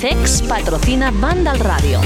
CEX 0.00 0.40
patrocina 0.48 1.10
Banda 1.10 1.50
al 1.50 1.60
Radio. 1.60 2.00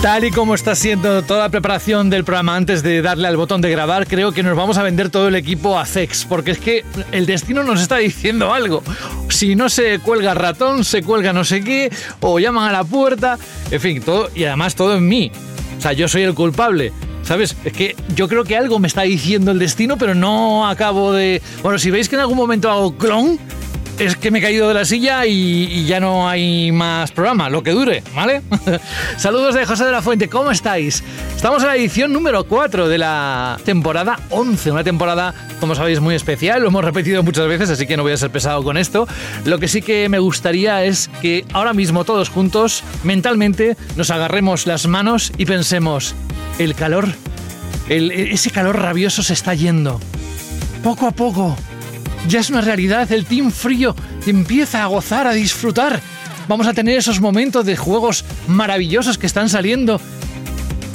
Tal 0.00 0.24
y 0.24 0.30
como 0.30 0.54
está 0.54 0.76
siendo 0.76 1.22
toda 1.22 1.40
la 1.40 1.48
preparación 1.48 2.08
del 2.08 2.22
programa 2.22 2.54
antes 2.54 2.84
de 2.84 3.02
darle 3.02 3.26
al 3.26 3.36
botón 3.36 3.60
de 3.60 3.68
grabar, 3.68 4.06
creo 4.06 4.30
que 4.30 4.44
nos 4.44 4.56
vamos 4.56 4.78
a 4.78 4.84
vender 4.84 5.10
todo 5.10 5.26
el 5.26 5.34
equipo 5.34 5.76
a 5.76 5.84
CEX, 5.84 6.24
porque 6.24 6.52
es 6.52 6.58
que 6.58 6.84
el 7.10 7.26
destino 7.26 7.64
nos 7.64 7.80
está 7.80 7.96
diciendo 7.96 8.54
algo. 8.54 8.84
Si 9.28 9.56
no 9.56 9.68
se 9.68 9.98
cuelga 9.98 10.34
ratón, 10.34 10.84
se 10.84 11.02
cuelga 11.02 11.32
no 11.32 11.42
sé 11.42 11.64
qué, 11.64 11.90
o 12.20 12.38
llaman 12.38 12.68
a 12.68 12.72
la 12.72 12.84
puerta, 12.84 13.36
en 13.72 13.80
fin, 13.80 14.00
todo, 14.00 14.30
y 14.36 14.44
además 14.44 14.76
todo 14.76 14.94
en 14.94 15.08
mí. 15.08 15.32
O 15.78 15.80
sea, 15.80 15.92
yo 15.92 16.08
soy 16.08 16.22
el 16.22 16.34
culpable. 16.34 16.92
¿Sabes? 17.22 17.56
Es 17.64 17.72
que 17.72 17.96
yo 18.14 18.28
creo 18.28 18.44
que 18.44 18.56
algo 18.56 18.78
me 18.78 18.86
está 18.86 19.02
diciendo 19.02 19.50
el 19.50 19.58
destino, 19.58 19.96
pero 19.96 20.14
no 20.14 20.68
acabo 20.68 21.12
de... 21.12 21.42
Bueno, 21.60 21.76
si 21.76 21.90
veis 21.90 22.08
que 22.08 22.14
en 22.14 22.20
algún 22.20 22.36
momento 22.36 22.70
hago 22.70 22.96
clon, 22.96 23.36
es 23.98 24.16
que 24.16 24.30
me 24.30 24.40
he 24.40 24.42
caído 24.42 24.68
de 24.68 24.74
la 24.74 24.84
silla 24.84 25.26
y, 25.26 25.84
ya 25.86 26.00
no 26.00 26.28
hay 26.28 26.72
más 26.72 27.12
programa, 27.12 27.48
lo 27.48 27.62
que 27.62 27.70
dure, 27.70 28.02
¿vale? 28.14 28.42
Saludos 29.16 29.54
de 29.54 29.64
José 29.64 29.84
de 29.84 29.92
la 29.92 30.02
Fuente, 30.02 30.28
¿cómo 30.28 30.50
estáis? 30.50 31.02
Estamos 31.34 31.62
en 31.62 31.68
la 31.68 31.76
edición 31.76 32.12
número 32.12 32.44
4 32.44 32.88
de 32.88 32.98
la 32.98 33.58
temporada 33.64 34.18
11, 34.30 34.72
una 34.72 34.84
temporada, 34.84 35.34
como 35.60 35.74
sabéis, 35.74 36.00
muy 36.00 36.14
especial, 36.14 36.62
lo 36.62 36.68
hemos 36.68 36.84
repetido 36.84 37.22
muchas 37.22 37.46
veces, 37.48 37.70
así 37.70 37.86
que 37.86 37.96
no 37.96 38.02
voy 38.02 38.12
a 38.12 38.16
ser 38.16 38.30
pesado 38.30 38.62
con 38.62 38.76
esto. 38.76 39.08
Lo 39.44 39.58
que 39.58 39.68
sí 39.68 39.80
que 39.80 40.08
me 40.08 40.18
gustaría 40.18 40.84
es 40.84 41.08
que 41.22 41.44
ahora 41.52 41.72
mismo 41.72 42.04
todos 42.04 42.28
juntos, 42.28 42.82
mentalmente, 43.02 43.76
nos 43.96 44.10
agarremos 44.10 44.66
las 44.66 44.86
manos 44.86 45.32
y 45.38 45.46
pensemos, 45.46 46.14
el 46.58 46.74
calor, 46.74 47.08
ese 47.88 48.50
calor 48.50 48.78
rabioso 48.80 49.22
se 49.22 49.32
está 49.32 49.54
yendo. 49.54 50.00
Poco 50.82 51.06
a 51.06 51.10
poco. 51.10 51.56
Ya 52.28 52.40
es 52.40 52.50
una 52.50 52.60
realidad, 52.60 53.10
el 53.12 53.24
Team 53.24 53.52
Frío 53.52 53.94
empieza 54.26 54.82
a 54.82 54.86
gozar, 54.86 55.28
a 55.28 55.32
disfrutar. 55.32 56.00
Vamos 56.48 56.66
a 56.66 56.74
tener 56.74 56.98
esos 56.98 57.20
momentos 57.20 57.64
de 57.64 57.76
juegos 57.76 58.24
maravillosos 58.48 59.16
que 59.16 59.26
están 59.26 59.48
saliendo 59.48 60.00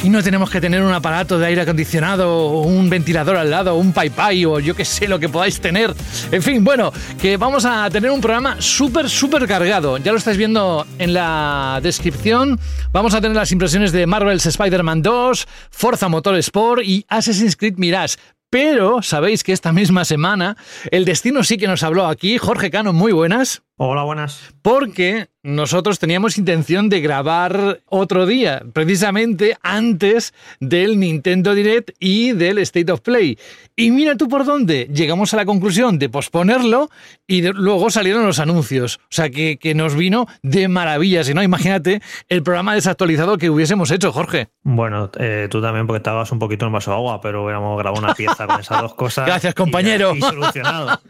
y 0.03 0.09
no 0.09 0.21
tenemos 0.23 0.49
que 0.49 0.59
tener 0.59 0.81
un 0.81 0.91
aparato 0.91 1.37
de 1.37 1.45
aire 1.45 1.61
acondicionado 1.61 2.35
o 2.35 2.61
un 2.63 2.89
ventilador 2.89 3.37
al 3.37 3.51
lado 3.51 3.75
o 3.75 3.77
un 3.77 3.93
pai 3.93 4.45
o 4.45 4.59
yo 4.59 4.75
que 4.75 4.83
sé 4.83 5.07
lo 5.07 5.19
que 5.19 5.29
podáis 5.29 5.61
tener. 5.61 5.93
En 6.31 6.41
fin, 6.41 6.63
bueno, 6.63 6.91
que 7.21 7.37
vamos 7.37 7.65
a 7.65 7.89
tener 7.89 8.11
un 8.11 8.19
programa 8.19 8.57
súper, 8.59 9.09
súper 9.09 9.47
cargado. 9.47 9.97
Ya 9.97 10.11
lo 10.11 10.17
estáis 10.17 10.37
viendo 10.37 10.85
en 10.97 11.13
la 11.13 11.79
descripción. 11.83 12.59
Vamos 12.91 13.13
a 13.13 13.21
tener 13.21 13.37
las 13.37 13.51
impresiones 13.51 13.91
de 13.91 14.05
Marvel's 14.05 14.45
Spider-Man 14.45 15.01
2, 15.01 15.47
Forza 15.69 16.09
Motorsport 16.09 16.83
y 16.83 17.05
Assassin's 17.07 17.55
Creed 17.55 17.75
Mirage. 17.77 18.17
Pero 18.51 19.01
sabéis 19.01 19.45
que 19.45 19.53
esta 19.53 19.71
misma 19.71 20.03
semana 20.03 20.57
el 20.91 21.05
destino 21.05 21.41
sí 21.41 21.57
que 21.57 21.67
nos 21.67 21.83
habló 21.83 22.05
aquí. 22.07 22.37
Jorge 22.37 22.69
Cano, 22.69 22.91
muy 22.91 23.13
buenas. 23.13 23.63
Hola, 23.83 24.03
buenas. 24.03 24.53
Porque 24.61 25.27
nosotros 25.43 25.97
teníamos 25.97 26.37
intención 26.37 26.87
de 26.87 27.01
grabar 27.01 27.79
otro 27.87 28.27
día, 28.27 28.61
precisamente 28.73 29.57
antes 29.63 30.35
del 30.59 30.99
Nintendo 30.99 31.55
Direct 31.55 31.89
y 31.99 32.33
del 32.33 32.59
State 32.59 32.91
of 32.91 33.01
Play. 33.01 33.39
Y 33.75 33.89
mira 33.89 34.15
tú 34.15 34.27
por 34.27 34.45
dónde. 34.45 34.87
Llegamos 34.93 35.33
a 35.33 35.37
la 35.37 35.45
conclusión 35.45 35.97
de 35.97 36.09
posponerlo 36.09 36.91
y 37.25 37.41
luego 37.41 37.89
salieron 37.89 38.23
los 38.23 38.37
anuncios. 38.37 38.97
O 38.97 39.07
sea 39.09 39.31
que, 39.31 39.57
nos 39.75 39.95
vino 39.95 40.27
de 40.43 40.67
maravilla. 40.67 41.23
Si 41.23 41.33
no, 41.33 41.41
imagínate 41.41 42.03
el 42.29 42.43
programa 42.43 42.75
desactualizado 42.75 43.39
que 43.39 43.49
hubiésemos 43.49 43.89
hecho, 43.89 44.11
Jorge. 44.11 44.49
Bueno, 44.61 45.09
eh, 45.17 45.47
tú 45.49 45.59
también 45.59 45.87
porque 45.87 46.07
hagas 46.07 46.31
un 46.31 46.37
poquito 46.37 46.67
en 46.67 46.73
vaso 46.73 46.91
de 46.91 46.97
agua, 46.97 47.19
pero 47.19 47.43
hubiéramos 47.43 47.79
grabado 47.79 48.03
una 48.03 48.13
pieza 48.13 48.45
con 48.45 48.59
esas 48.59 48.79
dos 48.79 48.93
cosas. 48.95 49.25
Gracias, 49.25 49.55
compañero. 49.55 50.13
Y, 50.15 50.21
solucionado. 50.21 51.01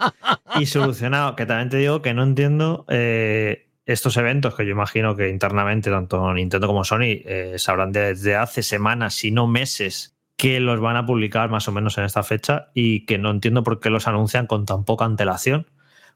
y 0.58 0.66
solucionado. 0.68 1.36
Que 1.36 1.46
también 1.46 1.70
te 1.70 1.78
digo 1.78 2.02
que 2.02 2.14
no 2.14 2.24
entiendo. 2.24 2.61
Eh, 2.90 3.68
estos 3.86 4.18
eventos 4.18 4.56
que 4.56 4.66
yo 4.66 4.72
imagino 4.72 5.16
que 5.16 5.30
internamente 5.30 5.90
tanto 5.90 6.34
Nintendo 6.34 6.68
como 6.68 6.84
Sony 6.84 7.22
eh, 7.26 7.56
sabrán 7.58 7.92
desde 7.92 8.36
hace 8.36 8.64
semanas, 8.64 9.16
si 9.16 9.32
no 9.32 9.48
meses, 9.48 10.16
que 10.38 10.60
los 10.60 10.80
van 10.80 10.96
a 10.96 11.06
publicar 11.06 11.50
más 11.50 11.68
o 11.68 11.72
menos 11.72 11.98
en 11.98 12.06
esta 12.06 12.24
fecha 12.24 12.70
y 12.74 13.06
que 13.06 13.18
no 13.18 13.32
entiendo 13.32 13.64
por 13.64 13.80
qué 13.80 13.90
los 13.90 14.08
anuncian 14.08 14.48
con 14.48 14.66
tan 14.66 14.86
poca 14.86 15.06
antelación. 15.06 15.68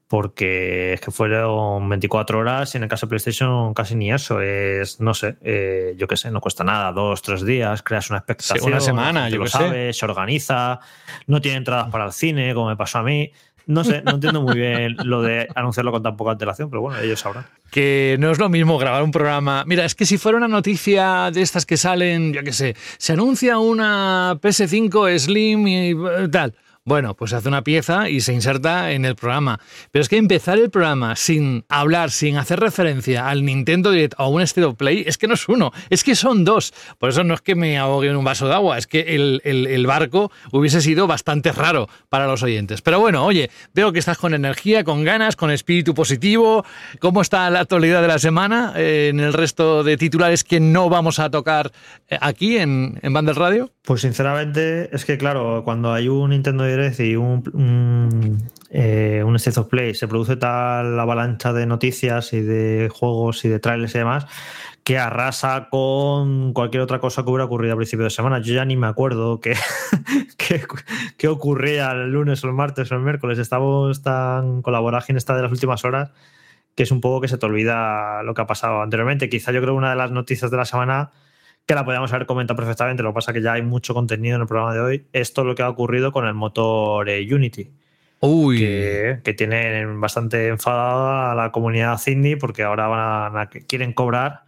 Porque 0.08 0.92
es 0.92 1.00
que 1.00 1.10
fueron 1.10 1.88
24 1.88 2.38
horas 2.38 2.72
y 2.72 2.76
en 2.76 2.84
el 2.84 2.88
caso 2.88 3.06
de 3.06 3.10
PlayStation 3.10 3.74
casi 3.74 3.96
ni 3.96 4.12
eso. 4.12 4.40
Es, 4.40 5.00
no 5.00 5.14
sé, 5.14 5.36
eh, 5.40 5.94
yo 5.96 6.06
qué 6.06 6.16
sé, 6.16 6.30
no 6.30 6.40
cuesta 6.40 6.62
nada, 6.62 6.92
dos, 6.92 7.22
tres 7.22 7.44
días, 7.44 7.82
creas 7.82 8.08
una 8.10 8.20
expectación. 8.20 8.70
una 8.70 8.80
semana, 8.80 9.28
yo 9.28 9.38
lo 9.38 9.48
sabes, 9.48 9.98
se 9.98 10.04
organiza, 10.04 10.78
no 11.26 11.40
tiene 11.40 11.58
entradas 11.58 11.88
para 11.90 12.06
el 12.06 12.12
cine, 12.12 12.54
como 12.54 12.68
me 12.68 12.76
pasó 12.76 12.98
a 12.98 13.02
mí. 13.02 13.32
No 13.66 13.82
sé, 13.82 14.00
no 14.02 14.12
entiendo 14.12 14.40
muy 14.42 14.54
bien 14.56 14.96
lo 15.04 15.22
de 15.22 15.48
anunciarlo 15.56 15.90
con 15.90 16.00
tan 16.00 16.16
poca 16.16 16.30
antelación, 16.30 16.70
pero 16.70 16.82
bueno, 16.82 17.00
ellos 17.00 17.18
sabrán. 17.18 17.46
Que 17.70 18.16
no 18.20 18.30
es 18.30 18.38
lo 18.38 18.48
mismo 18.48 18.78
grabar 18.78 19.02
un 19.02 19.10
programa. 19.10 19.64
Mira, 19.66 19.84
es 19.84 19.96
que 19.96 20.06
si 20.06 20.18
fuera 20.18 20.38
una 20.38 20.46
noticia 20.46 21.32
de 21.32 21.42
estas 21.42 21.66
que 21.66 21.76
salen, 21.76 22.32
yo 22.32 22.44
qué 22.44 22.52
sé, 22.52 22.76
se 22.96 23.12
anuncia 23.12 23.58
una 23.58 24.38
PS5 24.40 25.18
Slim 25.18 25.66
y 25.66 25.90
eh, 25.90 26.28
tal. 26.30 26.54
Bueno, 26.86 27.14
pues 27.14 27.32
hace 27.32 27.48
una 27.48 27.64
pieza 27.64 28.08
y 28.08 28.20
se 28.20 28.32
inserta 28.32 28.92
en 28.92 29.04
el 29.04 29.16
programa. 29.16 29.58
Pero 29.90 30.04
es 30.04 30.08
que 30.08 30.18
empezar 30.18 30.56
el 30.56 30.70
programa 30.70 31.16
sin 31.16 31.64
hablar, 31.68 32.12
sin 32.12 32.36
hacer 32.36 32.60
referencia 32.60 33.28
al 33.28 33.44
Nintendo 33.44 33.90
Direct 33.90 34.14
o 34.18 34.22
a 34.22 34.28
un 34.28 34.40
State 34.42 34.72
Play, 34.74 35.02
es 35.04 35.18
que 35.18 35.26
no 35.26 35.34
es 35.34 35.48
uno, 35.48 35.72
es 35.90 36.04
que 36.04 36.14
son 36.14 36.44
dos. 36.44 36.72
Por 37.00 37.10
eso 37.10 37.24
no 37.24 37.34
es 37.34 37.40
que 37.40 37.56
me 37.56 37.76
ahogue 37.76 38.08
en 38.08 38.14
un 38.14 38.24
vaso 38.24 38.46
de 38.46 38.54
agua, 38.54 38.78
es 38.78 38.86
que 38.86 39.00
el, 39.16 39.86
barco 39.88 40.30
hubiese 40.52 40.80
sido 40.80 41.08
bastante 41.08 41.50
raro 41.50 41.88
para 42.08 42.28
los 42.28 42.44
oyentes. 42.44 42.82
Pero 42.82 43.00
bueno, 43.00 43.24
oye, 43.24 43.50
veo 43.74 43.92
que 43.92 43.98
estás 43.98 44.18
con 44.18 44.32
energía, 44.32 44.84
con 44.84 45.02
ganas, 45.02 45.34
con 45.34 45.50
espíritu 45.50 45.92
positivo. 45.92 46.64
¿Cómo 47.00 47.20
está 47.20 47.50
la 47.50 47.60
actualidad 47.60 48.00
de 48.00 48.08
la 48.08 48.20
semana 48.20 48.74
eh, 48.76 49.08
en 49.10 49.18
el 49.18 49.32
resto 49.32 49.82
de 49.82 49.96
titulares 49.96 50.44
que 50.44 50.60
no 50.60 50.88
vamos 50.88 51.18
a 51.18 51.30
tocar 51.30 51.72
eh, 52.06 52.16
aquí 52.20 52.58
en, 52.58 53.00
en 53.02 53.12
Banda 53.12 53.32
Radio? 53.32 53.72
Pues 53.82 54.02
sinceramente, 54.02 54.88
es 54.94 55.04
que 55.04 55.18
claro, 55.18 55.62
cuando 55.64 55.92
hay 55.92 56.08
un 56.08 56.30
Nintendo 56.30 56.64
Direct 56.64 56.75
y 56.98 57.16
un, 57.16 57.42
un, 57.52 58.48
eh, 58.70 59.22
un 59.24 59.36
State 59.36 59.60
of 59.60 59.68
Play, 59.68 59.94
se 59.94 60.06
produce 60.06 60.36
tal 60.36 60.98
avalancha 60.98 61.52
de 61.52 61.66
noticias 61.66 62.32
y 62.32 62.40
de 62.40 62.90
juegos 62.92 63.44
y 63.44 63.48
de 63.48 63.58
trailers 63.58 63.94
y 63.94 63.98
demás, 63.98 64.26
que 64.84 64.98
arrasa 64.98 65.68
con 65.70 66.52
cualquier 66.52 66.82
otra 66.82 67.00
cosa 67.00 67.24
que 67.24 67.30
hubiera 67.30 67.44
ocurrido 67.44 67.74
a 67.74 67.76
principio 67.76 68.04
de 68.04 68.10
semana. 68.10 68.40
Yo 68.40 68.54
ya 68.54 68.64
ni 68.64 68.76
me 68.76 68.86
acuerdo 68.86 69.40
qué, 69.40 69.54
qué, 71.16 71.28
ocurría 71.28 71.90
el 71.92 72.10
lunes 72.10 72.44
o 72.44 72.48
el 72.48 72.52
martes 72.52 72.92
o 72.92 72.94
el 72.94 73.00
miércoles. 73.00 73.38
Estamos 73.38 74.02
tan 74.02 74.62
con 74.62 74.72
la 74.72 74.80
vorágine 74.80 75.18
esta 75.18 75.34
de 75.34 75.42
las 75.42 75.50
últimas 75.50 75.84
horas 75.84 76.12
que 76.76 76.82
es 76.82 76.90
un 76.90 77.00
poco 77.00 77.22
que 77.22 77.28
se 77.28 77.38
te 77.38 77.46
olvida 77.46 78.22
lo 78.22 78.34
que 78.34 78.42
ha 78.42 78.46
pasado 78.46 78.82
anteriormente. 78.82 79.30
Quizá 79.30 79.50
yo 79.50 79.62
creo 79.62 79.72
que 79.74 79.78
una 79.78 79.90
de 79.90 79.96
las 79.96 80.10
noticias 80.10 80.50
de 80.50 80.58
la 80.58 80.66
semana 80.66 81.10
que 81.66 81.74
la 81.74 81.84
podíamos 81.84 82.12
haber 82.12 82.26
comentado 82.26 82.56
perfectamente, 82.56 83.02
lo 83.02 83.10
que 83.10 83.14
pasa 83.14 83.32
es 83.32 83.36
que 83.36 83.42
ya 83.42 83.54
hay 83.54 83.62
mucho 83.62 83.92
contenido 83.92 84.36
en 84.36 84.42
el 84.42 84.48
programa 84.48 84.72
de 84.72 84.80
hoy. 84.80 85.06
Esto 85.12 85.40
es 85.40 85.46
lo 85.48 85.54
que 85.54 85.62
ha 85.62 85.68
ocurrido 85.68 86.12
con 86.12 86.26
el 86.26 86.34
motor 86.34 87.08
eh, 87.08 87.26
Unity. 87.34 87.68
Uy. 88.20 88.58
Que, 88.58 89.20
que 89.24 89.34
tienen 89.34 90.00
bastante 90.00 90.48
enfadada 90.48 91.32
a 91.32 91.34
la 91.34 91.52
comunidad 91.52 91.98
Cindy 91.98 92.36
porque 92.36 92.62
ahora 92.62 92.86
van 92.86 93.36
a, 93.36 93.48
quieren 93.48 93.92
cobrar 93.92 94.44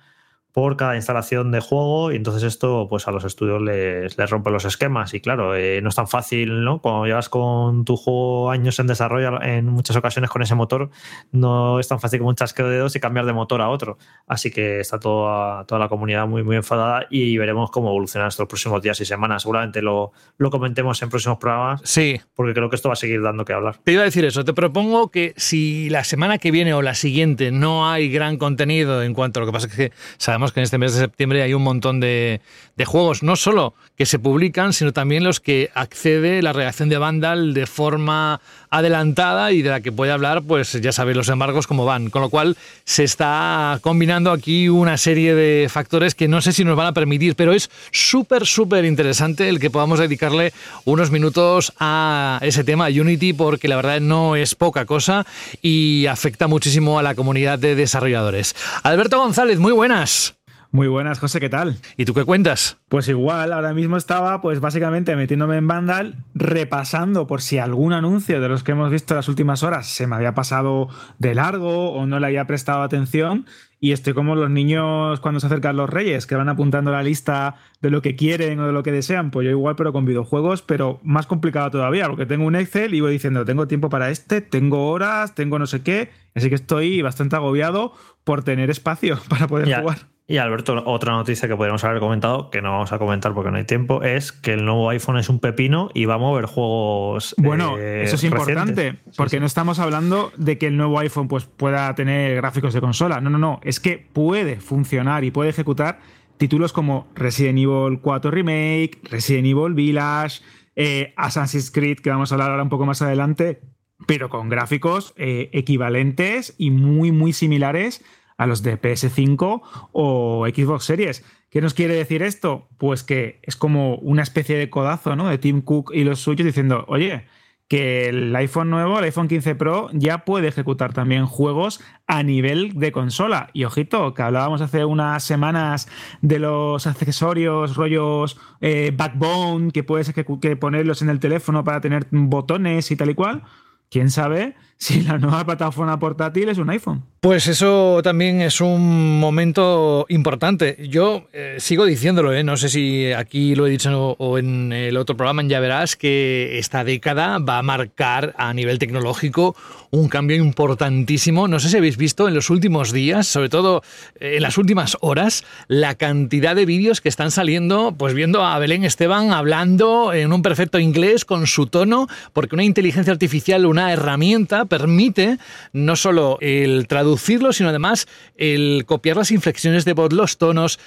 por 0.53 0.77
cada 0.77 0.97
instalación 0.97 1.50
de 1.53 1.61
juego 1.61 2.12
y 2.12 2.17
entonces 2.17 2.43
esto 2.43 2.87
pues 2.89 3.06
a 3.06 3.12
los 3.12 3.25
estudios 3.25 3.61
les, 3.62 4.17
les 4.17 4.31
rompe 4.31 4.50
los 4.50 4.65
esquemas 4.65 5.15
y 5.15 5.21
claro, 5.21 5.55
eh, 5.55 5.81
no 5.83 5.89
es 5.89 5.95
tan 5.95 6.09
fácil, 6.09 6.65
¿no? 6.65 6.81
Cuando 6.81 7.06
llevas 7.06 7.29
con 7.29 7.85
tu 7.85 7.97
juego 7.97 8.50
años 8.50 8.79
en 8.79 8.87
desarrollo, 8.87 9.41
en 9.43 9.67
muchas 9.67 9.97
ocasiones 9.97 10.31
con 10.31 10.43
ese 10.43 10.55
motor, 10.55 10.91
no 11.33 11.79
es 11.79 11.89
tan 11.89 12.00
fácil 12.00 12.21
como 12.21 12.31
un 12.31 12.37
chasqueo 12.37 12.69
de 12.69 12.77
dedos 12.77 12.97
y 12.97 13.00
cambiar 13.00 13.27
de 13.27 13.33
motor 13.33 13.61
a 13.61 13.69
otro. 13.69 13.99
Así 14.27 14.50
que 14.50 14.81
está 14.81 14.99
toda, 14.99 15.65
toda 15.65 15.79
la 15.79 15.89
comunidad 15.89 16.27
muy, 16.27 16.43
muy 16.43 16.56
enfadada 16.56 17.06
y 17.11 17.37
veremos 17.39 17.71
cómo 17.71 17.89
evoluciona 17.89 18.29
estos 18.29 18.47
próximos 18.47 18.83
días 18.83 19.01
y 19.01 19.05
semanas. 19.05 19.43
Seguramente 19.43 19.83
lo, 19.83 20.12
lo 20.39 20.51
comentemos 20.51 21.01
en 21.03 21.09
próximos 21.09 21.39
programas. 21.39 21.81
Sí. 21.85 22.21
Porque 22.35 22.55
creo 22.55 22.71
que 22.71 22.77
esto 22.77 22.89
va 22.89 22.94
a 22.94 22.97
seguir 22.97 23.23
dando 23.23 23.44
que 23.44 23.53
hablar. 23.53 23.79
Te 23.85 23.93
iba 23.93 24.03
a 24.03 24.05
decir 24.05 24.25
eso, 24.25 24.44
te 24.44 24.55
propongo 24.55 25.11
que 25.11 25.35
si 25.37 25.91
la 25.91 26.05
semana 26.05 26.39
que 26.39 26.51
viene 26.51 26.75
o 26.75 26.83
la 26.83 26.94
siguiente 26.94 27.51
no 27.51 27.91
hay 27.91 28.09
gran 28.09 28.39
contenido 28.39 29.03
en 29.03 29.15
cuanto 29.15 29.41
a 29.41 29.43
lo 29.43 29.47
que 29.47 29.53
pasa 29.53 29.67
es 29.67 29.75
que 29.75 29.93
sabemos 30.17 30.38
que 30.52 30.61
en 30.61 30.64
este 30.64 30.79
mes 30.79 30.94
de 30.94 31.00
septiembre 31.00 31.43
hay 31.43 31.52
un 31.55 31.62
montón 31.62 32.00
de, 32.00 32.40
de 32.76 32.85
juegos, 32.85 33.23
no 33.23 33.37
solo 33.37 33.75
que 33.96 34.06
se 34.06 34.20
publican, 34.20 34.73
sino 34.73 34.93
también 34.93 35.25
los 35.25 35.40
que 35.40 35.70
accede 35.75 36.40
la 36.40 36.52
redacción 36.52 36.88
de 36.88 36.99
Vandal 36.99 37.52
de 37.52 37.67
forma 37.67 38.40
adelantada 38.70 39.50
y 39.50 39.62
de 39.62 39.70
la 39.70 39.81
que 39.81 39.90
puede 39.90 40.12
hablar, 40.12 40.43
pues 40.43 40.73
ya 40.81 40.93
sabéis 40.93 41.17
los 41.17 41.29
embargos 41.29 41.67
cómo 41.67 41.85
van. 41.85 42.11
Con 42.11 42.23
lo 42.23 42.31
cual 42.31 42.56
se 42.85 43.02
está 43.02 43.79
combinando 43.82 44.31
aquí 44.31 44.69
una 44.69 44.96
serie 44.96 45.35
de 45.35 45.69
factores 45.69 46.14
que 46.14 46.29
no 46.29 46.41
sé 46.41 46.52
si 46.52 46.64
nos 46.64 46.76
van 46.76 46.87
a 46.87 46.93
permitir, 46.93 47.34
pero 47.34 47.52
es 47.52 47.70
súper, 47.91 48.46
súper 48.46 48.84
interesante 48.84 49.49
el 49.49 49.58
que 49.58 49.70
podamos 49.70 49.99
dedicarle 49.99 50.52
unos 50.84 51.11
minutos 51.11 51.73
a 51.81 52.38
ese 52.43 52.62
tema, 52.62 52.87
Unity, 52.87 53.32
porque 53.32 53.67
la 53.67 53.76
verdad 53.76 54.00
no 54.00 54.37
es 54.37 54.55
poca 54.55 54.87
cosa 54.87 55.26
y 55.61 56.06
afecta 56.06 56.46
muchísimo 56.46 56.99
a 56.99 57.02
la 57.02 57.14
comunidad 57.17 57.58
de 57.58 57.75
desarrolladores. 57.75 58.55
Alberto 58.84 59.19
González, 59.19 59.58
muy 59.58 59.73
buenas. 59.73 60.28
Muy 60.70 60.87
buenas, 60.87 61.19
José, 61.19 61.41
¿qué 61.41 61.49
tal? 61.49 61.79
¿Y 61.97 62.05
tú 62.05 62.12
qué 62.12 62.25
cuentas? 62.25 62.76
Pues 62.91 63.09
igual, 63.09 63.55
ahora 63.55 63.73
mismo 63.73 63.97
estaba, 63.97 64.43
pues 64.43 64.61
básicamente 64.61 65.17
metiéndome 65.17 65.56
en 65.56 65.67
Vandal, 65.67 66.17
repasando 66.35 67.26
por 67.26 67.41
si 67.41 67.56
algún 67.56 67.94
anuncio 67.94 68.38
de 68.38 68.50
los 68.50 68.62
que 68.62 68.73
hemos 68.73 68.91
visto 68.91 69.15
las 69.15 69.29
últimas 69.29 69.62
horas 69.62 69.87
se 69.87 70.06
me 70.06 70.17
había 70.17 70.35
pasado 70.35 70.88
de 71.19 71.35
largo 71.35 71.93
o 71.93 72.05
no 72.05 72.20
le 72.20 72.26
había 72.26 72.47
prestado 72.47 72.82
atención. 72.82 73.47
Y 73.81 73.93
estoy 73.93 74.12
como 74.12 74.35
los 74.35 74.50
niños 74.50 75.20
cuando 75.20 75.41
se 75.41 75.47
acercan 75.47 75.76
los 75.76 75.88
reyes, 75.88 76.26
que 76.26 76.35
van 76.35 76.49
apuntando 76.49 76.91
la 76.91 77.03
lista 77.03 77.55
de 77.81 77.91
lo 77.91 78.03
que 78.03 78.17
quieren 78.17 78.59
o 78.59 78.67
de 78.67 78.73
lo 78.73 78.82
que 78.82 78.93
desean. 78.93 79.31
Pues 79.31 79.47
yo 79.47 79.53
igual, 79.53 79.76
pero 79.76 79.93
con 79.93 80.05
videojuegos, 80.05 80.62
pero 80.62 80.99
más 81.03 81.26
complicado 81.26 81.70
todavía, 81.70 82.09
porque 82.09 82.26
tengo 82.26 82.44
un 82.44 82.56
Excel 82.56 82.93
y 82.93 83.00
voy 83.00 83.12
diciendo, 83.12 83.44
tengo 83.44 83.69
tiempo 83.69 83.88
para 83.88 84.11
este, 84.11 84.41
tengo 84.41 84.91
horas, 84.91 85.35
tengo 85.35 85.59
no 85.59 85.67
sé 85.67 85.82
qué. 85.82 86.11
Así 86.35 86.49
que 86.49 86.56
estoy 86.56 87.00
bastante 87.00 87.37
agobiado 87.37 87.94
por 88.25 88.43
tener 88.43 88.69
espacio 88.69 89.19
para 89.29 89.47
poder 89.47 89.81
jugar. 89.81 90.18
Y 90.31 90.37
Alberto, 90.37 90.83
otra 90.85 91.15
noticia 91.15 91.49
que 91.49 91.57
podríamos 91.57 91.83
haber 91.85 92.01
comentado, 92.01 92.51
que 92.51 92.61
no 92.61 92.73
vamos 92.73 92.93
a 92.93 92.99
comentar 92.99 93.33
porque 93.33 93.51
no 93.51 93.57
hay 93.57 93.65
tiempo, 93.65 94.03
es 94.03 94.31
que 94.31 94.53
el 94.53 94.67
nuevo 94.67 94.91
iPhone 94.91 95.17
es 95.17 95.31
un 95.31 95.41
pepino 95.41 95.89
y 95.95 96.05
va 96.05 96.17
a 96.17 96.19
mover 96.19 96.45
juegos. 96.45 97.35
Bueno, 97.39 97.79
eh, 97.79 98.03
eso 98.03 98.17
es 98.17 98.25
importante, 98.25 98.99
porque 99.17 99.41
no 99.41 99.47
estamos 99.47 99.79
hablando 99.79 100.31
de 100.37 100.59
que 100.59 100.67
el 100.67 100.77
nuevo 100.77 100.99
iPhone 100.99 101.29
pues, 101.29 101.47
pueda 101.47 101.95
tener 101.95 102.37
gráficos 102.37 102.75
de 102.75 102.83
consola. 102.83 103.23
No, 103.23 103.31
no, 103.31 103.39
no. 103.39 103.59
Es 103.63 103.81
que 103.81 103.97
puede 103.97 104.61
funcionar 104.61 105.25
y 105.25 105.31
puede 105.31 105.49
ejecutar 105.49 105.99
títulos 106.37 106.75
como 106.75 107.09
Resident 107.15 107.59
Evil 107.59 107.99
4 108.03 108.31
Remake, 108.31 108.99
Resident 109.05 109.47
Evil 109.47 109.73
Village, 109.73 110.43
eh, 110.77 111.15
Assassin's 111.17 111.71
Creed, 111.71 112.01
que 112.01 112.11
vamos 112.11 112.33
a 112.33 112.35
hablar 112.35 112.51
ahora 112.51 112.65
un 112.65 112.69
poco 112.69 112.85
más 112.85 113.01
adelante, 113.01 113.63
pero 114.07 114.29
con 114.29 114.51
gráficos 114.51 115.15
eh, 115.17 115.49
equivalentes 115.55 116.55
y 116.59 116.71
muy, 116.71 117.13
muy 117.13 117.33
similares 117.33 118.05
a 118.38 118.46
los 118.46 118.62
de 118.62 118.81
PS5 118.81 119.61
o 119.93 120.46
Xbox 120.46 120.85
Series. 120.85 121.25
¿Qué 121.50 121.61
nos 121.61 121.75
quiere 121.75 121.94
decir 121.94 122.23
esto? 122.23 122.69
Pues 122.79 123.02
que 123.02 123.40
es 123.43 123.56
como 123.56 123.96
una 123.96 124.23
especie 124.23 124.56
de 124.56 124.70
codazo 124.70 125.17
¿no? 125.17 125.29
de 125.29 125.38
Tim 125.38 125.61
Cook 125.61 125.93
y 125.93 126.05
los 126.05 126.20
suyos 126.20 126.46
diciendo, 126.46 126.85
oye, 126.88 127.26
que 127.69 128.08
el 128.08 128.35
iPhone 128.35 128.70
nuevo, 128.70 128.99
el 128.99 129.05
iPhone 129.05 129.29
15 129.29 129.55
Pro, 129.55 129.90
ya 129.93 130.25
puede 130.25 130.49
ejecutar 130.49 130.94
también 130.94 131.26
juegos 131.26 131.81
a 132.06 132.23
nivel 132.23 132.73
de 132.75 132.93
consola. 132.93 133.50
Y 133.52 133.64
ojito, 133.64 134.14
que 134.14 134.23
hablábamos 134.23 134.62
hace 134.62 134.84
unas 134.87 135.23
semanas 135.23 135.88
de 136.23 136.38
los 136.38 136.87
accesorios, 136.87 137.76
rollos 137.76 138.38
eh, 138.62 138.93
backbone, 138.96 139.70
que 139.70 139.84
puedes 139.84 140.12
ponerlos 140.58 141.02
en 141.02 141.11
el 141.11 141.20
teléfono 141.20 141.62
para 141.64 141.82
tener 141.82 142.06
botones 142.11 142.91
y 142.91 142.96
tal 142.96 143.11
y 143.11 143.14
cual. 143.14 143.43
¿Quién 143.91 144.11
sabe 144.11 144.55
si 144.79 145.03
la 145.03 145.19
nueva 145.19 145.45
plataforma 145.45 145.99
portátil 145.99 146.49
es 146.49 146.59
un 146.59 146.71
iPhone. 146.71 147.03
Pues 147.21 147.49
eso 147.49 148.01
también 148.05 148.41
es 148.41 148.61
un 148.61 149.19
momento 149.19 150.07
importante. 150.09 150.87
Yo 150.89 151.27
eh, 151.33 151.57
sigo 151.59 151.85
diciéndolo, 151.85 152.33
¿eh? 152.33 152.45
no 152.45 152.57
sé 152.57 152.69
si 152.69 153.11
aquí 153.13 153.57
lo 153.57 153.67
he 153.67 153.71
dicho 153.71 154.15
o 154.19 154.39
en 154.39 154.73
el 154.73 154.97
otro 154.97 155.17
programa, 155.17 155.43
ya 155.43 155.59
verás 155.59 155.97
que 155.97 156.61
esta 156.61 156.85
década 156.85 157.39
va 157.39 157.59
a 157.59 157.63
marcar 157.65 158.37
a 158.39 158.55
nivel 158.55 158.79
tecnológico 158.79 159.57
un 159.91 160.09
cambio 160.09 160.37
importantísimo. 160.37 161.49
No 161.49 161.59
sé 161.59 161.71
si 161.71 161.77
habéis 161.77 161.97
visto 161.97 162.29
en 162.29 162.35
los 162.35 162.51
últimos 162.51 162.93
días, 162.93 163.27
sobre 163.27 163.49
todo 163.49 163.83
eh, 164.21 164.37
en 164.37 164.43
las 164.43 164.59
últimas 164.59 164.97
horas, 165.01 165.45
la 165.67 165.97
cantidad 165.97 166.55
de 166.55 166.67
vídeos 166.67 167.01
que 167.01 167.09
están 167.09 167.33
saliendo, 167.33 167.95
pues 167.99 168.15
viendo 168.15 168.45
a 168.45 168.59
Belén 168.61 168.85
Esteban 168.85 169.33
hablando 169.33 170.13
en 170.13 170.33
un 170.33 170.43
perfecto 170.43 170.79
inglés 170.79 171.25
con 171.25 171.49
su 171.49 171.67
tono, 171.67 172.07
porque 172.33 172.55
una 172.55 172.65
inteligencia 172.65 173.13
artificial, 173.13 173.67
una 173.67 173.93
herramienta, 173.93 174.67
permite 174.69 175.38
no 175.73 175.97
solo 175.97 176.38
el 176.41 176.87
traducirlo, 176.87 177.53
sino 177.53 177.69
además 177.70 178.06
el 178.37 178.85
copiar 178.87 179.17
las 179.17 179.31
inflexiones 179.31 179.85
de 179.85 179.93
voz, 179.94 180.12
los 180.12 180.38
tonos. 180.38 180.79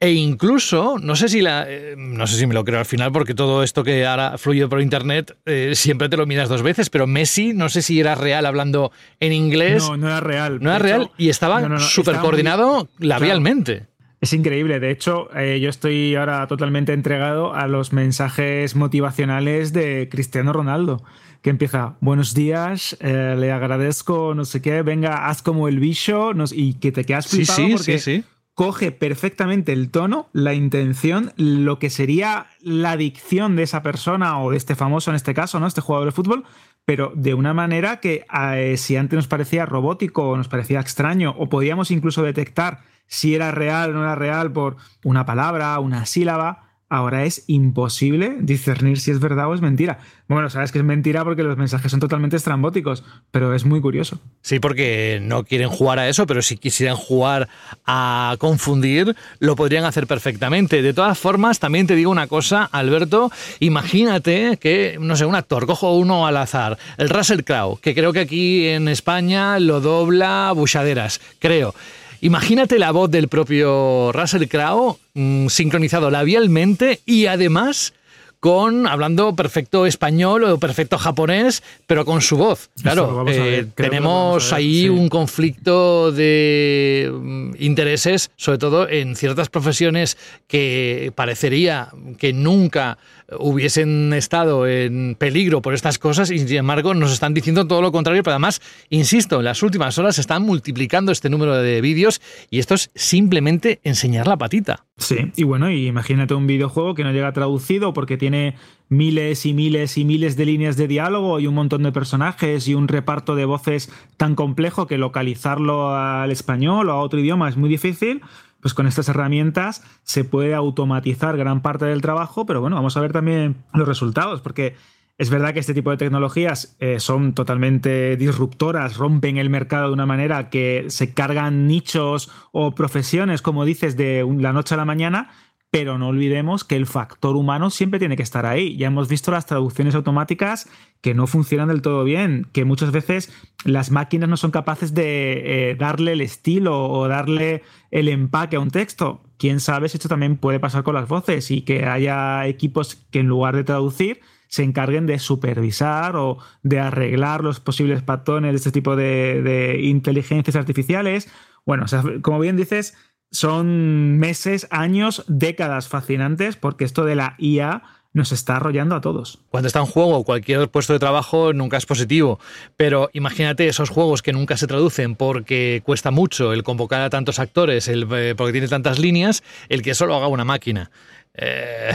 E 0.00 0.12
incluso, 0.12 0.96
no 1.00 1.16
sé 1.16 1.28
si 1.28 1.40
la, 1.40 1.64
eh, 1.68 1.96
no 1.98 2.28
sé 2.28 2.36
si 2.36 2.46
me 2.46 2.54
lo 2.54 2.64
creo 2.64 2.78
al 2.78 2.84
final, 2.84 3.10
porque 3.10 3.34
todo 3.34 3.64
esto 3.64 3.82
que 3.82 4.06
ahora 4.06 4.38
fluye 4.38 4.68
por 4.68 4.80
internet 4.80 5.36
eh, 5.44 5.72
siempre 5.74 6.08
te 6.08 6.16
lo 6.16 6.24
miras 6.24 6.48
dos 6.48 6.62
veces, 6.62 6.88
pero 6.88 7.08
Messi, 7.08 7.52
no 7.52 7.68
sé 7.68 7.82
si 7.82 7.98
era 7.98 8.14
real 8.14 8.46
hablando 8.46 8.92
en 9.18 9.32
inglés. 9.32 9.82
No, 9.88 9.96
no 9.96 10.06
era 10.06 10.20
real. 10.20 10.58
No 10.60 10.70
era 10.70 10.78
real 10.78 11.10
y 11.18 11.30
estaba 11.30 11.80
súper 11.80 12.18
coordinado 12.18 12.88
labialmente. 13.00 13.86
Es 14.20 14.32
increíble. 14.32 14.80
De 14.80 14.90
hecho, 14.90 15.28
eh, 15.36 15.60
yo 15.60 15.68
estoy 15.68 16.14
ahora 16.16 16.46
totalmente 16.46 16.92
entregado 16.92 17.54
a 17.54 17.66
los 17.66 17.92
mensajes 17.92 18.74
motivacionales 18.74 19.72
de 19.72 20.08
Cristiano 20.10 20.52
Ronaldo 20.52 21.02
que 21.42 21.50
empieza, 21.50 21.96
buenos 22.00 22.34
días, 22.34 22.96
eh, 23.00 23.36
le 23.38 23.52
agradezco, 23.52 24.34
no 24.34 24.44
sé 24.44 24.60
qué, 24.60 24.82
venga, 24.82 25.28
haz 25.28 25.42
como 25.42 25.68
el 25.68 25.78
bicho 25.78 26.32
y 26.52 26.74
que 26.74 26.92
te 26.92 27.04
quedas 27.04 27.28
flipado 27.28 27.56
sí, 27.56 27.66
sí, 27.68 27.72
porque 27.74 27.98
sí, 27.98 28.24
coge 28.58 28.90
perfectamente 28.90 29.72
el 29.72 29.88
tono, 29.88 30.28
la 30.32 30.52
intención, 30.52 31.32
lo 31.36 31.78
que 31.78 31.90
sería 31.90 32.48
la 32.60 32.96
dicción 32.96 33.54
de 33.54 33.62
esa 33.62 33.84
persona 33.84 34.40
o 34.40 34.50
de 34.50 34.56
este 34.56 34.74
famoso 34.74 35.10
en 35.10 35.14
este 35.14 35.32
caso, 35.32 35.60
¿no? 35.60 35.68
Este 35.68 35.80
jugador 35.80 36.08
de 36.08 36.12
fútbol, 36.12 36.44
pero 36.84 37.12
de 37.14 37.34
una 37.34 37.54
manera 37.54 38.00
que 38.00 38.26
eh, 38.54 38.76
si 38.76 38.96
antes 38.96 39.16
nos 39.16 39.28
parecía 39.28 39.64
robótico 39.64 40.30
o 40.30 40.36
nos 40.36 40.48
parecía 40.48 40.80
extraño 40.80 41.36
o 41.38 41.48
podíamos 41.48 41.92
incluso 41.92 42.24
detectar 42.24 42.80
si 43.06 43.36
era 43.36 43.52
real 43.52 43.90
o 43.90 43.92
no 43.94 44.02
era 44.02 44.16
real 44.16 44.50
por 44.50 44.76
una 45.04 45.24
palabra, 45.24 45.78
una 45.78 46.04
sílaba, 46.04 46.67
ahora 46.88 47.24
es 47.24 47.44
imposible 47.46 48.36
discernir 48.40 48.98
si 48.98 49.10
es 49.10 49.20
verdad 49.20 49.48
o 49.48 49.54
es 49.54 49.60
mentira. 49.60 49.98
Bueno, 50.26 50.50
sabes 50.50 50.72
que 50.72 50.78
es 50.78 50.84
mentira 50.84 51.24
porque 51.24 51.42
los 51.42 51.56
mensajes 51.56 51.90
son 51.90 52.00
totalmente 52.00 52.36
estrambóticos, 52.36 53.04
pero 53.30 53.54
es 53.54 53.64
muy 53.64 53.80
curioso. 53.80 54.20
Sí, 54.42 54.58
porque 54.58 55.20
no 55.22 55.44
quieren 55.44 55.68
jugar 55.68 55.98
a 55.98 56.08
eso, 56.08 56.26
pero 56.26 56.42
si 56.42 56.56
quisieran 56.56 56.96
jugar 56.96 57.48
a 57.86 58.36
confundir, 58.38 59.16
lo 59.38 59.56
podrían 59.56 59.84
hacer 59.84 60.06
perfectamente. 60.06 60.82
De 60.82 60.94
todas 60.94 61.18
formas, 61.18 61.58
también 61.58 61.86
te 61.86 61.94
digo 61.94 62.10
una 62.10 62.26
cosa, 62.26 62.64
Alberto, 62.64 63.30
imagínate 63.60 64.58
que, 64.58 64.98
no 65.00 65.16
sé, 65.16 65.24
un 65.24 65.34
actor, 65.34 65.66
cojo 65.66 65.96
uno 65.96 66.26
al 66.26 66.36
azar, 66.36 66.78
el 66.98 67.08
Russell 67.08 67.42
Crowe, 67.42 67.78
que 67.80 67.94
creo 67.94 68.12
que 68.12 68.20
aquí 68.20 68.66
en 68.66 68.88
España 68.88 69.58
lo 69.58 69.80
dobla 69.80 70.52
Buchaderas, 70.54 71.20
creo. 71.38 71.74
Imagínate 72.20 72.78
la 72.78 72.90
voz 72.90 73.10
del 73.10 73.28
propio 73.28 74.12
Russell 74.12 74.48
Crowe 74.48 74.96
mm, 75.14 75.46
sincronizado 75.48 76.10
labialmente 76.10 77.00
y 77.06 77.26
además 77.26 77.94
con 78.40 78.86
hablando 78.86 79.34
perfecto 79.34 79.86
español 79.86 80.44
o 80.44 80.58
perfecto 80.58 80.96
japonés, 80.98 81.62
pero 81.86 82.04
con 82.04 82.22
su 82.22 82.36
voz. 82.36 82.70
Claro, 82.80 83.24
eh, 83.26 83.66
tenemos 83.74 84.52
ahí 84.52 84.88
un 84.88 85.08
conflicto 85.08 86.12
de 86.12 87.10
mm, 87.12 87.50
intereses, 87.58 88.30
sobre 88.36 88.58
todo 88.58 88.88
en 88.88 89.16
ciertas 89.16 89.48
profesiones 89.48 90.16
que 90.46 91.12
parecería 91.14 91.88
que 92.18 92.32
nunca 92.32 92.98
hubiesen 93.38 94.12
estado 94.14 94.66
en 94.66 95.14
peligro 95.14 95.60
por 95.60 95.74
estas 95.74 95.98
cosas 95.98 96.30
y 96.30 96.38
sin 96.38 96.56
embargo 96.56 96.94
nos 96.94 97.12
están 97.12 97.34
diciendo 97.34 97.66
todo 97.66 97.82
lo 97.82 97.92
contrario, 97.92 98.22
pero 98.22 98.34
además, 98.34 98.62
insisto, 98.88 99.38
en 99.38 99.44
las 99.44 99.62
últimas 99.62 99.98
horas 99.98 100.14
se 100.14 100.22
están 100.22 100.42
multiplicando 100.42 101.12
este 101.12 101.28
número 101.28 101.54
de 101.56 101.80
vídeos 101.80 102.22
y 102.50 102.58
esto 102.58 102.74
es 102.74 102.90
simplemente 102.94 103.80
enseñar 103.84 104.26
la 104.26 104.36
patita. 104.36 104.84
Sí, 104.96 105.30
y 105.36 105.44
bueno, 105.44 105.70
imagínate 105.70 106.34
un 106.34 106.46
videojuego 106.46 106.94
que 106.94 107.04
no 107.04 107.12
llega 107.12 107.32
traducido 107.32 107.92
porque 107.92 108.16
tiene 108.16 108.56
miles 108.88 109.44
y 109.44 109.52
miles 109.52 109.98
y 109.98 110.04
miles 110.04 110.36
de 110.36 110.46
líneas 110.46 110.76
de 110.76 110.88
diálogo 110.88 111.38
y 111.38 111.46
un 111.46 111.54
montón 111.54 111.82
de 111.82 111.92
personajes 111.92 112.66
y 112.66 112.74
un 112.74 112.88
reparto 112.88 113.36
de 113.36 113.44
voces 113.44 113.92
tan 114.16 114.34
complejo 114.34 114.86
que 114.86 114.96
localizarlo 114.96 115.94
al 115.94 116.30
español 116.30 116.88
o 116.88 116.92
a 116.92 117.02
otro 117.02 117.20
idioma 117.20 117.48
es 117.48 117.56
muy 117.56 117.68
difícil 117.68 118.22
pues 118.60 118.74
con 118.74 118.86
estas 118.86 119.08
herramientas 119.08 119.82
se 120.02 120.24
puede 120.24 120.54
automatizar 120.54 121.36
gran 121.36 121.62
parte 121.62 121.84
del 121.86 122.02
trabajo, 122.02 122.46
pero 122.46 122.60
bueno, 122.60 122.76
vamos 122.76 122.96
a 122.96 123.00
ver 123.00 123.12
también 123.12 123.56
los 123.72 123.86
resultados, 123.86 124.40
porque 124.40 124.74
es 125.18 125.30
verdad 125.30 125.52
que 125.52 125.58
este 125.58 125.74
tipo 125.74 125.90
de 125.90 125.96
tecnologías 125.96 126.76
eh, 126.78 127.00
son 127.00 127.34
totalmente 127.34 128.16
disruptoras, 128.16 128.96
rompen 128.96 129.36
el 129.36 129.50
mercado 129.50 129.88
de 129.88 129.92
una 129.92 130.06
manera 130.06 130.48
que 130.48 130.86
se 130.88 131.12
cargan 131.12 131.66
nichos 131.66 132.30
o 132.52 132.72
profesiones, 132.74 133.42
como 133.42 133.64
dices, 133.64 133.96
de 133.96 134.24
la 134.38 134.52
noche 134.52 134.74
a 134.74 134.78
la 134.78 134.84
mañana, 134.84 135.30
pero 135.70 135.98
no 135.98 136.08
olvidemos 136.08 136.64
que 136.64 136.76
el 136.76 136.86
factor 136.86 137.36
humano 137.36 137.70
siempre 137.70 137.98
tiene 137.98 138.16
que 138.16 138.22
estar 138.22 138.46
ahí. 138.46 138.76
Ya 138.76 138.86
hemos 138.86 139.08
visto 139.08 139.30
las 139.30 139.46
traducciones 139.46 139.94
automáticas 139.94 140.68
que 141.02 141.14
no 141.14 141.26
funcionan 141.26 141.68
del 141.68 141.82
todo 141.82 142.04
bien, 142.04 142.46
que 142.52 142.64
muchas 142.64 142.90
veces 142.90 143.32
las 143.64 143.90
máquinas 143.90 144.28
no 144.28 144.36
son 144.36 144.50
capaces 144.50 144.94
de 144.94 145.70
eh, 145.70 145.74
darle 145.74 146.12
el 146.12 146.22
estilo 146.22 146.88
o 146.88 147.06
darle 147.06 147.62
el 147.90 148.08
empaque 148.08 148.56
a 148.56 148.60
un 148.60 148.70
texto. 148.70 149.22
Quién 149.36 149.60
sabe 149.60 149.88
si 149.88 149.98
esto 149.98 150.08
también 150.08 150.36
puede 150.36 150.58
pasar 150.58 150.84
con 150.84 150.94
las 150.94 151.06
voces 151.06 151.50
y 151.50 151.62
que 151.62 151.84
haya 151.84 152.46
equipos 152.46 152.96
que 153.10 153.20
en 153.20 153.26
lugar 153.26 153.54
de 153.54 153.64
traducir 153.64 154.20
se 154.48 154.62
encarguen 154.62 155.06
de 155.06 155.18
supervisar 155.18 156.16
o 156.16 156.38
de 156.62 156.80
arreglar 156.80 157.44
los 157.44 157.60
posibles 157.60 158.02
patrones 158.02 158.52
de 158.52 158.56
este 158.56 158.72
tipo 158.72 158.96
de, 158.96 159.78
inteligencias 159.82 160.56
artificiales. 160.56 161.30
Bueno, 161.66 161.84
como 162.22 162.40
bien 162.40 162.56
dices, 162.56 162.96
son 163.30 164.18
meses, 164.18 164.66
años, 164.70 165.24
décadas 165.28 165.88
fascinantes, 165.88 166.56
porque 166.56 166.84
esto 166.84 167.04
de 167.04 167.16
la 167.16 167.34
IA 167.38 167.82
nos 168.12 168.32
está 168.32 168.56
arrollando 168.56 168.96
a 168.96 169.00
todos. 169.00 169.38
Cuando 169.48 169.66
está 169.66 169.80
en 169.80 169.86
juego 169.86 170.24
cualquier 170.24 170.68
puesto 170.68 170.92
de 170.92 170.98
trabajo 170.98 171.52
nunca 171.52 171.76
es 171.76 171.86
positivo, 171.86 172.40
pero 172.76 173.10
imagínate 173.12 173.68
esos 173.68 173.90
juegos 173.90 174.22
que 174.22 174.32
nunca 174.32 174.56
se 174.56 174.66
traducen 174.66 175.14
porque 175.14 175.82
cuesta 175.84 176.10
mucho 176.10 176.52
el 176.52 176.62
convocar 176.62 177.02
a 177.02 177.10
tantos 177.10 177.38
actores, 177.38 177.86
el, 177.88 178.06
eh, 178.12 178.34
porque 178.36 178.52
tiene 178.52 178.68
tantas 178.68 178.98
líneas, 178.98 179.42
el 179.68 179.82
que 179.82 179.94
solo 179.94 180.16
haga 180.16 180.28
una 180.28 180.44
máquina. 180.44 180.90
Eh, 181.34 181.92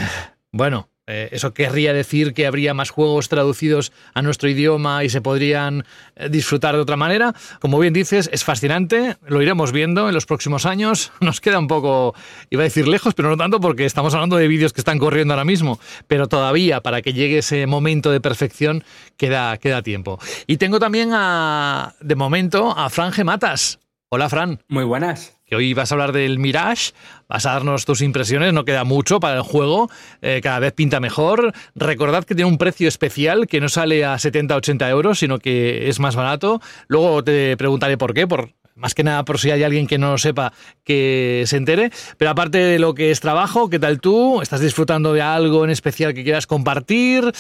bueno, 0.51 0.89
eh, 1.05 1.29
eso 1.33 1.53
querría 1.53 1.91
decir 1.91 2.33
que 2.33 2.48
habría 2.48 2.74
más 2.74 2.89
juegos 2.89 3.27
traducidos 3.27 3.91
a 4.13 4.22
nuestro 4.22 4.48
idioma 4.48 5.03
y 5.03 5.10
se 5.10 5.19
podrían 5.19 5.83
eh, 6.15 6.29
disfrutar 6.29 6.75
de 6.75 6.81
otra 6.81 6.95
manera. 6.95 7.33
Como 7.60 7.77
bien 7.77 7.93
dices, 7.93 8.29
es 8.31 8.45
fascinante, 8.45 9.17
lo 9.27 9.41
iremos 9.41 9.74
viendo 9.74 10.07
en 10.07 10.15
los 10.15 10.25
próximos 10.25 10.65
años. 10.65 11.12
Nos 11.19 11.41
queda 11.41 11.60
un 11.60 11.67
poco, 11.67 12.15
iba 12.50 12.62
a 12.62 12.63
decir 12.63 12.88
lejos, 12.88 13.13
pero 13.15 13.29
no 13.29 13.36
tanto 13.36 13.60
porque 13.60 13.86
estamos 13.86 14.13
hablando 14.13 14.38
de 14.38 14.48
vídeos 14.48 14.72
que 14.72 14.79
están 14.79 14.98
corriendo 14.98 15.33
ahora 15.33 15.45
mismo. 15.45 15.77
Pero 16.07 16.27
todavía, 16.27 16.81
para 16.81 17.01
que 17.01 17.12
llegue 17.12 17.39
ese 17.39 17.67
momento 17.67 18.10
de 18.10 18.22
perfección, 18.22 18.86
queda, 19.17 19.57
queda 19.57 19.81
tiempo. 19.81 20.19
Y 20.48 20.55
tengo 20.55 20.79
también 20.79 21.10
a, 21.13 21.95
de 22.00 22.15
momento, 22.15 22.72
a 22.77 22.89
Fran 22.89 23.12
Gematas. 23.12 23.79
Hola, 24.07 24.29
Fran. 24.29 24.62
Muy 24.69 24.86
buenas 24.86 25.38
hoy 25.55 25.74
vas 25.74 25.91
a 25.91 25.95
hablar 25.95 26.12
del 26.12 26.39
Mirage, 26.39 26.91
vas 27.27 27.45
a 27.45 27.53
darnos 27.53 27.86
tus 27.86 28.01
impresiones, 28.01 28.53
no 28.53 28.65
queda 28.65 28.83
mucho 28.83 29.19
para 29.19 29.38
el 29.38 29.41
juego, 29.41 29.89
eh, 30.22 30.41
cada 30.43 30.60
vez 30.60 30.74
pinta 30.74 31.00
mejor. 31.00 31.53
Recordad 31.75 32.24
que 32.24 32.36
tiene 32.36 32.50
un 32.50 32.57
precio 32.57 32.88
especial 32.88 33.48
que 33.48 33.62
no 33.62 33.69
sale 33.69 34.05
a 34.05 34.15
70-80 34.15 34.89
euros, 34.89 35.19
sino 35.19 35.39
que 35.39 35.89
es 35.89 36.00
más 36.00 36.15
barato. 36.15 36.62
Luego 36.88 37.24
te 37.24 37.57
preguntaré 37.57 37.98
por 37.98 38.13
qué, 38.13 38.27
por, 38.27 38.50
más 38.75 38.93
que 38.93 39.03
nada 39.03 39.24
por 39.24 39.39
si 39.39 39.51
hay 39.51 39.63
alguien 39.63 39.88
que 39.88 39.98
no 39.98 40.12
lo 40.12 40.17
sepa 40.17 40.53
que 40.83 41.43
se 41.48 41.57
entere. 41.57 41.91
Pero 42.17 42.31
aparte 42.31 42.57
de 42.57 42.79
lo 42.79 42.93
que 42.93 43.12
es 43.12 43.19
trabajo, 43.19 43.69
¿qué 43.69 43.79
tal 43.79 44.00
tú? 44.00 44.41
¿Estás 44.41 44.62
disfrutando 44.62 45.13
de 45.13 45.22
algo 45.22 45.63
en 45.63 45.69
especial 45.69 46.13
que 46.13 46.24
quieras 46.24 46.48
compartir? 46.48 47.31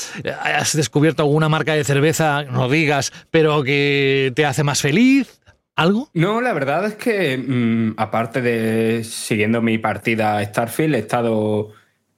¿Has 0.41 0.75
descubierto 0.75 1.23
alguna 1.23 1.49
marca 1.49 1.73
de 1.73 1.83
cerveza, 1.83 2.43
no 2.43 2.69
digas, 2.69 3.11
pero 3.31 3.63
que 3.63 4.31
te 4.35 4.45
hace 4.45 4.63
más 4.63 4.81
feliz? 4.81 5.42
¿Algo? 5.75 6.09
No, 6.13 6.39
la 6.41 6.53
verdad 6.53 6.85
es 6.85 6.95
que, 6.95 7.35
mm, 7.37 7.95
aparte 7.97 8.41
de 8.41 9.03
siguiendo 9.03 9.61
mi 9.61 9.79
partida 9.79 10.43
Starfield, 10.43 10.95
he 10.95 10.99
estado 10.99 11.71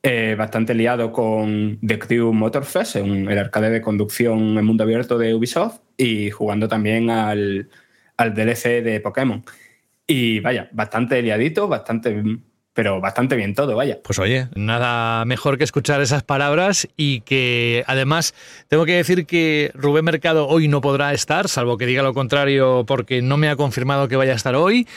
eh, 0.03 0.35
bastante 0.37 0.73
liado 0.75 1.11
con 1.11 1.79
The 1.81 1.97
Crew 1.97 2.33
Motorfest, 2.33 2.97
el 2.97 3.37
arcade 3.37 3.69
de 3.69 3.81
conducción 3.81 4.57
en 4.57 4.65
mundo 4.65 4.83
abierto 4.83 5.17
de 5.17 5.33
Ubisoft, 5.33 5.79
y 5.97 6.29
jugando 6.31 6.67
también 6.67 7.09
al, 7.09 7.69
al 8.17 8.33
DLC 8.35 8.83
de 8.83 8.99
Pokémon. 8.99 9.43
Y 10.07 10.41
vaya, 10.41 10.69
bastante 10.73 11.21
liadito, 11.21 11.67
bastante 11.67 12.23
pero 12.75 12.99
bastante 12.99 13.37
bien 13.37 13.55
todo, 13.55 13.75
vaya. 13.75 13.99
Pues 14.03 14.19
oye, 14.19 14.49
nada 14.53 15.23
mejor 15.23 15.57
que 15.57 15.63
escuchar 15.63 16.01
esas 16.01 16.23
palabras 16.23 16.89
y 16.97 17.21
que 17.21 17.85
además 17.87 18.35
tengo 18.67 18.85
que 18.85 18.97
decir 18.97 19.25
que 19.25 19.71
Rubén 19.73 20.03
Mercado 20.03 20.47
hoy 20.47 20.67
no 20.67 20.81
podrá 20.81 21.13
estar, 21.13 21.47
salvo 21.47 21.77
que 21.77 21.85
diga 21.85 22.03
lo 22.03 22.13
contrario 22.13 22.83
porque 22.85 23.21
no 23.21 23.37
me 23.37 23.49
ha 23.49 23.55
confirmado 23.55 24.09
que 24.09 24.17
vaya 24.17 24.33
a 24.33 24.35
estar 24.35 24.55
hoy. 24.55 24.87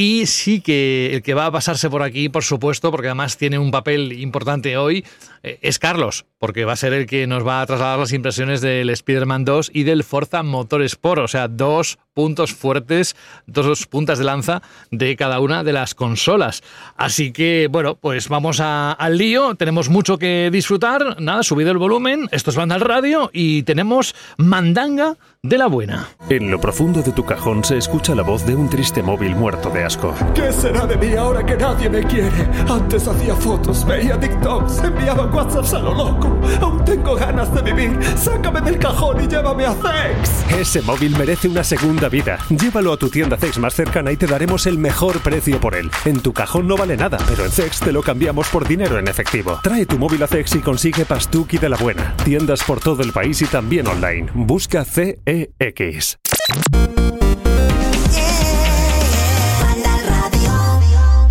Y 0.00 0.26
sí 0.26 0.60
que 0.60 1.10
el 1.12 1.22
que 1.22 1.34
va 1.34 1.46
a 1.46 1.50
pasarse 1.50 1.90
por 1.90 2.04
aquí, 2.04 2.28
por 2.28 2.44
supuesto, 2.44 2.92
porque 2.92 3.08
además 3.08 3.36
tiene 3.36 3.58
un 3.58 3.72
papel 3.72 4.12
importante 4.12 4.76
hoy, 4.76 5.04
eh, 5.42 5.58
es 5.60 5.80
Carlos, 5.80 6.24
porque 6.38 6.64
va 6.64 6.74
a 6.74 6.76
ser 6.76 6.92
el 6.92 7.06
que 7.06 7.26
nos 7.26 7.44
va 7.44 7.60
a 7.60 7.66
trasladar 7.66 7.98
las 7.98 8.12
impresiones 8.12 8.60
del 8.60 8.90
Spider-Man 8.90 9.44
2 9.44 9.72
y 9.74 9.82
del 9.82 10.04
Forza 10.04 10.44
Motorsport, 10.44 11.22
o 11.22 11.26
sea, 11.26 11.48
dos 11.48 11.98
puntos 12.14 12.52
fuertes, 12.52 13.16
dos 13.46 13.86
puntas 13.86 14.18
de 14.18 14.24
lanza 14.24 14.62
de 14.92 15.16
cada 15.16 15.40
una 15.40 15.64
de 15.64 15.72
las 15.72 15.96
consolas. 15.96 16.62
Así 16.96 17.32
que, 17.32 17.68
bueno, 17.68 17.96
pues 17.96 18.28
vamos 18.28 18.60
al 18.60 19.18
lío, 19.18 19.56
tenemos 19.56 19.88
mucho 19.88 20.16
que 20.16 20.50
disfrutar, 20.52 21.20
nada, 21.20 21.42
subido 21.42 21.72
el 21.72 21.78
volumen, 21.78 22.28
esto 22.30 22.50
es 22.50 22.56
Banda 22.56 22.76
al 22.76 22.82
Radio 22.82 23.30
y 23.32 23.64
tenemos 23.64 24.14
Mandanga 24.36 25.16
de 25.42 25.58
la 25.58 25.66
buena. 25.66 26.08
En 26.28 26.50
lo 26.50 26.60
profundo 26.60 27.02
de 27.02 27.12
tu 27.12 27.24
cajón 27.24 27.62
se 27.62 27.78
escucha 27.78 28.14
la 28.14 28.22
voz 28.22 28.44
de 28.44 28.56
un 28.56 28.68
triste 28.68 29.02
móvil 29.02 29.36
muerto 29.36 29.70
de 29.70 29.84
asco. 29.88 30.14
¿Qué 30.34 30.52
será 30.52 30.86
de 30.86 30.96
mí 30.96 31.16
ahora 31.16 31.44
que 31.44 31.56
nadie 31.56 31.88
me 31.88 32.02
quiere? 32.04 32.46
Antes 32.68 33.08
hacía 33.08 33.34
fotos, 33.34 33.86
veía 33.86 34.20
TikToks, 34.20 34.84
enviaba 34.84 35.26
WhatsApps 35.26 35.74
a 35.74 35.78
lo 35.78 35.94
loco. 35.94 36.38
Aún 36.60 36.84
tengo 36.84 37.14
ganas 37.14 37.52
de 37.54 37.62
vivir. 37.62 37.98
Sácame 38.16 38.60
del 38.60 38.78
cajón 38.78 39.24
y 39.24 39.26
llévame 39.26 39.64
a 39.64 39.72
Zex. 39.72 40.52
Ese 40.60 40.82
móvil 40.82 41.16
merece 41.16 41.48
una 41.48 41.64
segunda 41.64 42.08
vida. 42.08 42.38
Llévalo 42.50 42.92
a 42.92 42.96
tu 42.98 43.08
tienda 43.08 43.38
Zex 43.38 43.58
más 43.58 43.74
cercana 43.74 44.12
y 44.12 44.16
te 44.16 44.26
daremos 44.26 44.66
el 44.66 44.76
mejor 44.76 45.20
precio 45.20 45.58
por 45.58 45.74
él. 45.74 45.90
En 46.04 46.20
tu 46.20 46.32
cajón 46.34 46.68
no 46.68 46.76
vale 46.76 46.96
nada, 46.96 47.18
pero 47.26 47.44
en 47.46 47.50
Zex 47.50 47.80
te 47.80 47.92
lo 47.92 48.02
cambiamos 48.02 48.48
por 48.48 48.68
dinero 48.68 48.98
en 48.98 49.08
efectivo. 49.08 49.58
Trae 49.62 49.86
tu 49.86 49.98
móvil 49.98 50.22
a 50.22 50.26
Zex 50.26 50.54
y 50.56 50.60
consigue 50.60 51.06
Pastuki 51.06 51.56
de 51.56 51.70
la 51.70 51.78
buena. 51.78 52.14
Tiendas 52.24 52.62
por 52.62 52.80
todo 52.80 53.02
el 53.02 53.12
país 53.12 53.40
y 53.40 53.46
también 53.46 53.86
online. 53.86 54.28
Busca 54.34 54.84
C 54.84 55.18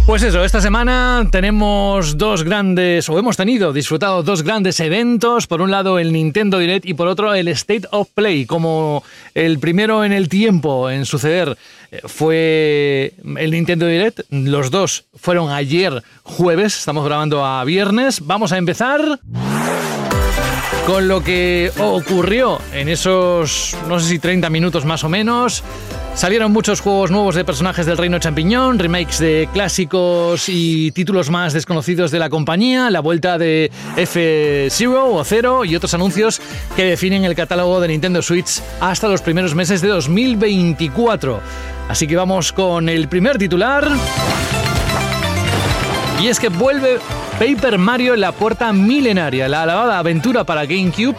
Pues 0.07 0.23
eso, 0.23 0.41
esta 0.45 0.61
semana 0.61 1.27
tenemos 1.29 2.17
dos 2.17 2.45
grandes, 2.45 3.09
o 3.09 3.19
hemos 3.19 3.35
tenido, 3.35 3.73
disfrutado 3.73 4.23
dos 4.23 4.41
grandes 4.41 4.79
eventos. 4.79 5.47
Por 5.47 5.61
un 5.61 5.69
lado 5.69 5.99
el 5.99 6.13
Nintendo 6.13 6.59
Direct 6.59 6.85
y 6.85 6.93
por 6.93 7.09
otro 7.09 7.33
el 7.33 7.49
State 7.49 7.89
of 7.91 8.07
Play. 8.15 8.45
Como 8.45 9.03
el 9.35 9.59
primero 9.59 10.05
en 10.05 10.13
el 10.13 10.29
tiempo 10.29 10.89
en 10.89 11.05
suceder 11.05 11.57
eh, 11.91 11.99
fue 12.05 13.15
el 13.37 13.51
Nintendo 13.51 13.85
Direct. 13.85 14.21
Los 14.29 14.71
dos 14.71 15.03
fueron 15.13 15.51
ayer 15.51 16.01
jueves, 16.23 16.77
estamos 16.79 17.03
grabando 17.03 17.45
a 17.45 17.65
viernes. 17.65 18.25
Vamos 18.25 18.53
a 18.53 18.57
empezar 18.57 19.19
con 20.85 21.07
lo 21.07 21.23
que 21.23 21.71
ocurrió 21.79 22.59
en 22.73 22.89
esos, 22.89 23.75
no 23.87 23.99
sé 23.99 24.09
si 24.09 24.19
30 24.19 24.49
minutos 24.49 24.85
más 24.85 25.03
o 25.03 25.09
menos. 25.09 25.63
Salieron 26.15 26.51
muchos 26.51 26.81
juegos 26.81 27.11
nuevos 27.11 27.35
de 27.35 27.45
personajes 27.45 27.85
del 27.85 27.97
Reino 27.97 28.17
Champiñón, 28.17 28.79
remakes 28.79 29.19
de 29.19 29.47
clásicos 29.53 30.49
y 30.49 30.91
títulos 30.91 31.29
más 31.29 31.53
desconocidos 31.53 32.09
de 32.09 32.17
la 32.17 32.29
compañía, 32.29 32.89
la 32.89 33.01
vuelta 33.01 33.37
de 33.37 33.69
F-Zero 33.95 35.13
o 35.13 35.23
Zero 35.23 35.63
y 35.63 35.75
otros 35.75 35.93
anuncios 35.93 36.41
que 36.75 36.85
definen 36.85 37.23
el 37.23 37.35
catálogo 37.35 37.79
de 37.79 37.89
Nintendo 37.89 38.21
Switch 38.21 38.61
hasta 38.79 39.07
los 39.07 39.21
primeros 39.21 39.53
meses 39.53 39.81
de 39.81 39.89
2024. 39.89 41.39
Así 41.87 42.07
que 42.07 42.15
vamos 42.15 42.51
con 42.51 42.89
el 42.89 43.07
primer 43.07 43.37
titular. 43.37 43.87
Y 46.19 46.27
es 46.27 46.39
que 46.39 46.49
vuelve 46.49 46.99
Paper 47.37 47.77
Mario 47.77 48.15
en 48.15 48.21
la 48.21 48.31
puerta 48.31 48.73
milenaria, 48.73 49.47
la 49.47 49.63
alabada 49.63 49.99
aventura 49.99 50.43
para 50.43 50.65
GameCube 50.65 51.15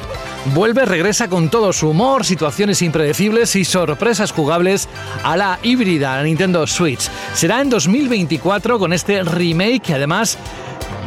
vuelve, 0.55 0.85
regresa 0.85 1.28
con 1.28 1.50
todo 1.50 1.73
su 1.73 1.90
humor, 1.90 2.25
situaciones 2.25 2.83
impredecibles 2.83 3.55
y 3.57 3.64
sorpresas 3.64 4.33
jugables 4.33 4.88
a 5.23 5.37
la 5.37 5.59
híbrida, 5.62 6.21
Nintendo 6.23 6.67
Switch. 6.67 7.09
Será 7.35 7.61
en 7.61 7.71
2024 7.71 8.78
con 8.78 8.93
este 8.93 9.23
remake 9.23 9.83
que 9.83 9.95
además 9.95 10.37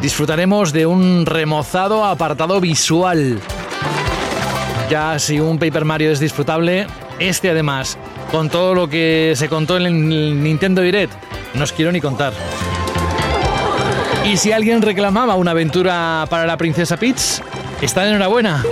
disfrutaremos 0.02 0.72
de 0.72 0.86
un 0.86 1.26
remozado 1.26 2.06
apartado 2.06 2.62
visual. 2.62 3.40
Ya 4.90 5.20
si 5.20 5.40
un 5.40 5.60
Paper 5.60 5.86
Mario 5.86 6.12
es 6.12 6.20
disfrutable, 6.20 6.88
este 7.20 7.50
además, 7.50 7.98
con 8.32 8.50
todo 8.50 8.74
lo 8.74 8.90
que 8.90 9.34
se 9.36 9.50
contó 9.50 9.78
en 9.78 9.86
el 9.86 10.44
Nintendo 10.44 10.82
Direct, 10.82 11.14
no 11.54 11.64
os 11.64 11.72
quiero 11.72 11.92
ni 11.92 12.02
contar. 12.02 12.34
Y 14.24 14.38
si 14.38 14.52
alguien 14.52 14.82
reclamaba 14.82 15.36
una 15.36 15.52
aventura 15.52 16.26
para 16.30 16.46
la 16.46 16.56
princesa 16.56 16.98
Peach, 16.98 17.42
está 17.82 18.08
enhorabuena. 18.08 18.64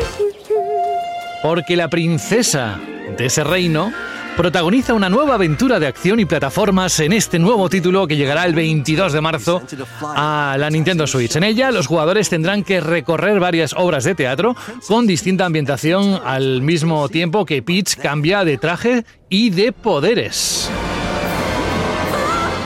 Porque 1.41 1.75
la 1.75 1.89
princesa 1.89 2.79
de 3.17 3.25
ese 3.25 3.43
reino 3.43 3.91
protagoniza 4.37 4.93
una 4.93 5.09
nueva 5.09 5.35
aventura 5.35 5.79
de 5.79 5.87
acción 5.87 6.19
y 6.19 6.25
plataformas 6.25 6.99
en 6.99 7.13
este 7.13 7.39
nuevo 7.39 7.67
título 7.67 8.07
que 8.07 8.15
llegará 8.15 8.45
el 8.45 8.53
22 8.53 9.11
de 9.11 9.21
marzo 9.21 9.61
a 10.01 10.55
la 10.57 10.69
Nintendo 10.69 11.07
Switch. 11.07 11.35
En 11.35 11.43
ella 11.43 11.71
los 11.71 11.87
jugadores 11.87 12.29
tendrán 12.29 12.63
que 12.63 12.79
recorrer 12.79 13.39
varias 13.39 13.73
obras 13.73 14.03
de 14.03 14.15
teatro 14.15 14.55
con 14.87 15.07
distinta 15.07 15.45
ambientación 15.45 16.21
al 16.23 16.61
mismo 16.61 17.09
tiempo 17.09 17.45
que 17.45 17.61
Peach 17.61 17.95
cambia 17.97 18.45
de 18.45 18.57
traje 18.57 19.03
y 19.29 19.49
de 19.49 19.71
poderes. 19.71 20.69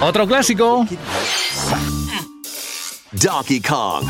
Otro 0.02 0.28
clásico. 0.28 0.86
Donkey 3.14 3.62
Kong. 3.62 4.04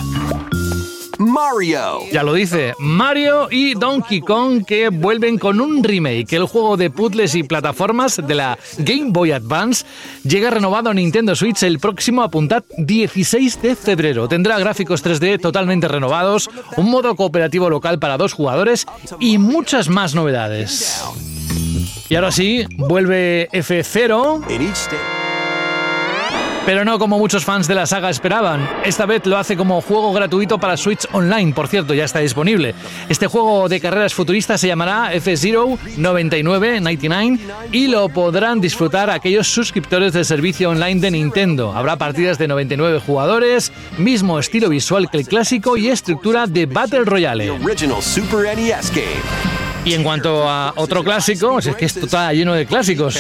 Mario. 1.20 2.00
Ya 2.12 2.24
lo 2.24 2.34
dice, 2.34 2.74
Mario 2.80 3.50
y 3.52 3.74
Donkey 3.74 4.22
Kong 4.22 4.64
que 4.66 4.90
vuelven 4.90 5.38
con 5.38 5.60
un 5.60 5.84
remake. 5.84 6.32
El 6.34 6.46
juego 6.46 6.78
de 6.78 6.90
puzzles 6.90 7.36
y 7.36 7.44
plataformas 7.44 8.22
de 8.26 8.34
la 8.34 8.58
Game 8.78 9.10
Boy 9.10 9.32
Advance 9.32 9.86
llega 10.24 10.50
renovado 10.50 10.90
a 10.90 10.94
Nintendo 10.94 11.36
Switch 11.36 11.64
el 11.64 11.80
próximo, 11.80 12.24
apuntad, 12.24 12.64
16 12.78 13.62
de 13.62 13.76
febrero. 13.76 14.28
Tendrá 14.28 14.58
gráficos 14.58 15.04
3D 15.04 15.40
totalmente 15.40 15.88
renovados, 15.88 16.50
un 16.78 16.90
modo 16.90 17.16
cooperativo 17.16 17.70
local 17.70 18.00
para 18.00 18.18
dos 18.18 18.34
jugadores 18.34 18.86
y 19.20 19.38
muchas 19.38 19.90
más 19.90 20.16
novedades. 20.16 21.04
Y 22.10 22.16
ahora 22.16 22.32
sí, 22.32 22.66
vuelve 22.78 23.50
F0. 23.52 24.46
Pero 26.66 26.86
no 26.86 26.98
como 26.98 27.20
muchos 27.20 27.44
fans 27.44 27.68
de 27.68 27.76
la 27.76 27.86
saga 27.86 28.10
esperaban. 28.10 28.70
Esta 28.86 29.06
vez 29.06 29.26
lo 29.26 29.38
hace 29.38 29.58
como 29.58 29.82
juego 29.82 30.14
gratuito 30.14 30.60
para 30.60 30.78
Switch 30.78 31.06
Online, 31.12 31.52
por 31.54 31.68
cierto, 31.68 31.94
ya 31.94 32.06
está 32.06 32.20
disponible. 32.20 32.74
Este 33.10 33.28
juego 33.28 33.68
de 33.68 33.82
carreras 33.82 34.14
futuristas 34.14 34.62
se 34.62 34.68
llamará 34.68 35.14
F-Zero 35.14 35.78
99, 35.98 36.80
99 36.80 37.40
y 37.74 37.88
lo 37.88 38.08
podrán 38.08 38.62
disfrutar 38.62 39.10
aquellos 39.10 39.48
suscriptores 39.48 40.14
del 40.14 40.24
servicio 40.24 40.70
online 40.70 41.02
de 41.02 41.12
Nintendo. 41.12 41.74
Habrá 41.74 41.98
partidas 41.98 42.38
de 42.38 42.48
99 42.48 43.02
jugadores, 43.06 43.74
mismo 43.98 44.40
estilo 44.40 44.70
visual 44.70 45.10
que 45.10 45.18
el 45.18 45.28
clásico 45.28 45.76
y 45.76 45.90
estructura 45.90 46.48
de 46.48 46.66
Battle 46.66 47.04
Royale. 47.04 47.52
Y 49.86 49.94
en 49.94 50.04
cuanto 50.04 50.48
a 50.50 50.72
otro 50.78 51.04
clásico, 51.04 51.60
es 51.60 51.76
que 51.76 51.86
esto 51.86 52.06
está 52.06 52.32
lleno 52.32 52.54
de 52.54 52.66
clásicos. 52.66 53.18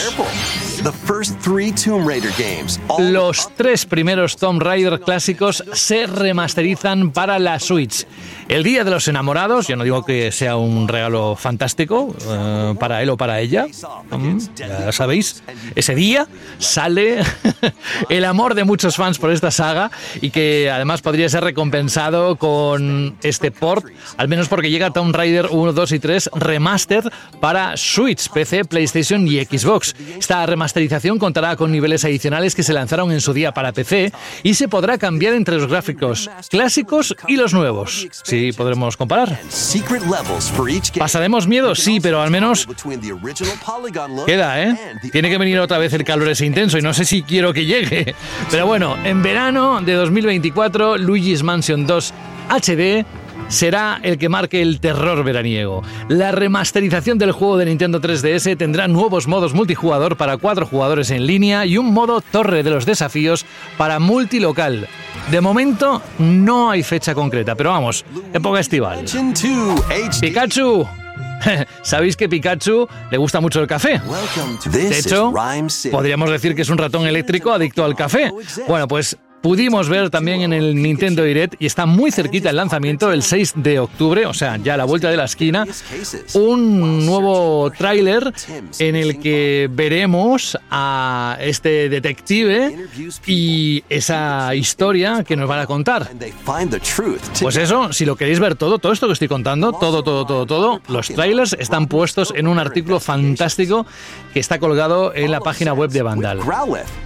Los 3.00 3.56
tres 3.56 3.86
primeros 3.86 4.36
Tomb 4.36 4.62
Raider 4.62 5.00
clásicos 5.00 5.64
se 5.72 6.08
remasterizan 6.08 7.12
para 7.12 7.40
la 7.40 7.58
Switch. 7.60 8.06
El 8.50 8.64
Día 8.64 8.84
de 8.84 8.92
los 8.92 9.08
Enamorados, 9.08 9.68
yo 9.68 9.78
no 9.78 9.86
digo 9.86 10.04
que 10.04 10.34
sea 10.34 10.58
un 10.58 10.90
regalo 10.90 11.38
fantástico 11.38 12.14
eh, 12.28 12.76
para 12.80 13.02
él 13.02 13.10
o 13.10 13.18
para 13.18 13.40
ella, 13.40 13.66
mm, 14.12 14.38
ya 14.56 14.92
sabéis, 14.92 15.42
ese 15.76 15.96
día 15.96 16.28
sale 16.60 17.20
el 18.10 18.26
amor 18.26 18.54
de 18.54 18.66
muchos 18.66 18.98
fans 18.98 19.18
por 19.18 19.32
esta 19.32 19.52
saga 19.52 19.90
y 20.22 20.32
que 20.32 20.70
además 20.70 21.02
podría 21.02 21.30
ser 21.30 21.46
recompensado 21.46 22.36
con 22.36 23.16
este 23.24 23.52
port, 23.52 23.86
al 24.18 24.28
menos 24.28 24.50
porque 24.50 24.70
llega 24.70 24.92
Tomb 24.92 25.16
Raider 25.16 25.48
1, 25.50 25.72
2 25.72 25.92
y 25.94 26.00
3 26.00 26.30
remaster 26.36 27.10
para 27.40 27.78
Switch, 27.78 28.30
PC, 28.30 28.66
PlayStation 28.66 29.26
y 29.28 29.44
Xbox. 29.46 29.96
Esta 30.20 30.46
remasterización 30.74 31.20
contará 31.20 31.56
con 31.56 31.72
niveles 31.72 32.04
adicionales 32.04 32.56
que 32.56 32.64
se 32.64 32.74
lanzaron 32.74 33.12
en 33.12 33.22
su 33.22 33.32
día 33.32 33.54
para 33.54 33.72
PC 33.74 34.12
y 34.42 34.56
se 34.56 34.68
podrá 34.68 34.98
cambiar 34.98 35.36
entre 35.36 35.58
los 35.58 35.68
gráficos 35.68 36.30
clásicos 36.50 37.16
y 37.28 37.36
los 37.36 37.54
nuevos. 37.54 38.08
Sí, 38.24 38.52
podremos 38.54 38.98
comparar. 38.98 39.40
¿Pasaremos 40.98 41.48
miedo? 41.48 41.76
Sí, 41.76 42.00
pero 42.00 42.22
al 42.22 42.32
menos 42.32 42.68
queda, 44.26 44.64
¿eh? 44.64 44.78
Tiene 45.12 45.30
que 45.30 45.38
venir 45.38 45.60
otra 45.60 45.78
vez 45.78 45.94
el 45.94 46.04
calor 46.04 46.30
ese 46.30 46.46
intenso 46.48 46.80
y 46.80 46.82
no 46.82 46.94
sé 46.94 47.06
si 47.06 47.22
quiero 47.22 47.54
que 47.54 47.66
llegue. 47.66 48.16
Pero 48.50 48.66
bueno, 48.66 48.98
en 49.04 49.22
verano 49.22 49.80
de 49.80 49.94
2024, 49.94 50.98
Luigi's 50.98 51.44
Mansion 51.44 51.86
2 51.86 52.14
HD 52.50 53.06
será 53.48 54.00
el 54.04 54.18
que 54.18 54.30
marque 54.30 54.62
el 54.62 54.80
terror 54.80 55.24
veraniego. 55.24 55.84
La 56.10 56.32
remasterización 56.32 57.18
del 57.18 57.32
juego 57.32 57.58
de 57.58 57.66
Nintendo 57.66 58.02
3DS 58.02 58.58
tendrá 58.58 58.88
nuevos 58.88 59.28
modos 59.28 59.54
multijugador 59.54 60.18
para 60.18 60.38
cuatro 60.38 60.66
jugadores 60.66 61.12
en 61.12 61.26
línea 61.26 61.66
y 61.66 61.78
un 61.78 61.94
modo 61.94 62.22
torre 62.22 62.64
de 62.64 62.70
los 62.70 62.86
desafíos 62.86 63.46
para 63.78 64.00
multilocal. 64.00 64.88
De 65.32 65.42
momento 65.42 66.02
no 66.20 66.72
hay 66.72 66.84
fecha 66.84 67.14
concreta, 67.14 67.56
pero 67.56 67.72
vamos, 67.72 68.06
época 68.34 68.60
estival. 68.60 69.06
Pikachu, 70.20 70.86
Sabéis 71.82 72.16
que 72.16 72.30
Pikachu 72.30 72.88
le 73.12 73.18
gusta 73.18 73.42
mucho 73.42 73.60
el 73.62 73.68
café. 73.68 74.02
De 74.72 74.98
hecho, 74.98 75.34
podríamos 75.92 76.30
decir 76.30 76.56
que 76.56 76.62
es 76.62 76.70
un 76.70 76.78
ratón 76.78 77.06
eléctrico 77.06 77.52
adicto 77.52 77.84
al 77.84 77.96
café. 77.96 78.32
Bueno, 78.68 78.88
pues 78.88 79.18
pudimos 79.44 79.90
ver 79.90 80.10
también 80.10 80.42
en 80.42 80.54
el 80.54 80.74
Nintendo 80.82 81.22
Direct, 81.22 81.56
y 81.60 81.66
está 81.66 81.86
muy 81.86 82.12
cerquita 82.12 82.50
el 82.50 82.56
lanzamiento, 82.56 83.12
el 83.12 83.24
6 83.24 83.56
de 83.58 83.78
octubre, 83.78 84.26
o 84.26 84.34
sea, 84.34 84.56
ya 84.56 84.76
a 84.76 84.78
la 84.78 84.86
vuelta 84.86 85.10
de 85.10 85.18
la 85.18 85.26
esquina, 85.26 85.68
un 86.34 87.06
nuevo 87.06 87.70
tráiler 87.78 88.34
en 88.80 88.96
el 88.96 89.20
que 89.20 89.70
veremos 89.70 90.58
a 90.72 91.38
este 91.42 91.90
detective 91.90 92.88
y 93.28 93.84
esa 93.90 94.56
historia 94.56 95.26
que 95.26 95.36
nos 95.36 95.50
van 95.50 95.60
a 95.60 95.66
contar. 95.66 96.10
Pues 97.42 97.58
eso, 97.58 97.92
si 97.92 98.06
lo 98.06 98.16
queréis 98.16 98.40
ver 98.40 98.56
todo, 98.56 98.80
todo 98.80 98.94
esto 98.94 99.08
que 99.08 99.14
estoy 99.14 99.28
contando, 99.28 99.74
todo, 99.74 100.04
todo, 100.04 100.26
todo, 100.26 100.46
todo, 100.46 100.82
los 100.88 101.10
trailers 101.10 101.54
están 101.60 101.88
puestos 101.88 102.34
en 102.34 102.48
un 102.48 102.60
artículo 102.60 103.02
fantástico 103.02 103.86
que 104.34 104.40
está 104.40 104.58
colgado 104.58 105.14
en 105.14 105.32
la 105.32 105.42
página 105.42 105.74
web 105.74 105.90
de 105.90 106.02
Vandal. 106.02 106.40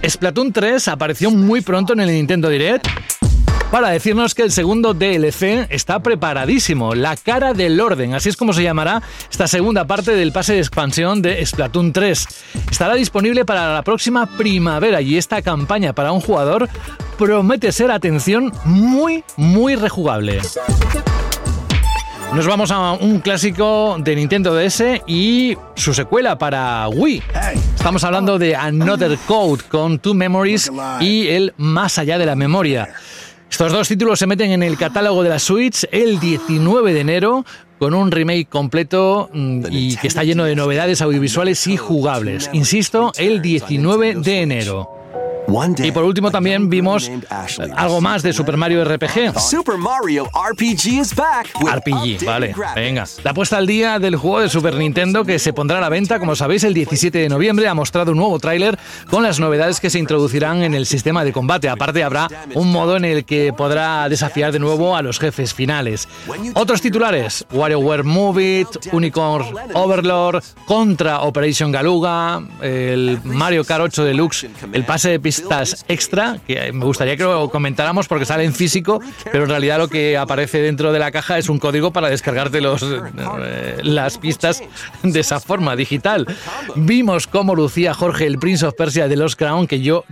Splatoon 0.06 0.52
3 0.52 0.86
apareció 0.86 1.32
muy 1.32 1.62
pronto 1.62 1.94
en 1.94 2.00
el 2.00 2.27
Nintendo 2.28 2.50
Direct 2.50 2.86
para 3.70 3.88
decirnos 3.88 4.34
que 4.34 4.42
el 4.42 4.52
segundo 4.52 4.92
DLC 4.92 5.66
está 5.70 6.02
preparadísimo, 6.02 6.94
la 6.94 7.16
cara 7.16 7.54
del 7.54 7.80
orden, 7.80 8.12
así 8.12 8.28
es 8.28 8.36
como 8.36 8.52
se 8.52 8.62
llamará 8.62 9.02
esta 9.30 9.46
segunda 9.46 9.86
parte 9.86 10.10
del 10.14 10.30
pase 10.30 10.52
de 10.52 10.58
expansión 10.58 11.22
de 11.22 11.44
Splatoon 11.46 11.94
3. 11.94 12.28
Estará 12.70 12.96
disponible 12.96 13.46
para 13.46 13.72
la 13.72 13.82
próxima 13.82 14.26
primavera 14.36 15.00
y 15.00 15.16
esta 15.16 15.40
campaña 15.40 15.94
para 15.94 16.12
un 16.12 16.20
jugador 16.20 16.68
promete 17.16 17.72
ser, 17.72 17.90
atención, 17.90 18.52
muy, 18.66 19.24
muy 19.38 19.74
rejugable. 19.74 20.42
Nos 22.34 22.46
vamos 22.46 22.70
a 22.70 22.92
un 22.92 23.20
clásico 23.20 23.96
de 23.98 24.14
Nintendo 24.14 24.54
DS 24.54 25.02
y 25.06 25.56
su 25.74 25.94
secuela 25.94 26.38
para 26.38 26.86
Wii. 26.88 27.22
Estamos 27.74 28.04
hablando 28.04 28.38
de 28.38 28.54
Another 28.54 29.18
Code 29.26 29.64
con 29.68 29.98
Two 29.98 30.14
Memories 30.14 30.70
y 31.00 31.28
el 31.28 31.54
Más 31.56 31.98
allá 31.98 32.18
de 32.18 32.26
la 32.26 32.36
memoria. 32.36 32.94
Estos 33.50 33.72
dos 33.72 33.88
títulos 33.88 34.18
se 34.18 34.26
meten 34.26 34.52
en 34.52 34.62
el 34.62 34.76
catálogo 34.76 35.22
de 35.22 35.30
la 35.30 35.38
Switch 35.38 35.86
el 35.90 36.20
19 36.20 36.92
de 36.92 37.00
enero 37.00 37.44
con 37.78 37.94
un 37.94 38.10
remake 38.10 38.46
completo 38.48 39.30
mm, 39.32 39.66
y 39.70 39.96
que 39.96 40.08
está 40.08 40.22
lleno 40.22 40.44
de 40.44 40.54
novedades 40.54 41.00
audiovisuales 41.00 41.66
y 41.66 41.76
jugables. 41.76 42.50
Insisto, 42.52 43.12
el 43.16 43.40
19 43.40 44.16
de 44.16 44.42
enero. 44.42 44.90
Y 45.78 45.92
por 45.92 46.04
último 46.04 46.30
también 46.30 46.68
vimos 46.68 47.10
algo 47.74 48.00
más 48.00 48.22
de 48.22 48.32
Super 48.32 48.56
Mario 48.56 48.84
RPG. 48.84 49.38
Super 49.38 49.76
Mario 49.76 50.26
RPG 50.26 50.86
is 51.00 51.14
back. 51.14 51.48
RPG, 51.60 52.24
vale, 52.26 52.54
venga. 52.74 53.04
La 53.24 53.32
puesta 53.32 53.56
al 53.56 53.66
día 53.66 53.98
del 53.98 54.16
juego 54.16 54.40
de 54.40 54.48
Super 54.48 54.74
Nintendo 54.74 55.24
que 55.24 55.38
se 55.38 55.52
pondrá 55.52 55.78
a 55.78 55.80
la 55.80 55.88
venta, 55.88 56.18
como 56.18 56.36
sabéis, 56.36 56.64
el 56.64 56.74
17 56.74 57.18
de 57.18 57.28
noviembre 57.28 57.66
ha 57.66 57.74
mostrado 57.74 58.12
un 58.12 58.18
nuevo 58.18 58.38
tráiler 58.38 58.78
con 59.08 59.22
las 59.22 59.40
novedades 59.40 59.80
que 59.80 59.90
se 59.90 59.98
introducirán 59.98 60.62
en 60.62 60.74
el 60.74 60.84
sistema 60.86 61.24
de 61.24 61.32
combate. 61.32 61.68
Aparte 61.68 62.02
habrá 62.02 62.28
un 62.54 62.70
modo 62.70 62.96
en 62.96 63.04
el 63.04 63.24
que 63.24 63.52
podrá 63.52 64.08
desafiar 64.08 64.52
de 64.52 64.58
nuevo 64.58 64.96
a 64.96 65.02
los 65.02 65.18
jefes 65.18 65.54
finales. 65.54 66.08
Otros 66.54 66.82
titulares, 66.82 67.46
WarioWare 67.52 68.04
Move 68.04 68.60
It, 68.60 68.68
Unicorn 68.92 69.46
Overlord, 69.72 70.42
Contra 70.66 71.22
Operation 71.22 71.72
Galuga, 71.72 72.42
el 72.60 73.18
Mario 73.24 73.64
Kart 73.64 73.84
8 73.84 74.04
Deluxe, 74.04 74.46
el 74.72 74.84
pase 74.84 75.10
de 75.10 75.20
pistas 75.40 75.84
extra 75.88 76.38
que 76.46 76.72
me 76.72 76.84
gustaría 76.84 77.16
que 77.16 77.22
lo 77.22 77.48
comentáramos 77.50 78.08
porque 78.08 78.24
sale 78.24 78.44
en 78.44 78.52
físico, 78.52 79.00
pero 79.30 79.44
en 79.44 79.50
realidad 79.50 79.78
lo 79.78 79.88
que 79.88 80.16
aparece 80.16 80.60
dentro 80.60 80.92
de 80.92 80.98
la 80.98 81.10
caja 81.10 81.38
es 81.38 81.48
un 81.48 81.58
código 81.58 81.92
para 81.92 82.08
descargarte 82.08 82.60
los, 82.60 82.82
eh, 82.82 83.78
las 83.82 84.18
pistas 84.18 84.62
de 85.02 85.20
esa 85.20 85.40
forma 85.40 85.76
digital. 85.76 86.26
Vimos 86.76 87.26
cómo 87.26 87.54
lucía 87.54 87.94
Jorge, 87.94 88.26
el 88.26 88.38
Prince 88.38 88.66
of 88.66 88.74
Persia 88.74 89.08
de 89.08 89.16
los 89.16 89.36
Crown, 89.36 89.66
que 89.66 89.80
yo 89.80 90.04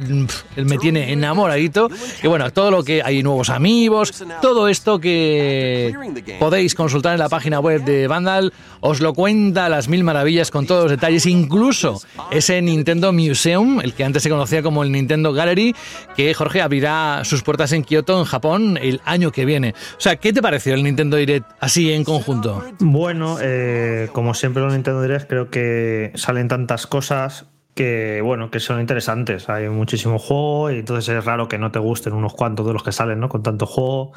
me 0.57 0.79
tiene 0.79 1.13
enamoradito. 1.13 1.89
Y 2.23 2.27
bueno, 2.29 2.51
todo 2.51 2.71
lo 2.71 2.85
que 2.85 3.03
hay 3.03 3.23
nuevos 3.23 3.51
amigos, 3.51 4.25
todo 4.43 4.69
esto 4.69 4.99
que 5.01 5.95
podéis 6.39 6.75
consultar 6.75 7.15
en 7.15 7.21
la 7.21 7.29
página 7.29 7.61
web 7.61 7.85
de 7.85 8.07
Vandal, 8.07 8.53
os 8.81 9.01
lo 9.01 9.15
cuenta 9.15 9.69
las 9.69 9.89
mil 9.89 10.05
maravillas 10.05 10.51
con 10.51 10.67
todos 10.67 10.85
los 10.85 10.91
detalles, 10.93 11.27
incluso 11.27 12.01
ese 12.31 12.61
Nintendo 12.63 13.13
Museum, 13.13 13.81
el 13.81 13.95
que 13.95 14.05
antes 14.05 14.23
se 14.23 14.31
conocía 14.31 14.63
como 14.63 14.83
el 14.83 14.93
Nintendo 14.93 15.16
Gallery, 15.23 15.75
que 16.17 16.33
Jorge 16.35 16.63
abrirá 16.63 17.23
sus 17.25 17.43
puertas 17.43 17.73
en 17.73 17.85
Kioto, 17.85 18.19
en 18.19 18.25
Japón, 18.25 18.79
el 18.81 19.01
año 19.05 19.33
que 19.33 19.45
viene. 19.45 19.75
O 19.97 20.01
sea, 20.01 20.17
¿qué 20.17 20.33
te 20.33 20.43
pareció 20.43 20.75
el 20.75 20.83
Nintendo 20.83 21.17
Direct 21.17 21.51
así 21.61 21.93
en 21.93 22.05
conjunto? 22.05 22.63
Bueno, 22.81 23.39
eh, 23.41 24.09
como 24.13 24.35
siempre 24.35 24.63
los 24.63 24.73
Nintendo 24.73 25.03
Direct 25.03 25.29
creo 25.29 25.51
que 25.51 26.13
salen 26.15 26.49
tantas 26.49 26.87
cosas 26.87 27.47
que 27.77 28.23
bueno, 28.23 28.51
que 28.51 28.59
son 28.59 28.81
interesantes. 28.81 29.49
Hay 29.49 29.69
muchísimo 29.69 30.19
juego 30.19 30.71
y 30.71 30.79
entonces 30.79 31.15
es 31.15 31.25
raro 31.25 31.47
que 31.47 31.59
no 31.59 31.71
te 31.71 31.79
gusten 31.79 32.15
unos 32.15 32.35
cuantos 32.35 32.67
de 32.67 32.73
los 32.73 32.83
que 32.83 32.91
salen, 32.91 33.21
¿no? 33.21 33.29
Con 33.29 33.43
tanto 33.43 33.67
juego. 33.67 34.13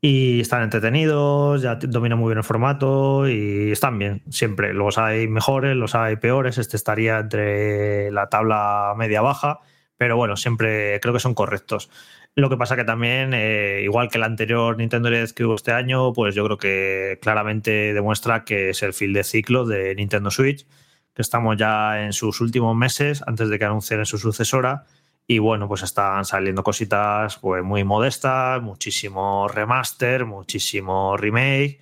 Y 0.00 0.40
están 0.40 0.62
entretenidos, 0.62 1.62
ya 1.62 1.76
dominan 1.76 2.18
muy 2.18 2.28
bien 2.28 2.38
el 2.38 2.44
formato 2.44 3.28
y 3.28 3.72
están 3.72 3.98
bien, 3.98 4.22
siempre. 4.30 4.72
Los 4.72 4.98
hay 4.98 5.28
mejores, 5.28 5.76
los 5.76 5.94
hay 5.94 6.16
peores. 6.16 6.58
Este 6.58 6.76
estaría 6.76 7.18
entre 7.18 8.10
la 8.12 8.28
tabla 8.28 8.94
media-baja 8.96 9.60
pero 9.96 10.16
bueno, 10.16 10.36
siempre 10.36 11.00
creo 11.00 11.14
que 11.14 11.20
son 11.20 11.34
correctos. 11.34 11.90
Lo 12.34 12.50
que 12.50 12.58
pasa 12.58 12.76
que 12.76 12.84
también, 12.84 13.32
eh, 13.32 13.80
igual 13.82 14.10
que 14.10 14.18
el 14.18 14.24
anterior 14.24 14.76
Nintendo 14.76 15.08
Direct 15.08 15.32
que 15.34 15.44
hubo 15.44 15.54
este 15.54 15.72
año, 15.72 16.12
pues 16.12 16.34
yo 16.34 16.44
creo 16.44 16.58
que 16.58 17.18
claramente 17.22 17.94
demuestra 17.94 18.44
que 18.44 18.70
es 18.70 18.82
el 18.82 18.92
fin 18.92 19.14
de 19.14 19.24
ciclo 19.24 19.64
de 19.64 19.94
Nintendo 19.94 20.30
Switch, 20.30 20.66
que 21.14 21.22
estamos 21.22 21.56
ya 21.56 22.04
en 22.04 22.12
sus 22.12 22.42
últimos 22.42 22.76
meses 22.76 23.22
antes 23.26 23.48
de 23.48 23.58
que 23.58 23.64
anuncien 23.64 24.04
su 24.04 24.18
sucesora. 24.18 24.84
Y 25.26 25.38
bueno, 25.38 25.66
pues 25.66 25.82
están 25.82 26.24
saliendo 26.26 26.62
cositas 26.62 27.38
pues, 27.38 27.64
muy 27.64 27.84
modestas, 27.84 28.62
muchísimo 28.62 29.48
remaster, 29.48 30.26
muchísimo 30.26 31.16
remake 31.16 31.80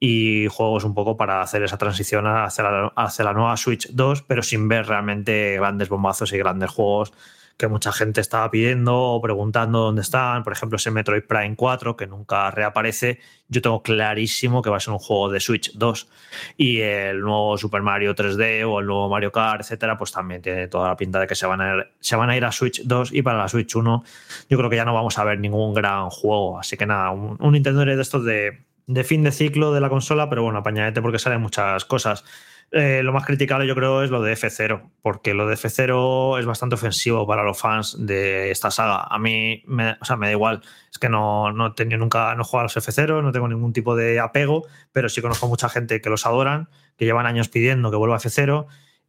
y 0.00 0.46
juegos 0.48 0.84
un 0.84 0.94
poco 0.94 1.16
para 1.18 1.42
hacer 1.42 1.62
esa 1.62 1.76
transición 1.76 2.26
hacia 2.26 2.64
la, 2.64 2.92
hacia 2.96 3.24
la 3.24 3.34
nueva 3.34 3.56
Switch 3.58 3.90
2, 3.92 4.22
pero 4.22 4.42
sin 4.42 4.66
ver 4.66 4.86
realmente 4.86 5.56
grandes 5.56 5.90
bombazos 5.90 6.32
y 6.32 6.38
grandes 6.38 6.70
juegos 6.70 7.12
que 7.60 7.68
mucha 7.68 7.92
gente 7.92 8.22
estaba 8.22 8.50
pidiendo 8.50 8.96
o 8.98 9.20
preguntando 9.20 9.80
dónde 9.80 10.00
están. 10.00 10.42
Por 10.42 10.54
ejemplo, 10.54 10.76
ese 10.76 10.90
Metroid 10.90 11.24
Prime 11.24 11.54
4, 11.54 11.94
que 11.94 12.06
nunca 12.06 12.50
reaparece. 12.50 13.20
Yo 13.48 13.60
tengo 13.60 13.82
clarísimo 13.82 14.62
que 14.62 14.70
va 14.70 14.78
a 14.78 14.80
ser 14.80 14.94
un 14.94 14.98
juego 14.98 15.28
de 15.28 15.40
Switch 15.40 15.72
2. 15.74 16.08
Y 16.56 16.80
el 16.80 17.20
nuevo 17.20 17.58
Super 17.58 17.82
Mario 17.82 18.14
3D 18.14 18.66
o 18.66 18.80
el 18.80 18.86
nuevo 18.86 19.10
Mario 19.10 19.30
Kart, 19.30 19.60
etcétera, 19.60 19.98
pues 19.98 20.10
también 20.10 20.40
tiene 20.40 20.68
toda 20.68 20.88
la 20.88 20.96
pinta 20.96 21.20
de 21.20 21.26
que 21.26 21.34
se 21.34 21.46
van 21.46 21.60
a 21.60 21.76
ir, 21.76 21.86
se 22.00 22.16
van 22.16 22.30
a, 22.30 22.36
ir 22.36 22.44
a 22.46 22.50
Switch 22.50 22.82
2. 22.82 23.12
Y 23.12 23.20
para 23.20 23.38
la 23.38 23.48
Switch 23.48 23.76
1, 23.76 24.04
yo 24.48 24.56
creo 24.56 24.70
que 24.70 24.76
ya 24.76 24.86
no 24.86 24.94
vamos 24.94 25.18
a 25.18 25.24
ver 25.24 25.38
ningún 25.38 25.74
gran 25.74 26.08
juego. 26.08 26.58
Así 26.58 26.78
que 26.78 26.86
nada, 26.86 27.10
un, 27.10 27.36
Nintendo 27.52 27.84
de 27.84 28.00
estos 28.00 28.24
de, 28.24 28.64
de 28.86 29.04
fin 29.04 29.22
de 29.22 29.32
ciclo 29.32 29.72
de 29.72 29.80
la 29.80 29.90
consola, 29.90 30.30
pero 30.30 30.42
bueno, 30.42 30.60
apañadete 30.60 31.02
porque 31.02 31.18
salen 31.18 31.42
muchas 31.42 31.84
cosas. 31.84 32.24
Eh, 32.72 33.02
lo 33.02 33.12
más 33.12 33.26
criticable 33.26 33.66
yo 33.66 33.74
creo 33.74 34.04
es 34.04 34.10
lo 34.10 34.22
de 34.22 34.32
F0, 34.32 34.92
porque 35.02 35.34
lo 35.34 35.48
de 35.48 35.56
F0 35.56 36.38
es 36.38 36.46
bastante 36.46 36.76
ofensivo 36.76 37.26
para 37.26 37.42
los 37.42 37.58
fans 37.58 37.96
de 37.98 38.52
esta 38.52 38.70
saga. 38.70 39.02
A 39.10 39.18
mí, 39.18 39.64
me, 39.66 39.96
o 40.00 40.04
sea, 40.04 40.16
me 40.16 40.26
da 40.26 40.32
igual, 40.32 40.62
es 40.90 40.98
que 40.98 41.08
no, 41.08 41.50
no 41.52 41.68
he 41.68 41.70
tenido 41.72 41.98
nunca, 41.98 42.32
no 42.36 42.42
he 42.42 42.44
jugado 42.44 42.68
a 42.68 42.72
los 42.72 42.76
F0, 42.76 43.22
no 43.22 43.32
tengo 43.32 43.48
ningún 43.48 43.72
tipo 43.72 43.96
de 43.96 44.20
apego, 44.20 44.66
pero 44.92 45.08
sí 45.08 45.20
conozco 45.20 45.48
mucha 45.48 45.68
gente 45.68 46.00
que 46.00 46.10
los 46.10 46.26
adoran, 46.26 46.68
que 46.96 47.06
llevan 47.06 47.26
años 47.26 47.48
pidiendo 47.48 47.90
que 47.90 47.96
vuelva 47.96 48.16
a 48.16 48.20
F0 48.20 48.66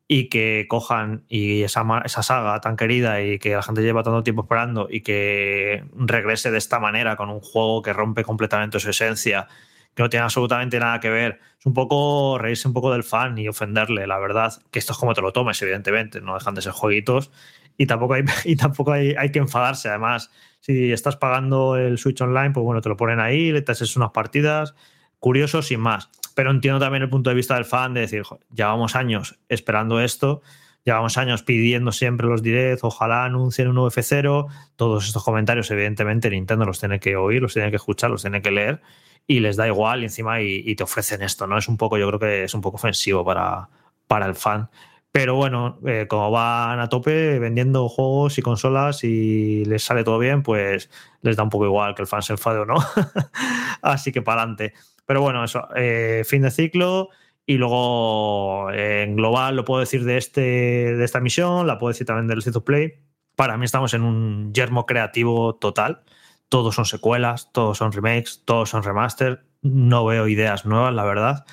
y 0.08 0.28
que 0.30 0.66
cojan 0.68 1.24
y 1.30 1.62
esa, 1.62 1.86
esa 2.04 2.24
saga 2.24 2.60
tan 2.62 2.76
querida 2.76 3.22
y 3.22 3.38
que 3.38 3.52
la 3.52 3.62
gente 3.62 3.84
lleva 3.84 4.02
tanto 4.04 4.24
tiempo 4.24 4.42
esperando 4.42 4.88
y 4.90 5.02
que 5.02 5.86
regrese 5.96 6.50
de 6.50 6.58
esta 6.58 6.80
manera 6.80 7.16
con 7.16 7.30
un 7.30 7.42
juego 7.42 7.84
que 7.84 7.94
rompe 7.94 8.24
completamente 8.24 8.80
su 8.80 8.90
esencia 8.90 9.48
que 9.94 10.04
no 10.04 10.10
tiene 10.10 10.24
absolutamente 10.24 10.80
nada 10.80 11.00
que 11.00 11.10
ver. 11.10 11.40
Es 11.60 11.66
un 11.66 11.74
poco 11.74 12.38
reírse 12.38 12.68
un 12.68 12.74
poco 12.74 12.92
del 12.92 13.04
fan 13.04 13.38
y 13.38 13.48
ofenderle, 13.48 14.08
la 14.08 14.20
verdad. 14.20 14.54
Que 14.72 14.80
esto 14.80 14.94
es 14.94 14.98
como 14.98 15.14
te 15.14 15.22
lo 15.22 15.34
tomes, 15.34 15.62
evidentemente. 15.62 16.22
No 16.22 16.34
dejan 16.34 16.56
de 16.56 16.62
ser 16.62 16.72
jueguitos. 16.72 17.32
Y 17.78 17.86
tampoco 17.88 18.14
hay, 18.14 18.24
y 18.46 18.56
tampoco 18.56 18.92
hay, 18.94 19.16
hay 19.18 19.32
que 19.32 19.40
enfadarse. 19.40 19.90
Además, 19.90 20.32
si 20.60 20.92
estás 20.92 21.18
pagando 21.18 21.76
el 21.76 21.98
Switch 21.98 22.22
Online, 22.22 22.52
pues 22.52 22.64
bueno, 22.64 22.82
te 22.82 22.90
lo 22.90 22.98
ponen 22.98 23.20
ahí, 23.20 23.52
le 23.52 23.64
haces 23.68 23.96
unas 23.96 24.12
partidas. 24.12 24.76
Curioso, 25.20 25.62
sin 25.62 25.80
más. 25.80 26.10
Pero 26.36 26.52
entiendo 26.52 26.80
también 26.80 27.04
el 27.04 27.10
punto 27.10 27.30
de 27.30 27.36
vista 27.36 27.56
del 27.56 27.66
fan 27.66 27.94
de 27.94 28.02
decir, 28.02 28.24
llevamos 28.54 28.96
años 28.96 29.38
esperando 29.50 30.00
esto. 30.00 30.42
Llevamos 30.84 31.18
años 31.18 31.44
pidiendo 31.44 31.92
siempre 31.92 32.28
los 32.28 32.42
directs, 32.42 32.84
ojalá 32.84 33.26
anuncien 33.26 33.68
un 33.68 33.76
nuevo 33.76 33.92
F0. 33.92 34.48
Todos 34.76 35.08
estos 35.08 35.24
comentarios, 35.24 35.70
evidentemente, 35.72 36.30
Nintendo 36.30 36.66
los 36.66 36.80
tiene 36.80 37.00
que 37.00 37.16
oír, 37.16 37.42
los 37.42 37.54
tiene 37.54 37.70
que 37.70 37.76
escuchar, 37.76 38.10
los 38.10 38.22
tiene 38.22 38.42
que 38.42 38.52
leer 38.52 38.82
y 39.28 39.40
les 39.40 39.56
da 39.56 39.68
igual 39.68 40.04
encima 40.04 40.42
y, 40.42 40.76
te 40.76 40.84
ofrecen 40.84 41.22
esto, 41.22 41.48
¿no? 41.48 41.58
Es 41.58 41.68
un 41.68 41.78
poco, 41.78 41.98
yo 41.98 42.08
creo 42.08 42.20
que 42.20 42.44
es 42.44 42.54
un 42.54 42.62
poco 42.62 42.78
ofensivo 42.78 43.24
para, 43.24 43.70
para 44.08 44.26
el 44.26 44.36
fan. 44.36 44.70
Pero 45.12 45.36
bueno, 45.36 45.80
eh, 45.86 46.06
como 46.10 46.32
van 46.32 46.80
a 46.80 46.90
tope 46.90 47.38
vendiendo 47.40 47.90
juegos 47.90 48.38
y 48.38 48.42
consolas 48.42 49.04
y 49.04 49.66
les 49.66 49.84
sale 49.84 50.04
todo 50.04 50.20
bien, 50.20 50.42
pues 50.42 50.90
les 51.22 51.36
da 51.36 51.44
un 51.44 51.50
poco 51.50 51.66
igual 51.66 51.96
que 51.96 52.02
el 52.02 52.08
fan 52.08 52.22
se 52.22 52.34
enfade 52.34 52.60
o 52.60 52.66
no. 52.66 52.76
Así 53.82 54.12
que 54.12 54.22
para 54.22 54.42
adelante. 54.42 54.74
Pero 55.06 55.22
bueno, 55.22 55.44
eso, 55.44 55.68
eh, 55.76 56.24
fin 56.26 56.42
de 56.42 56.52
ciclo. 56.52 57.10
Y 57.46 57.58
luego 57.58 58.72
en 58.72 59.16
global 59.16 59.56
lo 59.56 59.66
puedo 59.66 59.80
decir 59.80 60.06
de, 60.06 60.18
este, 60.18 60.42
de 60.42 61.04
esta 61.04 61.20
misión, 61.20 61.68
la 61.68 61.78
puedo 61.78 61.92
decir 61.92 62.08
también 62.08 62.28
del 62.28 62.40
State 62.40 62.58
of 62.58 62.64
Play. 62.64 62.94
Para 63.36 63.58
mí 63.58 63.66
estamos 63.66 63.94
en 63.94 64.04
un 64.04 64.54
yermo 64.54 64.86
creativo 64.86 65.56
total 65.56 66.04
todos 66.52 66.76
son 66.76 66.84
secuelas, 66.84 67.50
todos 67.54 67.78
son 67.78 67.94
remakes, 67.94 68.44
todos 68.44 68.70
son 68.70 68.84
remaster. 68.84 69.46
No 69.62 70.04
veo 70.04 70.28
ideas 70.28 70.66
nuevas, 70.66 70.94
la 70.94 71.06
verdad. 71.06 71.46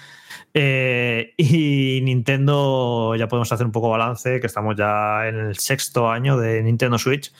Eh, 0.54 1.34
y 1.36 2.00
Nintendo, 2.02 3.14
ya 3.14 3.28
podemos 3.28 3.52
hacer 3.52 3.64
un 3.64 3.70
poco 3.70 3.90
balance, 3.90 4.40
que 4.40 4.48
estamos 4.48 4.74
ya 4.74 5.28
en 5.28 5.36
el 5.36 5.56
sexto 5.56 6.10
año 6.10 6.36
de 6.36 6.64
Nintendo 6.64 6.98
Switch. 6.98 7.32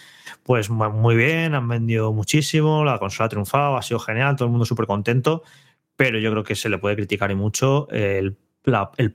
Pues 0.44 0.70
muy 0.70 1.16
bien, 1.16 1.56
han 1.56 1.66
vendido 1.66 2.12
muchísimo, 2.12 2.84
la 2.84 3.00
consola 3.00 3.26
ha 3.26 3.28
triunfado, 3.28 3.76
ha 3.76 3.82
sido 3.82 3.98
genial, 3.98 4.36
todo 4.36 4.46
el 4.46 4.52
mundo 4.52 4.64
súper 4.64 4.86
contento, 4.86 5.42
pero 5.98 6.20
yo 6.20 6.30
creo 6.30 6.44
que 6.44 6.54
se 6.54 6.68
le 6.68 6.78
puede 6.78 6.94
criticar 6.94 7.34
mucho 7.34 7.88
el, 7.90 8.38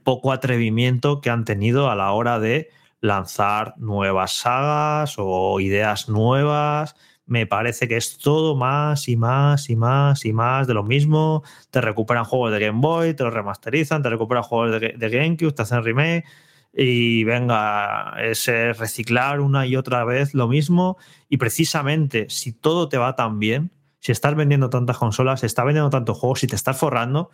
poco 0.04 0.34
atrevimiento 0.34 1.22
que 1.22 1.30
han 1.30 1.46
tenido 1.46 1.90
a 1.90 1.96
la 1.96 2.12
hora 2.12 2.40
de 2.40 2.70
lanzar 3.00 3.74
nuevas 3.78 4.34
sagas 4.34 5.16
o 5.18 5.62
ideas 5.62 6.10
nuevas 6.10 6.96
me 7.26 7.48
parece 7.48 7.88
que 7.88 7.96
es 7.96 8.18
todo 8.18 8.58
más 8.58 9.08
y 9.08 9.16
más 9.16 9.70
y 9.70 9.78
más 9.78 10.26
y 10.26 10.34
más 10.34 10.68
de 10.68 10.74
lo 10.74 10.84
mismo. 10.84 11.44
Te 11.72 11.80
recuperan 11.80 12.26
juegos 12.26 12.52
de 12.52 12.60
Game 12.60 12.82
Boy, 12.82 13.14
te 13.14 13.24
los 13.24 13.34
remasterizan, 13.34 14.04
te 14.04 14.10
recuperan 14.10 14.44
juegos 14.44 14.82
de, 14.82 15.10
GameCube, 15.10 15.54
te 15.54 15.62
hacen 15.62 15.86
remake 15.86 16.26
y 16.74 17.24
venga, 17.24 18.16
es 18.22 18.46
reciclar 18.78 19.40
una 19.40 19.66
y 19.66 19.78
otra 19.78 20.04
vez 20.04 20.34
lo 20.34 20.50
mismo. 20.50 20.98
Y 21.30 21.38
precisamente 21.38 22.26
si 22.30 22.52
todo 22.52 22.90
te 22.90 22.98
va 22.98 23.16
tan 23.16 23.40
bien, 23.40 23.72
si 24.04 24.12
estás 24.12 24.36
vendiendo 24.36 24.70
tantas 24.70 24.98
consolas, 24.98 25.40
si 25.40 25.46
estás 25.46 25.64
vendiendo 25.64 25.90
tantos 25.90 26.18
juegos, 26.18 26.42
si 26.42 26.48
te 26.48 26.58
estás 26.58 26.78
forrando, 26.78 27.32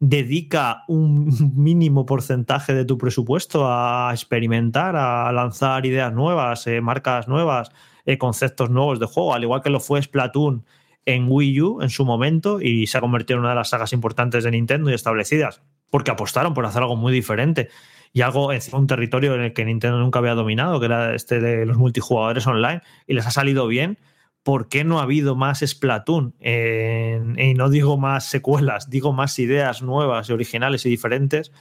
dedica 0.00 0.82
un 0.88 1.28
mínimo 1.54 2.06
porcentaje 2.06 2.74
de 2.74 2.84
tu 2.84 2.98
presupuesto 2.98 3.68
a 3.68 4.10
experimentar, 4.12 4.96
a 4.96 5.30
lanzar 5.30 5.86
ideas 5.86 6.12
nuevas, 6.12 6.66
eh, 6.66 6.80
marcas 6.80 7.28
nuevas, 7.28 7.70
eh, 8.04 8.18
conceptos 8.18 8.68
nuevos 8.68 8.98
de 8.98 9.06
juego, 9.06 9.32
al 9.32 9.44
igual 9.44 9.62
que 9.62 9.70
lo 9.70 9.78
fue 9.78 10.02
Splatoon 10.02 10.64
en 11.06 11.26
Wii 11.28 11.60
U 11.62 11.82
en 11.82 11.88
su 11.88 12.04
momento 12.04 12.60
y 12.60 12.88
se 12.88 12.98
ha 12.98 13.00
convertido 13.00 13.36
en 13.36 13.42
una 13.42 13.50
de 13.50 13.56
las 13.56 13.68
sagas 13.68 13.92
importantes 13.92 14.42
de 14.42 14.50
Nintendo 14.50 14.90
y 14.90 14.94
establecidas, 14.94 15.62
porque 15.88 16.10
apostaron 16.10 16.52
por 16.52 16.66
hacer 16.66 16.82
algo 16.82 16.96
muy 16.96 17.12
diferente 17.12 17.68
y 18.12 18.22
algo 18.22 18.52
en 18.52 18.60
un 18.72 18.88
territorio 18.88 19.36
en 19.36 19.42
el 19.42 19.52
que 19.52 19.64
Nintendo 19.64 20.00
nunca 20.00 20.18
había 20.18 20.34
dominado, 20.34 20.80
que 20.80 20.86
era 20.86 21.14
este 21.14 21.38
de 21.38 21.64
los 21.64 21.76
multijugadores 21.76 22.44
online, 22.48 22.82
y 23.06 23.14
les 23.14 23.24
ha 23.24 23.30
salido 23.30 23.68
bien. 23.68 23.98
¿Por 24.42 24.68
qué 24.68 24.84
no 24.84 24.98
ha 24.98 25.02
habido 25.02 25.34
más 25.36 25.60
Splatoon? 25.60 26.34
y 26.40 27.54
no 27.54 27.68
digo 27.68 27.98
más 27.98 28.30
secuelas, 28.30 28.88
digo 28.88 29.12
más 29.12 29.38
ideas 29.38 29.82
nuevas 29.82 30.30
y 30.30 30.32
originales 30.32 30.86
y 30.86 30.90
diferentes, 30.90 31.52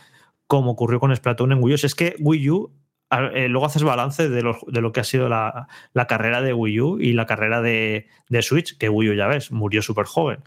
como 0.47 0.71
ocurrió 0.71 0.99
con 0.99 1.15
Splatoon 1.15 1.51
en 1.51 1.63
Wii 1.63 1.73
U. 1.73 1.79
es 1.83 1.95
que 1.95 2.15
Wii 2.19 2.49
U 2.49 2.71
eh, 3.09 3.47
luego 3.47 3.65
haces 3.65 3.83
balance 3.83 4.27
de 4.27 4.41
lo, 4.41 4.57
de 4.67 4.81
lo 4.81 4.91
que 4.91 4.99
ha 4.99 5.03
sido 5.03 5.29
la, 5.29 5.67
carrera 6.07 6.41
de 6.41 6.53
Wii 6.53 6.81
U 6.81 6.99
y 6.99 7.13
la 7.13 7.25
carrera 7.25 7.61
de, 7.61 8.07
Switch, 8.41 8.77
que 8.77 8.89
Wii 8.89 9.11
U 9.11 9.13
ya 9.13 9.27
ves, 9.27 9.51
murió 9.51 9.81
súper 9.81 10.05
joven. 10.05 10.43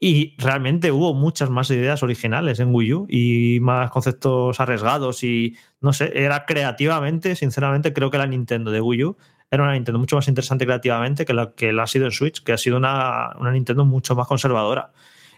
Y 0.00 0.34
realmente 0.38 0.90
hubo 0.90 1.14
muchas 1.14 1.48
más 1.48 1.70
ideas 1.70 2.02
originales 2.02 2.58
en 2.58 2.74
Wii 2.74 2.94
U 2.94 3.06
y 3.08 3.60
más 3.60 3.90
conceptos 3.90 4.58
arriesgados 4.58 5.22
y 5.22 5.56
no 5.80 5.92
sé, 5.92 6.10
era 6.14 6.44
creativamente, 6.44 7.36
sinceramente 7.36 7.92
creo 7.92 8.10
que 8.10 8.18
la 8.18 8.26
Nintendo 8.26 8.72
de 8.72 8.80
Wii 8.80 9.04
U 9.04 9.16
era 9.52 9.62
una 9.64 9.74
Nintendo 9.74 9.98
mucho 9.98 10.16
más 10.16 10.26
interesante 10.28 10.64
creativamente 10.64 11.26
que 11.26 11.34
la 11.34 11.52
que 11.52 11.72
la 11.72 11.82
ha 11.82 11.86
sido 11.86 12.06
en 12.06 12.12
Switch, 12.12 12.42
que 12.42 12.54
ha 12.54 12.58
sido 12.58 12.78
una, 12.78 13.36
una 13.38 13.52
Nintendo 13.52 13.84
mucho 13.84 14.16
más 14.16 14.26
conservadora. 14.26 14.92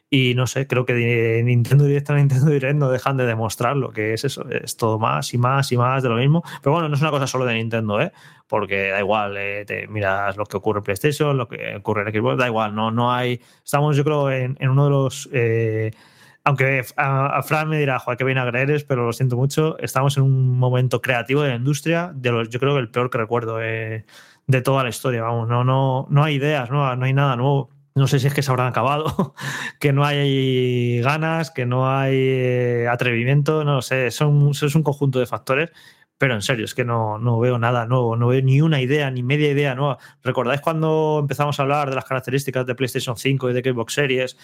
Y 0.08 0.34
no 0.36 0.46
sé, 0.46 0.68
creo 0.68 0.84
que 0.86 1.42
Nintendo 1.44 1.84
Direct 1.84 2.10
a 2.10 2.14
Nintendo 2.14 2.46
Direct 2.50 2.76
no 2.76 2.88
dejan 2.90 3.16
de 3.16 3.26
demostrar 3.26 3.76
lo 3.76 3.90
que 3.90 4.12
es 4.14 4.24
eso. 4.24 4.48
Es 4.48 4.76
todo 4.76 5.00
más 5.00 5.34
y 5.34 5.38
más 5.38 5.72
y 5.72 5.76
más 5.76 6.04
de 6.04 6.08
lo 6.08 6.14
mismo. 6.14 6.44
Pero 6.62 6.74
bueno, 6.74 6.88
no 6.88 6.94
es 6.94 7.00
una 7.00 7.10
cosa 7.10 7.26
solo 7.26 7.44
de 7.44 7.54
Nintendo, 7.54 8.00
¿eh? 8.00 8.12
Porque 8.46 8.90
da 8.90 9.00
igual, 9.00 9.34
eh, 9.36 9.86
miras 9.88 10.36
lo 10.36 10.44
que 10.44 10.56
ocurre 10.56 10.78
en 10.78 10.84
PlayStation, 10.84 11.36
lo 11.36 11.48
que 11.48 11.74
ocurre 11.76 12.02
en 12.02 12.14
Xbox, 12.14 12.38
da 12.38 12.46
igual, 12.46 12.72
no, 12.72 12.92
no 12.92 13.12
hay. 13.12 13.40
Estamos, 13.64 13.96
yo 13.96 14.04
creo, 14.04 14.30
en, 14.30 14.56
uno 14.60 14.84
de 14.84 14.90
los. 14.90 15.28
Eh, 15.32 15.90
aunque 16.44 16.84
a, 16.96 17.42
Fran 17.42 17.68
me 17.68 17.78
dirá, 17.78 17.98
joder, 17.98 18.18
que 18.18 18.24
bien 18.24 18.38
eres, 18.38 18.84
pero 18.84 19.06
lo 19.06 19.12
siento 19.12 19.36
mucho, 19.36 19.78
estamos 19.78 20.16
en 20.16 20.24
un 20.24 20.58
momento 20.58 21.00
creativo 21.00 21.42
de 21.42 21.50
la 21.50 21.56
industria, 21.56 22.12
de 22.14 22.30
los, 22.30 22.50
yo 22.50 22.60
creo 22.60 22.74
que 22.74 22.80
el 22.80 22.90
peor 22.90 23.10
que 23.10 23.18
recuerdo 23.18 23.56
de 23.56 24.04
toda 24.62 24.82
la 24.82 24.90
historia, 24.90 25.22
vamos, 25.22 25.48
no, 25.48 25.64
no, 25.64 26.06
no 26.10 26.24
hay 26.24 26.34
ideas, 26.34 26.70
no, 26.70 26.94
no 26.96 27.04
hay 27.04 27.12
nada 27.12 27.36
nuevo. 27.36 27.70
No 27.96 28.08
sé 28.08 28.18
si 28.18 28.26
es 28.26 28.34
que 28.34 28.42
se 28.42 28.50
habrán 28.50 28.66
acabado, 28.66 29.34
que 29.80 29.92
no 29.92 30.04
hay 30.04 31.00
ganas, 31.00 31.52
que 31.52 31.64
no 31.64 31.88
hay 31.88 32.16
eh, 32.16 32.88
atrevimiento, 32.90 33.64
no 33.64 33.76
lo 33.76 33.82
sé, 33.82 34.10
son, 34.10 34.50
es 34.50 34.74
un 34.74 34.82
conjunto 34.82 35.20
de 35.20 35.26
factores, 35.26 35.70
pero 36.18 36.34
en 36.34 36.42
serio, 36.42 36.64
es 36.64 36.74
que 36.74 36.84
no, 36.84 37.18
no 37.18 37.38
veo 37.38 37.56
nada 37.58 37.86
nuevo, 37.86 38.16
no 38.16 38.28
veo 38.28 38.42
ni 38.42 38.60
una 38.60 38.80
idea, 38.80 39.10
ni 39.12 39.22
media 39.22 39.50
idea 39.50 39.76
nueva. 39.76 39.98
¿Recordáis 40.24 40.60
cuando 40.60 41.18
empezamos 41.20 41.58
a 41.58 41.62
hablar 41.62 41.88
de 41.88 41.94
las 41.96 42.04
características 42.04 42.66
de 42.66 42.74
PlayStation 42.74 43.16
5 43.16 43.50
y 43.50 43.52
de 43.52 43.60
Xbox 43.60 43.94
Series? 43.94 44.36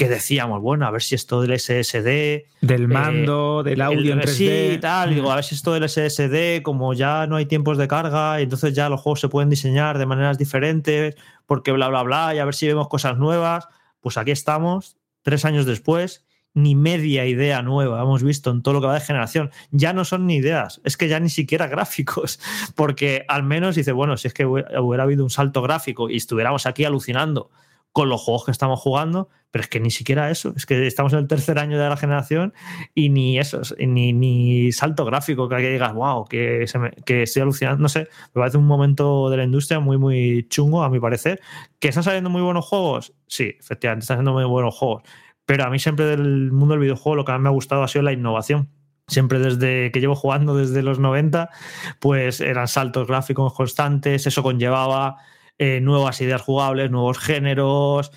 Que 0.00 0.08
decíamos, 0.08 0.62
bueno, 0.62 0.86
a 0.86 0.90
ver 0.90 1.02
si 1.02 1.14
esto 1.14 1.42
del 1.42 1.60
SSD. 1.60 2.46
Del 2.62 2.88
mando, 2.88 3.62
del 3.62 3.82
audio 3.82 4.14
en 4.14 4.20
3D. 4.20 4.28
Sí, 4.28 4.70
y 4.76 4.78
tal. 4.78 5.14
Digo, 5.14 5.30
a 5.30 5.34
ver 5.34 5.44
si 5.44 5.54
esto 5.54 5.74
del 5.74 5.86
SSD, 5.86 6.62
como 6.62 6.94
ya 6.94 7.26
no 7.26 7.36
hay 7.36 7.44
tiempos 7.44 7.76
de 7.76 7.86
carga, 7.86 8.40
y 8.40 8.44
entonces 8.44 8.72
ya 8.72 8.88
los 8.88 9.02
juegos 9.02 9.20
se 9.20 9.28
pueden 9.28 9.50
diseñar 9.50 9.98
de 9.98 10.06
maneras 10.06 10.38
diferentes, 10.38 11.16
porque 11.44 11.70
bla, 11.72 11.88
bla, 11.88 12.02
bla, 12.02 12.34
y 12.34 12.38
a 12.38 12.46
ver 12.46 12.54
si 12.54 12.66
vemos 12.66 12.88
cosas 12.88 13.18
nuevas. 13.18 13.68
Pues 14.00 14.16
aquí 14.16 14.30
estamos, 14.30 14.96
tres 15.20 15.44
años 15.44 15.66
después, 15.66 16.24
ni 16.54 16.74
media 16.74 17.26
idea 17.26 17.60
nueva 17.60 18.00
hemos 18.00 18.22
visto 18.22 18.50
en 18.50 18.62
todo 18.62 18.72
lo 18.72 18.80
que 18.80 18.86
va 18.86 18.94
de 18.94 19.00
generación. 19.00 19.50
Ya 19.70 19.92
no 19.92 20.06
son 20.06 20.26
ni 20.26 20.36
ideas, 20.36 20.80
es 20.82 20.96
que 20.96 21.08
ya 21.08 21.20
ni 21.20 21.28
siquiera 21.28 21.66
gráficos, 21.68 22.40
porque 22.74 23.26
al 23.28 23.42
menos 23.42 23.74
dice, 23.74 23.92
bueno, 23.92 24.16
si 24.16 24.28
es 24.28 24.32
que 24.32 24.46
hubiera 24.46 25.02
habido 25.02 25.24
un 25.24 25.30
salto 25.30 25.60
gráfico 25.60 26.08
y 26.08 26.16
estuviéramos 26.16 26.64
aquí 26.64 26.86
alucinando 26.86 27.50
con 27.92 28.08
los 28.08 28.20
juegos 28.20 28.44
que 28.44 28.52
estamos 28.52 28.80
jugando, 28.80 29.28
pero 29.50 29.62
es 29.62 29.68
que 29.68 29.80
ni 29.80 29.90
siquiera 29.90 30.30
eso, 30.30 30.52
es 30.56 30.64
que 30.64 30.86
estamos 30.86 31.12
en 31.12 31.20
el 31.20 31.26
tercer 31.26 31.58
año 31.58 31.78
de 31.78 31.88
la 31.88 31.96
generación 31.96 32.54
y 32.94 33.08
ni 33.08 33.38
eso, 33.38 33.62
ni, 33.78 34.12
ni 34.12 34.70
salto 34.70 35.04
gráfico 35.04 35.48
que 35.48 35.56
digas, 35.56 35.92
wow, 35.92 36.24
que, 36.24 36.66
que 37.04 37.22
estoy 37.24 37.42
alucinando, 37.42 37.82
no 37.82 37.88
sé, 37.88 38.08
me 38.32 38.40
parece 38.40 38.58
un 38.58 38.66
momento 38.66 39.28
de 39.28 39.38
la 39.38 39.44
industria 39.44 39.80
muy, 39.80 39.98
muy 39.98 40.46
chungo, 40.48 40.84
a 40.84 40.90
mi 40.90 41.00
parecer. 41.00 41.40
¿Que 41.80 41.88
están 41.88 42.04
saliendo 42.04 42.30
muy 42.30 42.42
buenos 42.42 42.64
juegos? 42.64 43.12
Sí, 43.26 43.56
efectivamente, 43.58 44.04
están 44.04 44.18
saliendo 44.18 44.32
muy 44.34 44.44
buenos 44.44 44.76
juegos, 44.76 45.02
pero 45.44 45.64
a 45.64 45.70
mí 45.70 45.80
siempre 45.80 46.04
del 46.04 46.52
mundo 46.52 46.74
del 46.74 46.82
videojuego 46.82 47.16
lo 47.16 47.24
que 47.24 47.32
más 47.32 47.40
me 47.40 47.48
ha 47.48 47.52
gustado 47.52 47.82
ha 47.82 47.88
sido 47.88 48.02
la 48.02 48.12
innovación. 48.12 48.68
Siempre 49.08 49.40
desde 49.40 49.90
que 49.90 50.00
llevo 50.00 50.14
jugando 50.14 50.54
desde 50.54 50.84
los 50.84 51.00
90, 51.00 51.50
pues 51.98 52.40
eran 52.40 52.68
saltos 52.68 53.08
gráficos 53.08 53.52
constantes, 53.52 54.28
eso 54.28 54.44
conllevaba 54.44 55.16
eh, 55.62 55.78
nuevas 55.82 56.18
ideas 56.22 56.40
jugables, 56.40 56.90
nuevos 56.90 57.18
géneros. 57.18 58.12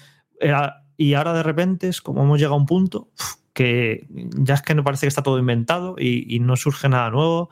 y 0.95 1.13
ahora 1.13 1.33
de 1.33 1.43
repente 1.43 1.89
es 1.89 2.01
como 2.01 2.23
hemos 2.23 2.39
llegado 2.39 2.55
a 2.55 2.57
un 2.57 2.65
punto 2.65 3.09
que 3.51 4.07
ya 4.09 4.55
es 4.55 4.61
que 4.61 4.75
me 4.75 4.81
parece 4.81 5.01
que 5.05 5.09
está 5.09 5.23
todo 5.23 5.37
inventado 5.37 5.95
y, 5.99 6.39
no 6.39 6.55
surge 6.55 6.87
nada 6.87 7.11
nuevo. 7.11 7.49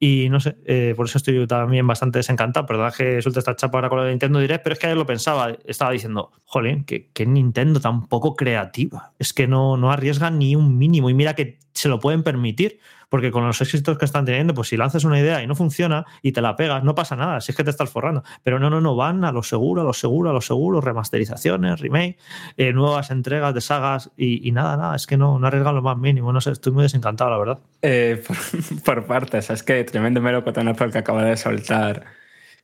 Y 0.00 0.28
no 0.28 0.40
sé, 0.40 0.56
eh, 0.66 0.92
por 0.96 1.06
eso 1.06 1.18
estoy 1.18 1.46
también 1.46 1.86
bastante 1.86 2.18
desencantado. 2.18 2.66
Perdón 2.66 2.92
que 2.96 3.22
suelta 3.22 3.38
esta 3.38 3.56
chapa 3.56 3.78
ahora 3.78 3.88
con 3.88 4.00
la 4.00 4.10
Nintendo 4.10 4.40
Direct, 4.40 4.62
pero 4.62 4.74
es 4.74 4.78
que 4.78 4.86
ayer 4.86 4.98
lo 4.98 5.06
pensaba, 5.06 5.56
estaba 5.64 5.92
diciendo, 5.92 6.32
jolín, 6.44 6.84
que, 6.84 7.10
que 7.12 7.24
Nintendo 7.24 7.80
tan 7.80 8.08
poco 8.08 8.36
creativa. 8.36 9.12
Es 9.18 9.32
que 9.32 9.46
no, 9.46 9.76
no 9.76 9.90
arriesga 9.90 10.30
ni 10.30 10.54
un 10.54 10.76
mínimo. 10.76 11.08
Y 11.08 11.14
mira 11.14 11.34
que 11.34 11.58
se 11.72 11.88
lo 11.88 11.98
pueden 11.98 12.22
permitir 12.22 12.80
porque 13.08 13.30
con 13.30 13.46
los 13.46 13.60
éxitos 13.60 13.98
que 13.98 14.04
están 14.04 14.24
teniendo, 14.24 14.54
pues 14.54 14.68
si 14.68 14.76
lanzas 14.76 15.04
una 15.04 15.18
idea 15.18 15.42
y 15.42 15.46
no 15.46 15.54
funciona 15.54 16.06
y 16.22 16.32
te 16.32 16.40
la 16.40 16.56
pegas, 16.56 16.84
no 16.84 16.94
pasa 16.94 17.16
nada, 17.16 17.40
si 17.40 17.52
es 17.52 17.56
que 17.56 17.64
te 17.64 17.70
estás 17.70 17.90
forrando. 17.90 18.22
Pero 18.42 18.58
no, 18.58 18.70
no, 18.70 18.80
no, 18.80 18.96
van 18.96 19.24
a 19.24 19.32
lo 19.32 19.42
seguro, 19.42 19.82
a 19.82 19.84
lo 19.84 19.92
seguro, 19.92 20.30
a 20.30 20.32
lo 20.32 20.40
seguro, 20.40 20.80
remasterizaciones, 20.80 21.80
remake, 21.80 22.18
eh, 22.56 22.72
nuevas 22.72 23.10
entregas 23.10 23.54
de 23.54 23.60
sagas 23.60 24.10
y, 24.16 24.50
nada, 24.52 24.76
nada, 24.76 24.96
es 24.96 25.06
que 25.06 25.16
no, 25.16 25.38
no 25.38 25.46
arriesgan 25.46 25.74
lo 25.74 25.82
más 25.82 25.96
mínimo, 25.96 26.32
no 26.32 26.40
sé, 26.40 26.50
estoy 26.50 26.72
muy 26.72 26.82
desencantado, 26.82 27.30
la 27.30 27.38
verdad. 27.38 27.58
Eh, 27.82 28.22
por, 28.84 29.06
partes, 29.06 29.50
es 29.50 29.62
que 29.62 29.84
tremendo 29.84 30.22
por 30.22 30.86
el 30.86 30.92
que 30.92 30.98
acaba 30.98 31.24
de 31.24 31.36
soltar 31.36 32.04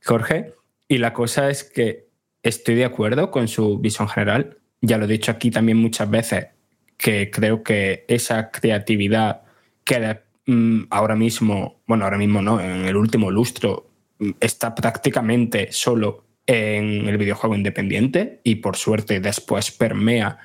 Jorge. 0.05 0.55
Y 0.89 0.99
la 0.99 1.13
cosa 1.13 1.49
es 1.49 1.65
que 1.65 2.09
estoy 2.43 2.75
de 2.75 2.85
acuerdo 2.85 3.31
con 3.31 3.49
su 3.49 3.79
visión 3.79 4.09
general. 4.09 4.59
Ya 4.81 4.99
lo 4.99 5.07
he 5.07 5.09
dicho 5.09 5.33
aquí 5.33 5.51
también 5.51 5.79
muchas 5.79 6.11
veces, 6.11 6.49
que 6.99 7.31
creo 7.31 7.63
que 7.63 8.05
esa 8.09 8.51
creatividad 8.51 9.43
que 9.85 10.21
ahora 10.91 11.17
mismo, 11.17 11.83
bueno, 11.87 12.05
ahora 12.05 12.19
mismo 12.19 12.43
no, 12.43 12.61
en 12.61 12.85
el 12.85 12.97
último 12.97 13.31
lustro 13.31 13.91
mm, 14.19 14.31
está 14.41 14.75
prácticamente 14.75 15.69
solo 15.73 16.25
en 16.47 17.09
el 17.09 17.17
videojuego 17.17 17.55
independiente 17.55 18.41
y 18.45 18.57
por 18.57 18.77
suerte 18.77 19.21
después 19.21 19.71
permea 19.71 20.39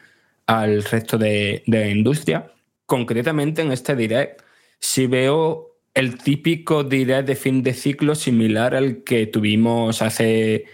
al 0.46 0.84
resto 0.84 1.18
de, 1.18 1.64
la 1.68 1.88
industria. 1.88 2.52
Concretamente 2.86 3.62
en 3.62 3.72
este 3.72 3.96
direct 3.96 4.42
si 4.80 5.08
veo 5.08 5.78
el 5.94 6.18
típico 6.18 6.84
direct 6.84 7.28
de 7.28 7.36
fin 7.36 7.62
de 7.64 7.74
ciclo 7.74 8.16
similar 8.16 8.76
al 8.76 9.04
que 9.04 9.28
tuvimos 9.28 10.02
hace 10.02 10.66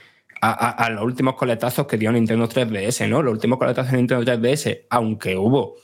a, 0.41 0.89
los 0.91 1.03
últimos 1.03 1.35
coletazos 1.35 1.87
que 1.87 1.97
dio 1.97 2.11
Nintendo 2.11 2.47
3DS, 2.47 3.09
¿no? 3.09 3.23
Los 3.23 3.33
últimos 3.33 3.57
coletazos 3.57 3.91
de 3.91 3.97
Nintendo 3.97 4.23
3DS, 4.23 4.81
aunque 4.91 5.35
hubo 5.37 5.77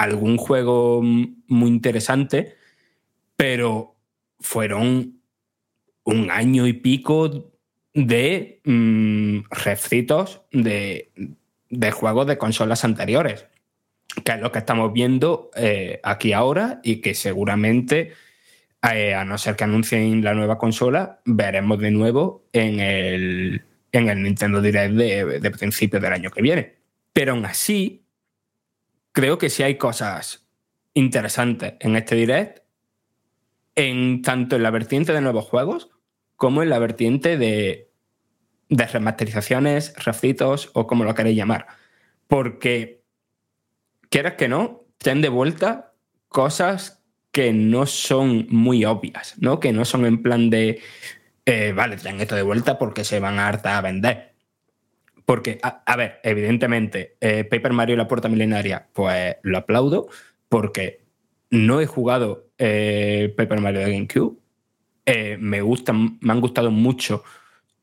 algún 0.00 0.38
juego 0.38 1.02
muy 1.02 1.68
interesante, 1.68 2.56
pero 3.36 3.96
fueron 4.38 5.20
un 6.04 6.30
año 6.30 6.66
y 6.66 6.72
pico 6.72 7.52
de 7.92 8.62
mmm, 8.64 9.40
refritos 9.50 10.40
de, 10.52 11.12
juegos 11.92 12.26
de 12.28 12.38
consolas 12.38 12.82
anteriores, 12.82 13.44
que 14.24 14.32
es 14.32 14.40
lo 14.40 14.50
que 14.50 14.60
estamos 14.60 14.90
viendo 14.94 15.50
eh, 15.54 16.00
aquí 16.02 16.32
ahora 16.32 16.80
y 16.82 17.02
que 17.02 17.12
seguramente, 17.12 18.14
eh, 18.90 19.12
a 19.12 19.26
no 19.26 19.36
ser 19.36 19.54
que 19.54 19.64
anuncien 19.64 20.24
la 20.24 20.32
nueva 20.32 20.56
consola, 20.56 21.20
veremos 21.26 21.78
de 21.78 21.90
nuevo 21.90 22.46
en 22.54 22.80
el, 22.80 23.62
en 23.92 24.08
el 24.08 24.22
Nintendo 24.22 24.62
Direct 24.62 24.94
de, 24.94 25.40
de 25.40 25.50
principios 25.50 26.00
del 26.00 26.14
año 26.14 26.30
que 26.30 26.40
viene. 26.40 26.76
Pero 27.12 27.32
aún 27.32 27.44
así, 27.44 27.99
creo 29.12 29.38
que 29.38 29.50
sí 29.50 29.62
hay 29.62 29.76
cosas 29.76 30.46
interesantes 30.94 31.74
en 31.80 31.96
este 31.96 32.14
direct, 32.16 32.64
en 33.74 34.22
tanto 34.22 34.56
en 34.56 34.62
la 34.62 34.70
vertiente 34.70 35.12
de 35.12 35.20
nuevos 35.20 35.44
juegos 35.44 35.90
como 36.36 36.62
en 36.62 36.70
la 36.70 36.78
vertiente 36.78 37.36
de, 37.36 37.90
remasterizaciones, 38.70 39.94
refritos 40.02 40.70
o 40.72 40.86
como 40.86 41.04
lo 41.04 41.14
queréis 41.14 41.36
llamar. 41.36 41.66
Porque, 42.28 43.02
quieras 44.08 44.34
que 44.34 44.48
no, 44.48 44.86
ten 44.98 45.20
de 45.20 45.28
vuelta 45.28 45.92
cosas 46.28 47.02
que 47.30 47.52
no 47.52 47.86
son 47.86 48.46
muy 48.48 48.84
obvias, 48.84 49.34
¿no? 49.38 49.60
Que 49.60 49.72
no 49.72 49.84
son 49.84 50.06
en 50.06 50.22
plan 50.22 50.50
de, 50.50 50.80
eh, 51.44 51.72
vale, 51.72 51.96
traen 51.96 52.20
esto 52.20 52.36
de 52.36 52.42
vuelta 52.42 52.78
porque 52.78 53.04
se 53.04 53.20
van 53.20 53.38
a 53.38 53.46
harta 53.46 53.76
a 53.76 53.82
vender. 53.82 54.29
Porque, 55.30 55.60
a, 55.62 55.96
ver, 55.96 56.18
evidentemente, 56.24 57.16
eh, 57.20 57.44
Paper 57.44 57.72
Mario 57.72 57.94
y 57.94 57.98
la 57.98 58.08
Puerta 58.08 58.28
Milenaria, 58.28 58.88
pues 58.92 59.36
lo 59.44 59.58
aplaudo, 59.58 60.08
porque 60.48 61.04
no 61.50 61.80
he 61.80 61.86
jugado 61.86 62.48
eh, 62.58 63.32
Paper 63.36 63.60
Mario 63.60 63.78
de 63.82 63.92
GameCube. 63.92 64.38
Eh, 65.06 65.36
me, 65.38 65.62
gustan, 65.62 66.18
me 66.20 66.32
han 66.32 66.40
gustado 66.40 66.72
mucho 66.72 67.22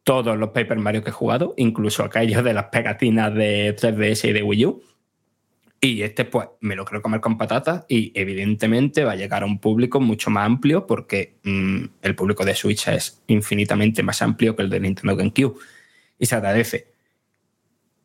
todos 0.04 0.38
los 0.38 0.50
Paper 0.50 0.78
Mario 0.78 1.06
que 1.06 1.12
he 1.12 1.14
jugado, 1.14 1.54
incluso 1.56 2.04
aquellos 2.04 2.44
de 2.44 2.54
las 2.54 2.66
pegatinas 2.66 3.34
de 3.34 3.74
3DS 3.78 4.28
y 4.28 4.34
de 4.34 4.44
Wii 4.44 4.66
U. 4.66 4.84
Y 5.80 6.02
este, 6.02 6.26
pues, 6.26 6.50
me 6.60 6.76
lo 6.76 6.84
creo 6.84 7.02
comer 7.02 7.22
con 7.22 7.38
patatas 7.38 7.86
y 7.88 8.12
evidentemente 8.14 9.06
va 9.06 9.14
a 9.14 9.16
llegar 9.16 9.44
a 9.44 9.46
un 9.46 9.60
público 9.60 10.02
mucho 10.02 10.30
más 10.30 10.46
amplio 10.46 10.86
porque 10.86 11.38
mm, 11.44 11.86
el 12.02 12.14
público 12.14 12.44
de 12.44 12.56
Switch 12.56 12.90
es 12.90 13.24
infinitamente 13.28 14.04
más 14.04 14.22
amplio 14.22 14.54
que 14.54 14.64
el 14.64 14.70
de 14.70 14.82
Nintendo 14.82 15.16
GameCube 15.16 15.58
y 16.20 16.26
se 16.26 16.36
agradece. 16.36 16.97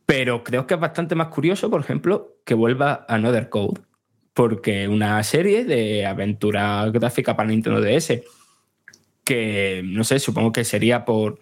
Pero 0.05 0.43
creo 0.43 0.67
que 0.67 0.73
es 0.73 0.79
bastante 0.79 1.15
más 1.15 1.27
curioso, 1.27 1.69
por 1.69 1.81
ejemplo, 1.81 2.37
que 2.45 2.53
vuelva 2.53 3.05
Another 3.07 3.49
Code, 3.49 3.81
porque 4.33 4.87
una 4.87 5.21
serie 5.23 5.63
de 5.63 6.05
aventura 6.05 6.89
gráfica 6.89 7.35
para 7.35 7.49
Nintendo 7.49 7.81
DS, 7.81 8.21
que 9.23 9.81
no 9.85 10.03
sé, 10.03 10.19
supongo 10.19 10.51
que 10.51 10.65
sería 10.65 11.05
por 11.05 11.39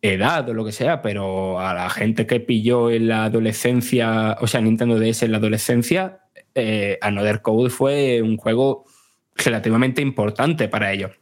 edad 0.00 0.48
o 0.48 0.54
lo 0.54 0.64
que 0.64 0.72
sea, 0.72 1.02
pero 1.02 1.60
a 1.60 1.74
la 1.74 1.90
gente 1.90 2.26
que 2.26 2.40
pilló 2.40 2.90
en 2.90 3.08
la 3.08 3.24
adolescencia, 3.24 4.36
o 4.40 4.46
sea, 4.46 4.60
Nintendo 4.60 4.98
DS 4.98 5.22
en 5.22 5.32
la 5.32 5.38
adolescencia, 5.38 6.22
eh, 6.54 6.98
Another 7.00 7.40
Code 7.40 7.70
fue 7.70 8.20
un 8.22 8.36
juego 8.36 8.84
relativamente 9.36 10.02
importante 10.02 10.68
para 10.68 10.92
ellos 10.92 11.12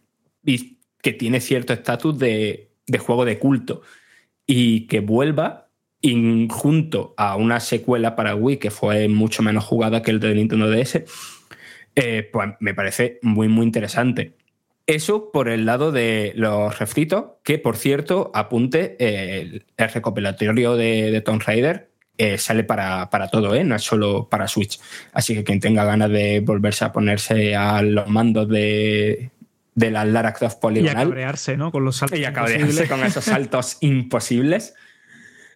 y 0.44 0.78
que 1.02 1.12
tiene 1.12 1.40
cierto 1.40 1.72
estatus 1.72 2.18
de, 2.18 2.72
de 2.86 2.98
juego 2.98 3.24
de 3.24 3.38
culto 3.38 3.82
y 4.46 4.86
que 4.86 5.00
vuelva 5.00 5.69
y 6.00 6.48
junto 6.50 7.14
a 7.16 7.36
una 7.36 7.60
secuela 7.60 8.16
para 8.16 8.34
Wii 8.34 8.56
que 8.58 8.70
fue 8.70 9.08
mucho 9.08 9.42
menos 9.42 9.64
jugada 9.64 10.02
que 10.02 10.10
el 10.10 10.20
de 10.20 10.34
Nintendo 10.34 10.70
DS, 10.70 11.04
eh, 11.96 12.28
pues 12.32 12.50
me 12.60 12.74
parece 12.74 13.18
muy, 13.22 13.48
muy 13.48 13.66
interesante. 13.66 14.34
Eso 14.86 15.30
por 15.30 15.48
el 15.48 15.66
lado 15.66 15.92
de 15.92 16.32
los 16.34 16.78
refritos, 16.78 17.24
que 17.44 17.58
por 17.58 17.76
cierto, 17.76 18.30
apunte, 18.34 18.96
el, 18.98 19.64
recopilatorio 19.76 20.74
de, 20.76 21.10
de 21.10 21.20
Tomb 21.20 21.42
Raider 21.42 21.90
eh, 22.22 22.36
sale 22.36 22.64
para, 22.64 23.08
todo, 23.32 23.54
¿eh? 23.54 23.64
no 23.64 23.76
es 23.76 23.82
solo 23.82 24.28
para 24.28 24.46
Switch. 24.46 24.78
Así 25.14 25.34
que 25.34 25.42
quien 25.42 25.58
tenga 25.58 25.84
ganas 25.84 26.10
de 26.10 26.40
volverse 26.40 26.84
a 26.84 26.92
ponerse 26.92 27.56
a 27.56 27.80
los 27.80 28.08
mandos 28.08 28.46
de, 28.46 29.30
de 29.74 29.90
la 29.90 30.04
Lara 30.04 30.34
Croft 30.34 30.58
poligonal. 30.60 30.96
Y 30.96 31.00
a 31.00 31.04
cabrearse, 31.04 31.56
¿no? 31.56 31.72
Con 31.72 31.84
los 31.86 31.96
saltos. 31.96 32.18
Y 32.18 32.26
a 32.26 32.34
cabrearse 32.34 32.88
con 32.88 33.02
esos 33.04 33.24
saltos 33.24 33.78
imposibles. 33.80 34.74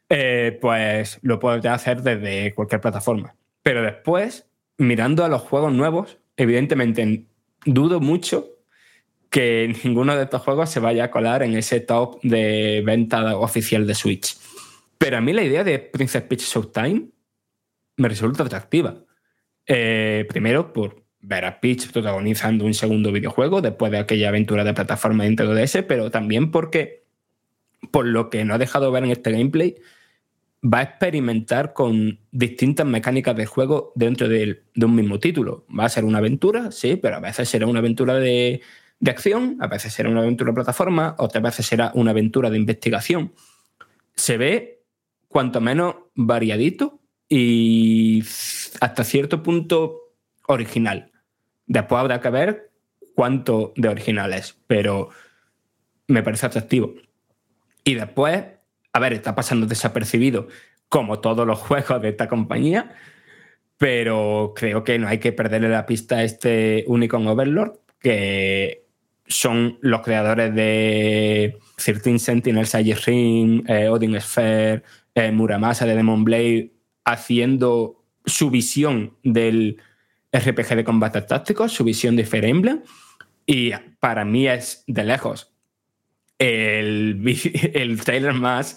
Eh, 0.08 0.58
pues 0.60 1.18
lo 1.22 1.38
puedes 1.38 1.64
hacer 1.66 2.02
desde 2.02 2.54
cualquier 2.54 2.80
plataforma. 2.80 3.34
Pero 3.62 3.82
después, 3.82 4.46
mirando 4.78 5.24
a 5.24 5.28
los 5.28 5.42
juegos 5.42 5.72
nuevos, 5.72 6.18
evidentemente 6.36 7.24
dudo 7.64 8.00
mucho 8.00 8.50
que 9.30 9.74
ninguno 9.84 10.14
de 10.16 10.24
estos 10.24 10.42
juegos 10.42 10.70
se 10.70 10.80
vaya 10.80 11.04
a 11.04 11.10
colar 11.10 11.42
en 11.42 11.56
ese 11.56 11.80
top 11.80 12.20
de 12.22 12.82
venta 12.84 13.36
oficial 13.36 13.86
de 13.86 13.94
Switch. 13.94 14.36
Pero 14.98 15.16
a 15.16 15.20
mí 15.20 15.32
la 15.32 15.42
idea 15.42 15.64
de 15.64 15.78
Princess 15.80 16.22
Peach 16.22 16.42
Showtime 16.42 17.08
me 17.96 18.08
resulta 18.08 18.44
atractiva. 18.44 19.04
Eh, 19.66 20.26
primero, 20.28 20.72
por 20.72 21.04
ver 21.20 21.44
a 21.46 21.58
Peach 21.58 21.90
protagonizando 21.90 22.64
un 22.64 22.74
segundo 22.74 23.10
videojuego 23.10 23.62
después 23.62 23.90
de 23.90 23.98
aquella 23.98 24.28
aventura 24.28 24.62
de 24.62 24.74
plataforma 24.74 25.24
de 25.24 25.30
Nintendo 25.30 25.54
DS, 25.54 25.82
pero 25.88 26.10
también 26.10 26.50
porque, 26.50 27.03
por 27.90 28.06
lo 28.06 28.30
que 28.30 28.44
no 28.44 28.54
ha 28.54 28.58
dejado 28.58 28.90
ver 28.90 29.04
en 29.04 29.10
este 29.10 29.32
gameplay, 29.32 29.76
va 30.64 30.78
a 30.78 30.82
experimentar 30.82 31.72
con 31.74 32.20
distintas 32.30 32.86
mecánicas 32.86 33.36
de 33.36 33.46
juego 33.46 33.92
dentro 33.94 34.28
de, 34.28 34.62
un 34.76 34.94
mismo 34.94 35.18
título. 35.18 35.66
Va 35.68 35.84
a 35.84 35.88
ser 35.88 36.04
una 36.04 36.18
aventura, 36.18 36.70
sí, 36.70 36.96
pero 36.96 37.16
a 37.16 37.20
veces 37.20 37.48
será 37.48 37.66
una 37.66 37.80
aventura 37.80 38.14
de, 38.14 38.62
de 38.98 39.10
acción, 39.10 39.58
a 39.60 39.66
veces 39.66 39.92
será 39.92 40.08
una 40.08 40.20
aventura 40.20 40.50
de 40.50 40.54
plataforma, 40.54 41.14
otras 41.18 41.42
veces 41.42 41.66
será 41.66 41.92
una 41.94 42.12
aventura 42.12 42.48
de 42.48 42.56
investigación. 42.56 43.34
Se 44.14 44.38
ve 44.38 44.82
cuanto 45.28 45.60
menos 45.60 45.96
variadito 46.14 47.00
y 47.28 48.22
hasta 48.80 49.04
cierto 49.04 49.42
punto 49.42 50.14
original. 50.46 51.10
Después 51.66 52.00
habrá 52.00 52.20
que 52.20 52.30
ver 52.30 52.70
cuánto 53.14 53.72
de 53.76 53.88
original 53.88 54.32
es, 54.32 54.56
pero 54.66 55.10
me 56.06 56.22
parece 56.22 56.46
atractivo. 56.46 56.94
Y 57.84 57.94
después, 57.94 58.44
a 58.92 58.98
ver, 58.98 59.12
está 59.12 59.34
pasando 59.34 59.66
desapercibido 59.66 60.48
como 60.88 61.20
todos 61.20 61.46
los 61.46 61.58
juegos 61.58 62.00
de 62.00 62.08
esta 62.08 62.28
compañía, 62.28 62.94
pero 63.76 64.54
creo 64.56 64.84
que 64.84 64.98
no 64.98 65.08
hay 65.08 65.18
que 65.18 65.32
perderle 65.32 65.68
la 65.68 65.86
pista 65.86 66.16
a 66.16 66.24
este 66.24 66.84
Unicorn 66.86 67.26
Overlord, 67.26 67.80
que 68.00 68.86
son 69.26 69.78
los 69.80 70.02
creadores 70.02 70.54
de 70.54 71.58
13 71.76 72.18
Sentinels, 72.18 72.74
Age 72.74 72.94
Ring, 73.06 73.68
eh, 73.68 73.88
Odin 73.88 74.20
Sphere, 74.20 74.82
eh, 75.14 75.32
Muramasa 75.32 75.86
de 75.86 75.96
Demon 75.96 76.24
Blade, 76.24 76.72
haciendo 77.04 78.04
su 78.24 78.50
visión 78.50 79.16
del 79.22 79.78
RPG 80.32 80.76
de 80.76 80.84
combate 80.84 81.22
táctico, 81.22 81.68
su 81.68 81.84
visión 81.84 82.16
de 82.16 82.24
Fire 82.24 82.44
Emblem, 82.44 82.82
y 83.46 83.72
para 84.00 84.24
mí 84.24 84.48
es 84.48 84.84
de 84.86 85.04
lejos 85.04 85.53
el, 86.44 87.22
el 87.74 88.00
trailer 88.00 88.34
más 88.34 88.76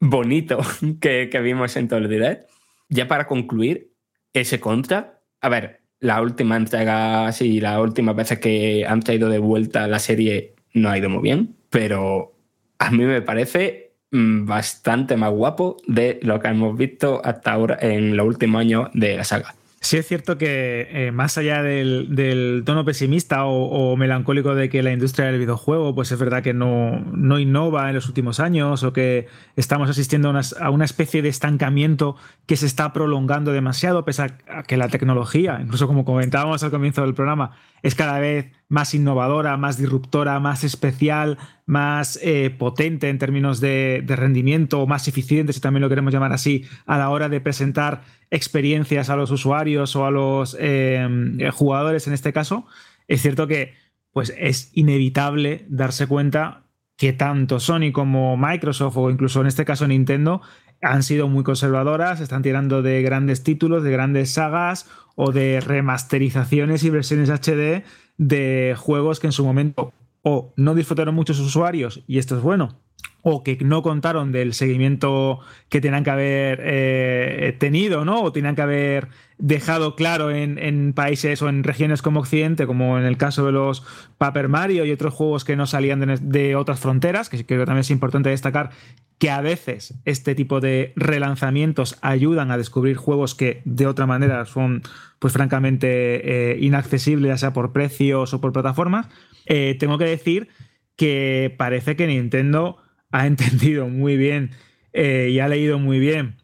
bonito 0.00 0.60
que, 1.00 1.28
que 1.30 1.40
vimos 1.40 1.76
en 1.76 1.88
todo 1.88 1.98
el 2.00 2.08
direct. 2.08 2.50
Ya 2.88 3.08
para 3.08 3.26
concluir, 3.26 3.90
ese 4.32 4.60
contra, 4.60 5.20
a 5.40 5.48
ver, 5.48 5.80
la 6.00 6.20
última 6.20 6.56
entrega, 6.56 7.32
sí, 7.32 7.60
las 7.60 7.78
últimas 7.78 8.16
veces 8.16 8.38
que 8.38 8.84
han 8.86 9.00
traído 9.00 9.28
de 9.28 9.38
vuelta 9.38 9.86
la 9.86 9.98
serie 9.98 10.54
no 10.74 10.90
ha 10.90 10.98
ido 10.98 11.08
muy 11.08 11.22
bien, 11.22 11.56
pero 11.70 12.34
a 12.78 12.90
mí 12.90 13.04
me 13.04 13.22
parece 13.22 13.94
mm, 14.10 14.44
bastante 14.44 15.16
más 15.16 15.30
guapo 15.30 15.76
de 15.86 16.18
lo 16.22 16.40
que 16.40 16.48
hemos 16.48 16.76
visto 16.76 17.22
hasta 17.24 17.52
ahora 17.52 17.78
en 17.80 18.16
los 18.16 18.26
últimos 18.26 18.60
años 18.60 18.88
de 18.92 19.16
la 19.16 19.24
saga. 19.24 19.54
Sí 19.84 19.98
es 19.98 20.08
cierto 20.08 20.38
que 20.38 20.88
eh, 20.90 21.12
más 21.12 21.36
allá 21.36 21.62
del, 21.62 22.62
tono 22.64 22.86
pesimista 22.86 23.44
o, 23.44 23.94
melancólico 23.98 24.54
de 24.54 24.70
que 24.70 24.82
la 24.82 24.92
industria 24.92 25.26
del 25.26 25.38
videojuego, 25.38 25.94
pues 25.94 26.10
es 26.10 26.18
verdad 26.18 26.42
que 26.42 26.54
no, 26.54 27.00
no 27.12 27.38
innova 27.38 27.90
en 27.90 27.94
los 27.94 28.08
últimos 28.08 28.40
años 28.40 28.82
o 28.82 28.94
que 28.94 29.26
estamos 29.56 29.90
asistiendo 29.90 30.32
a 30.58 30.70
una, 30.70 30.84
especie 30.86 31.20
de 31.20 31.28
estancamiento 31.28 32.16
que 32.46 32.56
se 32.56 32.64
está 32.64 32.94
prolongando 32.94 33.52
demasiado, 33.52 34.06
pese 34.06 34.22
a 34.22 34.62
que 34.66 34.78
la 34.78 34.88
tecnología, 34.88 35.60
incluso 35.60 35.86
como 35.86 36.06
comentábamos 36.06 36.62
al 36.62 36.70
comienzo 36.70 37.02
del 37.02 37.12
programa, 37.12 37.50
es 37.82 37.94
cada 37.94 38.18
vez 38.18 38.52
más 38.68 38.94
innovadora, 38.94 39.56
más 39.56 39.76
disruptora, 39.78 40.40
más 40.40 40.64
especial, 40.64 41.38
más 41.66 42.18
eh, 42.22 42.50
potente 42.50 43.08
en 43.08 43.18
términos 43.18 43.60
de, 43.60 44.02
de 44.04 44.16
rendimiento, 44.16 44.86
más 44.86 45.08
eficiente, 45.08 45.52
si 45.52 45.60
también 45.60 45.82
lo 45.82 45.88
queremos 45.88 46.12
llamar 46.12 46.32
así, 46.32 46.64
a 46.86 46.98
la 46.98 47.10
hora 47.10 47.28
de 47.28 47.40
presentar 47.40 48.02
experiencias 48.30 49.10
a 49.10 49.16
los 49.16 49.30
usuarios 49.30 49.94
o 49.96 50.06
a 50.06 50.10
los 50.10 50.56
eh, 50.58 51.06
jugadores 51.52 52.06
en 52.06 52.12
este 52.12 52.32
caso, 52.32 52.66
es 53.06 53.22
cierto 53.22 53.46
que 53.46 53.74
pues 54.12 54.32
es 54.38 54.70
inevitable 54.74 55.66
darse 55.68 56.06
cuenta 56.06 56.62
que 56.96 57.12
tanto 57.12 57.58
Sony 57.58 57.90
como 57.92 58.36
Microsoft 58.36 58.96
o 58.96 59.10
incluso 59.10 59.40
en 59.40 59.48
este 59.48 59.64
caso 59.64 59.86
Nintendo 59.86 60.40
han 60.82 61.02
sido 61.02 61.28
muy 61.28 61.44
conservadoras, 61.44 62.20
están 62.20 62.42
tirando 62.42 62.82
de 62.82 63.02
grandes 63.02 63.42
títulos, 63.42 63.82
de 63.82 63.90
grandes 63.90 64.32
sagas 64.32 64.86
o 65.16 65.32
de 65.32 65.60
remasterizaciones 65.60 66.84
y 66.84 66.90
versiones 66.90 67.30
HD 67.30 67.84
de 68.16 68.74
juegos 68.76 69.20
que 69.20 69.28
en 69.28 69.32
su 69.32 69.44
momento 69.44 69.92
o 70.22 70.52
no 70.56 70.74
disfrutaron 70.74 71.14
muchos 71.14 71.38
usuarios, 71.38 72.02
y 72.06 72.18
esto 72.18 72.36
es 72.36 72.42
bueno, 72.42 72.80
o 73.26 73.42
que 73.42 73.56
no 73.64 73.82
contaron 73.82 74.32
del 74.32 74.52
seguimiento 74.52 75.40
que 75.70 75.80
tenían 75.80 76.04
que 76.04 76.10
haber 76.10 76.60
eh, 76.62 77.56
tenido, 77.58 78.04
¿no? 78.04 78.22
O 78.22 78.32
tenían 78.32 78.54
que 78.54 78.60
haber 78.60 79.08
dejado 79.38 79.96
claro 79.96 80.30
en, 80.30 80.92
países 80.92 81.40
o 81.40 81.48
en 81.48 81.64
regiones 81.64 82.02
como 82.02 82.20
Occidente, 82.20 82.66
como 82.66 82.98
en 82.98 83.06
el 83.06 83.16
caso 83.16 83.46
de 83.46 83.52
los 83.52 83.82
Paper 84.18 84.48
Mario 84.48 84.84
y 84.84 84.92
otros 84.92 85.14
juegos 85.14 85.42
que 85.42 85.56
no 85.56 85.66
salían 85.66 86.20
de, 86.20 86.54
otras 86.54 86.80
fronteras, 86.80 87.30
que 87.30 87.46
creo 87.46 87.60
que 87.60 87.66
también 87.66 87.80
es 87.80 87.90
importante 87.90 88.28
destacar 88.28 88.70
que 89.18 89.30
a 89.30 89.40
veces 89.40 89.94
este 90.04 90.34
tipo 90.34 90.60
de 90.60 90.92
relanzamientos 90.94 91.96
ayudan 92.02 92.50
a 92.50 92.58
descubrir 92.58 92.98
juegos 92.98 93.34
que 93.34 93.62
de 93.64 93.86
otra 93.86 94.04
manera 94.04 94.44
son, 94.44 94.82
pues 95.18 95.32
francamente, 95.32 96.52
eh, 96.52 96.58
inaccesibles, 96.60 97.28
ya 97.30 97.38
sea 97.38 97.52
por 97.54 97.72
precios 97.72 98.34
o 98.34 98.40
por 98.42 98.52
plataformas. 98.52 99.06
Eh, 99.46 99.76
tengo 99.80 99.96
que 99.96 100.04
decir 100.04 100.48
que 100.96 101.54
parece 101.56 101.96
que 101.96 102.06
Nintendo 102.06 102.83
ha 103.14 103.26
entendido 103.28 103.88
muy 103.88 104.16
bien 104.16 104.50
eh, 104.92 105.28
y 105.30 105.38
ha 105.38 105.48
leído 105.48 105.78
muy 105.78 106.00
bien 106.00 106.36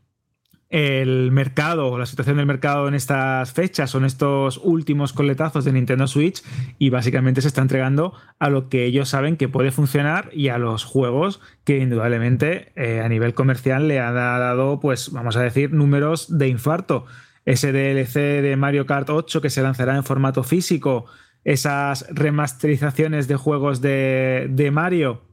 el 0.69 1.33
mercado, 1.33 1.99
la 1.99 2.07
situación 2.07 2.37
del 2.37 2.47
mercado 2.47 2.87
en 2.87 2.95
estas 2.95 3.53
fechas 3.53 3.93
o 3.93 3.99
en 3.99 4.05
estos 4.05 4.61
últimos 4.63 5.13
coletazos 5.13 5.65
de 5.65 5.73
Nintendo 5.73 6.07
Switch 6.07 6.45
y 6.79 6.91
básicamente 6.91 7.43
se 7.43 7.49
está 7.49 7.61
entregando 7.61 8.15
a 8.39 8.51
lo 8.51 8.69
que 8.69 8.85
ellos 8.85 9.09
saben 9.09 9.37
que 9.37 9.49
puede 9.49 9.73
funcionar 9.73 10.31
y 10.33 10.47
a 10.47 10.59
los 10.59 10.85
juegos 10.85 11.41
que 11.65 11.79
indudablemente 11.79 12.73
eh, 12.77 13.01
a 13.01 13.09
nivel 13.09 13.35
comercial 13.35 13.89
le 13.89 13.99
ha 13.99 14.13
dado, 14.13 14.79
pues 14.79 15.11
vamos 15.11 15.37
a 15.37 15.43
decir, 15.43 15.73
números 15.73 16.39
de 16.39 16.47
infarto. 16.47 17.05
Ese 17.45 17.73
DLC 17.73 18.41
de 18.41 18.55
Mario 18.57 18.87
Kart 18.87 19.11
8 19.11 19.41
que 19.41 19.51
se 19.51 19.63
lanzará 19.63 19.97
en 19.97 20.05
formato 20.05 20.45
físico, 20.45 21.07
esas 21.43 22.07
remasterizaciones 22.11 23.27
de 23.27 23.35
juegos 23.35 23.81
de, 23.81 24.47
de 24.51 24.71
Mario 24.71 25.30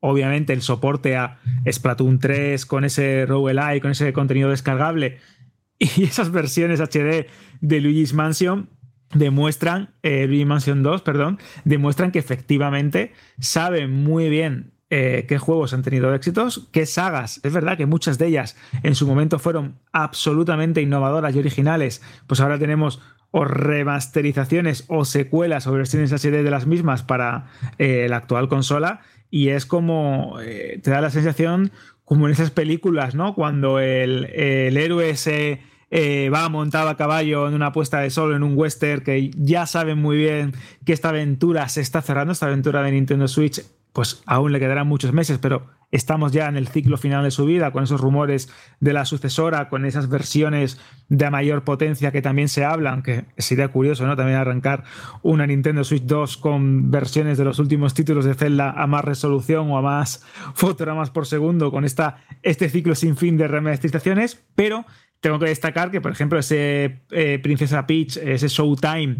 obviamente 0.00 0.52
el 0.52 0.62
soporte 0.62 1.16
a 1.16 1.38
Splatoon 1.70 2.18
3 2.18 2.66
con 2.66 2.84
ese 2.84 3.26
roguelike, 3.26 3.82
con 3.82 3.92
ese 3.92 4.12
contenido 4.12 4.50
descargable 4.50 5.18
y 5.78 6.04
esas 6.04 6.30
versiones 6.30 6.80
HD 6.80 7.26
de 7.60 7.80
Luigi's 7.80 8.12
Mansion 8.12 8.68
demuestran, 9.14 9.90
eh, 10.02 10.26
Luigi's 10.26 10.46
Mansion 10.46 10.82
2, 10.82 11.02
perdón, 11.02 11.38
demuestran 11.64 12.12
que 12.12 12.18
efectivamente 12.18 13.12
saben 13.38 13.90
muy 13.90 14.28
bien 14.28 14.72
eh, 14.88 15.26
qué 15.28 15.38
juegos 15.38 15.72
han 15.72 15.82
tenido 15.82 16.14
éxitos, 16.14 16.68
qué 16.72 16.86
sagas. 16.86 17.40
Es 17.44 17.52
verdad 17.52 17.76
que 17.76 17.86
muchas 17.86 18.18
de 18.18 18.26
ellas 18.26 18.56
en 18.82 18.94
su 18.94 19.06
momento 19.06 19.38
fueron 19.38 19.78
absolutamente 19.92 20.82
innovadoras 20.82 21.34
y 21.34 21.38
originales, 21.38 22.02
pues 22.26 22.40
ahora 22.40 22.58
tenemos 22.58 23.00
o 23.32 23.44
remasterizaciones 23.44 24.84
o 24.88 25.04
secuelas 25.04 25.66
o 25.66 25.72
versiones 25.72 26.12
HD 26.12 26.42
de 26.42 26.50
las 26.50 26.66
mismas 26.66 27.04
para 27.04 27.46
eh, 27.78 28.06
la 28.08 28.16
actual 28.16 28.48
consola 28.48 29.02
y 29.30 29.48
es 29.48 29.66
como, 29.66 30.38
eh, 30.40 30.80
te 30.82 30.90
da 30.90 31.00
la 31.00 31.10
sensación 31.10 31.70
como 32.04 32.26
en 32.26 32.32
esas 32.32 32.50
películas, 32.50 33.14
¿no? 33.14 33.34
Cuando 33.34 33.78
el, 33.78 34.26
héroe 34.34 35.16
se 35.16 35.60
eh, 35.90 36.28
va 36.28 36.48
montado 36.48 36.88
a 36.88 36.96
caballo 36.96 37.46
en 37.48 37.54
una 37.54 37.72
puesta 37.72 38.00
de 38.00 38.10
sol 38.10 38.34
en 38.34 38.42
un 38.42 38.56
western 38.56 39.02
que 39.02 39.30
ya 39.36 39.66
saben 39.66 39.98
muy 39.98 40.16
bien 40.16 40.52
que 40.84 40.92
esta 40.92 41.10
aventura 41.10 41.68
se 41.68 41.80
está 41.80 42.02
cerrando, 42.02 42.32
esta 42.32 42.46
aventura 42.46 42.82
de 42.82 42.92
Nintendo 42.92 43.28
Switch 43.28 43.62
pues 43.92 44.22
aún 44.26 44.52
le 44.52 44.60
quedarán 44.60 44.86
muchos 44.86 45.12
meses, 45.12 45.38
pero 45.38 45.66
estamos 45.90 46.32
ya 46.32 46.46
en 46.46 46.56
el 46.56 46.68
ciclo 46.68 46.96
final 46.96 47.24
de 47.24 47.30
su 47.30 47.44
vida, 47.44 47.72
con 47.72 47.84
esos 47.84 48.00
rumores 48.00 48.48
de 48.78 48.92
la 48.92 49.04
sucesora, 49.04 49.68
con 49.68 49.84
esas 49.84 50.08
versiones 50.08 50.80
de 51.08 51.30
mayor 51.30 51.64
potencia 51.64 52.12
que 52.12 52.22
también 52.22 52.48
se 52.48 52.64
hablan, 52.64 53.02
que 53.02 53.24
sería 53.38 53.68
curioso, 53.68 54.06
¿no? 54.06 54.16
También 54.16 54.38
arrancar 54.38 54.84
una 55.22 55.46
Nintendo 55.46 55.82
Switch 55.82 56.04
2 56.04 56.36
con 56.36 56.90
versiones 56.90 57.38
de 57.38 57.44
los 57.44 57.58
últimos 57.58 57.94
títulos 57.94 58.24
de 58.24 58.34
Zelda 58.34 58.70
a 58.70 58.86
más 58.86 59.04
resolución 59.04 59.70
o 59.70 59.78
a 59.78 59.82
más 59.82 60.24
fotogramas 60.54 61.10
por 61.10 61.26
segundo, 61.26 61.70
con 61.70 61.84
esta, 61.84 62.24
este 62.42 62.68
ciclo 62.68 62.94
sin 62.94 63.16
fin 63.16 63.36
de 63.36 63.48
remasterizaciones, 63.48 64.40
pero 64.54 64.84
tengo 65.20 65.38
que 65.38 65.46
destacar 65.46 65.90
que, 65.90 66.00
por 66.00 66.12
ejemplo, 66.12 66.38
ese 66.38 67.02
eh, 67.10 67.38
Princesa 67.42 67.86
Peach, 67.86 68.16
ese 68.16 68.48
Showtime, 68.48 69.18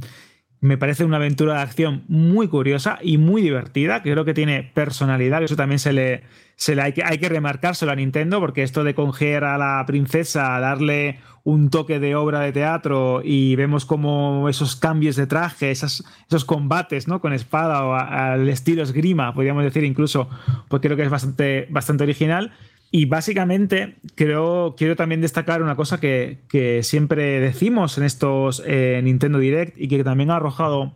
me 0.60 0.76
parece 0.76 1.04
una 1.04 1.16
aventura 1.16 1.54
de 1.54 1.60
acción 1.62 2.04
muy 2.08 2.48
curiosa 2.48 2.98
y 3.02 3.18
muy 3.18 3.42
divertida, 3.42 4.02
creo 4.02 4.24
que 4.24 4.34
tiene 4.34 4.62
personalidad, 4.62 5.42
eso 5.42 5.56
también 5.56 5.78
se 5.78 5.92
le, 5.92 6.22
se 6.56 6.74
le 6.74 6.82
hay, 6.82 6.92
que, 6.92 7.02
hay 7.02 7.18
que 7.18 7.30
remarcárselo 7.30 7.92
a 7.92 7.96
Nintendo, 7.96 8.40
porque 8.40 8.62
esto 8.62 8.84
de 8.84 8.94
coger 8.94 9.44
a 9.44 9.56
la 9.56 9.82
princesa, 9.86 10.60
darle 10.60 11.18
un 11.44 11.70
toque 11.70 11.98
de 11.98 12.14
obra 12.14 12.40
de 12.40 12.52
teatro 12.52 13.22
y 13.24 13.56
vemos 13.56 13.86
como 13.86 14.48
esos 14.50 14.76
cambios 14.76 15.16
de 15.16 15.26
traje, 15.26 15.70
esos, 15.70 16.04
esos 16.28 16.44
combates 16.44 17.08
¿no? 17.08 17.22
con 17.22 17.32
espada 17.32 17.84
o 17.84 17.94
al 17.94 18.46
estilo 18.50 18.82
esgrima, 18.82 19.32
podríamos 19.32 19.64
decir 19.64 19.84
incluso, 19.84 20.28
pues 20.68 20.82
creo 20.82 20.96
que 20.96 21.04
es 21.04 21.10
bastante, 21.10 21.66
bastante 21.70 22.04
original. 22.04 22.52
Y 22.92 23.04
básicamente 23.04 23.96
creo, 24.16 24.74
quiero 24.76 24.96
también 24.96 25.20
destacar 25.20 25.62
una 25.62 25.76
cosa 25.76 26.00
que, 26.00 26.80
siempre 26.82 27.40
decimos 27.40 27.96
en 27.98 28.04
estos 28.04 28.62
eh, 28.66 29.00
Nintendo 29.04 29.38
Direct 29.38 29.80
y 29.80 29.86
que 29.86 30.02
también 30.02 30.30
ha 30.30 30.36
arrojado 30.36 30.94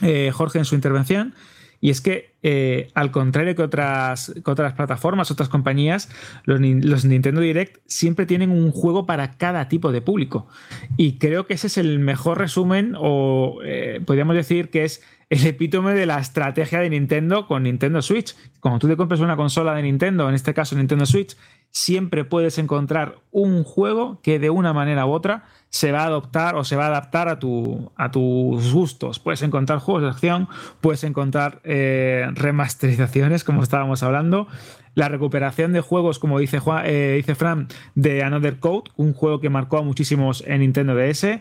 eh, 0.00 0.30
Jorge 0.32 0.58
en 0.58 0.64
su 0.64 0.76
intervención, 0.76 1.34
y 1.80 1.90
es 1.90 2.00
que, 2.00 2.34
eh, 2.42 2.88
al 2.94 3.10
contrario 3.10 3.54
que 3.54 3.62
otras, 3.62 4.32
otras 4.44 4.72
plataformas, 4.72 5.30
otras 5.30 5.50
compañías, 5.50 6.08
los, 6.44 6.58
los, 6.60 7.04
Nintendo 7.04 7.42
Direct 7.42 7.78
siempre 7.86 8.24
tienen 8.24 8.50
un 8.50 8.70
juego 8.70 9.04
para 9.04 9.32
cada 9.32 9.68
tipo 9.68 9.92
de 9.92 10.00
público. 10.00 10.46
Y 10.96 11.18
creo 11.18 11.46
que 11.46 11.54
ese 11.54 11.66
es 11.66 11.76
el 11.76 11.98
mejor 11.98 12.38
resumen, 12.38 12.94
o 12.96 13.58
podríamos 14.06 14.34
decir 14.34 14.70
que 14.70 14.84
es 14.84 15.02
el 15.30 15.46
epítome 15.46 15.94
de 15.94 16.06
la 16.06 16.18
estrategia 16.18 16.80
de 16.80 16.90
Nintendo 16.90 17.46
con 17.46 17.64
Nintendo 17.64 18.02
Switch. 18.02 18.36
Cuando 18.60 18.78
tú 18.78 18.88
te 18.88 18.96
compras 18.96 19.20
una 19.20 19.36
consola 19.36 19.74
de 19.74 19.82
Nintendo, 19.82 20.28
en 20.28 20.34
este 20.34 20.54
caso 20.54 20.76
Nintendo 20.76 21.06
Switch, 21.06 21.36
siempre 21.70 22.24
puedes 22.24 22.58
encontrar 22.58 23.16
un 23.32 23.64
juego 23.64 24.20
que 24.22 24.38
de 24.38 24.48
una 24.48 24.72
manera 24.72 25.06
u 25.06 25.10
otra 25.10 25.44
se 25.70 25.90
va 25.90 26.02
a 26.02 26.06
adoptar 26.06 26.54
o 26.54 26.62
se 26.62 26.76
va 26.76 26.84
a 26.84 26.88
adaptar 26.88 27.28
a, 27.28 27.40
tu, 27.40 27.90
a 27.96 28.12
tus 28.12 28.72
gustos. 28.72 29.18
Puedes 29.18 29.42
encontrar 29.42 29.80
juegos 29.80 30.04
de 30.04 30.08
acción, 30.10 30.48
puedes 30.80 31.02
encontrar 31.02 31.60
eh, 31.64 32.28
remasterizaciones, 32.34 33.42
como 33.42 33.62
estábamos 33.64 34.04
hablando, 34.04 34.46
la 34.94 35.08
recuperación 35.08 35.72
de 35.72 35.80
juegos, 35.80 36.20
como 36.20 36.38
dice, 36.38 36.60
eh, 36.84 37.14
dice 37.16 37.34
Fran, 37.34 37.66
de 37.96 38.22
Another 38.22 38.60
Code, 38.60 38.92
un 38.94 39.12
juego 39.12 39.40
que 39.40 39.50
marcó 39.50 39.78
a 39.78 39.82
muchísimos 39.82 40.44
en 40.46 40.60
Nintendo 40.60 40.94
DS, 40.94 41.40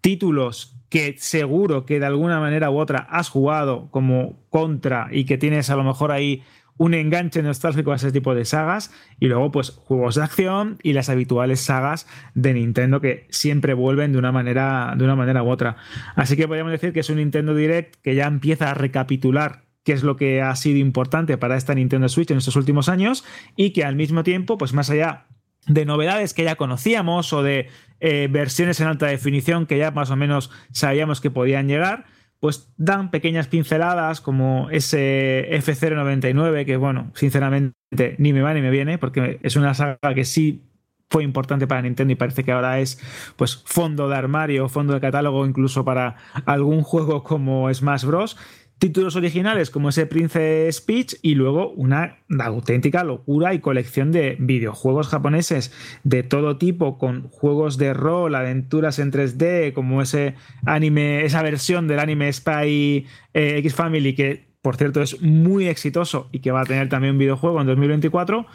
títulos 0.00 0.76
que 0.94 1.16
seguro 1.18 1.86
que 1.86 1.98
de 1.98 2.06
alguna 2.06 2.38
manera 2.38 2.70
u 2.70 2.78
otra 2.78 3.00
has 3.10 3.28
jugado 3.28 3.88
como 3.90 4.38
contra 4.48 5.08
y 5.10 5.24
que 5.24 5.36
tienes 5.36 5.68
a 5.68 5.74
lo 5.74 5.82
mejor 5.82 6.12
ahí 6.12 6.44
un 6.76 6.94
enganche 6.94 7.42
nostálgico 7.42 7.90
a 7.90 7.96
ese 7.96 8.12
tipo 8.12 8.32
de 8.32 8.44
sagas 8.44 8.92
y 9.18 9.26
luego 9.26 9.50
pues 9.50 9.70
juegos 9.70 10.14
de 10.14 10.22
acción 10.22 10.78
y 10.84 10.92
las 10.92 11.08
habituales 11.08 11.58
sagas 11.58 12.06
de 12.36 12.54
Nintendo 12.54 13.00
que 13.00 13.26
siempre 13.30 13.74
vuelven 13.74 14.12
de 14.12 14.18
una 14.18 14.30
manera 14.30 14.94
de 14.96 15.02
una 15.02 15.16
manera 15.16 15.42
u 15.42 15.48
otra. 15.48 15.74
Así 16.14 16.36
que 16.36 16.46
podríamos 16.46 16.70
decir 16.70 16.92
que 16.92 17.00
es 17.00 17.10
un 17.10 17.16
Nintendo 17.16 17.56
Direct 17.56 17.96
que 18.00 18.14
ya 18.14 18.28
empieza 18.28 18.70
a 18.70 18.74
recapitular 18.74 19.64
qué 19.82 19.94
es 19.94 20.04
lo 20.04 20.14
que 20.14 20.42
ha 20.42 20.54
sido 20.54 20.78
importante 20.78 21.36
para 21.38 21.56
esta 21.56 21.74
Nintendo 21.74 22.08
Switch 22.08 22.30
en 22.30 22.38
estos 22.38 22.54
últimos 22.54 22.88
años 22.88 23.24
y 23.56 23.70
que 23.70 23.84
al 23.84 23.96
mismo 23.96 24.22
tiempo 24.22 24.58
pues 24.58 24.72
más 24.72 24.90
allá 24.90 25.26
de 25.66 25.84
novedades 25.84 26.34
que 26.34 26.44
ya 26.44 26.56
conocíamos 26.56 27.32
o 27.32 27.42
de 27.42 27.68
eh, 28.00 28.28
versiones 28.30 28.80
en 28.80 28.88
alta 28.88 29.06
definición 29.06 29.66
que 29.66 29.78
ya 29.78 29.90
más 29.90 30.10
o 30.10 30.16
menos 30.16 30.50
sabíamos 30.72 31.20
que 31.20 31.30
podían 31.30 31.68
llegar, 31.68 32.04
pues 32.40 32.70
dan 32.76 33.10
pequeñas 33.10 33.48
pinceladas 33.48 34.20
como 34.20 34.68
ese 34.70 35.48
F099, 35.50 36.66
que 36.66 36.76
bueno, 36.76 37.10
sinceramente 37.14 37.74
ni 38.18 38.32
me 38.32 38.42
va 38.42 38.52
ni 38.52 38.60
me 38.60 38.70
viene, 38.70 38.98
porque 38.98 39.38
es 39.42 39.56
una 39.56 39.72
saga 39.72 40.14
que 40.14 40.24
sí 40.24 40.62
fue 41.08 41.22
importante 41.22 41.66
para 41.66 41.82
Nintendo 41.82 42.12
y 42.12 42.16
parece 42.16 42.44
que 42.44 42.52
ahora 42.52 42.80
es 42.80 42.98
pues 43.36 43.62
fondo 43.64 44.08
de 44.08 44.16
armario, 44.16 44.68
fondo 44.68 44.94
de 44.94 45.00
catálogo 45.00 45.46
incluso 45.46 45.84
para 45.84 46.16
algún 46.44 46.82
juego 46.82 47.22
como 47.22 47.72
Smash 47.72 48.04
Bros 48.04 48.36
títulos 48.84 49.16
originales 49.16 49.70
como 49.70 49.88
ese 49.88 50.04
Prince 50.04 50.70
Speech 50.70 51.14
y 51.22 51.36
luego 51.36 51.70
una 51.70 52.18
auténtica 52.38 53.02
locura 53.02 53.54
y 53.54 53.60
colección 53.60 54.12
de 54.12 54.36
videojuegos 54.38 55.08
japoneses 55.08 55.72
de 56.02 56.22
todo 56.22 56.58
tipo 56.58 56.98
con 56.98 57.30
juegos 57.30 57.78
de 57.78 57.94
rol, 57.94 58.34
aventuras 58.34 58.98
en 58.98 59.10
3D 59.10 59.72
como 59.72 60.02
ese 60.02 60.34
anime, 60.66 61.24
esa 61.24 61.40
versión 61.40 61.88
del 61.88 61.98
anime 61.98 62.30
Spy 62.30 63.06
eh, 63.32 63.56
X 63.56 63.74
Family 63.74 64.14
que 64.14 64.52
por 64.60 64.76
cierto, 64.76 65.00
es 65.00 65.20
muy 65.20 65.68
exitoso 65.68 66.28
y 66.32 66.40
que 66.40 66.50
va 66.50 66.62
a 66.62 66.64
tener 66.64 66.90
también 66.90 67.14
un 67.14 67.18
videojuego 67.18 67.60
en 67.60 67.66
2024. 67.66 68.46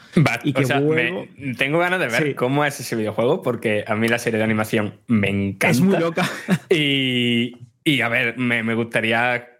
y 0.43 0.53
que 0.53 0.65
tengo 1.57 1.77
ganas 1.77 1.99
de 1.99 2.07
ver 2.07 2.35
cómo 2.35 2.65
es 2.65 2.79
ese 2.79 2.95
videojuego, 2.95 3.43
porque 3.43 3.83
a 3.87 3.95
mí 3.95 4.07
la 4.07 4.17
serie 4.17 4.39
de 4.39 4.43
animación 4.43 4.95
me 5.05 5.29
encanta. 5.29 5.69
Es 5.69 5.81
muy 5.81 5.97
loca. 5.97 6.27
y, 6.71 7.57
y 7.83 8.01
a 8.01 8.09
ver, 8.09 8.39
me, 8.39 8.63
me 8.63 8.73
gustaría 8.73 9.58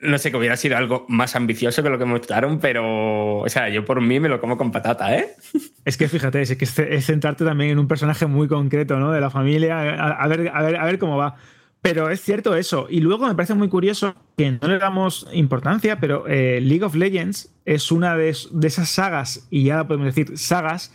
no 0.00 0.18
sé, 0.18 0.30
que 0.30 0.38
hubiera 0.38 0.56
sido 0.56 0.76
algo 0.76 1.04
más 1.08 1.36
ambicioso 1.36 1.82
que 1.82 1.90
lo 1.90 1.98
que 1.98 2.06
mostraron, 2.06 2.58
pero, 2.58 3.38
o 3.38 3.48
sea, 3.48 3.68
yo 3.68 3.84
por 3.84 4.00
mí 4.00 4.18
me 4.18 4.28
lo 4.28 4.40
como 4.40 4.56
con 4.56 4.72
patata, 4.72 5.16
¿eh? 5.16 5.28
Es 5.84 5.96
que 5.96 6.08
fíjate, 6.08 6.42
es 6.42 6.56
que 6.56 6.64
es 6.64 7.06
centrarte 7.06 7.44
también 7.44 7.70
en 7.70 7.78
un 7.78 7.88
personaje 7.88 8.26
muy 8.26 8.48
concreto, 8.48 8.98
¿no? 8.98 9.12
De 9.12 9.20
la 9.20 9.30
familia, 9.30 9.80
a, 9.80 10.26
ver, 10.28 10.50
a, 10.52 10.62
ver, 10.62 10.76
a 10.76 10.84
ver 10.84 10.98
cómo 10.98 11.16
va. 11.16 11.36
Pero 11.82 12.10
es 12.10 12.20
cierto 12.20 12.54
eso. 12.54 12.86
Y 12.90 13.00
luego 13.00 13.26
me 13.26 13.34
parece 13.34 13.54
muy 13.54 13.68
curioso 13.68 14.14
que 14.36 14.52
no 14.52 14.68
le 14.68 14.78
damos 14.78 15.26
importancia, 15.32 15.98
pero 15.98 16.26
eh, 16.28 16.60
League 16.60 16.84
of 16.84 16.94
Legends 16.94 17.50
es 17.64 17.90
una 17.90 18.16
de, 18.16 18.28
esas 18.28 18.88
sagas, 18.88 19.46
y 19.50 19.64
ya 19.64 19.84
podemos 19.86 20.14
decir 20.14 20.36
sagas, 20.36 20.92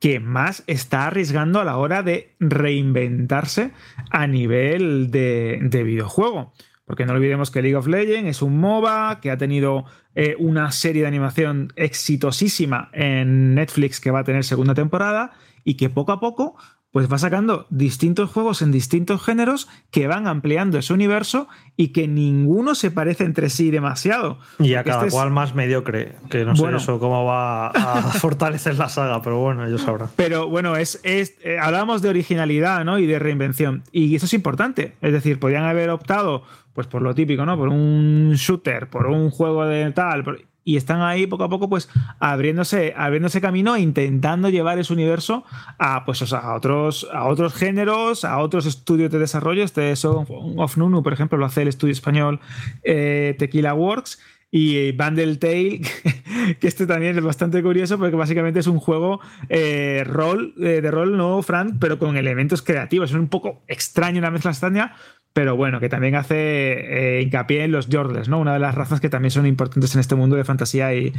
que 0.00 0.18
más 0.18 0.64
está 0.66 1.06
arriesgando 1.06 1.60
a 1.60 1.64
la 1.64 1.76
hora 1.76 2.02
de 2.02 2.34
reinventarse 2.40 3.70
a 4.10 4.26
nivel 4.26 5.10
de 5.10 5.82
videojuego. 5.84 6.52
Porque 6.92 7.06
no 7.06 7.14
olvidemos 7.14 7.50
que 7.50 7.62
League 7.62 7.74
of 7.74 7.86
Legends 7.86 8.28
es 8.28 8.42
un 8.42 8.58
MOBA 8.58 9.18
que 9.22 9.30
ha 9.30 9.38
tenido 9.38 9.86
eh, 10.14 10.36
una 10.38 10.70
serie 10.72 11.00
de 11.00 11.08
animación 11.08 11.72
exitosísima 11.74 12.90
en 12.92 13.54
Netflix 13.54 13.98
que 13.98 14.10
va 14.10 14.18
a 14.18 14.24
tener 14.24 14.44
segunda 14.44 14.74
temporada 14.74 15.30
y 15.64 15.78
que 15.78 15.88
poco 15.88 16.12
a 16.12 16.20
poco 16.20 16.54
pues 16.92 17.10
va 17.10 17.16
sacando 17.16 17.66
distintos 17.70 18.30
juegos 18.30 18.60
en 18.60 18.70
distintos 18.70 19.24
géneros 19.24 19.66
que 19.90 20.06
van 20.06 20.28
ampliando 20.28 20.78
ese 20.78 20.92
universo 20.92 21.48
y 21.74 21.88
que 21.88 22.06
ninguno 22.06 22.74
se 22.74 22.90
parece 22.90 23.24
entre 23.24 23.48
sí 23.48 23.70
demasiado. 23.70 24.38
Y 24.58 24.74
a 24.74 24.84
cada 24.84 25.06
este 25.06 25.16
cual 25.16 25.30
más 25.30 25.54
mediocre, 25.54 26.16
que 26.28 26.44
no 26.44 26.54
sé 26.54 26.76
eso 26.76 26.98
cómo 26.98 27.24
va 27.24 27.68
a 27.68 28.02
fortalecer 28.20 28.76
la 28.76 28.90
saga, 28.90 29.22
pero 29.22 29.38
bueno, 29.38 29.66
ellos 29.66 29.80
sabrán. 29.80 30.10
Pero 30.16 30.48
bueno, 30.48 30.76
es, 30.76 31.00
es 31.02 31.34
eh, 31.42 31.58
hablamos 31.58 32.02
de 32.02 32.10
originalidad 32.10 32.84
¿no? 32.84 32.98
y 32.98 33.06
de 33.06 33.18
reinvención, 33.18 33.84
y 33.90 34.14
eso 34.14 34.26
es 34.26 34.34
importante. 34.34 34.94
Es 35.00 35.12
decir, 35.12 35.40
podrían 35.40 35.64
haber 35.64 35.88
optado 35.88 36.44
pues 36.74 36.86
por 36.86 37.02
lo 37.02 37.14
típico, 37.14 37.44
¿no? 37.44 37.56
Por 37.56 37.68
un 37.68 38.32
shooter, 38.34 38.88
por 38.88 39.06
un 39.06 39.30
juego 39.30 39.66
de 39.66 39.90
tal, 39.92 40.24
y 40.64 40.76
están 40.76 41.00
ahí 41.02 41.26
poco 41.26 41.44
a 41.44 41.48
poco 41.48 41.68
pues 41.68 41.88
abriéndose, 42.20 42.94
abriéndose 42.96 43.40
camino 43.40 43.74
e 43.74 43.80
intentando 43.80 44.48
llevar 44.48 44.78
ese 44.78 44.92
universo 44.92 45.44
a 45.78 46.04
pues 46.04 46.32
a 46.32 46.54
otros 46.54 47.08
a 47.12 47.24
otros 47.24 47.54
géneros, 47.54 48.24
a 48.24 48.38
otros 48.38 48.66
estudios 48.66 49.10
de 49.10 49.18
desarrollo. 49.18 49.64
Este 49.64 49.94
Song 49.96 50.26
of 50.56 50.76
Nunu, 50.76 51.02
por 51.02 51.12
ejemplo, 51.12 51.38
lo 51.38 51.46
hace 51.46 51.62
el 51.62 51.68
estudio 51.68 51.92
español 51.92 52.40
eh, 52.84 53.34
Tequila 53.38 53.74
Works 53.74 54.20
y 54.54 54.92
Bundle 54.92 55.36
Tale, 55.36 55.80
que 56.60 56.68
este 56.68 56.86
también 56.86 57.16
es 57.16 57.24
bastante 57.24 57.62
curioso 57.62 57.98
porque 57.98 58.16
básicamente 58.16 58.60
es 58.60 58.66
un 58.66 58.78
juego 58.78 59.20
eh, 59.48 60.04
rol, 60.06 60.54
eh, 60.58 60.82
de 60.82 60.90
rol, 60.90 61.16
no, 61.16 61.42
Frank, 61.42 61.76
pero 61.80 61.98
con 61.98 62.18
elementos 62.18 62.60
creativos. 62.60 63.10
Es 63.10 63.16
un 63.16 63.28
poco 63.28 63.62
extraño, 63.66 64.18
una 64.18 64.30
mezcla 64.30 64.50
extraña, 64.50 64.94
pero 65.32 65.56
bueno, 65.56 65.80
que 65.80 65.88
también 65.88 66.14
hace 66.14 67.18
eh, 67.18 67.22
hincapié 67.22 67.64
en 67.64 67.72
los 67.72 67.88
Jordles, 67.90 68.28
¿no? 68.28 68.38
Una 68.38 68.52
de 68.52 68.58
las 68.58 68.74
razas 68.74 69.00
que 69.00 69.08
también 69.08 69.30
son 69.30 69.46
importantes 69.46 69.94
en 69.94 70.00
este 70.00 70.14
mundo 70.14 70.36
de 70.36 70.44
fantasía 70.44 70.94
y, 70.94 71.12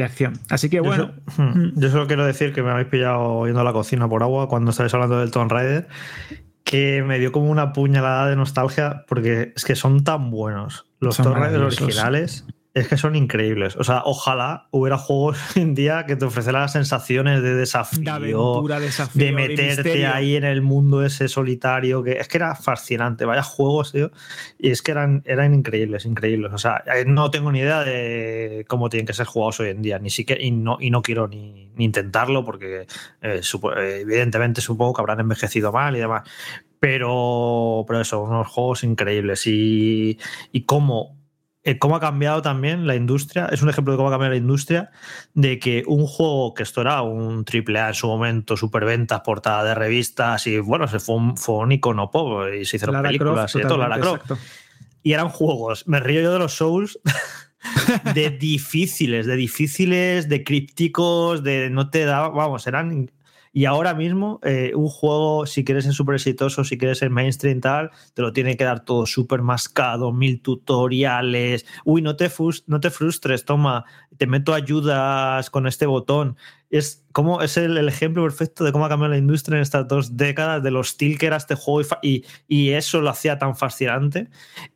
acción. 0.00 0.34
Así 0.48 0.68
que 0.68 0.80
bueno. 0.80 1.12
Hmm, 1.36 1.70
yo 1.76 1.90
solo, 1.90 2.06
quiero 2.06 2.24
decir 2.24 2.52
que 2.52 2.62
me 2.62 2.70
habéis 2.70 2.88
pillado 2.88 3.46
yendo 3.46 3.60
a 3.60 3.64
la 3.64 3.72
cocina 3.72 4.08
por 4.08 4.22
agua 4.22 4.48
cuando 4.48 4.72
estáis 4.72 4.92
hablando 4.94 5.20
del 5.20 5.30
Tomb 5.30 5.52
Raider, 5.52 5.88
que 6.64 7.02
me 7.02 7.18
dio 7.18 7.32
como 7.32 7.50
una 7.50 7.72
puñalada 7.72 8.28
de 8.28 8.36
nostalgia 8.36 9.04
porque 9.06 9.52
es 9.54 9.64
que 9.64 9.76
son 9.76 10.02
tan 10.02 10.30
buenos. 10.30 10.86
Los 10.98 11.16
Tomb 11.16 11.36
Raider 11.36 11.60
originales 11.60 12.46
es 12.72 12.86
que 12.86 12.96
son 12.96 13.16
increíbles. 13.16 13.76
O 13.76 13.84
sea, 13.84 14.02
ojalá 14.04 14.68
hubiera 14.70 14.96
juegos 14.96 15.38
hoy 15.56 15.62
en 15.62 15.74
día 15.74 16.06
que 16.06 16.16
te 16.16 16.24
ofrecieran 16.24 16.62
las 16.62 16.72
sensaciones 16.72 17.42
de 17.42 17.54
desafío, 17.54 18.02
de, 18.02 18.10
aventura, 18.10 18.80
desafío, 18.80 19.24
de 19.24 19.32
meterte 19.32 20.06
ahí 20.06 20.36
en 20.36 20.44
el 20.44 20.62
mundo 20.62 21.04
ese 21.04 21.28
solitario, 21.28 22.02
que 22.02 22.12
es 22.12 22.28
que 22.28 22.38
era 22.38 22.54
fascinante. 22.54 23.24
Vaya 23.24 23.42
juegos, 23.42 23.92
tío. 23.92 24.10
Y 24.58 24.70
es 24.70 24.82
que 24.82 24.92
eran, 24.92 25.22
eran 25.26 25.52
increíbles, 25.54 26.04
increíbles. 26.04 26.52
O 26.52 26.58
sea, 26.58 26.84
eh, 26.94 27.04
no 27.06 27.30
tengo 27.30 27.50
ni 27.50 27.60
idea 27.60 27.80
de 27.80 28.64
cómo 28.68 28.88
tienen 28.88 29.06
que 29.06 29.14
ser 29.14 29.26
jugados 29.26 29.60
hoy 29.60 29.70
en 29.70 29.82
día, 29.82 29.98
ni 29.98 30.10
siquiera, 30.10 30.42
y 30.42 30.50
no, 30.52 30.78
y 30.80 30.90
no 30.90 31.02
quiero 31.02 31.26
ni, 31.26 31.70
intentarlo, 31.76 32.44
porque 32.44 32.86
eh, 33.22 33.40
evidentemente 34.00 34.60
supongo 34.60 34.94
que 34.94 35.00
habrán 35.00 35.20
envejecido 35.20 35.72
mal 35.72 35.96
y 35.96 36.00
demás. 36.00 36.28
Pero, 36.78 37.84
pero 37.86 38.00
eso, 38.00 38.22
unos 38.22 38.48
juegos 38.48 38.84
increíbles. 38.84 39.46
Y, 39.46 40.18
y 40.50 40.62
cómo 40.62 41.19
eh, 41.19 41.19
cómo 41.78 41.96
ha 41.96 42.00
cambiado 42.00 42.42
también 42.42 42.86
la 42.86 42.94
industria. 42.94 43.46
Es 43.46 43.62
un 43.62 43.68
ejemplo 43.68 43.92
de 43.92 43.96
cómo 43.96 44.08
ha 44.08 44.12
cambiado 44.12 44.32
la 44.32 44.38
industria, 44.38 44.90
de 45.34 45.58
que 45.58 45.84
un 45.86 46.06
juego 46.06 46.54
que 46.54 46.62
esto 46.62 46.80
era 46.80 47.02
un 47.02 47.44
triple 47.44 47.78
A 47.80 47.88
en 47.88 47.94
su 47.94 48.06
momento, 48.06 48.56
superventas, 48.56 49.20
portada 49.20 49.64
de 49.64 49.74
revistas, 49.74 50.46
y 50.46 50.58
bueno, 50.58 50.88
se 50.88 51.00
fue 51.00 51.16
un, 51.16 51.36
fue 51.36 51.56
un 51.56 51.72
icono 51.72 52.10
pop 52.10 52.46
y 52.48 52.64
se 52.64 52.76
hicieron 52.76 53.02
películas 53.02 53.54
y 53.54 53.62
todo, 53.62 53.76
Lara 53.76 53.98
Croft. 53.98 54.32
y 55.02 55.12
eran 55.12 55.28
juegos. 55.28 55.86
Me 55.86 56.00
río 56.00 56.22
yo 56.22 56.32
de 56.32 56.38
los 56.38 56.54
Souls. 56.54 56.98
de 58.14 58.30
difíciles, 58.30 59.26
de 59.26 59.36
difíciles, 59.36 60.30
de 60.30 60.44
crípticos, 60.44 61.42
de 61.42 61.68
no 61.68 61.90
te 61.90 62.06
da, 62.06 62.28
vamos, 62.28 62.66
eran 62.66 63.10
y 63.52 63.64
ahora 63.64 63.94
mismo, 63.94 64.38
eh, 64.44 64.72
un 64.76 64.88
juego, 64.88 65.44
si 65.46 65.64
quieres 65.64 65.84
ser 65.84 65.92
súper 65.92 66.14
exitoso, 66.14 66.62
si 66.62 66.78
quieres 66.78 66.98
ser 66.98 67.10
mainstream 67.10 67.60
tal, 67.60 67.90
te 68.14 68.22
lo 68.22 68.32
tiene 68.32 68.56
que 68.56 68.64
dar 68.64 68.84
todo 68.84 69.06
súper 69.06 69.42
mascado, 69.42 70.12
mil 70.12 70.40
tutoriales. 70.40 71.66
Uy, 71.84 72.00
no 72.00 72.14
te, 72.14 72.30
no 72.66 72.80
te 72.80 72.90
frustres, 72.90 73.44
toma, 73.44 73.84
te 74.20 74.26
meto 74.26 74.52
ayudas 74.52 75.48
con 75.48 75.66
este 75.66 75.86
botón 75.86 76.36
es 76.70 77.04
como 77.12 77.42
es 77.42 77.56
el, 77.56 77.76
ejemplo 77.88 78.22
perfecto 78.22 78.62
de 78.62 78.70
cómo 78.70 78.86
ha 78.86 78.88
cambiado 78.88 79.12
la 79.12 79.18
industria 79.18 79.56
en 79.56 79.62
estas 79.62 79.88
dos 79.88 80.16
décadas, 80.16 80.62
de 80.62 80.70
lo 80.70 80.78
hostil 80.78 81.18
que 81.18 81.26
era 81.26 81.36
este 81.36 81.56
juego 81.56 81.88
y, 82.02 82.24
y, 82.46 82.70
eso 82.70 83.00
lo 83.00 83.10
hacía 83.10 83.36
tan 83.36 83.56
fascinante 83.56 84.28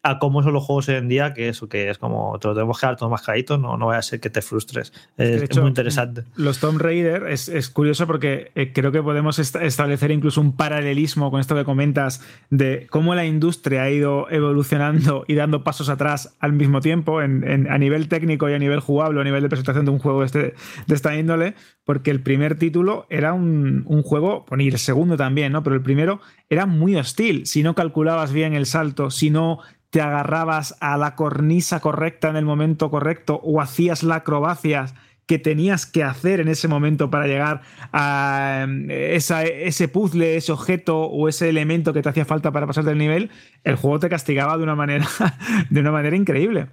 a 0.02 0.18
cómo 0.18 0.42
son 0.42 0.52
los 0.54 0.64
juegos 0.64 0.88
hoy 0.88 0.96
en 0.96 1.06
día, 1.06 1.32
que 1.32 1.48
eso 1.48 1.68
que 1.68 1.90
es 1.90 1.98
como 1.98 2.36
te 2.40 2.48
lo 2.48 2.54
tenemos 2.54 2.80
que 2.80 2.86
dar 2.86 2.96
todo 2.96 3.08
más 3.08 3.22
caído, 3.22 3.56
no, 3.56 3.76
no 3.76 3.86
vaya 3.86 4.00
a 4.00 4.02
ser 4.02 4.18
que 4.18 4.30
te 4.30 4.42
frustres. 4.42 4.92
Es, 5.16 5.56
muy 5.56 5.68
interesante. 5.68 6.24
Los 6.34 6.58
Tomb 6.58 6.80
Raider 6.80 7.28
es, 7.28 7.48
es 7.48 7.68
curioso 7.70 8.08
porque 8.08 8.50
eh, 8.56 8.72
creo 8.72 8.90
que 8.90 9.00
podemos 9.00 9.38
establecer 9.38 10.10
incluso 10.10 10.40
un 10.40 10.56
paralelismo 10.56 11.30
con 11.30 11.40
esto 11.40 11.54
que 11.54 11.64
comentas 11.64 12.20
de 12.50 12.88
cómo 12.90 13.14
la 13.14 13.24
industria 13.24 13.84
ha 13.84 13.90
ido 13.90 14.28
evolucionando 14.28 15.24
y 15.28 15.34
dando 15.34 15.62
pasos 15.62 15.88
atrás 15.88 16.34
al 16.40 16.54
mismo 16.54 16.80
tiempo 16.80 17.22
en, 17.22 17.70
a 17.70 17.78
nivel 17.78 18.08
técnico 18.08 18.50
y 18.50 18.54
a 18.54 18.58
nivel 18.58 18.80
jugable, 18.80 19.20
a 19.20 19.24
nivel 19.24 19.33
de 19.42 19.48
presentación 19.48 19.84
de 19.84 19.90
un 19.90 19.98
juego 19.98 20.24
este, 20.24 20.54
de 20.86 20.94
esta 20.94 21.16
índole 21.16 21.54
porque 21.84 22.10
el 22.10 22.20
primer 22.20 22.58
título 22.58 23.06
era 23.10 23.32
un, 23.32 23.84
juego, 24.02 24.46
bueno, 24.48 24.64
y 24.64 24.68
el 24.68 24.78
segundo 24.78 25.16
también, 25.16 25.52
¿no? 25.52 25.62
Pero 25.62 25.76
el 25.76 25.82
primero 25.82 26.20
era 26.48 26.66
muy 26.66 26.96
hostil. 26.96 27.46
Si 27.46 27.62
no 27.62 27.74
calculabas 27.74 28.32
bien 28.32 28.54
el 28.54 28.66
salto, 28.66 29.10
si 29.10 29.30
no 29.30 29.60
te 29.90 30.00
agarrabas 30.00 30.76
a 30.80 30.96
la 30.96 31.14
cornisa 31.14 31.80
correcta 31.80 32.28
en 32.28 32.36
el 32.36 32.44
momento 32.44 32.90
correcto 32.90 33.40
o 33.42 33.60
hacías 33.60 34.02
la 34.02 34.16
acrobacia 34.16 34.86
que 35.26 35.38
tenías 35.38 35.86
que 35.86 36.02
hacer 36.02 36.40
en 36.40 36.48
ese 36.48 36.68
momento 36.68 37.10
para 37.10 37.26
llegar 37.26 37.62
a 37.92 38.62
em, 38.62 38.90
ese 38.90 39.88
puzzle, 39.88 40.36
ese 40.36 40.52
objeto 40.52 41.02
o 41.02 41.28
ese 41.28 41.48
elemento 41.48 41.92
que 41.92 42.02
te 42.02 42.08
hacía 42.08 42.24
falta 42.24 42.52
para 42.52 42.66
pasar 42.66 42.84
del 42.84 42.98
nivel, 42.98 43.30
el 43.62 43.76
juego 43.76 43.98
te 44.00 44.08
castigaba 44.08 44.56
de 44.56 44.64
una 44.64 44.74
manera, 44.74 45.06
de 45.70 45.80
una 45.80 45.92
manera 45.92 46.16
increíble. 46.16 46.66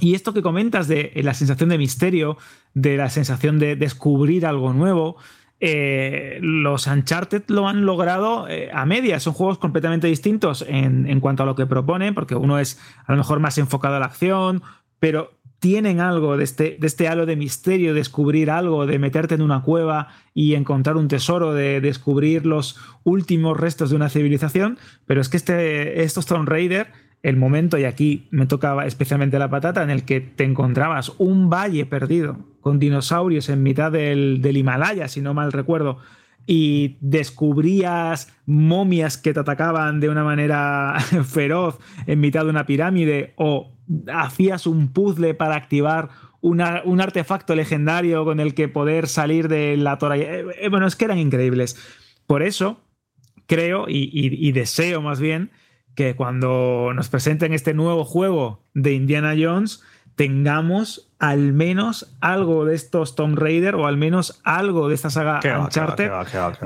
Y 0.00 0.14
esto 0.14 0.32
que 0.32 0.42
comentas 0.42 0.88
de 0.88 1.12
la 1.22 1.34
sensación 1.34 1.68
de 1.68 1.78
misterio, 1.78 2.36
de 2.74 2.96
la 2.96 3.08
sensación 3.08 3.58
de 3.58 3.76
descubrir 3.76 4.44
algo 4.44 4.72
nuevo, 4.72 5.16
eh, 5.58 6.38
los 6.42 6.86
Uncharted 6.86 7.44
lo 7.48 7.66
han 7.66 7.86
logrado 7.86 8.46
eh, 8.48 8.68
a 8.72 8.84
medias. 8.84 9.22
Son 9.22 9.32
juegos 9.32 9.58
completamente 9.58 10.06
distintos 10.06 10.64
en, 10.68 11.20
cuanto 11.20 11.42
a 11.42 11.46
lo 11.46 11.54
que 11.54 11.66
proponen, 11.66 12.14
porque 12.14 12.34
uno 12.34 12.58
es 12.58 12.78
a 13.06 13.12
lo 13.12 13.18
mejor 13.18 13.40
más 13.40 13.56
enfocado 13.58 13.96
a 13.96 14.00
la 14.00 14.06
acción, 14.06 14.62
pero 14.98 15.32
tienen 15.58 16.00
algo 16.00 16.36
de 16.36 16.44
este, 16.44 16.76
de 16.78 16.86
este 16.86 17.08
halo 17.08 17.24
de 17.24 17.36
misterio, 17.36 17.94
descubrir 17.94 18.50
algo, 18.50 18.86
de 18.86 18.98
meterte 18.98 19.34
en 19.34 19.42
una 19.42 19.62
cueva 19.62 20.08
y 20.34 20.54
encontrar 20.54 20.96
un 20.96 21.08
tesoro, 21.08 21.54
de 21.54 21.80
descubrir 21.80 22.44
los 22.44 22.78
últimos 23.04 23.58
restos 23.58 23.90
de 23.90 23.96
una 23.96 24.10
civilización. 24.10 24.78
Pero 25.06 25.22
es 25.22 25.30
que 25.30 25.38
este, 25.38 26.02
estos 26.02 26.26
Tomb 26.26 26.48
Raider 26.48 26.88
el 27.26 27.36
momento, 27.36 27.76
y 27.76 27.82
aquí 27.82 28.28
me 28.30 28.46
tocaba 28.46 28.86
especialmente 28.86 29.40
la 29.40 29.50
patata, 29.50 29.82
en 29.82 29.90
el 29.90 30.04
que 30.04 30.20
te 30.20 30.44
encontrabas 30.44 31.12
un 31.18 31.50
valle 31.50 31.84
perdido 31.84 32.38
con 32.60 32.78
dinosaurios 32.78 33.48
en 33.48 33.64
mitad 33.64 33.90
del, 33.90 34.40
Himalaya, 34.44 35.08
si 35.08 35.20
no 35.22 35.34
mal 35.34 35.50
recuerdo, 35.50 35.98
y 36.46 36.98
descubrías 37.00 38.32
momias 38.46 39.18
que 39.18 39.34
te 39.34 39.40
atacaban 39.40 39.98
de 39.98 40.08
una 40.08 40.22
manera 40.22 40.94
feroz 41.24 41.80
en 42.06 42.20
mitad 42.20 42.44
de 42.44 42.50
una 42.50 42.64
pirámide, 42.64 43.34
o 43.34 43.72
hacías 44.06 44.68
un 44.68 44.92
puzzle 44.92 45.34
para 45.34 45.56
activar 45.56 46.10
un 46.42 46.60
artefacto 47.00 47.56
legendario 47.56 48.24
con 48.24 48.38
el 48.38 48.54
que 48.54 48.68
poder 48.68 49.08
salir 49.08 49.48
de 49.48 49.76
la 49.76 49.98
tora. 49.98 50.16
Eh, 50.16 50.46
eh, 50.60 50.68
bueno, 50.68 50.86
es 50.86 50.94
que 50.94 51.06
eran 51.06 51.18
increíbles. 51.18 51.76
Por 52.28 52.44
eso 52.44 52.84
creo 53.48 53.86
y 53.88 54.52
deseo 54.52 55.02
más 55.02 55.18
bien 55.18 55.50
que 55.96 56.14
cuando 56.14 56.92
nos 56.94 57.08
presenten 57.08 57.52
este 57.52 57.74
nuevo 57.74 58.04
juego 58.04 58.62
de 58.74 58.92
Indiana 58.92 59.34
Jones 59.36 59.82
tengamos 60.14 61.10
al 61.18 61.52
menos 61.52 62.14
algo 62.20 62.64
de 62.66 62.74
estos 62.74 63.16
Tomb 63.16 63.38
Raider 63.38 63.74
o 63.74 63.86
al 63.86 63.96
menos 63.96 64.40
algo 64.44 64.88
de 64.88 64.94
esta 64.94 65.10
saga 65.10 65.40
Uncharted 65.58 66.10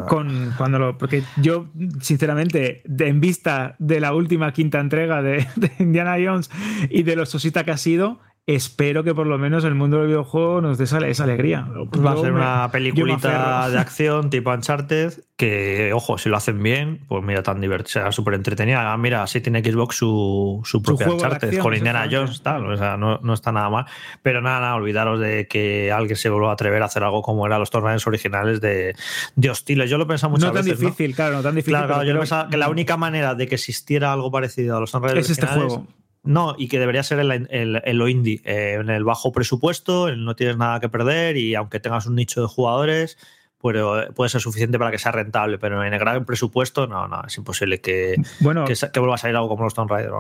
con 0.09 0.53
cuando 0.59 0.79
lo 0.79 0.99
porque 0.99 1.23
yo 1.37 1.69
sinceramente 2.01 2.83
en 2.87 3.21
vista 3.21 3.77
de 3.79 4.01
la 4.01 4.13
última 4.13 4.53
quinta 4.53 4.81
entrega 4.81 5.23
de, 5.23 5.47
de 5.57 5.73
Indiana 5.79 6.17
Jones 6.23 6.51
y 6.91 7.05
de 7.05 7.17
lo 7.17 7.25
sosita 7.27 7.65
que 7.65 7.71
ha 7.71 7.77
sido 7.77 8.19
espero 8.55 9.05
que 9.05 9.15
por 9.15 9.27
lo 9.27 9.39
menos 9.39 9.65
el 9.65 9.75
mundo 9.75 9.99
del 9.99 10.09
videojuego 10.09 10.61
nos 10.61 10.79
dé 10.79 10.85
esa, 10.85 11.25
alegría. 11.25 11.67
Va 12.05 12.13
a 12.13 12.17
ser 12.17 12.33
una 12.33 12.69
peliculita 12.71 13.69
de 13.69 13.79
acción 13.79 14.31
tipo 14.31 14.51
Uncharted 14.51 15.13
que, 15.37 15.93
ojo, 15.95 16.19
si 16.19 16.29
lo 16.29 16.37
hacen 16.37 16.63
bien, 16.63 17.01
pues 17.09 17.25
mira, 17.25 17.43
tan 17.43 17.63
divertido, 17.63 17.89
será 17.89 18.13
súper 18.13 18.35
entretenida. 18.35 18.93
Ah, 18.93 18.97
mira, 18.99 19.23
así 19.23 19.41
tiene 19.41 19.65
Xbox 19.65 19.97
su, 19.97 20.61
su 20.65 20.83
propia 20.83 21.09
Uncharted 21.09 21.59
con 21.59 21.75
Indiana 21.75 22.07
Jones, 22.11 22.43
tal, 22.43 22.67
o 22.67 22.77
sea, 22.77 22.99
no, 22.99 23.19
no, 23.23 23.33
está 23.33 23.51
nada 23.51 23.71
mal. 23.71 23.87
Pero 24.23 24.43
nada, 24.43 24.61
nada, 24.61 24.75
olvidaros 24.75 25.19
de 25.19 25.49
que 25.49 25.93
alguien 25.93 26.17
se 26.17 26.29
vuelva 26.29 26.51
a 26.51 26.53
atrever 26.53 26.83
a 26.83 26.87
hacer 26.87 27.05
algo 27.05 27.23
como 27.23 27.47
eran 27.47 27.59
los 27.59 27.71
torneos 27.71 28.07
originales 28.07 28.61
de, 28.61 28.95
de 29.35 29.51
hostiles. 29.51 29.89
Yo 29.89 29.97
lo 29.97 30.05
he 30.05 30.07
pensado 30.07 30.31
muchas 30.31 30.53
veces. 30.53 30.67
no 30.67 30.73
tan 30.73 30.91
difícil, 30.91 31.15
claro, 31.15 31.37
no 31.37 31.43
tan 31.43 31.55
difícil. 31.55 31.73
Claro, 31.73 32.05
yo 32.05 32.23
he 32.23 32.51
que 32.51 32.57
la 32.59 32.69
única 32.69 32.99
manera 32.99 33.35
de 33.35 33.47
que 33.47 33.55
existiera 33.55 34.13
algo 34.13 34.31
parecido 34.31 34.77
a 34.77 34.81
los 34.81 34.91
torneos 34.91 35.19
es 35.19 35.31
este 35.31 35.47
juego 35.47 35.87
no, 36.23 36.55
y 36.59 36.69
que 36.69 36.79
debería 36.79 37.03
ser 37.03 37.19
en, 37.21 37.99
lo 37.99 38.09
indie, 38.09 38.43
eh, 38.45 38.77
en 38.81 38.91
el 38.91 39.05
bajo 39.05 39.33
presupuesto, 39.33 40.15
no 40.15 40.37
tienes 40.37 40.57
nada 40.57 40.81
que 40.81 40.89
perder 40.89 41.37
y 41.37 41.55
aunque 41.55 41.81
tengas 41.81 42.07
un 42.07 42.15
nicho 42.15 42.43
de 42.43 42.47
jugadores, 42.47 43.17
puede, 43.59 44.13
puede 44.13 44.29
ser 44.29 44.41
suficiente 44.41 44.79
para 44.79 44.91
que 44.91 44.99
sea 44.99 45.13
rentable, 45.13 45.59
pero 45.59 45.83
en 45.83 45.93
el 45.93 45.99
gran 45.99 46.25
presupuesto, 46.27 46.87
no, 46.87 47.09
no, 47.09 47.23
es 47.27 47.37
imposible 47.39 47.81
que, 47.81 48.17
bueno, 48.41 48.67
que, 48.67 49.01
vuelva 49.01 49.15
a 49.15 49.19
salir 49.19 49.37
algo 49.37 49.49
como 49.49 49.65
los 49.65 49.75
Tomb 49.75 49.91
Raider. 49.91 50.13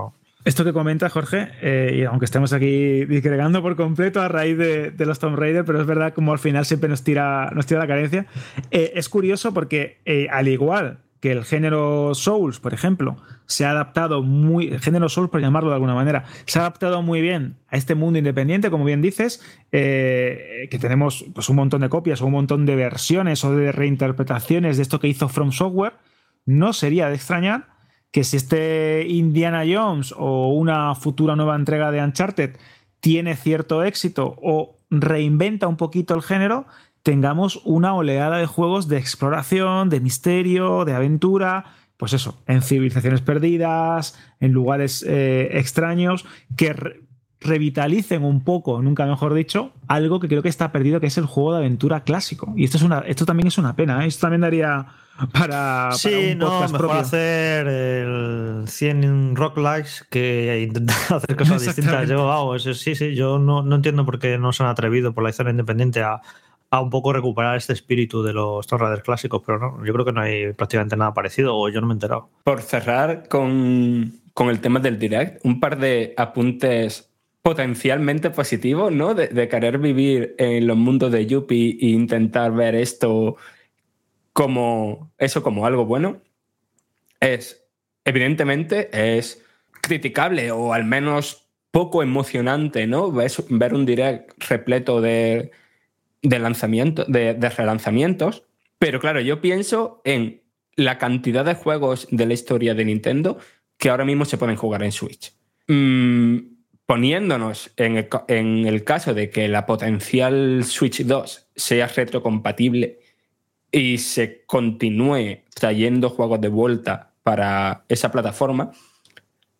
Esto 0.46 0.64
que 0.64 0.72
comenta 0.72 1.10
Jorge, 1.10 1.50
eh, 1.60 1.96
y 1.98 2.04
aunque 2.04 2.24
estemos 2.24 2.54
aquí 2.54 3.04
disgregando 3.04 3.60
por 3.60 3.76
completo 3.76 4.22
a 4.22 4.28
raíz 4.28 4.56
de, 4.56 4.94
los 5.04 5.18
Tomb 5.18 5.38
Raider, 5.38 5.66
pero 5.66 5.82
es 5.82 5.86
verdad 5.86 6.14
como 6.14 6.32
al 6.32 6.38
final 6.38 6.64
siempre 6.64 6.88
nos 6.88 7.04
tira, 7.04 7.50
nos 7.54 7.66
tira 7.66 7.80
la 7.80 7.86
carencia, 7.86 8.24
eh, 8.70 8.92
es 8.94 9.10
curioso 9.10 9.52
porque 9.52 9.98
al 10.30 10.48
igual 10.48 11.00
que 11.20 11.32
el 11.32 11.44
género 11.44 12.14
Souls, 12.14 12.60
por 12.60 12.72
ejemplo, 12.72 13.16
se 13.46 13.66
ha 13.66 13.70
adaptado 13.70 14.22
muy, 14.22 14.68
el 14.68 14.80
género 14.80 15.08
Souls, 15.08 15.30
por 15.30 15.40
llamarlo 15.40 15.68
de 15.68 15.74
alguna 15.74 15.94
manera, 15.94 16.24
se 16.46 16.58
ha 16.58 16.62
adaptado 16.62 17.02
muy 17.02 17.20
bien 17.20 17.56
a 17.68 17.76
este 17.76 17.94
mundo 17.94 18.18
independiente, 18.18 18.70
como 18.70 18.84
bien 18.84 19.02
dices, 19.02 19.42
eh, 19.70 20.68
que 20.70 20.78
tenemos 20.78 21.26
pues, 21.34 21.48
un 21.48 21.56
montón 21.56 21.82
de 21.82 21.88
copias 21.90 22.22
o 22.22 22.26
un 22.26 22.32
montón 22.32 22.64
de 22.64 22.74
versiones 22.74 23.44
o 23.44 23.54
de 23.54 23.70
reinterpretaciones 23.70 24.76
de 24.76 24.82
esto 24.82 24.98
que 24.98 25.08
hizo 25.08 25.28
From 25.28 25.52
Software, 25.52 25.94
no 26.46 26.72
sería 26.72 27.08
de 27.08 27.16
extrañar 27.16 27.68
que 28.10 28.24
si 28.24 28.36
este 28.36 29.06
Indiana 29.06 29.62
Jones 29.70 30.14
o 30.16 30.48
una 30.48 30.94
futura 30.94 31.36
nueva 31.36 31.54
entrega 31.54 31.90
de 31.90 32.02
Uncharted 32.02 32.56
tiene 33.00 33.36
cierto 33.36 33.84
éxito 33.84 34.36
o 34.42 34.76
reinventa 34.90 35.68
un 35.68 35.76
poquito 35.76 36.14
el 36.14 36.22
género, 36.22 36.66
tengamos 37.02 37.60
una 37.64 37.94
oleada 37.94 38.38
de 38.38 38.46
juegos 38.46 38.88
de 38.88 38.98
exploración, 38.98 39.88
de 39.88 40.00
misterio, 40.00 40.84
de 40.84 40.94
aventura, 40.94 41.64
pues 41.96 42.12
eso, 42.12 42.42
en 42.46 42.62
civilizaciones 42.62 43.20
perdidas, 43.20 44.18
en 44.40 44.52
lugares 44.52 45.04
eh, 45.06 45.50
extraños, 45.58 46.24
que 46.56 46.74
revitalicen 47.40 48.22
un 48.22 48.44
poco, 48.44 48.82
nunca 48.82 49.06
mejor 49.06 49.34
dicho, 49.34 49.72
algo 49.88 50.20
que 50.20 50.28
creo 50.28 50.42
que 50.42 50.48
está 50.48 50.72
perdido, 50.72 51.00
que 51.00 51.06
es 51.06 51.16
el 51.18 51.24
juego 51.24 51.52
de 51.52 51.58
aventura 51.58 52.02
clásico. 52.02 52.52
Y 52.56 52.64
esto, 52.64 52.76
es 52.76 52.82
una, 52.82 53.00
esto 53.00 53.24
también 53.24 53.48
es 53.48 53.56
una 53.58 53.76
pena, 53.76 54.04
¿eh? 54.04 54.08
esto 54.08 54.22
también 54.22 54.42
daría 54.42 54.86
para, 55.32 55.90
sí, 55.92 56.34
no, 56.36 56.66
mejor 56.68 56.92
hacer 56.92 57.66
el 57.66 58.64
100 58.66 59.36
rock 59.36 59.58
likes 59.58 59.90
que 60.08 60.66
intentar 60.66 60.96
hacer 61.16 61.36
cosas 61.36 61.62
distintas. 61.62 62.08
Yo, 62.08 62.58
sí, 62.58 62.94
sí, 62.94 63.14
yo 63.14 63.38
no, 63.38 63.62
no 63.62 63.76
entiendo 63.76 64.04
por 64.04 64.18
qué 64.18 64.38
no 64.38 64.52
se 64.52 64.62
han 64.62 64.68
atrevido 64.68 65.12
por 65.12 65.24
la 65.24 65.30
historia 65.30 65.50
independiente 65.50 66.02
a, 66.02 66.20
a 66.70 66.80
un 66.80 66.90
poco 66.90 67.12
recuperar 67.12 67.56
este 67.56 67.72
espíritu 67.72 68.22
de 68.22 68.32
los 68.32 68.66
Tomb 68.66 68.80
Raider 68.82 69.02
clásicos, 69.02 69.42
pero 69.44 69.58
no, 69.58 69.84
yo 69.84 69.92
creo 69.92 70.04
que 70.04 70.12
no 70.12 70.20
hay 70.20 70.52
prácticamente 70.52 70.96
nada 70.96 71.12
parecido 71.12 71.56
o 71.56 71.68
yo 71.68 71.80
no 71.80 71.88
me 71.88 71.92
he 71.92 71.96
enterado. 71.96 72.30
Por 72.44 72.62
cerrar 72.62 73.28
con, 73.28 74.12
el 74.38 74.60
tema 74.60 74.78
del 74.78 74.98
direct, 74.98 75.44
un 75.44 75.58
par 75.58 75.78
de 75.78 76.14
apuntes 76.16 77.10
potencialmente 77.42 78.30
positivos, 78.30 78.92
¿no? 78.92 79.14
De, 79.14 79.48
querer 79.48 79.78
vivir 79.78 80.34
en 80.38 80.66
los 80.66 80.76
mundos 80.76 81.10
de 81.10 81.26
Yuppie 81.26 81.78
e 81.80 81.86
intentar 81.86 82.52
ver 82.52 82.74
esto 82.74 83.36
como 84.32 85.10
eso 85.18 85.42
como 85.42 85.66
algo 85.66 85.86
bueno. 85.86 86.20
Es, 87.18 87.66
evidentemente, 88.04 89.16
es 89.16 89.44
criticable 89.82 90.52
o 90.52 90.72
al 90.72 90.84
menos 90.84 91.48
poco 91.72 92.02
emocionante, 92.02 92.86
¿no? 92.86 93.10
ver 93.12 93.74
un 93.74 93.86
direct 93.86 94.42
repleto 94.48 95.00
de 95.00 95.50
de 96.22 96.38
lanzamiento, 96.38 97.04
de, 97.06 97.34
relanzamientos. 97.34 98.44
Pero 98.78 99.00
claro, 99.00 99.20
yo 99.20 99.40
pienso 99.40 100.00
en 100.04 100.42
la 100.76 100.98
cantidad 100.98 101.44
de 101.44 101.54
juegos 101.54 102.08
de 102.10 102.26
la 102.26 102.34
historia 102.34 102.74
de 102.74 102.84
Nintendo 102.84 103.38
que 103.76 103.90
ahora 103.90 104.04
mismo 104.04 104.24
se 104.24 104.38
pueden 104.38 104.56
jugar 104.56 104.82
en 104.82 104.92
Switch. 104.92 105.32
mm, 105.68 106.38
poniéndonos 106.86 107.70
en 107.76 107.96
el, 107.98 108.08
en 108.26 108.66
el, 108.66 108.82
caso 108.82 109.14
de 109.14 109.30
que 109.30 109.46
la 109.46 109.64
potencial 109.64 110.64
Switch 110.64 111.04
2 111.04 111.48
sea 111.54 111.86
retrocompatible 111.86 112.98
y 113.70 113.98
se 113.98 114.44
continúe 114.44 115.44
trayendo 115.54 116.10
juegos 116.10 116.40
de 116.40 116.48
vuelta 116.48 117.12
para 117.22 117.84
esa 117.88 118.10
plataforma, 118.10 118.72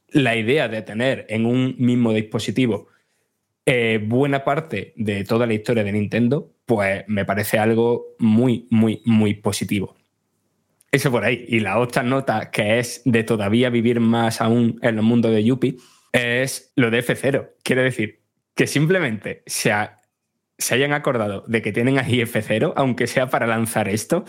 la 0.08 0.36
idea 0.36 0.68
de 0.68 0.82
tener 0.82 1.26
en 1.28 1.46
un 1.46 1.76
mismo 1.78 2.12
dispositivo 2.12 2.88
eh, 3.72 4.00
buena 4.04 4.42
parte 4.42 4.92
de 4.96 5.22
toda 5.22 5.46
la 5.46 5.54
historia 5.54 5.84
de 5.84 5.92
Nintendo, 5.92 6.50
pues 6.66 7.04
me 7.06 7.24
parece 7.24 7.56
algo 7.56 8.16
muy, 8.18 8.66
muy, 8.68 9.00
muy 9.04 9.34
positivo. 9.34 9.94
Eso 10.90 11.12
por 11.12 11.22
ahí. 11.22 11.44
Y 11.46 11.60
la 11.60 11.78
otra 11.78 12.02
nota 12.02 12.50
que 12.50 12.80
es 12.80 13.00
de 13.04 13.22
todavía 13.22 13.70
vivir 13.70 14.00
más 14.00 14.40
aún 14.40 14.80
en 14.82 14.96
el 14.96 15.02
mundo 15.02 15.30
de 15.30 15.44
Yuppie 15.44 15.76
es 16.10 16.72
lo 16.74 16.90
de 16.90 16.98
F0. 16.98 17.50
Quiere 17.62 17.84
decir 17.84 18.24
que 18.56 18.66
simplemente 18.66 19.44
se, 19.46 19.72
se 20.58 20.74
hayan 20.74 20.92
acordado 20.92 21.44
de 21.46 21.62
que 21.62 21.70
tienen 21.70 22.00
ahí 22.00 22.22
F0, 22.22 22.72
aunque 22.74 23.06
sea 23.06 23.30
para 23.30 23.46
lanzar 23.46 23.88
esto, 23.88 24.24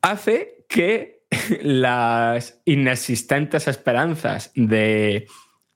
hace 0.00 0.64
que 0.70 1.26
las 1.60 2.62
inexistentes 2.64 3.68
esperanzas 3.68 4.52
de, 4.54 5.26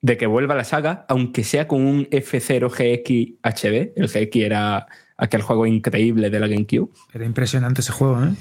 de 0.05 0.19
que 0.19 0.27
vuelva 0.27 0.55
la 0.55 0.65
saga, 0.65 1.07
aunque 1.09 1.45
sea 1.45 1.67
con 1.67 1.81
un 1.81 2.05
F0 2.11 2.69
GX 2.69 3.39
HD, 3.43 3.95
el 3.97 4.09
GX 4.09 4.37
era 4.37 4.87
aquel 5.17 5.41
juego 5.41 5.65
increíble 5.65 6.29
de 6.29 6.41
la 6.41 6.47
GameCube. 6.47 6.91
Era 7.15 7.25
impresionante 7.25 7.81
ese 7.81 7.93
juego, 7.93 8.23
¿eh? 8.23 8.35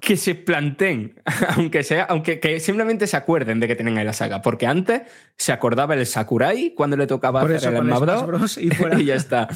que 0.00 0.16
se 0.16 0.34
planteen, 0.34 1.20
aunque 1.54 1.82
sea, 1.82 2.04
aunque 2.04 2.40
que 2.40 2.58
simplemente 2.60 3.06
se 3.06 3.18
acuerden 3.18 3.60
de 3.60 3.68
que 3.68 3.76
tienen 3.76 3.98
ahí 3.98 4.06
la 4.06 4.14
saga, 4.14 4.40
porque 4.40 4.66
antes 4.66 5.02
se 5.36 5.52
acordaba 5.52 5.92
el 5.92 6.06
Sakurai 6.06 6.72
cuando 6.74 6.96
le 6.96 7.06
tocaba 7.06 7.42
hacer 7.42 7.74
el 7.74 7.94
Smash 7.94 8.24
Bros. 8.24 8.56
Y, 8.56 8.70
y, 8.98 9.04
ya 9.04 9.14
está. 9.14 9.48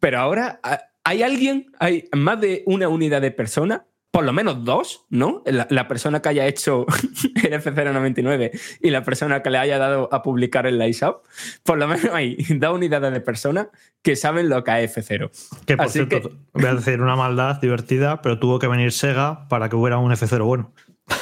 Pero 0.00 0.18
ahora 0.18 0.58
hay 1.04 1.22
alguien, 1.22 1.70
hay 1.78 2.08
más 2.16 2.40
de 2.40 2.64
una 2.66 2.88
unidad 2.88 3.20
de 3.22 3.30
personas 3.30 3.82
por 4.10 4.24
lo 4.24 4.32
menos 4.32 4.64
dos, 4.64 5.06
¿no? 5.08 5.42
La, 5.46 5.88
persona 5.88 6.20
que 6.20 6.30
haya 6.30 6.46
hecho 6.46 6.84
el 7.44 7.52
F099 7.52 8.78
y 8.80 8.90
la 8.90 9.04
persona 9.04 9.42
que 9.42 9.50
le 9.50 9.58
haya 9.58 9.78
dado 9.78 10.08
a 10.12 10.22
publicar 10.22 10.66
el 10.66 10.78
Lightshop, 10.78 11.22
por 11.62 11.78
lo 11.78 11.86
menos 11.86 12.12
hay 12.12 12.36
dos 12.50 12.74
unidades 12.74 13.12
de 13.12 13.20
personas 13.20 13.68
que 14.02 14.16
saben 14.16 14.48
lo 14.48 14.64
que 14.64 14.82
es 14.82 14.96
F0. 14.96 15.30
Que 15.64 15.76
por 15.76 15.88
cierto, 15.88 16.32
voy 16.52 16.66
a 16.66 16.74
decir 16.74 17.00
una 17.00 17.16
maldad 17.16 17.60
divertida, 17.60 18.20
pero 18.20 18.38
tuvo 18.38 18.58
que 18.58 18.66
venir 18.66 18.92
Sega 18.92 19.48
para 19.48 19.68
que 19.68 19.76
hubiera 19.76 19.98
un 19.98 20.12
F0 20.12 20.44
bueno. 20.44 20.72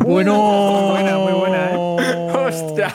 Bueno, 0.00 0.36
muy 0.36 0.90
buena, 0.92 1.18
muy 1.18 1.32
buena, 1.32 1.72
¿eh? 1.72 2.32
¡Hostia! 2.32 2.94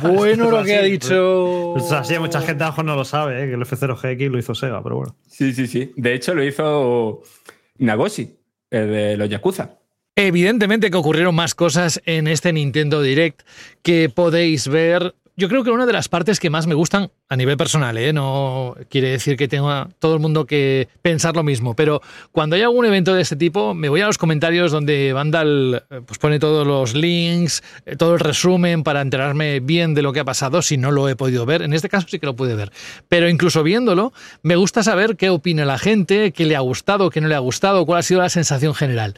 Bueno 0.00 0.50
lo 0.50 0.64
que 0.64 0.76
ha 0.76 0.82
dicho. 0.82 1.72
Pues 1.74 1.92
así, 1.92 2.18
mucha 2.18 2.40
gente 2.40 2.64
a 2.64 2.68
lo 2.68 2.72
mejor 2.72 2.84
no 2.86 2.96
lo 2.96 3.04
sabe, 3.04 3.44
¿eh? 3.44 3.48
que 3.48 3.54
el 3.54 3.60
F0 3.60 3.96
GX 3.96 4.32
lo 4.32 4.38
hizo 4.38 4.54
Sega, 4.54 4.82
pero 4.82 4.96
bueno. 4.96 5.14
Sí, 5.28 5.52
sí, 5.52 5.66
sí. 5.66 5.92
De 5.94 6.14
hecho, 6.14 6.34
lo 6.34 6.42
hizo 6.42 7.22
Nagoshi 7.76 8.41
de 8.78 9.16
los 9.16 9.28
Yakuza. 9.28 9.78
Evidentemente 10.14 10.90
que 10.90 10.96
ocurrieron 10.96 11.34
más 11.34 11.54
cosas 11.54 12.02
en 12.04 12.26
este 12.26 12.52
Nintendo 12.52 13.00
Direct 13.00 13.42
que 13.82 14.10
podéis 14.10 14.68
ver. 14.68 15.14
Yo 15.34 15.48
creo 15.48 15.64
que 15.64 15.70
una 15.70 15.86
de 15.86 15.94
las 15.94 16.10
partes 16.10 16.38
que 16.38 16.50
más 16.50 16.66
me 16.66 16.74
gustan 16.74 17.10
a 17.30 17.36
nivel 17.36 17.56
personal, 17.56 17.96
¿eh? 17.96 18.12
no 18.12 18.76
quiere 18.90 19.08
decir 19.08 19.38
que 19.38 19.48
tenga 19.48 19.88
todo 19.98 20.12
el 20.12 20.20
mundo 20.20 20.44
que 20.44 20.88
pensar 21.00 21.34
lo 21.34 21.42
mismo, 21.42 21.74
pero 21.74 22.02
cuando 22.32 22.54
hay 22.54 22.60
algún 22.60 22.84
evento 22.84 23.14
de 23.14 23.22
este 23.22 23.36
tipo, 23.36 23.72
me 23.72 23.88
voy 23.88 24.02
a 24.02 24.06
los 24.06 24.18
comentarios 24.18 24.70
donde 24.70 25.14
Vandal 25.14 25.86
eh, 25.90 26.00
pues 26.04 26.18
pone 26.18 26.38
todos 26.38 26.66
los 26.66 26.94
links, 26.94 27.62
eh, 27.86 27.96
todo 27.96 28.12
el 28.12 28.20
resumen 28.20 28.82
para 28.82 29.00
enterarme 29.00 29.60
bien 29.60 29.94
de 29.94 30.02
lo 30.02 30.12
que 30.12 30.20
ha 30.20 30.24
pasado, 30.26 30.60
si 30.60 30.76
no 30.76 30.90
lo 30.90 31.08
he 31.08 31.16
podido 31.16 31.46
ver. 31.46 31.62
En 31.62 31.72
este 31.72 31.88
caso 31.88 32.06
sí 32.10 32.18
que 32.18 32.26
lo 32.26 32.36
pude 32.36 32.54
ver, 32.54 32.70
pero 33.08 33.26
incluso 33.26 33.62
viéndolo, 33.62 34.12
me 34.42 34.56
gusta 34.56 34.82
saber 34.82 35.16
qué 35.16 35.30
opina 35.30 35.64
la 35.64 35.78
gente, 35.78 36.32
qué 36.32 36.44
le 36.44 36.56
ha 36.56 36.60
gustado, 36.60 37.08
qué 37.08 37.22
no 37.22 37.28
le 37.28 37.34
ha 37.34 37.38
gustado, 37.38 37.86
cuál 37.86 38.00
ha 38.00 38.02
sido 38.02 38.20
la 38.20 38.28
sensación 38.28 38.74
general. 38.74 39.14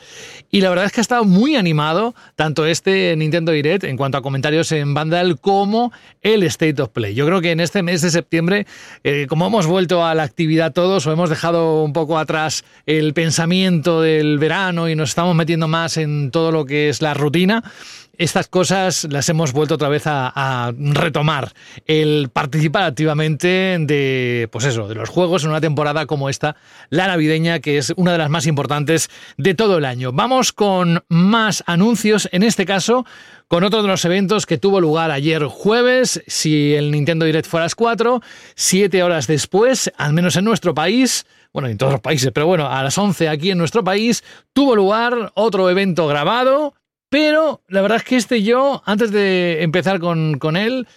Y 0.53 0.61
la 0.61 0.69
verdad 0.69 0.85
es 0.85 0.93
que 0.93 1.01
ha 1.01 1.03
estado 1.03 1.25
muy 1.25 1.57
animado 1.57 2.15
tanto 2.37 2.67
este 2.67 3.17
Nintendo 3.17 3.51
Direct 3.51 3.83
en 3.83 3.97
cuanto 3.97 4.19
a 4.19 4.23
comentarios 4.23 4.71
en 4.71 4.95
Vandal 4.95 5.41
como 5.41 5.91
el 6.23 6.43
State 6.45 6.81
of 6.81 6.91
Play. 6.91 7.15
Yo 7.15 7.27
creo 7.27 7.41
que 7.41 7.51
en 7.51 7.61
este 7.61 7.83
mes 7.83 8.03
de 8.03 8.11
septiembre, 8.11 8.67
eh, 9.03 9.27
como 9.29 9.47
hemos 9.47 9.67
vuelto 9.67 10.05
a 10.05 10.15
la 10.15 10.23
actividad 10.23 10.73
todos 10.73 11.07
o 11.07 11.13
hemos 11.13 11.31
dejado 11.31 11.83
un 11.83 11.93
poco 11.93 12.19
atrás 12.19 12.65
el 12.87 13.15
pensamiento 13.15 14.01
del 14.01 14.39
verano 14.39 14.89
y 14.89 14.97
nos 14.97 15.11
estamos 15.11 15.35
metiendo 15.35 15.69
más 15.69 15.97
en 15.97 16.31
todo 16.31 16.51
lo 16.51 16.65
que 16.65 16.89
es 16.89 17.03
la 17.03 17.15
rutina, 17.15 17.63
estas 18.19 18.49
cosas 18.49 19.07
las 19.11 19.29
hemos 19.29 19.53
vuelto 19.53 19.75
otra 19.75 19.89
vez 19.89 20.05
a, 20.07 20.73
retomar. 20.79 21.53
El 21.87 22.31
participar 22.33 22.85
activamente 22.85 23.77
de, 23.81 24.49
pues 24.53 24.65
eso, 24.65 24.89
de 24.89 24.95
los 24.95 25.09
juegos 25.09 25.45
en 25.45 25.51
una 25.51 25.61
temporada 25.61 26.07
como 26.07 26.29
esta, 26.29 26.57
la 26.91 27.09
navideña, 27.09 27.61
que 27.61 27.79
es 27.79 27.93
una 27.97 28.13
de 28.13 28.19
las 28.19 28.31
más 28.31 28.47
importantes 28.47 29.11
de 29.37 29.55
todo 29.55 29.79
el 29.79 29.85
año. 29.85 30.13
Vamos 30.13 30.53
con 30.53 31.03
más 31.09 31.65
anuncios, 31.67 32.29
en 32.33 32.43
este 32.43 32.67
caso 32.67 33.05
con 33.49 33.65
otro 33.65 33.83
de 33.83 33.89
los 33.89 34.05
eventos 34.05 34.47
que 34.47 34.59
tuvo 34.59 34.81
lugar 34.81 35.11
ayer 35.11 35.45
jueves, 35.45 36.23
si 36.27 36.75
el 36.75 36.91
Nintendo 36.91 37.27
Direct 37.27 37.49
fuera 37.49 37.65
a 37.65 37.67
las 37.67 37.75
4, 37.75 38.21
siete 38.55 39.03
horas 39.03 39.27
después, 39.27 39.93
al 39.97 40.13
menos 40.13 40.37
en 40.37 40.45
nuestro 40.45 40.75
país, 40.75 41.27
bueno, 41.53 41.69
en 41.69 41.79
todos 41.79 41.93
los 41.93 42.01
países, 42.01 42.31
pero 42.33 42.47
bueno, 42.47 42.69
a 42.69 42.83
las 42.83 42.97
11 42.97 43.29
aquí 43.29 43.51
en 43.51 43.59
nuestro 43.59 43.85
país, 43.85 44.25
tuvo 44.53 44.75
lugar 44.75 45.33
otro 45.35 45.71
evento 45.71 46.07
grabado, 46.07 46.75
pero 47.09 47.63
la 47.69 47.83
verdad 47.83 47.99
es 47.99 48.05
que 48.05 48.17
este 48.17 48.43
yo, 48.43 48.83
antes 48.87 49.13
de 49.13 49.63
empezar 49.63 50.01
con, 50.01 50.39
con 50.39 50.57
él, 50.57 50.89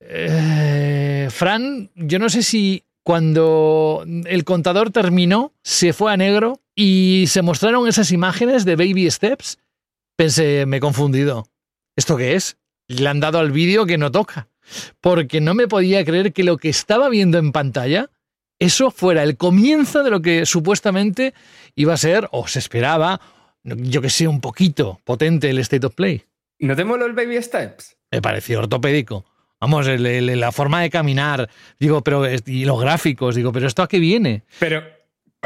eh, 0.00 1.28
Fran, 1.30 1.90
yo 1.94 2.18
no 2.18 2.28
sé 2.28 2.42
si 2.42 2.84
cuando 3.04 4.04
el 4.26 4.44
contador 4.44 4.90
terminó, 4.90 5.52
se 5.62 5.92
fue 5.92 6.12
a 6.12 6.16
negro 6.16 6.60
y 6.74 7.24
se 7.28 7.42
mostraron 7.42 7.88
esas 7.88 8.12
imágenes 8.12 8.64
de 8.64 8.76
Baby 8.76 9.10
Steps, 9.10 9.58
pensé, 10.16 10.66
me 10.66 10.76
he 10.76 10.80
confundido. 10.80 11.46
¿Esto 11.96 12.16
qué 12.16 12.34
es? 12.34 12.56
Le 12.88 13.08
han 13.08 13.20
dado 13.20 13.38
al 13.38 13.52
vídeo 13.52 13.86
que 13.86 13.98
no 13.98 14.10
toca. 14.10 14.48
Porque 15.00 15.40
no 15.40 15.54
me 15.54 15.68
podía 15.68 16.04
creer 16.04 16.32
que 16.32 16.44
lo 16.44 16.56
que 16.56 16.68
estaba 16.68 17.08
viendo 17.08 17.38
en 17.38 17.52
pantalla, 17.52 18.10
eso 18.58 18.90
fuera 18.90 19.22
el 19.22 19.36
comienzo 19.36 20.02
de 20.02 20.10
lo 20.10 20.22
que 20.22 20.46
supuestamente 20.46 21.34
iba 21.74 21.94
a 21.94 21.98
ser, 21.98 22.28
o 22.32 22.46
se 22.46 22.60
esperaba, 22.60 23.20
yo 23.64 24.00
que 24.00 24.10
sé, 24.10 24.28
un 24.28 24.40
poquito 24.40 25.00
potente 25.04 25.50
el 25.50 25.58
State 25.58 25.86
of 25.86 25.94
Play. 25.94 26.24
¿No 26.60 26.76
te 26.76 26.84
moló 26.84 27.06
el 27.06 27.12
Baby 27.12 27.42
Steps? 27.42 27.96
Me 28.10 28.22
pareció 28.22 28.60
ortopédico. 28.60 29.24
Vamos, 29.60 29.86
la 29.86 30.52
forma 30.52 30.80
de 30.80 30.90
caminar, 30.90 31.48
digo, 31.78 32.02
pero 32.02 32.24
y 32.46 32.64
los 32.64 32.80
gráficos, 32.80 33.34
digo, 33.34 33.52
pero 33.52 33.66
¿esto 33.66 33.82
a 33.82 33.88
qué 33.88 33.98
viene? 33.98 34.42
Pero 34.58 34.82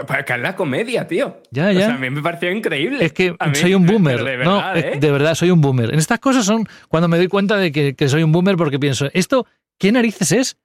para 0.04 0.24
que 0.24 0.34
es 0.34 0.40
la 0.40 0.54
comedia, 0.54 1.06
tío. 1.06 1.40
Ya, 1.50 1.72
ya. 1.72 1.78
O 1.78 1.82
sea, 1.82 1.94
a 1.94 1.98
mí 1.98 2.10
me 2.10 2.20
pareció 2.20 2.50
increíble. 2.50 3.02
Es 3.04 3.12
que 3.12 3.34
soy 3.54 3.74
un 3.74 3.86
boomer. 3.86 4.22
De 4.22 4.36
verdad, 4.36 4.44
no, 4.44 4.74
¿eh? 4.74 4.98
de 5.00 5.10
verdad, 5.10 5.34
soy 5.34 5.50
un 5.50 5.62
boomer. 5.62 5.92
En 5.92 5.98
estas 5.98 6.18
cosas 6.18 6.44
son 6.44 6.68
cuando 6.88 7.08
me 7.08 7.16
doy 7.16 7.28
cuenta 7.28 7.56
de 7.56 7.72
que, 7.72 7.94
que, 7.94 8.08
soy 8.08 8.22
un 8.22 8.30
boomer 8.30 8.56
porque 8.56 8.78
pienso, 8.78 9.08
¿esto 9.14 9.46
qué 9.78 9.92
narices 9.92 10.32
es? 10.32 10.56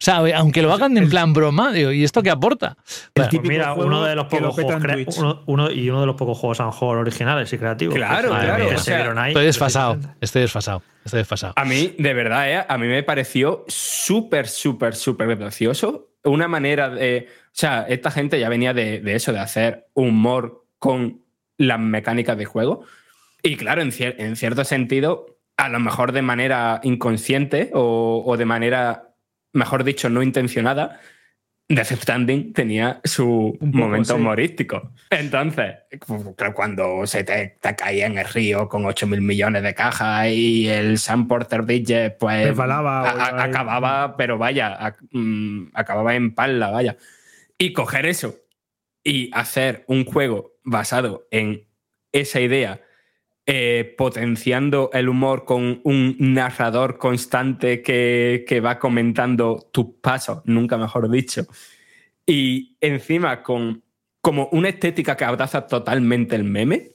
O 0.00 0.04
sea, 0.04 0.16
aunque 0.38 0.62
lo 0.62 0.72
hagan 0.72 0.96
en 0.96 1.10
plan 1.10 1.34
broma, 1.34 1.72
digo, 1.72 1.92
¿y 1.92 2.04
esto 2.04 2.22
qué 2.22 2.30
aporta? 2.30 2.76
Pues 3.12 3.28
mira, 3.42 3.74
uno 3.74 4.02
de 4.02 4.16
los 4.16 4.26
pocos 4.28 4.54
juegos 4.54 5.18
uno, 5.18 5.42
uno, 5.46 5.70
y 5.70 5.90
uno 5.90 6.00
de 6.00 6.06
los 6.06 6.16
pocos 6.16 6.38
juegos 6.38 6.58
a 6.60 6.64
lo 6.64 6.70
mejor 6.70 6.96
originales 6.96 7.52
y 7.52 7.58
creativos. 7.58 7.94
Claro, 7.94 8.30
pues, 8.30 8.84
claro. 8.84 9.26
Estoy 9.26 9.44
desfasado, 9.44 9.98
estoy 10.22 10.42
desfasado, 10.42 10.82
estoy 11.04 11.18
desfasado. 11.18 11.52
A 11.54 11.66
mí, 11.66 11.94
de 11.98 12.14
verdad, 12.14 12.50
¿eh? 12.50 12.64
a 12.66 12.78
mí 12.78 12.86
me 12.86 13.02
pareció 13.02 13.66
súper, 13.68 14.48
súper, 14.48 14.96
súper 14.96 15.36
gracioso. 15.36 16.09
Una 16.24 16.48
manera 16.48 16.90
de. 16.90 17.28
O 17.28 17.50
sea, 17.52 17.86
esta 17.88 18.10
gente 18.10 18.38
ya 18.38 18.48
venía 18.48 18.74
de, 18.74 19.00
de 19.00 19.14
eso, 19.14 19.32
de 19.32 19.38
hacer 19.38 19.86
humor 19.94 20.66
con 20.78 21.22
las 21.56 21.80
mecánicas 21.80 22.36
de 22.36 22.44
juego. 22.44 22.84
Y 23.42 23.56
claro, 23.56 23.82
en, 23.82 23.92
cier 23.92 24.16
en 24.18 24.36
cierto 24.36 24.64
sentido, 24.64 25.38
a 25.56 25.68
lo 25.68 25.80
mejor 25.80 26.12
de 26.12 26.22
manera 26.22 26.80
inconsciente 26.82 27.70
o, 27.72 28.22
o 28.26 28.36
de 28.36 28.44
manera 28.44 29.10
mejor 29.52 29.84
dicho, 29.84 30.08
no 30.08 30.22
intencionada, 30.22 31.00
Death 31.70 31.92
Stranding 31.92 32.52
tenía 32.52 33.00
su 33.04 33.56
momento 33.60 34.14
sí. 34.14 34.20
humorístico. 34.20 34.92
Entonces, 35.08 35.76
cuando 36.52 37.06
se 37.06 37.22
te, 37.22 37.58
te, 37.60 37.76
caía 37.76 38.06
en 38.06 38.18
el 38.18 38.24
río 38.24 38.68
con 38.68 38.84
8 38.86 39.06
mil 39.06 39.20
millones 39.20 39.62
de 39.62 39.72
cajas 39.72 40.26
y 40.30 40.68
el 40.68 40.98
Sam 40.98 41.28
Porter 41.28 41.62
Bridges, 41.62 42.12
pues 42.18 42.48
Resbalaba, 42.48 43.08
a, 43.08 43.12
a, 43.12 43.44
acababa, 43.44 44.16
pero 44.16 44.36
vaya, 44.36 44.74
a, 44.84 44.96
mm, 45.12 45.68
acababa 45.74 46.16
en 46.16 46.34
pala, 46.34 46.70
vaya. 46.70 46.96
Y 47.56 47.72
coger 47.72 48.04
eso 48.06 48.34
y 49.04 49.30
hacer 49.32 49.84
un 49.86 50.04
juego 50.04 50.56
basado 50.64 51.28
en 51.30 51.68
esa 52.10 52.40
idea 52.40 52.80
eh, 53.52 53.96
potenciando 53.98 54.90
el 54.92 55.08
humor 55.08 55.44
con 55.44 55.80
un 55.82 56.14
narrador 56.20 56.98
constante 56.98 57.82
que, 57.82 58.44
que 58.46 58.60
va 58.60 58.78
comentando 58.78 59.68
tus 59.72 59.86
pasos, 60.00 60.42
nunca 60.44 60.76
mejor 60.76 61.10
dicho. 61.10 61.46
Y 62.24 62.76
encima 62.80 63.42
con 63.42 63.82
como 64.20 64.48
una 64.52 64.68
estética 64.68 65.16
que 65.16 65.24
abraza 65.24 65.66
totalmente 65.66 66.36
el 66.36 66.44
meme, 66.44 66.92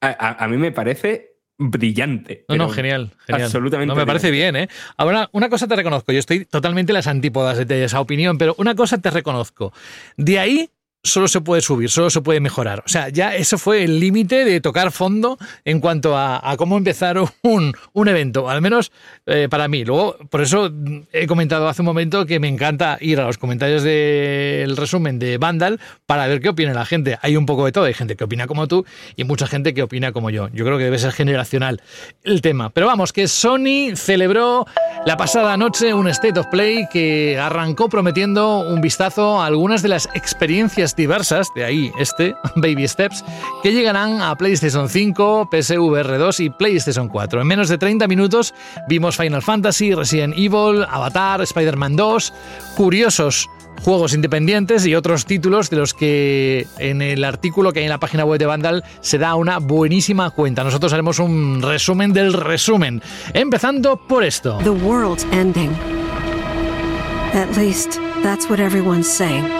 a, 0.00 0.10
a, 0.10 0.44
a 0.44 0.46
mí 0.46 0.58
me 0.58 0.70
parece 0.70 1.38
brillante. 1.58 2.44
No, 2.48 2.54
no, 2.54 2.68
genial, 2.68 3.10
genial. 3.26 3.46
Absolutamente. 3.46 3.92
No, 3.92 3.98
me 3.98 4.06
parece 4.06 4.30
bien, 4.30 4.54
¿eh? 4.54 4.68
Ahora, 4.96 5.28
una 5.32 5.48
cosa 5.48 5.66
te 5.66 5.74
reconozco, 5.74 6.12
yo 6.12 6.20
estoy 6.20 6.44
totalmente 6.44 6.92
en 6.92 6.94
las 6.94 7.08
antípodas 7.08 7.66
de 7.66 7.84
esa 7.84 8.00
opinión, 8.00 8.38
pero 8.38 8.54
una 8.58 8.76
cosa 8.76 8.98
te 8.98 9.10
reconozco. 9.10 9.72
De 10.16 10.38
ahí 10.38 10.70
solo 11.02 11.28
se 11.28 11.40
puede 11.40 11.62
subir, 11.62 11.88
solo 11.90 12.10
se 12.10 12.20
puede 12.20 12.40
mejorar. 12.40 12.82
O 12.84 12.88
sea, 12.88 13.08
ya 13.08 13.34
eso 13.34 13.58
fue 13.58 13.84
el 13.84 14.00
límite 14.00 14.44
de 14.44 14.60
tocar 14.60 14.92
fondo 14.92 15.38
en 15.64 15.80
cuanto 15.80 16.16
a, 16.16 16.40
cómo 16.58 16.76
empezar 16.76 17.18
un, 17.42 17.74
un, 17.92 18.08
evento, 18.08 18.50
al 18.50 18.60
menos 18.60 18.92
eh, 19.26 19.48
para 19.48 19.68
mí. 19.68 19.84
Luego, 19.84 20.16
por 20.28 20.42
eso 20.42 20.70
he 21.12 21.26
comentado 21.26 21.68
hace 21.68 21.82
un 21.82 21.86
momento 21.86 22.26
que 22.26 22.38
me 22.38 22.48
encanta 22.48 22.98
ir 23.00 23.20
a 23.20 23.24
los 23.24 23.38
comentarios 23.38 23.82
del 23.82 24.76
resumen 24.76 25.18
de 25.18 25.38
Vandal 25.38 25.80
para 26.06 26.26
ver 26.26 26.40
qué 26.40 26.50
opina 26.50 26.74
la 26.74 26.84
gente. 26.84 27.18
Hay 27.22 27.36
un 27.36 27.46
poco 27.46 27.64
de 27.64 27.72
todo, 27.72 27.84
hay 27.84 27.94
gente 27.94 28.16
que 28.16 28.24
opina 28.24 28.46
como 28.46 28.68
tú 28.68 28.84
y 29.16 29.24
mucha 29.24 29.46
gente 29.46 29.72
que 29.72 29.82
opina 29.82 30.12
como 30.12 30.30
yo. 30.30 30.48
Yo 30.52 30.64
creo 30.64 30.76
que 30.76 30.84
debe 30.84 30.98
ser 30.98 31.12
generacional 31.12 31.80
el 32.24 32.42
tema. 32.42 32.70
Pero 32.70 32.86
vamos, 32.86 33.12
que 33.12 33.26
Sony 33.28 33.94
celebró 33.94 34.66
la 35.06 35.16
pasada 35.16 35.56
noche 35.56 35.94
un 35.94 36.08
State 36.08 36.38
of 36.38 36.46
Play 36.48 36.86
que 36.92 37.38
arrancó 37.38 37.88
prometiendo 37.88 38.68
un 38.68 38.80
vistazo 38.80 39.40
a 39.40 39.46
algunas 39.46 39.82
de 39.82 39.88
las 39.88 40.08
experiencias 40.14 40.89
diversas, 40.96 41.48
de 41.54 41.64
ahí 41.64 41.92
este, 41.98 42.34
Baby 42.56 42.86
Steps, 42.88 43.24
que 43.62 43.72
llegarán 43.72 44.20
a 44.22 44.36
PlayStation 44.36 44.88
5, 44.88 45.48
PSVR 45.50 46.18
2 46.18 46.40
y 46.40 46.50
PlayStation 46.50 47.08
4. 47.08 47.40
En 47.40 47.46
menos 47.46 47.68
de 47.68 47.78
30 47.78 48.06
minutos 48.08 48.54
vimos 48.88 49.16
Final 49.16 49.42
Fantasy, 49.42 49.94
Resident 49.94 50.34
Evil, 50.36 50.84
Avatar, 50.88 51.40
Spider-Man 51.42 51.96
2, 51.96 52.32
curiosos 52.76 53.48
juegos 53.82 54.14
independientes 54.14 54.86
y 54.86 54.94
otros 54.94 55.24
títulos 55.24 55.70
de 55.70 55.76
los 55.76 55.94
que 55.94 56.66
en 56.78 57.02
el 57.02 57.24
artículo 57.24 57.72
que 57.72 57.80
hay 57.80 57.86
en 57.86 57.90
la 57.90 57.98
página 57.98 58.24
web 58.24 58.38
de 58.38 58.46
Vandal 58.46 58.84
se 59.00 59.18
da 59.18 59.34
una 59.34 59.58
buenísima 59.58 60.30
cuenta. 60.30 60.64
Nosotros 60.64 60.92
haremos 60.92 61.18
un 61.18 61.62
resumen 61.62 62.12
del 62.12 62.32
resumen, 62.32 63.02
empezando 63.32 63.96
por 63.96 64.24
esto. 64.24 64.58
The 64.62 64.70
world's 64.70 65.26
ending. 65.32 65.70
At 67.32 67.56
least 67.56 67.98
that's 68.22 68.48
what 68.50 68.60
everyone's 68.60 69.08
saying. 69.08 69.59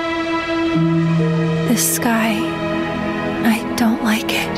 This 1.68 1.96
sky, 1.96 2.38
I 3.44 3.62
don't 3.76 4.02
like 4.04 4.32
it. 4.32 4.48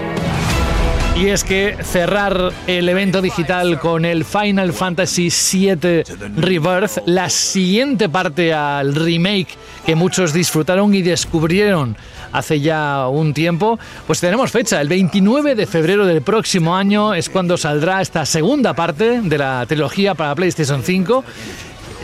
Y 1.16 1.28
es 1.28 1.44
que 1.44 1.76
cerrar 1.82 2.52
el 2.66 2.88
evento 2.88 3.22
digital 3.22 3.78
con 3.78 4.04
el 4.04 4.24
Final 4.24 4.72
Fantasy 4.72 5.30
VII 5.30 6.02
Rebirth, 6.36 6.98
la 7.06 7.30
siguiente 7.30 8.08
parte 8.08 8.52
al 8.52 8.94
remake 8.94 9.48
que 9.86 9.94
muchos 9.94 10.32
disfrutaron 10.32 10.94
y 10.94 11.02
descubrieron 11.02 11.96
hace 12.32 12.60
ya 12.60 13.08
un 13.08 13.32
tiempo, 13.34 13.78
pues 14.06 14.20
tenemos 14.20 14.50
fecha, 14.50 14.80
el 14.80 14.88
29 14.88 15.54
de 15.54 15.66
febrero 15.66 16.06
del 16.06 16.22
próximo 16.22 16.74
año 16.74 17.14
es 17.14 17.28
cuando 17.28 17.56
saldrá 17.56 18.00
esta 18.00 18.26
segunda 18.26 18.74
parte 18.74 19.20
de 19.20 19.38
la 19.38 19.64
trilogía 19.66 20.14
para 20.14 20.34
PlayStation 20.34 20.82
5. 20.82 21.24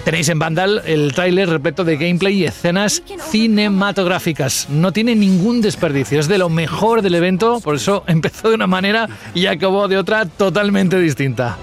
Tenéis 0.09 0.31
en 0.31 0.39
Vandal 0.39 0.81
el 0.87 1.13
tráiler 1.13 1.51
repleto 1.51 1.85
de 1.85 1.99
gameplay 1.99 2.39
y 2.39 2.47
escenas 2.47 3.03
cinematográficas. 3.31 4.67
No 4.71 4.91
tiene 4.91 5.15
ningún 5.15 5.61
desperdicio, 5.61 6.19
es 6.19 6.29
de 6.29 6.39
lo 6.39 6.49
mejor 6.49 7.03
del 7.03 7.15
evento, 7.15 7.61
por 7.61 7.75
eso 7.75 8.05
empezó 8.07 8.49
de 8.49 8.55
una 8.55 8.67
manera 8.67 9.07
y 9.35 9.45
acabó 9.45 9.87
de 9.87 9.99
otra 9.99 10.25
totalmente 10.25 10.99
distinta. 10.99 11.59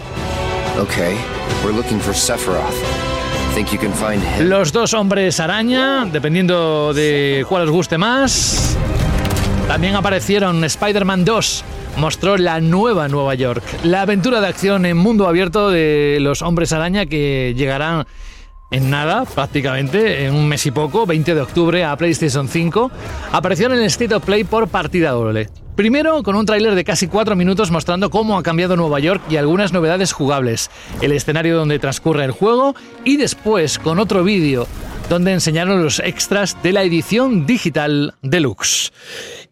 Okay, 0.80 1.16
we're 1.64 1.76
looking 1.76 2.00
for 2.00 2.14
Sephiroth. 2.14 2.62
Think 3.56 3.72
you 3.72 3.80
can 3.80 3.91
find 3.93 4.22
him? 4.22 4.48
Los 4.48 4.72
dos 4.72 4.93
hombres 4.93 5.39
araña, 5.39 6.06
dependiendo 6.06 6.93
de 6.93 7.48
cuál 7.50 7.64
os 7.64 7.72
guste 7.72 7.98
más. 7.98 8.78
También 9.68 9.96
aparecieron 9.96 10.64
Spider-Man 10.64 11.26
2, 11.26 11.64
mostró 11.98 12.38
la 12.38 12.62
nueva 12.62 13.08
Nueva 13.08 13.34
York, 13.34 13.64
la 13.82 14.04
aventura 14.04 14.39
de 14.39 14.46
acción 14.50 14.86
en 14.86 14.98
mundo 14.98 15.28
abierto 15.28 15.72
de 15.72 16.20
los 16.22 16.43
hombres 16.43 16.74
araña 16.74 17.08
que 17.08 17.56
llegarán 17.58 18.06
en 18.72 18.89
nada, 18.89 19.26
prácticamente, 19.26 20.26
en 20.26 20.34
un 20.34 20.47
mes 20.47 20.66
y 20.66 20.72
poco, 20.72 21.05
20 21.05 21.36
de 21.36 21.41
octubre 21.41 21.84
a 21.84 21.95
PlayStation 21.95 22.47
5, 22.47 22.91
apareció 23.32 23.68
en 23.68 23.74
el 23.74 23.84
State 23.84 24.13
of 24.16 24.26
Play 24.26 24.43
por 24.43 24.68
partida 24.68 25.11
doble. 25.11 25.49
Primero 25.76 26.24
con 26.24 26.36
un 26.36 26.45
tráiler 26.45 26.74
de 26.74 26.86
casi 26.86 27.07
4 27.07 27.36
minutos 27.36 27.70
mostrando 27.70 28.09
cómo 28.09 28.38
ha 28.38 28.43
cambiado 28.43 28.78
Nueva 28.78 28.99
York 29.01 29.22
y 29.30 29.36
algunas 29.36 29.74
novedades 29.74 30.13
jugables, 30.13 30.72
el 31.01 31.11
escenario 31.11 31.57
donde 31.57 31.80
transcurre 31.80 32.24
el 32.24 32.32
juego 32.32 32.76
y 33.03 33.18
después 33.18 33.78
con 33.78 33.99
otro 33.99 34.24
vídeo 34.24 34.68
donde 35.09 35.34
enseñaron 35.34 35.84
los 35.84 35.99
extras 35.99 36.57
de 36.63 36.72
la 36.72 36.84
edición 36.84 37.45
digital 37.45 38.13
deluxe. 38.22 38.91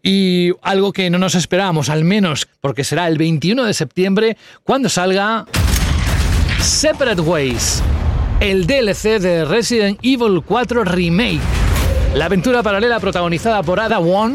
Y 0.02 0.52
algo 0.62 0.92
que 0.92 1.10
no 1.10 1.18
nos 1.18 1.34
esperábamos, 1.34 1.90
al 1.90 2.04
menos 2.04 2.48
porque 2.60 2.84
será 2.84 3.06
el 3.06 3.18
21 3.18 3.64
de 3.64 3.74
septiembre 3.74 4.36
cuando 4.64 4.88
salga 4.88 5.44
Separate 6.60 7.20
Ways, 7.20 7.82
el 8.50 8.66
DLC 8.66 9.20
de 9.20 9.46
Resident 9.46 9.98
Evil 10.02 10.42
4 10.46 10.84
Remake. 10.84 11.40
La 12.14 12.26
aventura 12.26 12.62
paralela 12.62 13.00
protagonizada 13.00 13.62
por 13.62 13.80
Ada 13.80 13.98
Wong, 13.98 14.34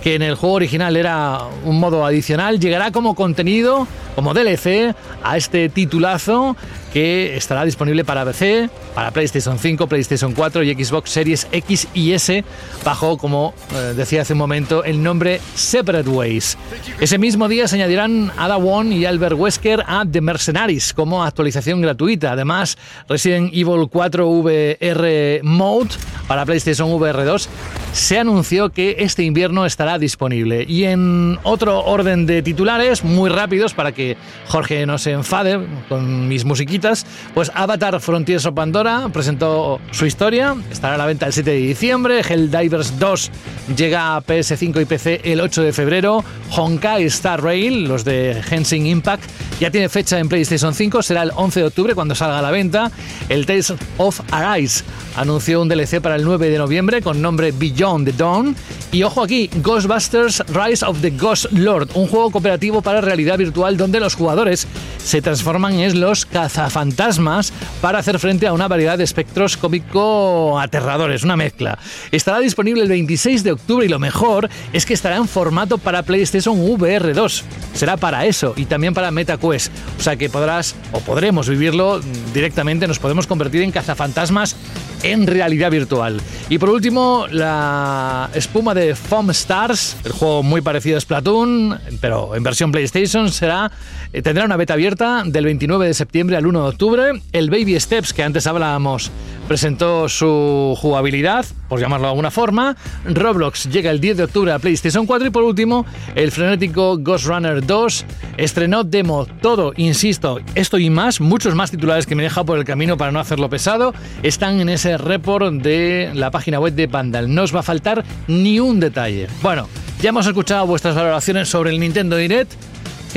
que 0.00 0.14
en 0.14 0.22
el 0.22 0.36
juego 0.36 0.54
original 0.54 0.96
era 0.96 1.40
un 1.64 1.80
modo 1.80 2.06
adicional, 2.06 2.60
llegará 2.60 2.92
como 2.92 3.16
contenido, 3.16 3.88
como 4.18 4.34
DLC, 4.34 4.96
a 5.22 5.36
este 5.36 5.68
titulazo 5.68 6.56
que 6.92 7.36
estará 7.36 7.64
disponible 7.64 8.04
para 8.04 8.24
PC, 8.24 8.68
para 8.92 9.12
PlayStation 9.12 9.60
5, 9.60 9.86
PlayStation 9.86 10.32
4 10.32 10.64
y 10.64 10.74
Xbox 10.74 11.10
Series 11.10 11.46
X 11.52 11.86
y 11.94 12.14
S, 12.14 12.44
bajo, 12.84 13.16
como 13.16 13.54
eh, 13.72 13.94
decía 13.96 14.22
hace 14.22 14.32
un 14.32 14.40
momento, 14.40 14.82
el 14.82 15.04
nombre 15.04 15.40
Separate 15.54 16.08
Ways. 16.08 16.58
Ese 16.98 17.16
mismo 17.16 17.46
día 17.46 17.68
se 17.68 17.76
añadirán 17.76 18.32
Ada 18.36 18.56
Wong 18.56 18.90
y 18.92 19.04
Albert 19.04 19.36
Wesker 19.38 19.84
a 19.86 20.04
The 20.10 20.20
Mercenaries 20.20 20.92
como 20.92 21.22
actualización 21.22 21.80
gratuita. 21.80 22.32
Además, 22.32 22.76
Resident 23.08 23.52
Evil 23.54 23.88
4 23.88 24.28
VR 24.28 25.40
Mode 25.44 25.90
para 26.26 26.44
PlayStation 26.44 26.90
VR 26.90 27.24
2 27.24 27.48
se 27.92 28.18
anunció 28.18 28.70
que 28.70 28.96
este 28.98 29.22
invierno 29.22 29.64
estará 29.64 29.98
disponible. 29.98 30.64
Y 30.68 30.84
en 30.84 31.38
otro 31.42 31.84
orden 31.84 32.26
de 32.26 32.42
titulares, 32.42 33.04
muy 33.04 33.30
rápidos 33.30 33.74
para 33.74 33.92
que 33.92 34.07
Jorge 34.48 34.86
no 34.86 34.98
se 34.98 35.12
enfade 35.12 35.58
con 35.88 36.28
mis 36.28 36.44
musiquitas, 36.44 37.06
pues 37.34 37.50
Avatar 37.54 38.00
Frontiers 38.00 38.46
of 38.46 38.54
Pandora 38.54 39.08
presentó 39.12 39.80
su 39.90 40.06
historia, 40.06 40.54
estará 40.70 40.94
a 40.94 40.98
la 40.98 41.06
venta 41.06 41.26
el 41.26 41.32
7 41.32 41.50
de 41.50 41.56
diciembre, 41.56 42.20
Helldivers 42.20 42.98
2 42.98 43.30
llega 43.76 44.16
a 44.16 44.22
PS5 44.22 44.82
y 44.82 44.84
PC 44.84 45.20
el 45.24 45.40
8 45.40 45.62
de 45.62 45.72
febrero, 45.72 46.24
Honkai 46.50 47.04
Star 47.04 47.42
Rail, 47.42 47.84
los 47.84 48.04
de 48.04 48.40
Hensing 48.48 48.86
Impact, 48.86 49.24
ya 49.60 49.70
tiene 49.70 49.88
fecha 49.88 50.18
en 50.18 50.28
PlayStation 50.28 50.74
5, 50.74 51.02
será 51.02 51.22
el 51.22 51.32
11 51.34 51.60
de 51.60 51.66
octubre 51.66 51.94
cuando 51.94 52.14
salga 52.14 52.38
a 52.38 52.42
la 52.42 52.50
venta, 52.50 52.90
el 53.28 53.46
Tales 53.46 53.74
of 53.98 54.20
Arise 54.30 54.84
anunció 55.16 55.60
un 55.60 55.68
DLC 55.68 56.00
para 56.00 56.16
el 56.16 56.24
9 56.24 56.48
de 56.48 56.58
noviembre 56.58 57.02
con 57.02 57.20
nombre 57.20 57.52
Beyond 57.52 58.06
the 58.06 58.12
Dawn, 58.12 58.56
y 58.92 59.02
ojo 59.02 59.22
aquí, 59.22 59.50
Ghostbusters 59.62 60.44
Rise 60.48 60.84
of 60.84 61.00
the 61.00 61.10
Ghost 61.10 61.46
Lord, 61.52 61.90
un 61.94 62.06
juego 62.06 62.30
cooperativo 62.30 62.80
para 62.82 63.00
realidad 63.00 63.36
virtual 63.36 63.76
donde 63.76 63.97
los 64.00 64.14
jugadores 64.14 64.66
se 65.02 65.22
transforman 65.22 65.74
en 65.80 66.00
los 66.00 66.26
cazafantasmas 66.26 67.52
para 67.80 67.98
hacer 67.98 68.18
frente 68.18 68.46
a 68.46 68.52
una 68.52 68.68
variedad 68.68 68.98
de 68.98 69.04
espectros 69.04 69.56
cómico 69.56 70.58
aterradores, 70.58 71.24
una 71.24 71.36
mezcla. 71.36 71.78
Estará 72.10 72.40
disponible 72.40 72.82
el 72.82 72.88
26 72.88 73.44
de 73.44 73.52
octubre 73.52 73.86
y 73.86 73.88
lo 73.88 73.98
mejor 73.98 74.48
es 74.72 74.84
que 74.84 74.94
estará 74.94 75.16
en 75.16 75.28
formato 75.28 75.78
para 75.78 76.02
PlayStation 76.02 76.58
VR 76.58 77.14
2. 77.14 77.44
Será 77.74 77.96
para 77.96 78.26
eso 78.26 78.54
y 78.56 78.66
también 78.66 78.94
para 78.94 79.10
MetaQuest. 79.10 79.72
O 79.98 80.02
sea 80.02 80.16
que 80.16 80.28
podrás 80.28 80.74
o 80.92 81.00
podremos 81.00 81.48
vivirlo 81.48 82.00
directamente, 82.32 82.86
nos 82.86 82.98
podemos 82.98 83.26
convertir 83.26 83.62
en 83.62 83.72
cazafantasmas 83.72 84.56
en 85.02 85.26
realidad 85.26 85.70
virtual. 85.70 86.20
Y 86.48 86.58
por 86.58 86.70
último, 86.70 87.26
la 87.30 88.30
espuma 88.34 88.74
de 88.74 88.94
Foam 88.94 89.30
Stars, 89.30 89.96
el 90.04 90.12
juego 90.12 90.42
muy 90.42 90.60
parecido 90.60 90.96
a 90.96 91.00
Splatoon, 91.00 91.78
pero 92.00 92.34
en 92.34 92.42
versión 92.42 92.72
PlayStation, 92.72 93.30
será 93.30 93.70
eh, 94.12 94.22
tendrá 94.22 94.44
una 94.44 94.56
beta 94.56 94.74
abierta 94.74 95.22
del 95.26 95.44
29 95.44 95.86
de 95.86 95.94
septiembre 95.94 96.36
al 96.36 96.46
1 96.46 96.62
de 96.62 96.68
octubre. 96.68 97.22
El 97.32 97.50
Baby 97.50 97.78
Steps, 97.78 98.12
que 98.12 98.22
antes 98.22 98.46
hablábamos, 98.46 99.10
presentó 99.46 100.08
su 100.08 100.74
jugabilidad, 100.78 101.46
por 101.68 101.80
llamarlo 101.80 102.06
de 102.06 102.10
alguna 102.10 102.30
forma. 102.30 102.76
Roblox 103.04 103.70
llega 103.70 103.90
el 103.90 104.00
10 104.00 104.16
de 104.16 104.24
octubre 104.24 104.52
a 104.52 104.58
PlayStation 104.58 105.06
4 105.06 105.28
y 105.28 105.30
por 105.30 105.42
último, 105.42 105.86
el 106.14 106.30
frenético 106.30 106.98
Ghost 106.98 107.26
Runner 107.26 107.64
2 107.64 108.04
estrenó 108.36 108.84
demo. 108.84 109.26
Todo, 109.40 109.72
insisto, 109.76 110.40
esto 110.54 110.78
y 110.78 110.90
más, 110.90 111.20
muchos 111.20 111.54
más 111.54 111.70
titulares 111.70 112.06
que 112.06 112.14
me 112.14 112.22
deja 112.22 112.44
por 112.44 112.58
el 112.58 112.64
camino 112.64 112.96
para 112.96 113.12
no 113.12 113.20
hacerlo 113.20 113.48
pesado, 113.48 113.94
están 114.22 114.60
en 114.60 114.68
ese 114.68 114.98
report 114.98 115.54
de 115.54 116.10
la 116.14 116.30
página 116.30 116.60
web 116.60 116.74
de 116.74 116.86
Vandal. 116.86 117.34
No 117.34 117.42
os 117.42 117.54
va 117.54 117.60
a 117.60 117.62
faltar 117.64 118.04
ni 118.26 118.60
un 118.60 118.80
detalle. 118.80 119.28
Bueno, 119.42 119.68
ya 120.00 120.10
hemos 120.10 120.26
escuchado 120.26 120.66
vuestras 120.66 120.94
valoraciones 120.94 121.48
sobre 121.48 121.70
el 121.70 121.80
Nintendo 121.80 122.16
Direct. 122.16 122.52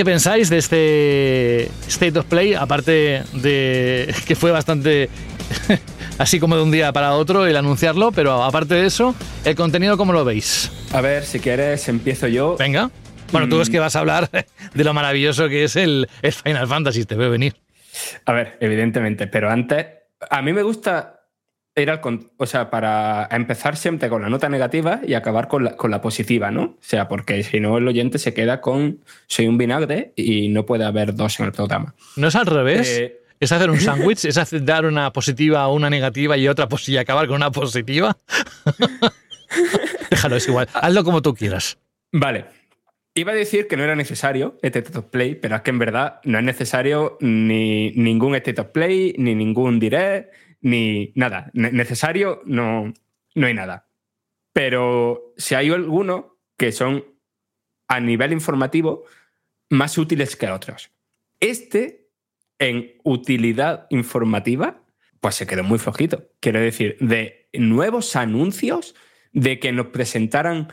¿Qué 0.01 0.05
pensáis 0.05 0.49
de 0.49 0.57
este 0.57 1.65
State 1.87 2.17
of 2.17 2.25
Play? 2.25 2.55
Aparte 2.55 3.21
de 3.33 4.11
que 4.25 4.35
fue 4.35 4.49
bastante 4.49 5.09
así 6.17 6.39
como 6.39 6.55
de 6.55 6.63
un 6.63 6.71
día 6.71 6.91
para 6.91 7.13
otro 7.13 7.45
el 7.45 7.55
anunciarlo, 7.55 8.11
pero 8.11 8.41
aparte 8.41 8.73
de 8.73 8.87
eso, 8.87 9.13
el 9.45 9.53
contenido, 9.53 9.97
¿cómo 9.97 10.11
lo 10.11 10.25
veis? 10.25 10.71
A 10.91 11.01
ver, 11.01 11.23
si 11.23 11.39
quieres, 11.39 11.87
empiezo 11.87 12.25
yo. 12.25 12.57
Venga. 12.57 12.89
Bueno, 13.31 13.47
tú 13.47 13.61
es 13.61 13.69
que 13.69 13.77
vas 13.77 13.95
a 13.95 13.99
hablar 13.99 14.27
de 14.73 14.83
lo 14.83 14.91
maravilloso 14.95 15.47
que 15.47 15.65
es 15.65 15.75
el, 15.75 16.09
Final 16.43 16.67
Fantasy, 16.67 17.05
te 17.05 17.13
veo 17.13 17.29
venir. 17.29 17.57
A 18.25 18.33
ver, 18.33 18.57
evidentemente, 18.59 19.27
pero 19.27 19.51
antes, 19.51 19.85
a 20.31 20.41
mí 20.41 20.51
me 20.51 20.63
gusta 20.63 21.20
ir 21.75 21.89
al. 21.89 22.01
O 22.37 22.45
sea, 22.45 22.69
para 22.69 23.27
empezar 23.31 23.77
siempre 23.77 24.09
con 24.09 24.21
la 24.21 24.29
nota 24.29 24.49
negativa 24.49 25.01
y 25.05 25.13
acabar 25.13 25.47
con 25.47 25.63
la, 25.63 25.75
con 25.75 25.91
la 25.91 26.01
positiva, 26.01 26.51
¿no? 26.51 26.63
O 26.63 26.77
sea, 26.81 27.07
porque 27.07 27.43
si 27.43 27.59
no, 27.59 27.77
el 27.77 27.87
oyente 27.87 28.17
se 28.17 28.33
queda 28.33 28.61
con 28.61 28.99
soy 29.27 29.47
un 29.47 29.57
vinagre 29.57 30.13
y 30.15 30.49
no 30.49 30.65
puede 30.65 30.85
haber 30.85 31.15
dos 31.15 31.39
en 31.39 31.47
el 31.47 31.51
programa. 31.51 31.95
¿No 32.15 32.27
es 32.27 32.35
al 32.35 32.45
revés? 32.45 32.97
Eh, 32.99 33.21
¿Es 33.39 33.51
hacer 33.51 33.69
un 33.69 33.79
sándwich? 33.81 34.25
¿Es 34.25 34.37
hacer, 34.37 34.63
dar 34.63 34.85
una 34.85 35.11
positiva, 35.13 35.67
una 35.69 35.89
negativa 35.89 36.37
y 36.37 36.47
otra 36.47 36.67
y 36.87 36.97
acabar 36.97 37.27
con 37.27 37.37
una 37.37 37.51
positiva? 37.51 38.17
Déjalo, 40.09 40.35
es 40.35 40.47
igual. 40.47 40.67
Hazlo 40.73 41.03
como 41.03 41.21
tú 41.21 41.33
quieras. 41.33 41.77
Vale. 42.11 42.45
Iba 43.13 43.33
a 43.33 43.35
decir 43.35 43.67
que 43.67 43.75
no 43.75 43.83
era 43.83 43.95
necesario 43.95 44.57
este 44.61 44.81
Top 44.81 45.09
Play, 45.09 45.35
pero 45.35 45.57
es 45.57 45.61
que 45.63 45.71
en 45.71 45.79
verdad 45.79 46.21
no 46.23 46.37
es 46.37 46.45
necesario 46.45 47.17
ni 47.19 47.91
ningún 47.91 48.35
este 48.35 48.53
Top 48.53 48.71
Play, 48.71 49.15
ni 49.17 49.35
ningún 49.35 49.81
direct, 49.81 50.33
ni 50.61 51.11
nada. 51.15 51.51
necesario 51.53 52.41
no, 52.45 52.93
no 53.35 53.47
hay 53.47 53.53
nada. 53.53 53.87
Pero 54.53 55.33
si 55.37 55.55
hay 55.55 55.69
algunos 55.69 56.25
que 56.57 56.71
son 56.71 57.03
a 57.87 57.99
nivel 57.99 58.31
informativo 58.31 59.03
más 59.69 59.97
útiles 59.97 60.35
que 60.35 60.49
otros. 60.49 60.91
Este, 61.39 62.09
en 62.59 62.93
utilidad 63.03 63.87
informativa, 63.89 64.83
pues 65.19 65.35
se 65.35 65.47
quedó 65.47 65.63
muy 65.63 65.79
flojito. 65.79 66.29
Quiero 66.39 66.59
decir, 66.59 66.97
de 66.99 67.49
nuevos 67.53 68.15
anuncios, 68.15 68.95
de 69.33 69.59
que 69.59 69.71
nos 69.71 69.87
presentaran 69.87 70.67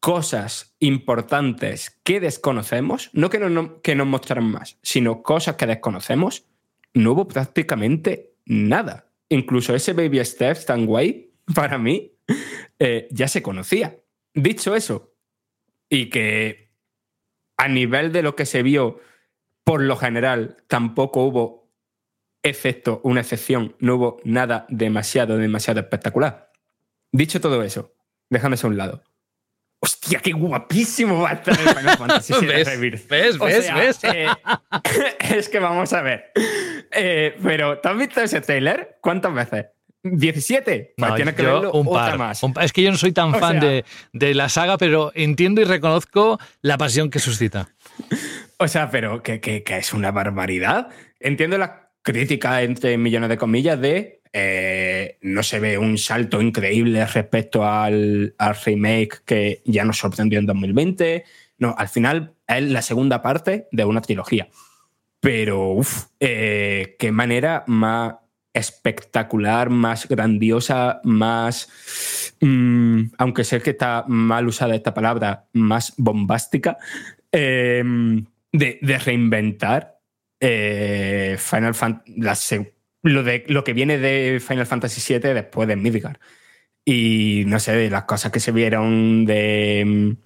cosas 0.00 0.76
importantes 0.78 1.98
que 2.04 2.20
desconocemos, 2.20 3.10
no 3.12 3.30
que, 3.30 3.38
no, 3.38 3.80
que 3.80 3.94
nos 3.94 4.06
mostraran 4.06 4.50
más, 4.50 4.78
sino 4.82 5.22
cosas 5.22 5.56
que 5.56 5.66
desconocemos, 5.66 6.46
no 6.94 7.12
hubo 7.12 7.28
prácticamente 7.28 8.34
nada. 8.44 9.05
Incluso 9.28 9.74
ese 9.74 9.92
Baby 9.92 10.24
Steps 10.24 10.66
tan 10.66 10.86
guay, 10.86 11.32
para 11.54 11.78
mí, 11.78 12.12
eh, 12.78 13.08
ya 13.10 13.28
se 13.28 13.42
conocía. 13.42 13.98
Dicho 14.34 14.74
eso, 14.74 15.14
y 15.88 16.10
que 16.10 16.72
a 17.56 17.68
nivel 17.68 18.12
de 18.12 18.22
lo 18.22 18.36
que 18.36 18.46
se 18.46 18.62
vio, 18.62 19.00
por 19.64 19.82
lo 19.82 19.96
general, 19.96 20.58
tampoco 20.68 21.24
hubo, 21.24 21.72
excepto 22.42 23.00
una 23.02 23.20
excepción, 23.20 23.74
no 23.80 23.96
hubo 23.96 24.20
nada 24.24 24.66
demasiado, 24.68 25.38
demasiado 25.38 25.80
espectacular. 25.80 26.52
Dicho 27.12 27.40
todo 27.40 27.62
eso, 27.62 27.94
déjame 28.30 28.56
a 28.62 28.66
un 28.66 28.76
lado. 28.76 29.02
Hostia, 29.80 30.20
qué 30.20 30.32
guapísimo 30.32 31.22
va 31.22 31.30
a 31.30 31.32
estar 31.34 31.58
el 31.58 31.68
Final 31.68 31.98
Fantasy 31.98 32.32
¿Ves? 32.46 33.08
¿Ves? 33.08 33.38
¿Ves? 33.38 34.04
Eh, 34.04 34.26
es 35.36 35.48
que 35.48 35.58
vamos 35.58 35.92
a 35.92 36.02
ver. 36.02 36.32
Eh, 36.90 37.36
pero, 37.42 37.78
¿te 37.78 37.88
has 37.88 37.96
visto 37.96 38.20
ese 38.20 38.40
trailer? 38.40 38.98
¿Cuántas 39.00 39.34
veces? 39.34 39.66
17. 40.02 40.94
Pues 40.96 41.14
tienes 41.14 41.34
que 41.34 41.42
verlo 41.42 41.72
un 41.72 41.86
par, 41.86 42.16
más. 42.16 42.40
es 42.60 42.72
que 42.72 42.82
yo 42.82 42.90
no 42.90 42.96
soy 42.96 43.12
tan 43.12 43.34
fan 43.34 43.60
de, 43.60 43.84
de, 44.12 44.34
la 44.34 44.48
saga, 44.48 44.78
pero 44.78 45.10
entiendo 45.14 45.60
y 45.60 45.64
reconozco 45.64 46.38
la 46.62 46.78
pasión 46.78 47.10
que 47.10 47.18
suscita. 47.18 47.68
O 48.58 48.68
sea, 48.68 48.90
pero 48.90 49.22
que, 49.22 49.38
que, 49.38 49.62
que 49.62 49.76
es 49.76 49.92
una 49.92 50.12
barbaridad. 50.12 50.88
Entiendo 51.20 51.58
la 51.58 51.90
crítica, 52.00 52.62
entre 52.62 52.96
millones 52.96 53.28
de 53.28 53.36
comillas, 53.36 53.78
de 53.78 54.15
eh, 54.32 55.18
no 55.22 55.42
se 55.42 55.60
ve 55.60 55.78
un 55.78 55.98
salto 55.98 56.40
increíble 56.40 57.04
respecto 57.06 57.66
al, 57.66 58.34
remake 58.64 59.22
que 59.24 59.62
ya 59.64 59.84
nos 59.84 59.98
sorprendió 59.98 60.38
en 60.38 60.46
2020. 60.46 61.24
No, 61.58 61.74
al 61.76 61.88
final 61.88 62.34
es 62.46 62.62
la 62.62 62.82
segunda 62.82 63.22
parte 63.22 63.68
de 63.72 63.84
una 63.84 64.00
trilogía. 64.00 64.48
Pero, 65.20 65.70
uff, 65.70 66.06
eh, 66.20 66.96
qué 66.98 67.10
manera 67.12 67.64
más 67.66 68.14
espectacular, 68.52 69.68
más 69.68 70.08
grandiosa, 70.08 71.00
más, 71.04 71.68
mm, 72.40 73.02
aunque 73.18 73.44
sé 73.44 73.60
que 73.60 73.70
está 73.70 74.04
mal 74.08 74.46
usada 74.46 74.74
esta 74.74 74.94
palabra, 74.94 75.46
más 75.52 75.92
bombástica, 75.98 76.78
em, 77.32 78.24
de, 78.52 78.98
reinventar 79.04 79.98
eh, 80.40 81.36
Final 81.38 81.74
Fantasy, 81.74 82.75
lo, 83.02 83.22
de, 83.22 83.44
lo 83.48 83.64
que 83.64 83.72
viene 83.72 83.98
de 83.98 84.40
Final 84.40 84.66
Fantasy 84.66 85.14
VII 85.14 85.34
después 85.34 85.68
de 85.68 85.76
Midgar. 85.76 86.18
Y 86.84 87.44
no 87.46 87.58
sé, 87.58 87.90
las 87.90 88.04
cosas 88.04 88.30
que 88.30 88.40
se 88.40 88.52
vieron 88.52 89.24
de, 89.24 90.16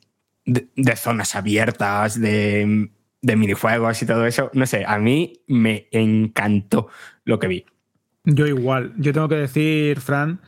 de, 0.45 0.97
zonas 0.97 1.35
abiertas, 1.35 2.21
de, 2.21 2.91
de 3.23 3.37
minijuegos 3.37 4.03
y 4.03 4.07
todo 4.07 4.27
eso, 4.27 4.51
no 4.53 4.67
sé, 4.67 4.85
a 4.87 4.99
mí 4.99 5.43
me 5.47 5.89
encantó 5.91 6.89
lo 7.25 7.39
que 7.39 7.49
vi. 7.49 7.67
Yo 8.25 8.47
igual. 8.47 8.93
Yo 8.99 9.13
tengo 9.13 9.29
que 9.29 9.37
decir, 9.37 10.01
Fran, 10.01 10.41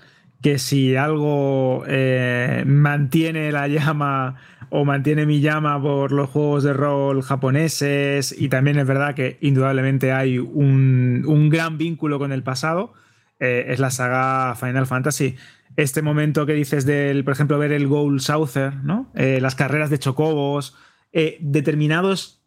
que 0.43 0.59
si 0.59 0.97
algo 0.97 1.85
eh, 1.87 2.65
mantiene 2.67 3.53
la 3.53 3.69
llama 3.69 4.37
o 4.75 4.87
mantiene 4.87 5.27
mi 5.27 5.43
llama 5.43 5.81
por 5.83 6.13
los 6.13 6.31
juegos 6.31 6.65
de 6.65 6.73
rol 6.73 7.23
japoneses 7.23 8.35
y 8.37 8.49
también 8.49 8.79
es 8.79 8.87
verdad 8.87 9.15
que 9.15 9.37
indudablemente 9.43 10.13
hay 10.13 10.39
un, 10.39 11.51
gran 11.51 11.77
vínculo 11.77 12.19
con 12.19 12.33
el 12.33 12.43
pasado, 12.43 12.95
eh, 13.39 13.67
es 13.69 13.81
la 13.81 13.91
saga 13.91 14.55
Final 14.55 14.87
Fantasy. 14.87 15.37
Este 15.77 16.01
momento 16.01 16.47
que 16.47 16.55
dices 16.55 16.87
del, 16.87 17.23
por 17.23 17.35
ejemplo, 17.35 17.59
ver 17.59 17.71
el 17.71 17.87
Goal 17.87 18.21
Souther, 18.21 18.77
¿no? 18.77 19.13
Eh, 19.15 19.41
las 19.43 19.55
carreras 19.55 19.91
de 19.91 19.99
chocobos, 19.99 20.75
eh, 21.13 21.37
determinados 21.43 22.43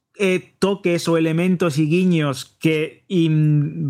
toques 0.57 1.07
o 1.07 1.17
elementos 1.17 1.77
y 1.77 1.87
guiños 1.87 2.57
que, 2.59 3.05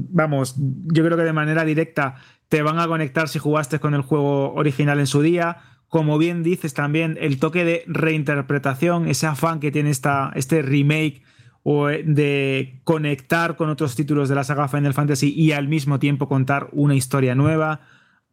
vamos, 0.09 0.55
yo 0.57 1.05
creo 1.05 1.15
que 1.15 1.23
de 1.23 1.33
manera 1.33 1.63
directa 1.63 2.15
te 2.49 2.63
van 2.63 2.79
a 2.79 2.87
conectar 2.87 3.29
si 3.29 3.39
jugaste 3.39 3.79
con 3.79 3.93
el 3.93 4.01
juego 4.01 4.53
original 4.55 4.99
en 4.99 5.07
su 5.07 5.21
día 5.21 5.74
como 5.95 6.17
bien 6.17 6.43
dices 6.43 6.73
también, 6.73 7.17
el 7.21 7.39
toque 7.39 7.63
de 7.63 7.85
reinterpretación, 7.87 9.07
ese 9.07 9.27
afán 9.27 9.61
que 9.61 9.71
tiene 9.71 9.91
esta, 9.91 10.29
este 10.35 10.61
remake 10.61 11.23
o 11.63 11.89
eh, 11.89 12.03
de 12.05 12.81
conectar 12.83 13.55
con 13.55 13.69
otros 13.69 13.95
títulos 13.95 14.27
de 14.27 14.35
la 14.35 14.43
saga 14.43 14.67
Final 14.67 14.93
Fantasy 14.93 15.33
y 15.33 15.53
al 15.53 15.69
mismo 15.69 15.97
tiempo 15.97 16.27
contar 16.27 16.67
una 16.73 16.95
historia 16.95 17.33
nueva. 17.33 17.79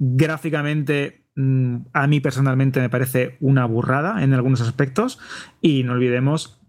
Gráficamente, 0.00 1.28
mm, 1.36 1.76
a 1.92 2.08
mí 2.08 2.18
personalmente 2.18 2.80
me 2.80 2.90
parece 2.90 3.36
una 3.38 3.64
burrada 3.66 4.24
en 4.24 4.34
algunos 4.34 4.60
aspectos 4.60 5.20
y 5.60 5.84
no 5.84 5.92
olvidemos 5.92 6.61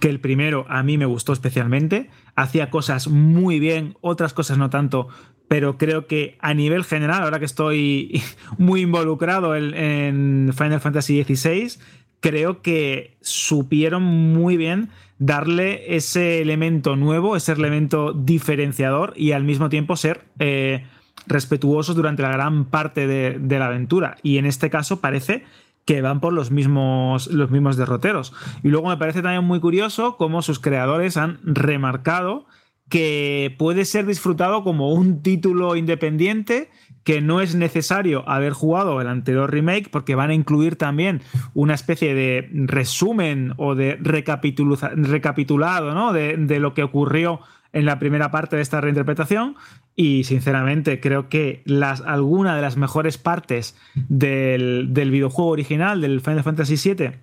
que 0.00 0.08
el 0.08 0.20
primero 0.20 0.66
a 0.68 0.82
mí 0.82 0.98
me 0.98 1.06
gustó 1.06 1.32
especialmente, 1.32 2.10
hacía 2.34 2.70
cosas 2.70 3.08
muy 3.08 3.58
bien, 3.58 3.96
otras 4.00 4.34
cosas 4.34 4.58
no 4.58 4.70
tanto, 4.70 5.08
pero 5.48 5.78
creo 5.78 6.06
que 6.06 6.36
a 6.40 6.54
nivel 6.54 6.84
general, 6.84 7.22
ahora 7.22 7.38
que 7.38 7.46
estoy 7.46 8.22
muy 8.58 8.82
involucrado 8.82 9.56
en, 9.56 10.52
Final 10.56 10.80
Fantasy 10.80 11.24
XVI, 11.24 11.78
creo 12.20 12.62
que 12.62 13.16
supieron 13.20 14.02
muy 14.02 14.56
bien 14.56 14.90
darle 15.18 15.96
ese 15.96 16.42
elemento 16.42 16.94
nuevo, 16.94 17.34
ese 17.34 17.52
elemento 17.52 18.12
diferenciador 18.12 19.14
y 19.16 19.32
al 19.32 19.42
mismo 19.42 19.68
tiempo 19.68 19.96
ser 19.96 20.24
eh, 20.38 20.84
respetuosos 21.26 21.96
durante 21.96 22.22
la 22.22 22.30
gran 22.30 22.66
parte 22.66 23.06
de, 23.06 23.38
de, 23.38 23.58
la 23.58 23.66
aventura. 23.66 24.16
Y 24.22 24.38
en 24.38 24.46
este 24.46 24.70
caso 24.70 25.00
parece 25.00 25.44
que 25.88 26.02
van 26.02 26.20
por 26.20 26.34
los 26.34 26.50
mismos, 26.50 27.28
los 27.28 27.50
mismos 27.50 27.78
derroteros. 27.78 28.34
Y 28.62 28.68
luego 28.68 28.90
me 28.90 28.98
parece 28.98 29.22
también 29.22 29.44
muy 29.44 29.58
curioso 29.58 30.18
cómo 30.18 30.42
sus 30.42 30.60
creadores 30.60 31.16
han 31.16 31.40
remarcado 31.44 32.44
que 32.90 33.56
puede 33.58 33.86
ser 33.86 34.04
disfrutado 34.04 34.64
como 34.64 34.92
un 34.92 35.22
título 35.22 35.76
independiente 35.76 36.68
que 37.04 37.22
no 37.22 37.40
es 37.40 37.54
necesario 37.54 38.28
haber 38.28 38.52
jugado 38.52 39.00
el 39.00 39.08
anterior 39.08 39.50
remake 39.50 39.88
porque 39.90 40.14
van 40.14 40.28
a 40.28 40.34
incluir 40.34 40.76
también 40.76 41.22
una 41.54 41.72
especie 41.72 42.14
de 42.14 42.50
resumen 42.52 43.54
o 43.56 43.74
de 43.74 43.96
recapitulado 43.98 45.94
¿no? 45.94 46.12
de, 46.12 46.60
lo 46.60 46.74
que 46.74 46.82
ocurrió 46.82 47.40
en 47.72 47.86
la 47.86 47.98
primera 47.98 48.30
parte 48.30 48.56
de 48.56 48.62
esta 48.62 48.82
reinterpretación 48.82 49.56
y 50.00 50.22
sinceramente 50.22 51.00
creo 51.00 51.28
que 51.28 51.60
las, 51.64 52.02
alguna 52.02 52.54
de 52.54 52.62
las 52.62 52.76
mejores 52.76 53.18
partes 53.18 53.76
del, 53.96 54.94
del 54.94 55.10
videojuego 55.10 55.50
original 55.50 56.00
del 56.00 56.20
Final 56.20 56.44
Fantasy 56.44 56.94
VII 56.94 57.14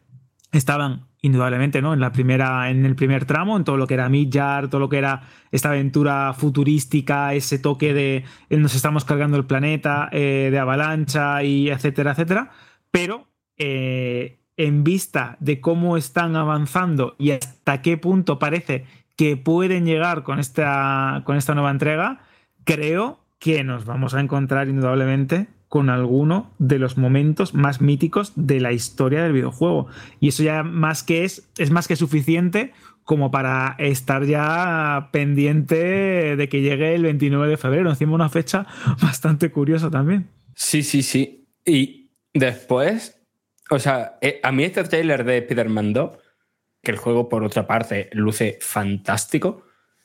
estaban 0.52 1.08
indudablemente, 1.22 1.82
¿no? 1.82 1.94
En 1.94 2.02
la 2.02 2.12
primera, 2.12 2.70
en 2.70 2.86
el 2.86 2.98
primer 2.98 3.24
tramo, 3.24 3.56
en 3.56 3.64
todo 3.64 3.78
lo 3.78 3.88
que 3.88 3.94
era 3.94 4.10
Midjar, 4.10 4.70
todo 4.70 4.80
lo 4.80 4.90
que 4.90 4.98
era 4.98 5.22
esta 5.52 5.70
aventura 5.70 6.34
futurística, 6.34 7.34
ese 7.34 7.60
toque 7.60 7.94
de 7.94 8.26
nos 8.50 8.76
estamos 8.76 9.06
cargando 9.06 9.38
el 9.38 9.46
planeta, 9.46 10.10
eh, 10.12 10.50
de 10.52 10.60
avalancha 10.60 11.44
y 11.44 11.70
etcétera, 11.70 12.12
etcétera. 12.12 12.52
Pero 12.92 13.30
eh, 13.56 14.42
en 14.58 14.84
vista 14.84 15.38
de 15.40 15.62
cómo 15.62 15.96
están 15.96 16.36
avanzando 16.36 17.16
y 17.18 17.32
hasta 17.32 17.82
qué 17.82 17.96
punto 17.96 18.38
parece 18.38 18.84
que 19.16 19.38
pueden 19.38 19.86
llegar 19.86 20.24
con 20.24 20.40
esta, 20.40 21.22
con 21.24 21.38
esta 21.38 21.54
nueva 21.56 21.72
entrega, 21.72 22.25
creo 22.66 23.20
que 23.40 23.64
nos 23.64 23.86
vamos 23.86 24.14
a 24.14 24.20
encontrar 24.20 24.68
indudablemente 24.68 25.48
con 25.70 25.90
alguno 25.90 26.52
de 26.58 26.80
los 26.80 26.98
momentos 26.98 27.54
más 27.54 27.82
míticos 27.82 28.34
de 28.36 28.60
la 28.60 28.72
historia 28.72 29.24
del 29.24 29.34
videojuego. 29.34 29.88
Y 30.20 30.30
eso 30.30 30.44
ya 30.44 30.64
más 30.64 31.04
que 31.04 31.26
es, 31.26 31.50
es 31.58 31.72
más 31.72 31.88
que 31.88 31.96
suficiente 31.96 32.74
como 33.04 33.30
para 33.30 33.76
estar 33.78 34.26
ya 34.26 35.10
pendiente 35.12 36.36
de 36.36 36.50
que 36.50 36.62
llegue 36.62 36.96
el 36.96 37.04
29 37.04 37.50
de 37.50 37.58
febrero. 37.58 37.90
Encima 37.90 38.16
una 38.16 38.30
fecha 38.30 38.66
bastante 39.02 39.52
curiosa 39.52 39.90
también. 39.92 40.28
Sí, 40.56 40.82
sí, 40.82 41.04
sí. 41.04 41.48
Y 41.64 42.10
después, 42.34 43.22
o 43.70 43.80
sea, 43.80 44.18
eh, 44.22 44.40
a 44.44 44.52
mí 44.52 44.64
este 44.64 44.84
trailer 44.86 45.24
de 45.24 45.40
Spider-Man 45.40 45.94
2, 45.94 46.12
que 46.82 46.92
el 46.92 46.98
juego 46.98 47.30
por 47.30 47.44
otra 47.44 47.68
parte 47.68 48.10
luce 48.14 48.58
fantástico, 48.62 49.64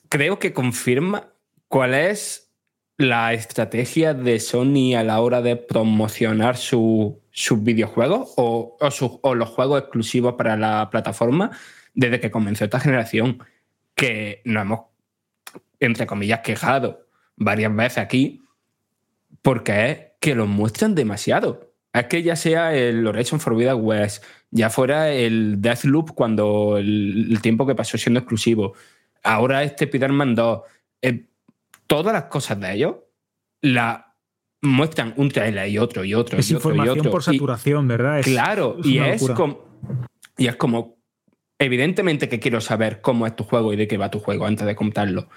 creo 0.08 0.38
que 0.38 0.52
confirma 0.52 1.32
cuál 1.68 1.94
es 1.94 2.49
la 3.00 3.32
estrategia 3.32 4.12
de 4.12 4.38
Sony 4.40 4.94
a 4.94 5.02
la 5.02 5.22
hora 5.22 5.40
de 5.40 5.56
promocionar 5.56 6.58
sus 6.58 7.16
videojuegos 7.62 8.34
o, 8.36 8.76
o 9.22 9.34
los 9.34 9.48
juegos 9.48 9.80
exclusivos 9.80 10.34
para 10.34 10.54
la 10.58 10.90
plataforma 10.90 11.50
desde 11.94 12.20
que 12.20 12.30
comenzó 12.30 12.64
esta 12.64 12.78
generación, 12.78 13.42
que 13.94 14.42
nos 14.44 14.62
hemos, 14.62 14.80
entre 15.80 16.06
comillas, 16.06 16.40
quejado 16.40 17.06
varias 17.36 17.74
veces 17.74 17.98
aquí, 17.98 18.42
porque 19.40 19.90
es 19.90 19.98
que 20.20 20.34
los 20.34 20.46
muestran 20.46 20.94
demasiado. 20.94 21.72
Es 21.94 22.04
que 22.04 22.22
ya 22.22 22.36
sea 22.36 22.74
el 22.74 23.06
Horizon 23.06 23.40
Forbidden 23.40 23.78
West, 23.80 24.22
ya 24.50 24.68
fuera 24.68 25.10
el 25.10 25.62
Deathloop 25.62 26.10
cuando 26.10 26.76
el, 26.76 27.38
tiempo 27.40 27.66
que 27.66 27.74
pasó 27.74 27.96
siendo 27.96 28.20
exclusivo, 28.20 28.74
ahora 29.22 29.62
este 29.62 29.86
Spider-Man 29.86 30.34
2, 30.34 30.60
eh, 31.00 31.29
todas 31.90 32.12
las 32.12 32.24
cosas 32.26 32.60
de 32.60 32.72
ellos 32.72 32.96
la 33.62 34.14
muestran 34.62 35.12
un 35.16 35.28
trailer 35.28 35.68
y 35.68 35.78
otro 35.78 36.04
y 36.04 36.14
otro 36.14 36.38
es 36.38 36.48
y 36.48 36.54
otro 36.54 36.70
información 36.70 36.96
y 36.96 37.00
otro. 37.00 37.10
por 37.10 37.22
saturación, 37.24 37.88
¿verdad? 37.88 38.22
claro, 38.22 38.76
y, 38.84 38.98
es 38.98 39.28
como, 39.30 39.80
y 40.38 40.46
es 40.46 40.54
como 40.54 41.02
evidentemente 41.58 42.28
que 42.28 42.38
quiero 42.38 42.60
saber 42.60 43.00
cómo 43.00 43.26
es 43.26 43.34
tu 43.34 43.42
juego 43.42 43.72
y 43.72 43.76
de 43.76 43.88
qué 43.88 43.98
va 43.98 44.08
tu 44.08 44.20
juego 44.20 44.46
antes 44.46 44.68
de 44.68 44.76
comprarlo, 44.76 45.28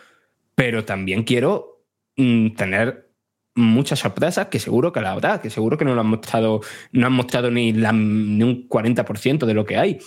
pero 0.53 0.85
también 0.85 1.23
quiero 1.23 1.87
mm, 2.17 2.49
tener 2.53 3.09
muchas 3.55 3.97
sorpresas 3.97 4.47
que 4.47 4.59
seguro 4.59 4.93
que 4.93 5.01
la 5.01 5.13
habrá, 5.13 5.41
que 5.41 5.49
seguro 5.49 5.75
que 5.75 5.85
no 5.85 5.95
lo 5.95 6.01
han 6.01 6.07
mostrado, 6.07 6.61
no 6.91 7.07
han 7.07 7.13
mostrado 7.13 7.49
ni, 7.49 7.71
ni 7.71 8.43
un 8.43 8.69
40% 8.69 9.47
de 9.47 9.53
lo 9.55 9.65
que 9.65 9.77
hay. 9.77 9.99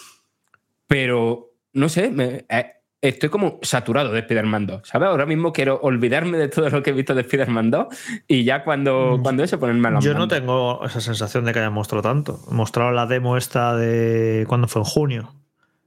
Pero, 0.87 1.57
no 1.73 1.89
sé, 1.89 2.13
eh, 2.49 2.76
estoy 3.01 3.29
como 3.29 3.59
saturado 3.63 4.13
de 4.13 4.21
Spider-Man 4.21 4.67
2, 4.67 4.81
¿sabes? 4.85 5.09
Ahora 5.09 5.27
mismo 5.27 5.53
quiero 5.53 5.79
olvidarme 5.83 6.39
de 6.39 6.49
todo 6.49 6.69
lo 6.71 6.83
que 6.83 6.91
he 6.91 6.93
visto 6.93 7.15
de 7.15 7.23
Spider-Man 7.23 7.71
2 7.71 7.87
y 8.29 8.45
ya 8.45 8.65
cuando, 8.65 9.19
mm, 9.19 9.23
cuando 9.23 9.45
eso 9.45 9.59
ponerme 9.61 9.89
a 9.89 9.91
la 9.93 10.01
Yo 10.01 10.15
no 10.15 10.29
tengo 10.29 10.85
esa 10.85 11.01
sensación 11.01 11.45
de 11.45 11.53
que 11.53 11.61
haya 11.61 11.71
mostrado 11.71 12.03
tanto. 12.03 12.41
He 12.51 12.55
mostrado 12.55 12.91
la 12.91 13.07
demo 13.07 13.37
esta 13.37 13.77
de 13.77 14.45
cuando 14.49 14.69
fue 14.69 14.83
en 14.83 14.87
junio 14.87 15.35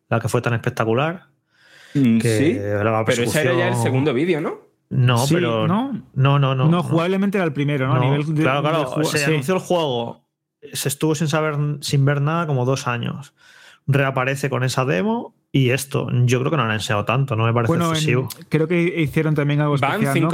la 0.09 0.19
que 0.19 0.27
fue 0.27 0.41
tan 0.41 0.53
espectacular. 0.53 1.27
Mm, 1.93 2.19
sí, 2.19 2.59
pero 2.59 3.03
ese 3.05 3.41
era 3.41 3.53
ya 3.53 3.67
el 3.69 3.75
segundo 3.75 4.13
vídeo, 4.13 4.41
¿no? 4.41 4.69
No, 4.89 5.23
pero. 5.29 5.67
No, 5.67 5.93
no, 6.13 6.39
no. 6.39 6.55
No, 6.55 6.83
jugablemente 6.83 7.37
era 7.37 7.45
el 7.45 7.53
primero, 7.53 7.87
¿no? 7.87 7.95
A 7.95 7.99
nivel 7.99 8.25
claro, 8.35 8.61
claro. 8.61 9.03
se 9.03 9.25
anunció 9.25 9.55
el 9.55 9.59
juego, 9.59 10.25
se 10.73 10.89
estuvo 10.89 11.15
sin 11.15 11.27
saber, 11.27 11.55
sin 11.81 12.05
ver 12.05 12.21
nada 12.21 12.47
como 12.47 12.65
dos 12.65 12.87
años. 12.87 13.33
Reaparece 13.87 14.49
con 14.49 14.63
esa 14.63 14.85
demo 14.85 15.35
y 15.51 15.71
esto, 15.71 16.07
yo 16.25 16.39
creo 16.39 16.51
que 16.51 16.57
no 16.57 16.63
lo 16.63 16.69
han 16.69 16.75
enseñado 16.75 17.05
tanto, 17.05 17.35
no 17.35 17.45
me 17.45 17.53
parece 17.53 17.73
excesivo. 17.73 18.29
creo 18.49 18.67
que 18.67 19.01
hicieron 19.01 19.33
también 19.33 19.61
algo 19.61 19.75
especial 19.75 20.21
¿no? 20.21 20.29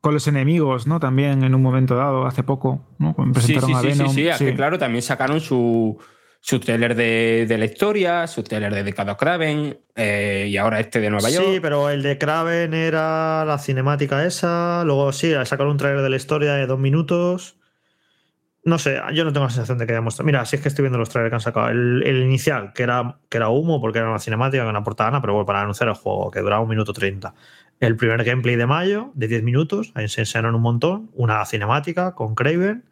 con, 0.00 0.14
los 0.14 0.28
enemigos, 0.28 0.86
¿no? 0.86 1.00
También 1.00 1.44
en 1.44 1.54
un 1.54 1.62
momento 1.62 1.96
dado, 1.96 2.26
hace 2.26 2.42
poco, 2.42 2.84
¿no? 2.98 3.14
presentaron 3.32 3.70
sí, 3.82 3.92
sí, 3.92 4.04
sí, 4.06 4.08
sí, 4.08 4.28
sí, 4.36 4.54
claro, 4.54 4.78
también 4.78 5.00
sacaron 5.00 5.40
su, 5.40 5.98
su 6.44 6.60
trailer 6.60 6.94
de, 6.94 7.56
la 7.58 7.64
historia, 7.64 8.26
su 8.26 8.42
trailer 8.42 8.74
de 8.74 8.84
Decado 8.84 9.16
Kraven 9.16 9.78
eh, 9.96 10.46
y 10.50 10.58
ahora 10.58 10.78
este 10.78 11.00
de 11.00 11.08
Nueva 11.08 11.30
York. 11.30 11.46
Sí, 11.50 11.60
pero 11.60 11.88
el 11.88 12.02
de 12.02 12.18
Kraven 12.18 12.74
era 12.74 13.46
la 13.46 13.56
cinemática 13.56 14.26
esa. 14.26 14.84
Luego 14.84 15.10
sí, 15.14 15.32
sacaron 15.46 15.72
un 15.72 15.78
trailer 15.78 16.02
de 16.02 16.10
la 16.10 16.16
historia 16.16 16.52
de 16.52 16.66
dos 16.66 16.78
minutos. 16.78 17.56
No 18.64 18.78
sé, 18.78 18.98
yo 19.12 19.24
no 19.24 19.32
tengo 19.32 19.44
la 19.44 19.50
sensación 19.50 19.76
de 19.76 19.86
que 19.86 19.92
haya. 19.94 20.06
Mira, 20.22 20.44
si 20.46 20.56
es 20.56 20.62
que 20.62 20.68
estoy 20.68 20.84
viendo 20.84 20.98
los 20.98 21.10
trailers 21.10 21.30
que 21.30 21.34
han 21.34 21.40
sacado. 21.40 21.68
El, 21.68 22.02
inicial, 22.22 22.72
que 22.72 22.82
era, 22.82 23.18
que 23.28 23.36
era 23.36 23.50
humo 23.50 23.78
porque 23.80 23.98
era 23.98 24.08
una 24.08 24.18
cinemática, 24.18 24.66
una 24.66 24.82
portada, 24.82 25.20
pero 25.20 25.34
bueno, 25.34 25.44
para 25.46 25.60
anunciar 25.60 25.90
el 25.90 25.94
juego, 25.94 26.30
que 26.30 26.40
duraba 26.40 26.62
un 26.62 26.68
minuto 26.70 26.94
treinta. 26.94 27.34
El 27.80 27.96
primer 27.96 28.24
gameplay 28.24 28.56
de 28.56 28.66
mayo, 28.66 29.10
de 29.14 29.28
10 29.28 29.42
minutos, 29.42 29.92
ahí 29.94 30.08
se 30.08 30.22
enseñaron 30.22 30.54
un 30.54 30.62
montón. 30.62 31.10
Una 31.12 31.44
cinemática 31.44 32.14
con 32.14 32.34
Kraven. 32.34 32.84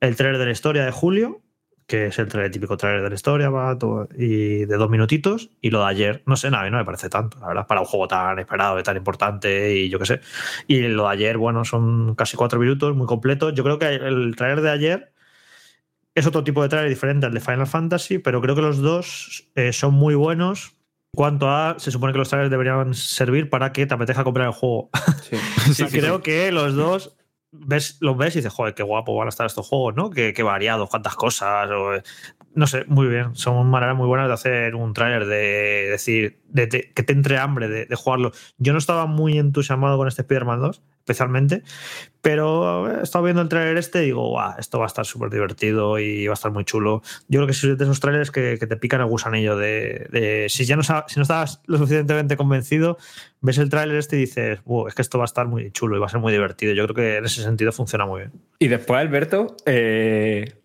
El 0.00 0.16
trailer 0.16 0.38
de 0.40 0.46
la 0.46 0.50
historia 0.52 0.84
de 0.84 0.90
julio, 0.90 1.42
que 1.86 2.06
es 2.06 2.18
el 2.18 2.50
típico 2.50 2.76
trailer 2.76 3.02
de 3.02 3.10
la 3.10 3.14
historia, 3.14 3.50
y 4.16 4.64
de 4.64 4.76
dos 4.76 4.90
minutitos, 4.90 5.50
y 5.60 5.70
lo 5.70 5.80
de 5.80 5.86
ayer, 5.86 6.22
no 6.26 6.36
sé, 6.36 6.50
nada, 6.50 6.68
no 6.70 6.78
me 6.78 6.84
parece 6.84 7.08
tanto, 7.08 7.38
la 7.38 7.48
verdad, 7.48 7.66
para 7.66 7.80
un 7.80 7.86
juego 7.86 8.08
tan 8.08 8.38
esperado 8.38 8.80
y 8.80 8.82
tan 8.82 8.96
importante, 8.96 9.74
y 9.76 9.88
yo 9.90 9.98
qué 9.98 10.06
sé. 10.06 10.20
Y 10.66 10.80
lo 10.88 11.04
de 11.04 11.10
ayer, 11.10 11.38
bueno, 11.38 11.64
son 11.64 12.14
casi 12.16 12.36
cuatro 12.36 12.58
minutos, 12.58 12.96
muy 12.96 13.06
completo. 13.06 13.50
Yo 13.50 13.62
creo 13.62 13.78
que 13.78 13.94
el 13.94 14.34
trailer 14.36 14.62
de 14.62 14.70
ayer 14.70 15.11
es 16.14 16.26
otro 16.26 16.44
tipo 16.44 16.62
de 16.62 16.68
trailer 16.68 16.90
diferente 16.90 17.26
al 17.26 17.34
de 17.34 17.40
Final 17.40 17.66
Fantasy, 17.66 18.18
pero 18.18 18.40
creo 18.40 18.54
que 18.54 18.62
los 18.62 18.78
dos 18.78 19.48
eh, 19.54 19.72
son 19.72 19.94
muy 19.94 20.14
buenos. 20.14 20.76
Cuanto 21.14 21.50
a, 21.50 21.78
se 21.78 21.90
supone 21.90 22.12
que 22.12 22.18
los 22.18 22.30
trailers 22.30 22.50
deberían 22.50 22.94
servir 22.94 23.50
para 23.50 23.72
que 23.72 23.86
te 23.86 23.92
apetezca 23.92 24.24
comprar 24.24 24.46
el 24.46 24.54
juego. 24.54 24.88
Sí. 25.74 25.84
creo 25.90 26.22
que 26.22 26.50
los 26.52 26.74
dos 26.74 27.16
ves, 27.50 27.98
los 28.00 28.16
ves 28.16 28.34
y 28.34 28.38
dices, 28.38 28.52
joder, 28.52 28.74
qué 28.74 28.82
guapo 28.82 29.14
van 29.14 29.28
a 29.28 29.30
estar 29.30 29.46
estos 29.46 29.66
juegos, 29.66 29.94
¿no? 29.94 30.10
Qué, 30.10 30.32
qué 30.32 30.42
variados, 30.42 30.88
cuántas 30.88 31.14
cosas. 31.14 31.68
No 32.54 32.66
sé, 32.66 32.84
muy 32.86 33.06
bien. 33.06 33.34
Son 33.34 33.66
maneras 33.68 33.96
muy 33.96 34.06
buenas 34.06 34.28
de 34.28 34.34
hacer 34.34 34.74
un 34.74 34.92
tráiler, 34.92 35.26
de 35.26 35.88
decir, 35.90 36.40
de, 36.48 36.68
que 36.68 37.02
te 37.02 37.12
entre 37.12 37.38
hambre 37.38 37.68
de, 37.68 37.96
jugarlo. 37.96 38.32
Yo 38.58 38.72
no 38.72 38.78
estaba 38.78 39.06
muy 39.06 39.38
entusiasmado 39.38 39.96
con 39.96 40.08
este 40.08 40.22
Spider-Man 40.22 40.60
2, 40.60 40.82
especialmente, 40.98 41.62
pero 42.20 43.00
he 43.00 43.02
estado 43.02 43.24
viendo 43.24 43.42
el 43.42 43.48
tráiler 43.48 43.78
este 43.78 44.02
y 44.02 44.06
digo, 44.06 44.28
guau, 44.28 44.54
esto 44.58 44.78
va 44.78 44.84
a 44.84 44.86
estar 44.86 45.06
súper 45.06 45.30
divertido 45.30 45.98
y 45.98 46.26
va 46.26 46.32
a 46.32 46.34
estar 46.34 46.52
muy 46.52 46.64
chulo. 46.64 47.02
Yo 47.28 47.38
creo 47.40 47.46
que 47.46 47.52
es 47.52 47.62
de 47.62 47.84
esos 47.84 48.00
trailers 48.00 48.30
que, 48.30 48.56
te 48.56 48.76
pican 48.76 49.00
el 49.00 49.06
gusanillo 49.06 49.56
de, 49.56 50.46
si 50.48 50.64
ya 50.64 50.76
no, 50.76 50.82
si 50.82 50.90
no 51.16 51.22
estabas 51.22 51.62
lo 51.66 51.78
suficientemente 51.78 52.36
convencido, 52.36 52.98
ves 53.40 53.58
el 53.58 53.70
tráiler 53.70 53.96
este 53.96 54.16
y 54.16 54.20
dices, 54.20 54.60
es 54.88 54.94
que 54.94 55.02
esto 55.02 55.18
va 55.18 55.24
a 55.24 55.26
estar 55.26 55.46
muy 55.46 55.70
chulo 55.72 55.96
y 55.96 56.00
va 56.00 56.06
a 56.06 56.10
ser 56.10 56.20
muy 56.20 56.32
divertido. 56.32 56.74
Yo 56.74 56.84
creo 56.84 56.94
que 56.94 57.16
en 57.16 57.24
ese 57.24 57.42
sentido 57.42 57.72
funciona 57.72 58.04
muy 58.06 58.20
bien. 58.20 58.32
Y 58.58 58.68
después, 58.68 59.00
Alberto, 59.00 59.56
eh, 59.66 60.61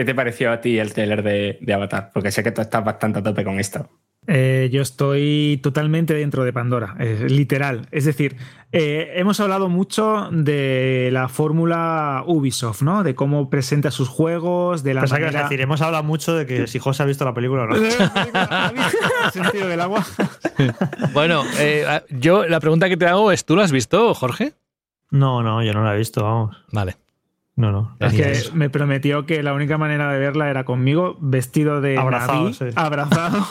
¿qué 0.00 0.04
te 0.04 0.14
pareció 0.14 0.52
a 0.52 0.60
ti 0.60 0.78
el 0.78 0.92
tráiler 0.92 1.22
de, 1.22 1.58
de 1.60 1.74
Avatar? 1.74 2.10
Porque 2.12 2.30
sé 2.30 2.42
que 2.42 2.52
tú 2.52 2.60
estás 2.60 2.84
bastante 2.84 3.20
a 3.20 3.22
tope 3.22 3.44
con 3.44 3.58
esto. 3.60 3.88
Eh, 4.28 4.68
yo 4.72 4.82
estoy 4.82 5.60
totalmente 5.62 6.12
dentro 6.12 6.42
de 6.44 6.52
Pandora, 6.52 6.96
literal. 7.28 7.86
Es 7.92 8.04
decir, 8.04 8.36
eh, 8.72 9.12
hemos 9.14 9.38
hablado 9.38 9.68
mucho 9.68 10.28
de 10.32 11.10
la 11.12 11.28
fórmula 11.28 12.24
Ubisoft, 12.26 12.82
¿no? 12.82 13.04
De 13.04 13.14
cómo 13.14 13.48
presenta 13.50 13.92
sus 13.92 14.08
juegos, 14.08 14.82
de 14.82 14.94
la 14.94 15.02
manera... 15.02 15.30
que 15.30 15.38
decir, 15.44 15.60
hemos 15.60 15.80
hablado 15.80 16.02
mucho 16.02 16.34
de 16.34 16.44
que 16.44 16.66
si 16.66 16.80
José 16.80 17.04
ha 17.04 17.06
visto 17.06 17.24
la 17.24 17.34
película 17.34 17.62
o 17.62 17.66
no. 17.66 17.76
sentido 19.32 19.68
del 19.68 19.80
agua. 19.80 20.04
bueno, 21.12 21.44
eh, 21.58 21.86
yo 22.10 22.46
la 22.46 22.58
pregunta 22.58 22.88
que 22.88 22.96
te 22.96 23.06
hago 23.06 23.30
es, 23.30 23.44
¿tú 23.44 23.54
lo 23.54 23.62
has 23.62 23.70
visto, 23.70 24.12
Jorge? 24.14 24.54
No, 25.10 25.42
no, 25.44 25.62
yo 25.62 25.72
no 25.72 25.84
la 25.84 25.94
he 25.94 25.98
visto, 25.98 26.24
vamos. 26.24 26.56
Vale. 26.72 26.96
No, 27.56 27.72
no. 27.72 27.96
Es 28.00 28.12
que 28.12 28.54
me 28.54 28.68
prometió 28.68 29.24
que 29.24 29.42
la 29.42 29.54
única 29.54 29.78
manera 29.78 30.12
de 30.12 30.18
verla 30.18 30.50
era 30.50 30.64
conmigo, 30.64 31.16
vestido 31.20 31.80
de 31.80 31.96
abrazado, 31.96 32.50
abrazado 32.74 33.46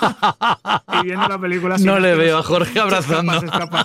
y 1.02 1.06
viendo 1.06 1.28
la 1.28 1.40
película. 1.40 1.78
No 1.80 1.98
le 1.98 2.16
veo 2.16 2.38
a 2.38 2.44
Jorge 2.44 2.80
abrazando. 2.80 3.34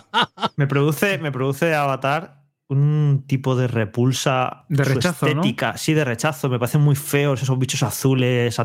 me 0.57 0.67
produce, 0.67 1.19
me 1.19 1.33
produce 1.33 1.75
Avatar 1.75 2.41
un 2.69 3.25
tipo 3.27 3.57
de 3.57 3.67
repulsa 3.67 4.67
de 4.69 4.85
rechazo, 4.85 5.27
estética, 5.27 5.77
sí, 5.79 5.95
de 5.95 6.05
rechazo. 6.05 6.51
Me 6.51 6.59
parecen 6.59 6.83
muy 6.83 6.97
feos 6.97 7.43
esos 7.43 7.59
bichos 7.59 7.83
azules, 7.83 8.57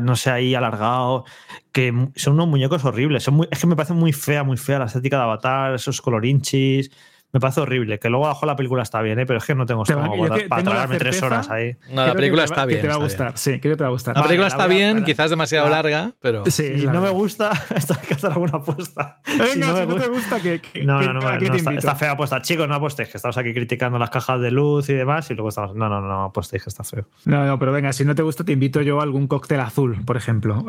no 0.00 0.16
sé, 0.16 0.30
ahí 0.30 0.54
alargados, 0.54 1.24
que 1.70 1.92
son 2.16 2.34
unos 2.34 2.48
muñecos 2.48 2.84
horribles. 2.84 3.28
es 3.50 3.58
que 3.58 3.66
me 3.66 3.76
parece 3.76 3.92
muy 3.92 4.12
fea, 4.12 4.42
muy 4.42 4.56
fea 4.56 4.80
la 4.80 4.86
estética 4.86 5.18
de 5.18 5.22
Avatar, 5.22 5.74
esos 5.74 6.00
colorinchis 6.00 6.90
me 7.34 7.40
parece 7.40 7.60
horrible. 7.60 7.98
Que 7.98 8.08
luego 8.08 8.26
abajo 8.26 8.46
la 8.46 8.54
película 8.54 8.84
está 8.84 9.02
bien, 9.02 9.18
¿eh? 9.18 9.26
pero 9.26 9.40
es 9.40 9.44
que 9.44 9.56
no 9.56 9.66
tengo 9.66 9.82
estómago 9.82 10.16
para, 10.28 10.62
para 10.62 10.86
tres 10.86 11.20
horas 11.20 11.50
ahí. 11.50 11.76
No, 11.90 12.06
la 12.06 12.14
película 12.14 12.44
está 12.44 12.64
bien. 12.64 12.80
te 12.80 12.86
va 12.86 12.94
a 12.94 12.98
gustar, 12.98 13.36
sí, 13.36 13.58
creo 13.58 13.72
que 13.72 13.78
te 13.78 13.82
va 13.82 13.88
a 13.88 13.92
gustar. 13.92 14.16
La 14.16 14.22
película 14.22 14.46
está 14.46 14.68
bien, 14.68 15.02
quizás 15.04 15.30
demasiado 15.30 15.68
larga, 15.68 16.12
pero. 16.20 16.44
Sí, 16.46 16.78
si 16.78 16.86
no 16.86 17.00
me 17.00 17.10
gusta, 17.10 17.50
esto 17.74 17.94
hay 18.00 18.06
que 18.06 18.14
hacer 18.14 18.30
alguna 18.30 18.58
apuesta. 18.58 19.20
Venga, 19.26 19.52
si 19.52 19.58
no, 19.58 19.96
te 19.96 20.08
gusta, 20.08 20.40
que. 20.40 20.60
no, 20.84 21.02
no, 21.02 21.12
no, 21.12 21.28
está, 21.76 21.96
fea 21.96 22.12
apuesta. 22.12 22.40
Chicos, 22.40 22.68
no 22.68 22.76
apostéis, 22.76 23.08
que 23.08 23.16
estamos 23.16 23.36
aquí 23.36 23.52
criticando 23.52 23.98
las 23.98 24.10
cajas 24.10 24.40
de 24.40 24.52
luz 24.52 24.88
y 24.88 24.94
demás, 24.94 25.28
y 25.28 25.34
luego 25.34 25.48
estamos. 25.48 25.74
No, 25.74 25.88
no, 25.88 26.00
no, 26.00 26.24
apostéis, 26.26 26.62
que 26.62 26.70
está 26.70 26.84
feo. 26.84 27.08
No, 27.24 27.44
no, 27.44 27.58
pero 27.58 27.72
venga, 27.72 27.92
si 27.92 28.04
no 28.04 28.14
te 28.14 28.22
gusta, 28.22 28.44
te 28.44 28.52
invito 28.52 28.80
yo 28.80 29.00
a 29.00 29.02
algún 29.02 29.26
cóctel 29.26 29.58
azul, 29.58 30.04
por 30.04 30.16
ejemplo. 30.16 30.64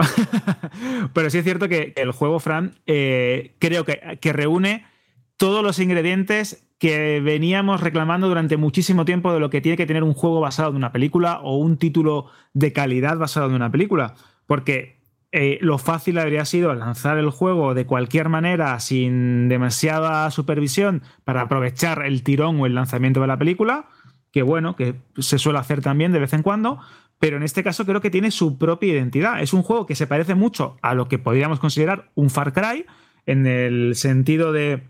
pero 1.14 1.30
sí 1.30 1.38
es 1.38 1.44
cierto 1.44 1.70
que 1.70 1.94
el 1.96 2.12
juego, 2.12 2.40
Fran, 2.40 2.74
eh, 2.88 3.54
creo 3.60 3.86
que, 3.86 4.18
que 4.20 4.34
reúne 4.34 4.95
todos 5.38 5.64
los 5.64 5.80
ingredientes 5.80 6.68
que 6.78 7.22
veníamos 7.22 7.82
reclamando 7.82 8.28
durante 8.28 8.58
muchísimo 8.58 9.06
tiempo 9.06 9.34
de 9.34 9.40
lo 9.40 9.50
que 9.50 9.62
tiene 9.62 9.78
que 9.78 9.86
tener 9.86 10.04
un 10.04 10.14
juego 10.14 10.42
basado 10.42 10.70
en 10.70 10.76
una 10.76 10.92
película 10.92 11.40
o 11.42 11.58
un 11.58 11.78
título 11.78 12.28
de 12.54 12.74
calidad 12.74 13.18
basado 13.18 13.48
en 13.48 13.54
una 13.54 13.72
película. 13.72 14.16
Porque 14.46 14.96
eh, 15.32 15.58
lo 15.62 15.78
fácil 15.78 16.18
habría 16.18 16.46
sido 16.46 16.74
lanzar 16.74 17.18
el 17.18 17.30
juego 17.30 17.74
de 17.74 17.86
cualquier 17.86 18.30
manera, 18.30 18.80
sin 18.80 19.50
demasiada 19.50 20.30
supervisión, 20.32 21.02
para 21.24 21.42
aprovechar 21.42 22.06
el 22.06 22.24
tirón 22.24 22.60
o 22.60 22.66
el 22.66 22.76
lanzamiento 22.76 23.22
de 23.22 23.28
la 23.28 23.38
película, 23.38 23.88
que 24.32 24.44
bueno, 24.44 24.76
que 24.76 24.96
se 25.18 25.40
suele 25.40 25.60
hacer 25.60 25.82
también 25.82 26.12
de 26.12 26.20
vez 26.20 26.34
en 26.34 26.44
cuando, 26.44 26.80
pero 27.20 27.38
en 27.38 27.44
este 27.44 27.64
caso 27.64 27.86
creo 27.86 28.02
que 28.02 28.10
tiene 28.10 28.32
su 28.32 28.58
propia 28.58 28.94
identidad. 28.94 29.42
Es 29.42 29.54
un 29.54 29.64
juego 29.64 29.86
que 29.86 29.96
se 29.96 30.08
parece 30.08 30.36
mucho 30.36 30.78
a 30.82 30.94
lo 30.94 31.08
que 31.08 31.20
podríamos 31.20 31.60
considerar 31.60 32.12
un 32.16 32.30
Far 32.30 32.54
Cry, 32.54 32.86
en 33.26 33.48
el 33.48 33.96
sentido 33.96 34.52
de 34.52 34.84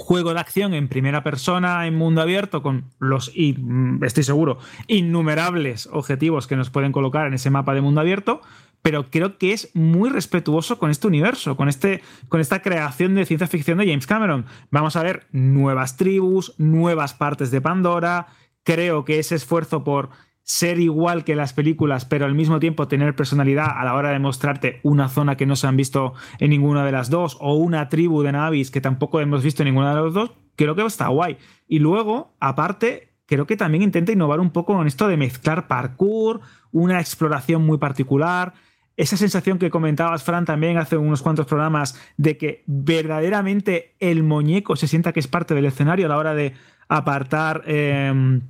juego 0.00 0.34
de 0.34 0.40
acción 0.40 0.74
en 0.74 0.88
primera 0.88 1.22
persona, 1.22 1.86
en 1.86 1.94
mundo 1.94 2.22
abierto, 2.22 2.62
con 2.62 2.86
los, 2.98 3.30
y 3.34 3.56
estoy 4.02 4.24
seguro, 4.24 4.58
innumerables 4.88 5.88
objetivos 5.92 6.46
que 6.46 6.56
nos 6.56 6.70
pueden 6.70 6.90
colocar 6.90 7.26
en 7.26 7.34
ese 7.34 7.50
mapa 7.50 7.74
de 7.74 7.82
mundo 7.82 8.00
abierto, 8.00 8.40
pero 8.82 9.10
creo 9.10 9.38
que 9.38 9.52
es 9.52 9.70
muy 9.74 10.08
respetuoso 10.08 10.78
con 10.78 10.90
este 10.90 11.06
universo, 11.06 11.56
con, 11.56 11.68
este, 11.68 12.02
con 12.28 12.40
esta 12.40 12.62
creación 12.62 13.14
de 13.14 13.26
ciencia 13.26 13.46
ficción 13.46 13.78
de 13.78 13.86
James 13.86 14.06
Cameron. 14.06 14.46
Vamos 14.70 14.96
a 14.96 15.02
ver 15.02 15.26
nuevas 15.32 15.96
tribus, 15.96 16.54
nuevas 16.58 17.12
partes 17.14 17.50
de 17.50 17.60
Pandora, 17.60 18.28
creo 18.64 19.04
que 19.04 19.18
ese 19.18 19.34
esfuerzo 19.34 19.84
por 19.84 20.10
ser 20.50 20.80
igual 20.80 21.22
que 21.22 21.36
las 21.36 21.52
películas, 21.52 22.04
pero 22.04 22.26
al 22.26 22.34
mismo 22.34 22.58
tiempo 22.58 22.88
tener 22.88 23.14
personalidad 23.14 23.68
a 23.72 23.84
la 23.84 23.94
hora 23.94 24.10
de 24.10 24.18
mostrarte 24.18 24.80
una 24.82 25.08
zona 25.08 25.36
que 25.36 25.46
no 25.46 25.54
se 25.54 25.68
han 25.68 25.76
visto 25.76 26.14
en 26.40 26.50
ninguna 26.50 26.84
de 26.84 26.90
las 26.90 27.08
dos, 27.08 27.36
o 27.40 27.54
una 27.54 27.88
tribu 27.88 28.22
de 28.22 28.32
Navis 28.32 28.72
que 28.72 28.80
tampoco 28.80 29.20
hemos 29.20 29.44
visto 29.44 29.62
en 29.62 29.68
ninguna 29.68 29.94
de 29.94 30.02
las 30.02 30.12
dos, 30.12 30.32
creo 30.56 30.74
que 30.74 30.84
está 30.84 31.06
guay. 31.06 31.38
Y 31.68 31.78
luego, 31.78 32.34
aparte, 32.40 33.12
creo 33.26 33.46
que 33.46 33.56
también 33.56 33.84
intenta 33.84 34.10
innovar 34.10 34.40
un 34.40 34.50
poco 34.50 34.74
con 34.74 34.88
esto 34.88 35.06
de 35.06 35.16
mezclar 35.16 35.68
parkour, 35.68 36.40
una 36.72 36.98
exploración 36.98 37.64
muy 37.64 37.78
particular. 37.78 38.54
Esa 38.96 39.16
sensación 39.16 39.56
que 39.60 39.70
comentabas, 39.70 40.24
Fran, 40.24 40.46
también 40.46 40.78
hace 40.78 40.96
unos 40.96 41.22
cuantos 41.22 41.46
programas, 41.46 41.96
de 42.16 42.36
que 42.36 42.64
verdaderamente 42.66 43.94
el 44.00 44.24
muñeco 44.24 44.74
se 44.74 44.88
sienta 44.88 45.12
que 45.12 45.20
es 45.20 45.28
parte 45.28 45.54
del 45.54 45.66
escenario 45.66 46.06
a 46.06 46.08
la 46.08 46.18
hora 46.18 46.34
de 46.34 46.54
apartar. 46.88 47.62
Em, 47.66 48.40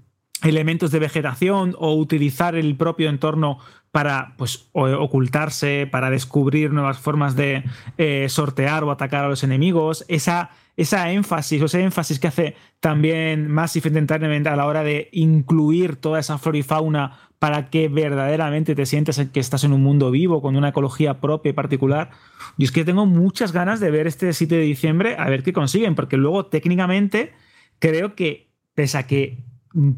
elementos 0.43 0.91
de 0.91 0.99
vegetación 0.99 1.74
o 1.78 1.95
utilizar 1.95 2.55
el 2.55 2.76
propio 2.76 3.09
entorno 3.09 3.59
para 3.91 4.34
pues, 4.36 4.68
ocultarse, 4.72 5.88
para 5.91 6.11
descubrir 6.11 6.72
nuevas 6.72 6.99
formas 6.99 7.34
de 7.34 7.64
eh, 7.99 8.26
sortear 8.28 8.84
o 8.84 8.91
atacar 8.91 9.24
a 9.24 9.28
los 9.28 9.43
enemigos. 9.43 10.05
Esa, 10.09 10.51
esa 10.76 11.11
énfasis, 11.11 11.61
o 11.61 11.64
ese 11.64 11.82
énfasis 11.82 12.20
que 12.20 12.28
hace 12.28 12.57
también 12.78 13.51
Massive 13.51 13.88
Entertainment 13.88 14.47
a 14.47 14.57
la 14.57 14.66
hora 14.66 14.84
de 14.84 15.09
incluir 15.12 15.97
toda 15.97 16.20
esa 16.20 16.38
flora 16.38 16.59
y 16.59 16.62
fauna 16.62 17.18
para 17.41 17.70
que 17.70 17.88
verdaderamente 17.88 18.74
te 18.74 18.86
sientas 18.86 19.18
que 19.32 19.41
estás 19.41 19.64
en 19.64 19.72
un 19.72 19.82
mundo 19.82 20.11
vivo, 20.11 20.43
con 20.43 20.57
una 20.57 20.68
ecología 20.68 21.20
propia 21.20 21.51
y 21.51 21.55
particular. 21.55 22.11
Y 22.59 22.64
es 22.64 22.70
que 22.70 22.84
tengo 22.84 23.07
muchas 23.07 23.53
ganas 23.53 23.80
de 23.80 23.91
ver 23.91 24.07
este 24.07 24.32
7 24.32 24.55
de 24.55 24.62
diciembre, 24.62 25.16
a 25.18 25.28
ver 25.30 25.43
qué 25.43 25.53
consiguen, 25.53 25.95
porque 25.95 26.18
luego 26.18 26.47
técnicamente 26.47 27.32
creo 27.78 28.14
que, 28.14 28.53
pese 28.74 28.99
a 28.99 29.07
que 29.07 29.49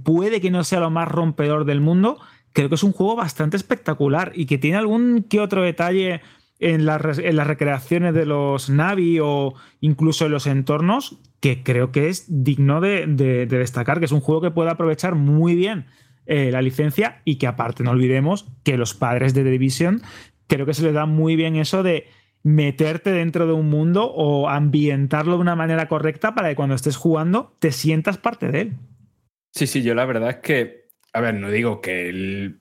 puede 0.02 0.40
que 0.40 0.50
no 0.50 0.64
sea 0.64 0.80
lo 0.80 0.90
más 0.90 1.08
rompedor 1.08 1.64
del 1.64 1.80
mundo, 1.80 2.18
creo 2.52 2.68
que 2.68 2.74
es 2.74 2.82
un 2.82 2.92
juego 2.92 3.16
bastante 3.16 3.56
espectacular 3.56 4.32
y 4.34 4.46
que 4.46 4.58
tiene 4.58 4.76
algún 4.76 5.24
que 5.28 5.40
otro 5.40 5.62
detalle 5.62 6.20
en, 6.58 6.86
las 6.86 7.00
recreaciones 7.00 8.14
de 8.14 8.26
los 8.26 8.70
Navi 8.70 9.18
o 9.20 9.54
incluso 9.80 10.26
en 10.26 10.32
los 10.32 10.46
entornos 10.46 11.18
que 11.40 11.62
creo 11.64 11.90
que 11.90 12.08
es 12.08 12.26
digno 12.28 12.80
de, 12.80 13.06
destacar, 13.48 13.98
que 13.98 14.04
es 14.04 14.12
un 14.12 14.20
juego 14.20 14.40
que 14.40 14.52
puede 14.52 14.70
aprovechar 14.70 15.16
muy 15.16 15.56
bien 15.56 15.86
eh, 16.26 16.50
la 16.52 16.62
licencia 16.62 17.20
y 17.24 17.36
que 17.36 17.48
aparte 17.48 17.82
no 17.82 17.90
olvidemos 17.90 18.46
que 18.62 18.76
los 18.76 18.94
padres 18.94 19.34
de 19.34 19.42
The 19.42 19.50
Division 19.50 20.02
creo 20.46 20.66
que 20.66 20.74
se 20.74 20.84
les 20.84 20.94
da 20.94 21.04
muy 21.04 21.34
bien 21.34 21.56
eso 21.56 21.82
de 21.82 22.06
meterte 22.44 23.10
dentro 23.10 23.46
de 23.46 23.54
un 23.54 23.68
mundo 23.68 24.04
o 24.04 24.48
ambientarlo 24.48 25.34
de 25.34 25.40
una 25.40 25.56
manera 25.56 25.88
correcta 25.88 26.34
para 26.34 26.48
que 26.48 26.56
cuando 26.56 26.76
estés 26.76 26.96
jugando 26.96 27.56
te 27.58 27.72
sientas 27.72 28.18
parte 28.18 28.50
de 28.52 28.60
él. 28.60 28.72
Sí, 29.52 29.66
sí, 29.66 29.82
yo 29.82 29.94
la 29.94 30.06
verdad 30.06 30.30
es 30.30 30.36
que, 30.36 30.88
a 31.12 31.20
ver, 31.20 31.34
no 31.34 31.50
digo 31.50 31.80
que, 31.80 32.54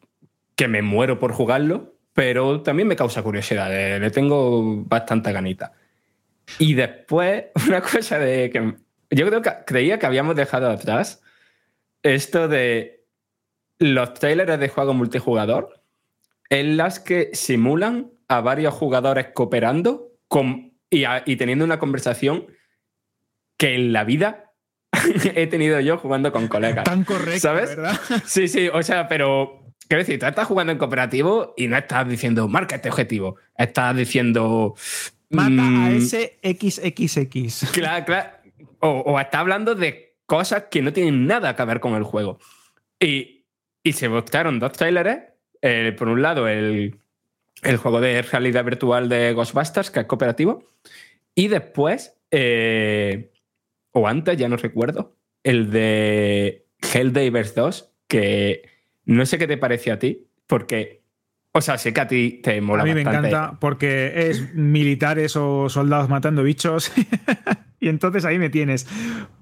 que 0.56 0.68
me 0.68 0.82
muero 0.82 1.20
por 1.20 1.32
jugarlo, 1.32 1.96
pero 2.14 2.62
también 2.62 2.88
me 2.88 2.98
causa 2.98 3.24
curiosidad, 3.24 3.70
le, 3.70 4.12
tengo 4.12 4.84
bastante 4.84 5.32
ganita. 5.32 5.74
Y 6.60 6.74
después, 6.74 7.46
una 7.68 7.82
cosa 7.82 8.20
de 8.20 8.50
que 8.50 8.76
yo 9.10 9.28
creo 9.28 9.42
que 9.42 9.52
creía 9.66 10.00
que 10.00 10.06
habíamos 10.06 10.36
dejado 10.36 10.70
atrás 10.70 11.22
esto 12.04 12.48
de 12.48 13.06
los 13.80 14.14
trailers 14.14 14.60
de 14.60 14.70
juego 14.70 14.94
multijugador 14.94 15.82
en 16.50 16.78
las 16.78 17.00
que 17.00 17.30
simulan 17.34 18.12
a 18.28 18.42
varios 18.42 18.74
jugadores 18.74 19.28
cooperando 19.34 20.12
con, 20.28 20.74
y 20.90 21.36
teniendo 21.38 21.64
una 21.64 21.80
conversación 21.80 22.48
que 23.58 23.76
en 23.76 23.94
la 23.94 24.04
vida 24.04 24.51
he 25.36 25.48
tenido 25.48 25.80
yo 25.80 25.98
jugando 25.98 26.32
con 26.32 26.48
colegas. 26.48 26.84
Tan 26.84 27.04
correcto, 27.04 27.40
¿sabes? 27.40 27.76
¿verdad? 27.76 28.00
Sí, 28.26 28.48
sí, 28.48 28.70
o 28.72 28.84
sea, 28.84 29.08
pero 29.08 29.62
quiero 29.88 30.04
decir, 30.04 30.20
tú 30.20 30.26
estás 30.26 30.48
jugando 30.48 30.72
en 30.72 30.78
cooperativo 30.78 31.54
y 31.58 31.68
no 31.68 31.78
estás 31.78 32.08
diciendo 32.08 32.48
marca 32.48 32.76
este 32.76 32.90
objetivo, 32.90 33.36
estás 33.58 33.96
diciendo 33.96 34.76
mata 35.32 35.48
a 35.48 35.90
mm, 35.90 35.96
ese 35.96 36.40
XXX. 36.44 37.72
Claro, 37.74 38.06
claro. 38.06 38.30
O, 38.80 39.20
está 39.20 39.40
hablando 39.40 39.76
de 39.76 40.16
cosas 40.26 40.66
que 40.72 40.82
no 40.82 40.92
tienen 40.92 41.28
nada 41.28 41.56
que 41.56 41.66
ver 41.66 41.80
con 41.80 41.94
el 41.94 42.04
juego. 42.04 42.40
Y, 43.00 43.46
y 43.84 43.94
se 43.94 44.10
mostraron 44.10 44.60
dos 44.60 44.72
trailers. 44.72 45.20
Eh, 45.62 45.94
por 45.98 46.08
un 46.08 46.22
lado, 46.22 46.48
el, 46.48 47.00
el, 47.62 47.78
juego 47.78 48.02
de 48.02 48.22
realidad 48.24 48.64
virtual 48.64 49.08
de 49.08 49.34
Ghostbusters, 49.34 49.92
que 49.92 50.00
es 50.00 50.06
cooperativo. 50.06 50.64
Y 51.36 51.48
después, 51.48 52.18
eh, 52.32 53.31
o 53.92 54.08
antes, 54.08 54.38
ya 54.38 54.50
no 54.50 54.58
recuerdo, 54.58 55.16
el 55.44 55.72
de 55.72 56.68
Helldivers 56.94 57.56
2, 57.56 57.94
que 58.08 58.64
no 59.06 59.26
sé 59.26 59.38
qué 59.38 59.48
te 59.48 59.58
parece 59.58 59.92
a 59.92 60.00
ti, 60.00 60.28
porque, 60.48 61.04
o 61.52 61.62
sea, 61.62 61.78
sé 61.78 61.94
que 61.94 62.02
a 62.02 62.08
ti 62.08 62.40
te 62.44 62.62
mola. 62.62 62.84
A 62.84 62.86
mí 62.86 62.94
me 62.94 63.02
encanta 63.02 63.58
porque 63.60 64.30
es 64.30 64.54
militares 64.54 65.36
o 65.36 65.70
soldados 65.70 66.10
matando 66.10 66.44
bichos 66.44 66.92
y 67.80 67.90
entonces 67.90 68.26
ahí 68.26 68.38
me 68.38 68.50
tienes. 68.50 68.88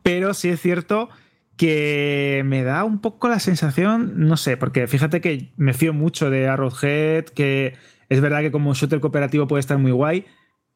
Pero 0.03 0.33
sí 0.33 0.49
es 0.49 0.61
cierto 0.61 1.09
que 1.57 2.41
me 2.45 2.63
da 2.63 2.85
un 2.85 3.01
poco 3.01 3.27
la 3.27 3.39
sensación, 3.39 4.13
no 4.15 4.37
sé, 4.37 4.55
porque 4.55 4.87
fíjate 4.87 5.19
que 5.19 5.51
me 5.57 5.73
fío 5.73 5.93
mucho 5.93 6.29
de 6.29 6.47
Arrowhead, 6.47 7.25
que 7.25 7.73
es 8.07 8.21
verdad 8.21 8.39
que 8.39 8.51
como 8.51 8.73
shooter 8.73 9.01
cooperativo 9.01 9.45
puede 9.47 9.59
estar 9.59 9.77
muy 9.77 9.91
guay, 9.91 10.25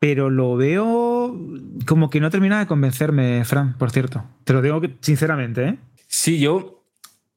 pero 0.04 0.30
lo 0.30 0.58
veo 0.58 1.34
como 1.88 2.10
que 2.10 2.20
no 2.20 2.30
termina 2.30 2.60
de 2.60 2.68
convencerme, 2.68 3.46
Fran, 3.46 3.78
por 3.78 3.90
cierto. 3.90 4.26
Te 4.44 4.52
lo 4.52 4.62
digo 4.62 4.82
sinceramente, 5.00 5.64
¿eh? 5.64 5.78
Sí, 6.08 6.42
yo. 6.42 6.84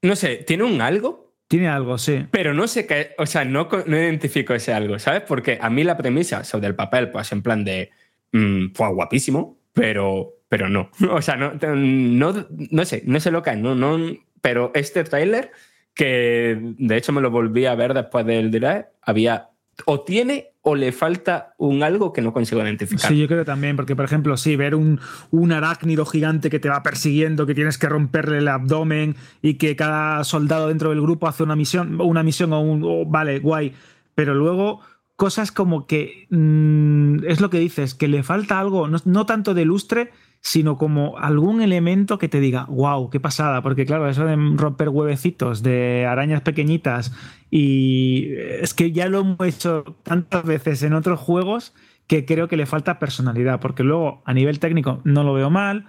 No 0.01 0.17
sé, 0.17 0.43
¿tiene 0.45 0.65
un 0.65 0.81
algo? 0.81 1.33
Tiene 1.47 1.69
algo, 1.69 1.97
sí. 1.97 2.25
Pero 2.29 2.53
no 2.53 2.67
sé 2.67 2.85
qué. 2.85 3.11
O 3.19 3.25
sea, 3.25 3.45
no, 3.45 3.69
no 3.85 3.95
identifico 3.97 4.53
ese 4.53 4.73
algo, 4.73 4.99
¿sabes? 4.99 5.21
Porque 5.21 5.57
a 5.61 5.69
mí 5.69 5.85
la 5.85 5.95
premisa 5.95 6.43
sobre 6.43 6.67
el 6.67 6.75
papel, 6.75 7.09
pues 7.09 7.31
en 7.31 7.41
plan 7.41 7.63
de. 7.63 7.89
Mmm, 8.33 8.73
fue 8.73 8.89
guapísimo, 8.89 9.57
pero, 9.71 10.33
pero 10.49 10.67
no. 10.67 10.89
O 11.09 11.21
sea, 11.21 11.37
no, 11.37 11.53
no, 11.53 12.47
no 12.49 12.83
sé, 12.83 13.01
no 13.05 13.21
sé 13.21 13.31
lo 13.31 13.43
que 13.43 13.51
es. 13.51 13.57
No, 13.57 13.75
no, 13.75 13.97
pero 14.41 14.71
este 14.75 15.05
tráiler, 15.05 15.51
que 15.93 16.59
de 16.59 16.97
hecho 16.97 17.13
me 17.13 17.21
lo 17.21 17.31
volví 17.31 17.65
a 17.65 17.75
ver 17.75 17.93
después 17.93 18.25
del 18.25 18.51
direct, 18.51 18.89
había. 19.03 19.51
O 19.85 20.01
tiene 20.01 20.51
o 20.61 20.75
le 20.75 20.91
falta 20.91 21.53
un 21.57 21.81
algo 21.81 22.11
que 22.11 22.21
no 22.21 22.33
consigo 22.33 22.61
identificar. 22.61 23.09
Sí, 23.09 23.17
yo 23.17 23.27
creo 23.27 23.45
también, 23.45 23.75
porque 23.77 23.95
por 23.95 24.03
ejemplo, 24.03 24.35
sí, 24.35 24.55
ver 24.55 24.75
un, 24.75 24.99
un 25.31 25.51
arácnido 25.53 26.05
gigante 26.05 26.49
que 26.49 26.59
te 26.59 26.67
va 26.67 26.83
persiguiendo, 26.83 27.45
que 27.45 27.55
tienes 27.55 27.77
que 27.77 27.87
romperle 27.87 28.39
el 28.39 28.47
abdomen 28.49 29.15
y 29.41 29.53
que 29.53 29.75
cada 29.77 30.23
soldado 30.25 30.67
dentro 30.67 30.89
del 30.89 31.01
grupo 31.01 31.27
hace 31.27 31.43
una 31.43 31.55
misión, 31.55 32.01
una 32.01 32.23
misión 32.23 32.51
o 32.51 32.59
un. 32.59 33.09
vale, 33.09 33.39
guay. 33.39 33.73
Pero 34.13 34.33
luego 34.33 34.81
cosas 35.15 35.51
como 35.51 35.87
que 35.87 36.27
mm, 36.29 37.23
es 37.25 37.39
lo 37.39 37.49
que 37.49 37.59
dices, 37.59 37.95
que 37.95 38.07
le 38.07 38.23
falta 38.23 38.59
algo, 38.59 38.87
no, 38.87 38.97
no 39.05 39.25
tanto 39.25 39.53
de 39.53 39.65
lustre, 39.65 40.11
sino 40.41 40.77
como 40.77 41.17
algún 41.17 41.61
elemento 41.61 42.17
que 42.17 42.29
te 42.29 42.39
diga, 42.39 42.65
wow, 42.69 43.09
qué 43.09 43.19
pasada, 43.19 43.61
porque 43.61 43.85
claro, 43.85 44.07
eso 44.09 44.25
de 44.25 44.35
romper 44.55 44.89
huevecitos 44.89 45.63
de 45.63 46.05
arañas 46.05 46.41
pequeñitas 46.41 47.11
y 47.49 48.29
es 48.61 48.73
que 48.73 48.91
ya 48.91 49.07
lo 49.07 49.19
hemos 49.19 49.47
hecho 49.47 49.83
tantas 50.03 50.43
veces 50.45 50.83
en 50.83 50.93
otros 50.93 51.19
juegos 51.19 51.73
que 52.07 52.25
creo 52.25 52.47
que 52.47 52.57
le 52.57 52.65
falta 52.65 52.99
personalidad, 52.99 53.59
porque 53.59 53.83
luego 53.83 54.21
a 54.25 54.33
nivel 54.33 54.59
técnico 54.59 55.01
no 55.03 55.23
lo 55.23 55.33
veo 55.33 55.49
mal, 55.49 55.85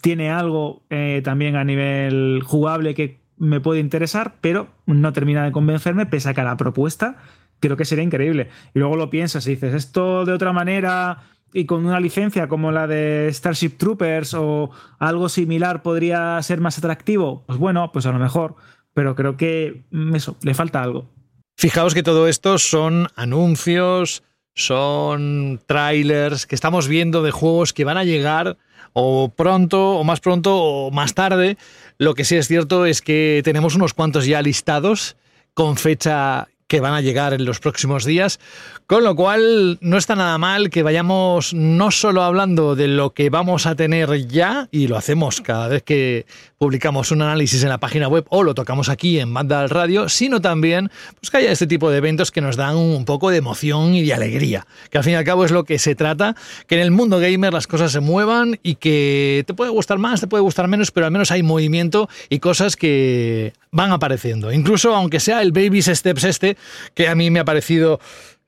tiene 0.00 0.30
algo 0.30 0.82
eh, 0.90 1.20
también 1.24 1.56
a 1.56 1.64
nivel 1.64 2.42
jugable 2.44 2.94
que 2.94 3.20
me 3.38 3.60
puede 3.60 3.80
interesar, 3.80 4.36
pero 4.40 4.68
no 4.86 5.12
termina 5.12 5.44
de 5.44 5.52
convencerme, 5.52 6.06
pese 6.06 6.30
a 6.30 6.34
que 6.34 6.42
la 6.42 6.56
propuesta 6.56 7.16
creo 7.60 7.76
que 7.76 7.84
sería 7.84 8.04
increíble. 8.04 8.48
Y 8.74 8.78
luego 8.78 8.96
lo 8.96 9.10
piensas 9.10 9.46
y 9.46 9.50
dices, 9.50 9.74
esto 9.74 10.24
de 10.24 10.32
otra 10.32 10.52
manera 10.52 11.22
y 11.52 11.66
con 11.66 11.86
una 11.86 12.00
licencia 12.00 12.48
como 12.48 12.72
la 12.72 12.86
de 12.86 13.30
Starship 13.32 13.76
Troopers 13.78 14.34
o 14.34 14.70
algo 14.98 15.28
similar 15.28 15.82
podría 15.82 16.40
ser 16.42 16.60
más 16.60 16.78
atractivo, 16.78 17.44
pues 17.46 17.58
bueno, 17.58 17.90
pues 17.92 18.06
a 18.06 18.12
lo 18.12 18.18
mejor, 18.18 18.56
pero 18.94 19.14
creo 19.14 19.36
que 19.36 19.84
mm, 19.90 20.16
le 20.42 20.54
falta 20.54 20.82
algo. 20.82 21.08
Fijaos 21.56 21.94
que 21.94 22.02
todo 22.02 22.28
esto 22.28 22.58
son 22.58 23.08
anuncios, 23.16 24.22
son 24.54 25.60
trailers 25.66 26.46
que 26.46 26.54
estamos 26.54 26.88
viendo 26.88 27.22
de 27.22 27.30
juegos 27.30 27.72
que 27.72 27.84
van 27.84 27.96
a 27.96 28.04
llegar 28.04 28.58
o 28.92 29.28
pronto, 29.28 29.92
o 29.92 30.04
más 30.04 30.20
pronto, 30.20 30.56
o 30.56 30.90
más 30.90 31.14
tarde. 31.14 31.58
Lo 31.98 32.14
que 32.14 32.24
sí 32.24 32.36
es 32.36 32.48
cierto 32.48 32.86
es 32.86 33.02
que 33.02 33.42
tenemos 33.44 33.74
unos 33.74 33.92
cuantos 33.92 34.24
ya 34.24 34.40
listados 34.40 35.16
con 35.52 35.76
fecha 35.76 36.48
que 36.68 36.80
van 36.80 36.94
a 36.94 37.00
llegar 37.00 37.32
en 37.32 37.44
los 37.44 37.60
próximos 37.60 38.04
días, 38.04 38.40
con 38.86 39.04
lo 39.04 39.14
cual 39.14 39.78
no 39.80 39.96
está 39.96 40.16
nada 40.16 40.36
mal 40.38 40.70
que 40.70 40.82
vayamos 40.82 41.54
no 41.54 41.90
solo 41.90 42.22
hablando 42.22 42.74
de 42.74 42.88
lo 42.88 43.10
que 43.10 43.30
vamos 43.30 43.66
a 43.66 43.76
tener 43.76 44.26
ya, 44.26 44.68
y 44.72 44.88
lo 44.88 44.96
hacemos 44.96 45.40
cada 45.40 45.68
vez 45.68 45.82
que 45.82 46.26
publicamos 46.58 47.10
un 47.10 47.22
análisis 47.22 47.62
en 47.62 47.68
la 47.68 47.78
página 47.78 48.08
web 48.08 48.24
o 48.30 48.42
lo 48.42 48.54
tocamos 48.54 48.88
aquí 48.88 49.20
en 49.20 49.32
Banda 49.32 49.60
al 49.60 49.70
Radio, 49.70 50.08
sino 50.08 50.40
también 50.40 50.90
pues, 51.20 51.30
que 51.30 51.36
haya 51.36 51.52
este 51.52 51.66
tipo 51.66 51.90
de 51.90 51.98
eventos 51.98 52.30
que 52.30 52.40
nos 52.40 52.56
dan 52.56 52.76
un 52.76 53.04
poco 53.04 53.30
de 53.30 53.36
emoción 53.36 53.94
y 53.94 54.02
de 54.02 54.14
alegría, 54.14 54.66
que 54.90 54.98
al 54.98 55.04
fin 55.04 55.12
y 55.12 55.16
al 55.16 55.24
cabo 55.24 55.44
es 55.44 55.52
lo 55.52 55.64
que 55.64 55.78
se 55.78 55.94
trata, 55.94 56.34
que 56.66 56.76
en 56.76 56.80
el 56.80 56.90
mundo 56.90 57.20
gamer 57.20 57.52
las 57.52 57.66
cosas 57.66 57.92
se 57.92 58.00
muevan 58.00 58.58
y 58.62 58.76
que 58.76 59.44
te 59.46 59.54
puede 59.54 59.70
gustar 59.70 59.98
más, 59.98 60.20
te 60.20 60.26
puede 60.26 60.42
gustar 60.42 60.66
menos, 60.66 60.90
pero 60.90 61.06
al 61.06 61.12
menos 61.12 61.30
hay 61.30 61.42
movimiento 61.42 62.08
y 62.28 62.40
cosas 62.40 62.76
que 62.76 63.52
van 63.76 63.92
apareciendo, 63.92 64.50
incluso 64.50 64.94
aunque 64.94 65.20
sea 65.20 65.42
el 65.42 65.52
Baby's 65.52 65.86
Steps 65.86 66.24
este, 66.24 66.56
que 66.94 67.08
a 67.08 67.14
mí 67.14 67.30
me 67.30 67.40
ha 67.40 67.44
parecido 67.44 68.00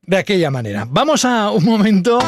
de 0.02 0.16
aquella 0.16 0.50
manera. 0.50 0.86
Vamos 0.88 1.26
a 1.26 1.50
un 1.50 1.64
momento 1.64 2.18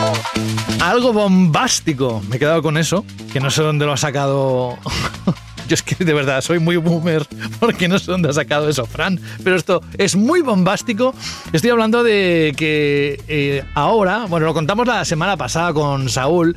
algo 0.83 1.13
bombástico. 1.15 2.23
Me 2.29 2.37
he 2.37 2.39
quedado 2.39 2.63
con 2.63 2.77
eso, 2.77 3.07
que 3.33 3.41
no 3.41 3.51
sé 3.51 3.63
dónde 3.63 3.87
lo 3.87 3.93
ha 3.93 3.97
sacado. 3.97 4.79
Yo 5.69 5.75
es 5.75 5.83
que 5.83 6.05
de 6.05 6.13
verdad 6.13 6.43
soy 6.43 6.59
muy 6.59 6.77
boomer 6.77 7.27
porque 7.61 7.89
no 7.89 7.99
sé 7.99 8.11
dónde 8.11 8.29
ha 8.29 8.33
sacado 8.35 8.69
eso, 8.69 8.85
Fran. 8.85 9.19
Pero 9.43 9.57
esto 9.57 9.81
es 9.97 10.15
muy 10.15 10.43
bombástico. 10.43 11.15
Estoy 11.53 11.71
hablando 11.71 12.03
de 12.03 12.53
que 12.57 13.19
eh, 13.29 13.65
ahora, 13.75 14.27
bueno, 14.29 14.45
lo 14.47 14.53
contamos 14.53 14.87
la 14.87 15.05
semana 15.07 15.39
pasada 15.39 15.73
con 15.73 16.11
Saúl. 16.11 16.57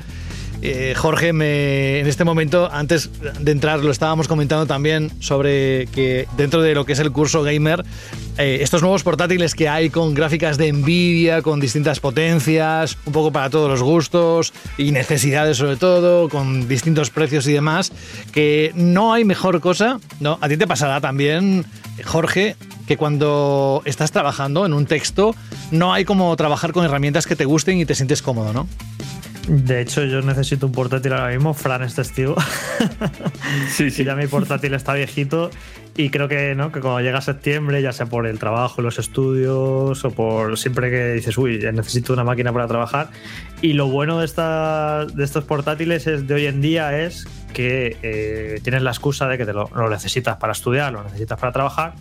Eh, 0.66 0.94
Jorge, 0.96 1.34
me, 1.34 2.00
en 2.00 2.08
este 2.08 2.24
momento, 2.24 2.70
antes 2.72 3.10
de 3.42 3.52
entrar, 3.52 3.84
lo 3.84 3.92
estábamos 3.92 4.30
comentando 4.30 4.66
también 4.66 5.12
sobre 5.20 5.88
que 5.88 6.26
dentro 6.38 6.62
de 6.62 6.74
lo 6.74 6.86
que 6.86 6.94
es 6.94 7.00
el 7.00 7.12
curso 7.12 7.44
gamer, 7.44 7.84
eh, 8.38 8.60
estos 8.62 8.82
nuevos 8.82 9.04
portátiles 9.04 9.56
que 9.56 9.68
hay 9.68 9.90
con 9.90 10.14
gráficas 10.14 10.58
de 10.58 10.72
Nvidia, 10.72 11.42
con 11.42 11.60
distintas 11.60 12.00
potencias, 12.00 12.98
un 13.06 13.12
poco 13.12 13.34
para 13.34 13.50
todos 13.50 13.70
los 13.70 13.84
gustos 13.84 14.54
y 14.78 14.94
necesidades 14.94 15.58
sobre 15.58 15.76
todo, 15.76 16.30
con 16.30 16.66
distintos 16.70 17.10
precios 17.10 17.46
y 17.48 17.52
demás, 17.52 17.92
que 18.32 18.72
no 18.74 19.12
hay 19.12 19.26
mejor 19.26 19.60
cosa, 19.60 20.00
¿no? 20.22 20.38
A 20.40 20.48
ti 20.48 20.56
te 20.56 20.66
pasará 20.66 21.02
también, 21.02 21.66
Jorge, 22.06 22.56
que 22.88 22.96
cuando 22.96 23.82
estás 23.84 24.14
trabajando 24.14 24.66
en 24.66 24.72
un 24.72 24.86
texto, 24.86 25.36
no 25.72 25.92
hay 25.92 26.06
como 26.06 26.34
trabajar 26.38 26.72
con 26.72 26.86
herramientas 26.86 27.28
que 27.28 27.36
te 27.36 27.44
gusten 27.44 27.80
y 27.80 27.86
te 27.86 27.96
sientes 27.96 28.22
cómodo, 28.22 28.54
¿no? 28.54 28.66
De 29.48 29.82
hecho, 29.82 30.06
yo 30.06 30.22
necesito 30.22 30.68
un 30.68 30.72
portátil 30.72 31.14
ahora 31.14 31.34
mismo. 31.34 31.54
Fran 31.54 31.84
es 31.84 31.96
testigo. 31.96 32.36
sí, 33.70 33.92
sí. 33.92 34.04
Ya 34.04 34.16
mi 34.16 34.28
portátil 34.28 34.74
está 34.74 34.94
viejito 34.94 35.50
y 35.96 36.10
creo 36.10 36.28
que, 36.28 36.56
¿no? 36.56 36.72
que 36.72 36.80
cuando 36.80 37.02
llega 37.02 37.22
septiembre, 37.22 37.82
ya 37.82 37.92
sea 37.92 38.08
por 38.08 38.26
el 38.26 38.40
trabajo, 38.40 38.82
los 38.82 38.98
estudios 38.98 40.04
o 40.04 40.12
por 40.12 40.58
siempre 40.58 40.90
que 40.90 41.14
dices, 41.14 41.38
uy, 41.38 41.60
necesito 41.72 42.14
una 42.14 42.24
máquina 42.24 42.52
para 42.52 42.68
trabajar. 42.68 43.10
Y 43.62 43.74
lo 43.74 43.88
bueno 43.88 44.20
de, 44.20 44.28
de 45.14 45.24
estos 45.24 45.44
portátiles 45.44 46.08
es, 46.08 46.26
de 46.28 46.34
hoy 46.34 46.46
en 46.48 46.62
día 46.62 47.00
es 47.00 47.28
que 47.54 47.98
eh, 48.02 48.60
tienes 48.64 48.82
la 48.82 48.92
excusa 48.92 49.28
de 49.28 49.38
que 49.38 49.46
te 49.46 49.54
lo 49.54 49.70
necesitas 49.90 50.38
para 50.38 50.54
estudiar, 50.54 50.94
lo 50.94 51.04
necesitas 51.04 51.40
para 51.40 51.52
trabajar, 51.52 51.94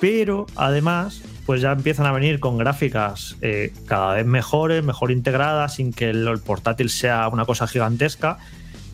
pero 0.00 0.46
además 0.54 1.22
pues 1.50 1.62
ya 1.62 1.72
empiezan 1.72 2.06
a 2.06 2.12
venir 2.12 2.38
con 2.38 2.58
gráficas 2.58 3.36
eh, 3.42 3.72
cada 3.86 4.14
vez 4.14 4.24
mejores, 4.24 4.84
mejor 4.84 5.10
integradas, 5.10 5.74
sin 5.74 5.92
que 5.92 6.10
el, 6.10 6.38
portátil 6.38 6.90
sea 6.90 7.26
una 7.26 7.44
cosa 7.44 7.66
gigantesca 7.66 8.38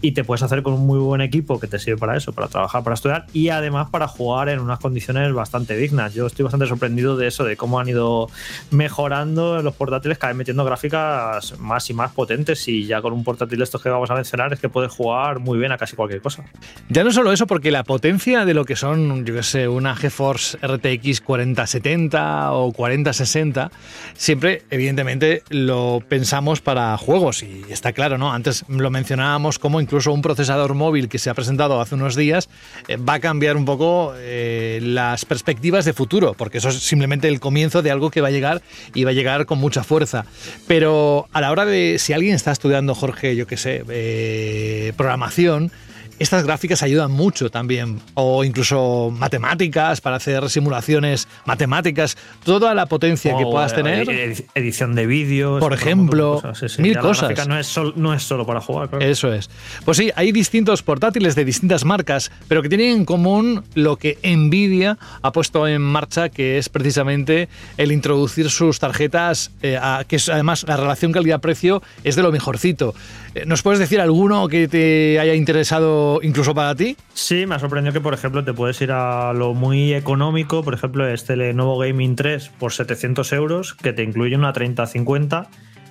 y 0.01 0.13
te 0.13 0.25
puedes 0.25 0.43
hacer 0.43 0.63
con 0.63 0.75
un 0.75 0.87
muy 0.87 0.99
buen 0.99 1.21
equipo 1.21 1.59
que 1.59 1.67
te 1.67 1.79
sirve 1.79 1.99
para 1.99 2.17
eso, 2.17 2.33
para 2.33 2.49
trabajar, 2.49 2.83
para 2.83 2.95
estudiar 2.95 3.27
y 3.33 3.49
además 3.49 3.89
para 3.91 4.09
jugar 4.09 4.49
en 4.49 4.61
unas 4.61 4.79
condiciones 4.79 5.33
bastante 5.33 5.77
dignas. 5.77 6.15
Yo 6.15 6.27
estoy 6.27 6.45
bastante 6.45 6.67
sorprendido 6.67 7.17
de 7.17 7.29
eso, 7.29 7.45
de 7.45 7.57
cómo 7.57 7.81
han 7.81 7.89
ido 7.89 8.29
mejorando 8.71 9.63
los 9.63 9.75
portátiles, 9.75 10.19
cada 10.19 10.33
vez 10.33 10.39
metiendo 10.39 10.65
gráficas 10.65 11.59
más 11.59 11.89
y 11.91 11.95
más 11.95 12.13
potentes 12.13 12.67
y 12.69 12.87
ya 12.87 13.01
con 13.03 13.13
un 13.13 13.25
portátil 13.25 13.59
de 13.59 13.65
estos 13.65 13.83
que 13.83 13.89
vamos 13.89 14.11
a 14.11 14.15
mencionar 14.15 14.53
es 14.53 14.61
que 14.61 14.69
puedes 14.69 14.93
jugar 14.93 15.39
muy 15.39 15.59
bien 15.59 15.73
a 15.73 15.79
casi 15.79 15.97
cualquier 15.97 16.21
cosa. 16.21 16.45
Ya 16.89 17.05
no 17.05 17.13
solo 17.13 17.33
eso, 17.33 17.47
porque 17.47 17.71
la 17.71 17.85
potencia 17.85 18.45
de 18.45 18.55
lo 18.55 18.65
que 18.65 18.77
son, 18.77 19.25
yo 19.25 19.35
que 19.35 19.43
sé, 19.43 19.69
una 19.69 19.97
GeForce 19.97 20.59
RTX 20.59 21.21
4070 21.21 22.53
o 22.53 22.73
4060, 22.73 23.71
siempre 24.15 24.63
evidentemente 24.71 25.43
lo 25.49 26.03
pensamos 26.09 26.61
para 26.61 26.97
juegos 26.97 27.43
y 27.43 27.65
está 27.71 27.93
claro, 27.93 28.19
¿no? 28.19 28.33
Antes 28.33 28.65
lo 28.69 28.91
mencionábamos 28.91 29.59
como 29.59 29.81
incluso 29.87 30.13
un 30.13 30.21
procesador 30.21 30.75
móvil 30.75 31.09
que 31.09 31.21
se 31.21 31.31
ha 31.31 31.35
presentado 31.35 31.81
hace 31.81 31.95
unos 31.95 32.17
días 32.17 32.49
eh, 32.89 32.97
va 32.97 33.15
a 33.15 33.21
cambiar 33.21 33.57
un 33.57 33.65
poco 33.65 34.13
eh, 34.17 34.81
las 34.83 35.25
perspectivas 35.25 35.85
de 35.85 35.93
futuro, 35.93 36.35
porque 36.35 36.59
eso 36.59 36.71
es 36.71 36.81
simplemente 36.81 37.29
el 37.29 37.39
comienzo 37.39 37.83
de 37.83 37.93
algo 37.93 38.11
que 38.11 38.21
va 38.21 38.27
a 38.27 38.33
llegar 38.33 38.63
y 38.95 39.05
va 39.05 39.11
a 39.11 39.15
llegar 39.15 39.47
con 39.47 39.59
mucha 39.59 39.85
fuerza. 39.85 40.27
Pero 40.67 41.29
a 41.33 41.41
la 41.41 41.53
hora 41.53 41.65
de, 41.65 42.01
si 42.01 42.13
alguien 42.13 42.35
está 42.35 42.51
estudiando, 42.51 42.97
Jorge, 42.97 43.37
yo 43.37 43.47
qué 43.47 43.57
sé, 43.57 43.85
eh, 43.89 44.93
programación, 44.97 45.71
estas 46.19 46.45
gráficas 46.45 46.83
ayudan 46.83 47.11
mucho 47.11 47.51
también, 47.51 48.01
o 48.15 48.45
incluso 48.45 49.13
matemáticas 49.17 50.01
para 50.01 50.17
hacer 50.17 50.49
simulaciones 50.49 51.29
matemáticas, 51.45 52.17
toda 52.45 52.75
la 52.75 52.87
potencia 52.87 53.37
que 53.37 53.45
puedas 53.45 53.75
tener. 53.75 54.09
Edición 54.55 54.95
de 54.95 55.07
vídeos, 55.07 55.61
por 55.61 55.73
ejemplo, 55.73 56.43
mil 56.79 56.99
cosas. 56.99 57.47
no 57.47 57.59
es, 57.59 57.67
solo, 57.67 57.93
no 57.97 58.15
es 58.15 58.23
solo 58.23 58.47
para 58.47 58.61
jugar. 58.61 58.89
Eso 59.01 59.33
es. 59.33 59.51
Pues 59.85 59.99
sí, 59.99 60.11
hay 60.17 60.33
distintos 60.33 60.83
portátiles 60.83 61.35
de 61.35 61.45
distintas 61.45 61.85
marcas, 61.85 62.31
pero 62.49 62.63
que 62.63 62.69
tienen 62.69 62.97
en 62.97 63.05
común 63.05 63.65
lo 63.75 63.97
que 63.97 64.19
Nvidia 64.23 64.99
ha 65.23 65.33
puesto 65.33 65.67
en 65.69 65.83
marcha, 65.83 66.29
que 66.29 66.59
es 66.59 66.69
precisamente 66.69 67.49
el 67.77 67.93
introducir 67.93 68.51
sus 68.51 68.79
tarjetas, 68.79 69.51
eh, 69.63 69.79
que 70.09 70.17
es, 70.17 70.29
además 70.29 70.65
la 70.67 70.77
relación 70.77 71.13
calidad-precio 71.13 71.83
es 72.05 72.17
de 72.17 72.23
lo 72.23 72.33
mejorcito. 72.33 72.95
Eh, 73.35 73.45
¿Nos 73.47 73.63
puedes 73.63 73.79
decir 73.79 74.01
alguno 74.01 74.49
que 74.49 74.69
te 74.69 75.21
haya 75.21 75.35
interesado 75.35 76.06
incluso 76.23 76.55
para 76.55 76.75
ti? 76.75 76.97
Sí, 77.15 77.47
me 77.47 77.55
ha 77.55 77.59
sorprendido 77.59 77.93
que, 77.93 78.01
por 78.01 78.15
ejemplo, 78.15 78.45
te 78.45 78.53
puedes 78.53 78.81
ir 78.81 78.93
a 78.93 79.33
lo 79.33 79.55
muy 79.55 79.95
económico, 79.95 80.63
por 80.63 80.75
ejemplo, 80.75 81.07
este 81.07 81.37
Lenovo 81.37 81.79
Gaming 81.79 82.17
3 82.17 82.51
por 82.59 82.73
700 82.73 83.33
euros, 83.33 83.75
que 83.75 83.93
te 83.93 84.03
incluye 84.03 84.37
una 84.37 84.53
3050 84.53 85.49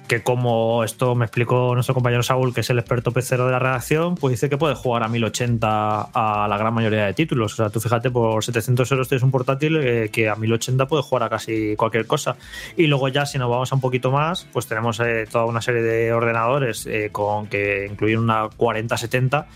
que 0.07 0.21
como 0.21 0.83
esto 0.83 1.15
me 1.15 1.25
explicó 1.25 1.73
nuestro 1.73 1.93
compañero 1.93 2.23
Saúl, 2.23 2.53
que 2.53 2.61
es 2.61 2.69
el 2.69 2.79
experto 2.79 3.11
pecero 3.11 3.45
de 3.45 3.51
la 3.51 3.59
redacción, 3.59 4.15
pues 4.15 4.33
dice 4.33 4.49
que 4.49 4.57
puede 4.57 4.75
jugar 4.75 5.03
a 5.03 5.07
1080 5.07 6.09
a 6.13 6.47
la 6.47 6.57
gran 6.57 6.73
mayoría 6.73 7.05
de 7.05 7.13
títulos. 7.13 7.53
O 7.53 7.55
sea, 7.55 7.69
tú 7.69 7.79
fíjate, 7.79 8.11
por 8.11 8.43
700 8.43 8.91
euros 8.91 9.07
tienes 9.07 9.23
un 9.23 9.31
portátil 9.31 9.77
eh, 9.77 10.09
que 10.11 10.29
a 10.29 10.35
1080 10.35 10.87
puede 10.87 11.03
jugar 11.03 11.23
a 11.23 11.29
casi 11.29 11.75
cualquier 11.75 12.05
cosa. 12.05 12.35
Y 12.77 12.87
luego 12.87 13.07
ya, 13.07 13.25
si 13.25 13.37
nos 13.37 13.49
vamos 13.49 13.71
a 13.71 13.75
un 13.75 13.81
poquito 13.81 14.11
más, 14.11 14.47
pues 14.53 14.67
tenemos 14.67 14.99
eh, 14.99 15.25
toda 15.31 15.45
una 15.45 15.61
serie 15.61 15.81
de 15.81 16.13
ordenadores 16.13 16.85
eh, 16.85 17.09
con 17.11 17.47
que 17.47 17.87
incluyen 17.89 18.19
una 18.19 18.49
4070 18.55 19.47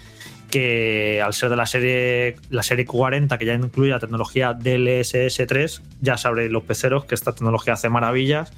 que 0.49 1.21
al 1.21 1.34
ser 1.34 1.49
de 1.49 1.55
la 1.55 1.65
serie 1.65 2.35
la 2.49 2.63
serie 2.63 2.85
40 2.85 3.38
que 3.38 3.45
ya 3.45 3.53
incluye 3.53 3.91
la 3.91 3.99
tecnología 3.99 4.53
DLSS 4.53 5.41
3 5.47 5.81
ya 6.01 6.17
sabré 6.17 6.49
los 6.49 6.63
peceros 6.63 7.05
que 7.05 7.15
esta 7.15 7.34
tecnología 7.34 7.73
hace 7.73 7.89
maravillas 7.89 8.51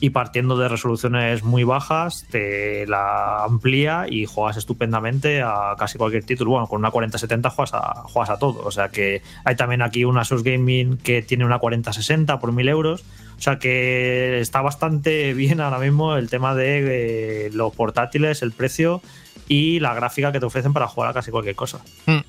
y 0.00 0.10
partiendo 0.10 0.56
de 0.56 0.68
resoluciones 0.68 1.44
muy 1.44 1.64
bajas 1.64 2.26
te 2.30 2.86
la 2.86 3.44
amplía 3.44 4.06
y 4.08 4.26
juegas 4.26 4.56
estupendamente 4.56 5.42
a 5.42 5.74
casi 5.78 5.98
cualquier 5.98 6.24
título. 6.24 6.50
Bueno, 6.52 6.66
con 6.66 6.80
una 6.80 6.90
4070 6.90 7.50
juegas 7.50 7.74
a, 7.74 8.02
juegas 8.02 8.30
a 8.30 8.38
todo. 8.38 8.62
O 8.64 8.70
sea 8.70 8.88
que 8.88 9.22
hay 9.44 9.56
también 9.56 9.82
aquí 9.82 10.04
una 10.04 10.22
Asus 10.22 10.42
Gaming 10.42 10.98
que 10.98 11.22
tiene 11.22 11.44
una 11.44 11.58
4060 11.58 12.38
por 12.38 12.52
1000 12.52 12.68
euros. 12.68 13.04
O 13.38 13.40
sea 13.40 13.58
que 13.58 14.40
está 14.40 14.60
bastante 14.62 15.32
bien 15.34 15.60
ahora 15.60 15.78
mismo 15.78 16.16
el 16.16 16.28
tema 16.28 16.54
de 16.54 17.46
eh, 17.46 17.50
los 17.52 17.74
portátiles, 17.74 18.42
el 18.42 18.52
precio 18.52 19.00
y 19.48 19.80
la 19.80 19.94
gráfica 19.94 20.32
que 20.32 20.40
te 20.40 20.46
ofrecen 20.46 20.72
para 20.72 20.88
jugar 20.88 21.10
a 21.10 21.14
casi 21.14 21.30
cualquier 21.30 21.54
cosa. 21.54 21.80
Hmm. 22.06 22.20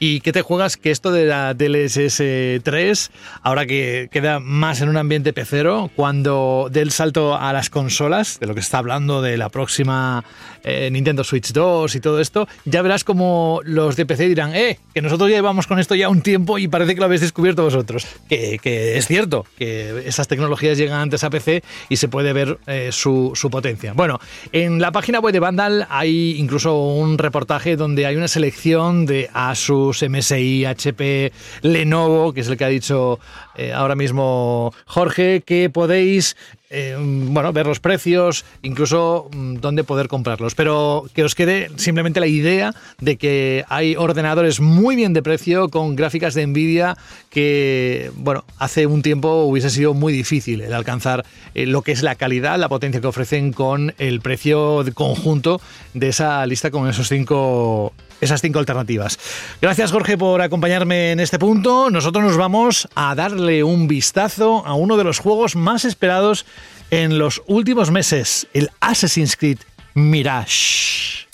¿Y 0.00 0.20
qué 0.20 0.32
te 0.32 0.42
juegas? 0.42 0.76
Que 0.76 0.92
esto 0.92 1.10
de 1.10 1.24
la 1.24 1.54
DLSS 1.54 2.62
3, 2.62 3.10
ahora 3.42 3.66
que 3.66 4.08
queda 4.12 4.38
más 4.38 4.80
en 4.80 4.88
un 4.88 4.96
ambiente 4.96 5.32
pecero, 5.32 5.90
cuando 5.96 6.68
dé 6.70 6.82
el 6.82 6.92
salto 6.92 7.36
a 7.36 7.52
las 7.52 7.68
consolas, 7.68 8.38
de 8.38 8.46
lo 8.46 8.54
que 8.54 8.60
está 8.60 8.78
hablando 8.78 9.22
de 9.22 9.36
la 9.36 9.48
próxima 9.48 10.24
eh, 10.62 10.88
Nintendo 10.92 11.24
Switch 11.24 11.52
2 11.52 11.96
y 11.96 12.00
todo 12.00 12.20
esto, 12.20 12.46
ya 12.64 12.82
verás 12.82 13.02
como 13.02 13.60
los 13.64 13.96
de 13.96 14.06
PC 14.06 14.28
dirán, 14.28 14.54
eh, 14.54 14.78
que 14.94 15.02
nosotros 15.02 15.30
llevamos 15.30 15.66
con 15.66 15.80
esto 15.80 15.96
ya 15.96 16.08
un 16.08 16.22
tiempo 16.22 16.58
y 16.58 16.68
parece 16.68 16.94
que 16.94 17.00
lo 17.00 17.06
habéis 17.06 17.22
descubierto 17.22 17.64
vosotros. 17.64 18.06
Que, 18.28 18.58
es 18.96 19.06
cierto, 19.08 19.46
que 19.56 20.04
esas 20.06 20.28
tecnologías 20.28 20.78
llegan 20.78 21.00
antes 21.00 21.24
a 21.24 21.30
PC 21.30 21.64
y 21.88 21.96
se 21.96 22.06
puede 22.06 22.32
ver 22.32 22.58
eh, 22.68 22.90
su, 22.92 23.32
su 23.34 23.50
potencia. 23.50 23.94
Bueno, 23.94 24.20
en 24.52 24.80
la 24.80 24.92
página 24.92 25.18
web 25.18 25.32
de 25.32 25.40
Vandal 25.40 25.88
hay 25.90 26.36
incluso 26.38 26.78
un 26.78 27.18
reportaje 27.18 27.74
donde 27.74 28.06
hay 28.06 28.14
una 28.14 28.28
selección 28.28 29.06
de 29.06 29.28
Asus, 29.32 29.87
MSI, 30.02 30.64
HP, 30.64 31.32
Lenovo, 31.62 32.32
que 32.32 32.40
es 32.40 32.48
el 32.48 32.56
que 32.56 32.64
ha 32.64 32.68
dicho 32.68 33.18
eh, 33.56 33.72
ahora 33.72 33.94
mismo 33.94 34.72
Jorge, 34.86 35.42
que 35.44 35.70
podéis 35.70 36.36
eh, 36.70 36.96
bueno, 37.00 37.50
ver 37.54 37.66
los 37.66 37.80
precios, 37.80 38.44
incluso 38.62 39.30
mm, 39.32 39.56
dónde 39.56 39.84
poder 39.84 40.08
comprarlos. 40.08 40.54
Pero 40.54 41.06
que 41.14 41.24
os 41.24 41.34
quede 41.34 41.70
simplemente 41.76 42.20
la 42.20 42.26
idea 42.26 42.74
de 43.00 43.16
que 43.16 43.64
hay 43.68 43.96
ordenadores 43.96 44.60
muy 44.60 44.94
bien 44.94 45.12
de 45.14 45.22
precio 45.22 45.70
con 45.70 45.96
gráficas 45.96 46.34
de 46.34 46.46
Nvidia 46.46 46.96
que, 47.30 48.10
bueno, 48.16 48.44
hace 48.58 48.86
un 48.86 49.02
tiempo 49.02 49.44
hubiese 49.44 49.70
sido 49.70 49.94
muy 49.94 50.12
difícil 50.12 50.60
el 50.60 50.74
alcanzar 50.74 51.24
eh, 51.54 51.66
lo 51.66 51.82
que 51.82 51.92
es 51.92 52.02
la 52.02 52.16
calidad, 52.16 52.58
la 52.58 52.68
potencia 52.68 53.00
que 53.00 53.06
ofrecen 53.06 53.52
con 53.52 53.94
el 53.98 54.20
precio 54.20 54.84
conjunto 54.94 55.60
de 55.94 56.08
esa 56.08 56.44
lista 56.46 56.70
con 56.70 56.88
esos 56.88 57.08
cinco 57.08 57.92
esas 58.20 58.40
cinco 58.40 58.58
alternativas. 58.58 59.18
Gracias 59.60 59.92
Jorge 59.92 60.16
por 60.16 60.40
acompañarme 60.42 61.12
en 61.12 61.20
este 61.20 61.38
punto. 61.38 61.90
Nosotros 61.90 62.24
nos 62.24 62.36
vamos 62.36 62.88
a 62.94 63.14
darle 63.14 63.62
un 63.62 63.88
vistazo 63.88 64.66
a 64.66 64.74
uno 64.74 64.96
de 64.96 65.04
los 65.04 65.18
juegos 65.18 65.56
más 65.56 65.84
esperados 65.84 66.46
en 66.90 67.18
los 67.18 67.42
últimos 67.46 67.90
meses, 67.90 68.46
el 68.54 68.70
Assassin's 68.80 69.36
Creed 69.36 69.58
Mirage. 69.94 71.26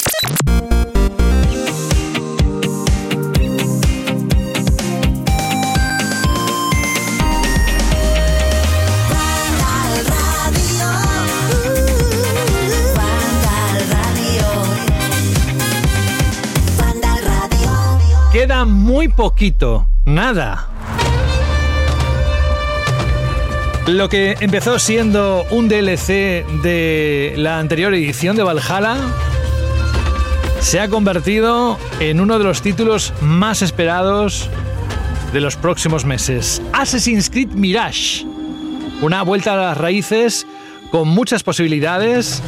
Muy 18.95 19.09
poquito, 19.09 19.89
nada. 20.05 20.69
Lo 23.89 24.09
que 24.09 24.37
empezó 24.39 24.79
siendo 24.79 25.45
un 25.51 25.69
DLC 25.69 26.47
de 26.63 27.35
la 27.37 27.59
anterior 27.59 27.93
edición 27.93 28.37
de 28.37 28.45
Valhalla 28.45 28.97
se 30.61 30.79
ha 30.79 30.89
convertido 30.89 31.77
en 31.99 32.21
uno 32.21 32.39
de 32.39 32.45
los 32.45 32.63
títulos 32.63 33.13
más 33.21 33.63
esperados 33.63 34.49
de 35.33 35.41
los 35.41 35.57
próximos 35.57 36.05
meses. 36.05 36.63
Assassin's 36.73 37.29
Creed 37.29 37.49
Mirage. 37.49 38.25
Una 39.03 39.23
vuelta 39.23 39.55
a 39.55 39.57
las 39.57 39.77
raíces 39.77 40.47
con 40.93 41.09
muchas 41.09 41.43
posibilidades 41.43 42.41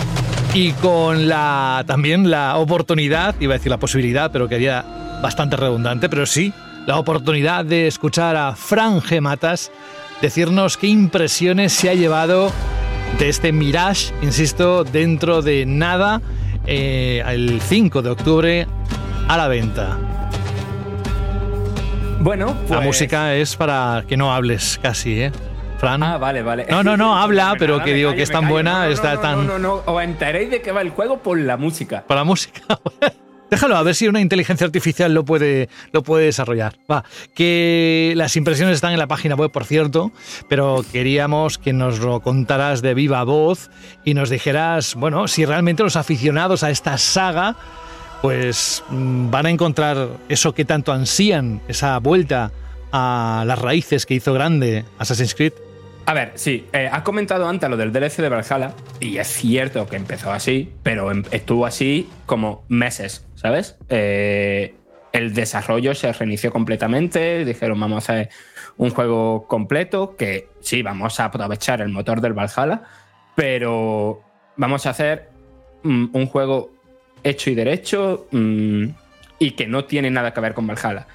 y 0.55 0.71
con 0.75 1.27
la 1.27 1.83
también 1.89 2.31
la 2.31 2.57
oportunidad, 2.57 3.35
iba 3.41 3.55
a 3.55 3.59
decir 3.59 3.71
la 3.71 3.81
posibilidad, 3.81 4.31
pero 4.31 4.47
quería 4.49 4.96
bastante 5.23 5.57
redundante, 5.57 6.09
pero 6.09 6.27
sí, 6.27 6.53
la 6.87 6.99
oportunidad 6.99 7.65
de 7.65 7.87
escuchar 7.87 8.37
a 8.37 8.55
Fran 8.55 9.01
Gematas 9.03 9.71
decirnos 10.21 10.77
qué 10.77 10.87
impresiones 10.87 11.73
se 11.73 11.91
ha 11.91 11.95
llevado 11.95 12.53
de 13.19 13.29
este 13.29 13.53
Mirage, 13.53 14.13
insisto, 14.23 14.85
dentro 14.85 15.43
de 15.43 15.67
nada, 15.67 16.21
eh, 16.67 17.23
el 17.27 17.61
5 17.61 18.03
de 18.03 18.11
octubre 18.11 18.67
a 19.29 19.37
la 19.37 19.49
venta. 19.49 19.99
Bueno, 22.21 22.57
la 22.69 22.77
pues- 22.77 22.87
música 22.87 23.35
es 23.35 23.57
para 23.57 24.05
que 24.09 24.17
no 24.17 24.35
hables 24.35 24.79
casi, 24.83 25.23
¿eh? 25.23 25.33
Fran. 25.79 26.03
Ah, 26.03 26.17
vale, 26.17 26.43
vale. 26.43 26.67
No, 26.71 26.83
no, 26.83 26.97
no, 26.97 27.17
habla, 27.21 27.55
pero 27.59 27.83
que 27.83 27.93
digo 27.93 28.15
que 28.15 28.23
es 28.23 28.31
tan 28.31 28.49
buena, 28.49 28.89
está 28.89 29.21
tan. 29.21 29.47
No, 29.47 29.59
no, 29.59 29.83
no, 29.85 29.93
os 29.93 30.03
enteréis 30.03 30.51
de 30.51 30.63
qué 30.63 30.73
va 30.73 30.81
el 30.81 30.91
juego 30.91 31.19
por 31.19 31.39
la 31.39 31.57
música. 31.57 32.05
Por 32.07 32.17
la 32.17 32.25
música. 32.25 32.63
Déjalo, 33.51 33.77
a 33.77 33.83
ver 33.83 33.95
si 33.95 34.09
una 34.09 34.21
inteligencia 34.21 34.67
artificial 34.67 35.15
lo 35.15 35.25
puede, 35.25 35.69
lo 35.93 36.03
puede 36.03 36.27
desarrollar. 36.27 36.79
Va, 36.91 37.05
que 37.35 38.13
las 38.17 38.37
impresiones 38.37 38.75
están 38.75 38.93
en 38.93 38.99
la 38.99 39.07
página 39.07 39.37
web, 39.37 39.53
por 39.53 39.65
cierto, 39.65 40.11
pero 40.49 40.85
queríamos 40.93 41.57
que 41.59 41.73
nos 41.73 42.01
lo 42.01 42.21
contaras 42.21 42.83
de 42.83 42.95
viva 42.95 43.23
voz 43.23 43.71
y 44.05 44.15
nos 44.15 44.31
dijeras, 44.31 44.97
bueno, 44.97 45.29
si 45.29 45.45
realmente 45.45 45.85
los 45.85 45.95
aficionados 45.95 46.65
a 46.65 46.71
esta 46.71 46.99
saga, 46.99 47.57
pues 48.21 48.83
mm, 48.89 49.31
van 49.31 49.47
a 49.47 49.51
encontrar 49.51 50.09
eso 50.29 50.53
que 50.53 50.65
tanto 50.65 50.93
ansían, 50.93 51.61
esa 51.69 51.99
vuelta 51.99 52.51
a 52.91 53.45
las 53.47 53.59
raíces 53.61 54.07
que 54.07 54.15
hizo 54.15 54.33
grande 54.33 54.85
Assassin's 54.99 55.35
Creed. 55.35 55.53
A 56.07 56.15
ver, 56.15 56.33
sí, 56.37 56.67
eh, 56.73 56.89
has 56.91 57.03
comentado 57.03 57.49
antes 57.49 57.69
lo 57.69 57.77
del 57.77 57.93
DLC 57.93 58.23
de 58.23 58.29
Valhalla, 58.29 58.75
y 59.01 59.19
es 59.19 59.27
cierto 59.27 59.89
que 59.89 59.97
empezó 59.97 60.33
así, 60.33 60.73
pero 60.85 61.11
em, 61.11 61.25
estuvo 61.33 61.67
así 61.67 62.09
como 62.27 62.65
meses, 62.69 63.27
¿sabes? 63.47 63.77
Eh, 63.91 64.75
el 65.13 65.33
desarrollo 65.33 65.95
se 65.95 66.13
reinició 66.13 66.51
completamente, 66.51 67.45
dijeron 67.45 67.79
vamos 67.79 68.09
a 68.09 68.13
hacer 68.13 68.29
un 68.77 68.91
juego 68.91 69.47
completo, 69.47 70.17
que 70.17 70.49
sí, 70.59 70.83
vamos 70.83 71.21
a 71.21 71.27
aprovechar 71.27 71.81
el 71.81 71.91
motor 71.91 72.21
del 72.21 72.33
Valhalla, 72.33 72.83
pero 73.37 74.21
vamos 74.57 74.85
a 74.85 74.91
hacer 74.91 75.29
mm, 75.85 76.07
un 76.13 76.27
juego 76.27 76.73
hecho 77.23 77.51
y 77.51 77.55
derecho 77.55 78.27
mm, 78.33 78.87
y 79.39 79.53
que 79.53 79.69
no 79.69 79.85
tiene 79.85 80.11
nada 80.11 80.35
que 80.35 80.41
ver 80.41 80.53
con 80.53 80.67
Valhalla. 80.67 81.07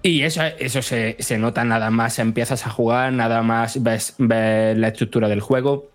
Y 0.00 0.22
eso, 0.22 0.42
eso 0.58 0.80
se, 0.80 1.38
nota 1.38 1.62
nada 1.64 1.90
más 1.90 2.18
empiezas 2.18 2.66
a 2.66 2.70
jugar, 2.70 3.12
nada 3.12 3.42
más 3.42 3.82
ves, 3.82 4.14
la 4.18 4.88
estructura 4.88 5.28
del 5.28 5.42
juego. 5.42 5.90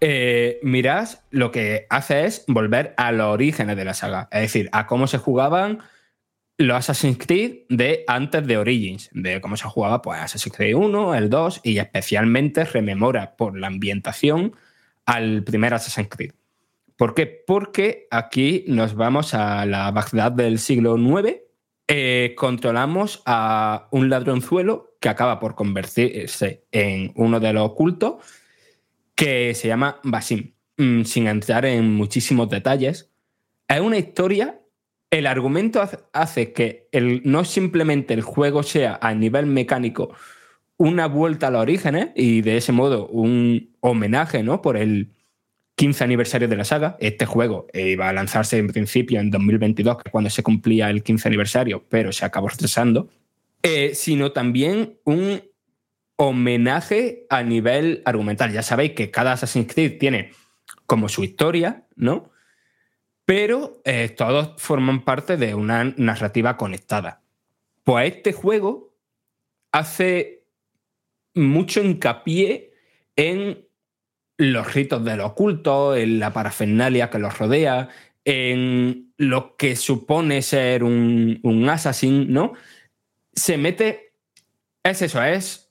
Eh, 0.00 0.60
lo 1.30 1.50
que 1.50 1.86
hace 1.90 2.24
es 2.24 2.44
volver 2.46 2.94
a 2.96 3.12
los 3.12 3.26
orígenes 3.26 3.76
de 3.76 3.84
la 3.84 3.94
saga, 3.94 4.28
es 4.30 4.42
decir, 4.42 4.68
a 4.72 4.86
cómo 4.86 5.06
se 5.06 5.18
jugaban 5.18 5.80
los 6.56 6.76
Assassin's 6.76 7.18
Creed 7.18 7.66
de 7.68 8.04
antes 8.06 8.46
de 8.46 8.58
Origins, 8.58 9.10
de 9.12 9.40
cómo 9.40 9.56
se 9.56 9.68
jugaba 9.68 10.02
pues 10.02 10.20
Assassin's 10.20 10.56
Creed 10.56 10.74
1, 10.74 11.14
el 11.14 11.30
2 11.30 11.60
y 11.62 11.78
especialmente 11.78 12.64
rememora 12.64 13.36
por 13.36 13.56
la 13.56 13.68
ambientación 13.68 14.54
al 15.06 15.42
primer 15.44 15.74
Assassin's 15.74 16.08
Creed. 16.08 16.32
¿Por 16.96 17.14
qué? 17.14 17.26
Porque 17.46 18.08
aquí 18.10 18.64
nos 18.66 18.94
vamos 18.94 19.34
a 19.34 19.64
la 19.66 19.90
Bagdad 19.92 20.32
del 20.32 20.58
siglo 20.58 20.96
IX 20.96 21.38
eh, 21.90 22.34
controlamos 22.36 23.22
a 23.24 23.88
un 23.92 24.10
ladronzuelo 24.10 24.94
que 25.00 25.08
acaba 25.08 25.40
por 25.40 25.54
convertirse 25.54 26.66
en 26.70 27.12
uno 27.16 27.40
de 27.40 27.54
los 27.54 27.64
ocultos 27.64 28.16
que 29.18 29.52
se 29.56 29.66
llama 29.66 29.98
Basim. 30.04 30.52
Mm, 30.76 31.02
sin 31.02 31.26
entrar 31.26 31.66
en 31.66 31.92
muchísimos 31.92 32.48
detalles, 32.48 33.10
es 33.66 33.80
una 33.80 33.98
historia. 33.98 34.60
El 35.10 35.26
argumento 35.26 35.82
hace 36.12 36.52
que 36.52 36.88
el, 36.92 37.22
no 37.24 37.44
simplemente 37.44 38.14
el 38.14 38.22
juego 38.22 38.62
sea 38.62 38.96
a 39.02 39.14
nivel 39.14 39.46
mecánico 39.46 40.14
una 40.76 41.08
vuelta 41.08 41.48
a 41.48 41.50
los 41.50 41.62
orígenes 41.62 42.10
y 42.14 42.42
de 42.42 42.58
ese 42.58 42.70
modo 42.70 43.08
un 43.08 43.74
homenaje 43.80 44.44
¿no? 44.44 44.62
por 44.62 44.76
el, 44.76 45.10
15 45.78 46.02
aniversario 46.04 46.48
de 46.48 46.56
la 46.56 46.64
saga. 46.64 46.96
Este 46.98 47.24
juego 47.24 47.68
iba 47.72 48.08
a 48.08 48.12
lanzarse 48.12 48.58
en 48.58 48.66
principio 48.66 49.20
en 49.20 49.30
2022, 49.30 50.02
que 50.02 50.10
cuando 50.10 50.28
se 50.28 50.42
cumplía 50.42 50.90
el 50.90 51.04
15 51.04 51.28
aniversario, 51.28 51.84
pero 51.88 52.10
se 52.10 52.24
acabó 52.24 52.48
retrasando. 52.48 53.08
Eh, 53.62 53.92
sino 53.94 54.32
también 54.32 54.98
un 55.04 55.40
homenaje 56.18 57.26
a 57.30 57.42
nivel 57.42 58.02
argumental. 58.04 58.52
Ya 58.52 58.62
sabéis 58.62 58.92
que 58.92 59.10
cada 59.10 59.32
Assassin's 59.32 59.72
Creed 59.72 59.98
tiene 59.98 60.32
como 60.84 61.08
su 61.08 61.22
historia, 61.22 61.86
¿no? 61.94 62.30
Pero 63.24 63.80
eh, 63.84 64.08
todos 64.08 64.60
forman 64.60 65.04
parte 65.04 65.36
de 65.36 65.54
una 65.54 65.84
narrativa 65.96 66.56
conectada. 66.56 67.22
Pues 67.84 68.16
este 68.16 68.32
juego 68.32 68.96
hace 69.70 70.44
mucho 71.34 71.82
hincapié 71.82 72.72
en 73.14 73.68
los 74.38 74.74
ritos 74.74 75.04
del 75.04 75.20
oculto, 75.20 75.94
en 75.94 76.18
la 76.18 76.32
parafernalia 76.32 77.10
que 77.10 77.18
los 77.18 77.38
rodea, 77.38 77.90
en 78.24 79.12
lo 79.18 79.56
que 79.56 79.76
supone 79.76 80.42
ser 80.42 80.82
un, 80.82 81.38
un 81.44 81.68
assassin, 81.68 82.32
¿no? 82.32 82.54
Se 83.32 83.56
mete. 83.56 84.14
Es 84.82 85.02
eso, 85.02 85.22
es 85.22 85.67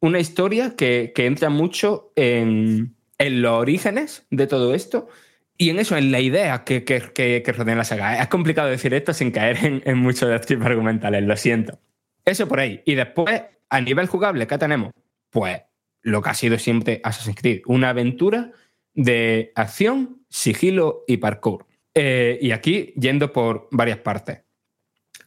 una 0.00 0.20
historia 0.20 0.74
que, 0.76 1.12
entra 1.16 1.50
mucho 1.50 2.12
en, 2.16 2.96
los 3.18 3.52
orígenes 3.52 4.26
de 4.30 4.46
todo 4.46 4.74
esto 4.74 5.08
y 5.56 5.70
en 5.70 5.78
eso, 5.78 5.96
en 5.96 6.12
la 6.12 6.20
idea 6.20 6.64
que, 6.64 6.84
que, 6.84 7.12
que, 7.12 7.52
la 7.52 7.84
saga. 7.84 8.20
Es 8.20 8.28
complicado 8.28 8.68
decir 8.68 8.94
esto 8.94 9.12
sin 9.12 9.32
caer 9.32 9.64
en, 9.64 9.82
en 9.84 9.98
muchos 9.98 10.28
de 10.28 10.54
argumentales, 10.64 11.24
lo 11.24 11.36
siento. 11.36 11.80
Eso 12.24 12.46
por 12.46 12.60
ahí. 12.60 12.82
Y 12.84 12.94
después, 12.94 13.42
a 13.68 13.80
nivel 13.80 14.06
jugable, 14.06 14.46
¿qué 14.46 14.58
tenemos? 14.58 14.92
Pues 15.30 15.62
lo 16.02 16.22
que 16.22 16.30
ha 16.30 16.34
sido 16.34 16.58
siempre 16.58 17.00
Assassin's 17.02 17.36
Creed, 17.36 17.62
una 17.66 17.90
aventura 17.90 18.52
de 18.94 19.52
acción, 19.54 20.22
sigilo 20.28 21.04
y 21.08 21.16
parkour. 21.16 21.66
Eh, 21.94 22.38
y 22.40 22.52
aquí 22.52 22.92
yendo 22.96 23.32
por 23.32 23.68
varias 23.72 23.98
partes. 23.98 24.42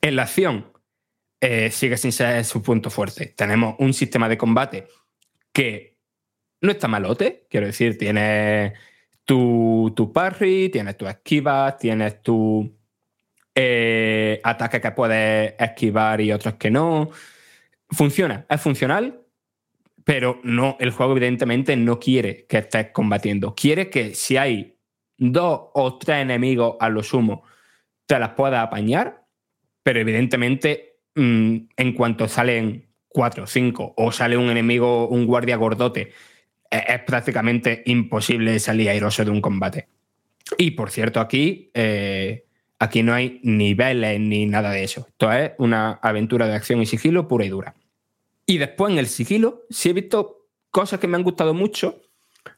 En 0.02 0.16
la 0.16 0.24
acción 0.24 0.71
eh, 1.42 1.72
sigue 1.72 1.98
sin 1.98 2.12
ser 2.12 2.46
su 2.46 2.62
punto 2.62 2.92
fuerte. 2.92 3.34
Tenemos 3.36 3.76
un 3.80 3.94
sistema 3.94 4.30
de 4.30 4.38
combate 4.38 4.88
que 5.52 5.98
no 6.62 6.72
está 6.72 6.88
malote, 6.88 7.48
quiero 7.50 7.66
decir, 7.66 7.98
tiene 7.98 8.74
tu, 9.26 9.92
tu 9.96 10.14
parry, 10.14 10.70
tienes 10.70 10.98
tu 10.98 11.08
esquiva, 11.08 11.76
tienes 11.78 12.22
tu 12.22 12.78
eh, 13.56 14.40
ataques 14.44 14.82
que 14.82 14.92
puedes 14.92 15.56
esquivar 15.60 16.22
y 16.22 16.32
otros 16.32 16.56
que 16.56 16.70
no. 16.70 17.10
Funciona, 17.90 18.46
es 18.48 18.62
funcional, 18.62 19.26
pero 20.04 20.40
no, 20.44 20.78
el 20.80 20.92
juego 20.92 21.14
evidentemente 21.14 21.76
no 21.76 22.00
quiere 22.00 22.46
que 22.46 22.60
estés 22.60 22.92
combatiendo. 22.92 23.56
Quiere 23.56 23.90
que 23.90 24.14
si 24.14 24.38
hay 24.38 24.78
dos 25.18 25.70
o 25.74 25.98
tres 25.98 26.22
enemigos 26.22 26.76
a 26.80 26.90
lo 26.90 27.02
sumo, 27.02 27.44
te 28.06 28.20
las 28.20 28.30
puedas 28.30 28.64
apañar, 28.64 29.26
pero 29.84 30.00
evidentemente 30.00 30.91
mm, 31.22 31.56
en 31.78 31.94
cuanto 31.94 32.28
salen 32.28 32.88
cuatro 33.08 33.44
o 33.44 33.48
cinco 33.48 33.94
o 33.98 34.12
sale 34.12 34.38
un 34.38 34.50
enemigo, 34.50 35.08
un 35.08 35.26
guardia 35.26 35.58
gordote 35.58 36.14
es, 36.72 37.00
prácticamente 37.02 37.84
imposible 37.86 38.58
salir 38.60 38.90
airoso 38.90 39.24
de 39.26 39.32
un 39.32 39.42
combate. 39.42 39.88
Y 40.58 40.72
por 40.72 40.90
cierto, 40.90 41.20
aquí, 41.20 41.70
eh, 41.74 42.46
aquí 42.80 43.04
no 43.04 43.14
hay 43.14 43.40
niveles 43.44 44.20
ni 44.20 44.46
nada 44.46 44.72
de 44.72 44.84
eso. 44.84 45.06
Esto 45.08 45.32
es 45.32 45.52
una 45.58 46.00
aventura 46.02 46.48
de 46.48 46.56
acción 46.56 46.82
y 46.82 46.86
sigilo 46.86 47.28
pura 47.28 47.46
y 47.46 47.50
dura. 47.50 47.76
Y 48.46 48.58
después 48.58 48.92
en 48.92 49.00
el 49.00 49.08
sigilo, 49.08 49.64
sí 49.70 49.90
he 49.90 49.94
visto 49.94 50.48
cosas 50.72 51.00
que 51.00 51.08
me 51.08 51.18
han 51.18 51.24
gustado 51.24 51.54
mucho. 51.54 52.02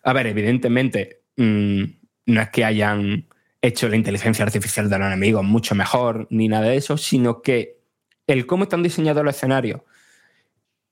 A 0.03 0.13
ver, 0.13 0.27
evidentemente, 0.27 1.21
mm, 1.35 1.83
no 2.27 2.41
es 2.41 2.49
que 2.49 2.63
hayan 2.63 3.27
hecho 3.61 3.89
la 3.89 3.95
inteligencia 3.95 4.45
artificial 4.45 4.89
de 4.89 4.99
los 4.99 5.07
enemigos 5.07 5.43
mucho 5.43 5.73
mejor 5.73 6.27
ni 6.29 6.47
nada 6.47 6.67
de 6.67 6.77
eso, 6.77 6.97
sino 6.97 7.41
que 7.41 7.82
el 8.27 8.45
cómo 8.45 8.63
están 8.63 8.83
diseñados 8.83 9.23
los 9.23 9.35
escenarios 9.35 9.81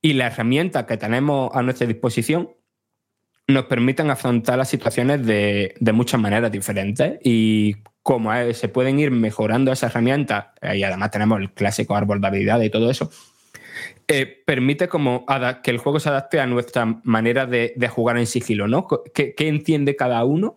y 0.00 0.14
la 0.14 0.26
herramienta 0.26 0.86
que 0.86 0.96
tenemos 0.96 1.50
a 1.54 1.62
nuestra 1.62 1.86
disposición 1.86 2.50
nos 3.46 3.64
permiten 3.66 4.10
afrontar 4.10 4.58
las 4.58 4.68
situaciones 4.68 5.24
de, 5.26 5.74
muchas 5.92 6.20
maneras 6.20 6.50
diferentes 6.50 7.18
y 7.22 7.76
como 8.02 8.32
se 8.52 8.68
pueden 8.68 8.98
ir 8.98 9.10
mejorando 9.10 9.72
esas 9.72 9.90
herramientas, 9.92 10.46
eh, 10.60 10.78
y 10.78 10.82
además 10.82 11.10
tenemos 11.10 11.40
el 11.40 11.52
clásico 11.52 11.94
árbol 11.94 12.20
de 12.20 12.26
habilidades 12.26 12.66
y 12.66 12.70
todo 12.70 12.90
eso, 12.90 13.10
eh, 14.08 14.42
permite 14.44 14.88
como 14.88 15.24
que 15.62 15.70
el 15.70 15.78
juego 15.78 16.00
se 16.00 16.08
adapte 16.08 16.40
a 16.40 16.46
nuestra 16.46 17.00
manera 17.04 17.46
de, 17.46 17.74
jugar 17.88 18.18
en 18.18 18.26
sigilo, 18.26 18.68
¿no? 18.68 18.86
¿Qué, 19.14 19.34
entiende 19.38 19.96
cada 19.96 20.24
uno 20.24 20.56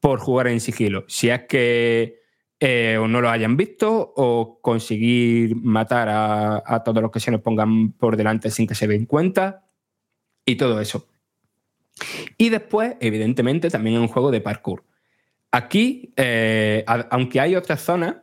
por 0.00 0.20
jugar 0.20 0.48
en 0.48 0.60
sigilo? 0.60 1.04
Si 1.08 1.30
es 1.30 1.42
que 1.48 2.22
eh, 2.60 2.96
o 2.98 3.08
no 3.08 3.20
lo 3.20 3.30
hayan 3.30 3.56
visto 3.56 4.12
o 4.16 4.60
conseguir 4.62 5.56
matar 5.56 6.08
a, 6.10 6.82
todos 6.84 7.02
los 7.02 7.10
que 7.10 7.20
se 7.20 7.30
nos 7.30 7.40
pongan 7.40 7.92
por 7.92 8.16
delante 8.16 8.50
sin 8.50 8.66
que 8.66 8.74
se 8.74 8.86
den 8.86 9.06
cuenta 9.06 9.66
y 10.44 10.56
todo 10.56 10.80
eso. 10.80 11.08
Y 12.38 12.48
después, 12.48 12.96
evidentemente, 13.00 13.70
también 13.70 13.96
es 13.96 14.02
un 14.02 14.08
juego 14.08 14.30
de 14.30 14.40
parkour. 14.40 14.84
Aquí, 15.52 16.12
eh, 16.16 16.84
aunque 16.86 17.40
hay 17.40 17.54
otras 17.54 17.80
zonas, 17.80 18.16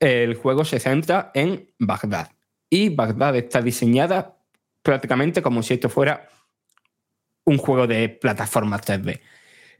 el 0.00 0.34
juego 0.34 0.64
se 0.64 0.80
centra 0.80 1.30
en 1.34 1.72
Bagdad. 1.78 2.32
Y 2.68 2.90
Bagdad 2.90 3.36
está 3.36 3.62
diseñada 3.62 4.38
prácticamente 4.82 5.40
como 5.40 5.62
si 5.62 5.74
esto 5.74 5.88
fuera 5.88 6.28
un 7.44 7.58
juego 7.58 7.86
de 7.86 8.08
plataforma 8.08 8.80
3D. 8.80 9.20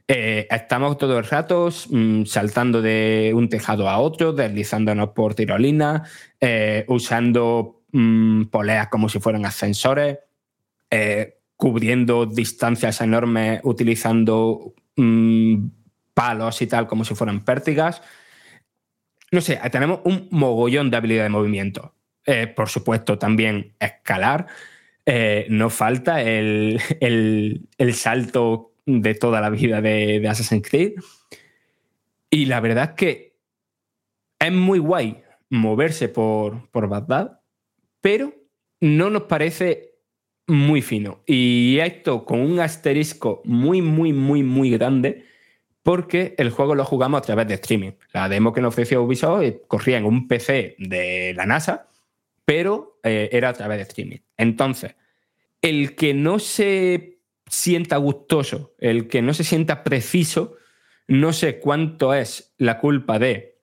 Eh, 0.07 0.47
estamos 0.51 0.97
todo 0.97 1.17
el 1.17 1.25
rato 1.25 1.69
mm, 1.89 2.25
saltando 2.25 2.81
de 2.81 3.31
un 3.35 3.49
tejado 3.49 3.89
a 3.89 3.97
otro, 3.99 4.33
deslizándonos 4.33 5.09
por 5.09 5.33
tirolinas, 5.33 6.09
eh, 6.39 6.85
usando 6.87 7.83
mm, 7.91 8.45
poleas 8.45 8.87
como 8.89 9.09
si 9.09 9.19
fueran 9.19 9.45
ascensores, 9.45 10.19
cubriendo 11.57 12.25
distancias 12.25 13.01
enormes 13.01 13.59
utilizando 13.63 14.73
mm, 14.95 15.57
palos 16.13 16.61
y 16.61 16.67
tal 16.67 16.87
como 16.87 17.03
si 17.03 17.15
fueran 17.15 17.43
pértigas. 17.43 18.01
No 19.31 19.41
sé, 19.41 19.59
tenemos 19.71 19.99
un 20.05 20.27
mogollón 20.31 20.89
de 20.89 20.97
habilidad 20.97 21.23
de 21.23 21.29
movimiento. 21.29 21.93
Eh, 22.25 22.47
por 22.47 22.69
supuesto, 22.69 23.19
también 23.19 23.75
escalar. 23.79 24.47
Eh, 25.05 25.45
no 25.49 25.69
falta 25.69 26.21
el, 26.21 26.81
salto 27.93 28.73
de 28.85 29.15
toda 29.15 29.41
la 29.41 29.49
vida 29.49 29.81
de, 29.81 30.25
Assassin's 30.27 30.67
Creed. 30.67 30.93
Y 32.29 32.45
la 32.45 32.59
verdad 32.59 32.91
es 32.91 32.95
que 32.95 33.37
es 34.39 34.51
muy 34.51 34.79
guay 34.79 35.23
moverse 35.49 36.09
por, 36.09 36.69
por 36.69 36.87
Bagdad, 36.87 37.39
pero 38.01 38.33
no 38.81 39.09
nos 39.09 39.23
parece 39.23 39.95
muy 40.47 40.81
fino. 40.81 41.23
Y 41.25 41.79
esto 41.79 42.25
con 42.25 42.39
un 42.39 42.59
asterisco 42.59 43.41
muy, 43.45 43.81
muy, 43.81 44.13
muy, 44.13 44.43
muy 44.43 44.69
grande, 44.69 45.25
porque 45.83 46.35
el 46.37 46.49
juego 46.49 46.75
lo 46.75 46.85
jugamos 46.85 47.19
a 47.19 47.21
través 47.21 47.47
de 47.47 47.55
streaming. 47.55 47.91
La 48.11 48.27
demo 48.29 48.53
que 48.53 48.61
nos 48.61 48.73
ofreció 48.73 49.03
Ubisoft 49.03 49.43
eh, 49.43 49.61
corría 49.67 49.97
en 49.97 50.05
un 50.05 50.27
PC 50.27 50.75
de 50.79 51.33
la 51.35 51.45
NASA, 51.45 51.87
pero 52.43 52.99
eh, 53.03 53.29
era 53.31 53.49
a 53.49 53.53
través 53.53 53.77
de 53.77 53.83
streaming. 53.83 54.17
Entonces, 54.37 54.95
el 55.61 55.95
que 55.95 56.13
no 56.13 56.39
se 56.39 57.14
sienta 57.47 57.97
gustoso, 57.97 58.73
el 58.79 59.07
que 59.07 59.21
no 59.21 59.33
se 59.33 59.43
sienta 59.43 59.83
preciso, 59.83 60.55
no 61.07 61.33
sé 61.33 61.59
cuánto 61.59 62.13
es 62.13 62.53
la 62.57 62.79
culpa 62.79 63.19
de 63.19 63.59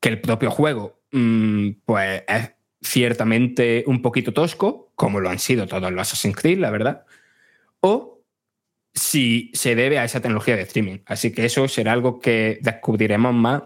que 0.00 0.10
el 0.10 0.20
propio 0.20 0.50
juego 0.50 1.00
mm, 1.12 1.70
pues 1.84 2.22
es 2.28 2.50
ciertamente 2.82 3.84
un 3.86 4.02
poquito 4.02 4.32
tosco, 4.32 4.92
como 4.94 5.20
lo 5.20 5.30
han 5.30 5.38
sido 5.38 5.66
todos 5.66 5.90
los 5.90 6.02
Assassin's 6.02 6.36
Creed, 6.36 6.58
la 6.58 6.70
verdad, 6.70 7.06
o 7.80 8.20
si 8.92 9.50
se 9.54 9.74
debe 9.74 9.98
a 9.98 10.04
esa 10.04 10.20
tecnología 10.20 10.56
de 10.56 10.62
streaming. 10.62 10.98
Así 11.06 11.32
que 11.32 11.44
eso 11.44 11.66
será 11.68 11.92
algo 11.92 12.20
que 12.20 12.58
descubriremos 12.62 13.34
más 13.34 13.62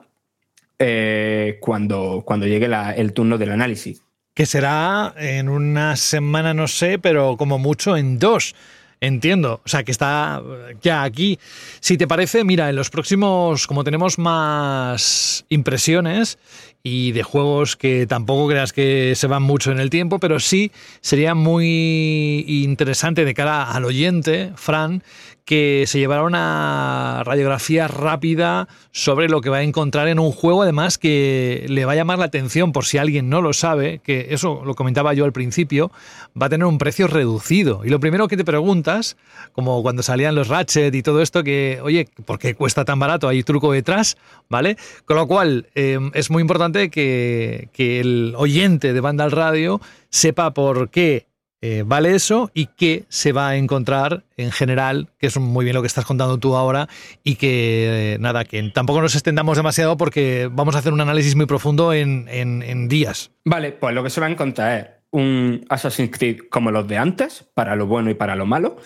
eh, 0.78 1.58
cuando, 1.60 2.22
cuando 2.24 2.46
llegue 2.46 2.68
el 2.96 3.12
turno 3.12 3.36
del 3.36 3.50
análisis. 3.50 4.02
Que 4.32 4.46
será 4.46 5.14
en 5.18 5.48
una 5.48 5.96
semana, 5.96 6.54
no 6.54 6.68
sé, 6.68 6.98
pero 6.98 7.36
como 7.36 7.58
mucho 7.58 7.96
en 7.96 8.18
dos. 8.18 8.54
Entiendo, 9.00 9.60
o 9.64 9.68
sea 9.68 9.84
que 9.84 9.92
está 9.92 10.42
ya 10.82 11.04
aquí. 11.04 11.38
Si 11.80 11.96
te 11.96 12.08
parece, 12.08 12.42
mira, 12.42 12.68
en 12.68 12.74
los 12.74 12.90
próximos, 12.90 13.68
como 13.68 13.84
tenemos 13.84 14.18
más 14.18 15.44
impresiones 15.48 16.38
y 16.82 17.12
de 17.12 17.22
juegos 17.22 17.76
que 17.76 18.06
tampoco 18.06 18.48
creas 18.48 18.72
que 18.72 19.14
se 19.14 19.26
van 19.28 19.42
mucho 19.42 19.70
en 19.70 19.78
el 19.78 19.90
tiempo, 19.90 20.18
pero 20.18 20.40
sí 20.40 20.72
sería 21.00 21.34
muy 21.34 22.44
interesante 22.48 23.24
de 23.24 23.34
cara 23.34 23.70
al 23.70 23.84
oyente, 23.84 24.52
Fran, 24.56 25.04
que 25.48 25.84
se 25.86 25.98
llevara 25.98 26.24
una 26.24 27.22
radiografía 27.24 27.88
rápida 27.88 28.68
sobre 28.90 29.30
lo 29.30 29.40
que 29.40 29.48
va 29.48 29.56
a 29.56 29.62
encontrar 29.62 30.06
en 30.08 30.18
un 30.18 30.30
juego, 30.30 30.60
además 30.60 30.98
que 30.98 31.64
le 31.70 31.86
va 31.86 31.92
a 31.92 31.94
llamar 31.94 32.18
la 32.18 32.26
atención 32.26 32.70
por 32.70 32.84
si 32.84 32.98
alguien 32.98 33.30
no 33.30 33.40
lo 33.40 33.54
sabe, 33.54 34.02
que 34.04 34.26
eso 34.28 34.60
lo 34.66 34.74
comentaba 34.74 35.14
yo 35.14 35.24
al 35.24 35.32
principio, 35.32 35.90
va 36.38 36.46
a 36.46 36.48
tener 36.50 36.66
un 36.66 36.76
precio 36.76 37.06
reducido. 37.06 37.80
Y 37.82 37.88
lo 37.88 37.98
primero 37.98 38.28
que 38.28 38.36
te 38.36 38.44
preguntas, 38.44 39.16
como 39.54 39.80
cuando 39.82 40.02
salían 40.02 40.34
los 40.34 40.48
Ratchet 40.48 40.94
y 40.94 41.02
todo 41.02 41.22
esto, 41.22 41.42
que, 41.42 41.80
oye, 41.82 42.10
¿por 42.26 42.38
qué 42.38 42.54
cuesta 42.54 42.84
tan 42.84 42.98
barato? 42.98 43.26
Hay 43.26 43.42
truco 43.42 43.72
detrás, 43.72 44.18
¿vale? 44.50 44.76
Con 45.06 45.16
lo 45.16 45.26
cual, 45.26 45.68
em, 45.74 46.10
es 46.12 46.30
muy 46.30 46.42
importante 46.42 46.90
que, 46.90 47.70
que 47.72 48.00
el 48.00 48.34
oyente 48.36 48.92
de 48.92 49.00
Banda 49.00 49.24
al 49.24 49.30
Radio 49.30 49.80
sepa 50.10 50.52
por 50.52 50.90
qué 50.90 51.27
eh, 51.60 51.82
vale 51.84 52.14
eso 52.14 52.50
y 52.54 52.66
qué 52.66 53.04
se 53.08 53.32
va 53.32 53.48
a 53.48 53.56
encontrar 53.56 54.24
en 54.36 54.52
general, 54.52 55.08
que 55.18 55.26
es 55.26 55.36
muy 55.38 55.64
bien 55.64 55.74
lo 55.74 55.82
que 55.82 55.88
estás 55.88 56.04
contando 56.04 56.38
tú 56.38 56.54
ahora, 56.54 56.88
y 57.24 57.34
que 57.34 58.14
eh, 58.14 58.18
nada, 58.20 58.44
que 58.44 58.62
tampoco 58.70 59.00
nos 59.00 59.14
extendamos 59.14 59.56
demasiado 59.56 59.96
porque 59.96 60.48
vamos 60.52 60.76
a 60.76 60.78
hacer 60.78 60.92
un 60.92 61.00
análisis 61.00 61.34
muy 61.34 61.46
profundo 61.46 61.92
en, 61.92 62.88
días. 62.88 63.32
Vale, 63.44 63.72
pues 63.72 63.94
lo 63.94 64.02
que 64.02 64.10
se 64.10 64.20
va 64.20 64.28
a 64.28 64.30
encontrar 64.30 64.78
es 64.78 64.86
un 65.10 65.64
Assassin's 65.68 66.16
Creed 66.16 66.42
como 66.48 66.70
los 66.70 66.86
de 66.86 66.96
antes, 66.96 67.44
para 67.54 67.74
lo 67.74 67.86
bueno 67.86 68.10
y 68.10 68.14
para 68.14 68.36
lo 68.36 68.46
malo, 68.46 68.76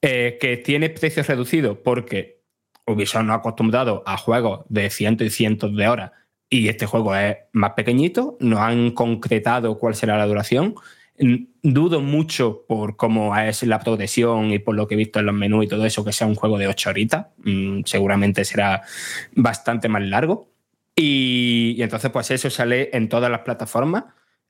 eh, 0.00 0.38
que 0.40 0.56
tiene 0.56 0.88
precios 0.90 1.26
reducidos 1.26 1.78
porque 1.82 2.42
Ubisoft 2.86 3.24
no 3.24 3.32
ha 3.32 3.36
acostumbrado 3.36 4.02
a 4.06 4.16
juegos 4.16 4.60
de 4.68 4.88
cientos 4.90 5.26
y 5.26 5.30
cientos 5.30 5.76
de 5.76 5.88
horas 5.88 6.12
y 6.48 6.68
este 6.68 6.86
juego 6.86 7.14
es 7.14 7.36
más 7.52 7.72
pequeñito, 7.72 8.36
no 8.40 8.62
han 8.62 8.90
concretado 8.90 9.78
cuál 9.78 9.94
será 9.94 10.18
la 10.18 10.26
duración 10.26 10.74
dudo 11.62 12.00
mucho 12.00 12.64
por 12.66 12.96
cómo 12.96 13.36
es 13.36 13.62
la 13.64 13.80
progresión 13.80 14.50
y 14.50 14.58
por 14.58 14.74
lo 14.74 14.86
que 14.86 14.94
he 14.94 14.98
visto 14.98 15.20
en 15.20 15.26
los 15.26 15.34
menús 15.34 15.64
y 15.64 15.68
todo 15.68 15.84
eso, 15.84 16.04
que 16.04 16.12
sea 16.12 16.26
un 16.26 16.34
juego 16.34 16.58
de 16.58 16.66
8 16.66 16.90
horitas. 16.90 17.26
Mm, 17.38 17.82
seguramente 17.84 18.44
será 18.44 18.82
bastante 19.32 19.88
más 19.88 20.02
largo. 20.02 20.48
Y, 20.96 21.76
entonces, 21.80 22.10
pues 22.10 22.30
eso 22.30 22.50
sale 22.50 22.90
en 22.92 23.08
todas 23.08 23.30
las 23.30 23.40
plataformas. 23.40 24.04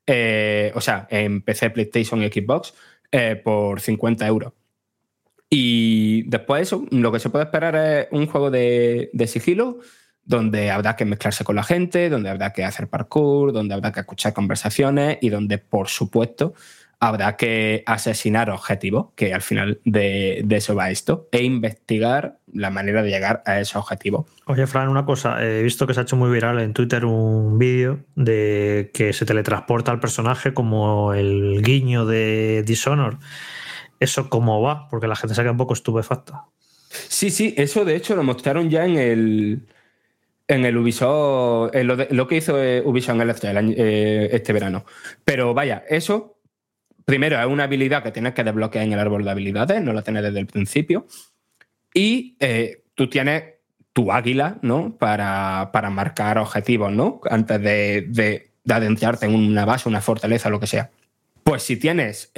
Eh, 0.07 0.71
o 0.75 0.81
sea, 0.81 1.07
en 1.09 1.41
PC, 1.41 1.69
PlayStation 1.69 2.23
y 2.23 2.27
Xbox 2.27 2.73
eh, 3.11 3.35
por 3.35 3.81
50 3.81 4.25
euros. 4.27 4.53
Y 5.49 6.23
después 6.23 6.59
de 6.59 6.63
eso, 6.63 6.85
lo 6.91 7.11
que 7.11 7.19
se 7.19 7.29
puede 7.29 7.45
esperar 7.45 7.75
es 7.75 8.07
un 8.11 8.25
juego 8.27 8.49
de, 8.49 9.09
de 9.11 9.27
sigilo 9.27 9.79
donde 10.31 10.71
habrá 10.71 10.95
que 10.95 11.05
mezclarse 11.05 11.43
con 11.43 11.57
la 11.57 11.63
gente, 11.63 12.09
donde 12.09 12.29
habrá 12.29 12.53
que 12.53 12.63
hacer 12.63 12.87
parkour, 12.87 13.51
donde 13.51 13.75
habrá 13.75 13.91
que 13.91 13.99
escuchar 13.99 14.33
conversaciones 14.33 15.17
y 15.21 15.29
donde, 15.29 15.57
por 15.59 15.89
supuesto, 15.89 16.53
habrá 17.01 17.35
que 17.35 17.83
asesinar 17.85 18.49
objetivos, 18.49 19.07
que 19.15 19.33
al 19.33 19.41
final 19.41 19.81
de, 19.83 20.45
eso 20.49 20.73
va 20.73 20.89
esto, 20.89 21.27
e 21.31 21.43
investigar 21.43 22.37
la 22.53 22.69
manera 22.69 23.03
de 23.03 23.09
llegar 23.09 23.43
a 23.45 23.59
esos 23.59 23.75
objetivos. 23.75 24.25
Oye, 24.45 24.65
Fran, 24.67 24.87
una 24.87 25.03
cosa, 25.03 25.43
he 25.43 25.61
visto 25.63 25.85
que 25.85 25.93
se 25.93 25.99
ha 25.99 26.03
hecho 26.03 26.15
muy 26.15 26.31
viral 26.31 26.59
en 26.59 26.73
Twitter 26.73 27.03
un 27.03 27.59
vídeo 27.59 27.99
de 28.15 28.91
que 28.93 29.13
se 29.13 29.25
teletransporta 29.25 29.91
al 29.91 29.99
personaje 29.99 30.53
como 30.53 31.13
el 31.13 31.61
guiño 31.61 32.05
de 32.05 32.63
Dishonor. 32.65 33.17
¿Eso 33.99 34.29
cómo 34.29 34.61
va? 34.61 34.87
Porque 34.87 35.07
la 35.07 35.15
gente 35.15 35.35
se 35.35 35.41
queda 35.41 35.51
un 35.51 35.57
poco 35.57 35.73
estupefacta. 35.73 36.45
Sí, 36.89 37.31
sí, 37.31 37.53
eso 37.57 37.83
de 37.83 37.95
hecho 37.95 38.15
lo 38.15 38.23
mostraron 38.23 38.69
ya 38.69 38.85
en 38.85 38.97
el, 38.97 39.61
en 40.51 40.65
el 40.65 40.75
Ubisoft, 40.75 41.73
lo, 41.73 42.27
que 42.27 42.35
hizo 42.35 42.61
eh, 42.61 42.81
Ubisoft 42.83 43.15
en 43.15 43.57
el 43.57 43.75
eh, 43.77 44.29
este 44.33 44.51
verano. 44.51 44.85
Pero 45.23 45.53
vaya, 45.53 45.85
eso 45.89 46.39
primero 47.05 47.39
es 47.39 47.45
una 47.45 47.63
habilidad 47.63 48.03
que 48.03 48.11
tienes 48.11 48.33
que 48.33 48.43
desbloquear 48.43 48.83
en 48.85 48.91
el 48.91 48.99
árbol 48.99 49.23
de 49.23 49.31
habilidades, 49.31 49.81
no 49.81 49.93
la 49.93 50.01
tienes 50.01 50.23
desde 50.23 50.39
el 50.39 50.47
principio. 50.47 51.07
Y 51.93 52.35
eh, 52.41 52.83
tú 52.95 53.09
tienes 53.09 53.43
tu 53.93 54.11
águila, 54.11 54.57
¿no? 54.61 54.97
Para, 54.97 55.71
marcar 55.89 56.37
objetivos, 56.37 56.91
¿no? 56.91 57.21
Antes 57.29 57.61
de, 57.61 58.51
adentrarte 58.69 59.27
en 59.27 59.35
una 59.35 59.63
base, 59.63 59.87
una 59.87 60.01
fortaleza, 60.01 60.49
lo 60.49 60.59
que 60.59 60.67
sea. 60.67 60.91
Pues 61.43 61.63
si 61.63 61.77
tienes 61.77 62.31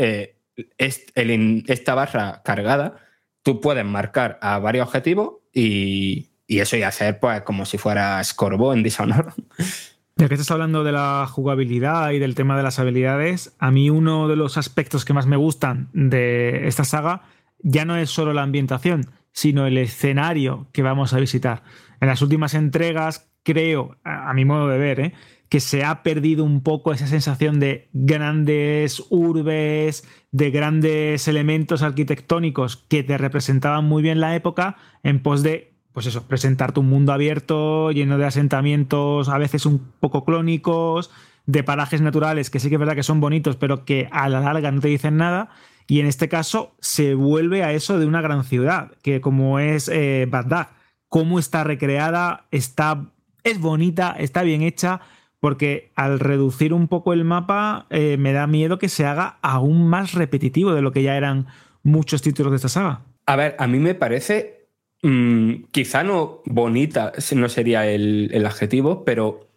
esta 0.77 1.95
barra 1.95 2.41
cargada, 2.45 2.97
tú 3.41 3.59
puedes 3.59 3.85
marcar 3.85 4.37
a 4.41 4.59
varios 4.59 4.87
objetivos 4.87 5.37
y, 5.51 6.32
y 6.47 6.59
eso 6.59 6.77
y 6.77 6.83
hacer 6.83 7.19
pues 7.19 7.41
como 7.41 7.65
si 7.65 7.77
fuera 7.77 8.23
Scorbo 8.23 8.73
en 8.73 8.83
Dishonored. 8.83 9.33
Ya 10.15 10.27
que 10.27 10.35
estás 10.35 10.51
hablando 10.51 10.83
de 10.83 10.91
la 10.91 11.25
jugabilidad 11.27 12.11
y 12.11 12.19
del 12.19 12.35
tema 12.35 12.55
de 12.55 12.61
las 12.61 12.77
habilidades, 12.77 13.55
a 13.57 13.71
mí 13.71 13.89
uno 13.89 14.27
de 14.27 14.35
los 14.35 14.59
aspectos 14.59 15.05
que 15.05 15.13
más 15.13 15.25
me 15.25 15.37
gustan 15.37 15.89
de 15.93 16.67
esta 16.67 16.83
saga 16.83 17.23
ya 17.63 17.83
no 17.83 17.97
es 17.97 18.11
solo 18.11 18.31
la 18.31 18.43
ambientación, 18.43 19.09
sino 19.31 19.65
el 19.65 19.75
escenario 19.79 20.67
que 20.71 20.83
vamos 20.83 21.13
a 21.13 21.19
visitar. 21.19 21.63
En 21.99 22.09
las 22.09 22.21
últimas 22.21 22.53
entregas, 22.53 23.31
creo, 23.41 23.97
a 24.03 24.31
mi 24.35 24.45
modo 24.45 24.67
de 24.67 24.77
ver, 24.77 24.99
¿eh? 24.99 25.13
que 25.49 25.59
se 25.59 25.83
ha 25.83 26.03
perdido 26.03 26.43
un 26.43 26.61
poco 26.61 26.93
esa 26.93 27.05
sensación 27.05 27.59
de 27.59 27.89
grandes 27.93 29.03
urbes, 29.09 30.03
de 30.31 30.49
grandes 30.51 31.27
elementos 31.27 31.83
arquitectónicos 31.83 32.77
que 32.77 33.03
te 33.03 33.17
representaban 33.19 33.85
muy 33.85 34.01
bien 34.01 34.19
la 34.19 34.35
época 34.35 34.77
en 35.03 35.21
pos 35.21 35.43
de 35.43 35.72
pues 35.93 36.07
eso, 36.07 36.23
presentarte 36.23 36.79
un 36.79 36.89
mundo 36.89 37.13
abierto, 37.13 37.91
lleno 37.91 38.17
de 38.17 38.25
asentamientos 38.25 39.29
a 39.29 39.37
veces 39.37 39.65
un 39.65 39.79
poco 39.99 40.25
clónicos, 40.25 41.11
de 41.45 41.63
parajes 41.63 42.01
naturales 42.01 42.49
que 42.49 42.59
sí 42.59 42.69
que 42.69 42.75
es 42.75 42.79
verdad 42.79 42.95
que 42.95 43.03
son 43.03 43.19
bonitos, 43.19 43.55
pero 43.55 43.85
que 43.85 44.09
a 44.11 44.29
la 44.29 44.39
larga 44.39 44.71
no 44.71 44.81
te 44.81 44.87
dicen 44.87 45.17
nada. 45.17 45.49
Y 45.87 45.99
en 45.99 46.07
este 46.07 46.29
caso 46.29 46.73
se 46.79 47.13
vuelve 47.13 47.63
a 47.63 47.73
eso 47.73 47.99
de 47.99 48.05
una 48.05 48.21
gran 48.21 48.43
ciudad, 48.43 48.91
que 49.01 49.21
como 49.21 49.59
es 49.59 49.89
eh, 49.89 50.27
Bagdad, 50.29 50.69
cómo 51.09 51.39
está 51.39 51.63
recreada, 51.63 52.45
está, 52.51 53.07
es 53.43 53.59
bonita, 53.59 54.15
está 54.17 54.43
bien 54.43 54.61
hecha, 54.61 55.01
porque 55.41 55.91
al 55.95 56.21
reducir 56.21 56.73
un 56.73 56.87
poco 56.87 57.11
el 57.11 57.25
mapa 57.25 57.85
eh, 57.89 58.15
me 58.17 58.31
da 58.31 58.47
miedo 58.47 58.79
que 58.79 58.87
se 58.87 59.05
haga 59.05 59.39
aún 59.41 59.89
más 59.89 60.13
repetitivo 60.13 60.73
de 60.73 60.81
lo 60.81 60.93
que 60.93 61.03
ya 61.03 61.17
eran 61.17 61.47
muchos 61.83 62.21
títulos 62.21 62.51
de 62.51 62.55
esta 62.55 62.69
saga. 62.69 63.01
A 63.25 63.35
ver, 63.35 63.55
a 63.59 63.67
mí 63.67 63.77
me 63.79 63.93
parece 63.93 64.62
Mm, 65.03 65.65
quizá 65.71 66.01
no 66.01 66.41
bonita, 66.45 67.11
no 67.35 67.49
sería 67.49 67.85
el, 67.85 68.45
adjetivo, 68.45 69.03
pero 69.03 69.49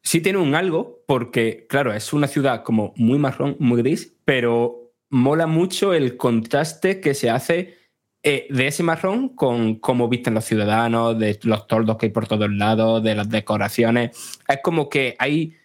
sí 0.00 0.20
tiene 0.20 0.38
un 0.38 0.54
algo, 0.54 1.02
porque, 1.08 1.66
claro, 1.68 1.92
es 1.92 2.12
una 2.12 2.28
ciudad 2.28 2.62
como 2.62 2.94
muy 2.96 3.18
marrón, 3.18 3.56
muy 3.58 3.82
gris, 3.82 4.14
pero 4.24 4.92
mola 5.10 5.48
mucho 5.48 5.92
el 5.92 6.16
contraste 6.16 7.00
que 7.00 7.14
se 7.14 7.30
hace 7.30 7.74
eh, 8.22 8.46
de 8.48 8.68
ese 8.68 8.84
marrón 8.84 9.30
con 9.30 9.76
cómo 9.80 10.08
visten 10.08 10.34
los 10.34 10.44
ciudadanos, 10.44 11.18
de 11.18 11.38
los 11.42 11.66
toldos 11.66 11.96
que 11.96 12.06
hay 12.06 12.12
por 12.12 12.28
todos 12.28 12.50
lados, 12.50 13.02
de 13.02 13.16
las 13.16 13.28
decoraciones. 13.28 14.38
Es 14.46 14.60
como 14.62 14.88
que 14.88 15.16
hay 15.18 15.56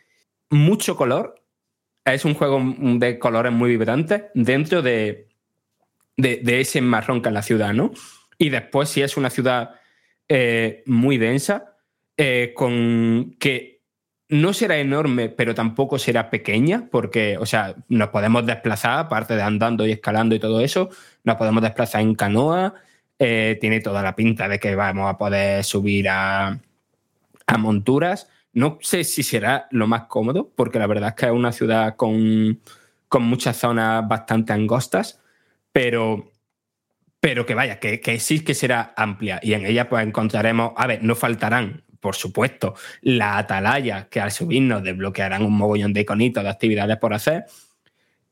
mucho 0.49 0.95
color. 0.95 1.35
Es 2.06 2.26
un 2.26 2.34
juego 2.34 2.60
de 2.98 3.19
colores 3.19 3.52
muy 3.53 3.69
vibrantes 3.69 4.23
dentro 4.34 4.81
de, 4.81 5.27
de, 6.18 6.38
de 6.38 6.61
ese 6.61 6.81
marrón 6.81 7.22
que 7.22 7.30
es 7.30 7.34
la 7.34 7.43
ciudad, 7.43 7.73
¿no? 7.73 7.91
Y 8.42 8.50
después, 8.50 8.90
si 8.90 9.04
es 9.04 9.18
una 9.18 9.30
ciudad 9.30 9.76
eh, 10.28 10.82
muy 10.88 11.20
densa, 11.20 11.76
eh, 12.18 12.54
con 12.56 13.36
que 13.40 13.84
no 14.30 14.52
será 14.54 14.80
enorme, 14.80 15.30
pero 15.30 15.54
tampoco 15.54 16.00
será 16.00 16.32
pequeña, 16.32 16.88
porque, 16.90 17.38
o 17.38 17.46
sea, 17.46 17.76
nos 17.88 18.10
podemos 18.10 18.44
desplazar, 18.44 18.98
aparte 18.98 19.36
de 19.36 19.44
andando 19.44 19.86
y 19.86 19.92
escalando 19.92 20.34
y 20.34 20.40
todo 20.40 20.60
eso, 20.60 20.90
nos 21.24 21.36
podemos 21.36 21.62
desplazar 21.62 22.02
en 22.02 22.16
canoa. 22.16 22.74
Eh, 23.20 23.60
tiene 23.62 23.80
toda 23.80 24.02
la 24.02 24.16
pinta 24.16 24.48
de 24.48 24.60
que 24.60 24.74
vamos 24.74 25.08
a 25.08 25.20
poder 25.20 25.64
subir 25.64 26.10
a, 26.10 26.60
a 27.46 27.58
monturas. 27.60 28.28
No 28.54 28.80
sé 28.82 29.04
si 29.04 29.22
será 29.22 29.68
lo 29.70 29.86
más 29.86 30.06
cómodo, 30.06 30.50
porque 30.56 30.80
la 30.80 30.88
verdad 30.88 31.10
es 31.10 31.16
que 31.16 31.28
es 31.28 31.32
una 31.32 31.52
ciudad 31.52 31.96
con, 31.96 32.60
con 33.08 33.22
muchas 33.22 33.58
zonas 33.58 34.08
bastante 34.08 34.52
angostas, 34.52 35.22
pero 35.72 36.31
pero 37.22 37.45
que 37.45 37.53
vaya, 37.53 37.80
que, 37.80 38.19
sí 38.19 38.43
que 38.43 38.56
será 38.56 38.93
amplia 38.98 39.39
y 39.43 39.53
en 39.53 39.65
ella 39.65 39.88
pues 39.88 40.06
encontraremos, 40.06 40.73
a 40.76 40.88
ver, 40.88 41.03
no 41.03 41.15
faltarán, 41.15 41.84
por 41.99 42.15
supuesto, 42.15 42.73
la 43.02 43.38
atalaya 43.38 44.10
que 44.10 44.19
al 44.19 44.31
subirnos 44.31 44.84
desbloquearán 44.84 45.43
un 45.45 45.56
mogollón 45.56 45.93
de 45.93 46.02
iconitos 46.02 46.43
de 46.43 46.49
actividades 46.49 46.98
por 46.98 47.14
hacer. 47.14 47.45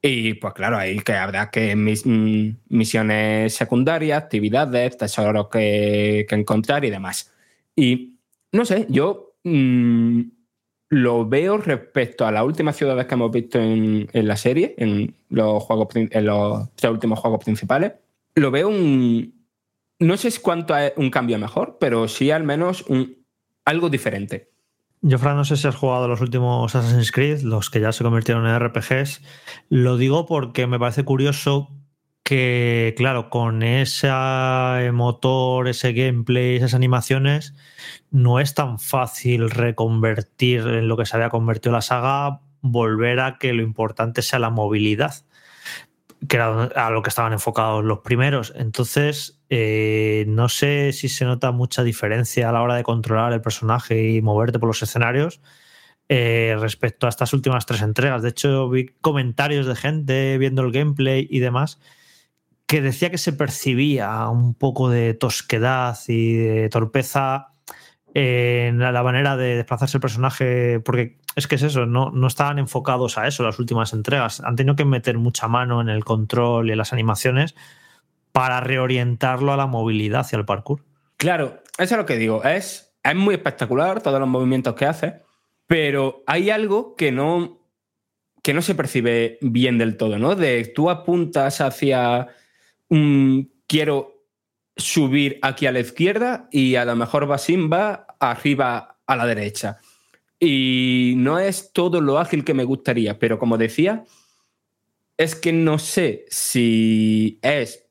Y 0.01 0.33
pues 0.35 0.53
claro, 0.55 0.77
ahí 0.77 0.99
que 1.01 1.13
habrá 1.13 1.51
que 1.51 1.75
mm, 1.75 2.55
misiones 2.69 3.53
secundarias, 3.53 4.23
actividades, 4.23 4.97
tesoros 4.97 5.49
que, 5.49 6.25
encontrar 6.31 6.83
y 6.83 6.89
demás. 6.89 7.31
Y 7.75 8.15
no 8.51 8.65
sé, 8.65 8.87
yo 8.89 9.35
mm, 9.43 10.21
lo 10.89 11.29
veo 11.29 11.57
respecto 11.57 12.25
a 12.25 12.31
las 12.31 12.43
últimas 12.43 12.75
ciudades 12.75 13.05
que 13.05 13.13
hemos 13.13 13.31
visto 13.31 13.59
en, 13.59 14.09
en 14.11 14.27
la 14.27 14.35
serie, 14.35 14.73
en 14.79 15.15
los, 15.29 15.61
juegos, 15.63 15.89
en 15.95 16.25
los 16.25 16.73
tres 16.75 16.91
últimos 16.91 17.19
juegos 17.19 17.43
principales 17.43 17.91
lo 18.39 18.51
veo 18.51 18.69
un. 18.69 19.45
No 19.99 20.17
sé 20.17 20.31
cuánto 20.41 20.75
es 20.77 20.93
un 20.95 21.09
cambio 21.09 21.37
mejor, 21.37 21.77
pero 21.79 22.07
sí 22.07 22.31
al 22.31 22.43
menos 22.43 22.85
un, 22.87 23.17
algo 23.65 23.89
diferente. 23.89 24.51
Yo, 25.01 25.17
Fran, 25.17 25.37
no 25.37 25.45
sé 25.45 25.55
si 25.55 25.67
has 25.67 25.75
jugado 25.75 26.07
los 26.07 26.21
últimos 26.21 26.75
Assassin's 26.75 27.11
Creed, 27.11 27.41
los 27.41 27.69
que 27.69 27.79
ya 27.79 27.91
se 27.91 28.03
convirtieron 28.03 28.45
en 28.47 28.59
RPGs. 28.59 29.21
Lo 29.69 29.97
digo 29.97 30.25
porque 30.25 30.67
me 30.67 30.79
parece 30.79 31.03
curioso 31.03 31.69
que, 32.23 32.93
claro, 32.97 33.29
con 33.29 33.63
ese 33.63 34.09
motor, 34.91 35.67
ese 35.67 35.93
gameplay, 35.93 36.57
esas 36.57 36.73
animaciones, 36.73 37.55
no 38.11 38.39
es 38.39 38.53
tan 38.53 38.77
fácil 38.77 39.49
reconvertir 39.49 40.61
en 40.67 40.87
lo 40.87 40.97
que 40.97 41.05
se 41.05 41.15
había 41.15 41.29
convertido 41.29 41.71
la 41.71 41.81
saga, 41.81 42.41
volver 42.61 43.21
a 43.21 43.37
que 43.37 43.53
lo 43.53 43.63
importante 43.63 44.21
sea 44.21 44.39
la 44.39 44.49
movilidad 44.49 45.25
que 46.27 46.35
era 46.35 46.63
a 46.63 46.89
lo 46.89 47.01
que 47.01 47.09
estaban 47.09 47.33
enfocados 47.33 47.83
los 47.83 47.99
primeros. 47.99 48.53
Entonces, 48.55 49.41
eh, 49.49 50.25
no 50.27 50.49
sé 50.49 50.91
si 50.93 51.09
se 51.09 51.25
nota 51.25 51.51
mucha 51.51 51.83
diferencia 51.83 52.49
a 52.49 52.51
la 52.51 52.61
hora 52.61 52.75
de 52.75 52.83
controlar 52.83 53.33
el 53.33 53.41
personaje 53.41 54.11
y 54.11 54.21
moverte 54.21 54.59
por 54.59 54.67
los 54.67 54.81
escenarios 54.83 55.41
eh, 56.09 56.55
respecto 56.59 57.05
a 57.05 57.09
estas 57.09 57.33
últimas 57.33 57.65
tres 57.65 57.81
entregas. 57.81 58.21
De 58.21 58.29
hecho, 58.29 58.69
vi 58.69 58.87
comentarios 59.01 59.65
de 59.65 59.75
gente 59.75 60.37
viendo 60.37 60.61
el 60.61 60.71
gameplay 60.71 61.27
y 61.29 61.39
demás 61.39 61.79
que 62.67 62.81
decía 62.81 63.09
que 63.09 63.17
se 63.17 63.33
percibía 63.33 64.27
un 64.29 64.53
poco 64.53 64.89
de 64.89 65.15
tosquedad 65.15 65.97
y 66.07 66.35
de 66.35 66.69
torpeza 66.69 67.53
en 68.13 68.79
la 68.79 69.03
manera 69.03 69.37
de 69.37 69.55
desplazarse 69.55 69.97
el 69.97 70.01
personaje, 70.01 70.79
porque 70.79 71.17
es 71.39 71.47
que 71.47 71.55
es 71.55 71.63
eso, 71.63 71.85
no, 71.85 72.11
no 72.11 72.27
estaban 72.27 72.59
enfocados 72.59 73.17
a 73.17 73.27
eso 73.27 73.43
las 73.43 73.59
últimas 73.59 73.93
entregas. 73.93 74.41
Han 74.41 74.55
tenido 74.55 74.75
que 74.75 74.85
meter 74.85 75.17
mucha 75.17 75.47
mano 75.47 75.81
en 75.81 75.89
el 75.89 76.05
control 76.05 76.69
y 76.69 76.71
en 76.73 76.77
las 76.77 76.93
animaciones 76.93 77.55
para 78.31 78.61
reorientarlo 78.61 79.51
a 79.51 79.57
la 79.57 79.65
movilidad 79.65 80.21
hacia 80.21 80.37
el 80.37 80.45
parkour. 80.45 80.83
Claro, 81.17 81.61
eso 81.77 81.95
es 81.95 81.97
lo 81.97 82.05
que 82.05 82.17
digo. 82.17 82.43
Es, 82.43 82.93
es 83.03 83.15
muy 83.15 83.35
espectacular 83.35 84.01
todos 84.01 84.19
los 84.19 84.29
movimientos 84.29 84.75
que 84.75 84.85
hace, 84.85 85.21
pero 85.67 86.23
hay 86.27 86.49
algo 86.49 86.95
que 86.95 87.11
no. 87.11 87.59
que 88.43 88.53
no 88.53 88.61
se 88.61 88.75
percibe 88.75 89.37
bien 89.41 89.77
del 89.77 89.97
todo, 89.97 90.17
¿no? 90.17 90.35
De 90.35 90.65
tú 90.73 90.89
apuntas 90.89 91.61
hacia 91.61 92.27
un 92.87 93.51
quiero 93.67 94.25
subir 94.77 95.39
aquí 95.41 95.65
a 95.65 95.71
la 95.71 95.79
izquierda 95.79 96.47
y 96.51 96.75
a 96.75 96.85
lo 96.85 96.95
mejor 96.95 97.27
Basim 97.27 97.69
va 97.71 98.07
arriba 98.19 98.97
a 99.05 99.15
la 99.15 99.25
derecha. 99.25 99.79
Y 100.39 101.13
no 101.17 101.39
es 101.39 101.73
todo 101.73 101.99
lo 102.01 102.17
ágil 102.17 102.45
que 102.45 102.53
me 102.53 102.63
gustaría, 102.63 103.19
pero 103.19 103.39
como 103.39 103.57
decía, 103.57 104.05
es 105.17 105.35
que 105.35 105.51
no 105.51 105.79
sé 105.79 106.25
si 106.29 107.39
es 107.41 107.89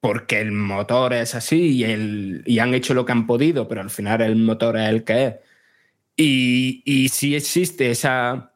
porque 0.00 0.40
el 0.40 0.52
motor 0.52 1.12
es 1.14 1.34
así 1.34 1.78
y, 1.78 1.84
el, 1.84 2.42
y 2.46 2.58
han 2.58 2.74
hecho 2.74 2.94
lo 2.94 3.04
que 3.04 3.12
han 3.12 3.26
podido, 3.26 3.68
pero 3.68 3.80
al 3.80 3.90
final 3.90 4.20
el 4.22 4.36
motor 4.36 4.76
es 4.76 4.88
el 4.88 5.04
que 5.04 5.26
es. 5.26 5.34
Y, 6.16 6.82
y 6.84 7.08
si 7.08 7.34
existe 7.34 7.90
esa 7.90 8.52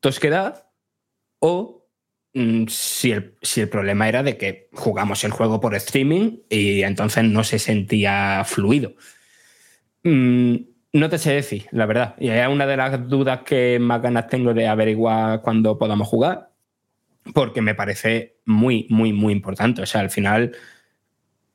tosquedad 0.00 0.66
o 1.38 1.86
mm, 2.34 2.66
si, 2.68 3.12
el, 3.12 3.36
si 3.40 3.62
el 3.62 3.68
problema 3.70 4.08
era 4.08 4.22
de 4.22 4.36
que 4.36 4.68
jugamos 4.72 5.24
el 5.24 5.30
juego 5.30 5.60
por 5.60 5.74
streaming 5.74 6.40
y 6.50 6.82
entonces 6.82 7.24
no 7.24 7.42
se 7.44 7.58
sentía 7.58 8.42
fluido. 8.44 8.94
Mm, 10.02 10.56
no 10.94 11.08
te 11.10 11.18
sé 11.18 11.32
decir, 11.32 11.66
la 11.72 11.86
verdad. 11.86 12.14
Y 12.18 12.28
es 12.28 12.46
una 12.48 12.66
de 12.66 12.76
las 12.76 13.08
dudas 13.08 13.40
que 13.42 13.78
más 13.80 14.00
ganas 14.00 14.28
tengo 14.28 14.54
de 14.54 14.68
averiguar 14.68 15.42
cuando 15.42 15.76
podamos 15.76 16.06
jugar, 16.06 16.52
porque 17.34 17.60
me 17.60 17.74
parece 17.74 18.36
muy, 18.44 18.86
muy, 18.90 19.12
muy 19.12 19.32
importante. 19.32 19.82
O 19.82 19.86
sea, 19.86 20.02
al 20.02 20.10
final, 20.10 20.56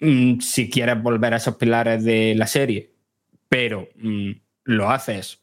mm, 0.01 0.41
si 0.41 0.69
quieres 0.69 1.01
volver 1.01 1.33
a 1.33 1.37
esos 1.37 1.55
pilares 1.55 2.03
de 2.03 2.35
la 2.35 2.47
serie, 2.47 2.91
pero 3.47 3.87
lo 4.65 4.89
haces 4.89 5.41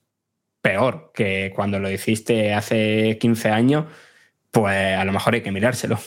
peor 0.60 1.12
que 1.14 1.52
cuando 1.56 1.78
lo 1.78 1.90
hiciste 1.90 2.52
hace 2.52 3.16
15 3.18 3.48
años, 3.48 3.86
pues 4.50 4.98
a 4.98 5.04
lo 5.06 5.12
mejor 5.12 5.34
hay 5.34 5.40
que 5.40 5.52
mirárselo. 5.52 5.98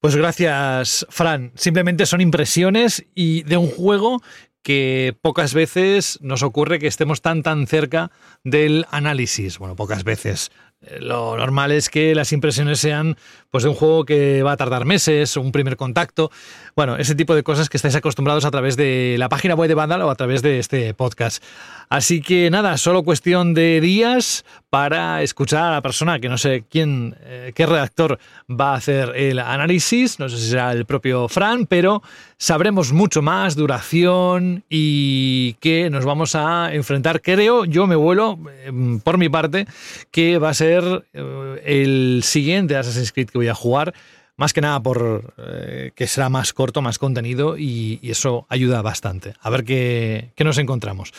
Pues 0.00 0.14
gracias, 0.14 1.04
Fran. 1.10 1.50
Simplemente 1.56 2.06
son 2.06 2.20
impresiones 2.20 3.04
y 3.14 3.42
de 3.42 3.56
un 3.56 3.68
juego 3.68 4.22
que 4.62 5.16
pocas 5.22 5.54
veces 5.54 6.18
nos 6.20 6.42
ocurre 6.42 6.78
que 6.78 6.86
estemos 6.86 7.22
tan 7.22 7.42
tan 7.42 7.66
cerca 7.66 8.10
del 8.44 8.86
análisis. 8.90 9.58
Bueno, 9.58 9.76
pocas 9.76 10.04
veces. 10.04 10.50
Lo 11.00 11.36
normal 11.36 11.72
es 11.72 11.88
que 11.88 12.14
las 12.14 12.32
impresiones 12.32 12.78
sean 12.78 13.16
pues, 13.50 13.64
de 13.64 13.70
un 13.70 13.74
juego 13.74 14.04
que 14.04 14.44
va 14.44 14.52
a 14.52 14.56
tardar 14.56 14.84
meses, 14.84 15.36
un 15.36 15.50
primer 15.50 15.76
contacto. 15.76 16.30
Bueno, 16.76 16.96
ese 16.96 17.16
tipo 17.16 17.34
de 17.34 17.42
cosas 17.42 17.68
que 17.68 17.76
estáis 17.76 17.96
acostumbrados 17.96 18.44
a 18.44 18.50
través 18.52 18.76
de 18.76 19.16
la 19.18 19.28
página 19.28 19.56
web 19.56 19.66
de 19.66 19.74
Vandal 19.74 20.02
o 20.02 20.10
a 20.10 20.14
través 20.14 20.40
de 20.40 20.60
este 20.60 20.94
podcast. 20.94 21.42
Así 21.88 22.20
que 22.20 22.48
nada, 22.50 22.76
solo 22.76 23.02
cuestión 23.02 23.54
de 23.54 23.80
días 23.80 24.44
para 24.70 25.22
escuchar 25.22 25.64
a 25.64 25.72
la 25.72 25.82
persona 25.82 26.20
que 26.20 26.28
no 26.28 26.38
sé 26.38 26.64
quién, 26.70 27.16
eh, 27.22 27.52
qué 27.54 27.66
redactor 27.66 28.18
va 28.48 28.74
a 28.74 28.76
hacer 28.76 29.14
el 29.16 29.40
análisis. 29.40 30.20
No 30.20 30.28
sé 30.28 30.36
si 30.36 30.50
será 30.50 30.70
el 30.70 30.84
propio 30.84 31.26
Fran, 31.28 31.66
pero 31.66 32.02
sabremos 32.36 32.92
mucho 32.92 33.20
más, 33.20 33.56
duración 33.56 34.62
y 34.68 35.54
que 35.54 35.90
nos 35.90 36.04
vamos 36.04 36.36
a 36.36 36.72
enfrentar. 36.72 37.20
Creo, 37.20 37.64
yo 37.64 37.86
me 37.88 37.96
vuelo, 37.96 38.38
em, 38.64 39.00
por 39.00 39.18
mi 39.18 39.28
parte, 39.28 39.66
que 40.12 40.38
va 40.38 40.50
a 40.50 40.54
ser 40.54 40.67
eh, 40.76 41.62
el 41.64 42.20
siguiente 42.22 42.76
Assassin's 42.76 43.12
Creed 43.12 43.30
que 43.30 43.38
voy 43.38 43.48
a 43.48 43.54
jugar. 43.54 43.94
Más 44.38 44.52
que 44.52 44.60
nada 44.60 44.80
por 44.80 45.34
eh, 45.36 45.90
que 45.96 46.06
será 46.06 46.28
más 46.28 46.52
corto, 46.52 46.80
más 46.80 47.00
contenido 47.00 47.58
y, 47.58 47.98
eso 48.04 48.46
ayuda 48.48 48.82
bastante. 48.82 49.34
A 49.40 49.50
ver 49.50 49.64
qué, 49.64 50.32
nos 50.44 50.58
encontramos. 50.58 51.12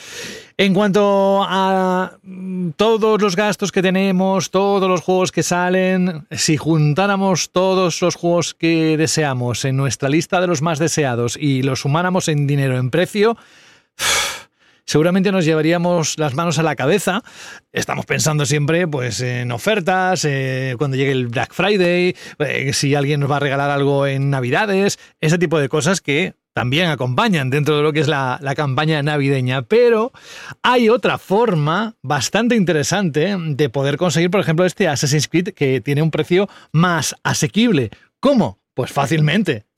En 0.56 0.74
cuanto 0.74 1.44
a 1.44 2.14
mm, 2.24 2.70
todos 2.78 3.22
los 3.22 3.36
gastos 3.36 3.74
que 3.74 3.82
tenemos, 3.82 4.52
todos 4.52 4.88
los 4.88 5.02
juegos 5.02 5.34
que 5.34 5.44
salen, 5.44 6.28
si 6.32 6.56
juntáramos 6.56 7.50
todos 7.50 8.02
los 8.02 8.16
juegos 8.16 8.54
que 8.54 8.96
deseamos 8.96 9.66
en 9.66 9.76
nuestra 9.76 10.08
lista 10.08 10.40
de 10.40 10.48
los 10.48 10.62
más 10.62 10.80
deseados 10.80 11.36
y 11.36 11.62
los 11.62 11.82
sumáramos 11.82 12.30
en 12.30 12.48
dinero, 12.48 12.78
en 12.78 12.90
precio, 12.90 13.36
seguramente 14.90 15.32
nos 15.32 15.46
llevaríamos 15.46 16.18
las 16.18 16.34
manos 16.34 16.58
a 16.58 16.64
la 16.64 16.76
cabeza. 16.76 17.22
Estamos 17.72 18.08
pensando 18.08 18.48
siempre 18.48 18.88
pues, 18.88 19.22
en 19.22 19.52
ofertas, 19.52 20.26
eh, 20.26 20.74
cuando 20.80 20.98
llegue 20.98 21.12
el 21.12 21.28
Black 21.28 21.54
Friday, 21.54 22.16
eh, 22.40 22.74
si 22.74 22.96
alguien 22.96 23.20
nos 23.20 23.30
va 23.30 23.38
a 23.38 23.40
regalar 23.40 23.70
algo 23.70 24.08
en 24.08 24.32
Navidades, 24.32 24.98
ese 25.22 25.38
tipo 25.38 25.60
de 25.60 25.70
cosas 25.70 26.02
que 26.02 26.34
también 26.54 26.88
acompañan 26.88 27.52
dentro 27.52 27.78
de 27.78 27.84
lo 27.84 27.94
que 27.94 28.00
es 28.00 28.08
la, 28.08 28.40
campaña 28.56 29.04
navideña. 29.04 29.62
Pero 29.62 30.12
hay 30.64 30.90
otra 30.90 31.20
forma 31.20 31.96
bastante 32.02 32.56
interesante 32.56 33.38
de 33.40 33.70
poder 33.70 33.98
conseguir, 33.98 34.32
por 34.32 34.42
ejemplo, 34.42 34.66
este 34.66 34.88
Assassin's 34.88 35.28
Creed 35.28 35.50
que 35.50 35.82
tiene 35.82 36.02
un 36.02 36.10
precio 36.10 36.50
más 36.72 37.16
asequible. 37.24 37.92
¿Cómo? 38.20 38.58
Pues 38.74 38.92
fácilmente 38.92 39.70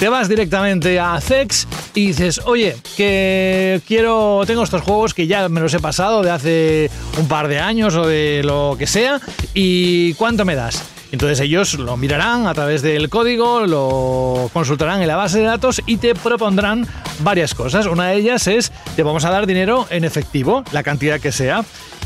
te 0.00 0.08
vas 0.08 0.30
directamente 0.30 0.98
a 0.98 1.20
Zex 1.20 1.68
y 1.94 2.08
dices, 2.08 2.40
oye, 2.44 2.76
que 2.96 3.80
quiero, 3.86 4.42
tengo 4.46 4.62
estos 4.62 4.82
juegos 4.82 5.14
que 5.14 5.26
ya 5.26 5.48
me 5.48 5.60
los 5.60 5.74
he 5.74 5.80
pasado 5.80 6.22
de 6.22 6.30
hace 6.30 6.90
un 7.18 7.28
par 7.28 7.48
de 7.48 7.58
años 7.58 7.94
o 7.96 8.06
de 8.06 8.42
lo 8.44 8.76
que 8.78 8.86
sea, 8.86 9.20
y 9.54 10.14
¿cuánto 10.14 10.44
me 10.44 10.54
das? 10.54 10.82
Entonces 11.12 11.40
ellos 11.40 11.74
lo 11.74 11.96
mirarán 11.96 12.46
a 12.46 12.54
través 12.54 12.82
del 12.82 13.08
código, 13.08 13.66
lo 13.66 14.48
consultarán 14.52 15.02
en 15.02 15.08
la 15.08 15.16
base 15.16 15.38
de 15.38 15.44
datos 15.44 15.82
y 15.86 15.96
te 15.96 16.14
propondrán 16.14 16.86
varias 17.20 17.54
cosas. 17.54 17.86
Una 17.86 18.08
de 18.08 18.16
ellas 18.16 18.46
es, 18.46 18.70
te 18.94 19.02
vamos 19.02 19.24
a 19.24 19.30
dar 19.30 19.46
dinero 19.46 19.86
en 19.90 20.04
efectivo, 20.04 20.62
la 20.72 20.84
cantidad 20.84 21.18
que 21.18 21.32
sea 21.32 21.64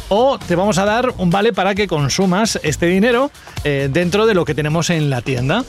o 0.09 0.39
te 0.39 0.55
vamos 0.55 0.79
a 0.79 0.85
dar 0.85 1.15
un 1.19 1.31
vale 1.31 1.53
para 1.53 1.75
que 1.75 1.87
consumas 1.87 2.59
este 2.63 2.87
dinero 2.87 3.31
eh, 3.65 3.89
dentro 3.91 4.27
de 4.27 4.35
lo 4.35 4.45
que 4.45 4.55
tenemos 4.55 4.91
en 4.91 5.11
la 5.11 5.23
tienda. 5.23 5.65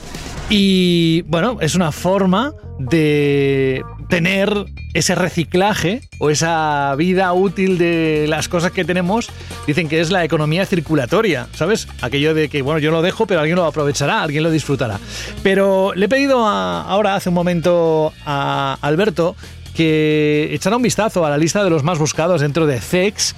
Y 0.48 1.22
bueno, 1.22 1.58
es 1.60 1.74
una 1.74 1.90
forma 1.90 2.52
de 2.78 3.82
tener 4.08 4.66
ese 4.94 5.14
reciclaje 5.14 6.00
o 6.18 6.30
esa 6.30 6.94
vida 6.96 7.32
útil 7.32 7.78
de 7.78 8.26
las 8.28 8.48
cosas 8.48 8.72
que 8.72 8.84
tenemos. 8.84 9.28
Dicen 9.66 9.88
que 9.88 10.00
es 10.00 10.10
la 10.10 10.24
economía 10.24 10.64
circulatoria, 10.66 11.48
¿sabes? 11.54 11.88
Aquello 12.02 12.34
de 12.34 12.48
que, 12.48 12.62
bueno, 12.62 12.78
yo 12.78 12.90
lo 12.90 13.02
dejo, 13.02 13.26
pero 13.26 13.40
alguien 13.40 13.56
lo 13.56 13.64
aprovechará, 13.64 14.22
alguien 14.22 14.42
lo 14.42 14.50
disfrutará. 14.50 14.98
Pero 15.42 15.92
le 15.94 16.06
he 16.06 16.08
pedido 16.08 16.46
ahora, 16.46 17.14
hace 17.16 17.28
un 17.28 17.34
momento, 17.34 18.12
a 18.24 18.78
Alberto 18.80 19.36
que 19.74 20.48
echara 20.52 20.76
un 20.76 20.82
vistazo 20.82 21.26
a 21.26 21.30
la 21.30 21.36
lista 21.36 21.62
de 21.62 21.68
los 21.68 21.82
más 21.82 21.98
buscados 21.98 22.40
dentro 22.40 22.66
de 22.66 22.80
CEX 22.80 23.34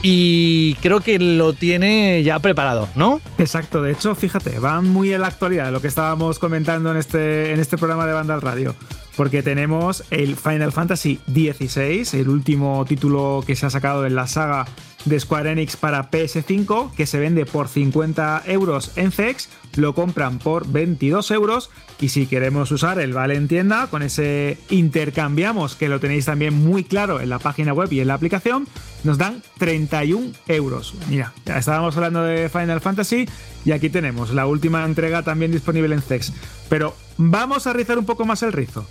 y 0.00 0.74
creo 0.76 1.00
que 1.00 1.18
lo 1.18 1.52
tiene 1.52 2.22
ya 2.22 2.38
preparado, 2.40 2.88
¿no? 2.96 3.20
Exacto, 3.38 3.82
de 3.82 3.92
hecho, 3.92 4.14
fíjate, 4.14 4.58
va 4.58 4.80
muy 4.80 5.12
en 5.12 5.20
la 5.20 5.28
actualidad 5.28 5.70
lo 5.70 5.80
que 5.80 5.88
estábamos 5.88 6.38
comentando 6.38 6.90
en 6.90 6.96
este, 6.96 7.52
en 7.52 7.60
este 7.60 7.76
programa 7.76 8.06
de 8.06 8.14
Banda 8.14 8.34
al 8.34 8.40
Radio. 8.40 8.74
Porque 9.16 9.42
tenemos 9.42 10.04
el 10.10 10.36
Final 10.36 10.72
Fantasy 10.72 11.20
XVI, 11.26 12.18
el 12.18 12.28
último 12.28 12.84
título 12.86 13.44
que 13.46 13.56
se 13.56 13.66
ha 13.66 13.70
sacado 13.70 14.06
en 14.06 14.14
la 14.14 14.26
saga 14.26 14.66
de 15.04 15.18
Square 15.18 15.50
Enix 15.50 15.76
para 15.76 16.10
PS5, 16.10 16.92
que 16.94 17.06
se 17.06 17.18
vende 17.18 17.44
por 17.44 17.68
50 17.68 18.44
euros 18.46 18.92
en 18.96 19.12
CEX, 19.12 19.48
lo 19.76 19.94
compran 19.94 20.38
por 20.38 20.70
22 20.70 21.30
euros 21.30 21.70
y 22.00 22.10
si 22.10 22.26
queremos 22.26 22.70
usar 22.70 23.00
el 23.00 23.12
vale 23.12 23.34
en 23.34 23.48
tienda, 23.48 23.86
con 23.88 24.02
ese 24.02 24.58
intercambiamos, 24.70 25.76
que 25.76 25.88
lo 25.88 26.00
tenéis 26.00 26.26
también 26.26 26.54
muy 26.54 26.84
claro 26.84 27.20
en 27.20 27.28
la 27.28 27.38
página 27.38 27.72
web 27.72 27.92
y 27.92 28.00
en 28.00 28.08
la 28.08 28.14
aplicación, 28.14 28.66
nos 29.04 29.18
dan 29.18 29.42
31 29.58 30.32
euros. 30.48 30.94
Mira, 31.08 31.32
ya 31.44 31.58
estábamos 31.58 31.96
hablando 31.96 32.22
de 32.22 32.48
Final 32.48 32.80
Fantasy 32.80 33.28
y 33.64 33.72
aquí 33.72 33.90
tenemos 33.90 34.32
la 34.32 34.46
última 34.46 34.84
entrega 34.84 35.22
también 35.22 35.52
disponible 35.52 35.94
en 35.94 36.02
CEX. 36.02 36.32
Pero 36.68 36.94
vamos 37.16 37.66
a 37.66 37.72
rizar 37.72 37.98
un 37.98 38.06
poco 38.06 38.24
más 38.24 38.42
el 38.42 38.52
rizo. 38.52 38.86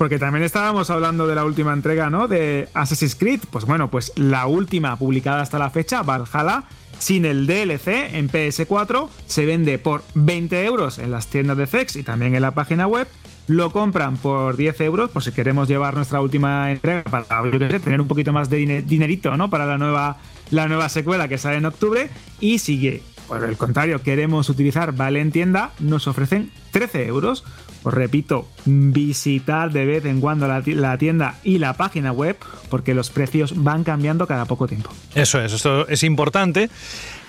Porque 0.00 0.18
también 0.18 0.44
estábamos 0.44 0.88
hablando 0.88 1.26
de 1.26 1.34
la 1.34 1.44
última 1.44 1.74
entrega, 1.74 2.08
¿no? 2.08 2.26
De 2.26 2.70
Assassin's 2.72 3.14
Creed. 3.14 3.40
Pues 3.50 3.66
bueno, 3.66 3.90
pues 3.90 4.14
la 4.16 4.46
última 4.46 4.96
publicada 4.96 5.42
hasta 5.42 5.58
la 5.58 5.68
fecha, 5.68 6.02
Valhalla, 6.02 6.64
sin 6.98 7.26
el 7.26 7.46
DLC 7.46 8.14
en 8.14 8.30
PS4, 8.30 9.10
se 9.26 9.44
vende 9.44 9.78
por 9.78 10.02
20 10.14 10.64
euros 10.64 10.98
en 10.98 11.10
las 11.10 11.26
tiendas 11.26 11.58
de 11.58 11.66
Zex 11.66 11.96
y 11.96 12.02
también 12.02 12.34
en 12.34 12.40
la 12.40 12.52
página 12.52 12.86
web. 12.86 13.08
Lo 13.46 13.72
compran 13.72 14.16
por 14.16 14.56
10 14.56 14.80
euros, 14.80 15.10
por 15.10 15.22
si 15.22 15.32
queremos 15.32 15.68
llevar 15.68 15.94
nuestra 15.94 16.22
última 16.22 16.72
entrega 16.72 17.02
para 17.02 17.26
tener 17.50 18.00
un 18.00 18.08
poquito 18.08 18.32
más 18.32 18.48
de 18.48 18.80
dinerito, 18.80 19.36
¿no? 19.36 19.50
Para 19.50 19.66
la 19.66 19.76
nueva, 19.76 20.16
la 20.50 20.66
nueva 20.66 20.88
secuela 20.88 21.28
que 21.28 21.36
sale 21.36 21.58
en 21.58 21.66
octubre. 21.66 22.08
Y 22.40 22.60
sigue 22.60 23.02
por 23.30 23.44
el 23.44 23.56
contrario, 23.56 24.02
queremos 24.02 24.48
utilizar 24.48 24.92
Vale 24.92 25.20
en 25.20 25.30
tienda, 25.30 25.70
nos 25.78 26.08
ofrecen 26.08 26.50
13 26.72 27.06
euros. 27.06 27.44
Os 27.84 27.94
repito, 27.94 28.48
visitar 28.64 29.70
de 29.70 29.86
vez 29.86 30.04
en 30.04 30.20
cuando 30.20 30.48
la 30.48 30.98
tienda 30.98 31.36
y 31.44 31.58
la 31.58 31.74
página 31.74 32.10
web 32.10 32.36
porque 32.68 32.92
los 32.92 33.10
precios 33.10 33.54
van 33.54 33.84
cambiando 33.84 34.26
cada 34.26 34.46
poco 34.46 34.66
tiempo. 34.66 34.90
Eso 35.14 35.40
es, 35.40 35.52
esto 35.52 35.86
es 35.86 36.02
importante. 36.02 36.70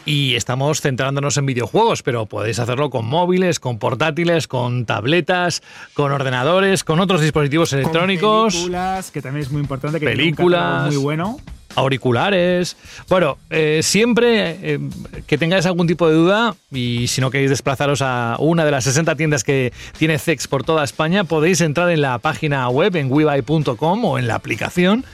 Y 0.04 0.34
estamos 0.34 0.82
centrándonos 0.82 1.38
en 1.38 1.46
videojuegos, 1.46 2.02
pero 2.02 2.26
podéis 2.26 2.58
hacerlo 2.58 2.90
con 2.90 3.06
móviles, 3.06 3.60
con 3.60 3.78
portátiles, 3.78 4.48
con 4.48 4.88
tabletas, 4.88 5.62
con 5.94 6.12
ordenadores, 6.12 6.84
con 6.84 7.00
otros 7.00 7.22
dispositivos 7.22 7.72
electrónicos. 7.74 8.56
películas, 8.56 9.12
que 9.12 9.22
también 9.22 9.46
es 9.46 9.52
muy 9.52 9.62
importante. 9.62 10.00
Que 10.00 10.08
películas. 10.08 10.88
muy 10.88 10.98
bueno 10.98 11.38
auriculares. 11.76 12.76
Bueno, 13.10 13.38
eh, 13.50 13.82
siempre 13.84 14.58
eh, 14.62 14.80
que 15.28 15.38
tengáis 15.38 15.66
algún 15.66 15.88
tipo 15.88 16.08
de 16.08 16.16
duda 16.16 16.56
y 16.72 17.08
si 17.08 17.22
no 17.22 17.32
queréis 17.32 17.50
desplazaros 17.50 18.02
a 18.02 18.36
una 18.40 18.66
de 18.66 18.72
las 18.72 18.84
60 18.84 19.16
tiendas 19.16 19.44
que 19.44 19.74
tiene 19.98 20.20
Zex 20.20 20.48
por 20.48 20.64
toda 20.64 20.84
España, 20.84 21.24
podéis 21.24 21.62
entrar 21.62 21.90
en 21.90 22.02
la 22.02 22.18
página 22.20 22.68
web 22.70 22.96
en 22.96 23.12
webuy.com 23.12 24.06
o 24.06 24.20
en 24.20 24.28
la 24.28 24.36
aplicación 24.36 25.06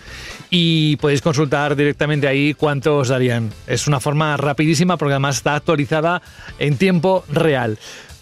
y 0.50 0.96
podéis 0.98 1.22
consultar 1.22 1.76
directamente 1.76 2.28
ahí 2.28 2.54
cuánto 2.54 2.98
os 2.98 3.10
darían. 3.10 3.52
Es 3.68 3.88
una 3.88 4.00
forma 4.00 4.38
rapidísima 4.38 4.98
porque 4.98 5.14
además 5.14 5.38
está 5.38 5.56
actualizada 5.56 6.22
en 6.60 6.78
tiempo 6.78 7.26
real. 7.30 7.78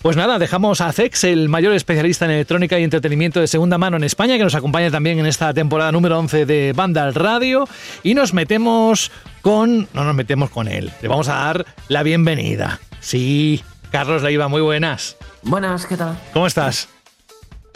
Pues 0.05 0.17
nada, 0.17 0.37
dejamos 0.37 0.81
a 0.81 0.91
Zex, 0.91 1.23
el 1.23 1.49
mayor 1.49 1.73
especialista 1.73 2.25
en 2.25 2.31
electrónica 2.31 2.77
y 2.77 2.83
entretenimiento 2.83 3.39
de 3.39 3.47
segunda 3.47 3.79
mano 3.79 3.97
en 3.97 4.03
España, 4.03 4.37
que 4.37 4.43
nos 4.43 4.53
acompaña 4.53 4.91
también 4.91 5.17
en 5.17 5.25
esta 5.25 5.51
temporada 5.51 5.91
número 5.91 6.19
11 6.19 6.45
de 6.45 6.73
Banda 6.73 7.09
Radio, 7.09 7.67
y 8.03 8.13
nos 8.13 8.31
metemos 8.31 9.11
con... 9.41 9.87
no 9.93 10.03
nos 10.03 10.13
metemos 10.13 10.51
con 10.51 10.67
él, 10.67 10.91
le 11.01 11.07
vamos 11.07 11.27
a 11.27 11.33
dar 11.33 11.65
la 11.87 12.03
bienvenida. 12.03 12.79
Sí, 12.99 13.63
Carlos 13.89 14.21
Leiva, 14.21 14.47
muy 14.47 14.61
buenas. 14.61 15.17
Buenas, 15.41 15.87
¿qué 15.87 15.97
tal? 15.97 16.15
¿Cómo 16.33 16.45
estás? 16.45 16.87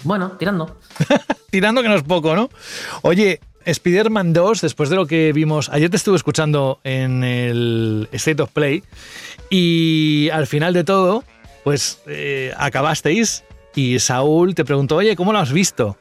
Bueno, 0.03 0.33
tirando. 0.33 0.79
tirando 1.49 1.81
que 1.81 1.89
no 1.89 1.95
es 1.95 2.03
poco, 2.03 2.35
¿no? 2.35 2.51
Oye, 3.01 3.39
Spider-Man 3.65 4.33
2, 4.33 4.61
después 4.61 4.91
de 4.91 4.97
lo 4.97 5.07
que 5.07 5.33
vimos, 5.33 5.69
ayer 5.69 5.89
te 5.89 5.97
estuve 5.97 6.17
escuchando 6.17 6.79
en 6.83 7.23
el 7.23 8.07
State 8.11 8.43
of 8.43 8.51
Play 8.51 8.83
y 9.49 10.29
al 10.31 10.45
final 10.45 10.75
de 10.75 10.83
todo, 10.83 11.23
pues 11.63 11.99
eh, 12.07 12.53
acabasteis 12.57 13.43
y 13.75 13.99
Saúl 13.99 14.55
te 14.55 14.65
preguntó, 14.65 14.97
oye, 14.97 15.15
¿cómo 15.15 15.33
lo 15.33 15.39
has 15.39 15.53
visto? 15.53 15.97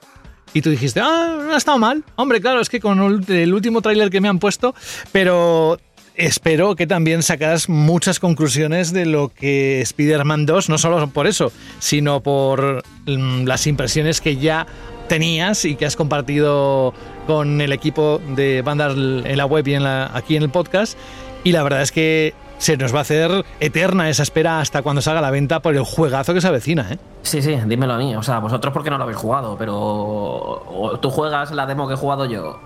Y 0.55 0.63
tú 0.63 0.71
dijiste, 0.71 1.01
ah, 1.01 1.39
no 1.45 1.53
ha 1.53 1.57
estado 1.57 1.79
mal. 1.79 2.05
Hombre, 2.17 2.41
claro, 2.41 2.61
es 2.61 2.69
que 2.69 2.81
con 2.81 3.23
el 3.29 3.55
último 3.55 3.83
tráiler 3.83 4.11
que 4.11 4.21
me 4.21 4.29
han 4.29 4.39
puesto, 4.39 4.75
pero 5.13 5.79
espero 6.15 6.75
que 6.75 6.87
también 6.87 7.23
sacaras 7.23 7.69
muchas 7.69 8.19
conclusiones 8.19 8.93
de 8.93 9.07
lo 9.07 9.29
que 9.29 9.81
Spider-Man 9.83 10.47
2, 10.47 10.69
no 10.69 10.79
solo 10.79 11.09
por 11.11 11.27
eso, 11.27 11.53
sino 11.79 12.23
por 12.23 12.83
mm, 13.07 13.45
las 13.45 13.67
impresiones 13.67 14.21
que 14.21 14.37
ya 14.37 14.67
tenías 15.09 15.65
y 15.65 15.77
que 15.77 15.87
has 15.87 15.97
compartido 15.97 16.93
con 17.27 17.61
el 17.61 17.73
equipo 17.73 18.21
de 18.35 18.63
bandas 18.63 18.95
en 18.97 19.37
la 19.37 19.47
web 19.47 19.67
y 19.69 19.75
aquí 19.75 20.37
en 20.37 20.43
el 20.43 20.51
podcast. 20.51 20.99
Y 21.45 21.53
la 21.53 21.63
verdad 21.63 21.83
es 21.83 21.93
que 21.93 22.35
se 22.59 22.77
nos 22.77 22.93
va 22.93 22.99
a 22.99 23.03
hacer 23.03 23.45
eterna 23.61 24.09
esa 24.11 24.23
espera 24.23 24.61
hasta 24.61 24.83
cuando 24.83 25.01
salga 25.01 25.21
la 25.21 25.31
venta 25.31 25.61
por 25.61 25.75
el 25.75 25.85
juegazo 25.85 26.35
que 26.35 26.41
se 26.41 26.49
avecina, 26.49 26.87
¿eh? 26.91 26.99
Sí, 27.23 27.41
sí, 27.41 27.57
dímelo 27.67 27.95
a 27.95 27.99
mí. 27.99 28.15
O 28.17 28.23
sea, 28.23 28.41
vosotros 28.41 28.73
porque 28.73 28.91
no 28.91 28.99
lo 28.99 29.05
habéis 29.05 29.19
jugado, 29.19 29.57
pero 29.59 30.99
tú 31.01 31.11
juegas 31.11 31.53
la 31.53 31.67
demo 31.67 31.89
que 31.89 31.95
he 31.95 31.97
jugado 31.97 32.27
yo, 32.27 32.59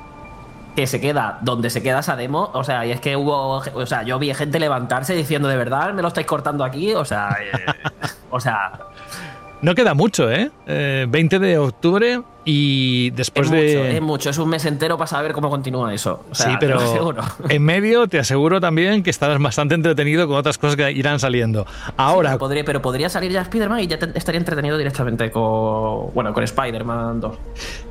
que 0.75 0.87
se 0.87 1.01
queda 1.01 1.39
donde 1.43 1.71
se 1.71 1.83
queda 1.83 2.01
esa 2.01 2.17
demo. 2.17 2.51
O 2.55 2.65
sea, 2.65 2.87
y 2.87 2.93
es 2.93 3.01
que 3.01 3.17
hubo. 3.17 3.59
O 3.75 3.87
sea, 3.87 4.03
yo 4.03 4.19
vi 4.19 4.33
gente 4.35 4.59
levantarse 4.59 5.15
diciendo, 5.15 5.49
¿de 5.49 5.57
verdad 5.57 5.93
me 5.93 6.03
lo 6.03 6.09
estáis 6.09 6.27
cortando 6.27 6.65
aquí? 6.65 6.95
O 6.95 7.05
sea, 7.05 7.37
eh, 7.41 7.73
o 8.31 8.41
sea. 8.41 8.73
No 9.63 9.75
queda 9.75 9.95
mucho, 9.95 10.31
¿eh? 10.31 10.51
20 10.67 11.39
de 11.39 11.59
octubre 11.59 12.21
y 12.45 13.11
después 13.11 13.51
de. 13.51 13.97
es 13.97 14.03
mucho, 14.03 14.31
es 14.31 14.39
un 14.39 14.49
mes 14.49 14.65
entero 14.65 14.99
para 14.99 15.07
saber 15.07 15.33
cómo 15.33 15.49
continúa 15.49 15.95
eso. 15.95 16.25
sí, 16.33 16.51
pero 16.59 16.81
en 17.49 17.63
medio 17.63 18.09
te 18.09 18.19
aseguro 18.19 18.61
también 18.61 19.05
que 19.05 19.11
estarás 19.11 19.41
bastante 19.41 19.77
entretenido 19.77 20.27
con 20.27 20.37
otras 20.37 20.59
cosas 20.59 20.75
que 20.75 20.91
irán 20.91 21.21
saliendo. 21.21 21.67
Ahora. 21.97 22.31
pero, 22.31 22.39
podría, 22.41 22.65
pero 22.65 22.83
podría 22.83 23.09
salir 23.09 23.31
ya 23.31 23.43
Spider-Man 23.43 23.81
y 23.81 23.87
ya 23.87 23.99
estaría 24.15 24.41
entretenido 24.41 24.77
directamente 24.77 25.31
con. 25.31 26.13
Bueno, 26.13 26.33
con 26.33 26.43
Spider-Man 26.43 27.21
2. 27.21 27.37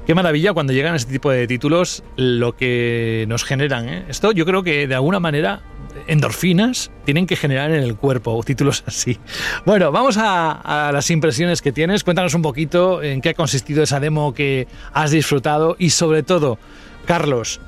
Qué 0.06 0.14
maravilla 0.14 0.52
cuando 0.52 0.74
llegan 0.74 0.96
este 0.96 1.14
tipo 1.14 1.32
de 1.32 1.48
títulos 1.48 2.04
lo 2.18 2.58
que 2.58 3.26
nos 3.30 3.46
generan. 3.46 3.88
¿eh? 3.88 4.06
Esto 4.10 4.34
yo 4.34 4.46
creo 4.46 4.64
que 4.64 4.88
de 4.88 4.96
alguna 4.96 5.22
manera 5.22 5.62
endorfinas 6.08 6.92
tienen 7.06 7.28
que 7.28 7.36
generar 7.36 7.72
en 7.72 7.84
el 7.84 7.96
cuerpo 7.96 8.42
títulos 8.44 8.84
así. 8.86 9.18
Bueno, 9.66 9.92
vamos 9.92 10.18
a, 10.20 10.92
las 10.94 11.10
impresiones 11.10 11.62
que 11.62 11.72
tienes. 11.72 12.04
Cuéntanos 12.04 12.34
un 12.34 12.42
poquito 12.42 13.02
en 13.02 13.22
qué 13.22 13.30
ha 13.30 13.34
consistido 13.34 13.84
esa 13.84 14.00
demo 14.00 14.34
que 14.34 14.68
has 14.94 15.12
disfrutado 15.12 15.76
y 15.80 15.92
sobre 15.92 16.24
todo, 16.24 16.58
Carlos, 17.06 17.60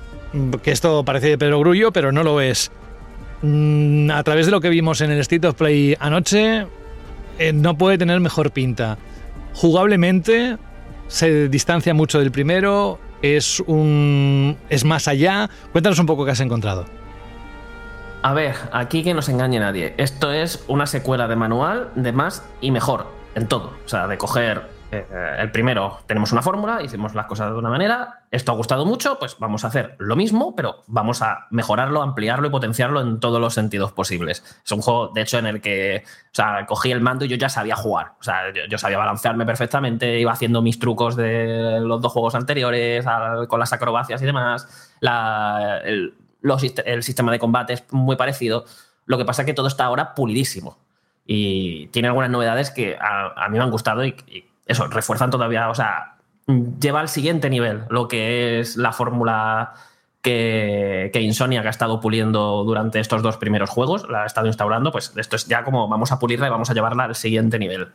que 0.62 0.72
esto 0.72 1.04
parece 1.06 1.30
de 1.30 1.38
Pedro 1.38 1.60
Grullo, 1.60 1.92
pero 1.92 2.12
no 2.12 2.24
lo 2.24 2.42
es. 2.42 2.72
Mm, 3.42 4.12
a 4.12 4.24
través 4.24 4.46
de 4.46 4.52
lo 4.52 4.62
que 4.62 4.70
vimos 4.70 5.02
en 5.02 5.12
el 5.12 5.20
State 5.20 5.48
of 5.48 5.56
Play 5.56 5.96
anoche, 6.00 6.66
eh, 7.40 7.54
no 7.54 7.78
puede 7.78 7.98
tener 7.98 8.20
mejor 8.20 8.52
pinta. 8.52 8.98
Jugablemente 9.54 10.58
se 11.08 11.50
distancia 11.50 11.94
mucho 11.94 12.20
del 12.20 12.32
primero, 12.32 13.00
es 13.22 13.60
un 13.62 14.58
es 14.70 14.86
más 14.86 15.08
allá. 15.08 15.50
Cuéntanos 15.72 16.00
un 16.00 16.06
poco 16.06 16.26
qué 16.26 16.32
has 16.32 16.40
encontrado. 16.40 17.03
A 18.24 18.32
ver, 18.34 18.56
aquí 18.72 19.04
que 19.04 19.14
no 19.14 19.22
se 19.22 19.34
engañe 19.34 19.60
nadie. 19.60 19.96
Esto 19.98 20.32
es 20.32 20.64
una 20.70 20.88
secuela 20.88 21.28
de 21.28 21.36
manual 21.36 21.92
de 21.96 22.14
más 22.14 22.48
y 22.62 22.72
mejor 22.72 23.08
en 23.36 23.50
todo. 23.50 23.74
O 23.86 23.90
sea, 23.90 24.08
de 24.08 24.18
coger 24.18 24.62
eh, 24.94 25.06
el 25.40 25.52
primero, 25.52 26.00
tenemos 26.06 26.32
una 26.32 26.42
fórmula, 26.42 26.82
hicimos 26.82 27.16
las 27.16 27.26
cosas 27.26 27.52
de 27.52 27.58
una 27.58 27.70
manera, 27.70 28.22
esto 28.32 28.54
ha 28.54 28.56
gustado 28.56 28.86
mucho, 28.86 29.20
pues 29.20 29.36
vamos 29.40 29.66
a 29.66 29.68
hacer 29.68 29.98
lo 30.00 30.16
mismo, 30.16 30.56
pero 30.56 30.84
vamos 30.88 31.22
a 31.22 31.48
mejorarlo, 31.50 32.02
ampliarlo 32.02 32.48
y 32.48 32.52
potenciarlo 32.52 33.02
en 33.02 33.20
todos 33.20 33.42
los 33.42 33.56
sentidos 33.56 33.92
posibles. 33.92 34.42
Es 34.64 34.72
un 34.72 34.82
juego, 34.82 35.10
de 35.10 35.22
hecho, 35.22 35.38
en 35.40 35.48
el 35.48 35.60
que, 35.60 36.04
o 36.06 36.30
sea, 36.36 36.66
cogí 36.66 36.92
el 36.92 37.02
mando 37.02 37.26
y 37.26 37.28
yo 37.28 37.36
ya 37.36 37.50
sabía 37.50 37.76
jugar. 37.76 38.14
O 38.22 38.24
sea, 38.24 38.54
yo, 38.70 38.78
sabía 38.78 39.00
balancearme 39.00 39.46
perfectamente, 39.46 40.18
iba 40.18 40.32
haciendo 40.32 40.62
mis 40.62 40.80
trucos 40.80 41.18
de 41.18 41.82
los 41.82 42.00
dos 42.00 42.14
juegos 42.14 42.36
anteriores, 42.36 43.06
con 43.50 43.60
las 43.60 43.74
acrobacias 43.74 44.22
y 44.22 44.26
demás. 44.26 44.96
La, 45.02 45.82
el, 45.84 46.14
el 46.86 47.04
sistema 47.04 47.32
de 47.32 47.40
combate 47.40 47.74
es 47.74 47.84
muy 47.92 48.16
parecido. 48.16 48.66
Lo 49.06 49.18
que 49.18 49.26
pasa 49.26 49.42
es 49.42 49.46
que 49.46 49.54
todo 49.54 49.68
está 49.68 49.86
ahora 49.86 50.14
pulidísimo. 50.14 50.78
Y 51.26 51.88
tiene 51.88 52.10
algunas 52.10 52.30
novedades 52.30 52.72
que 52.72 52.98
a, 53.00 53.48
mí 53.50 53.58
me 53.58 53.64
han 53.64 53.72
gustado 53.72 54.06
y, 54.06 54.16
eso, 54.66 54.88
refuerzan 54.88 55.30
todavía, 55.30 55.70
o 55.70 55.76
sea, 55.76 56.18
lleva 56.80 57.02
al 57.02 57.10
siguiente 57.10 57.50
nivel 57.50 57.84
lo 57.90 58.08
que 58.08 58.60
es 58.60 58.78
la 58.78 58.94
fórmula 58.94 59.74
que, 60.22 61.10
que, 61.12 61.20
ha 61.20 61.70
estado 61.70 62.00
puliendo 62.00 62.64
durante 62.64 63.00
estos 63.00 63.22
dos 63.22 63.38
primeros 63.38 63.70
juegos, 63.70 64.08
la 64.10 64.24
ha 64.24 64.26
estado 64.26 64.48
instaurando, 64.48 64.92
pues 64.92 65.14
esto 65.18 65.36
es 65.36 65.48
ya 65.48 65.64
como 65.64 65.88
vamos 65.90 66.12
a 66.14 66.20
pulirla 66.20 66.48
y 66.48 66.50
vamos 66.50 66.70
a 66.70 66.74
llevarla 66.74 67.04
al 67.04 67.16
siguiente 67.16 67.60
nivel. 67.60 67.90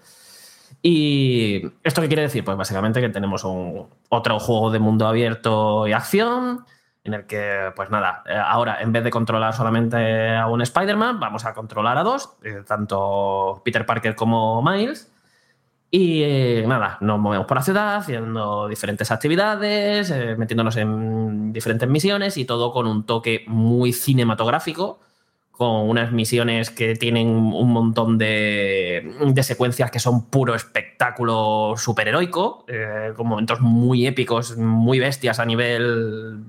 ¿Y 0.83 1.63
esto 1.83 2.03
qué 2.03 2.09
quiere 2.09 2.23
decir? 2.23 2.45
Pues 2.45 2.57
básicamente 2.57 3.01
que 3.01 3.09
tenemos 3.09 3.45
un, 3.45 3.89
otro 4.11 4.39
juego 4.39 4.71
de 4.71 4.79
mundo 4.79 5.07
abierto 5.07 5.87
y 5.89 5.93
acción, 5.93 6.65
en 7.09 7.15
el 7.15 7.27
que, 7.27 7.73
pues 7.75 7.91
nada, 7.91 8.23
eh, 8.27 8.37
ahora 8.37 8.81
en 8.81 8.93
vez 8.93 9.03
de 9.03 9.11
controlar 9.11 9.55
solamente 9.55 10.37
a 10.37 10.47
un 10.47 10.63
Spider-Man, 10.63 11.19
vamos 11.19 11.45
a 11.45 11.55
controlar 11.55 11.99
a 11.99 12.03
dos, 12.05 12.37
eh, 12.45 12.63
tanto 12.67 13.61
Peter 13.65 13.85
Parker 13.85 14.15
como 14.15 14.63
Miles. 14.63 15.13
Y 15.91 16.23
eh, 16.23 16.65
nada, 16.69 16.99
nos 17.01 17.19
movemos 17.19 17.47
por 17.47 17.57
la 17.57 17.63
ciudad 17.63 17.97
haciendo 17.97 18.69
diferentes 18.69 19.11
actividades, 19.11 20.13
metiéndonos 20.37 20.77
en 20.77 21.51
diferentes 21.51 21.89
misiones 21.89 22.37
y 22.37 22.45
todo 22.45 22.73
con 22.73 22.87
un 22.87 23.07
toque 23.07 23.45
muy 23.47 23.95
cinematográfico, 23.95 25.01
con 25.51 25.89
unas 25.89 26.13
misiones 26.13 26.71
que 26.71 26.95
tienen 26.95 27.29
un 27.29 27.73
montón 27.73 28.19
de, 28.19 29.17
de 29.19 29.43
secuencias 29.43 29.91
que 29.91 29.99
son 29.99 30.27
puro 30.27 30.55
espectáculo 30.55 31.73
superheroico, 31.79 32.67
con 33.17 33.27
momentos 33.27 33.63
muy 33.63 34.07
épicos, 34.07 34.59
muy 34.59 35.01
bestias 35.01 35.41
a 35.41 35.47
nivel 35.47 36.45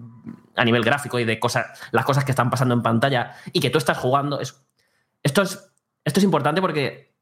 a 0.59 0.65
nivel 0.65 0.83
gráfico 0.83 1.19
y 1.19 1.25
de 1.25 1.39
cosas, 1.39 1.67
las 1.91 2.05
cosas 2.05 2.25
que 2.25 2.31
están 2.31 2.49
pasando 2.49 2.73
en 2.73 2.83
pantalla 2.83 3.35
y 3.53 3.59
que 3.61 3.69
tú 3.69 3.77
estás 3.77 3.97
jugando. 3.97 4.39
Es, 4.41 4.61
esto, 5.23 5.41
es, 5.41 5.71
esto 6.03 6.19
es 6.19 6.23
importante 6.23 6.61
porque 6.61 7.13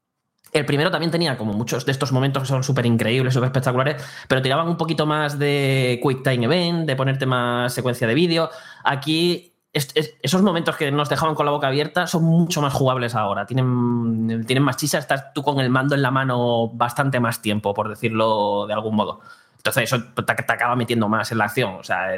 el 0.52 0.66
primero 0.66 0.90
también 0.90 1.12
tenía 1.12 1.38
como 1.38 1.52
muchos 1.52 1.86
de 1.86 1.92
estos 1.92 2.10
momentos 2.10 2.42
que 2.42 2.48
son 2.48 2.64
súper 2.64 2.86
increíbles, 2.86 3.34
súper 3.34 3.48
espectaculares, 3.48 4.02
pero 4.26 4.42
tiraban 4.42 4.68
un 4.68 4.76
poquito 4.76 5.06
más 5.06 5.38
de 5.38 6.00
Quick 6.02 6.24
Time 6.24 6.46
Event, 6.46 6.86
de 6.86 6.96
ponerte 6.96 7.26
más 7.26 7.72
secuencia 7.72 8.08
de 8.08 8.14
vídeo. 8.14 8.50
Aquí 8.82 9.54
esos 9.72 10.42
momentos 10.42 10.76
que 10.76 10.90
nos 10.90 11.08
dejaban 11.08 11.36
con 11.36 11.46
la 11.46 11.52
boca 11.52 11.68
abierta 11.68 12.08
son 12.08 12.24
mucho 12.24 12.60
más 12.60 12.72
jugables 12.72 13.14
ahora. 13.14 13.46
Tienen, 13.46 14.44
tienen 14.46 14.64
más 14.64 14.78
chisa, 14.78 14.98
estás 14.98 15.32
tú 15.32 15.44
con 15.44 15.60
el 15.60 15.70
mando 15.70 15.94
en 15.94 16.02
la 16.02 16.10
mano 16.10 16.68
bastante 16.70 17.20
más 17.20 17.40
tiempo, 17.40 17.72
por 17.72 17.88
decirlo 17.88 18.66
de 18.66 18.72
algún 18.72 18.96
modo. 18.96 19.20
Entonces 19.68 19.92
eso 19.92 20.02
te, 20.24 20.32
acaba 20.32 20.76
metiendo 20.76 21.08
más 21.08 21.30
en 21.32 21.38
la 21.38 21.44
acción. 21.44 21.76
O 21.76 21.82
sea, 21.82 22.08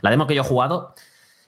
la 0.00 0.10
demo 0.10 0.26
que 0.26 0.34
yo 0.34 0.42
he 0.42 0.44
jugado 0.44 0.94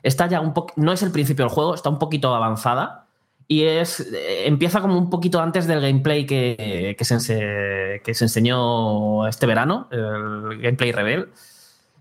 está 0.03 0.27
ya 0.27 0.41
un 0.41 0.55
poco, 0.55 0.73
no 0.77 0.93
es 0.93 1.03
el 1.03 1.11
principio 1.11 1.45
del 1.45 1.53
juego, 1.53 1.75
está 1.75 1.89
un 1.89 1.99
poquito 1.99 2.35
avanzada 2.35 3.07
y 3.49 3.65
es 3.65 4.01
eh, 4.01 4.47
empieza 4.47 4.81
como 4.81 4.99
un 4.99 5.11
poquito 5.11 5.41
antes 5.41 5.67
del 5.67 5.81
gameplay 5.81 6.27
que, 6.27 6.95
que, 6.99 7.05
se, 7.05 8.03
que 8.05 8.15
se 8.15 8.25
enseñó 8.25 9.27
este 9.27 9.47
verano, 9.47 9.89
el 9.91 10.61
gameplay 10.61 10.93
Rebel, 10.93 11.29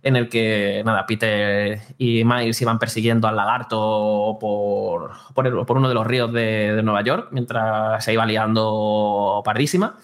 en 0.04 0.16
el 0.16 0.30
que 0.30 0.84
nada, 0.86 1.06
Peter 1.08 1.82
y 1.98 2.24
Miles 2.24 2.62
iban 2.62 2.78
persiguiendo 2.78 3.28
al 3.28 3.36
lagarto 3.36 4.38
por, 4.40 5.12
por, 5.34 5.78
uno 5.78 5.90
de 5.90 5.96
los 5.96 6.06
ríos 6.06 6.32
de, 6.32 6.76
de, 6.76 6.84
Nueva 6.84 7.02
York 7.02 7.30
mientras 7.32 8.04
se 8.04 8.14
iba 8.14 8.26
liando 8.26 9.42
pardísima. 9.44 9.98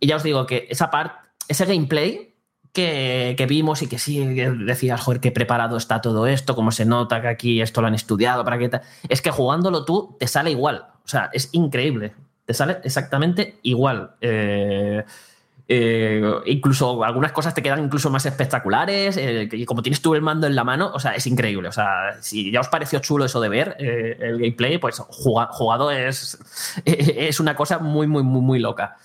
Y 0.00 0.06
ya 0.06 0.16
os 0.16 0.22
digo 0.22 0.46
que 0.46 0.68
esa 0.70 0.90
parte, 0.90 1.16
ese 1.48 1.64
gameplay 1.64 2.34
que, 2.72 3.46
vimos 3.48 3.82
y 3.82 3.88
que 3.88 3.98
sí, 3.98 4.24
decías, 4.24 5.00
joder, 5.00 5.20
qué 5.20 5.32
preparado 5.32 5.76
está 5.76 6.00
todo 6.00 6.26
esto, 6.26 6.54
cómo 6.54 6.70
se 6.70 6.84
nota 6.84 7.20
que 7.20 7.28
aquí 7.28 7.60
esto 7.60 7.80
lo 7.80 7.88
han 7.88 7.94
estudiado, 7.94 8.44
para 8.44 8.58
qué 8.58 8.68
tal. 8.68 8.82
Es 9.08 9.22
que 9.22 9.30
jugándolo 9.30 9.84
tú 9.84 10.16
te 10.18 10.26
sale 10.26 10.50
igual. 10.50 10.86
O 11.04 11.08
sea, 11.08 11.30
es 11.32 11.48
increíble. 11.52 12.12
Te 12.44 12.54
sale 12.54 12.78
exactamente 12.84 13.58
igual. 13.62 14.12
Eh, 14.20 15.04
eh, 15.70 16.22
incluso 16.46 17.04
algunas 17.04 17.32
cosas 17.32 17.52
te 17.52 17.62
quedan 17.62 17.84
incluso 17.84 18.10
más 18.10 18.26
espectaculares. 18.26 19.16
Eh, 19.16 19.48
y 19.50 19.64
como 19.64 19.82
tienes 19.82 20.00
tú 20.00 20.14
el 20.14 20.22
mando 20.22 20.46
en 20.46 20.54
la 20.54 20.64
mano, 20.64 20.90
o 20.94 21.00
sea, 21.00 21.12
es 21.12 21.26
increíble. 21.26 21.68
O 21.68 21.72
sea, 21.72 22.16
si 22.20 22.50
ya 22.50 22.60
os 22.60 22.68
pareció 22.68 23.00
chulo 23.00 23.24
eso 23.24 23.40
de 23.40 23.48
ver 23.48 23.76
el 23.78 24.38
gameplay, 24.38 24.78
pues 24.78 24.98
jugado 24.98 25.90
es, 25.90 26.38
es 26.84 27.40
una 27.40 27.56
cosa 27.56 27.78
muy, 27.78 28.06
muy, 28.06 28.22
muy, 28.22 28.40
muy 28.40 28.58
loca. 28.58 28.96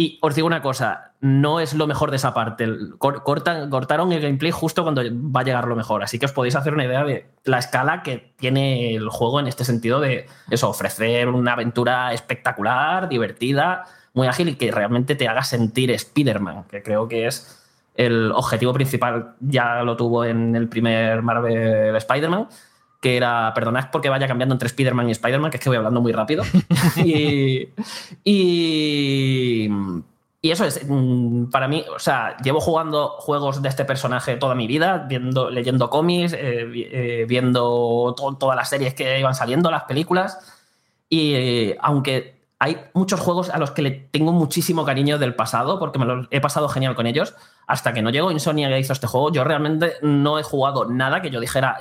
Y 0.00 0.18
os 0.22 0.34
digo 0.34 0.46
una 0.46 0.62
cosa, 0.62 1.12
no 1.20 1.60
es 1.60 1.74
lo 1.74 1.86
mejor 1.86 2.10
de 2.10 2.16
esa 2.16 2.32
parte. 2.32 2.66
Cortan, 2.96 3.68
cortaron 3.68 4.10
el 4.12 4.22
gameplay 4.22 4.50
justo 4.50 4.82
cuando 4.82 5.02
va 5.04 5.40
a 5.42 5.44
llegar 5.44 5.68
lo 5.68 5.76
mejor. 5.76 6.02
Así 6.02 6.18
que 6.18 6.24
os 6.24 6.32
podéis 6.32 6.56
hacer 6.56 6.72
una 6.72 6.86
idea 6.86 7.04
de 7.04 7.26
la 7.44 7.58
escala 7.58 8.02
que 8.02 8.32
tiene 8.38 8.94
el 8.94 9.10
juego 9.10 9.40
en 9.40 9.46
este 9.46 9.62
sentido 9.62 10.00
de 10.00 10.26
eso, 10.48 10.70
ofrecer 10.70 11.28
una 11.28 11.52
aventura 11.52 12.14
espectacular, 12.14 13.10
divertida 13.10 13.84
muy 14.14 14.26
ágil 14.26 14.48
y 14.48 14.54
que 14.54 14.70
realmente 14.72 15.16
te 15.16 15.28
haga 15.28 15.44
sentir 15.44 15.90
Spider-Man, 15.90 16.64
que 16.70 16.82
creo 16.82 17.06
que 17.06 17.26
es 17.26 17.62
el 17.94 18.32
objetivo 18.32 18.72
principal, 18.72 19.34
ya 19.40 19.82
lo 19.82 19.98
tuvo 19.98 20.24
en 20.24 20.56
el 20.56 20.66
primer 20.70 21.20
Marvel 21.20 21.94
Spider-Man, 21.94 22.48
que 23.00 23.16
era, 23.16 23.52
perdonad 23.54 23.90
porque 23.90 24.10
vaya 24.10 24.28
cambiando 24.28 24.54
entre 24.54 24.66
Spider-Man 24.66 25.08
y 25.08 25.12
Spider-Man, 25.12 25.50
que 25.50 25.56
es 25.56 25.62
que 25.62 25.70
voy 25.70 25.78
hablando 25.78 26.00
muy 26.00 26.12
rápido. 26.12 26.44
y, 26.96 27.68
y, 28.24 29.70
eso 30.42 30.64
es, 30.64 30.82
mm, 30.86 31.46
para 31.46 31.66
mí, 31.66 31.84
o 31.94 31.98
sea, 31.98 32.36
llevo 32.38 32.60
jugando 32.60 33.08
juegos 33.18 33.62
de 33.62 33.68
este 33.70 33.84
personaje 33.84 34.36
toda 34.36 34.54
mi 34.54 34.66
vida, 34.66 35.06
viendo, 35.08 35.50
leyendo 35.50 35.88
cómics, 35.88 36.34
eh, 36.34 36.70
eh, 36.74 37.24
viendo 37.26 38.14
todas 38.16 38.56
las 38.56 38.68
series 38.68 38.94
que 38.94 39.18
iban 39.18 39.34
saliendo, 39.34 39.70
las 39.70 39.84
películas, 39.84 40.38
y 41.08 41.34
eh, 41.34 41.78
aunque 41.80 42.38
hay 42.58 42.76
muchos 42.92 43.18
juegos 43.20 43.48
a 43.48 43.58
los 43.58 43.70
que 43.70 43.80
le 43.80 43.90
tengo 43.90 44.32
muchísimo 44.32 44.84
cariño 44.84 45.18
del 45.18 45.34
pasado, 45.34 45.78
porque 45.78 45.98
me 45.98 46.04
lo 46.04 46.28
he 46.30 46.42
pasado 46.42 46.68
genial 46.68 46.94
con 46.94 47.06
ellos. 47.06 47.34
Hasta 47.66 47.94
que 47.94 48.02
no 48.02 48.10
llegó 48.10 48.30
Insomnia 48.30 48.68
que 48.68 48.78
hizo 48.78 48.92
este 48.92 49.06
juego, 49.06 49.32
yo 49.32 49.44
realmente 49.44 49.94
no 50.02 50.38
he 50.38 50.42
jugado 50.42 50.84
nada 50.84 51.22
que 51.22 51.30
yo 51.30 51.40
dijera. 51.40 51.78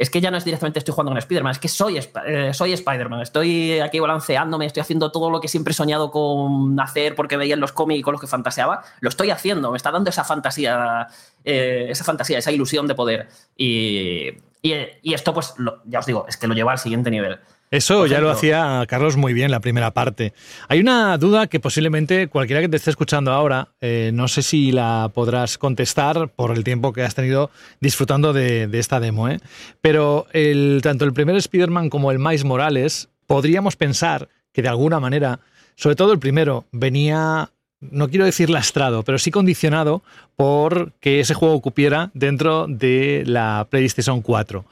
Es 0.00 0.08
que 0.08 0.22
ya 0.22 0.30
no 0.30 0.38
es 0.38 0.46
directamente 0.46 0.78
estoy 0.78 0.94
jugando 0.94 1.10
con 1.10 1.18
Spider-Man, 1.18 1.50
es 1.52 1.58
que 1.58 1.68
soy, 1.68 1.98
eh, 1.98 2.54
soy 2.54 2.72
Spider-Man. 2.72 3.20
Estoy 3.20 3.80
aquí 3.80 4.00
balanceándome, 4.00 4.64
estoy 4.64 4.80
haciendo 4.80 5.12
todo 5.12 5.28
lo 5.28 5.42
que 5.42 5.46
siempre 5.46 5.72
he 5.72 5.74
soñado 5.74 6.10
con 6.10 6.80
hacer 6.80 7.14
porque 7.14 7.36
veía 7.36 7.52
en 7.52 7.60
los 7.60 7.72
cómics 7.72 8.02
con 8.02 8.12
los 8.12 8.20
que 8.22 8.26
fantaseaba. 8.26 8.82
Lo 9.00 9.10
estoy 9.10 9.28
haciendo, 9.28 9.70
me 9.70 9.76
está 9.76 9.90
dando 9.90 10.08
esa 10.08 10.24
fantasía, 10.24 11.06
eh, 11.44 11.88
esa 11.90 12.02
fantasía, 12.02 12.38
esa 12.38 12.50
ilusión 12.50 12.86
de 12.86 12.94
poder. 12.94 13.28
Y, 13.58 14.38
esto, 14.62 15.34
pues, 15.34 15.52
ya 15.84 15.98
os 15.98 16.06
digo, 16.06 16.24
es 16.26 16.38
que 16.38 16.46
lo 16.46 16.54
lleva 16.54 16.72
al 16.72 16.78
siguiente 16.78 17.10
nivel. 17.10 17.38
Eso 17.70 18.06
ya 18.06 18.20
lo 18.20 18.30
hacía 18.30 18.84
Carlos 18.88 19.16
muy 19.16 19.32
bien 19.32 19.52
la 19.52 19.60
primera 19.60 19.92
parte. 19.92 20.32
Hay 20.66 20.80
una 20.80 21.16
duda 21.18 21.46
que 21.46 21.60
posiblemente 21.60 22.26
cualquiera 22.26 22.60
que 22.60 22.68
te 22.68 22.76
esté 22.76 22.90
escuchando 22.90 23.30
ahora, 23.30 23.68
eh, 23.80 24.10
no 24.12 24.26
sé 24.26 24.42
si 24.42 24.72
la 24.72 25.08
podrás 25.14 25.56
contestar 25.56 26.30
por 26.30 26.50
el 26.50 26.64
tiempo 26.64 26.92
que 26.92 27.04
has 27.04 27.14
tenido 27.14 27.50
disfrutando 27.80 28.32
de, 28.32 28.68
esta 28.72 28.98
demo, 28.98 29.28
¿eh? 29.28 29.38
pero 29.80 30.26
el, 30.32 30.80
tanto 30.82 31.04
el 31.04 31.12
primer 31.12 31.36
Spider-Man 31.36 31.90
como 31.90 32.10
el 32.10 32.18
Miles 32.18 32.44
Morales, 32.44 33.08
podríamos 33.28 33.76
pensar 33.76 34.28
que 34.52 34.62
de 34.62 34.68
alguna 34.68 34.98
manera, 34.98 35.38
sobre 35.76 35.94
todo 35.94 36.12
el 36.12 36.18
primero, 36.18 36.64
venía 36.72 37.50
no 37.80 38.10
quiero 38.10 38.26
decir 38.26 38.50
lastrado, 38.50 39.04
pero 39.04 39.18
sí 39.18 39.30
condicionado 39.30 40.02
por 40.36 40.92
que 41.00 41.20
ese 41.20 41.34
juego 41.34 41.60
cupiera 41.62 42.10
dentro 42.14 42.66
de 42.68 43.22
la 43.26 43.66
PlayStation 43.70 44.20
4. 44.20 44.64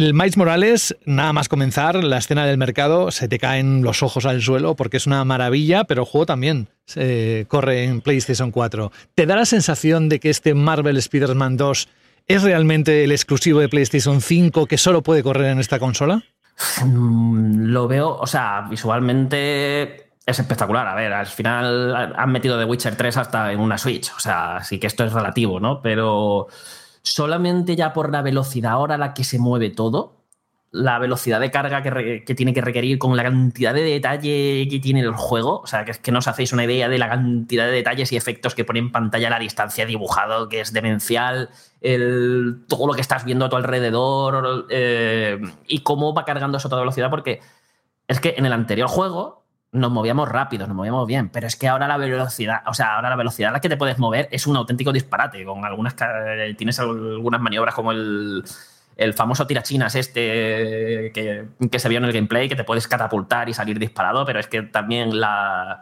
El 0.00 0.14
Miles 0.14 0.38
Morales, 0.38 0.96
nada 1.04 1.34
más 1.34 1.50
comenzar 1.50 2.02
la 2.02 2.16
escena 2.16 2.46
del 2.46 2.56
mercado, 2.56 3.10
se 3.10 3.28
te 3.28 3.38
caen 3.38 3.82
los 3.82 4.02
ojos 4.02 4.24
al 4.24 4.40
suelo 4.40 4.74
porque 4.74 4.96
es 4.96 5.06
una 5.06 5.22
maravilla, 5.26 5.84
pero 5.84 6.04
el 6.04 6.08
juego 6.08 6.24
también 6.24 6.70
corre 7.48 7.84
en 7.84 8.00
PlayStation 8.00 8.50
4. 8.50 8.90
¿Te 9.14 9.26
da 9.26 9.36
la 9.36 9.44
sensación 9.44 10.08
de 10.08 10.18
que 10.18 10.30
este 10.30 10.54
Marvel 10.54 10.96
Spider-Man 10.96 11.58
2 11.58 11.88
es 12.28 12.42
realmente 12.42 13.04
el 13.04 13.12
exclusivo 13.12 13.60
de 13.60 13.68
PlayStation 13.68 14.22
5 14.22 14.64
que 14.64 14.78
solo 14.78 15.02
puede 15.02 15.22
correr 15.22 15.50
en 15.50 15.58
esta 15.58 15.78
consola? 15.78 16.22
Mm, 16.82 17.64
lo 17.66 17.86
veo, 17.86 18.16
o 18.16 18.26
sea, 18.26 18.68
visualmente 18.70 20.12
es 20.24 20.38
espectacular. 20.38 20.88
A 20.88 20.94
ver, 20.94 21.12
al 21.12 21.26
final 21.26 22.14
han 22.16 22.32
metido 22.32 22.58
The 22.58 22.64
Witcher 22.64 22.96
3 22.96 23.18
hasta 23.18 23.52
en 23.52 23.60
una 23.60 23.76
Switch, 23.76 24.10
o 24.16 24.20
sea, 24.20 24.64
sí 24.64 24.78
que 24.78 24.86
esto 24.86 25.04
es 25.04 25.12
relativo, 25.12 25.60
¿no? 25.60 25.82
Pero 25.82 26.48
solamente 27.02 27.76
ya 27.76 27.92
por 27.92 28.10
la 28.10 28.22
velocidad 28.22 28.72
ahora 28.72 28.96
a 28.96 28.98
la 28.98 29.14
que 29.14 29.24
se 29.24 29.38
mueve 29.38 29.70
todo, 29.70 30.20
la 30.72 30.98
velocidad 31.00 31.40
de 31.40 31.50
carga 31.50 31.82
que, 31.82 32.34
tiene 32.34 32.54
que 32.54 32.60
requerir 32.60 32.98
con 32.98 33.16
la 33.16 33.24
cantidad 33.24 33.74
de 33.74 33.82
detalle 33.82 34.68
que 34.70 34.78
tiene 34.78 35.00
el 35.00 35.14
juego, 35.14 35.60
o 35.60 35.66
sea, 35.66 35.84
que 35.84 35.90
es 35.90 35.98
que 35.98 36.12
no 36.12 36.20
os 36.20 36.28
hacéis 36.28 36.52
una 36.52 36.64
idea 36.64 36.88
de 36.88 36.98
la 36.98 37.08
cantidad 37.08 37.66
de 37.66 37.72
detalles 37.72 38.12
y 38.12 38.16
efectos 38.16 38.54
que 38.54 38.64
pone 38.64 38.78
en 38.78 38.92
pantalla 38.92 39.26
a 39.26 39.30
la 39.30 39.38
distancia 39.40 39.84
dibujado, 39.84 40.48
que 40.48 40.60
es 40.60 40.72
demencial, 40.72 41.50
el, 41.80 42.64
todo 42.68 42.86
lo 42.86 42.92
que 42.92 43.00
estás 43.00 43.24
viendo 43.24 43.46
a 43.46 43.48
tu 43.48 43.56
alrededor 43.56 44.66
eh, 44.70 45.40
y 45.66 45.80
cómo 45.80 46.14
va 46.14 46.24
cargando 46.24 46.58
eso 46.58 46.68
a 46.68 46.70
toda 46.70 46.82
velocidad, 46.82 47.10
porque 47.10 47.40
es 48.06 48.20
que 48.20 48.34
en 48.38 48.46
el 48.46 48.52
anterior 48.52 48.88
juego 48.88 49.39
nos 49.72 49.90
movíamos 49.90 50.28
rápido, 50.28 50.66
nos 50.66 50.76
movíamos 50.76 51.06
bien, 51.06 51.28
pero 51.28 51.46
es 51.46 51.56
que 51.56 51.68
ahora 51.68 51.86
la 51.86 51.96
velocidad, 51.96 52.62
o 52.66 52.74
sea, 52.74 52.96
ahora 52.96 53.10
la 53.10 53.16
velocidad 53.16 53.50
a 53.50 53.52
la 53.52 53.60
que 53.60 53.68
te 53.68 53.76
puedes 53.76 53.98
mover 53.98 54.28
es 54.32 54.46
un 54.46 54.56
auténtico 54.56 54.92
disparate, 54.92 55.44
con 55.44 55.64
algunas 55.64 55.94
tienes 56.56 56.80
algunas 56.80 57.40
maniobras 57.40 57.74
como 57.74 57.92
el, 57.92 58.42
el 58.96 59.14
famoso 59.14 59.46
tirachinas 59.46 59.94
este 59.94 61.12
que, 61.14 61.46
que, 61.70 61.78
se 61.78 61.88
vio 61.88 61.98
en 61.98 62.04
el 62.04 62.12
gameplay, 62.12 62.48
que 62.48 62.56
te 62.56 62.64
puedes 62.64 62.88
catapultar 62.88 63.48
y 63.48 63.54
salir 63.54 63.78
disparado, 63.78 64.26
pero 64.26 64.40
es 64.40 64.48
que 64.48 64.62
también 64.62 65.20
la, 65.20 65.80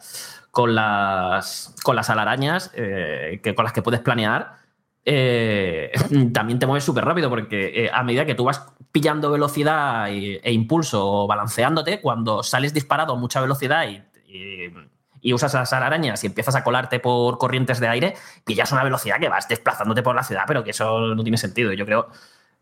con, 0.51 0.74
las, 0.74 1.74
con 1.82 1.97
las 1.97 2.10
alarañas 2.10 2.70
eh, 2.74 3.40
que, 3.43 3.55
con 3.55 3.65
las 3.65 3.73
que 3.73 3.82
puedes 3.82 4.01
planear, 4.01 4.56
eh, 5.05 5.90
también 6.35 6.59
te 6.59 6.66
mueves 6.66 6.85
súper 6.85 7.05
rápido 7.05 7.31
porque 7.31 7.85
eh, 7.85 7.90
a 7.93 8.02
medida 8.02 8.27
que 8.27 8.35
tú 8.35 8.44
vas 8.44 8.66
pillando 8.98 9.30
velocidad 9.30 10.08
e, 10.10 10.52
impulso 10.52 11.06
o 11.06 11.26
balanceándote, 11.28 12.00
cuando 12.00 12.42
sales 12.42 12.74
disparado 12.74 13.12
a 13.12 13.16
mucha 13.16 13.40
velocidad 13.40 13.84
y, 13.86 15.32
usas 15.32 15.54
las 15.54 15.72
arañas 15.72 16.24
y 16.24 16.26
empiezas 16.26 16.56
a 16.56 16.64
colarte 16.64 16.98
por 16.98 17.38
corrientes 17.38 17.78
de 17.78 17.86
aire, 17.86 18.14
pillas 18.44 18.72
una 18.72 18.82
velocidad 18.82 19.20
que 19.20 19.28
vas 19.28 19.46
desplazándote 19.46 20.02
por 20.02 20.16
la 20.16 20.24
ciudad, 20.24 20.44
pero 20.48 20.64
que 20.64 20.70
eso 20.70 21.14
no 21.14 21.22
tiene 21.22 21.38
sentido. 21.38 21.72
Yo 21.74 21.86
creo 21.86 22.08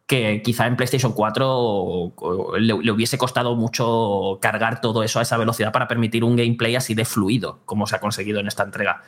que 0.06 0.42
quizá 0.42 0.66
en 0.66 0.76
PlayStation 0.76 1.12
4 1.12 2.12
le, 2.58 2.74
le, 2.82 2.92
hubiese 2.92 3.16
costado 3.16 3.54
mucho 3.54 4.38
cargar 4.42 4.82
todo 4.82 5.04
eso 5.04 5.20
a 5.20 5.22
esa 5.22 5.38
velocidad 5.38 5.72
para 5.72 5.88
permitir 5.88 6.22
un 6.22 6.36
gameplay 6.36 6.76
así 6.76 6.94
de 6.94 7.06
fluido, 7.06 7.60
como 7.64 7.86
se 7.86 7.96
ha 7.96 8.00
conseguido 8.00 8.40
en 8.40 8.46
esta 8.46 8.64
entrega. 8.64 9.02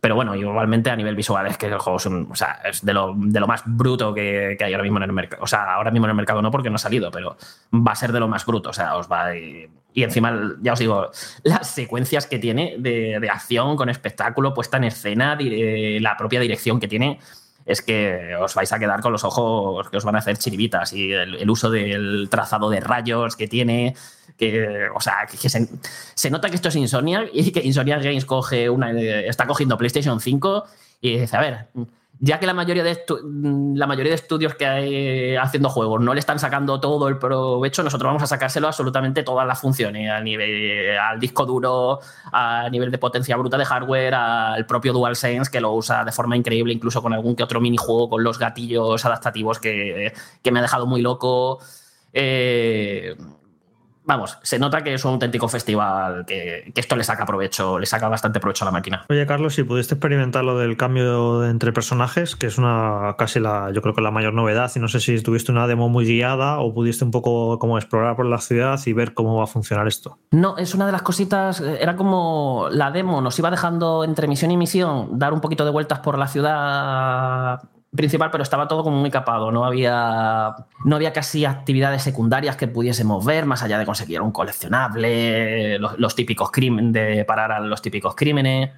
Pero 0.00 0.14
bueno, 0.14 0.34
igualmente 0.34 0.90
a 0.90 0.96
nivel 0.96 1.14
visual 1.14 1.46
es 1.46 1.58
que 1.58 1.66
el 1.66 1.78
juego 1.78 1.98
es, 1.98 2.84
de, 2.84 2.94
lo, 2.94 3.14
más 3.46 3.62
bruto 3.66 4.14
que, 4.14 4.56
hay 4.58 4.72
ahora 4.72 4.82
mismo 4.82 4.98
en 4.98 5.04
el 5.04 5.12
mercado. 5.12 5.42
O 5.42 5.46
sea, 5.46 5.74
ahora 5.74 5.90
mismo 5.90 6.06
en 6.06 6.10
el 6.10 6.16
mercado 6.16 6.40
no 6.40 6.50
porque 6.50 6.70
no 6.70 6.76
ha 6.76 6.78
salido, 6.78 7.10
pero 7.10 7.36
va 7.72 7.92
a 7.92 7.96
ser 7.96 8.12
de 8.12 8.20
lo 8.20 8.28
más 8.28 8.46
bruto. 8.46 8.70
O 8.70 8.72
sea, 8.72 8.96
os 8.96 9.10
va. 9.10 9.36
Y, 9.36 9.68
y 9.92 10.02
encima, 10.02 10.54
ya 10.62 10.72
os 10.72 10.78
digo, 10.78 11.10
las 11.42 11.68
secuencias 11.70 12.26
que 12.26 12.38
tiene 12.38 12.76
de, 12.78 13.28
acción 13.30 13.76
con 13.76 13.88
espectáculo, 13.88 14.54
puesta 14.54 14.76
en 14.76 14.84
escena, 14.84 15.36
la 15.40 16.16
propia 16.16 16.40
dirección 16.40 16.78
que 16.78 16.88
tiene 16.88 17.18
es 17.66 17.82
que 17.82 18.34
os 18.36 18.54
vais 18.54 18.72
a 18.72 18.78
quedar 18.78 19.00
con 19.00 19.12
los 19.12 19.24
ojos 19.24 19.88
que 19.90 19.96
os 19.96 20.04
van 20.04 20.16
a 20.16 20.18
hacer 20.18 20.38
chiribitas 20.38 20.92
y 20.92 21.12
el, 21.12 21.48
uso 21.50 21.70
del 21.70 22.28
trazado 22.30 22.70
de 22.70 22.80
rayos 22.80 23.36
que 23.36 23.48
tiene, 23.48 23.94
que, 24.40 24.88
o 24.94 25.00
sea, 25.02 25.26
que 25.30 25.48
se, 25.50 26.30
nota 26.30 26.48
que 26.48 26.56
esto 26.56 26.70
es 26.70 26.76
Insomnia 26.76 27.28
y 27.30 27.52
que 27.52 27.60
Insomnia 27.60 27.98
Games 27.98 28.24
coge 28.24 28.70
una, 28.70 28.90
está 28.90 29.46
cogiendo 29.46 29.76
PlayStation 29.76 30.18
5 30.18 30.64
y 31.02 31.18
dice, 31.18 31.36
a 31.36 31.40
ver, 31.40 31.68
ya 32.18 32.40
que 32.40 32.46
la 32.46 32.54
mayoría 32.54 32.82
de, 32.82 32.98
la 33.74 33.86
mayoría 33.86 34.12
de 34.12 34.16
estudios 34.16 34.54
que 34.54 34.64
hay 34.64 35.36
haciendo 35.36 35.68
juegos 35.68 36.00
no 36.00 36.14
le 36.14 36.20
están 36.20 36.38
sacando 36.38 36.80
todo 36.80 37.08
el 37.08 37.18
provecho, 37.18 37.82
nosotros 37.82 38.08
vamos 38.08 38.22
a 38.22 38.26
sacárselo 38.26 38.66
absolutamente 38.66 39.22
todas 39.22 39.46
las 39.46 39.60
funciones, 39.60 40.10
a 40.10 40.22
nivel, 40.22 40.98
al 40.98 41.20
disco 41.20 41.44
duro, 41.44 42.00
a 42.32 42.66
nivel 42.70 42.90
de 42.90 42.96
potencia 42.96 43.36
bruta 43.36 43.58
de 43.58 43.66
hardware, 43.66 44.14
al 44.14 44.64
propio 44.64 44.94
DualSense, 44.94 45.50
que 45.50 45.60
lo 45.60 45.74
usa 45.74 46.02
de 46.02 46.12
forma 46.12 46.34
increíble, 46.34 46.72
incluso 46.72 47.02
con 47.02 47.12
algún 47.12 47.36
que 47.36 47.42
otro 47.42 47.60
minijuego 47.60 48.08
con 48.08 48.24
los 48.24 48.38
gatillos 48.38 49.04
adaptativos 49.04 49.58
que, 49.58 50.14
me 50.50 50.58
ha 50.58 50.62
dejado 50.62 50.86
muy 50.86 51.02
loco. 51.02 51.58
Eh, 52.14 53.14
vamos, 54.10 54.38
se 54.42 54.58
nota 54.58 54.82
que 54.82 54.94
es 54.94 55.04
un 55.04 55.12
auténtico 55.12 55.48
festival, 55.48 56.24
que, 56.26 56.72
esto 56.74 56.96
le 56.96 57.04
saca 57.04 57.24
provecho, 57.24 57.78
le 57.78 57.86
saca 57.86 58.08
bastante 58.08 58.40
provecho 58.40 58.64
a 58.64 58.66
la 58.66 58.72
máquina. 58.72 59.04
Oye, 59.08 59.24
Carlos, 59.24 59.54
si 59.54 59.62
pudiste 59.62 59.94
experimentar 59.94 60.42
lo 60.42 60.58
del 60.58 60.76
cambio 60.76 61.46
entre 61.46 61.72
personajes, 61.72 62.34
que 62.34 62.46
es 62.46 62.58
una 62.58 63.14
casi 63.16 63.38
la, 63.38 63.70
yo 63.72 63.82
creo 63.82 63.94
que 63.94 64.00
la 64.00 64.10
mayor 64.10 64.34
novedad, 64.34 64.70
y 64.74 64.80
no 64.80 64.88
sé 64.88 64.98
si 64.98 65.20
tuviste 65.22 65.52
una 65.52 65.68
demo 65.68 65.88
muy 65.88 66.04
guiada 66.04 66.58
o 66.58 66.74
pudiste 66.74 67.04
un 67.04 67.12
poco 67.12 67.58
como 67.60 67.78
explorar 67.78 68.16
por 68.16 68.26
la 68.26 68.38
ciudad 68.38 68.80
y 68.84 68.92
ver 68.92 69.14
cómo 69.14 69.36
va 69.36 69.44
a 69.44 69.46
funcionar 69.46 69.86
esto. 69.86 70.18
No, 70.32 70.56
es 70.56 70.74
una 70.74 70.86
de 70.86 70.92
las 70.92 71.02
cositas, 71.02 71.60
era 71.60 71.94
como 71.94 72.68
la 72.72 72.90
demo 72.90 73.20
nos 73.20 73.38
iba 73.38 73.50
dejando 73.50 74.02
entre 74.02 74.26
misión 74.26 74.50
y 74.50 74.56
misión 74.56 75.18
dar 75.18 75.32
un 75.32 75.40
poquito 75.40 75.64
de 75.64 75.70
vueltas 75.70 76.00
por 76.00 76.18
la 76.18 76.26
ciudad 76.26 77.60
principal, 77.94 78.30
pero 78.30 78.42
estaba 78.42 78.68
todo 78.68 78.84
como 78.84 78.98
muy 78.98 79.10
capado. 79.10 79.50
No 79.50 79.64
había, 79.64 80.54
no 80.84 80.96
había 80.96 81.12
casi 81.12 81.44
actividades 81.44 82.02
secundarias 82.02 82.56
que 82.56 82.68
pudiésemos 82.68 83.24
ver, 83.24 83.46
más 83.46 83.62
allá 83.62 83.78
de 83.78 83.86
conseguir 83.86 84.20
un 84.22 84.30
coleccionable, 84.32 85.78
los, 85.78 86.14
típicos 86.14 86.50
crímenes, 86.50 86.92
de 86.92 87.24
parar 87.24 87.52
a 87.52 87.60
los 87.60 87.82
típicos 87.82 88.14
crímenes, 88.14 88.70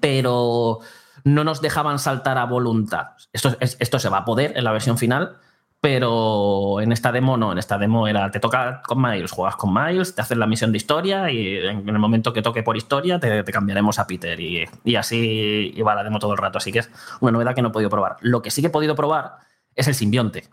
pero 0.00 0.78
no 1.24 1.44
nos 1.44 1.60
dejaban 1.60 1.98
saltar 1.98 2.38
a 2.38 2.44
voluntad. 2.44 3.08
Esto, 3.32 3.56
esto 3.60 3.98
se 3.98 4.08
va 4.08 4.18
a 4.18 4.24
poder 4.24 4.56
en 4.56 4.64
la 4.64 4.72
versión 4.72 4.96
final, 4.96 5.36
pero 5.80 6.80
en 6.82 6.92
esta 6.92 7.10
demo 7.10 7.38
no, 7.38 7.52
en 7.52 7.58
esta 7.58 7.78
demo 7.78 8.06
era, 8.06 8.30
te 8.30 8.38
toca 8.38 8.82
con 8.86 9.00
Miles, 9.00 9.30
juegas 9.30 9.56
con 9.56 9.72
Miles, 9.72 10.14
te 10.14 10.20
haces 10.20 10.36
la 10.36 10.46
misión 10.46 10.72
de 10.72 10.76
historia 10.76 11.30
y 11.30 11.56
en 11.56 11.88
el 11.88 11.98
momento 11.98 12.34
que 12.34 12.42
toque 12.42 12.62
por 12.62 12.76
historia 12.76 13.18
te, 13.18 13.42
cambiaremos 13.44 13.98
a 13.98 14.06
Peter 14.06 14.38
y, 14.38 14.66
así 14.94 15.72
iba 15.74 15.94
la 15.94 16.04
demo 16.04 16.18
todo 16.18 16.32
el 16.32 16.38
rato, 16.38 16.58
así 16.58 16.70
que 16.70 16.80
es 16.80 16.90
una 17.20 17.32
novedad 17.32 17.54
que 17.54 17.62
no 17.62 17.68
he 17.68 17.72
podido 17.72 17.88
probar. 17.88 18.18
Lo 18.20 18.42
que 18.42 18.50
sí 18.50 18.60
que 18.60 18.66
he 18.66 18.70
podido 18.70 18.94
probar 18.94 19.36
es 19.74 19.88
el 19.88 19.94
simbionte, 19.94 20.48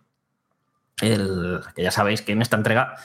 el, 1.01 1.59
que 1.75 1.83
ya 1.83 1.91
sabéis 1.91 2.21
que 2.21 2.31
en 2.31 2.41
esta 2.41 2.55
entrega 2.55 2.95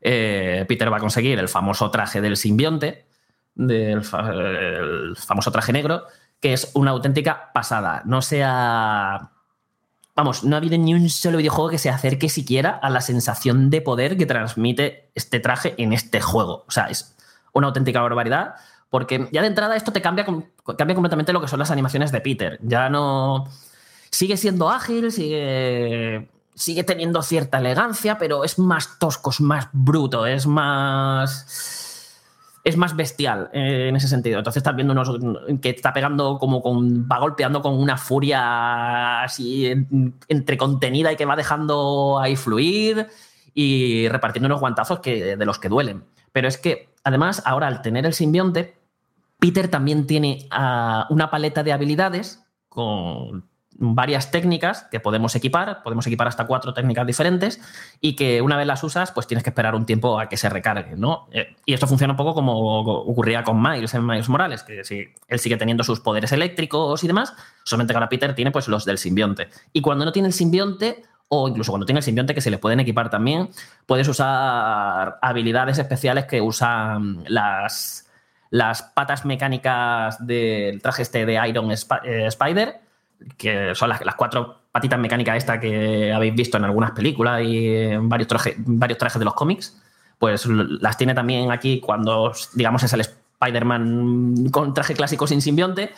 eh, 0.00 0.64
Peter 0.66 0.90
va 0.90 0.96
a 0.96 1.00
conseguir 1.00 1.38
el 1.38 1.48
famoso 1.48 1.90
traje 1.90 2.22
del 2.22 2.38
simbionte, 2.38 3.06
del 3.54 3.98
el 3.98 5.16
famoso 5.16 5.52
traje 5.52 5.74
negro, 5.74 6.06
que 6.40 6.54
es 6.54 6.70
una 6.72 6.92
auténtica 6.92 7.50
pasada, 7.52 8.00
no 8.06 8.22
sea 8.22 9.35
vamos, 10.16 10.42
no 10.42 10.56
ha 10.56 10.58
habido 10.58 10.76
ni 10.78 10.94
un 10.94 11.08
solo 11.08 11.38
videojuego 11.38 11.70
que 11.70 11.78
se 11.78 11.90
acerque 11.90 12.28
siquiera 12.28 12.70
a 12.70 12.90
la 12.90 13.00
sensación 13.00 13.70
de 13.70 13.82
poder 13.82 14.16
que 14.16 14.26
transmite 14.26 15.10
este 15.14 15.38
traje 15.38 15.74
en 15.78 15.92
este 15.92 16.20
juego. 16.20 16.64
O 16.66 16.70
sea, 16.70 16.86
es 16.86 17.14
una 17.52 17.68
auténtica 17.68 18.00
barbaridad. 18.00 18.54
Porque 18.88 19.28
ya 19.32 19.42
de 19.42 19.48
entrada 19.48 19.76
esto 19.76 19.92
te 19.92 20.00
cambia, 20.00 20.24
cambia 20.24 20.94
completamente 20.94 21.32
lo 21.32 21.40
que 21.40 21.48
son 21.48 21.58
las 21.58 21.70
animaciones 21.70 22.12
de 22.12 22.20
Peter. 22.20 22.58
Ya 22.62 22.88
no. 22.88 23.46
Sigue 24.10 24.36
siendo 24.36 24.70
ágil, 24.70 25.12
sigue. 25.12 26.28
Sigue 26.54 26.84
teniendo 26.84 27.20
cierta 27.20 27.58
elegancia, 27.58 28.16
pero 28.16 28.42
es 28.42 28.58
más 28.58 28.98
tosco, 28.98 29.30
es 29.30 29.42
más 29.42 29.68
bruto, 29.72 30.24
es 30.24 30.46
más 30.46 31.85
es 32.66 32.76
más 32.76 32.96
bestial 32.96 33.48
eh, 33.52 33.86
en 33.88 33.94
ese 33.94 34.08
sentido. 34.08 34.38
Entonces 34.38 34.58
estás 34.58 34.74
viendo 34.74 34.92
unos 34.92 35.08
que 35.62 35.70
está 35.70 35.92
pegando 35.92 36.36
como 36.38 36.60
con. 36.60 37.08
va 37.08 37.20
golpeando 37.20 37.62
con 37.62 37.78
una 37.78 37.96
furia 37.96 39.22
así 39.22 39.72
entre 40.26 40.58
contenida 40.58 41.12
y 41.12 41.16
que 41.16 41.24
va 41.24 41.36
dejando 41.36 42.18
ahí 42.18 42.34
fluir 42.34 43.06
y 43.54 44.08
repartiendo 44.08 44.48
unos 44.48 44.58
guantazos 44.58 44.98
que, 44.98 45.36
de 45.36 45.46
los 45.46 45.60
que 45.60 45.68
duelen. 45.68 46.06
Pero 46.32 46.48
es 46.48 46.58
que, 46.58 46.88
además, 47.04 47.40
ahora 47.46 47.68
al 47.68 47.82
tener 47.82 48.04
el 48.04 48.14
simbionte, 48.14 48.76
Peter 49.38 49.68
también 49.68 50.08
tiene 50.08 50.48
ah, 50.50 51.06
una 51.08 51.30
paleta 51.30 51.62
de 51.62 51.72
habilidades 51.72 52.44
con 52.68 53.48
varias 53.78 54.30
técnicas 54.30 54.86
que 54.90 55.00
podemos 55.00 55.34
equipar, 55.34 55.82
podemos 55.82 56.06
equipar 56.06 56.28
hasta 56.28 56.46
cuatro 56.46 56.72
técnicas 56.72 57.06
diferentes 57.06 57.60
y 58.00 58.16
que 58.16 58.40
una 58.40 58.56
vez 58.56 58.66
las 58.66 58.82
usas, 58.82 59.12
pues 59.12 59.26
tienes 59.26 59.44
que 59.44 59.50
esperar 59.50 59.74
un 59.74 59.84
tiempo 59.84 60.18
a 60.18 60.28
que 60.28 60.36
se 60.36 60.48
recargue, 60.48 60.96
¿no? 60.96 61.28
Eh, 61.30 61.56
y 61.64 61.74
esto 61.74 61.86
funciona 61.86 62.12
un 62.12 62.16
poco 62.16 62.34
como 62.34 62.80
ocurría 62.80 63.44
con 63.44 63.60
Miles 63.60 63.92
en 63.94 64.06
Miles 64.06 64.28
Morales, 64.28 64.62
que 64.62 64.84
si 64.84 65.06
él 65.28 65.38
sigue 65.38 65.56
teniendo 65.56 65.84
sus 65.84 66.00
poderes 66.00 66.32
eléctricos 66.32 67.02
y 67.04 67.06
demás, 67.06 67.34
solamente 67.64 67.92
que 67.92 67.96
ahora 67.96 68.08
Peter 68.08 68.34
tiene 68.34 68.50
pues 68.50 68.68
los 68.68 68.84
del 68.84 68.98
simbionte. 68.98 69.48
Y 69.72 69.80
cuando 69.80 70.04
no 70.04 70.12
tiene 70.12 70.28
el 70.28 70.34
simbionte, 70.34 71.02
o 71.28 71.48
incluso 71.48 71.72
cuando 71.72 71.86
tiene 71.86 71.98
el 71.98 72.04
simbionte 72.04 72.34
que 72.34 72.40
se 72.40 72.50
le 72.50 72.58
pueden 72.58 72.80
equipar 72.80 73.10
también, 73.10 73.50
puedes 73.84 74.08
usar 74.08 75.18
habilidades 75.20 75.78
especiales 75.78 76.24
que 76.24 76.40
usan 76.40 77.24
las, 77.28 78.08
las 78.50 78.82
patas 78.82 79.24
mecánicas 79.24 80.24
del 80.24 80.80
traje 80.80 81.02
este 81.02 81.26
de 81.26 81.48
Iron 81.48 81.70
eh, 81.70 82.26
Spider 82.26 82.85
que 83.36 83.74
son 83.74 83.88
las, 83.88 84.00
cuatro 84.16 84.62
patitas 84.72 84.98
mecánicas 84.98 85.36
esta 85.36 85.58
que 85.60 86.12
habéis 86.12 86.34
visto 86.34 86.56
en 86.56 86.64
algunas 86.64 86.92
películas 86.92 87.42
y 87.42 87.74
en 87.74 88.08
varios, 88.08 88.28
varios 88.58 88.98
trajes 88.98 89.18
de 89.18 89.24
los 89.24 89.34
cómics, 89.34 89.80
pues 90.18 90.46
las 90.46 90.96
tiene 90.96 91.14
también 91.14 91.50
aquí 91.50 91.80
cuando, 91.80 92.32
digamos, 92.54 92.82
es 92.82 92.92
el 92.92 93.00
Spider-Man 93.00 94.50
con 94.50 94.74
traje 94.74 94.94
clásico 94.94 95.26
sin 95.26 95.42
simbionte, 95.42 95.92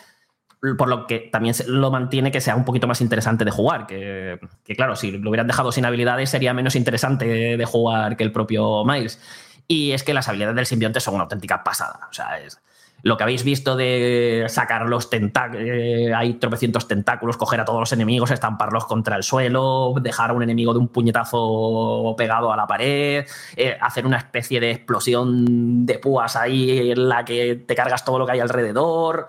por 0.77 0.89
lo 0.89 1.07
que 1.07 1.29
también 1.33 1.55
lo 1.67 1.91
mantiene 1.91 2.33
que 2.33 2.41
sea 2.41 2.57
un 2.57 2.65
poquito 2.65 2.89
más 2.89 3.01
interesante 3.01 3.45
de 3.45 3.51
jugar, 3.51 3.87
que, 3.87 4.41
que 4.65 4.75
claro, 4.75 4.97
si 4.97 5.13
lo 5.13 5.31
hubieran 5.31 5.47
dejado 5.47 5.71
sin 5.71 5.85
habilidades 5.85 6.31
sería 6.31 6.53
menos 6.53 6.75
interesante 6.75 7.57
de 7.57 7.65
jugar 7.65 8.17
que 8.17 8.25
el 8.25 8.33
propio 8.33 8.85
Miles. 8.85 9.21
Y 9.69 9.93
es 9.93 10.03
que 10.03 10.15
las 10.15 10.29
habilidades 10.29 10.57
del 10.57 10.67
simbionte 10.67 10.99
son 10.99 11.15
una 11.15 11.25
auténtica 11.25 11.63
pasada. 11.63 12.09
O 12.11 12.13
sea, 12.13 12.39
es, 12.41 12.59
lo 13.03 13.17
que 13.17 13.23
habéis 13.23 13.45
visto 13.45 13.77
de 13.77 14.47
sacar 14.49 14.87
los 14.89 15.09
tentáculos, 15.09 15.63
eh, 15.65 16.13
hay 16.15 16.35
tropecientos 16.35 16.89
tentáculos, 16.89 17.37
coger 17.37 17.61
a 17.61 17.65
todos 17.65 17.79
los 17.79 17.93
enemigos, 17.93 18.31
estamparlos 18.31 18.87
contra 18.87 19.17
el 19.17 19.23
suelo, 19.23 19.95
dejar 20.01 20.31
a 20.31 20.33
un 20.33 20.43
enemigo 20.43 20.73
de 20.73 20.81
un 20.81 20.89
puñetazo 20.89 22.15
pegado 22.17 22.53
a 22.53 22.57
la 22.57 22.67
pared, 22.67 23.25
eh, 23.57 23.79
hacer 23.81 24.05
una 24.05 24.19
especie 24.19 24.59
de 24.61 24.73
explosión 24.73 25.87
de 25.87 25.99
púas 25.99 26.35
ahí 26.35 26.91
en 26.91 27.09
la 27.09 27.25
que 27.25 27.55
te 27.55 27.75
cargas 27.75 28.05
todo 28.05 28.19
lo 28.19 28.27
que 28.27 28.33
hay 28.33 28.41
alrededor. 28.41 29.29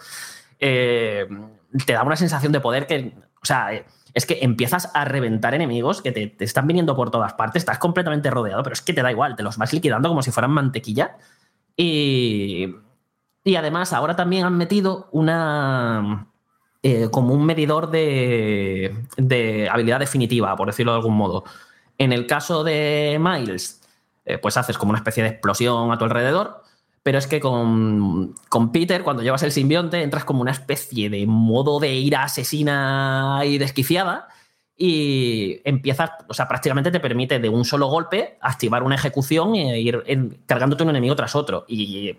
Eh, 0.59 1.27
te 1.85 1.93
da 1.93 2.03
una 2.03 2.15
sensación 2.15 2.51
de 2.51 2.59
poder 2.59 2.87
que, 2.87 3.13
o 3.41 3.45
sea, 3.45 3.69
es 4.15 4.25
que 4.25 4.39
empiezas 4.41 4.89
a 4.95 5.05
reventar 5.05 5.53
enemigos 5.53 6.01
que 6.01 6.11
te, 6.11 6.25
te 6.25 6.43
están 6.43 6.65
viniendo 6.65 6.95
por 6.95 7.11
todas 7.11 7.33
partes, 7.33 7.61
estás 7.61 7.77
completamente 7.77 8.31
rodeado, 8.31 8.63
pero 8.63 8.73
es 8.73 8.81
que 8.81 8.93
te 8.93 9.03
da 9.03 9.11
igual, 9.11 9.35
te 9.35 9.43
los 9.43 9.57
vas 9.57 9.71
liquidando 9.73 10.09
como 10.09 10.23
si 10.23 10.31
fueran 10.31 10.51
mantequilla. 10.51 11.17
Y 11.77 12.75
y 13.49 13.55
además 13.55 13.93
ahora 13.93 14.15
también 14.15 14.45
han 14.45 14.55
metido 14.55 15.09
una 15.11 16.27
eh, 16.83 17.07
como 17.11 17.33
un 17.33 17.47
medidor 17.47 17.89
de, 17.89 18.93
habilidad 19.71 19.99
definitiva, 19.99 20.55
por 20.55 20.67
decirlo 20.67 20.91
de 20.91 20.97
algún 20.99 21.15
modo. 21.17 21.45
En 21.97 22.13
el 22.13 22.27
caso 22.27 22.63
de 22.63 23.17
Miles, 23.19 23.81
eh, 24.25 24.37
pues 24.37 24.55
haces 24.55 24.77
como 24.77 24.91
una 24.91 24.99
especie 24.99 25.23
de 25.23 25.29
explosión 25.29 25.91
a 25.91 25.97
tu 25.97 26.05
alrededor, 26.05 26.61
pero 27.01 27.17
es 27.17 27.25
que 27.25 27.39
con, 27.39 28.35
con, 28.49 28.71
Peter, 28.71 29.01
cuando 29.01 29.23
llevas 29.23 29.41
el 29.41 29.51
simbionte, 29.51 30.03
entras 30.03 30.25
como 30.25 30.41
una 30.41 30.51
especie 30.51 31.09
de 31.09 31.25
modo 31.25 31.79
de 31.79 31.95
ira 31.95 32.25
asesina 32.25 33.41
y 33.45 33.57
desquiciada 33.57 34.27
y 34.77 35.59
empiezas, 35.63 36.11
o 36.27 36.35
sea, 36.35 36.47
prácticamente 36.47 36.91
te 36.91 36.99
permite 36.99 37.39
de 37.39 37.49
un 37.49 37.65
solo 37.65 37.87
golpe 37.87 38.37
activar 38.41 38.83
una 38.83 38.93
ejecución 38.93 39.55
e 39.55 39.79
ir 39.79 40.03
cargándote 40.45 40.83
un 40.83 40.91
enemigo 40.91 41.15
tras 41.15 41.35
otro. 41.35 41.65
Y 41.67 42.15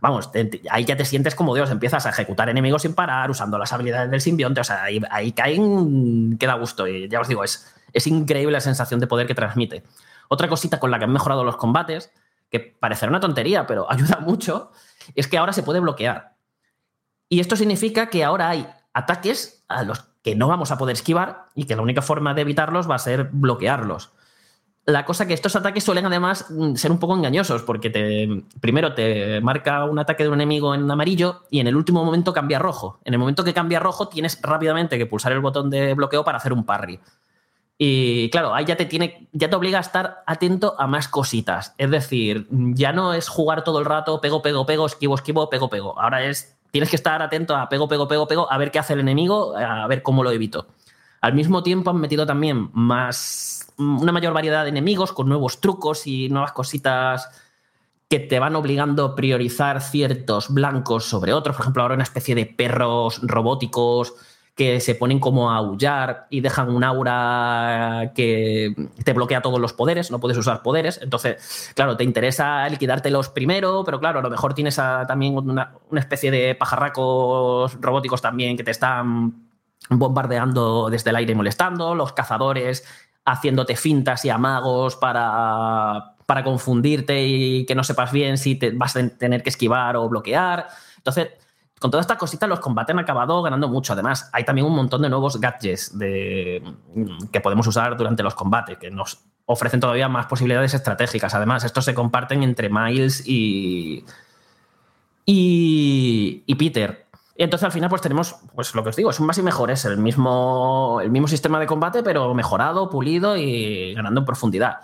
vamos, 0.00 0.30
ahí 0.70 0.84
ya 0.84 0.96
te 0.96 1.04
sientes 1.04 1.34
como 1.34 1.54
Dios, 1.54 1.70
empiezas 1.70 2.06
a 2.06 2.10
ejecutar 2.10 2.48
enemigos 2.48 2.82
sin 2.82 2.94
parar, 2.94 3.30
usando 3.30 3.58
las 3.58 3.72
habilidades 3.72 4.10
del 4.10 4.20
simbionte, 4.20 4.60
o 4.60 4.64
sea, 4.64 4.84
ahí, 4.84 5.00
ahí 5.10 5.32
caen, 5.32 6.36
queda 6.38 6.54
gusto. 6.54 6.86
Y 6.86 7.08
ya 7.08 7.20
os 7.20 7.28
digo, 7.28 7.44
es, 7.44 7.74
es 7.92 8.06
increíble 8.06 8.52
la 8.52 8.60
sensación 8.60 9.00
de 9.00 9.06
poder 9.06 9.26
que 9.26 9.34
transmite. 9.34 9.84
Otra 10.28 10.48
cosita 10.48 10.80
con 10.80 10.90
la 10.90 10.98
que 10.98 11.04
han 11.04 11.12
mejorado 11.12 11.44
los 11.44 11.56
combates, 11.56 12.12
que 12.50 12.60
parecerá 12.60 13.10
una 13.10 13.20
tontería, 13.20 13.66
pero 13.66 13.86
ayuda 13.90 14.18
mucho, 14.20 14.72
es 15.14 15.28
que 15.28 15.38
ahora 15.38 15.52
se 15.52 15.62
puede 15.62 15.80
bloquear. 15.80 16.34
Y 17.28 17.40
esto 17.40 17.56
significa 17.56 18.10
que 18.10 18.24
ahora 18.24 18.50
hay 18.50 18.68
ataques 18.92 19.64
a 19.68 19.82
los 19.82 20.00
que 20.22 20.34
no 20.34 20.48
vamos 20.48 20.70
a 20.70 20.78
poder 20.78 20.94
esquivar 20.94 21.46
y 21.54 21.64
que 21.64 21.76
la 21.76 21.82
única 21.82 22.02
forma 22.02 22.34
de 22.34 22.42
evitarlos 22.42 22.88
va 22.88 22.94
a 22.94 22.98
ser 22.98 23.24
bloquearlos. 23.32 24.12
La 24.86 25.06
cosa 25.06 25.26
que 25.26 25.32
estos 25.32 25.56
ataques 25.56 25.82
suelen 25.82 26.04
además 26.04 26.46
mm, 26.50 26.74
ser 26.74 26.90
un 26.90 26.98
poco 26.98 27.16
engañosos, 27.16 27.62
porque 27.62 27.88
te, 27.88 28.44
primero 28.60 28.94
te 28.94 29.40
marca 29.40 29.84
un 29.84 29.98
ataque 29.98 30.24
de 30.24 30.28
un 30.28 30.34
enemigo 30.34 30.74
en 30.74 30.90
amarillo 30.90 31.42
y 31.50 31.60
en 31.60 31.66
el 31.66 31.76
último 31.76 32.04
momento 32.04 32.32
cambia 32.34 32.58
a 32.58 32.60
rojo. 32.60 32.98
En 33.04 33.14
el 33.14 33.18
momento 33.18 33.44
que 33.44 33.54
cambia 33.54 33.78
a 33.78 33.80
rojo 33.80 34.08
tienes 34.08 34.38
rápidamente 34.42 34.98
que 34.98 35.06
pulsar 35.06 35.32
el 35.32 35.40
botón 35.40 35.70
de 35.70 35.94
bloqueo 35.94 36.22
para 36.22 36.36
hacer 36.36 36.52
un 36.52 36.64
parry. 36.64 37.00
Y 37.78 38.30
claro, 38.30 38.54
ahí 38.54 38.64
ya 38.66 38.76
te 38.76 38.84
tiene, 38.84 39.28
ya 39.32 39.50
te 39.50 39.56
obliga 39.56 39.78
a 39.78 39.80
estar 39.80 40.22
atento 40.26 40.74
a 40.78 40.86
más 40.86 41.08
cositas. 41.08 41.74
Es 41.78 41.90
decir, 41.90 42.46
ya 42.50 42.92
no 42.92 43.14
es 43.14 43.28
jugar 43.28 43.64
todo 43.64 43.78
el 43.78 43.84
rato, 43.84 44.20
pego, 44.20 44.42
pego, 44.42 44.64
pego, 44.66 44.86
esquivo, 44.86 45.14
esquivo, 45.14 45.50
pego, 45.50 45.68
pego. 45.68 45.98
Ahora 45.98 46.24
es, 46.24 46.56
tienes 46.70 46.90
que 46.90 46.96
estar 46.96 47.20
atento 47.22 47.56
a 47.56 47.68
pego, 47.68 47.88
pego, 47.88 48.06
pego, 48.06 48.28
pego, 48.28 48.52
a 48.52 48.58
ver 48.58 48.70
qué 48.70 48.78
hace 48.78 48.92
el 48.92 49.00
enemigo, 49.00 49.56
a 49.56 49.86
ver 49.88 50.02
cómo 50.02 50.22
lo 50.22 50.30
evito. 50.30 50.66
Al 51.24 51.32
mismo 51.32 51.62
tiempo 51.62 51.88
han 51.88 52.02
metido 52.02 52.26
también 52.26 52.68
más 52.74 53.66
una 53.78 54.12
mayor 54.12 54.34
variedad 54.34 54.64
de 54.64 54.68
enemigos 54.68 55.10
con 55.10 55.26
nuevos 55.26 55.58
trucos 55.58 56.06
y 56.06 56.28
nuevas 56.28 56.52
cositas 56.52 57.30
que 58.10 58.20
te 58.20 58.38
van 58.38 58.54
obligando 58.56 59.06
a 59.06 59.14
priorizar 59.14 59.80
ciertos 59.80 60.52
blancos 60.52 61.06
sobre 61.06 61.32
otros. 61.32 61.56
Por 61.56 61.62
ejemplo, 61.62 61.80
ahora 61.80 61.94
una 61.94 62.02
especie 62.04 62.34
de 62.34 62.44
perros 62.44 63.22
robóticos 63.22 64.12
que 64.54 64.80
se 64.80 64.96
ponen 64.96 65.18
como 65.18 65.50
a 65.50 65.56
aullar 65.56 66.26
y 66.28 66.42
dejan 66.42 66.68
un 66.68 66.84
aura 66.84 68.12
que 68.14 68.74
te 69.02 69.14
bloquea 69.14 69.40
todos 69.40 69.58
los 69.58 69.72
poderes, 69.72 70.10
no 70.10 70.20
puedes 70.20 70.36
usar 70.36 70.62
poderes. 70.62 71.00
Entonces, 71.02 71.72
claro, 71.74 71.96
te 71.96 72.04
interesa 72.04 72.68
liquidártelos 72.68 73.30
primero, 73.30 73.82
pero 73.82 73.98
claro, 73.98 74.18
a 74.18 74.22
lo 74.22 74.28
mejor 74.28 74.52
tienes 74.52 74.76
también 74.76 75.38
una, 75.38 75.72
una 75.88 76.00
especie 76.00 76.30
de 76.30 76.54
pajarracos 76.54 77.80
robóticos 77.80 78.20
también 78.20 78.58
que 78.58 78.62
te 78.62 78.72
están 78.72 79.43
bombardeando 79.90 80.88
desde 80.90 81.10
el 81.10 81.16
aire 81.16 81.32
y 81.32 81.34
molestando, 81.34 81.94
los 81.94 82.12
cazadores 82.12 82.84
haciéndote 83.24 83.76
fintas 83.76 84.24
y 84.24 84.30
amagos 84.30 84.96
para, 84.96 86.14
para 86.26 86.44
confundirte 86.44 87.26
y 87.26 87.66
que 87.66 87.74
no 87.74 87.84
sepas 87.84 88.12
bien 88.12 88.38
si 88.38 88.56
te 88.56 88.70
vas 88.70 88.96
a 88.96 89.08
tener 89.08 89.42
que 89.42 89.50
esquivar 89.50 89.96
o 89.96 90.08
bloquear. 90.08 90.68
Entonces, 90.98 91.30
con 91.80 91.90
todas 91.90 92.04
estas 92.04 92.18
cositas, 92.18 92.48
los 92.48 92.60
combates 92.60 92.94
han 92.94 92.98
acabado 92.98 93.42
ganando 93.42 93.68
mucho. 93.68 93.92
Además, 93.92 94.30
hay 94.32 94.44
también 94.44 94.66
un 94.66 94.74
montón 94.74 95.02
de 95.02 95.08
nuevos 95.08 95.40
gadgets 95.40 95.98
de, 95.98 96.62
que 97.30 97.40
podemos 97.40 97.66
usar 97.66 97.96
durante 97.96 98.22
los 98.22 98.34
combates, 98.34 98.78
que 98.78 98.90
nos 98.90 99.22
ofrecen 99.46 99.80
todavía 99.80 100.08
más 100.08 100.26
posibilidades 100.26 100.72
estratégicas. 100.72 101.34
Además, 101.34 101.64
estos 101.64 101.84
se 101.84 101.94
comparten 101.94 102.42
entre 102.42 102.70
Miles 102.70 103.26
y, 103.26 104.04
y, 105.26 106.42
y 106.46 106.54
Peter. 106.54 107.03
Y 107.36 107.42
entonces 107.42 107.64
al 107.64 107.72
final 107.72 107.90
pues 107.90 108.02
tenemos, 108.02 108.36
pues 108.54 108.74
lo 108.74 108.82
que 108.82 108.90
os 108.90 108.96
digo, 108.96 109.10
es 109.10 109.18
un 109.18 109.26
más 109.26 109.38
y 109.38 109.42
mejor, 109.42 109.70
es 109.70 109.84
el 109.84 109.98
mismo, 109.98 111.00
el 111.02 111.10
mismo 111.10 111.26
sistema 111.26 111.58
de 111.58 111.66
combate, 111.66 112.02
pero 112.02 112.32
mejorado, 112.32 112.88
pulido 112.88 113.36
y 113.36 113.92
ganando 113.94 114.20
en 114.20 114.24
profundidad. 114.24 114.80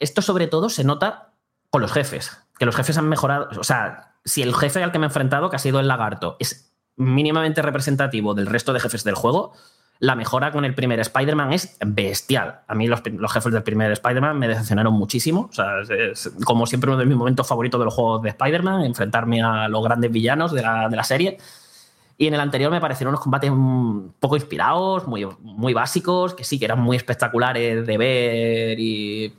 esto 0.00 0.22
sobre 0.22 0.48
todo 0.48 0.68
se 0.68 0.82
nota 0.82 1.34
con 1.70 1.80
los 1.80 1.92
jefes, 1.92 2.36
que 2.58 2.66
los 2.66 2.74
jefes 2.74 2.98
han 2.98 3.08
mejorado, 3.08 3.48
o 3.58 3.64
sea, 3.64 4.16
si 4.24 4.42
el 4.42 4.54
jefe 4.54 4.82
al 4.82 4.92
que 4.92 4.98
me 4.98 5.06
he 5.06 5.08
enfrentado, 5.08 5.50
que 5.50 5.56
ha 5.56 5.60
sido 5.60 5.78
el 5.78 5.88
lagarto, 5.88 6.36
es 6.40 6.72
mínimamente 6.96 7.62
representativo 7.62 8.34
del 8.34 8.46
resto 8.46 8.72
de 8.72 8.80
jefes 8.80 9.04
del 9.04 9.14
juego, 9.14 9.52
la 10.02 10.16
mejora 10.16 10.50
con 10.50 10.64
el 10.64 10.74
primer 10.74 10.98
Spider-Man 10.98 11.52
es 11.52 11.76
bestial. 11.86 12.62
A 12.66 12.74
mí 12.74 12.88
los, 12.88 13.00
jefes 13.32 13.52
del 13.52 13.62
primer 13.62 13.92
Spider-Man 13.92 14.36
me 14.36 14.48
decepcionaron 14.48 14.92
muchísimo. 14.94 15.48
O 15.48 15.52
sea, 15.52 15.80
es, 15.88 16.28
como 16.44 16.66
siempre 16.66 16.90
uno 16.90 16.98
de 16.98 17.06
mis 17.06 17.16
momentos 17.16 17.46
favoritos 17.46 17.80
de 17.80 17.84
los 17.84 17.94
juegos 17.94 18.20
de 18.20 18.30
Spider-Man, 18.30 18.82
enfrentarme 18.82 19.44
a 19.44 19.68
los 19.68 19.84
grandes 19.84 20.10
villanos 20.10 20.50
de 20.50 20.62
la, 20.62 20.88
de 20.88 20.96
la, 20.96 21.04
serie. 21.04 21.38
Y 22.18 22.26
en 22.26 22.34
el 22.34 22.40
anterior 22.40 22.72
me 22.72 22.80
parecieron 22.80 23.12
unos 23.12 23.20
combates 23.20 23.48
un 23.48 24.12
poco 24.18 24.34
inspirados, 24.34 25.06
muy, 25.06 25.24
muy 25.38 25.72
básicos, 25.72 26.34
que 26.34 26.42
sí, 26.42 26.58
que 26.58 26.64
eran 26.64 26.80
muy 26.80 26.96
espectaculares 26.96 27.86
de 27.86 27.96
ver 27.96 28.80
y, 28.80 29.32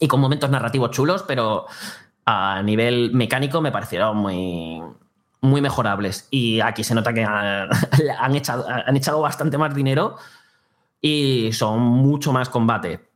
y 0.00 0.08
con 0.08 0.18
momentos 0.18 0.48
narrativos 0.48 0.92
chulos, 0.92 1.24
pero 1.28 1.66
a 2.24 2.62
nivel 2.62 3.12
mecánico 3.12 3.60
me 3.60 3.70
parecieron 3.70 4.16
muy, 4.16 4.80
muy 5.44 5.60
mejorables. 5.60 6.28
Y 6.30 6.60
aquí 6.60 6.84
se 6.84 6.94
nota 6.94 7.12
que 7.12 7.24
han, 8.18 8.34
echado, 8.34 8.66
han 8.68 8.96
echado 8.96 9.20
bastante 9.20 9.58
más 9.58 9.74
dinero 9.74 10.16
y 11.00 11.52
son 11.52 11.80
mucho 11.80 12.32
más 12.32 12.48
combate. 12.48 13.08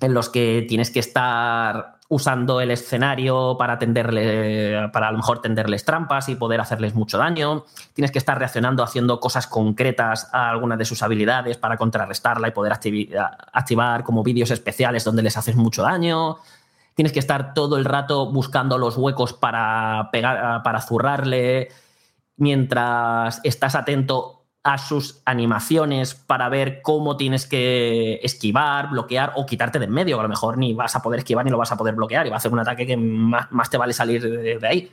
En 0.00 0.12
los 0.12 0.28
que 0.28 0.66
tienes 0.68 0.90
que 0.90 1.00
estar 1.00 1.96
usando 2.08 2.60
el 2.60 2.70
escenario 2.70 3.56
para 3.58 3.78
tenderle, 3.78 4.88
para 4.92 5.08
a 5.08 5.10
lo 5.10 5.18
mejor 5.18 5.40
tenderles 5.40 5.84
trampas 5.84 6.28
y 6.28 6.36
poder 6.36 6.60
hacerles 6.60 6.94
mucho 6.94 7.18
daño. 7.18 7.64
Tienes 7.94 8.12
que 8.12 8.18
estar 8.18 8.38
reaccionando 8.38 8.82
haciendo 8.82 9.18
cosas 9.18 9.46
concretas 9.46 10.28
a 10.32 10.50
algunas 10.50 10.78
de 10.78 10.84
sus 10.84 11.02
habilidades 11.02 11.56
para 11.56 11.76
contrarrestarla 11.76 12.48
y 12.48 12.52
poder 12.52 12.72
activar 13.52 14.04
como 14.04 14.22
vídeos 14.22 14.50
especiales 14.50 15.04
donde 15.04 15.22
les 15.22 15.36
haces 15.36 15.56
mucho 15.56 15.82
daño 15.82 16.38
tienes 16.96 17.12
que 17.12 17.20
estar 17.20 17.54
todo 17.54 17.76
el 17.76 17.84
rato 17.84 18.32
buscando 18.32 18.78
los 18.78 18.96
huecos 18.96 19.34
para 19.34 20.08
pegar, 20.10 20.62
para 20.62 20.80
zurrarle, 20.80 21.68
mientras 22.36 23.40
estás 23.44 23.74
atento 23.74 24.36
a 24.64 24.78
sus 24.78 25.22
animaciones 25.26 26.14
para 26.14 26.48
ver 26.48 26.82
cómo 26.82 27.16
tienes 27.16 27.46
que 27.46 28.18
esquivar, 28.24 28.90
bloquear 28.90 29.34
o 29.36 29.46
quitarte 29.46 29.78
de 29.78 29.84
en 29.84 29.92
medio. 29.92 30.18
A 30.18 30.22
lo 30.24 30.28
mejor 30.28 30.58
ni 30.58 30.74
vas 30.74 30.96
a 30.96 31.02
poder 31.02 31.20
esquivar 31.20 31.44
ni 31.44 31.52
lo 31.52 31.58
vas 31.58 31.70
a 31.70 31.76
poder 31.76 31.94
bloquear 31.94 32.26
y 32.26 32.30
va 32.30 32.38
a 32.38 32.40
ser 32.40 32.52
un 32.52 32.58
ataque 32.58 32.84
que 32.84 32.96
más, 32.96 33.70
te 33.70 33.76
vale 33.76 33.92
salir 33.92 34.22
de, 34.22 34.66
ahí. 34.66 34.90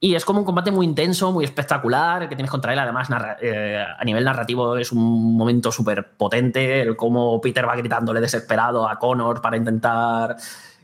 Y 0.00 0.16
es 0.16 0.24
como 0.24 0.40
un 0.40 0.44
combate 0.44 0.72
muy 0.72 0.86
intenso, 0.86 1.30
muy 1.30 1.44
espectacular, 1.44 2.28
que 2.28 2.34
tienes 2.34 2.50
contra 2.50 2.72
él. 2.72 2.78
Además, 2.80 3.08
eh, 3.40 3.84
a 3.96 4.04
nivel 4.04 4.24
narrativo 4.24 4.76
es 4.76 4.90
un 4.90 5.36
momento 5.36 5.70
súper 5.70 6.16
potente, 6.16 6.80
el 6.80 6.96
cómo 6.96 7.40
Peter 7.40 7.68
va 7.68 7.76
gritándole 7.76 8.20
desesperado 8.20 8.88
a 8.88 8.98
Connor 8.98 9.40
para 9.40 9.56
intentar 9.56 10.36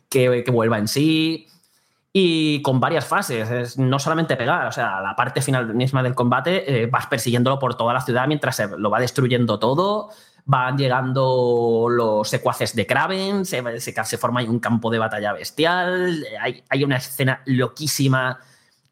que, 0.09 0.44
vuelva 0.51 0.78
en 0.78 0.89
sí 0.89 1.47
y 2.12 2.62
con 2.62 2.80
varias 2.80 3.06
fases. 3.06 3.51
Es 3.51 3.78
no 3.78 3.98
solamente 3.98 4.36
pegar, 4.36 4.66
o 4.66 4.72
sea, 4.72 5.01
la 5.01 5.14
parte 5.14 5.43
final 5.43 5.74
misma 5.74 6.02
del 6.02 6.14
combate 6.14 6.82
eh, 6.82 6.86
vas 6.86 7.06
persiguiéndolo 7.06 7.59
por 7.59 7.76
toda 7.76 7.94
la 7.94 8.01
ciudad 8.01 8.26
mientras 8.26 8.56
se 8.56 8.68
lo 8.68 8.90
va 8.90 9.01
destruyendo 9.01 9.59
todo. 9.59 10.10
Van 10.44 10.78
llegando 10.78 11.89
los 11.90 12.28
secuaces 12.28 12.74
de 12.74 12.86
Kraven, 12.86 13.44
se, 13.44 13.62
se, 13.80 14.18
forma 14.18 14.43
un 14.44 14.60
campo 14.60 14.90
de 14.90 14.98
batalla 14.98 15.35
bestial. 15.35 16.24
Hay, 16.40 16.64
hay, 16.70 16.85
una 16.85 16.97
escena 16.97 17.43
loquísima 17.44 18.40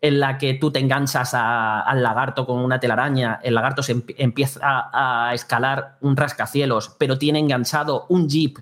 en 0.02 0.20
la 0.20 0.36
que 0.36 0.52
tú 0.55 0.70
te 0.70 0.80
enganchas 0.80 1.32
al 1.32 2.02
lagarto 2.02 2.44
con 2.44 2.59
una 2.59 2.78
telaraña. 2.78 3.40
El 3.43 3.55
lagarto 3.55 3.82
se 3.82 4.05
empieza 4.18 4.60
a, 4.62 5.30
a 5.30 5.34
escalar 5.34 5.97
un 6.02 6.14
rascacielos, 6.18 6.94
pero 6.98 7.16
tiene 7.16 7.38
enganchado 7.38 8.05
un 8.10 8.28
jeep 8.28 8.59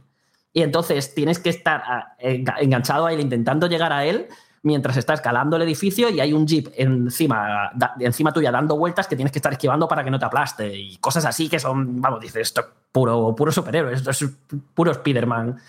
y 0.54 0.62
entonces 0.62 1.14
tienes 1.14 1.40
que 1.40 1.50
estar 1.50 1.82
ah, 1.84 2.16
enganchado 2.18 3.06
a 3.06 3.12
él 3.12 3.20
intentando 3.20 3.66
llegar 3.66 3.92
a 3.92 4.06
él 4.06 4.28
mientras 4.62 4.96
está 4.96 5.12
escalando 5.12 5.56
el 5.56 5.62
edificio 5.62 6.08
y 6.08 6.20
hay 6.20 6.32
un 6.32 6.46
jeep 6.46 6.68
encima, 6.76 7.72
encima 7.98 8.32
tuya 8.32 8.50
dando 8.50 8.78
vueltas 8.78 9.06
que 9.08 9.16
tienes 9.16 9.32
que 9.32 9.38
estar 9.38 9.52
esquivando 9.52 9.86
para 9.86 10.02
que 10.02 10.10
no 10.10 10.18
te 10.18 10.24
aplaste 10.24 10.74
y 10.74 10.96
cosas 10.98 11.26
así 11.26 11.48
que 11.48 11.58
son, 11.58 12.00
vamos, 12.00 12.20
dices, 12.20 12.42
esto 12.42 12.60
es 12.62 12.66
puro, 12.90 13.34
puro 13.36 13.52
superhéroe, 13.52 13.92
esto 13.92 14.10
es 14.10 14.24
puro 14.72 14.92
Spider-Man. 14.92 15.60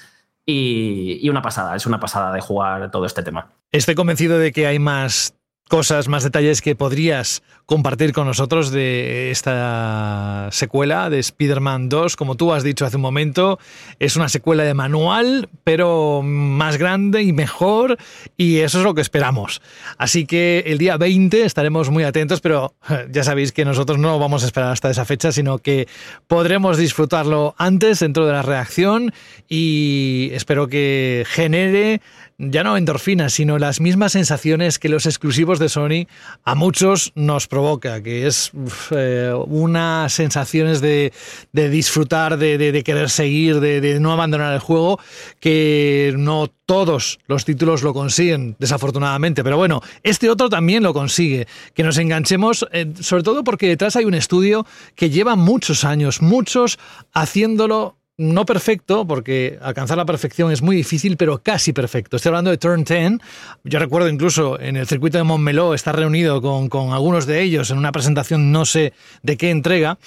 Y, 0.48 1.18
y 1.24 1.30
una 1.30 1.42
pasada, 1.42 1.76
es 1.76 1.88
una 1.88 2.00
pasada 2.00 2.32
de 2.32 2.40
jugar 2.40 2.92
todo 2.92 3.08
este 3.08 3.24
tema. 3.24 3.52
Estoy 3.72 3.96
convencido 3.96 4.38
de 4.38 4.52
que 4.52 4.68
hay 4.68 4.78
más 4.78 5.34
cosas, 5.70 6.08
más 6.08 6.24
detalles 6.24 6.62
que 6.62 6.76
podrías 6.76 7.42
compartir 7.66 8.14
con 8.14 8.28
nosotros 8.28 8.70
de 8.70 9.32
esta 9.32 10.50
secuela 10.52 11.10
de 11.10 11.18
Spider-Man 11.18 11.90
2. 11.90 12.16
Como 12.16 12.36
tú 12.36 12.54
has 12.54 12.64
dicho 12.64 12.86
hace 12.86 12.98
un 12.98 13.02
momento, 13.02 13.58
es 14.00 14.16
una 14.16 14.30
secuela 14.30 14.64
de 14.64 14.76
manual, 14.76 15.50
pero 15.64 16.22
más 16.24 16.78
grande 16.78 17.24
y 17.24 17.34
mejor, 17.34 17.98
y 18.38 18.60
eso 18.60 18.78
es 18.78 18.84
lo 18.84 18.94
que 18.94 19.02
esperamos. 19.02 19.62
Así 19.98 20.28
que 20.28 20.64
el 20.68 20.78
día 20.78 20.98
20 20.98 21.44
estaremos 21.44 21.90
muy 21.90 22.04
atentos, 22.04 22.42
pero 22.42 22.76
ya 23.12 23.24
sabéis 23.24 23.52
que 23.52 23.66
nosotros 23.66 23.98
no 23.98 24.20
vamos 24.20 24.44
a 24.44 24.46
esperar 24.46 24.72
hasta 24.72 24.92
esa 24.92 25.06
fecha, 25.06 25.32
sino 25.32 25.58
que 25.58 25.88
podremos 26.28 26.78
disfrutarlo 26.78 27.56
antes 27.58 28.00
dentro 28.00 28.28
de 28.28 28.34
la 28.34 28.44
reacción 28.44 29.12
y 29.50 30.30
espero 30.34 30.68
que 30.68 31.26
genere 31.28 32.02
ya 32.38 32.64
no 32.64 32.76
endorfinas, 32.76 33.34
sino 33.34 33.58
las 33.58 33.80
mismas 33.80 34.12
sensaciones 34.12 34.78
que 34.78 34.90
los 34.90 35.06
exclusivos 35.06 35.58
de 35.60 35.70
Sony 35.70 36.08
a 36.44 36.56
muchos 36.56 37.14
nos 37.16 37.48
provoca, 37.48 38.04
que 38.04 38.28
es 38.28 38.52
eh, 38.92 39.34
unas 39.48 40.12
sensaciones 40.14 40.82
de, 40.82 41.14
disfrutar, 41.54 42.38
de, 42.38 42.84
querer 42.84 43.10
seguir, 43.10 43.60
de, 43.62 44.00
no 44.00 44.12
abandonar 44.12 44.54
el 44.54 44.60
juego, 44.60 45.00
que 45.40 46.14
no 46.18 46.48
todos 46.66 47.20
los 47.28 47.46
títulos 47.46 47.84
lo 47.84 47.94
consiguen, 47.94 48.56
desafortunadamente. 48.60 49.44
Pero 49.44 49.56
bueno, 49.58 49.82
este 50.04 50.30
otro 50.30 50.50
también 50.50 50.84
lo 50.84 50.94
consigue, 50.94 51.48
que 51.74 51.84
nos 51.84 51.98
enganchemos, 51.98 52.68
eh, 52.74 52.92
sobre 53.00 53.24
todo 53.24 53.44
porque 53.44 53.68
detrás 53.68 53.96
hay 53.96 54.06
un 54.06 54.14
estudio 54.14 54.66
que 54.96 55.10
lleva 55.10 55.36
muchos 55.36 55.86
años, 55.86 56.22
muchos 56.22 56.80
haciéndolo 57.14 57.98
no 58.18 58.46
perfecto, 58.46 59.06
porque 59.06 59.60
alcanzar 59.62 59.98
la 59.98 60.06
perfección 60.06 60.52
es 60.52 60.62
muy 60.62 60.76
difícil, 60.76 61.18
pero 61.18 61.42
casi 61.42 61.74
perfecto. 61.74 62.16
Estoy 62.16 62.30
hablando 62.30 62.52
de 62.52 62.58
Turn 62.58 62.84
10. 62.84 63.20
Yo 63.64 63.80
recuerdo 63.80 64.08
incluso 64.08 64.60
en 64.60 64.78
el 64.78 64.88
circuito 64.88 65.18
de 65.18 65.24
Montmeló 65.24 65.74
estar 65.74 65.96
reunido 65.96 66.42
con, 66.42 66.94
algunos 66.94 67.26
de 67.26 67.42
ellos 67.42 67.72
en 67.72 67.78
una 67.78 67.92
presentación 67.92 68.52
no 68.52 68.66
sé 68.66 68.94
de 69.22 69.38
qué 69.38 69.50
entrega. 69.50 69.98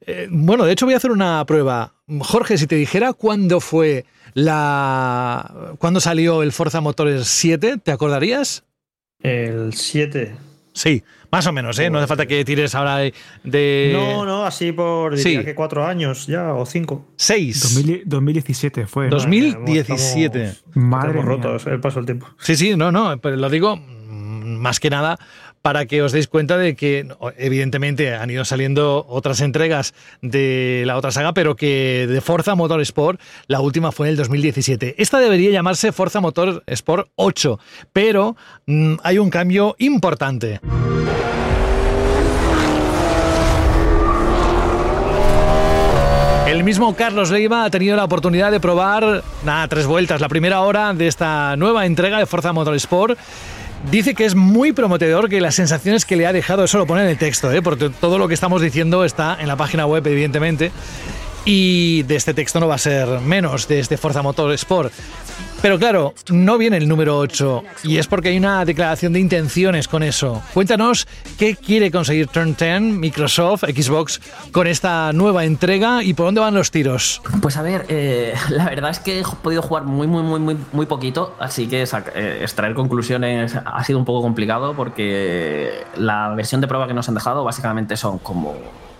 Eh, 0.00 0.28
bueno, 0.30 0.64
de 0.64 0.72
hecho 0.72 0.86
voy 0.86 0.94
a 0.94 0.98
hacer 0.98 1.10
una 1.10 1.44
prueba. 1.44 1.92
Jorge, 2.20 2.56
si 2.56 2.66
te 2.66 2.76
dijera 2.76 3.12
cuándo 3.12 3.60
fue 3.60 4.06
la... 4.32 5.74
cuándo 5.78 6.00
salió 6.00 6.42
el 6.42 6.52
Forza 6.52 6.80
Motores 6.80 7.26
7, 7.28 7.78
¿te 7.82 7.92
acordarías? 7.92 8.64
El 9.20 9.74
7. 9.74 10.34
Sí, 10.72 11.02
más 11.30 11.46
o 11.46 11.52
menos, 11.52 11.78
¿eh? 11.78 11.90
No 11.90 11.98
hace 11.98 12.06
falta 12.06 12.26
que 12.26 12.44
tires 12.44 12.74
ahora 12.74 12.98
de. 13.44 13.90
No, 13.92 14.24
no, 14.24 14.44
así 14.44 14.72
por 14.72 15.16
diría 15.16 15.44
que 15.44 15.54
cuatro 15.54 15.86
años 15.86 16.26
ya, 16.26 16.54
o 16.54 16.64
cinco. 16.64 17.06
Seis. 17.16 17.82
2017 18.06 18.86
fue. 18.86 19.08
2017. 19.08 20.54
Madre 20.74 21.22
rotos 21.22 21.66
el 21.66 21.80
paso 21.80 22.00
del 22.00 22.06
tiempo. 22.06 22.28
Sí, 22.38 22.56
sí, 22.56 22.76
no, 22.76 22.90
no, 22.90 23.18
pero 23.20 23.36
lo 23.36 23.50
digo 23.50 23.76
más 23.76 24.80
que 24.80 24.90
nada 24.90 25.18
para 25.62 25.86
que 25.86 26.02
os 26.02 26.12
deis 26.12 26.28
cuenta 26.28 26.56
de 26.56 26.76
que 26.76 27.06
evidentemente 27.36 28.14
han 28.14 28.30
ido 28.30 28.44
saliendo 28.44 29.04
otras 29.08 29.40
entregas 29.40 29.94
de 30.22 30.84
la 30.86 30.96
otra 30.96 31.10
saga, 31.10 31.34
pero 31.34 31.56
que 31.56 32.06
de 32.08 32.20
Forza 32.20 32.54
Motorsport 32.54 33.20
la 33.48 33.60
última 33.60 33.92
fue 33.92 34.06
en 34.06 34.12
el 34.12 34.16
2017. 34.16 34.94
Esta 34.98 35.18
debería 35.18 35.50
llamarse 35.50 35.92
Forza 35.92 36.20
Motorsport 36.20 37.10
8, 37.16 37.58
pero 37.92 38.36
mm, 38.66 38.94
hay 39.02 39.18
un 39.18 39.30
cambio 39.30 39.74
importante. 39.78 40.60
Mismo 46.64 46.94
Carlos 46.96 47.30
Leiva 47.30 47.64
ha 47.64 47.70
tenido 47.70 47.94
la 47.96 48.04
oportunidad 48.04 48.50
de 48.50 48.58
probar, 48.58 49.22
nada, 49.44 49.68
tres 49.68 49.86
vueltas, 49.86 50.20
la 50.20 50.28
primera 50.28 50.60
hora 50.62 50.92
de 50.94 51.06
esta 51.06 51.56
nueva 51.56 51.86
entrega 51.86 52.18
de 52.18 52.26
Forza 52.26 52.52
Motorsport. 52.52 53.18
Dice 53.90 54.14
que 54.14 54.24
es 54.24 54.34
muy 54.34 54.72
prometedor 54.72 55.28
que 55.28 55.40
las 55.40 55.54
sensaciones 55.54 56.04
que 56.04 56.16
le 56.16 56.26
ha 56.26 56.32
dejado, 56.32 56.64
eso 56.64 56.78
lo 56.78 56.86
pone 56.86 57.02
en 57.02 57.08
el 57.08 57.18
texto, 57.18 57.52
¿eh? 57.52 57.62
porque 57.62 57.90
todo 57.90 58.18
lo 58.18 58.28
que 58.28 58.34
estamos 58.34 58.60
diciendo 58.60 59.04
está 59.04 59.36
en 59.40 59.46
la 59.46 59.56
página 59.56 59.86
web, 59.86 60.06
evidentemente. 60.06 60.72
Y 61.50 62.02
de 62.02 62.16
este 62.16 62.34
texto 62.34 62.60
no 62.60 62.68
va 62.68 62.74
a 62.74 62.78
ser 62.78 63.20
menos, 63.20 63.68
de 63.68 63.80
este 63.80 63.96
Forza 63.96 64.20
Motorsport. 64.20 64.92
Pero 65.62 65.78
claro, 65.78 66.12
no 66.30 66.58
viene 66.58 66.76
el 66.76 66.86
número 66.86 67.16
8 67.16 67.62
y 67.84 67.96
es 67.96 68.06
porque 68.06 68.28
hay 68.28 68.36
una 68.36 68.66
declaración 68.66 69.14
de 69.14 69.20
intenciones 69.20 69.88
con 69.88 70.02
eso. 70.02 70.42
Cuéntanos 70.52 71.08
qué 71.38 71.56
quiere 71.56 71.90
conseguir 71.90 72.28
Turn 72.28 72.54
10, 72.54 72.82
Microsoft, 72.98 73.64
Xbox 73.64 74.20
con 74.52 74.66
esta 74.66 75.10
nueva 75.14 75.46
entrega 75.46 76.04
y 76.04 76.12
por 76.12 76.26
dónde 76.26 76.42
van 76.42 76.52
los 76.52 76.70
tiros. 76.70 77.22
Pues 77.40 77.56
a 77.56 77.62
ver, 77.62 77.86
eh, 77.88 78.34
la 78.50 78.66
verdad 78.66 78.90
es 78.90 78.98
que 78.98 79.20
he 79.20 79.22
podido 79.42 79.62
jugar 79.62 79.84
muy, 79.84 80.06
muy, 80.06 80.22
muy, 80.22 80.40
muy, 80.40 80.58
muy 80.72 80.84
poquito, 80.84 81.34
así 81.40 81.66
que 81.66 81.82
eh, 81.82 82.38
extraer 82.42 82.74
conclusiones 82.74 83.56
ha 83.56 83.84
sido 83.84 83.98
un 83.98 84.04
poco 84.04 84.20
complicado 84.20 84.74
porque 84.76 85.82
la 85.96 86.28
versión 86.36 86.60
de 86.60 86.68
prueba 86.68 86.86
que 86.86 86.92
nos 86.92 87.08
han 87.08 87.14
dejado 87.14 87.42
básicamente 87.42 87.96
son 87.96 88.18
como 88.18 88.54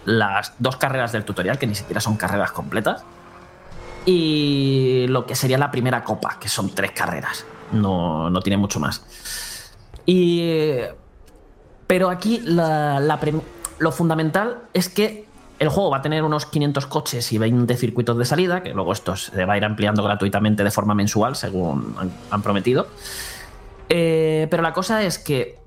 las 0.04 0.54
dos 0.58 0.76
carreras 0.76 1.12
del 1.12 1.24
tutorial, 1.24 1.58
que 1.58 1.66
ni 1.66 1.74
siquiera 1.74 2.00
son 2.00 2.16
carreras 2.16 2.52
completas, 2.52 3.04
y 4.04 5.06
lo 5.08 5.26
que 5.26 5.34
sería 5.34 5.58
la 5.58 5.70
primera 5.70 6.02
copa, 6.02 6.38
que 6.40 6.48
son 6.48 6.74
tres 6.74 6.92
carreras. 6.92 7.44
No, 7.72 8.30
no 8.30 8.40
tiene 8.40 8.56
mucho 8.56 8.80
más. 8.80 9.04
Y, 10.06 10.80
pero 11.86 12.08
aquí 12.08 12.42
lo 12.46 13.92
fundamental 13.92 14.62
es 14.72 14.88
que 14.88 15.26
el 15.58 15.68
juego 15.68 15.90
va 15.90 15.98
a 15.98 16.02
tener 16.02 16.22
unos 16.22 16.46
500 16.46 16.86
coches 16.86 17.32
y 17.32 17.38
20 17.38 17.76
circuitos 17.76 18.16
de 18.16 18.24
salida, 18.24 18.62
que 18.62 18.72
luego 18.72 18.92
esto 18.92 19.16
se 19.16 19.44
va 19.44 19.54
a 19.54 19.56
ir 19.56 19.64
ampliando 19.64 20.02
gratuitamente 20.02 20.64
de 20.64 20.70
forma 20.70 20.94
mensual, 20.94 21.36
según 21.36 21.94
han, 22.30 22.42
prometido. 22.42 22.86
Eh, 23.88 24.46
pero 24.50 24.62
la 24.62 24.72
cosa 24.72 25.02
es 25.02 25.18
que 25.18 25.57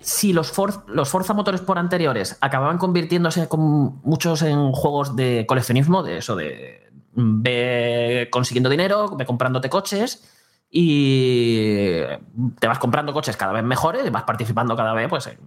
si 0.00 0.32
los, 0.32 0.52
los 0.86 1.08
Forza 1.08 1.34
Motorsport 1.34 1.78
anteriores 1.78 2.38
acababan 2.40 2.78
convirtiéndose 2.78 3.48
con 3.48 4.00
muchos 4.02 4.42
en 4.42 4.72
juegos 4.72 5.16
de 5.16 5.44
coleccionismo, 5.46 6.02
de 6.02 6.18
eso 6.18 6.36
de 6.36 6.90
ve 7.12 8.28
consiguiendo 8.30 8.70
dinero, 8.70 9.16
ve 9.16 9.26
comprándote 9.26 9.68
coches 9.68 10.24
y 10.70 12.00
te 12.58 12.66
vas 12.66 12.78
comprando 12.78 13.12
coches 13.12 13.36
cada 13.36 13.52
vez 13.52 13.62
mejores 13.62 14.04
y 14.06 14.10
vas 14.10 14.24
participando 14.24 14.74
cada 14.76 14.92
vez 14.92 15.08
pues, 15.08 15.26
en 15.28 15.38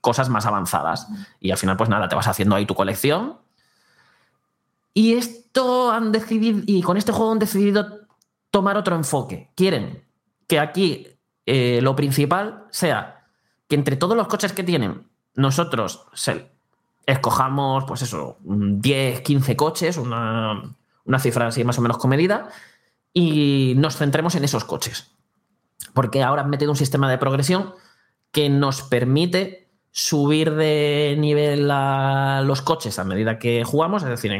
cosas 0.00 0.28
más 0.28 0.46
avanzadas. 0.46 1.08
Y 1.40 1.50
al 1.50 1.58
final, 1.58 1.76
pues 1.76 1.90
nada, 1.90 2.08
te 2.08 2.14
vas 2.14 2.28
haciendo 2.28 2.54
ahí 2.54 2.66
tu 2.66 2.74
colección. 2.74 3.38
Y 4.94 5.14
esto 5.14 5.90
han 5.90 6.12
decidido, 6.12 6.60
y 6.66 6.82
con 6.82 6.96
este 6.96 7.12
juego 7.12 7.32
han 7.32 7.38
decidido 7.38 8.06
tomar 8.50 8.76
otro 8.76 8.94
enfoque. 8.94 9.50
Quieren 9.54 10.04
que 10.46 10.60
aquí 10.60 11.08
eh, 11.46 11.80
lo 11.82 11.96
principal 11.96 12.66
sea 12.70 13.19
que 13.70 13.76
entre 13.76 13.94
todos 13.94 14.16
los 14.16 14.26
coches 14.26 14.52
que 14.52 14.64
tienen, 14.64 15.06
nosotros 15.36 16.04
escojamos, 17.06 17.84
pues 17.84 18.02
eso, 18.02 18.36
10, 18.42 19.20
15 19.20 19.56
coches, 19.56 19.96
una, 19.96 20.74
una 21.04 21.18
cifra 21.20 21.46
así 21.46 21.62
más 21.62 21.78
o 21.78 21.80
menos 21.80 21.98
comedida, 21.98 22.48
y 23.12 23.74
nos 23.76 23.96
centremos 23.96 24.34
en 24.34 24.42
esos 24.42 24.64
coches. 24.64 25.12
Porque 25.94 26.24
ahora 26.24 26.42
han 26.42 26.50
metido 26.50 26.72
un 26.72 26.76
sistema 26.76 27.08
de 27.08 27.18
progresión 27.18 27.72
que 28.32 28.48
nos 28.48 28.82
permite 28.82 29.59
subir 29.92 30.54
de 30.54 31.16
nivel 31.18 31.68
a 31.70 32.42
los 32.44 32.62
coches 32.62 32.98
a 32.98 33.04
medida 33.04 33.38
que 33.38 33.64
jugamos, 33.64 34.04
es 34.04 34.08
decir, 34.08 34.32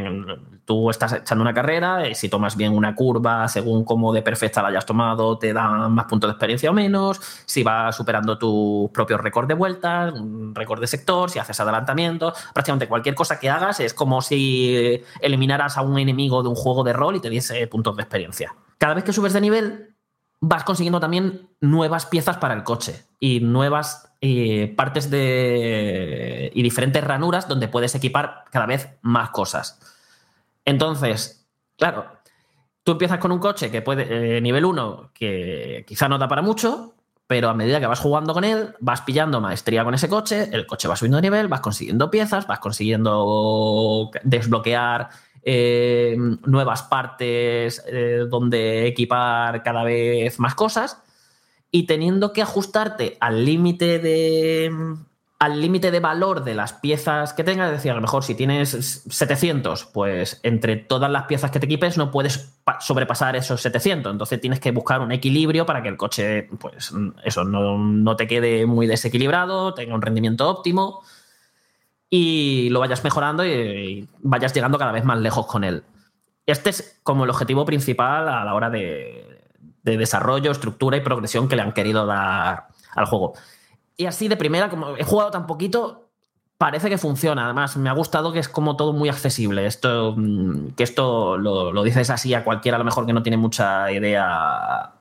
tú 0.65 0.91
estás 0.91 1.15
echando 1.15 1.43
una 1.43 1.53
carrera 1.53 2.09
y 2.09 2.15
si 2.15 2.29
tomas 2.29 2.57
bien 2.57 2.73
una 2.73 2.95
curva, 2.95 3.49
según 3.49 3.85
cómo 3.85 4.13
de 4.13 4.23
perfecta 4.23 4.63
la 4.63 4.69
hayas 4.69 4.87
tomado, 4.87 5.39
te 5.39 5.53
dan 5.53 5.93
más 5.93 6.05
puntos 6.05 6.29
de 6.29 6.33
experiencia 6.33 6.71
o 6.71 6.73
menos, 6.73 7.21
si 7.47 7.65
vas 7.65 7.97
superando 7.97 8.39
tu 8.39 8.91
propio 8.95 9.19
récord 9.19 9.49
de 9.49 9.55
vueltas, 9.55 10.15
récord 10.55 10.81
de 10.81 10.87
sector, 10.87 11.31
si 11.31 11.41
haces 11.41 11.59
adelantamiento, 11.59 12.33
prácticamente 12.55 12.87
cualquier 12.87 13.17
cosa 13.17 13.41
que 13.41 13.51
hagas 13.51 13.81
es 13.81 13.93
como 13.93 14.23
si 14.23 15.03
eliminaras 15.21 15.77
a 15.77 15.83
un 15.83 15.99
enemigo 15.99 16.45
de 16.45 16.49
un 16.49 16.55
juego 16.55 16.85
de 16.85 16.93
rol 16.93 17.17
y 17.17 17.21
te 17.21 17.29
diese 17.29 17.67
puntos 17.67 17.97
de 17.97 18.03
experiencia. 18.03 18.55
Cada 18.79 18.95
vez 18.95 19.05
que 19.05 19.13
subes 19.13 19.33
de 19.33 19.41
nivel, 19.41 19.90
vas 20.41 20.65
consiguiendo 20.65 21.01
también 21.01 21.49
nuevas 21.61 22.07
piezas 22.07 22.39
para 22.39 22.55
el 22.55 22.65
coche 22.65 23.05
y 23.21 23.41
nuevas 23.41 24.13
eh, 24.21 24.73
partes 24.77 25.11
de. 25.11 26.51
y 26.55 26.63
diferentes 26.63 27.05
ranuras 27.05 27.47
donde 27.47 27.69
puedes 27.69 27.95
equipar 27.95 28.45
cada 28.51 28.67
vez 28.67 28.89
más 29.03 29.31
cosas. 29.31 29.79
Entonces, 30.65 31.47
claro, 31.77 32.07
tú 32.83 32.93
empiezas 32.93 33.19
con 33.19 33.33
un 33.33 33.39
coche 33.39 33.71
que 33.71 33.83
puede. 33.83 34.37
Eh, 34.37 34.41
nivel 34.41 34.65
1, 34.65 35.11
que 35.15 35.85
quizá 35.87 36.09
no 36.09 36.19
da 36.19 36.29
para 36.29 36.43
mucho, 36.43 36.95
pero 37.27 37.49
a 37.51 37.55
medida 37.55 37.79
que 37.79 37.87
vas 37.87 38.01
jugando 38.01 38.33
con 38.33 38.45
él, 38.45 38.75
vas 38.81 39.03
pillando 39.03 39.41
maestría 39.41 39.85
con 39.85 39.95
ese 39.95 40.09
coche, 40.09 40.49
el 40.53 40.67
coche 40.67 40.89
va 40.89 40.97
subiendo 40.97 41.17
de 41.17 41.23
nivel, 41.23 41.49
vas 41.49 41.61
consiguiendo 41.61 42.11
piezas, 42.11 42.47
vas 42.47 42.59
consiguiendo 42.59 44.11
desbloquear 44.25 45.11
eh, 45.43 46.17
nuevas 46.45 46.83
partes 46.83 47.85
donde 48.29 48.87
equipar 48.87 49.63
cada 49.63 49.85
vez 49.85 50.39
más 50.39 50.55
cosas. 50.55 51.03
Y 51.73 51.87
teniendo 51.87 52.33
que 52.33 52.43
ajustarte 52.43 53.17
al 53.21 53.45
límite 53.45 54.01
de 54.01 54.71
al 55.41 55.59
límite 55.59 55.91
de 55.91 56.01
valor 56.01 56.45
de 56.45 56.55
las 56.55 56.75
piezas 56.75 57.33
que 57.33 57.43
tengas, 57.43 57.71
es 57.71 57.79
decir, 57.79 57.91
a 57.91 57.95
lo 57.95 58.03
mejor 58.03 58.23
si 58.23 58.35
tienes 58.35 59.03
700, 59.09 59.87
pues 59.87 60.39
entre 60.43 60.77
todas 60.77 61.11
las 61.11 61.25
piezas 61.25 61.51
que 61.51 61.59
te 61.59 61.65
equipes 61.65 61.97
no 61.97 62.11
puedes 62.11 62.61
sobrepasar 62.81 63.37
esos 63.37 63.63
700, 63.63 64.13
entonces 64.13 64.39
tienes 64.39 64.61
que 64.61 64.71
buscar 64.71 65.01
un 65.01 65.13
equilibrio 65.13 65.65
para 65.65 65.83
que 65.83 65.89
el 65.89 65.97
coche, 65.97 66.43
pues 66.59 66.93
eso, 67.25 67.45
no, 67.45 68.17
te 68.17 68.27
quede 68.27 68.67
muy 68.67 68.87
desequilibrado, 68.87 69.73
tenga 69.73 69.95
un 69.95 70.03
rendimiento 70.03 70.47
óptimo 70.47 71.03
y 72.11 72.69
lo 72.71 72.81
vayas 72.81 73.05
mejorando 73.05 73.47
y 73.47 74.09
vayas 74.19 74.53
llegando 74.53 74.79
cada 74.79 74.93
vez 74.93 75.05
más 75.05 75.19
lejos 75.19 75.47
con 75.47 75.65
él. 75.65 75.85
Este 76.45 76.71
es 76.71 77.01
como 77.05 77.25
el 77.25 77.31
objetivo 77.31 77.65
principal 77.65 78.29
a 78.29 78.45
la 78.45 78.55
hora 78.55 78.69
de, 78.69 79.41
de 79.83 79.97
desarrollo, 79.97 80.51
estructura 80.51 80.97
y 80.97 81.01
progresión 81.01 81.49
que 81.49 81.57
le 81.57 81.63
han 81.63 81.73
querido 81.73 82.07
dar 82.07 82.69
al 82.95 83.07
juego. 83.07 83.35
Y 83.97 84.07
así 84.07 84.29
de 84.29 84.37
primera, 84.37 84.69
como 84.69 84.97
he 84.97 85.05
jugado 85.05 85.31
tan 85.31 85.47
poquito, 85.47 86.11
parece 86.61 86.91
que 86.91 86.99
funciona. 86.99 87.47
Además, 87.47 87.77
me 87.77 87.89
ha 87.89 87.93
gustado 87.95 88.33
que 88.33 88.39
es 88.39 88.49
como 88.49 88.77
todo 88.77 88.93
muy 88.93 89.09
accesible. 89.09 89.67
Esto, 89.67 90.15
mm, 90.17 90.73
que 90.77 90.83
esto 90.83 91.39
lo, 91.39 91.83
dices 91.83 92.11
así 92.11 92.35
a 92.35 92.45
cualquiera, 92.45 92.77
a 92.77 92.79
lo 92.79 92.85
mejor 92.85 93.07
que 93.07 93.13
no 93.13 93.23
tiene 93.23 93.37
mucha 93.37 93.91
idea 93.91 94.93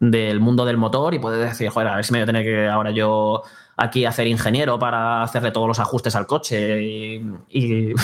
del 0.00 0.40
mundo 0.40 0.64
del 0.64 0.76
motor 0.76 1.14
y 1.14 1.18
puede 1.18 1.38
decir, 1.44 1.70
joder, 1.70 1.88
a 1.88 1.96
ver 1.96 2.04
si 2.04 2.12
me 2.12 2.18
voy 2.18 2.24
a 2.24 2.26
tener 2.26 2.44
que 2.44 2.68
ahora 2.68 2.90
yo 2.90 3.42
aquí 3.78 4.04
hacer 4.04 4.26
ingeniero 4.26 4.78
para 4.78 5.22
hacerle 5.22 5.50
todos 5.50 5.68
los 5.68 5.78
ajustes 5.78 6.14
al 6.14 6.26
coche 6.26 6.80
y 7.48 7.94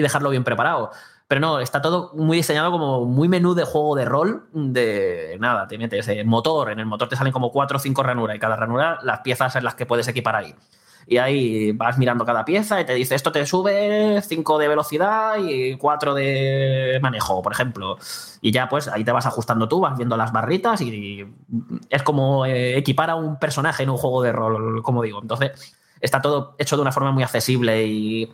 dejarlo 0.00 0.30
bien 0.30 0.44
preparado. 0.44 0.92
Pero 1.30 1.40
no, 1.40 1.60
está 1.60 1.80
todo 1.80 2.10
muy 2.14 2.38
diseñado 2.38 2.72
como 2.72 3.04
muy 3.04 3.28
menú 3.28 3.54
de 3.54 3.62
juego 3.62 3.94
de 3.94 4.04
rol. 4.04 4.48
De 4.52 5.36
nada, 5.38 5.68
te 5.68 5.78
metes 5.78 6.08
el 6.08 6.26
motor, 6.26 6.72
en 6.72 6.80
el 6.80 6.86
motor 6.86 7.08
te 7.08 7.14
salen 7.14 7.32
como 7.32 7.52
cuatro 7.52 7.76
o 7.76 7.80
cinco 7.80 8.02
ranuras 8.02 8.34
y 8.34 8.40
cada 8.40 8.56
ranura 8.56 8.98
las 9.04 9.20
piezas 9.20 9.54
en 9.54 9.62
las 9.62 9.76
que 9.76 9.86
puedes 9.86 10.08
equipar 10.08 10.34
ahí. 10.34 10.56
Y 11.06 11.18
ahí 11.18 11.72
vas 11.72 11.98
mirando 11.98 12.24
cada 12.24 12.44
pieza 12.44 12.80
y 12.80 12.84
te 12.84 12.94
dice 12.94 13.14
esto 13.14 13.32
te 13.32 13.44
sube 13.44 14.22
5 14.22 14.58
de 14.58 14.68
velocidad 14.68 15.36
y 15.38 15.76
4 15.76 16.14
de 16.14 16.98
manejo, 17.02 17.42
por 17.42 17.52
ejemplo. 17.52 17.98
Y 18.40 18.52
ya 18.52 18.68
pues 18.68 18.88
ahí 18.88 19.04
te 19.04 19.12
vas 19.12 19.26
ajustando 19.26 19.68
tú, 19.68 19.80
vas 19.80 19.96
viendo 19.96 20.16
las 20.16 20.32
barritas 20.32 20.80
y 20.80 21.26
es 21.88 22.02
como 22.02 22.46
eh, 22.46 22.76
equipar 22.76 23.10
a 23.10 23.16
un 23.16 23.38
personaje 23.38 23.82
en 23.82 23.90
un 23.90 23.96
juego 23.96 24.22
de 24.22 24.32
rol, 24.32 24.82
como 24.82 25.02
digo. 25.02 25.20
Entonces 25.20 25.76
está 26.00 26.20
todo 26.20 26.54
hecho 26.58 26.76
de 26.76 26.82
una 26.82 26.92
forma 26.92 27.12
muy 27.12 27.22
accesible 27.22 27.86
y 27.86 28.32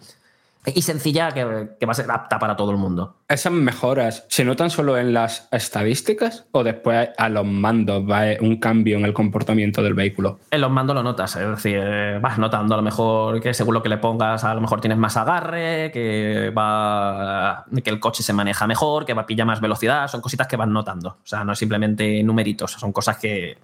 y 0.75 0.83
sencilla 0.83 1.31
que, 1.33 1.45
va 1.45 1.93
a 1.93 1.95
ser 1.95 2.11
apta 2.11 2.39
para 2.39 2.57
todo 2.57 2.71
el 2.71 2.77
mundo. 2.77 3.17
¿Esas 3.29 3.53
mejoras 3.53 4.25
se 4.29 4.45
notan 4.45 4.71
solo 4.71 4.99
en 4.99 5.13
las 5.13 5.49
estadísticas 5.53 6.47
o 6.53 6.65
después 6.65 7.11
a 7.17 7.29
los 7.29 7.45
mandos 7.45 8.03
va 8.09 8.23
un 8.41 8.59
cambio 8.59 8.97
en 8.97 9.05
el 9.05 9.13
comportamiento 9.13 9.83
del 9.83 9.95
vehículo? 9.95 10.41
En 10.51 10.61
los 10.61 10.71
mandos 10.71 10.95
lo 10.95 11.03
notas, 11.03 11.37
es 11.37 11.49
decir, 11.49 11.81
vas 12.21 12.39
notando 12.39 12.75
a 12.75 12.79
lo 12.79 12.83
mejor 12.83 13.41
que 13.41 13.55
según 13.55 13.75
lo 13.75 13.83
que 13.83 13.89
le 13.89 13.99
pongas, 13.99 14.45
a 14.45 14.55
lo 14.55 14.61
mejor 14.61 14.81
tienes 14.81 14.99
más 14.99 15.17
agarre, 15.17 15.91
que 15.93 16.53
va 16.57 17.65
que 17.83 17.91
el 17.91 18.01
coche 18.01 18.23
se 18.23 18.33
maneja 18.33 18.67
mejor, 18.67 19.05
que 19.05 19.15
va 19.15 19.23
a 19.23 19.27
pillar 19.27 19.47
más 19.47 19.61
velocidad, 19.61 20.09
son 20.09 20.21
cositas 20.21 20.47
que 20.47 20.57
vas 20.57 20.69
notando. 20.69 21.11
O 21.11 21.27
sea, 21.27 21.45
no 21.45 21.53
es 21.53 21.59
simplemente 21.59 22.23
numeritos, 22.23 22.73
son 22.73 22.93
cosas 22.93 23.19
que, 23.19 23.59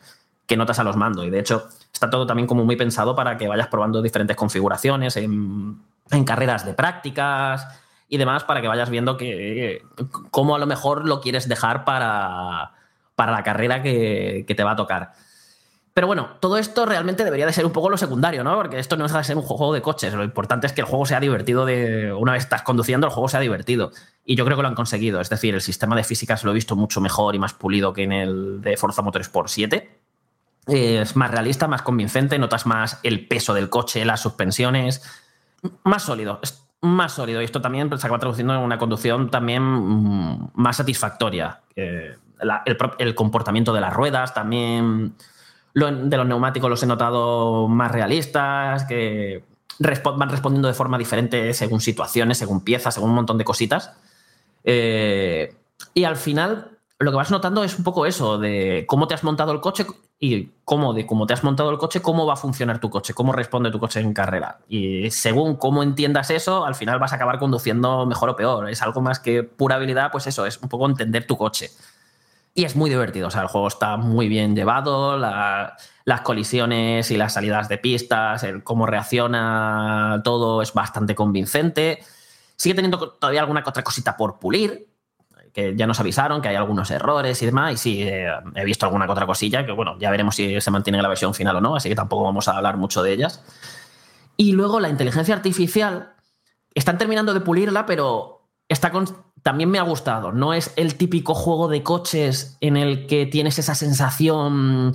que 0.47 0.57
notas 0.57 0.79
a 0.79 0.85
los 0.85 0.97
mandos. 0.97 1.27
Y 1.27 1.31
de 1.31 1.41
hecho, 1.41 1.69
está 1.93 2.11
todo 2.11 2.27
también 2.27 2.47
como 2.47 2.65
muy 2.65 2.77
pensado 2.77 3.15
para 3.15 3.37
que 3.37 3.49
vayas 3.49 3.69
probando 3.69 4.03
diferentes 4.03 4.37
configuraciones 4.37 5.17
en 5.17 5.81
en 6.11 6.25
carreras 6.25 6.65
de 6.65 6.75
prácticas 6.75 7.67
y 8.09 8.19
demás 8.19 8.45
para 8.45 8.61
que 8.61 8.69
vayas 8.69 8.91
viendo 8.91 9.17
que, 9.17 9.83
cómo 10.31 10.55
a 10.55 10.59
lo 10.59 10.67
mejor 10.67 11.07
lo 11.07 11.21
quieres 11.21 11.49
dejar 11.49 11.85
para, 11.85 12.73
para 13.15 13.33
la 13.33 13.43
carrera 13.43 13.83
que, 13.83 14.45
te 14.47 14.65
va 14.65 14.73
a 14.73 14.77
tocar. 14.77 15.13
Pero 15.95 16.07
bueno, 16.07 16.37
todo 16.41 16.57
esto 16.57 16.87
realmente 16.87 17.25
debería 17.25 17.47
de 17.47 17.53
ser 17.53 17.67
un 17.67 17.73
poco 17.73 17.91
lo 17.91 17.99
secundario, 17.99 18.45
¿no? 18.45 18.55
Porque 18.55 18.79
esto 18.79 18.97
no 18.97 19.07
de 19.07 19.25
ser 19.25 19.37
un 19.37 19.43
juego 19.43 19.75
de 19.75 19.83
coches. 19.83 20.15
Lo 20.15 20.25
importante 20.25 20.67
es 20.67 20.73
que 20.73 20.81
el 20.81 20.87
juego 20.87 21.05
sea 21.05 21.21
divertido 21.21 21.67
de. 21.67 22.13
Una 22.15 22.33
vez 22.33 22.45
estás 22.45 22.63
conduciendo, 22.63 23.07
el 23.07 23.13
juego 23.13 23.29
sea 23.29 23.41
divertido. 23.41 23.93
Y 24.25 24.37
yo 24.37 24.45
creo 24.47 24.57
que 24.57 24.63
lo 24.63 24.69
han 24.69 24.75
conseguido. 24.75 25.21
Es 25.21 25.29
decir, 25.29 25.55
el 25.55 25.61
sistema 25.61 25.95
de 25.95 26.05
físicas 26.05 26.45
lo 26.45 26.51
he 26.51 26.55
visto 26.55 26.77
mucho 26.77 27.03
mejor 27.03 27.35
y 27.35 27.39
más 27.39 27.53
pulido 27.53 27.93
que 27.93 28.05
en 28.05 28.13
el 28.13 28.63
de 28.63 28.77
Forza 28.79 29.03
Motorsport 29.03 29.49
7. 29.49 30.01
Es 30.67 31.17
más 31.17 31.31
realista, 31.31 31.69
más 31.69 31.83
convincente, 31.83 32.39
notas 32.39 32.67
más 32.67 32.99
el 33.03 33.27
peso 33.29 33.53
del 33.53 33.69
coche, 33.69 34.05
las 34.05 34.21
suspensiones. 34.21 35.03
Más 35.85 36.03
sólido, 36.03 36.41
más 36.81 37.13
sólido. 37.13 37.41
Y 37.41 37.45
esto 37.45 37.61
también 37.61 37.89
se 37.99 38.07
acaba 38.07 38.19
traduciendo 38.19 38.55
en 38.55 38.61
una 38.61 38.79
conducción 38.79 39.31
también 39.31 39.63
mm, 39.63 40.51
más 40.55 40.77
satisfactoria. 40.77 41.61
El, 41.77 43.15
comportamiento 43.15 43.73
de 43.73 43.81
las 43.81 43.93
ruedas 43.95 44.35
también 44.35 45.15
de 45.75 46.17
los 46.17 46.27
neumáticos 46.27 46.69
los 46.69 46.83
he 46.83 46.87
notado 46.87 47.69
más 47.69 47.91
realistas, 47.91 48.85
que 48.85 49.45
van 49.79 50.29
respondiendo 50.29 50.69
de 50.69 50.75
forma 50.75 50.99
diferente 50.99 51.55
según 51.55 51.81
situaciones, 51.81 52.39
según 52.39 52.63
piezas, 52.63 52.95
según 52.95 53.11
un 53.11 53.17
montón 53.17 53.39
de 53.39 53.45
cositas. 53.45 53.93
Eh, 54.65 55.55
y 55.95 56.05
al 56.05 56.17
final 56.17 56.72
lo 57.03 57.11
que 57.11 57.17
vas 57.17 57.31
notando 57.31 57.65
es 57.65 57.77
un 57.79 57.85
poco 57.85 58.07
eso, 58.07 58.39
de 58.39 58.85
cómo 58.87 59.09
te 59.09 59.15
has 59.15 59.25
montado 59.25 59.53
el 59.53 59.61
coche 59.61 59.87
y 60.19 60.51
cómo, 60.65 60.93
de 60.93 61.07
cómo 61.07 61.27
te 61.27 61.35
has 61.35 61.43
montado 61.43 61.71
el 61.71 61.79
coche, 61.79 62.01
cómo 62.01 62.27
va 62.27 62.35
a 62.35 62.37
funcionar 62.37 62.79
tu 62.81 62.91
coche, 62.91 63.15
cómo 63.15 63.33
responde 63.33 63.71
tu 63.71 63.81
coche 63.81 64.01
en 64.01 64.13
carrera. 64.13 64.59
Y 64.69 65.11
según 65.11 65.57
cómo 65.57 65.83
entiendas 65.83 66.31
eso, 66.31 66.65
al 66.65 66.75
final 66.75 66.99
vas 66.99 67.13
a 67.13 67.17
acabar 67.17 67.39
conduciendo 67.39 68.07
mejor 68.07 68.31
o 68.31 68.37
peor. 68.37 68.69
Es 68.71 68.83
algo 68.83 69.01
más 69.01 69.21
que 69.21 69.43
pura 69.43 69.77
habilidad, 69.77 70.11
pues 70.13 70.27
eso, 70.27 70.47
es 70.47 70.59
un 70.63 70.69
poco 70.69 70.87
entender 70.87 71.27
tu 71.27 71.37
coche. 71.37 71.71
Y 72.55 72.65
es 72.65 72.77
muy 72.77 72.91
divertido, 72.91 73.29
o 73.29 73.31
sea, 73.31 73.43
el 73.43 73.49
juego 73.49 73.69
está 73.69 73.97
muy 73.97 74.29
bien 74.29 74.55
llevado, 74.55 75.17
las 75.17 76.21
colisiones 76.23 77.11
y 77.11 77.17
las 77.17 77.33
salidas 77.33 77.69
de 77.69 77.79
pistas, 77.79 78.43
el 78.43 78.63
cómo 78.63 78.85
reacciona 78.87 80.21
todo 80.23 80.61
es 80.61 80.75
bastante 80.75 81.15
convincente. 81.15 82.01
Sigue 82.57 82.75
teniendo 82.75 82.99
todavía 83.13 83.41
alguna 83.41 83.65
otra 83.67 83.83
cosita 83.83 84.17
por 84.17 84.39
pulir, 84.39 84.92
que 85.53 85.75
ya 85.77 85.87
nos 85.87 86.01
avisaron 86.01 86.41
que 86.41 86.49
hay 86.49 86.57
algunos 86.57 86.91
errores 86.91 87.41
y 87.43 87.47
demás, 87.47 87.75
y 87.75 87.77
sí, 87.77 88.03
eh, 88.03 88.29
he 88.55 88.65
visto 88.65 88.87
alguna 88.87 89.11
otra 89.11 89.27
cosilla, 89.27 89.67
que 89.67 89.73
bueno, 89.73 89.99
ya 89.99 90.11
veremos 90.11 90.35
si 90.35 90.61
se 90.61 90.71
mantiene 90.71 90.99
en 90.99 91.03
la 91.03 91.09
versión 91.09 91.35
final 91.35 91.57
o 91.57 91.61
no, 91.61 91.77
así 91.77 91.89
que 91.89 91.95
tampoco 91.95 92.25
vamos 92.25 92.49
a 92.49 92.57
hablar 92.57 92.77
mucho 92.77 93.03
de 93.03 93.13
ellas. 93.13 93.45
Y 94.37 94.53
luego 94.53 94.81
la 94.81 94.89
inteligencia 94.89 95.35
artificial, 95.35 96.15
están 96.75 96.97
terminando 96.97 97.35
de 97.35 97.41
pulirla, 97.41 97.85
pero 97.85 98.49
está 98.69 98.91
con, 98.91 99.07
también 99.43 99.71
me 99.71 99.79
ha 99.79 99.83
gustado. 99.83 100.33
No 100.33 100.55
es 100.55 100.73
el 100.77 100.97
típico 100.97 101.35
juego 101.35 101.69
de 101.69 101.83
coches 101.83 102.57
en 102.61 102.79
el 102.79 103.07
que 103.07 103.27
tienes 103.27 103.59
esa 103.59 103.75
sensación 103.75 104.95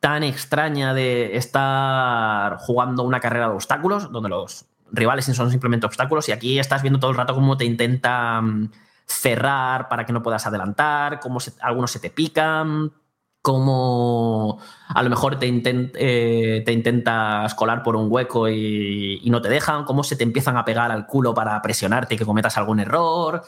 tan 0.00 0.22
extraña 0.22 0.94
de 0.94 1.36
estar 1.36 2.56
jugando 2.58 3.02
una 3.02 3.20
carrera 3.20 3.48
de 3.48 3.54
obstáculos, 3.54 4.10
donde 4.10 4.30
los 4.30 4.64
rivales 4.92 5.26
son 5.26 5.50
simplemente 5.50 5.86
obstáculos, 5.86 6.28
y 6.28 6.32
aquí 6.32 6.58
estás 6.58 6.80
viendo 6.80 6.98
todo 6.98 7.10
el 7.10 7.16
rato 7.16 7.34
cómo 7.34 7.56
te 7.56 7.66
intentan 7.66 8.72
cerrar 9.10 9.88
para 9.88 10.06
que 10.06 10.12
no 10.12 10.22
puedas 10.22 10.46
adelantar, 10.46 11.20
cómo 11.20 11.38
algunos 11.60 11.90
se 11.90 12.00
te 12.00 12.10
pican, 12.10 12.92
cómo 13.42 14.58
a 14.88 15.02
lo 15.02 15.10
mejor 15.10 15.38
te, 15.38 15.48
eh, 15.48 16.62
te 16.64 16.72
intentas 16.72 17.54
colar 17.54 17.82
por 17.82 17.96
un 17.96 18.10
hueco 18.10 18.48
y, 18.48 19.20
y, 19.22 19.30
no 19.30 19.40
te 19.42 19.48
dejan, 19.48 19.84
cómo 19.84 20.04
se 20.04 20.16
te 20.16 20.24
empiezan 20.24 20.56
a 20.56 20.64
pegar 20.64 20.90
al 20.90 21.06
culo 21.06 21.34
para 21.34 21.60
presionarte 21.62 22.14
y 22.14 22.18
que 22.18 22.26
cometas 22.26 22.56
algún 22.58 22.80
error 22.80 23.42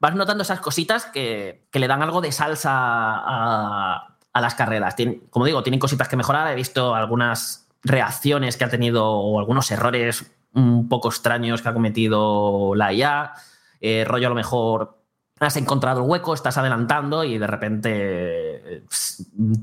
vas 0.00 0.14
notando 0.14 0.42
esas 0.42 0.60
cositas 0.60 1.06
que, 1.06 1.68
le 1.72 1.86
dan 1.86 2.02
algo 2.02 2.20
de 2.20 2.32
salsa 2.32 2.72
a, 2.72 4.16
las 4.34 4.54
carreras. 4.54 4.96
como 5.28 5.44
digo, 5.44 5.62
tienen 5.62 5.78
cositas 5.78 6.08
que 6.08 6.16
mejorar. 6.16 6.50
He 6.50 6.54
visto 6.54 6.94
algunas 6.94 7.68
reacciones 7.82 8.56
que 8.56 8.64
ha 8.64 8.70
tenido 8.70 9.06
o 9.06 9.38
algunos 9.38 9.70
errores 9.70 10.32
un 10.52 10.88
poco 10.88 11.08
extraños 11.08 11.62
que 11.62 11.68
ha 11.68 11.74
cometido 11.74 12.74
la 12.74 12.92
IA. 12.92 13.34
Eh, 13.80 14.04
rollo 14.04 14.26
a 14.26 14.30
lo 14.30 14.36
mejor 14.36 14.98
has 15.40 15.56
encontrado 15.56 16.02
el 16.02 16.10
hueco, 16.10 16.34
estás 16.34 16.58
adelantando 16.58 17.24
y 17.24 17.38
de 17.38 17.46
repente 17.46 18.84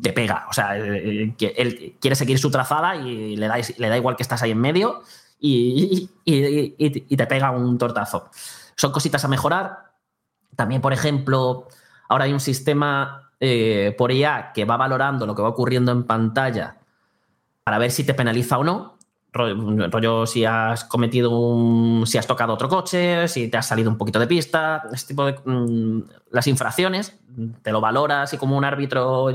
te 0.02 0.14
pega. 0.14 0.48
O 0.50 0.54
sea, 0.54 0.78
eh, 0.78 1.36
él 1.40 1.98
quiere 2.00 2.16
seguir 2.16 2.40
su 2.40 2.50
trazada 2.50 2.96
y 2.96 3.36
le 3.36 3.48
da, 3.48 3.58
le 3.78 3.90
da 3.90 3.98
igual 3.98 4.16
que 4.16 4.24
estás 4.24 4.42
ahí 4.42 4.52
en 4.52 4.60
medio 4.60 5.04
y, 5.40 6.10
te 6.26 7.28
pega 7.28 7.52
un 7.52 7.78
tortazo. 7.78 8.30
Son 8.76 8.92
cositas 8.92 9.24
a 9.24 9.28
mejorar. 9.28 9.92
También, 10.56 10.82
por 10.82 10.94
ejemplo, 10.94 11.68
ahora 12.10 12.26
hay 12.26 12.34
un 12.34 12.40
sistema 12.40 13.32
eh, 13.40 13.96
por 13.98 14.12
IA 14.12 14.52
que 14.54 14.66
va 14.66 14.78
valorando 14.78 15.26
lo 15.26 15.36
que 15.36 15.42
va 15.42 15.50
ocurriendo 15.50 15.92
en 15.92 16.04
pantalla 16.04 16.78
para 17.64 17.78
ver 17.78 17.92
si 17.92 18.04
te 18.04 18.14
penaliza 18.14 18.58
o 18.58 18.64
no. 18.64 18.97
Rollo, 19.34 20.26
si 20.26 20.46
has 20.46 20.84
cometido 20.86 21.32
un. 21.32 22.08
si 22.08 22.18
has 22.18 22.26
tocado 22.26 22.54
otro 22.54 22.70
coche, 22.70 23.28
si 23.28 23.50
te 23.50 23.58
has 23.58 23.68
salido 23.68 23.90
un 23.90 23.98
poquito 23.98 24.20
de 24.20 24.28
pista, 24.28 24.84
este 24.94 25.10
tipo 25.10 25.26
de. 25.26 25.36
Mm, 25.46 26.04
las 26.32 26.48
infracciones, 26.48 27.18
te 27.62 27.72
lo 27.72 27.82
valora 27.82 28.24
así 28.24 28.38
como 28.38 28.58
un 28.58 28.66
árbitro 28.66 29.28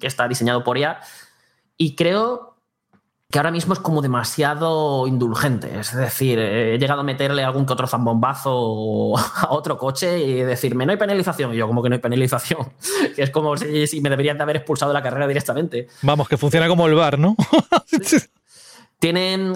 que 0.00 0.06
está 0.06 0.26
diseñado 0.26 0.64
por 0.64 0.78
IA. 0.78 1.00
Y 1.76 1.94
creo 1.94 2.54
que 3.34 3.38
ahora 3.38 3.50
mismo 3.50 3.74
es 3.74 3.80
como 3.80 4.00
demasiado 4.00 5.08
indulgente. 5.08 5.80
Es 5.80 5.92
decir, 5.92 6.38
he 6.38 6.78
llegado 6.78 7.00
a 7.00 7.02
meterle 7.02 7.42
algún 7.42 7.66
que 7.66 7.72
otro 7.72 7.88
zambombazo 7.88 9.16
a 9.18 9.48
otro 9.50 9.76
coche 9.76 10.20
y 10.24 10.34
decirme, 10.42 10.86
no 10.86 10.92
hay 10.92 10.98
penalización. 10.98 11.52
Y 11.52 11.56
yo, 11.56 11.66
como 11.66 11.82
que 11.82 11.88
no 11.88 11.96
hay 11.96 12.00
penalización. 12.00 12.72
es 13.16 13.30
como 13.30 13.56
si, 13.56 14.00
me 14.00 14.10
deberían 14.10 14.36
de 14.36 14.44
haber 14.44 14.58
expulsado 14.58 14.92
de 14.92 14.94
la 14.94 15.02
carrera 15.02 15.26
directamente. 15.26 15.88
Vamos, 16.02 16.28
que 16.28 16.36
funciona 16.36 16.68
como 16.68 16.86
el 16.86 16.94
bar, 16.94 17.18
¿no? 17.18 17.34
Tienen. 18.98 19.54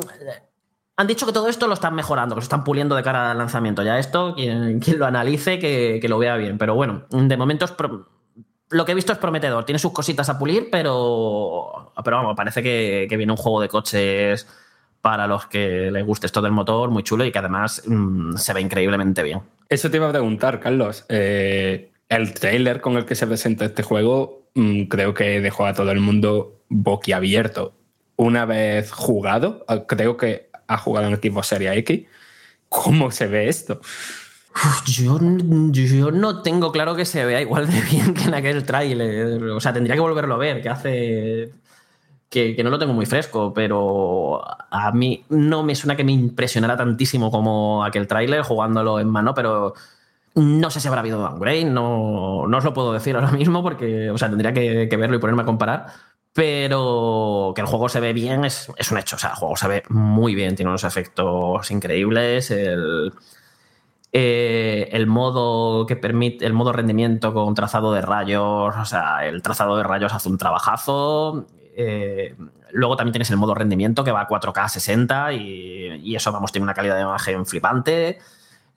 Han 0.96 1.06
dicho 1.06 1.26
que 1.26 1.32
todo 1.32 1.48
esto 1.48 1.68
lo 1.68 1.74
están 1.74 1.94
mejorando, 1.94 2.34
que 2.34 2.40
lo 2.40 2.42
están 2.42 2.64
puliendo 2.64 2.96
de 2.96 3.02
cara 3.02 3.30
al 3.30 3.38
lanzamiento. 3.38 3.82
Ya 3.82 3.98
esto, 3.98 4.34
quien, 4.34 4.80
lo 4.96 5.06
analice, 5.06 5.58
que, 5.58 6.04
lo 6.08 6.18
vea 6.18 6.36
bien. 6.36 6.58
Pero 6.58 6.74
bueno, 6.74 7.04
de 7.10 7.36
momento 7.36 7.64
es 7.64 7.72
lo 8.70 8.84
que 8.84 8.92
he 8.92 8.94
visto 8.94 9.12
es 9.12 9.18
prometedor. 9.18 9.64
Tiene 9.64 9.78
sus 9.78 9.92
cositas 9.92 10.28
a 10.28 10.38
pulir, 10.38 10.68
pero, 10.70 11.92
pero 12.04 12.16
vamos, 12.16 12.36
parece 12.36 12.62
que, 12.62 13.06
viene 13.16 13.32
un 13.32 13.38
juego 13.38 13.60
de 13.60 13.68
coches 13.68 14.46
para 15.00 15.26
los 15.26 15.46
que 15.46 15.90
les 15.90 16.04
guste 16.04 16.26
esto 16.26 16.42
del 16.42 16.52
motor, 16.52 16.90
muy 16.90 17.04
chulo 17.04 17.24
y 17.24 17.30
que 17.30 17.38
además 17.38 17.82
mm, 17.86 18.36
se 18.36 18.52
ve 18.52 18.60
increíblemente 18.60 19.22
bien. 19.22 19.40
Eso 19.68 19.90
te 19.90 19.96
iba 19.96 20.08
a 20.08 20.12
preguntar, 20.12 20.60
Carlos. 20.60 21.06
Eh, 21.08 21.92
el 22.08 22.34
trailer 22.34 22.80
con 22.80 22.96
el 22.96 23.04
que 23.04 23.14
se 23.14 23.26
presenta 23.26 23.64
este 23.64 23.82
juego 23.82 24.48
mm, 24.54 24.84
creo 24.84 25.14
que 25.14 25.40
dejó 25.40 25.66
a 25.66 25.74
todo 25.74 25.90
el 25.92 26.00
mundo 26.00 26.62
boquiabierto. 26.68 27.74
Una 28.18 28.44
vez 28.44 28.90
jugado, 28.90 29.64
creo 29.86 30.16
que 30.16 30.50
ha 30.66 30.76
jugado 30.76 31.06
en 31.06 31.14
equipo 31.14 31.42
Serie 31.42 31.72
X, 31.78 32.04
¿cómo 32.68 33.10
se 33.10 33.28
ve 33.28 33.48
esto? 33.48 33.80
Yo, 34.86 35.20
yo, 35.70 36.10
no 36.10 36.42
tengo 36.42 36.72
claro 36.72 36.96
que 36.96 37.04
se 37.04 37.24
vea 37.24 37.40
igual 37.40 37.70
de 37.70 37.80
bien 37.80 38.14
que 38.14 38.24
en 38.24 38.34
aquel 38.34 38.64
tráiler. 38.64 39.42
O 39.44 39.60
sea, 39.60 39.72
tendría 39.72 39.94
que 39.94 40.00
volverlo 40.00 40.34
a 40.34 40.38
ver, 40.38 40.60
que 40.60 40.68
hace. 40.68 41.52
Que, 42.28 42.60
no 42.62 42.70
lo 42.70 42.78
tengo 42.78 42.92
muy 42.92 43.06
fresco, 43.06 43.54
pero 43.54 44.42
a 44.44 44.92
mí 44.92 45.24
no 45.28 45.62
me 45.62 45.74
suena 45.74 45.96
que 45.96 46.04
me 46.04 46.12
impresionara 46.12 46.76
tantísimo 46.76 47.30
como 47.30 47.84
aquel 47.84 48.06
tráiler 48.06 48.42
jugándolo 48.42 49.00
en 49.00 49.08
mano, 49.08 49.32
pero 49.32 49.74
no 50.34 50.70
sé 50.70 50.80
si 50.80 50.88
habrá 50.88 51.00
habido 51.00 51.20
downgrade, 51.20 51.64
no, 51.64 52.46
no 52.46 52.58
os 52.58 52.64
lo 52.64 52.74
puedo 52.74 52.92
decir 52.92 53.16
ahora 53.16 53.30
mismo 53.30 53.62
porque, 53.62 54.10
o 54.10 54.18
sea, 54.18 54.28
tendría 54.28 54.52
que, 54.52 54.86
verlo 54.96 55.16
y 55.16 55.20
ponerme 55.20 55.42
a 55.42 55.46
comparar, 55.46 55.86
pero 56.32 57.52
que 57.54 57.60
el 57.60 57.66
juego 57.66 57.88
se 57.88 58.00
ve 58.00 58.12
bien 58.12 58.44
es, 58.44 58.70
es, 58.76 58.90
un 58.90 58.98
hecho, 58.98 59.16
o 59.16 59.18
sea, 59.18 59.30
el 59.30 59.36
juego 59.36 59.56
se 59.56 59.68
ve 59.68 59.82
muy 59.88 60.34
bien, 60.34 60.54
tiene 60.56 60.70
unos 60.70 60.84
efectos 60.84 61.70
increíbles, 61.70 62.50
el 62.50 63.12
eh, 64.12 64.88
el 64.92 65.06
modo 65.06 65.84
que 65.86 65.94
permite, 65.96 66.46
el 66.46 66.54
modo 66.54 66.72
rendimiento 66.72 67.34
con 67.34 67.54
trazado 67.54 67.92
de 67.92 68.00
rayos, 68.00 68.74
o 68.74 68.84
sea, 68.86 69.26
el 69.26 69.42
trazado 69.42 69.76
de 69.76 69.82
rayos 69.82 70.12
hace 70.14 70.28
un 70.28 70.38
trabajazo. 70.38 71.46
Eh, 71.76 72.34
luego 72.72 72.96
también 72.96 73.12
tienes 73.12 73.30
el 73.30 73.36
modo 73.36 73.54
rendimiento 73.54 74.04
que 74.04 74.12
va 74.12 74.22
a 74.22 74.28
4K 74.28 74.68
60 74.68 75.32
y, 75.34 76.16
eso, 76.16 76.32
vamos, 76.32 76.52
tiene 76.52 76.64
una 76.64 76.74
calidad 76.74 76.96
de 76.96 77.02
imagen 77.02 77.44
flipante. 77.46 78.18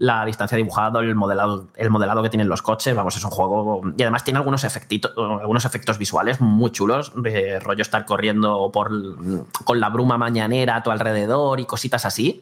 La 0.03 0.26
distancia 0.26 0.57
dibujada, 0.57 0.99
el 1.02 1.14
modelado, 1.14 1.68
el 1.76 1.91
modelado 1.91 2.23
que 2.23 2.30
tienen 2.30 2.49
los 2.49 2.64
coches, 2.64 2.95
vamos, 2.95 3.15
es 3.15 3.23
un 3.23 3.30
juego. 3.30 3.82
Y 3.95 4.02
además 4.02 4.23
tiene 4.23 4.40
algunos, 4.40 4.64
efectitos, 4.64 5.11
algunos 5.15 5.64
efectos 5.64 5.99
visuales 5.99 6.41
muy 6.41 6.72
chulos, 6.72 7.11
de 7.15 7.60
rollo 7.60 7.84
estar 7.84 8.03
corriendo 8.06 8.72
por, 8.72 8.90
con 9.64 9.80
la 9.80 9.90
bruma 9.90 10.18
mañanera 10.18 10.78
a 10.78 10.84
tu 10.84 10.90
alrededor 10.90 11.60
y 11.60 11.65
cositas 11.65 12.06
así 12.06 12.41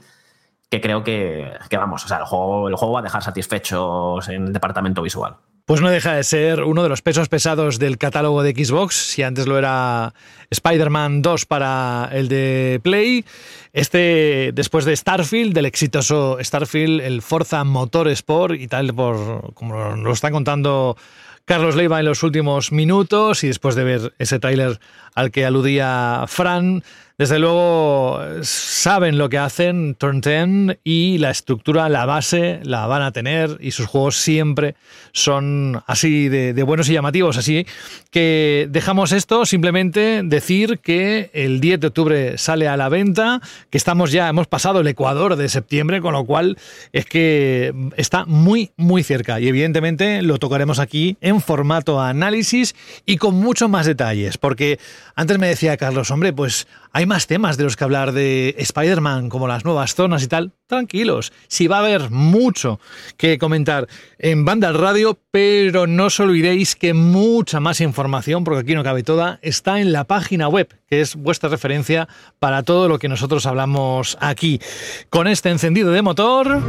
que 0.69 0.81
creo 0.81 1.03
que, 1.03 1.51
vamos, 1.71 2.05
o 2.05 2.07
sea, 2.07 2.17
el 2.17 2.25
juego, 2.25 2.69
el 2.69 2.75
juego 2.75 2.93
va 2.93 2.99
a 2.99 3.03
dejar 3.03 3.23
satisfechos 3.23 4.29
en 4.29 4.47
el 4.47 4.53
departamento 4.53 5.01
visual. 5.01 5.35
Pues 5.69 5.81
no 5.81 5.91
deja 5.91 6.15
de 6.15 6.23
ser 6.23 6.63
uno 6.63 6.81
de 6.81 6.89
los 6.89 7.03
pesos 7.03 7.29
pesados 7.29 7.77
del 7.77 7.99
catálogo 7.99 8.41
de 8.41 8.53
Xbox. 8.53 8.95
Si 8.95 9.21
antes 9.21 9.45
lo 9.45 9.55
era 9.55 10.15
Spider-Man 10.49 11.21
2 11.21 11.45
para 11.45 12.09
el 12.11 12.27
de 12.27 12.79
Play, 12.81 13.23
este 13.71 14.49
después 14.55 14.83
de 14.85 14.95
Starfield, 14.95 15.53
del 15.53 15.67
exitoso 15.67 16.39
Starfield, 16.41 17.01
el 17.01 17.21
Forza 17.21 17.63
Motorsport 17.65 18.55
y 18.55 18.67
tal, 18.67 18.95
por 18.95 19.53
como 19.53 19.95
lo 19.95 20.11
están 20.11 20.31
contando 20.31 20.97
Carlos 21.45 21.75
Leiva 21.75 21.99
en 21.99 22.05
los 22.07 22.23
últimos 22.23 22.71
minutos 22.71 23.43
y 23.43 23.47
después 23.49 23.75
de 23.75 23.83
ver 23.83 24.13
ese 24.17 24.39
tráiler 24.39 24.79
al 25.13 25.29
que 25.29 25.45
aludía 25.45 26.25
Fran, 26.27 26.83
desde 27.19 27.37
luego 27.37 28.21
saben 28.43 29.17
lo 29.17 29.27
que 29.27 29.37
hacen 29.37 29.93
Turn 29.95 30.21
10 30.21 30.79
y 30.85 31.17
la 31.17 31.31
estructura, 31.31 31.89
la 31.89 32.05
base 32.05 32.61
la 32.63 32.87
van 32.87 33.01
a 33.01 33.11
tener 33.11 33.57
y 33.59 33.71
sus 33.71 33.87
juegos 33.87 34.15
siempre 34.15 34.75
son 35.11 35.83
así 35.85 36.29
de, 36.29 36.53
de, 36.53 36.63
buenos 36.63 36.87
y 36.87 36.93
llamativos. 36.93 37.35
Así 37.35 37.67
que 38.09 38.67
dejamos 38.69 39.11
esto, 39.11 39.45
simplemente 39.45 40.21
decir 40.23 40.79
que 40.79 41.29
el 41.33 41.59
10 41.59 41.81
de 41.81 41.87
octubre 41.87 42.37
sale 42.37 42.69
a 42.69 42.77
la 42.77 42.87
venta, 42.87 43.41
que 43.69 43.77
estamos 43.77 44.13
ya, 44.13 44.29
hemos 44.29 44.47
pasado 44.47 44.79
el 44.79 44.87
Ecuador 44.87 45.35
de 45.35 45.49
septiembre, 45.49 45.99
con 45.99 46.13
lo 46.13 46.23
cual 46.23 46.57
es 46.93 47.05
que 47.05 47.73
está 47.97 48.23
muy, 48.23 48.71
muy 48.77 49.03
cerca 49.03 49.41
y 49.41 49.49
evidentemente 49.49 50.21
lo 50.21 50.37
tocaremos 50.37 50.79
aquí 50.79 51.17
en 51.19 51.41
formato 51.41 51.99
análisis 51.99 52.75
y 53.05 53.17
con 53.17 53.35
muchos 53.35 53.69
más 53.69 53.85
detalles, 53.85 54.37
porque 54.37 54.79
antes 55.15 55.37
me 55.37 55.49
decía 55.49 55.75
Carlos, 55.75 56.11
hombre, 56.11 56.31
pues 56.31 56.65
hay 56.91 57.05
más 57.05 57.27
temas 57.27 57.57
de 57.57 57.63
los 57.63 57.75
que 57.75 57.83
hablar 57.83 58.11
de 58.11 58.55
Spider-Man, 58.57 59.29
como 59.29 59.47
las 59.47 59.65
nuevas 59.65 59.95
zonas 59.95 60.23
y 60.23 60.27
tal. 60.27 60.53
Tranquilos, 60.67 61.33
si 61.47 61.67
va 61.67 61.77
a 61.77 61.79
haber 61.79 62.09
mucho 62.09 62.79
que 63.17 63.37
comentar 63.37 63.87
en 64.17 64.45
Banda 64.45 64.71
Radio, 64.71 65.19
pero 65.31 65.87
no 65.87 66.05
os 66.05 66.19
olvidéis 66.19 66.75
que 66.75 66.93
mucha 66.93 67.59
más 67.59 67.81
información, 67.81 68.43
porque 68.43 68.61
aquí 68.61 68.75
no 68.75 68.83
cabe 68.83 69.03
toda, 69.03 69.39
está 69.41 69.79
en 69.79 69.91
la 69.91 70.03
página 70.03 70.47
web, 70.47 70.67
que 70.87 71.01
es 71.01 71.15
vuestra 71.15 71.49
referencia 71.49 72.07
para 72.39 72.63
todo 72.63 72.87
lo 72.87 72.99
que 72.99 73.09
nosotros 73.09 73.45
hablamos 73.45 74.17
aquí. 74.21 74.59
Con 75.09 75.27
este 75.27 75.49
encendido 75.49 75.91
de 75.91 76.01
motor... 76.01 76.61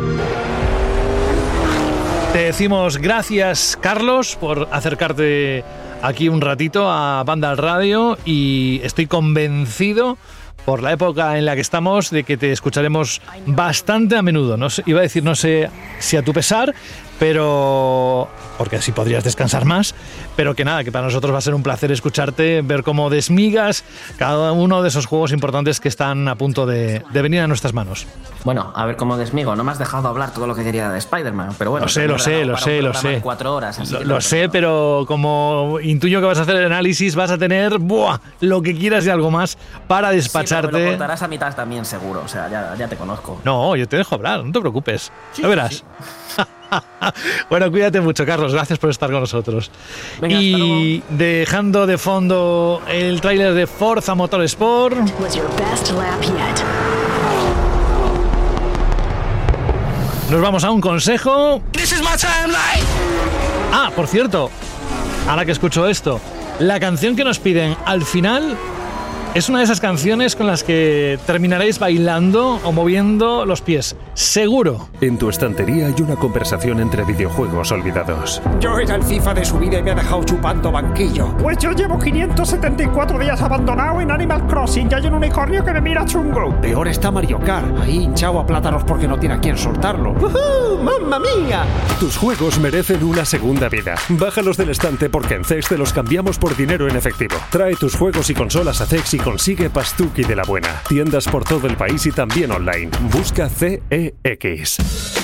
Te 2.33 2.45
decimos 2.45 2.99
gracias, 2.99 3.77
Carlos, 3.81 4.37
por 4.37 4.69
acercarte 4.71 5.65
aquí 6.03 6.29
un 6.29 6.41
ratito 6.41 6.91
a 6.91 7.23
Banda 7.25 7.51
al 7.51 7.59
Radio 7.59 8.19
y 8.25 8.81
estoy 8.83 9.07
convencido 9.07 10.19
por 10.65 10.83
la 10.83 10.93
época 10.93 11.39
en 11.39 11.45
la 11.45 11.55
que 11.55 11.61
estamos 11.61 12.11
de 12.11 12.25
que 12.25 12.37
te 12.37 12.53
escucharemos 12.53 13.21
bastante 13.47 14.17
a 14.17 14.23
menudo. 14.23 14.57
No 14.57 14.71
sé, 14.71 14.83
iba 14.87 15.01
a 15.01 15.03
decir, 15.03 15.25
no 15.25 15.35
sé 15.35 15.71
si 15.99 16.17
a 16.17 16.23
tu 16.23 16.33
pesar, 16.33 16.75
pero 17.21 18.29
porque 18.57 18.77
así 18.77 18.93
podrías 18.93 19.23
descansar 19.23 19.67
más, 19.67 19.95
pero 20.37 20.55
que 20.55 20.65
nada, 20.65 20.85
que 20.85 20.91
para 20.91 21.05
nosotros 21.05 21.33
va 21.33 21.39
a 21.39 21.43
ser 21.43 21.55
un 21.55 21.63
placer 21.63 21.93
escucharte, 21.93 22.63
ver 22.63 22.83
cómo 22.83 23.11
desmigas 23.11 23.85
cada 24.17 24.53
uno 24.53 24.83
de 24.83 24.89
esos 24.89 25.07
juegos 25.07 25.33
importantes 25.33 25.81
que 25.81 25.89
están 25.89 26.27
a 26.29 26.35
punto 26.35 26.65
de, 26.67 27.05
de 27.13 27.23
venir 27.23 27.41
a 27.41 27.47
nuestras 27.47 27.75
manos. 27.75 28.07
Bueno, 28.45 28.73
a 28.75 28.87
ver 28.87 28.97
cómo 28.97 29.19
desmigo, 29.19 29.55
no 29.55 29.65
me 29.65 29.73
has 29.73 29.79
dejado 29.79 30.09
hablar 30.09 30.33
todo 30.33 30.47
lo 30.47 30.55
que 30.55 30.65
quería 30.65 30.89
de 30.91 30.99
Spider-Man, 30.99 31.57
pero 31.59 31.71
bueno. 31.73 31.85
Lo 31.85 31.91
sé, 31.91 32.07
lo 32.09 32.19
sé, 32.19 32.45
lo 32.47 32.57
sé, 32.57 32.81
lo 32.81 32.95
sé. 32.95 33.21
Cuatro 33.23 33.55
horas. 33.55 33.91
Lo, 33.91 34.03
lo 34.03 34.21
sé, 34.23 34.49
pero 34.49 35.05
como 35.07 35.79
intuyo 35.83 36.21
que 36.21 36.27
vas 36.27 36.39
a 36.39 36.43
hacer 36.43 36.57
el 36.57 36.65
análisis, 36.65 37.15
vas 37.15 37.31
a 37.31 37.37
tener 37.37 37.79
¡buah! 37.79 38.19
lo 38.41 38.63
que 38.63 38.75
quieras 38.75 39.05
y 39.05 39.11
algo 39.11 39.31
más 39.31 39.59
para 39.87 40.11
despacharte. 40.11 40.75
Sí, 40.79 40.85
lo 40.85 40.91
cortarás 40.93 41.23
a 41.23 41.29
mitad 41.29 41.55
también, 41.55 41.85
seguro, 41.85 42.23
o 42.25 42.29
sea, 42.29 42.49
ya, 42.49 42.75
ya 42.79 42.89
te 42.89 42.97
conozco. 42.97 43.41
No, 43.45 43.77
yo 43.77 43.87
te 43.87 43.99
dejo 43.99 44.15
hablar, 44.15 44.43
no 44.43 44.53
te 44.53 44.61
preocupes. 44.61 45.13
Sí, 45.33 45.43
ya 45.43 45.49
verás. 45.49 45.85
Sí. 46.35 46.43
bueno, 47.51 47.71
cuídate 47.71 48.01
mucho, 48.01 48.25
Carlos. 48.27 48.53
Gracias 48.53 48.79
por 48.79 48.91
estar 48.91 49.11
con 49.11 49.21
nosotros. 49.21 49.71
Venga, 50.21 50.41
y 50.41 51.03
dejando 51.11 51.87
de 51.87 51.99
fondo 51.99 52.83
el 52.89 53.21
tráiler 53.21 53.55
de 53.55 53.67
Forza 53.67 54.15
Motorsport. 54.15 54.97
Nos 60.31 60.41
vamos 60.41 60.63
a 60.63 60.71
un 60.71 60.81
consejo. 60.81 61.61
Ah, 63.73 63.91
por 63.95 64.07
cierto, 64.07 64.51
ahora 65.29 65.45
que 65.45 65.53
escucho 65.53 65.89
esto, 65.89 66.21
la 66.61 66.79
canción 66.79 67.17
que 67.17 67.25
nos 67.25 67.39
piden 67.39 67.77
al 67.85 68.05
final 68.05 68.57
es 69.35 69.49
una 69.49 69.59
de 69.59 69.65
esas 69.65 69.81
canciones 69.81 70.35
con 70.35 70.47
las 70.49 70.65
que 70.65 71.19
terminaréis 71.25 71.79
bailando 71.79 72.61
o 72.65 72.73
moviendo 72.73 73.47
los 73.47 73.61
pies. 73.61 73.95
Seguro. 74.15 74.89
En 75.01 75.19
tu 75.19 75.29
estantería 75.29 75.87
hay 75.87 76.03
una 76.03 76.17
conversación 76.17 76.81
entre 76.81 77.05
videojuegos 77.05 77.71
olvidados. 77.71 78.43
Yo 78.59 78.79
era 78.79 78.97
el 78.97 79.05
FIFA 79.05 79.35
de 79.35 79.45
su 79.45 79.59
vida 79.59 79.79
y 79.79 79.83
me 79.83 79.93
ha 79.93 79.95
dejado 79.95 80.25
chupando 80.25 80.73
banquillo. 80.73 81.29
Pues 81.39 81.59
yo 81.59 81.71
llevo 81.73 81.99
574 81.99 83.19
días 83.19 83.41
abandonado 83.41 84.01
en 84.01 84.11
Animal 84.11 84.47
Crossing 84.49 84.89
y 84.91 84.95
hay 84.95 85.07
un 85.07 85.15
unicornio 85.15 85.65
que 85.65 85.73
me 85.73 85.81
mira 85.81 86.05
chungo. 86.05 86.61
Peor 86.61 86.89
está 86.89 87.13
Mario 87.13 87.39
Kart, 87.39 87.79
ahí 87.81 87.99
hinchado 87.99 88.41
a 88.41 88.47
plátanos 88.47 88.83
porque 88.83 89.07
no 89.07 89.19
tiene 89.19 89.37
a 89.37 89.41
quien 89.41 89.57
soltarlo. 89.57 90.11
¡Uh, 90.13 90.83
¡Mamma 90.83 91.21
mía! 91.21 91.65
Tus 92.01 92.17
juegos 92.17 92.59
merecen 92.59 93.05
una 93.05 93.25
segunda 93.25 93.69
vida. 93.69 93.95
Bájalos 94.09 94.57
del 94.57 94.71
estante 94.71 95.09
porque 95.09 95.35
en 95.35 95.45
CEX 95.45 95.69
te 95.69 95.79
los 95.79 95.93
cambiamos 95.93 96.39
por 96.39 96.57
dinero 96.57 96.89
en 96.89 96.97
efectivo. 96.97 97.37
Trae 97.51 97.77
tus 97.77 97.95
juegos 97.95 98.29
y 98.31 98.35
consolas 98.35 98.81
a 98.81 98.87
CEX 98.87 99.15
y 99.15 99.20
consigue 99.23 99.71
Pastuki 99.71 100.23
de 100.23 100.37
la 100.37 100.43
buena. 100.45 100.83
Tiendas 100.89 101.27
por 101.29 101.45
todo 101.45 101.67
el 101.67 101.77
país 101.77 102.07
y 102.07 102.13
también 102.13 102.51
online. 102.51 102.91
Busca 103.11 103.49
CEX. 103.49 105.20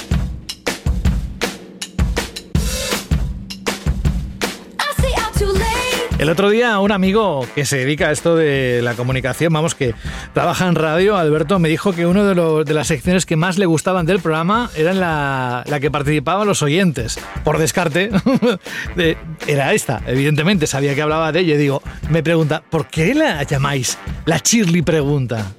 El 6.27 6.33
otro 6.33 6.51
día 6.51 6.81
un 6.81 6.91
amigo 6.91 7.47
que 7.55 7.65
se 7.65 7.77
dedica 7.77 8.09
a 8.09 8.11
esto 8.11 8.35
de 8.35 8.81
la 8.83 8.95
comunicación, 8.95 9.53
vamos, 9.53 9.77
que 9.77 9.95
trabaja 10.35 10.67
en 10.67 10.75
radio, 10.75 11.17
Alberto, 11.17 11.61
me 11.61 11.69
dijo 11.69 11.93
que 11.93 12.05
una 12.05 12.25
de, 12.25 12.75
las 12.75 12.89
secciones 12.89 13.25
que 13.25 13.37
más 13.37 13.59
le 13.59 13.67
gustaban 13.67 14.07
del 14.07 14.19
programa 14.19 14.69
era 14.75 14.93
la, 14.93 15.79
que 15.81 15.89
participaban 15.89 16.49
los 16.49 16.63
oyentes. 16.63 17.21
Por 17.45 17.59
descarte, 17.59 18.11
de, 18.97 19.17
era 19.47 19.73
esta, 19.73 20.03
evidentemente, 20.05 20.67
sabía 20.67 20.97
que 20.97 21.03
hablaba 21.03 21.31
de 21.31 21.39
ella. 21.39 21.57
Digo, 21.57 21.81
me 22.11 22.25
pregunta, 22.25 22.61
¿por 22.69 22.89
qué 22.89 23.15
la 23.15 23.45
llamáis 23.45 23.97
la 24.25 24.39
Shirley 24.39 24.83
pregunta? 24.83 25.53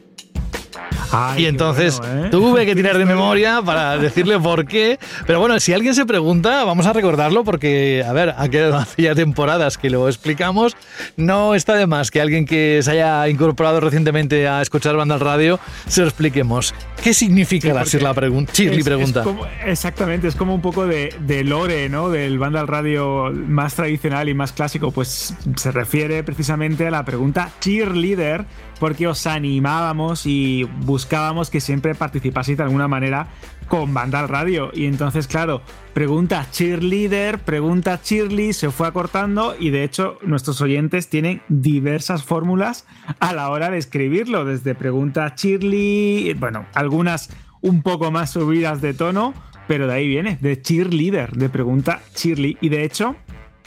Ay, 1.11 1.43
y 1.43 1.45
entonces 1.47 1.99
bueno, 1.99 2.25
¿eh? 2.25 2.29
tuve 2.29 2.65
que 2.65 2.75
tirar 2.75 2.97
de 2.97 3.05
memoria 3.05 3.61
para 3.65 3.97
decirle 3.97 4.37
por 4.39 4.65
qué. 4.65 4.99
Pero 5.25 5.39
bueno, 5.39 5.59
si 5.59 5.73
alguien 5.73 5.95
se 5.95 6.05
pregunta, 6.05 6.63
vamos 6.65 6.85
a 6.85 6.93
recordarlo 6.93 7.43
porque, 7.43 8.03
a 8.07 8.13
ver, 8.13 8.29
hace 8.37 9.01
ya 9.03 9.15
temporadas 9.15 9.77
que 9.77 9.89
lo 9.89 10.07
explicamos. 10.07 10.75
No 11.15 11.55
está 11.55 11.75
de 11.75 11.87
más 11.87 12.11
que 12.11 12.21
alguien 12.21 12.45
que 12.45 12.79
se 12.83 12.91
haya 12.91 13.27
incorporado 13.29 13.79
recientemente 13.79 14.47
a 14.47 14.61
escuchar 14.61 14.95
banda 14.95 15.15
al 15.15 15.21
radio 15.21 15.59
se 15.87 16.01
lo 16.01 16.07
expliquemos. 16.07 16.73
¿Qué 17.03 17.13
significa 17.13 17.69
Sí, 17.69 17.73
la 17.73 17.83
Shirley 17.83 18.13
pregun- 18.13 18.83
pregunta? 18.83 19.19
es 19.21 19.25
como- 19.25 19.45
exactamente, 19.65 20.27
es 20.27 20.35
como 20.35 20.53
un 20.55 20.61
poco 20.61 20.85
de, 20.87 21.15
de 21.21 21.43
lore, 21.43 21.89
¿no? 21.89 22.09
Del 22.09 22.37
banda 22.39 22.59
al 22.59 22.67
radio 22.67 23.31
más 23.31 23.75
tradicional 23.75 24.29
y 24.29 24.33
más 24.33 24.51
clásico. 24.51 24.91
Pues 24.91 25.33
se 25.55 25.71
refiere 25.71 26.23
precisamente 26.23 26.87
a 26.87 26.91
la 26.91 27.05
pregunta 27.05 27.51
cheerleader, 27.61 28.45
porque 28.79 29.07
os 29.07 29.27
animábamos 29.27 30.25
y 30.25 30.63
buscábamos 30.85 31.49
que 31.49 31.61
siempre 31.61 31.95
participaseis 31.95 32.57
de 32.57 32.63
alguna 32.63 32.87
manera 32.87 33.27
con 33.67 33.93
banda 33.93 34.19
al 34.19 34.29
radio. 34.29 34.71
Y 34.73 34.85
entonces, 34.85 35.27
claro, 35.27 35.61
pregunta 35.93 36.47
cheerleader, 36.51 37.39
pregunta 37.39 38.01
cheerly, 38.01 38.53
se 38.53 38.71
fue 38.71 38.87
acortando 38.87 39.55
y 39.59 39.69
de 39.69 39.83
hecho 39.83 40.19
nuestros 40.21 40.61
oyentes 40.61 41.09
tienen 41.09 41.41
diversas 41.49 42.23
fórmulas 42.23 42.85
a 43.19 43.33
la 43.33 43.49
hora 43.49 43.69
de 43.69 43.77
escribirlo, 43.77 44.45
desde 44.45 44.75
pregunta 44.75 45.35
cheerly, 45.35 46.35
bueno, 46.39 46.65
algunas 46.73 47.29
un 47.61 47.81
poco 47.81 48.11
más 48.11 48.31
subidas 48.31 48.81
de 48.81 48.93
tono, 48.93 49.33
pero 49.67 49.87
de 49.87 49.93
ahí 49.93 50.07
viene, 50.07 50.37
de 50.41 50.61
cheerleader, 50.61 51.31
de 51.31 51.49
pregunta 51.49 52.01
cheerly. 52.13 52.57
Y 52.61 52.69
de 52.69 52.83
hecho, 52.83 53.15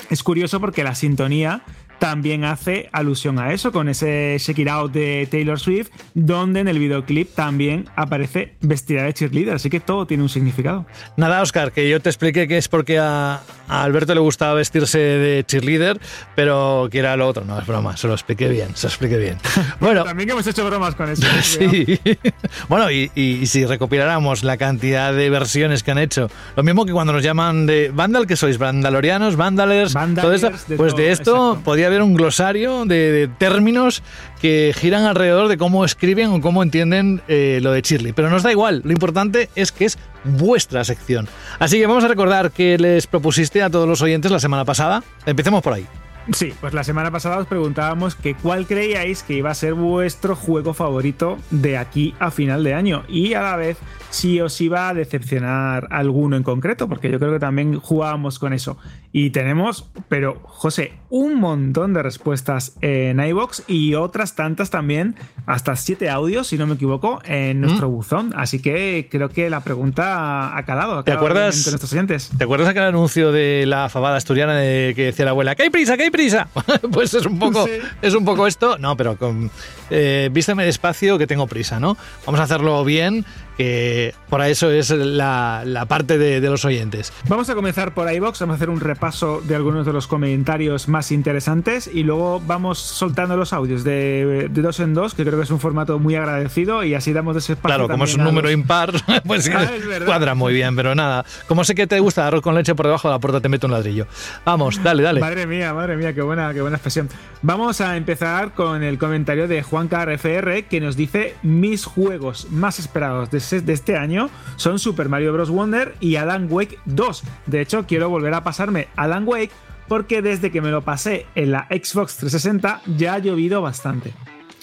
es 0.08 0.22
curioso 0.22 0.60
porque 0.60 0.84
la 0.84 0.94
sintonía 0.94 1.62
también 2.00 2.44
hace 2.44 2.88
alusión 2.92 3.38
a 3.38 3.52
eso, 3.52 3.70
con 3.70 3.88
ese 3.88 4.36
Shake 4.40 4.58
It 4.60 4.68
Out 4.68 4.92
de 4.92 5.28
Taylor 5.30 5.60
Swift, 5.60 5.90
donde 6.14 6.60
en 6.60 6.66
el 6.68 6.78
videoclip 6.78 7.34
también 7.34 7.88
aparece 7.94 8.54
vestida 8.62 9.02
de 9.04 9.12
cheerleader, 9.14 9.54
así 9.54 9.70
que 9.70 9.78
todo 9.80 10.06
tiene 10.06 10.22
un 10.22 10.28
significado. 10.30 10.86
Nada, 11.16 11.42
Oscar, 11.42 11.70
que 11.72 11.88
yo 11.88 12.00
te 12.00 12.08
expliqué 12.08 12.48
que 12.48 12.56
es 12.56 12.68
porque 12.68 12.98
a, 12.98 13.40
a 13.68 13.82
Alberto 13.84 14.14
le 14.14 14.20
gustaba 14.20 14.54
vestirse 14.54 14.98
de 14.98 15.44
cheerleader, 15.46 16.00
pero 16.34 16.88
que 16.90 16.98
era 17.00 17.16
lo 17.16 17.28
otro. 17.28 17.44
No, 17.44 17.58
es 17.60 17.66
broma, 17.66 17.96
se 17.96 18.08
lo 18.08 18.14
expliqué 18.14 18.48
bien, 18.48 18.74
se 18.74 18.86
lo 18.86 18.88
expliqué 18.90 19.18
bien. 19.18 19.36
Bueno, 19.78 20.02
También 20.04 20.26
que 20.26 20.32
hemos 20.32 20.46
hecho 20.46 20.64
bromas 20.66 20.94
con 20.94 21.08
eso. 21.10 21.22
Sí. 21.42 22.00
Bueno, 22.68 22.90
y, 22.90 23.10
y- 23.14 23.40
y 23.40 23.46
si 23.46 23.64
recopiláramos 23.66 24.42
la 24.42 24.56
cantidad 24.56 25.12
de 25.12 25.28
versiones 25.30 25.82
que 25.82 25.90
han 25.90 25.98
hecho, 25.98 26.30
lo 26.56 26.62
mismo 26.62 26.86
que 26.86 26.92
cuando 26.92 27.12
nos 27.12 27.22
llaman 27.22 27.66
de 27.66 27.90
Vandal, 27.94 28.26
que 28.26 28.36
sois 28.36 28.56
vandalorianos, 28.58 29.36
vandalers, 29.36 29.92
todo 29.92 30.32
esto, 30.32 30.46
Vandalers, 30.48 30.68
de 30.68 30.76
pues 30.76 30.92
todo, 30.92 31.02
de 31.02 31.10
esto 31.12 31.60
podría 31.64 31.89
un 32.02 32.14
glosario 32.14 32.84
de, 32.84 33.12
de 33.12 33.28
términos 33.28 34.02
que 34.40 34.72
giran 34.76 35.04
alrededor 35.04 35.48
de 35.48 35.58
cómo 35.58 35.84
escriben 35.84 36.30
o 36.30 36.40
cómo 36.40 36.62
entienden 36.62 37.20
eh, 37.28 37.58
lo 37.62 37.72
de 37.72 37.82
Shirley. 37.82 38.12
Pero 38.12 38.30
nos 38.30 38.42
da 38.42 38.50
igual, 38.50 38.82
lo 38.84 38.92
importante 38.92 39.50
es 39.54 39.72
que 39.72 39.84
es 39.84 39.98
vuestra 40.24 40.84
sección. 40.84 41.28
Así 41.58 41.78
que 41.78 41.86
vamos 41.86 42.04
a 42.04 42.08
recordar 42.08 42.50
que 42.50 42.78
les 42.78 43.06
propusiste 43.06 43.62
a 43.62 43.70
todos 43.70 43.88
los 43.88 44.00
oyentes 44.02 44.30
la 44.30 44.40
semana 44.40 44.64
pasada. 44.64 45.02
Empecemos 45.26 45.62
por 45.62 45.74
ahí. 45.74 45.86
Sí, 46.32 46.52
pues 46.60 46.72
la 46.74 46.84
semana 46.84 47.10
pasada 47.10 47.38
os 47.38 47.46
preguntábamos 47.46 48.14
que 48.14 48.34
cuál 48.34 48.66
creíais 48.66 49.22
que 49.22 49.34
iba 49.34 49.50
a 49.50 49.54
ser 49.54 49.74
vuestro 49.74 50.36
juego 50.36 50.74
favorito 50.74 51.38
de 51.50 51.76
aquí 51.76 52.14
a 52.20 52.30
final 52.30 52.62
de 52.64 52.74
año 52.74 53.02
y 53.08 53.34
a 53.34 53.42
la 53.42 53.56
vez 53.56 53.78
si 54.10 54.40
os 54.40 54.60
iba 54.60 54.88
a 54.88 54.94
decepcionar 54.94 55.86
alguno 55.90 56.36
en 56.36 56.42
concreto, 56.42 56.88
porque 56.88 57.10
yo 57.10 57.18
creo 57.20 57.32
que 57.32 57.38
también 57.38 57.78
jugábamos 57.78 58.38
con 58.40 58.52
eso. 58.52 58.76
Y 59.12 59.30
tenemos, 59.30 59.88
pero 60.08 60.40
José, 60.44 60.92
un 61.10 61.36
montón 61.36 61.94
de 61.94 62.02
respuestas 62.02 62.76
en 62.80 63.20
iBox 63.20 63.64
y 63.68 63.94
otras 63.94 64.34
tantas 64.34 64.70
también, 64.70 65.14
hasta 65.46 65.74
siete 65.76 66.10
audios, 66.10 66.48
si 66.48 66.58
no 66.58 66.66
me 66.66 66.74
equivoco, 66.74 67.20
en 67.24 67.60
nuestro 67.60 67.88
Mm. 67.88 67.92
buzón. 67.92 68.32
Así 68.36 68.60
que 68.60 69.08
creo 69.10 69.28
que 69.28 69.48
la 69.50 69.60
pregunta 69.62 70.56
ha 70.56 70.64
calado. 70.64 70.98
ha 70.98 71.04
¿Te 71.04 71.12
acuerdas? 71.12 71.66
nuestros 71.68 71.92
oyentes. 71.92 72.30
¿Te 72.36 72.44
acuerdas 72.44 72.68
aquel 72.68 72.82
anuncio 72.84 73.30
de 73.32 73.64
la 73.66 73.88
fabada 73.88 74.16
asturiana 74.16 74.54
de 74.56 74.92
que 74.94 75.06
decía 75.06 75.24
la 75.24 75.32
abuela, 75.32 75.54
¡que 75.54 75.64
hay 75.64 75.70
prisa, 75.70 75.96
que 75.96 76.04
hay 76.04 76.10
prisa! 76.10 76.19
pues 76.92 77.14
es 77.14 77.24
un 77.26 77.38
poco, 77.38 77.64
Sí. 77.66 77.72
es 78.02 78.14
un 78.14 78.24
poco 78.24 78.46
esto. 78.46 78.78
No, 78.78 78.96
pero 78.96 79.16
con 79.16 79.50
eh, 79.90 80.28
vísteme 80.32 80.64
despacio 80.64 81.18
que 81.18 81.26
tengo 81.26 81.46
prisa, 81.46 81.80
¿no? 81.80 81.96
Vamos 82.26 82.40
a 82.40 82.44
hacerlo 82.44 82.84
bien, 82.84 83.24
que 83.56 84.14
por 84.28 84.40
eso 84.42 84.70
es 84.70 84.90
la, 84.90 85.62
la 85.66 85.84
parte 85.86 86.16
de, 86.18 86.40
de 86.40 86.48
los 86.50 86.64
oyentes. 86.64 87.12
Vamos 87.28 87.50
a 87.50 87.54
comenzar 87.54 87.92
por 87.94 88.10
iBox, 88.10 88.40
vamos 88.40 88.54
a 88.54 88.56
hacer 88.56 88.70
un 88.70 88.80
repaso 88.80 89.42
de 89.44 89.54
algunos 89.54 89.84
de 89.84 89.92
los 89.92 90.06
comentarios 90.06 90.88
más 90.88 91.12
interesantes 91.12 91.90
y 91.92 92.02
luego 92.04 92.40
vamos 92.46 92.78
soltando 92.78 93.36
los 93.36 93.52
audios 93.52 93.84
de, 93.84 94.48
de 94.50 94.62
dos 94.62 94.80
en 94.80 94.94
dos, 94.94 95.14
que 95.14 95.24
creo 95.24 95.36
que 95.38 95.44
es 95.44 95.50
un 95.50 95.60
formato 95.60 95.98
muy 95.98 96.14
agradecido 96.14 96.84
y 96.84 96.94
así 96.94 97.12
damos 97.12 97.36
ese 97.36 97.52
espacio. 97.54 97.74
Claro, 97.76 97.88
como 97.88 98.04
es 98.04 98.14
un 98.14 98.24
número 98.24 98.44
los- 98.48 98.54
impar, 98.54 98.92
pues 99.26 99.50
Ah, 99.52 99.68
cuadra 100.06 100.34
muy 100.34 100.54
bien, 100.54 100.74
pero 100.76 100.94
nada. 100.94 101.24
Como 101.48 101.64
sé 101.64 101.74
que 101.74 101.86
te 101.86 101.98
gusta 102.00 102.26
arroz 102.26 102.40
con 102.42 102.54
leche 102.54 102.74
por 102.74 102.86
debajo 102.86 103.08
de 103.08 103.14
la 103.14 103.18
puerta, 103.18 103.40
te 103.40 103.48
meto 103.48 103.66
un 103.66 103.72
ladrillo. 103.72 104.06
Vamos, 104.44 104.82
dale, 104.82 105.02
dale. 105.02 105.20
Madre 105.20 105.46
mía, 105.46 105.74
madre 105.74 105.96
mía, 105.96 106.14
qué 106.14 106.22
buena, 106.22 106.52
qué 106.54 106.60
buena 106.62 106.76
expresión. 106.76 107.08
Vamos 107.42 107.80
a 107.80 107.96
empezar 107.96 108.52
con 108.54 108.82
el 108.82 108.96
comentario 108.98 109.48
de 109.48 109.62
Juan 109.62 109.79
KRFR 109.88 110.64
que 110.68 110.80
nos 110.80 110.96
dice: 110.96 111.34
Mis 111.42 111.84
juegos 111.84 112.50
más 112.50 112.78
esperados 112.78 113.30
de 113.30 113.72
este 113.72 113.96
año 113.96 114.30
son 114.56 114.78
Super 114.78 115.08
Mario 115.08 115.32
Bros. 115.32 115.50
Wonder 115.50 115.94
y 116.00 116.16
Alan 116.16 116.46
Wake 116.50 116.78
2. 116.86 117.22
De 117.46 117.60
hecho, 117.60 117.86
quiero 117.86 118.08
volver 118.08 118.34
a 118.34 118.44
pasarme 118.44 118.88
Alan 118.96 119.26
Wake 119.26 119.52
porque 119.90 120.22
desde 120.22 120.52
que 120.52 120.60
me 120.60 120.70
lo 120.70 120.82
pasé 120.82 121.26
en 121.34 121.50
la 121.50 121.66
Xbox 121.68 122.16
360 122.18 122.82
ya 122.96 123.14
ha 123.14 123.18
llovido 123.18 123.60
bastante. 123.60 124.14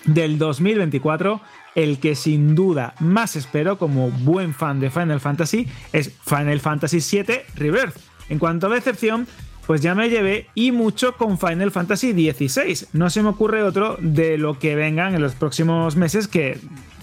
Del 0.06 0.38
2024, 0.38 1.42
el 1.76 2.00
que 2.00 2.16
sin 2.16 2.56
duda 2.56 2.96
más 3.02 3.36
espero 3.36 3.78
como 3.78 4.10
buen 4.10 4.54
fan 4.54 4.80
de 4.80 4.90
Final 4.90 5.20
Fantasy 5.20 5.68
es 5.92 6.14
Final 6.26 6.62
Fantasy 6.62 7.00
VII 7.00 7.42
Rebirth. 7.56 7.98
En 8.30 8.40
cuanto 8.40 8.68
a 8.68 8.70
decepción, 8.70 9.28
pues 9.68 9.82
ya 9.82 9.94
me 9.94 10.10
llevé 10.10 10.48
y 10.56 10.72
mucho 10.72 11.18
con 11.18 11.38
Final 11.38 11.72
Fantasy 11.72 12.14
XVI. 12.14 12.88
No 12.94 13.10
se 13.10 13.22
me 13.22 13.30
ocurre 13.30 13.64
otro 13.64 13.98
de 14.00 14.38
lo 14.38 14.58
que 14.58 14.76
vengan 14.76 15.14
en 15.14 15.22
los 15.22 15.36
próximos 15.36 15.98
meses 15.98 16.30
que, 16.30 16.58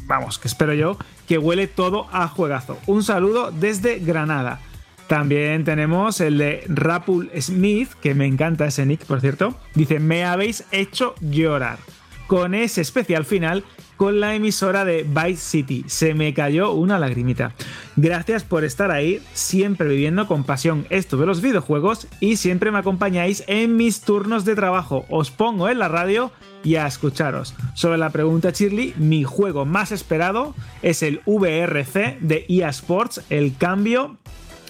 vamos, 0.06 0.38
que 0.38 0.48
espero 0.48 0.72
yo, 0.72 0.96
que 1.28 1.36
huele 1.36 1.66
todo 1.66 2.08
a 2.10 2.26
juegazo. 2.26 2.78
Un 2.86 3.02
saludo 3.02 3.50
desde 3.52 3.98
Granada. 3.98 4.60
También 5.08 5.64
tenemos 5.64 6.22
el 6.22 6.38
de 6.38 6.64
Rapul 6.66 7.30
Smith, 7.38 7.90
que 8.00 8.14
me 8.14 8.26
encanta 8.26 8.64
ese 8.64 8.86
nick, 8.86 9.04
por 9.04 9.20
cierto. 9.20 9.54
Dice, 9.74 10.00
me 10.00 10.24
habéis 10.24 10.64
hecho 10.72 11.14
llorar. 11.20 11.78
Con 12.26 12.54
ese 12.54 12.80
especial 12.80 13.24
final 13.24 13.64
con 13.96 14.20
la 14.20 14.34
emisora 14.34 14.84
de 14.84 15.04
Vice 15.04 15.36
City. 15.36 15.84
Se 15.86 16.14
me 16.14 16.34
cayó 16.34 16.72
una 16.72 16.98
lagrimita. 16.98 17.52
Gracias 17.96 18.42
por 18.42 18.64
estar 18.64 18.90
ahí, 18.90 19.22
siempre 19.32 19.88
viviendo 19.88 20.26
con 20.26 20.44
pasión 20.44 20.86
esto 20.90 21.16
de 21.16 21.26
los 21.26 21.40
videojuegos 21.40 22.08
y 22.20 22.36
siempre 22.36 22.70
me 22.70 22.78
acompañáis 22.78 23.44
en 23.46 23.76
mis 23.76 24.00
turnos 24.00 24.44
de 24.44 24.54
trabajo. 24.54 25.04
Os 25.08 25.30
pongo 25.30 25.68
en 25.68 25.78
la 25.78 25.88
radio 25.88 26.32
y 26.62 26.76
a 26.76 26.86
escucharos. 26.86 27.54
Sobre 27.74 27.98
la 27.98 28.10
pregunta, 28.10 28.50
Shirley, 28.50 28.94
mi 28.96 29.22
juego 29.22 29.64
más 29.64 29.92
esperado 29.92 30.54
es 30.82 31.02
el 31.02 31.20
VRC 31.26 32.18
de 32.20 32.46
EA 32.48 32.70
Sports. 32.70 33.22
El 33.30 33.56
cambio 33.56 34.16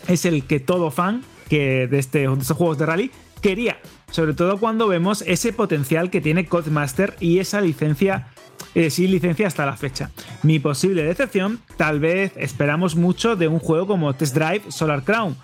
es 0.09 0.25
el 0.25 0.45
que 0.45 0.61
todo 0.61 0.91
fan 0.91 1.23
que 1.49 1.87
de, 1.87 1.99
este, 1.99 2.27
de 2.29 2.33
estos 2.33 2.57
juegos 2.57 2.79
de 2.79 2.87
rally 2.87 3.11
quería. 3.41 3.79
Sobre 4.15 4.33
todo 4.35 4.59
cuando 4.59 4.87
vemos 4.87 5.25
ese 5.27 5.53
potencial 5.53 6.09
que 6.09 6.21
tiene 6.21 6.47
Codemaster 6.47 7.17
y 7.19 7.41
esa 7.41 7.61
licencia 7.61 8.29
eh, 8.77 8.89
sin 8.89 9.11
licencia 9.11 9.49
hasta 9.49 9.67
la 9.67 9.77
fecha. 9.77 10.13
Mi 10.45 10.61
posible 10.61 11.03
decepción, 11.03 11.59
tal 11.77 11.99
vez 11.99 12.31
esperamos 12.37 12.95
mucho 12.95 13.35
de 13.35 13.49
un 13.49 13.59
juego 13.59 13.89
como 13.89 14.15
Test 14.15 14.37
Drive 14.37 14.63
Solar 14.69 15.03
Crown, 15.03 15.37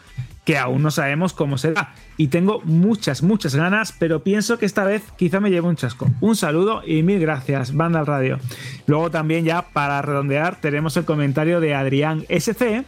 que 0.44 0.56
aún 0.56 0.84
no 0.84 0.92
sabemos 0.92 1.32
cómo 1.32 1.58
será. 1.58 1.94
Y 2.16 2.28
tengo 2.28 2.60
muchas, 2.62 3.24
muchas 3.24 3.56
ganas, 3.56 3.92
pero 3.98 4.22
pienso 4.22 4.56
que 4.56 4.66
esta 4.66 4.84
vez 4.84 5.02
quizá 5.16 5.40
me 5.40 5.50
lleve 5.50 5.66
un 5.66 5.74
chasco. 5.74 6.08
Un 6.20 6.36
saludo 6.36 6.82
y 6.86 7.02
mil 7.02 7.18
gracias, 7.18 7.74
banda 7.74 7.98
al 7.98 8.06
radio. 8.06 8.38
Luego 8.86 9.10
también 9.10 9.44
ya 9.44 9.62
para 9.62 10.00
redondear 10.00 10.60
tenemos 10.60 10.96
el 10.96 11.04
comentario 11.04 11.58
de 11.58 11.74
Adrián 11.74 12.24
SC, 12.28 12.84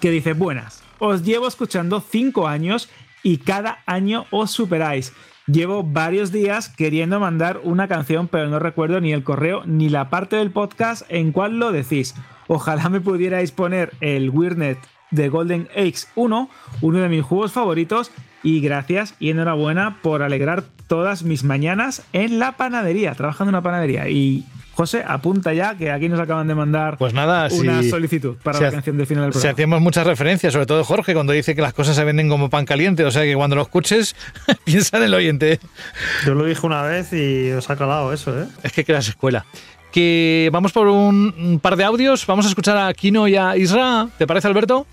que 0.00 0.10
dice, 0.10 0.32
buenas, 0.32 0.82
os 0.98 1.24
llevo 1.24 1.46
escuchando 1.46 2.00
5 2.00 2.48
años 2.48 2.88
y 3.26 3.38
cada 3.38 3.82
año 3.86 4.24
os 4.30 4.52
superáis. 4.52 5.12
Llevo 5.48 5.82
varios 5.82 6.30
días 6.30 6.68
queriendo 6.68 7.18
mandar 7.18 7.60
una 7.64 7.88
canción, 7.88 8.28
pero 8.28 8.46
no 8.46 8.60
recuerdo 8.60 9.00
ni 9.00 9.12
el 9.12 9.24
correo 9.24 9.64
ni 9.66 9.88
la 9.88 10.10
parte 10.10 10.36
del 10.36 10.52
podcast 10.52 11.02
en 11.08 11.32
cual 11.32 11.58
lo 11.58 11.72
decís. 11.72 12.14
Ojalá 12.46 12.88
me 12.88 13.00
pudierais 13.00 13.50
poner 13.50 13.94
el 14.00 14.30
Weirdnet 14.30 14.78
de 15.10 15.28
Golden 15.28 15.66
Axe 15.76 16.06
1, 16.14 16.48
uno 16.82 16.98
de 17.00 17.08
mis 17.08 17.24
juegos 17.24 17.50
favoritos, 17.50 18.12
y 18.44 18.60
gracias 18.60 19.16
y 19.18 19.30
enhorabuena 19.30 19.96
por 20.02 20.22
alegrar 20.22 20.62
todas 20.86 21.24
mis 21.24 21.42
mañanas 21.42 22.06
en 22.12 22.38
la 22.38 22.52
panadería, 22.52 23.16
trabajando 23.16 23.48
en 23.48 23.54
una 23.56 23.62
panadería. 23.62 24.08
Y 24.08 24.46
José, 24.76 25.02
apunta 25.06 25.54
ya 25.54 25.74
que 25.74 25.90
aquí 25.90 26.08
nos 26.08 26.20
acaban 26.20 26.46
de 26.46 26.54
mandar 26.54 26.98
Pues 26.98 27.14
nada, 27.14 27.48
una 27.50 27.82
si- 27.82 27.88
solicitud 27.90 28.36
para 28.42 28.58
si 28.58 28.64
la 28.64 28.70
canción 28.70 28.96
del 28.98 29.06
final 29.06 29.24
del 29.24 29.32
Si 29.32 29.38
programa. 29.38 29.52
hacemos 29.54 29.80
muchas 29.80 30.06
referencias, 30.06 30.52
sobre 30.52 30.66
todo 30.66 30.84
Jorge, 30.84 31.14
cuando 31.14 31.32
dice 31.32 31.54
que 31.54 31.62
las 31.62 31.72
cosas 31.72 31.96
se 31.96 32.04
venden 32.04 32.28
como 32.28 32.50
pan 32.50 32.66
caliente, 32.66 33.02
o 33.04 33.10
sea 33.10 33.22
que 33.22 33.34
cuando 33.34 33.56
lo 33.56 33.62
escuches, 33.62 34.14
piensa 34.64 34.98
en 34.98 35.04
el 35.04 35.14
oyente. 35.14 35.60
Yo 36.26 36.34
lo 36.34 36.44
dije 36.44 36.66
una 36.66 36.82
vez 36.82 37.10
y 37.14 37.50
os 37.52 37.70
ha 37.70 37.76
calado 37.76 38.12
eso, 38.12 38.38
¿eh? 38.38 38.46
Es 38.62 38.72
que 38.72 38.84
creas 38.84 39.08
escuela. 39.08 39.46
Que 39.92 40.50
vamos 40.52 40.72
por 40.72 40.88
un, 40.88 41.34
un 41.38 41.58
par 41.58 41.76
de 41.76 41.84
audios, 41.84 42.26
vamos 42.26 42.44
a 42.44 42.50
escuchar 42.50 42.76
a 42.76 42.92
Kino 42.92 43.26
y 43.28 43.36
a 43.36 43.56
Isra, 43.56 44.08
¿te 44.18 44.26
parece 44.26 44.46
Alberto? 44.46 44.86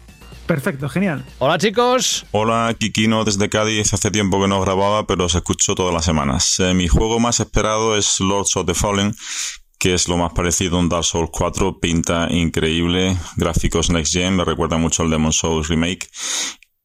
Perfecto, 0.45 0.87
genial. 0.89 1.23
Hola 1.39 1.57
chicos. 1.57 2.25
Hola, 2.31 2.73
Kikino 2.77 3.23
desde 3.23 3.47
Cádiz. 3.49 3.93
Hace 3.93 4.11
tiempo 4.11 4.41
que 4.41 4.47
no 4.49 4.59
grababa, 4.61 5.07
pero 5.07 5.25
os 5.25 5.35
escucho 5.35 5.73
todas 5.73 5.93
las 5.93 6.03
semanas. 6.03 6.59
Eh, 6.59 6.73
mi 6.73 6.89
juego 6.89 7.19
más 7.19 7.39
esperado 7.39 7.97
es 7.97 8.19
Lords 8.19 8.55
of 8.57 8.65
the 8.65 8.73
Fallen, 8.73 9.15
que 9.83 9.93
es 9.93 10.07
lo 10.07 10.15
más 10.15 10.31
parecido 10.31 10.77
a 10.77 10.79
un 10.79 10.87
Dark 10.87 11.03
Souls 11.03 11.29
4. 11.29 11.81
Pinta 11.81 12.29
increíble, 12.31 13.17
gráficos 13.35 13.89
next 13.89 14.13
gen, 14.13 14.37
me 14.37 14.45
recuerda 14.45 14.77
mucho 14.77 15.03
al 15.03 15.09
Demon 15.09 15.33
Souls 15.33 15.67
Remake. 15.67 16.09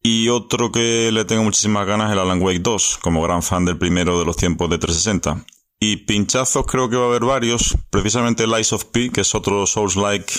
Y 0.03 0.29
otro 0.31 0.73
que 0.73 1.13
le 1.13 1.25
tengo 1.25 1.45
muchísimas 1.45 1.87
ganas 1.87 2.11
el 2.11 2.19
Alan 2.19 2.43
Wake 2.43 2.59
2, 2.59 2.99
como 3.01 3.23
gran 3.23 3.45
fan 3.45 3.65
del 3.65 3.79
primero 3.79 4.19
de 4.19 4.25
los 4.25 4.37
tiempos 4.37 4.69
de 4.69 4.79
360. 4.79 5.47
Y 5.79 5.99
pinchazos 6.07 6.67
creo 6.67 6.91
que 6.91 6.97
va 6.97 7.05
a 7.05 7.09
haber 7.11 7.25
varios. 7.25 7.77
Precisamente 7.89 8.43
el 8.43 8.51
Lies 8.51 8.73
of 8.73 8.87
P, 8.87 9.11
que 9.11 9.21
es 9.21 9.33
otro 9.33 9.65
Souls-like. 9.65 10.33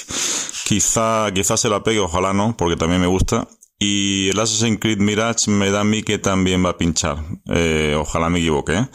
Quizá, 0.66 1.32
quizá 1.34 1.56
se 1.56 1.70
la 1.70 1.82
pegue, 1.82 2.00
ojalá 2.00 2.34
no, 2.34 2.58
porque 2.58 2.76
también 2.76 3.00
me 3.00 3.08
gusta. 3.08 3.48
Y 3.80 4.28
el 4.32 4.38
Assassin's 4.38 4.82
Creed 4.82 4.98
Mirage 4.98 5.50
me 5.50 5.72
da 5.72 5.80
a 5.80 5.86
mí 5.86 6.04
que 6.04 6.18
también 6.18 6.66
va 6.66 6.72
a 6.72 6.78
pinchar. 6.78 7.24
Eh, 7.48 7.96
ojalá 7.98 8.30
me 8.30 8.40
equivoque. 8.40 8.80
¿eh? 8.80 8.90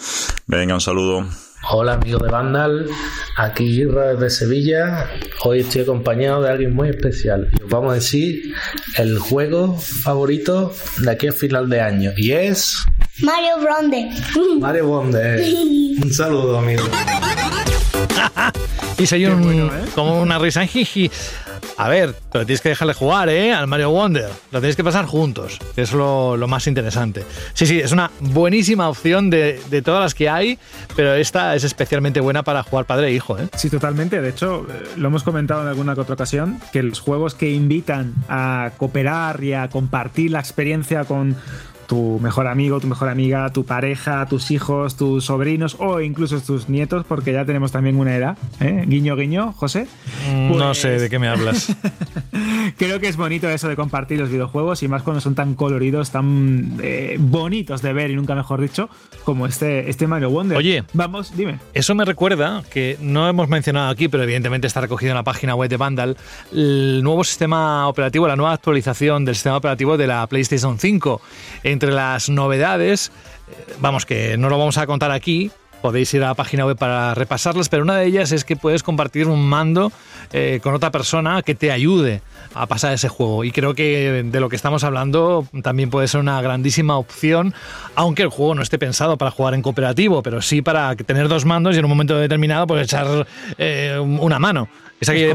Venga, 0.47 0.74
un 0.74 0.82
saludo. 0.82 1.27
Hola 1.70 1.95
amigos 1.95 2.23
de 2.23 2.28
Vandal, 2.31 2.86
aquí 3.36 3.65
Irra 3.65 4.15
desde 4.15 4.31
Sevilla. 4.31 5.09
Hoy 5.45 5.61
estoy 5.61 5.82
acompañado 5.82 6.43
de 6.43 6.51
alguien 6.51 6.74
muy 6.74 6.91
especial. 6.91 7.49
Y 7.59 7.62
os 7.62 7.70
vamos 7.70 7.93
a 7.93 7.95
decir 7.95 8.55
el 8.99 9.19
juego 9.19 9.77
favorito 9.78 10.73
de 10.99 11.11
aquí 11.11 11.27
a 11.28 11.32
final 11.32 11.69
de 11.69 11.81
año. 11.81 12.12
Y 12.16 12.32
es 12.32 12.77
Mario 13.23 13.59
Bronde. 13.62 14.11
Mario 14.61 14.89
Wonder. 14.89 15.41
Un 16.03 16.12
saludo, 16.12 16.59
amigo. 16.59 16.82
Y 18.97 19.07
se 19.07 19.16
oye 19.16 19.28
un- 19.28 19.69
como 19.97 20.23
una 20.23 20.39
risa. 20.39 20.65
jiji. 20.66 21.11
A 21.77 21.89
ver, 21.89 22.15
pero 22.32 22.47
tienes 22.47 22.61
que 22.61 22.69
dejarle 22.70 22.95
jugar, 22.95 23.28
¿eh? 23.28 23.53
Al 23.53 23.66
Mario 23.66 23.91
Wonder. 23.91 24.31
Lo 24.51 24.61
tenéis 24.61 24.77
que 24.77 24.85
pasar 24.85 25.07
juntos, 25.07 25.59
es 25.77 25.93
lo, 25.93 26.36
lo 26.36 26.49
más 26.49 26.66
interesante. 26.66 27.24
Sí, 27.53 27.66
sí, 27.66 27.81
es 27.81 27.93
una 27.93 28.11
buenísima 28.20 28.89
opción 28.89 29.31
de, 29.31 29.61
de 29.70 29.82
todas 29.82 30.01
las 30.01 30.15
que 30.15 30.28
hay, 30.28 30.59
pero 30.97 31.15
esta 31.15 31.55
es 31.55 31.65
especialmente 31.65 32.20
buena 32.20 32.43
para 32.43 32.62
jugar 32.62 32.85
padre 32.85 33.09
e 33.09 33.12
hijo, 33.12 33.39
¿eh? 33.39 33.49
Sí, 33.57 33.70
totalmente. 33.70 34.20
De 34.20 34.28
hecho, 34.31 34.66
eh, 34.69 34.85
lo 34.97 35.09
hemos 35.09 35.23
comentado 35.23 35.62
en 35.62 35.69
alguna 35.69 35.95
que 35.95 36.01
otra 36.01 36.15
ocasión, 36.15 36.61
que 36.73 36.82
los 36.82 37.01
juegos 37.01 37.35
que 37.35 37.51
invitan 37.51 38.15
a 38.28 38.70
cooperar 38.77 39.43
y 39.43 39.53
a 39.53 39.69
compartir 39.69 40.31
la 40.31 40.41
experiencia 40.41 41.05
con 41.05 41.36
tu 41.86 42.19
mejor 42.20 42.47
amigo, 42.47 42.81
tu 42.81 42.86
mejor 42.86 43.09
amiga, 43.09 43.51
tu 43.52 43.65
pareja, 43.65 44.27
tus 44.27 44.51
hijos, 44.51 44.97
tus 44.97 45.24
sobrinos 45.24 45.77
o 45.78 46.01
incluso 46.01 46.40
tus 46.40 46.69
nietos, 46.69 47.05
porque 47.06 47.32
ya 47.32 47.44
tenemos 47.44 47.73
también 47.73 47.97
una 47.97 48.16
edad. 48.16 48.36
¿eh? 48.61 48.85
Guiño, 48.86 49.16
guiño, 49.16 49.52
José. 49.52 49.86
No 50.31 50.55
Pues- 50.56 50.78
sé 50.78 50.98
de 50.98 51.11
qué 51.11 51.19
me 51.19 51.28
hablas. 51.28 51.74
Creo 52.78 52.98
que 53.01 53.09
es 53.09 53.16
bonito 53.16 53.48
eso 53.48 53.69
de 53.69 53.77
compartir 53.77 54.19
los 54.19 54.31
videojuegos 54.31 54.82
y 54.82 54.89
más 54.89 55.02
cuando 55.02 55.20
son 55.20 55.35
tan 55.35 55.55
coloridos, 55.55 56.11
tan 56.11 56.78
eh, 56.82 57.16
bonitos 57.19 57.82
de 57.82 57.93
ver 57.93 58.11
y 58.11 58.16
nunca 58.16 58.35
mejor 58.35 58.61
dicho, 58.61 58.89
como 59.24 59.47
este, 59.47 59.89
este 59.90 60.06
Mario 60.06 60.31
Wonder. 60.31 60.56
Oye, 60.59 60.85
vamos, 60.93 61.36
dime. 61.36 61.59
Eso 61.74 61.94
me 61.94 62.05
recuerda 62.05 62.62
que 62.73 62.97
no 63.01 63.28
hemos 63.28 63.48
mencionado 63.48 63.90
aquí, 63.90 64.09
pero 64.09 64.23
evidentemente 64.23 64.66
está 64.66 64.81
recogido 64.81 65.11
en 65.11 65.16
la 65.16 65.23
página 65.23 65.55
web 65.55 65.69
de 65.69 65.77
Vandal, 65.77 66.16
el 66.52 67.01
nuevo 67.02 67.23
sistema 67.24 67.86
operativo, 67.89 68.27
la 68.27 68.36
nueva 68.36 68.52
actualización 68.52 69.24
del 69.24 69.35
sistema 69.35 69.56
operativo 69.56 69.97
de 69.97 70.06
la 70.06 70.27
PlayStation 70.27 70.78
5. 70.78 71.20
Entre 71.75 71.91
las 71.91 72.29
novedades, 72.29 73.11
eh, 73.49 73.75
vamos, 73.81 74.07
que 74.07 74.37
no 74.37 74.49
lo 74.49 74.57
vamos 74.57 74.79
a 74.79 74.87
contar 74.87 75.11
aquí, 75.11 75.51
podéis 75.83 76.15
ir 76.15 76.23
a 76.23 76.29
la 76.29 76.35
página 76.35 76.65
web 76.65 76.77
para 76.77 77.15
repasarlas, 77.15 77.69
pero 77.69 77.83
una 77.83 77.97
de 77.97 78.07
ellas 78.07 78.31
es 78.31 78.45
que 78.45 78.55
puedes 78.55 78.85
compartir 78.85 79.27
un 79.27 79.45
mando 79.45 79.91
eh, 80.33 80.61
con 80.63 80.73
otra 80.73 80.93
persona 80.93 81.43
que 81.43 81.57
te 81.57 81.73
ayude 81.73 82.23
a 82.55 82.67
pasar 82.67 82.93
ese 82.93 83.09
juego. 83.09 83.43
Y 83.43 83.51
creo 83.51 83.75
que 83.75 84.23
de 84.25 84.41
lo 84.41 84.49
que 84.49 84.55
estamos 84.55 84.85
hablando 84.85 85.49
también 85.65 85.91
puede 85.91 86.07
ser 86.07 86.21
una 86.21 86.41
grandísima 86.41 86.97
opción, 86.97 87.55
aunque 87.97 88.23
el 88.23 88.29
juego 88.29 88.55
no 88.55 88.63
esté 88.63 88.79
pensado 88.79 89.19
para 89.19 89.33
jugar 89.33 89.55
en 89.55 89.63
cooperativo, 89.63 90.23
pero 90.23 90.41
sí 90.43 90.63
para 90.63 90.95
tener 90.95 91.27
dos 91.27 91.45
mandos 91.45 91.75
y 91.75 91.81
en 91.81 91.87
un 91.87 91.91
momento 91.91 92.17
determinado 92.17 92.69
pues 92.69 92.85
echar 92.85 93.27
eh, 93.59 93.99
una 93.99 94.39
mano. 94.39 94.69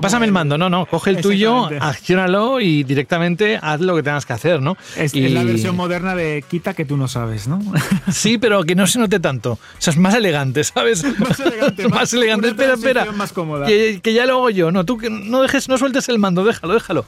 Pásame 0.01 0.25
el 0.25 0.31
mando, 0.31 0.57
no, 0.57 0.69
no, 0.69 0.85
coge 0.85 1.11
el 1.11 1.21
tuyo, 1.21 1.69
acciónalo 1.79 2.59
y 2.59 2.83
directamente 2.83 3.59
haz 3.61 3.79
lo 3.81 3.95
que 3.95 4.03
tengas 4.03 4.25
que 4.25 4.33
hacer, 4.33 4.61
¿no? 4.61 4.77
Es, 4.95 5.13
y... 5.13 5.25
es 5.25 5.31
la 5.31 5.43
versión 5.43 5.75
moderna 5.75 6.15
de 6.15 6.43
quita 6.47 6.73
que 6.73 6.85
tú 6.85 6.97
no 6.97 7.07
sabes, 7.07 7.47
¿no? 7.47 7.59
Sí, 8.11 8.37
pero 8.37 8.63
que 8.63 8.75
no 8.75 8.87
se 8.87 8.99
note 8.99 9.19
tanto. 9.19 9.53
O 9.53 9.59
sea, 9.77 9.91
es 9.91 9.99
más 9.99 10.13
elegante, 10.13 10.63
¿sabes? 10.63 11.03
más 11.19 11.39
elegante, 11.39 11.83
más, 11.89 11.99
más 11.99 12.13
elegante. 12.13 12.47
una 12.47 12.51
Espera, 12.51 12.73
espera. 12.73 13.11
más 13.11 13.31
cómoda. 13.31 13.65
Que, 13.65 13.99
que 14.01 14.13
ya 14.13 14.25
lo 14.25 14.33
hago 14.33 14.49
yo. 14.49 14.71
No, 14.71 14.85
tú 14.85 14.97
que 14.97 15.09
no 15.09 15.41
dejes, 15.41 15.69
no 15.69 15.77
sueltes 15.77 16.09
el 16.09 16.19
mando, 16.19 16.43
déjalo, 16.43 16.73
déjalo. 16.73 17.05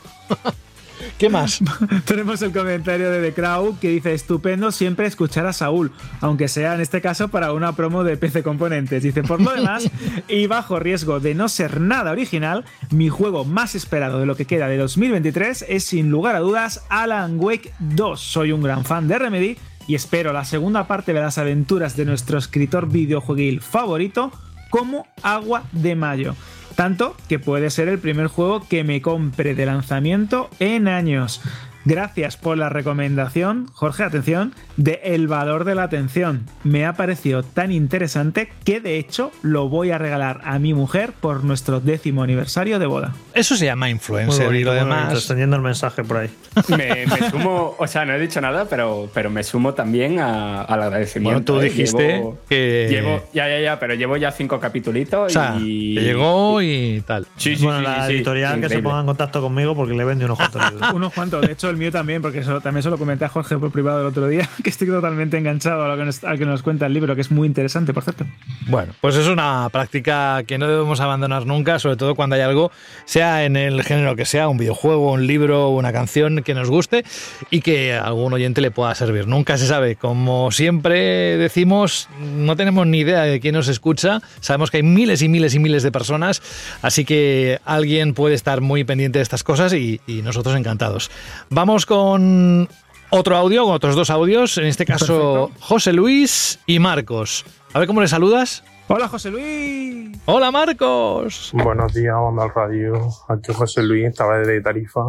¿Qué 1.17 1.29
más? 1.29 1.59
Tenemos 2.05 2.41
el 2.41 2.51
comentario 2.51 3.11
de 3.11 3.21
The 3.21 3.33
Crow 3.33 3.77
que 3.79 3.89
dice: 3.89 4.13
Estupendo 4.13 4.71
siempre 4.71 5.05
escuchar 5.05 5.45
a 5.45 5.53
Saúl, 5.53 5.91
aunque 6.19 6.47
sea 6.47 6.75
en 6.75 6.81
este 6.81 7.01
caso 7.01 7.27
para 7.27 7.53
una 7.53 7.75
promo 7.75 8.03
de 8.03 8.17
PC 8.17 8.43
Componentes. 8.43 9.03
Dice: 9.03 9.23
Por 9.23 9.41
lo 9.41 9.51
demás, 9.51 9.89
y 10.27 10.47
bajo 10.47 10.79
riesgo 10.79 11.19
de 11.19 11.35
no 11.35 11.49
ser 11.49 11.79
nada 11.79 12.11
original, 12.11 12.65
mi 12.89 13.09
juego 13.09 13.45
más 13.45 13.75
esperado 13.75 14.19
de 14.19 14.25
lo 14.25 14.35
que 14.35 14.45
queda 14.45 14.67
de 14.67 14.77
2023 14.77 15.65
es 15.69 15.83
sin 15.83 16.09
lugar 16.09 16.35
a 16.35 16.39
dudas 16.39 16.85
Alan 16.89 17.39
Wake 17.39 17.73
2. 17.79 18.19
Soy 18.19 18.51
un 18.51 18.63
gran 18.63 18.85
fan 18.85 19.07
de 19.07 19.19
Remedy 19.19 19.57
y 19.87 19.95
espero 19.95 20.33
la 20.33 20.45
segunda 20.45 20.87
parte 20.87 21.13
de 21.13 21.21
las 21.21 21.37
aventuras 21.37 21.95
de 21.95 22.05
nuestro 22.05 22.37
escritor 22.37 22.89
videojueguil 22.89 23.61
favorito 23.61 24.31
como 24.69 25.05
agua 25.21 25.63
de 25.71 25.95
mayo. 25.95 26.35
Tanto 26.81 27.15
que 27.29 27.37
puede 27.37 27.69
ser 27.69 27.89
el 27.89 27.99
primer 27.99 28.25
juego 28.25 28.67
que 28.67 28.83
me 28.83 29.03
compre 29.03 29.53
de 29.53 29.67
lanzamiento 29.67 30.49
en 30.59 30.87
años. 30.87 31.39
Gracias 31.85 32.37
por 32.37 32.57
la 32.57 32.69
recomendación, 32.69 33.67
Jorge, 33.73 34.03
atención, 34.03 34.53
de 34.77 34.99
El 35.03 35.27
valor 35.27 35.63
de 35.65 35.75
la 35.75 35.83
atención. 35.83 36.45
Me 36.63 36.85
ha 36.85 36.93
parecido 36.93 37.43
tan 37.43 37.71
interesante 37.71 38.49
que 38.63 38.79
de 38.81 38.97
hecho 38.99 39.31
lo 39.41 39.67
voy 39.69 39.91
a 39.91 39.97
regalar 39.97 40.41
a 40.43 40.59
mi 40.59 40.73
mujer 40.73 41.13
por 41.19 41.43
nuestro 41.43 41.79
décimo 41.79 42.23
aniversario 42.23 42.77
de 42.79 42.85
boda. 42.85 43.13
Eso 43.33 43.55
se 43.55 43.65
llama 43.65 43.89
influencer 43.89 44.53
y 44.53 44.63
lo 44.63 44.73
demás. 44.73 45.13
Extendiendo 45.13 45.55
el 45.55 45.61
mensaje 45.61 46.03
por 46.03 46.17
ahí. 46.17 46.29
Me, 46.67 47.05
me 47.07 47.29
sumo, 47.31 47.75
o 47.79 47.87
sea, 47.87 48.05
no 48.05 48.13
he 48.13 48.19
dicho 48.19 48.39
nada, 48.41 48.65
pero, 48.69 49.09
pero 49.13 49.29
me 49.29 49.43
sumo 49.43 49.73
también 49.73 50.19
a- 50.19 50.61
al 50.61 50.81
agradecimiento. 50.83 51.53
Bueno, 51.53 51.61
tú 51.61 51.65
¿eh? 51.65 51.69
dijiste 51.69 52.17
Llevo- 52.19 52.37
que- 52.49 52.87
Llevo, 52.89 53.23
ya, 53.33 53.47
ya, 53.47 53.59
ya, 53.59 53.79
pero 53.79 53.93
llevo 53.95 54.17
ya 54.17 54.31
cinco 54.31 54.59
capítulos 54.59 54.91
O 55.13 55.29
sea, 55.29 55.55
y. 55.59 55.93
llegó 55.99 56.61
y 56.61 57.01
tal. 57.07 57.25
Sí, 57.37 57.55
sí, 57.55 57.63
bueno, 57.63 57.79
sí, 57.79 57.85
la 57.85 58.07
sí, 58.07 58.13
editorial 58.13 58.59
que 58.59 58.67
se 58.69 58.79
ponga 58.79 58.99
en 58.99 59.05
contacto 59.05 59.41
conmigo 59.41 59.75
porque 59.75 59.93
le 59.93 60.03
vende 60.03 60.25
unos 60.25 60.37
cuantos 60.37 60.71
libros. 60.71 60.93
Unos 60.93 61.13
cuantos, 61.13 61.41
de 61.45 61.53
hecho 61.53 61.70
el 61.71 61.77
mío 61.77 61.91
también, 61.91 62.21
porque 62.21 62.39
eso, 62.39 62.61
también 62.61 62.83
se 62.83 62.89
lo 62.89 62.97
comenté 62.97 63.25
a 63.25 63.29
Jorge 63.29 63.57
por 63.57 63.71
privado 63.71 64.01
el 64.01 64.07
otro 64.07 64.27
día, 64.27 64.47
que 64.63 64.69
estoy 64.69 64.87
totalmente 64.87 65.37
enganchado 65.37 65.83
a 65.83 65.95
lo 65.95 65.97
que 65.97 66.45
nos, 66.45 66.61
cuenta 66.61 66.85
el 66.85 66.93
libro, 66.93 67.15
que 67.15 67.21
es 67.21 67.31
muy 67.31 67.47
interesante, 67.47 67.93
por 67.93 68.03
cierto. 68.03 68.25
Bueno, 68.67 68.93
pues 69.01 69.15
es 69.15 69.27
una 69.27 69.67
práctica 69.71 70.43
que 70.43 70.57
no 70.57 70.67
debemos 70.67 70.99
abandonar 70.99 71.45
nunca, 71.45 71.79
sobre 71.79 71.95
todo 71.95 72.15
cuando 72.15 72.35
hay 72.35 72.41
algo, 72.41 72.71
sea 73.05 73.45
en 73.45 73.55
el 73.55 73.83
género 73.83 74.15
que 74.15 74.25
sea, 74.25 74.47
un 74.49 74.57
videojuego, 74.57 75.11
un 75.11 75.25
libro, 75.25 75.69
una 75.69 75.91
canción 75.91 76.43
que 76.43 76.53
nos 76.53 76.69
guste 76.69 77.03
y 77.49 77.61
que 77.61 77.93
algún 77.93 78.33
oyente 78.33 78.61
le 78.61 78.71
pueda 78.71 78.93
servir. 78.95 79.27
Nunca 79.27 79.57
se 79.57 79.67
sabe. 79.67 79.95
Como 79.95 80.51
siempre 80.51 81.37
decimos, 81.37 82.09
no 82.19 82.55
tenemos 82.55 82.85
ni 82.87 82.99
idea 82.99 83.23
de 83.23 83.39
quién 83.39 83.55
nos 83.55 83.67
escucha. 83.67 84.21
Sabemos 84.41 84.69
que 84.71 84.77
hay 84.77 84.83
miles 84.83 85.21
y 85.21 85.29
miles 85.29 85.55
y 85.55 85.59
miles 85.59 85.83
de 85.83 85.91
personas, 85.91 86.41
así 86.81 87.05
que 87.05 87.59
alguien 87.65 88.13
puede 88.13 88.35
estar 88.35 88.61
muy 88.61 88.83
pendiente 88.83 89.19
de 89.19 89.23
estas 89.23 89.43
cosas 89.43 89.73
y, 89.73 90.01
y 90.05 90.21
nosotros 90.21 90.55
encantados. 90.55 91.09
Vamos 91.49 91.60
con 91.85 92.67
otro 93.11 93.37
audio, 93.37 93.65
con 93.65 93.75
otros 93.75 93.95
dos 93.95 94.09
audios, 94.09 94.57
en 94.57 94.65
este 94.65 94.83
caso 94.83 95.51
José 95.59 95.93
Luis 95.93 96.59
y 96.65 96.79
Marcos. 96.79 97.45
A 97.71 97.77
ver 97.77 97.87
cómo 97.87 98.01
le 98.01 98.07
saludas. 98.07 98.63
Hola 98.87 99.07
José 99.07 99.29
Luis. 99.29 100.17
Hola 100.25 100.49
Marcos. 100.49 101.51
Buenos 101.53 101.93
días, 101.93 102.15
Onda 102.17 102.45
al 102.45 102.53
Radio. 102.53 103.09
Aquí 103.27 103.53
José 103.53 103.83
Luis, 103.83 104.07
estaba 104.07 104.39
de 104.39 104.59
Tarifa. 104.59 105.01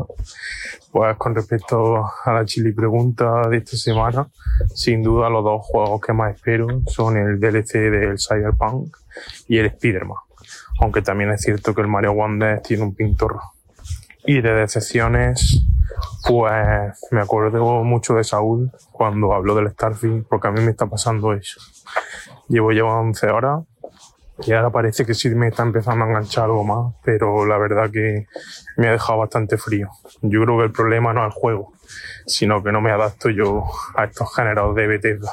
Pues 0.90 1.16
con 1.16 1.34
respecto 1.34 2.04
a 2.22 2.32
la 2.34 2.44
chili 2.44 2.72
pregunta 2.72 3.48
de 3.48 3.56
esta 3.56 3.78
semana, 3.78 4.28
sin 4.74 5.02
duda 5.02 5.30
los 5.30 5.42
dos 5.42 5.62
juegos 5.64 6.02
que 6.02 6.12
más 6.12 6.34
espero 6.34 6.66
son 6.86 7.16
el 7.16 7.40
DLC 7.40 7.90
del 7.90 8.18
Cyberpunk 8.18 8.94
y 9.48 9.56
el 9.56 9.66
Spider-Man. 9.66 10.18
Aunque 10.80 11.00
también 11.00 11.30
es 11.30 11.40
cierto 11.40 11.74
que 11.74 11.80
el 11.80 11.88
Mario 11.88 12.12
Wonder 12.12 12.60
tiene 12.60 12.82
un 12.82 12.94
pintor. 12.94 13.40
Y 14.24 14.40
de 14.40 14.55
decepciones, 14.55 15.66
pues 16.27 16.99
me 17.11 17.20
acuerdo 17.20 17.82
mucho 17.82 18.15
de 18.15 18.24
Saúl 18.24 18.70
cuando 18.93 19.35
habló 19.35 19.55
del 19.55 19.70
Starfield, 19.70 20.27
porque 20.28 20.49
a 20.49 20.53
mí 20.53 20.61
me 20.61 20.70
está 20.70 20.86
pasando 20.86 21.32
eso. 21.32 21.61
Llevo 22.49 22.73
ya 22.73 22.85
11 22.85 23.27
horas 23.28 23.65
y 24.44 24.53
ahora 24.53 24.70
parece 24.70 25.05
que 25.05 25.15
sí 25.15 25.28
me 25.31 25.49
está 25.49 25.62
empezando 25.62 26.05
a 26.05 26.09
enganchar 26.09 26.44
algo 26.44 26.65
más, 26.65 26.94
pero 27.05 27.47
la 27.47 27.59
verdad 27.59 27.90
que 27.90 28.27
me 28.77 28.89
ha 28.89 28.93
dejado 28.93 29.19
bastante 29.19 29.59
frío. 29.59 29.90
Yo 30.23 30.43
creo 30.43 30.59
que 30.59 30.65
el 30.65 30.73
problema 30.73 31.12
no 31.12 31.27
es 31.27 31.35
el 31.35 31.40
juego, 31.40 31.73
sino 32.27 32.62
que 32.62 32.73
no 32.73 32.81
me 32.81 32.90
adapto 32.90 33.28
yo 33.28 33.65
a 33.97 34.05
estos 34.05 34.35
géneros 34.35 34.74
de 34.74 34.86
Bethesda. 34.86 35.32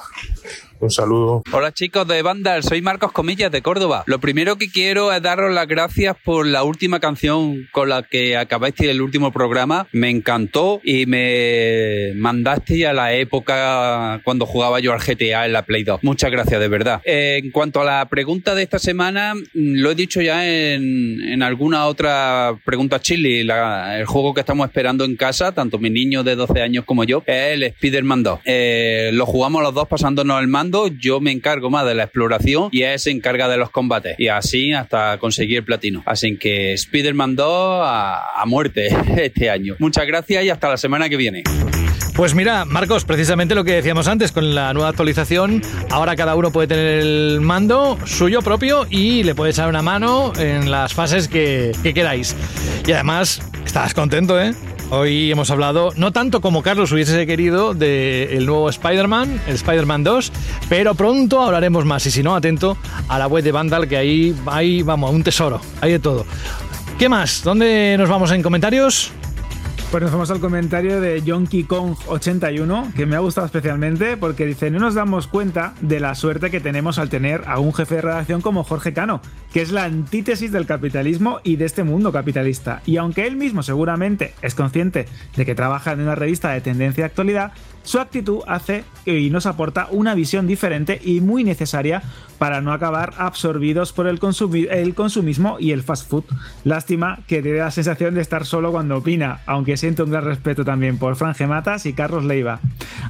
Un 0.82 0.90
saludo. 0.90 1.44
Hola 1.52 1.74
chicos 1.74 2.08
de 2.08 2.22
Vandal, 2.22 2.64
soy 2.64 2.82
Marcos 2.82 3.12
Comillas 3.12 3.52
de 3.52 3.62
Córdoba. 3.62 4.04
Lo 4.08 4.20
primero 4.20 4.56
que 4.56 4.72
quiero 4.72 5.12
es 5.12 5.22
daros 5.22 5.54
las 5.54 5.68
gracias 5.68 6.16
por 6.24 6.48
la 6.48 6.64
última 6.64 7.02
canción 7.02 7.68
con 7.74 7.90
la 7.90 8.04
que 8.04 8.38
acabaste 8.38 8.90
el 8.90 9.02
último 9.02 9.34
programa. 9.34 9.88
Me 9.92 10.10
encantó 10.10 10.80
y 10.86 11.06
me 11.06 12.14
mandaste 12.16 12.88
a 12.88 12.94
la 12.94 13.14
época 13.14 14.22
cuando 14.24 14.46
jugaba 14.46 14.80
yo 14.80 14.94
al 14.94 15.00
GTA 15.02 15.46
en 15.48 15.52
la 15.52 15.64
Play 15.64 15.84
2. 15.84 16.00
Muchas 16.02 16.32
gracias, 16.32 16.62
de 16.62 16.68
verdad. 16.70 17.02
En 17.04 17.52
cuanto 17.52 17.82
a 17.82 17.84
la 17.84 18.08
pregunta 18.08 18.56
de 18.56 18.64
esta 18.64 18.80
semana, 18.80 19.36
mm, 19.36 19.42
lo 19.54 19.92
he 19.92 19.96
dicho 19.96 20.22
ya 20.22 20.48
en, 20.48 21.20
en 21.22 21.44
alguna 21.44 21.88
otra 21.88 22.58
pregunta 22.64 23.02
chili. 23.02 23.44
La- 23.44 24.00
el 24.00 24.06
juego 24.06 24.34
que 24.34 24.40
estamos 24.40 24.66
esperando 24.66 25.04
en 25.04 25.18
casa, 25.18 25.52
tanto 25.52 25.78
mi 25.78 25.90
niño 25.90 26.24
de 26.24 26.38
12 26.38 26.62
años 26.62 26.86
como 26.86 27.04
yo, 27.04 27.22
es 27.28 27.54
el 27.56 27.64
Spider-Man 27.64 28.24
2. 28.24 28.40
Eh, 28.46 29.10
lo 29.12 29.26
jugamos 29.26 29.62
los 29.62 29.74
dos 29.74 29.86
pasándonos 29.90 30.40
el 30.40 30.48
mando. 30.48 30.69
Yo 31.00 31.20
me 31.20 31.32
encargo 31.32 31.70
más 31.70 31.86
de 31.86 31.96
la 31.96 32.04
exploración 32.04 32.70
y 32.72 32.84
él 32.84 33.00
se 33.00 33.12
encarga 33.12 33.48
de 33.48 33.58
los 33.58 33.70
combates. 33.70 34.16
Y 34.18 34.28
así 34.28 34.74
hasta 34.74 35.18
conseguir 35.18 35.58
el 35.58 35.64
platino. 35.64 36.04
Así 36.06 36.38
que 36.38 36.74
Spider-Man 36.74 37.36
2 37.36 37.82
a, 37.84 38.42
a 38.42 38.46
muerte 38.46 38.88
este 39.18 39.50
año. 39.50 39.76
Muchas 39.80 40.06
gracias 40.06 40.44
y 40.44 40.50
hasta 40.50 40.70
la 40.70 40.78
semana 40.78 41.10
que 41.10 41.18
viene. 41.18 41.44
Pues 42.20 42.36
mira, 42.36 42.66
Marcos, 42.66 43.06
precisamente 43.06 43.56
lo 43.56 43.64
que 43.64 43.72
decíamos 43.72 44.10
antes 44.10 44.34
con 44.34 44.54
la 44.54 44.74
nueva 44.74 44.90
actualización, 44.90 45.62
ahora 45.90 46.18
cada 46.18 46.36
uno 46.36 46.52
puede 46.52 46.68
tener 46.68 47.00
el 47.00 47.40
mando 47.40 47.98
suyo 48.06 48.42
propio 48.42 48.86
y 48.90 49.24
le 49.24 49.36
puede 49.36 49.52
echar 49.52 49.70
una 49.70 49.82
mano 49.82 50.34
en 50.38 50.70
las 50.70 50.94
fases 50.94 51.30
que, 51.30 51.72
que 51.82 51.94
queráis. 51.94 52.36
Y 52.86 52.92
además, 52.92 53.42
estás 53.66 53.94
contento, 53.94 54.38
¿eh? 54.42 54.54
Hoy 54.92 55.32
hemos 55.32 55.52
hablado, 55.52 55.92
no 55.98 56.12
tanto 56.12 56.42
como 56.42 56.64
Carlos 56.64 56.92
hubiese 56.92 57.28
querido, 57.28 57.76
del 57.76 58.44
nuevo 58.48 58.68
Spider-Man, 58.70 59.40
el 59.46 59.54
Spider-Man 59.54 60.04
2, 60.04 60.32
pero 60.68 60.96
pronto 60.96 61.44
hablaremos 61.44 61.86
más. 61.86 62.08
Y 62.08 62.12
si 62.12 62.24
no, 62.24 62.36
atento 62.36 62.76
a 63.08 63.20
la 63.20 63.28
web 63.28 63.44
de 63.44 63.52
Vandal, 63.52 63.88
que 63.88 63.98
ahí 63.98 64.36
hay, 64.48 64.82
vamos, 64.82 65.12
un 65.12 65.22
tesoro, 65.24 65.62
hay 65.80 65.92
de 65.92 66.00
todo. 66.00 66.26
¿Qué 66.98 67.08
más? 67.08 67.44
¿Dónde 67.44 67.98
nos 68.00 68.10
vamos 68.10 68.32
en 68.32 68.42
comentarios? 68.42 69.12
Pues 69.92 70.04
nos 70.04 70.12
vamos 70.12 70.30
al 70.30 70.40
comentario 70.40 71.02
de 71.02 71.24
Yonky 71.24 71.64
Kong 71.64 71.96
81, 72.08 72.92
que 72.96 73.08
me 73.08 73.16
ha 73.16 73.20
gustado 73.20 73.48
especialmente 73.48 74.18
porque 74.18 74.46
dice, 74.46 74.70
no 74.70 74.78
nos 74.78 74.94
damos 74.94 75.26
cuenta 75.26 75.74
de 75.82 76.00
la 76.00 76.14
suerte 76.14 76.52
que 76.52 76.60
tenemos 76.60 77.00
al 77.00 77.10
tener 77.10 77.44
a 77.48 77.58
un 77.58 77.74
jefe 77.74 77.96
de 77.96 78.02
redacción 78.02 78.42
como 78.42 78.64
Jorge 78.64 78.94
Cano, 78.94 79.20
que 79.54 79.62
es 79.62 79.72
la 79.72 79.84
antítesis 79.84 80.52
del 80.52 80.66
capitalismo 80.66 81.40
y 81.44 81.56
de 81.56 81.66
este 81.66 81.84
mundo 81.84 82.12
capitalista. 82.12 82.82
Y 82.86 82.98
aunque 82.98 83.26
él 83.28 83.36
mismo 83.36 83.64
seguramente 83.64 84.34
es 84.42 84.56
consciente 84.56 85.08
de 85.36 85.46
que 85.46 85.56
trabaja 85.56 85.92
en 85.92 86.02
una 86.02 86.16
revista 86.16 86.52
de 86.52 86.62
tendencia 86.62 87.02
y 87.02 87.06
actualidad, 87.06 87.52
su 87.84 88.00
actitud 88.00 88.42
hace 88.48 88.84
y 89.06 89.30
nos 89.30 89.46
aporta 89.46 89.88
una 89.90 90.14
visión 90.14 90.46
diferente 90.46 91.00
y 91.04 91.22
muy 91.22 91.44
necesaria 91.44 92.04
para 92.38 92.62
no 92.62 92.72
acabar 92.72 93.14
absorbidos 93.18 93.94
por 93.94 94.08
el, 94.08 94.20
el 94.70 94.96
consumismo 94.96 95.58
y 95.60 95.72
el 95.72 95.82
fast 95.82 96.10
food. 96.10 96.26
Lástima 96.64 97.20
que 97.28 97.42
te 97.42 97.52
dé 97.52 97.60
la 97.60 97.72
sensación 97.72 98.14
de 98.14 98.22
estar 98.22 98.46
solo 98.46 98.72
cuando 98.72 98.98
opina, 98.98 99.42
aunque 99.46 99.78
siento 99.78 100.04
un 100.04 100.12
gran 100.12 100.26
respeto 100.26 100.64
también 100.64 100.98
por 100.98 101.16
Fran 101.16 101.34
Gematas 101.34 101.86
y 101.86 101.94
Carlos 101.94 102.26
Leiva. 102.26 102.60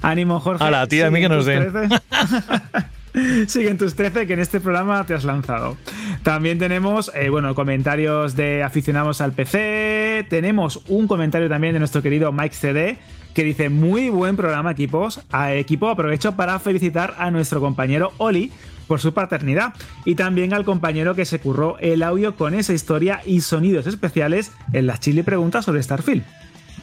Ánimo, 0.02 0.40
Jorge. 0.40 0.64
A 0.64 0.72
la 0.72 0.88
tía, 0.88 1.08
a 1.08 1.12
mí 1.12 1.20
que 1.20 1.30
nos 1.30 1.46
den. 1.46 1.72
Siguen 3.48 3.78
tus 3.78 3.96
13 3.96 4.28
que 4.28 4.34
en 4.34 4.40
este 4.40 4.60
programa 4.60 5.06
te 5.06 5.14
has 5.14 5.24
lanzado. 5.24 5.78
También 6.24 6.60
tenemos, 6.60 7.12
eh, 7.16 7.30
bueno, 7.30 7.56
comentarios 7.56 8.36
de 8.36 8.64
aficionados 8.64 9.22
al 9.22 9.34
PC. 9.34 10.26
Tenemos 10.30 10.82
un 10.88 11.08
comentario 11.08 11.50
también 11.50 11.74
de 11.74 11.80
nuestro 11.80 12.02
querido 12.02 12.32
Mike 12.32 12.56
CD 12.56 12.98
que 13.34 13.44
dice 13.44 13.70
muy 13.70 14.10
buen 14.10 14.36
programa 14.36 14.72
equipos. 14.72 15.22
Equipo 15.52 15.90
aprovecho 15.90 16.36
para 16.36 16.60
felicitar 16.60 17.16
a 17.18 17.32
nuestro 17.32 17.60
compañero 17.60 18.12
Oli 18.18 18.52
por 18.88 19.00
su 19.00 19.14
paternidad 19.14 19.74
y 20.04 20.16
también 20.16 20.54
al 20.54 20.66
compañero 20.66 21.14
que 21.14 21.26
se 21.26 21.40
curró 21.40 21.78
el 21.80 22.02
audio 22.02 22.36
con 22.36 22.56
esa 22.56 22.74
historia 22.74 23.22
y 23.26 23.42
sonidos 23.42 23.86
especiales 23.86 24.52
en 24.74 24.88
las 24.88 25.00
chile 25.00 25.24
preguntas 25.24 25.66
sobre 25.66 25.84
Starfield 25.84 26.24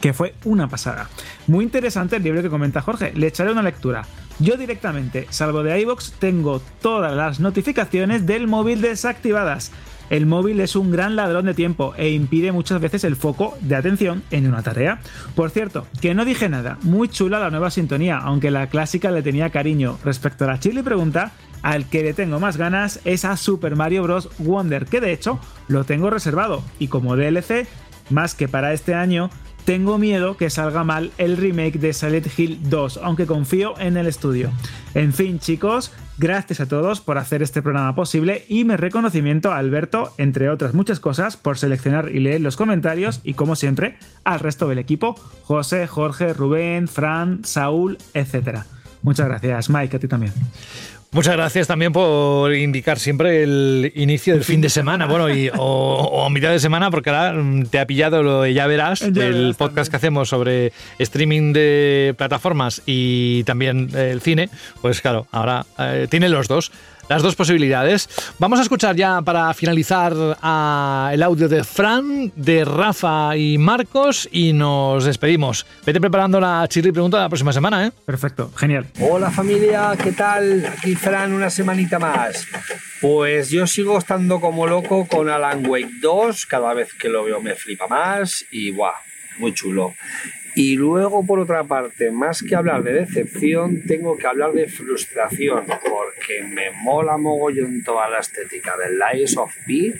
que 0.01 0.13
fue 0.13 0.35
una 0.43 0.67
pasada. 0.67 1.09
Muy 1.47 1.65
interesante 1.65 2.17
el 2.17 2.23
libro 2.23 2.41
que 2.41 2.49
comenta 2.49 2.81
Jorge, 2.81 3.13
le 3.15 3.27
echaré 3.27 3.51
una 3.51 3.61
lectura. 3.61 4.05
Yo 4.39 4.55
directamente, 4.55 5.27
salvo 5.29 5.63
de 5.63 5.79
iBox, 5.81 6.13
tengo 6.19 6.61
todas 6.81 7.15
las 7.15 7.39
notificaciones 7.39 8.25
del 8.25 8.47
móvil 8.47 8.81
desactivadas. 8.81 9.71
El 10.09 10.25
móvil 10.25 10.59
es 10.61 10.75
un 10.75 10.91
gran 10.91 11.15
ladrón 11.15 11.45
de 11.45 11.53
tiempo 11.53 11.93
e 11.97 12.11
impide 12.11 12.51
muchas 12.51 12.79
veces 12.79 13.03
el 13.03 13.15
foco 13.15 13.57
de 13.61 13.75
atención 13.75 14.23
en 14.31 14.47
una 14.47 14.63
tarea. 14.63 14.99
Por 15.35 15.49
cierto, 15.49 15.85
que 16.01 16.13
no 16.13 16.23
dije 16.23 16.47
nada, 16.47 16.77
muy 16.83 17.09
chula 17.09 17.39
la 17.39 17.49
nueva 17.49 17.71
sintonía, 17.71 18.17
aunque 18.17 18.51
la 18.51 18.67
clásica 18.67 19.11
le 19.11 19.21
tenía 19.21 19.49
cariño. 19.49 19.97
Respecto 20.05 20.45
a 20.45 20.47
la 20.47 20.59
chile 20.59 20.83
pregunta, 20.83 21.33
al 21.61 21.89
que 21.89 22.03
le 22.03 22.13
tengo 22.13 22.39
más 22.39 22.57
ganas 22.57 23.01
es 23.03 23.25
a 23.25 23.35
Super 23.35 23.75
Mario 23.75 24.03
Bros. 24.03 24.29
Wonder, 24.37 24.85
que 24.85 25.01
de 25.01 25.11
hecho 25.11 25.39
lo 25.67 25.83
tengo 25.83 26.09
reservado 26.09 26.63
y 26.79 26.87
como 26.87 27.15
DLC, 27.15 27.67
más 28.09 28.35
que 28.35 28.47
para 28.47 28.71
este 28.71 28.93
año, 28.93 29.29
tengo 29.67 29.97
miedo 29.97 30.37
que 30.37 30.49
salga 30.49 30.85
mal 30.85 31.11
el 31.17 31.35
remake 31.35 31.77
de 31.77 31.91
Silent 31.91 32.27
Hill 32.39 32.69
2, 32.69 33.01
aunque 33.03 33.25
confío 33.25 33.77
en 33.77 33.97
el 33.97 34.07
estudio. 34.07 34.49
En 34.93 35.11
fin, 35.11 35.39
chicos, 35.39 35.91
gracias 36.17 36.61
a 36.61 36.69
todos 36.69 37.01
por 37.01 37.17
hacer 37.17 37.43
este 37.43 37.61
programa 37.61 37.93
posible 37.93 38.45
y 38.47 38.63
mi 38.63 38.77
reconocimiento 38.77 39.51
a 39.51 39.57
Alberto, 39.57 40.13
entre 40.17 40.49
otras 40.49 40.73
muchas 40.73 41.01
cosas, 41.01 41.35
por 41.35 41.57
seleccionar 41.57 42.15
y 42.15 42.21
leer 42.21 42.39
los 42.39 42.55
comentarios 42.55 43.19
y, 43.25 43.33
como 43.33 43.57
siempre, 43.57 43.97
al 44.23 44.39
resto 44.39 44.69
del 44.69 44.79
equipo, 44.79 45.15
José, 45.43 45.85
Jorge, 45.85 46.31
Rubén, 46.31 46.87
Fran, 46.87 47.43
Saúl, 47.43 47.97
etc. 48.13 48.59
Muchas 49.01 49.27
gracias, 49.27 49.69
Mike, 49.69 49.97
a 49.97 49.99
ti 49.99 50.07
también. 50.07 50.31
Muchas 51.11 51.35
gracias 51.35 51.67
también 51.67 51.93
por 51.93 52.53
indicar 52.53 52.99
siempre 52.99 53.41
el 53.41 53.93
inicio 53.95 54.33
del 54.33 54.43
fin 54.43 54.59
de 54.59 54.69
semana, 54.69 55.05
bueno, 55.05 55.29
y, 55.33 55.49
o, 55.57 56.29
mitad 56.29 56.51
de 56.51 56.59
semana, 56.59 56.91
porque 56.91 57.09
ahora 57.09 57.33
mm, 57.33 57.67
te 57.67 57.79
ha 57.79 57.87
pillado 57.87 58.21
lo 58.23 58.41
de 58.41 58.53
Ya 58.53 58.67
Verás, 58.67 59.01
el 59.01 59.55
podcast 59.57 59.89
que 59.89 59.95
hacemos 59.95 60.27
sobre 60.27 60.73
streaming 60.99 61.53
de 61.53 62.13
plataformas 62.17 62.81
y 62.85 63.43
también 63.45 63.89
el 63.95 64.19
cine. 64.19 64.49
Pues 64.81 65.01
claro, 65.01 65.27
ahora 65.31 65.65
eh, 65.79 66.07
tiene 66.09 66.27
los 66.27 66.49
dos 66.49 66.71
las 67.09 67.21
dos 67.21 67.35
posibilidades. 67.35 68.09
Vamos 68.39 68.59
a 68.59 68.63
escuchar 68.63 68.95
ya 68.95 69.21
para 69.21 69.53
finalizar 69.53 70.13
el 70.13 71.23
audio 71.23 71.47
de 71.47 71.63
Fran, 71.63 72.31
de 72.35 72.65
Rafa 72.65 73.35
y 73.37 73.57
Marcos 73.57 74.27
y 74.31 74.53
nos 74.53 75.05
despedimos. 75.05 75.65
Vete 75.85 75.99
preparando 75.99 76.39
la 76.39 76.65
chirri 76.67 76.91
pregunta 76.91 77.19
la 77.19 77.29
próxima 77.29 77.53
semana, 77.53 77.87
¿eh? 77.87 77.91
Perfecto, 78.05 78.51
genial. 78.55 78.85
Hola 78.99 79.31
familia, 79.31 79.93
¿qué 80.01 80.11
tal? 80.11 80.65
Aquí 80.65 80.95
Fran, 80.95 81.33
una 81.33 81.49
semanita 81.49 81.99
más. 81.99 82.45
Pues 83.01 83.49
yo 83.49 83.67
sigo 83.67 83.97
estando 83.97 84.39
como 84.39 84.67
loco 84.67 85.07
con 85.07 85.29
Alan 85.29 85.65
Wake 85.65 85.99
2, 86.01 86.45
cada 86.45 86.73
vez 86.73 86.93
que 86.93 87.09
lo 87.09 87.23
veo 87.23 87.41
me 87.41 87.55
flipa 87.55 87.87
más 87.87 88.45
y 88.51 88.71
¡buah! 88.71 88.93
Muy 89.39 89.53
chulo. 89.53 89.93
Y 90.59 90.75
luego, 90.75 91.23
por 91.23 91.39
otra 91.39 91.63
parte, 91.65 92.09
más 92.09 92.41
que 92.41 92.55
hablar 92.55 92.81
de 92.81 92.91
decepción, 92.91 93.83
tengo 93.85 94.17
que 94.17 94.25
hablar 94.25 94.53
de 94.53 94.67
frustración, 94.67 95.65
porque 95.67 96.43
me 96.43 96.71
mola 96.71 97.15
mogollón 97.15 97.83
toda 97.83 98.09
la 98.09 98.17
estética 98.17 98.75
del 98.75 98.97
Lies 98.97 99.37
of 99.37 99.55
P, 99.67 99.93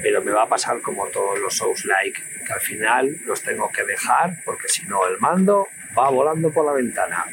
pero 0.00 0.22
me 0.22 0.30
va 0.30 0.44
a 0.44 0.48
pasar 0.48 0.80
como 0.82 1.08
todos 1.08 1.40
los 1.40 1.56
Souls-like, 1.56 2.22
que 2.46 2.52
al 2.52 2.60
final 2.60 3.16
los 3.26 3.42
tengo 3.42 3.72
que 3.72 3.82
dejar, 3.82 4.40
porque 4.44 4.68
si 4.68 4.86
no 4.86 5.04
el 5.04 5.18
mando 5.18 5.66
va 5.98 6.10
volando 6.10 6.52
por 6.52 6.64
la 6.64 6.74
ventana. 6.74 7.24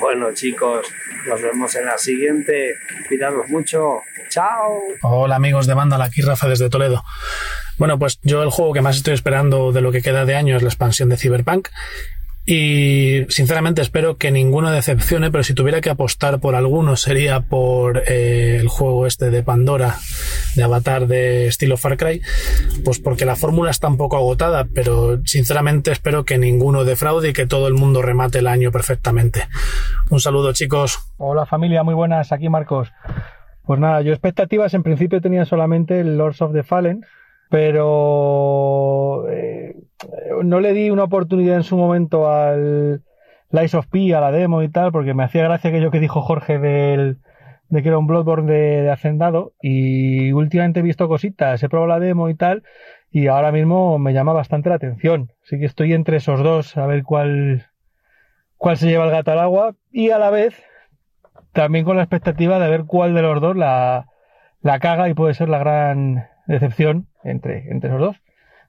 Bueno 0.00 0.32
chicos, 0.32 0.86
nos 1.28 1.42
vemos 1.42 1.74
en 1.74 1.84
la 1.84 1.98
siguiente. 1.98 2.76
Cuidados 3.08 3.46
mucho. 3.50 4.00
Chao. 4.30 4.84
Hola 5.02 5.36
amigos 5.36 5.66
de 5.66 5.74
Banda, 5.74 6.02
aquí 6.02 6.22
Rafa 6.22 6.48
desde 6.48 6.70
Toledo. 6.70 7.04
Bueno, 7.78 7.98
pues 7.98 8.18
yo 8.22 8.42
el 8.42 8.50
juego 8.50 8.72
que 8.72 8.80
más 8.80 8.96
estoy 8.96 9.14
esperando 9.14 9.72
de 9.72 9.80
lo 9.80 9.92
que 9.92 10.02
queda 10.02 10.24
de 10.24 10.34
año 10.34 10.56
es 10.56 10.62
la 10.62 10.68
expansión 10.68 11.08
de 11.08 11.16
Cyberpunk. 11.16 11.68
Y 12.48 13.24
sinceramente 13.28 13.82
espero 13.82 14.18
que 14.18 14.30
ninguno 14.30 14.70
decepcione, 14.70 15.32
pero 15.32 15.42
si 15.42 15.52
tuviera 15.52 15.80
que 15.80 15.90
apostar 15.90 16.38
por 16.38 16.54
alguno 16.54 16.94
sería 16.94 17.40
por 17.40 18.04
eh, 18.06 18.58
el 18.60 18.68
juego 18.68 19.08
este 19.08 19.30
de 19.30 19.42
Pandora, 19.42 19.96
de 20.54 20.62
Avatar 20.62 21.08
de 21.08 21.48
estilo 21.48 21.76
Far 21.76 21.96
Cry, 21.96 22.22
pues 22.84 23.00
porque 23.00 23.24
la 23.24 23.34
fórmula 23.34 23.72
está 23.72 23.88
un 23.88 23.96
poco 23.96 24.16
agotada, 24.16 24.64
pero 24.72 25.20
sinceramente 25.24 25.90
espero 25.90 26.24
que 26.24 26.38
ninguno 26.38 26.84
defraude 26.84 27.30
y 27.30 27.32
que 27.32 27.46
todo 27.46 27.66
el 27.66 27.74
mundo 27.74 28.00
remate 28.00 28.38
el 28.38 28.46
año 28.46 28.70
perfectamente. 28.70 29.48
Un 30.10 30.20
saludo 30.20 30.52
chicos. 30.52 31.00
Hola 31.16 31.46
familia, 31.46 31.82
muy 31.82 31.94
buenas, 31.94 32.30
aquí 32.30 32.48
Marcos. 32.48 32.92
Pues 33.64 33.80
nada, 33.80 34.02
yo 34.02 34.12
expectativas 34.12 34.72
en 34.74 34.84
principio 34.84 35.20
tenía 35.20 35.44
solamente 35.46 35.98
el 35.98 36.16
Lords 36.16 36.40
of 36.42 36.52
the 36.52 36.62
Fallen, 36.62 37.04
pero 37.50 39.28
eh, 39.28 39.76
no 40.42 40.60
le 40.60 40.72
di 40.72 40.90
una 40.90 41.04
oportunidad 41.04 41.56
en 41.56 41.62
su 41.62 41.76
momento 41.76 42.30
al 42.30 43.02
Lies 43.50 43.74
of 43.74 43.86
P, 43.86 44.14
a 44.14 44.20
la 44.20 44.32
demo 44.32 44.62
y 44.62 44.68
tal, 44.68 44.92
porque 44.92 45.14
me 45.14 45.24
hacía 45.24 45.44
gracia 45.44 45.70
aquello 45.70 45.90
que 45.90 46.00
dijo 46.00 46.20
Jorge 46.20 46.58
del, 46.58 47.18
de 47.68 47.82
que 47.82 47.88
era 47.88 47.98
un 47.98 48.06
Bloodborne 48.06 48.52
de, 48.52 48.90
Hacendado 48.90 49.52
y 49.60 50.32
últimamente 50.32 50.80
he 50.80 50.82
visto 50.82 51.08
cositas, 51.08 51.62
he 51.62 51.68
probado 51.68 51.88
la 51.88 52.00
demo 52.00 52.28
y 52.28 52.34
tal 52.34 52.62
y 53.10 53.28
ahora 53.28 53.52
mismo 53.52 53.98
me 53.98 54.12
llama 54.12 54.32
bastante 54.32 54.68
la 54.68 54.74
atención. 54.76 55.32
Así 55.44 55.58
que 55.58 55.64
estoy 55.64 55.92
entre 55.92 56.18
esos 56.18 56.42
dos 56.42 56.76
a 56.76 56.86
ver 56.86 57.02
cuál, 57.02 57.66
cuál 58.56 58.76
se 58.76 58.88
lleva 58.88 59.04
el 59.04 59.10
gato 59.10 59.32
al 59.32 59.38
agua 59.38 59.74
y 59.90 60.10
a 60.10 60.18
la 60.18 60.30
vez 60.30 60.62
también 61.52 61.84
con 61.84 61.96
la 61.96 62.02
expectativa 62.02 62.58
de 62.58 62.68
ver 62.68 62.84
cuál 62.84 63.14
de 63.14 63.22
los 63.22 63.40
dos 63.40 63.56
la, 63.56 64.08
la 64.60 64.78
caga 64.80 65.08
y 65.08 65.14
puede 65.14 65.34
ser 65.34 65.48
la 65.48 65.58
gran 65.58 66.28
decepción 66.46 67.08
entre, 67.24 67.70
entre 67.70 67.90
los 67.90 68.00
dos. 68.00 68.16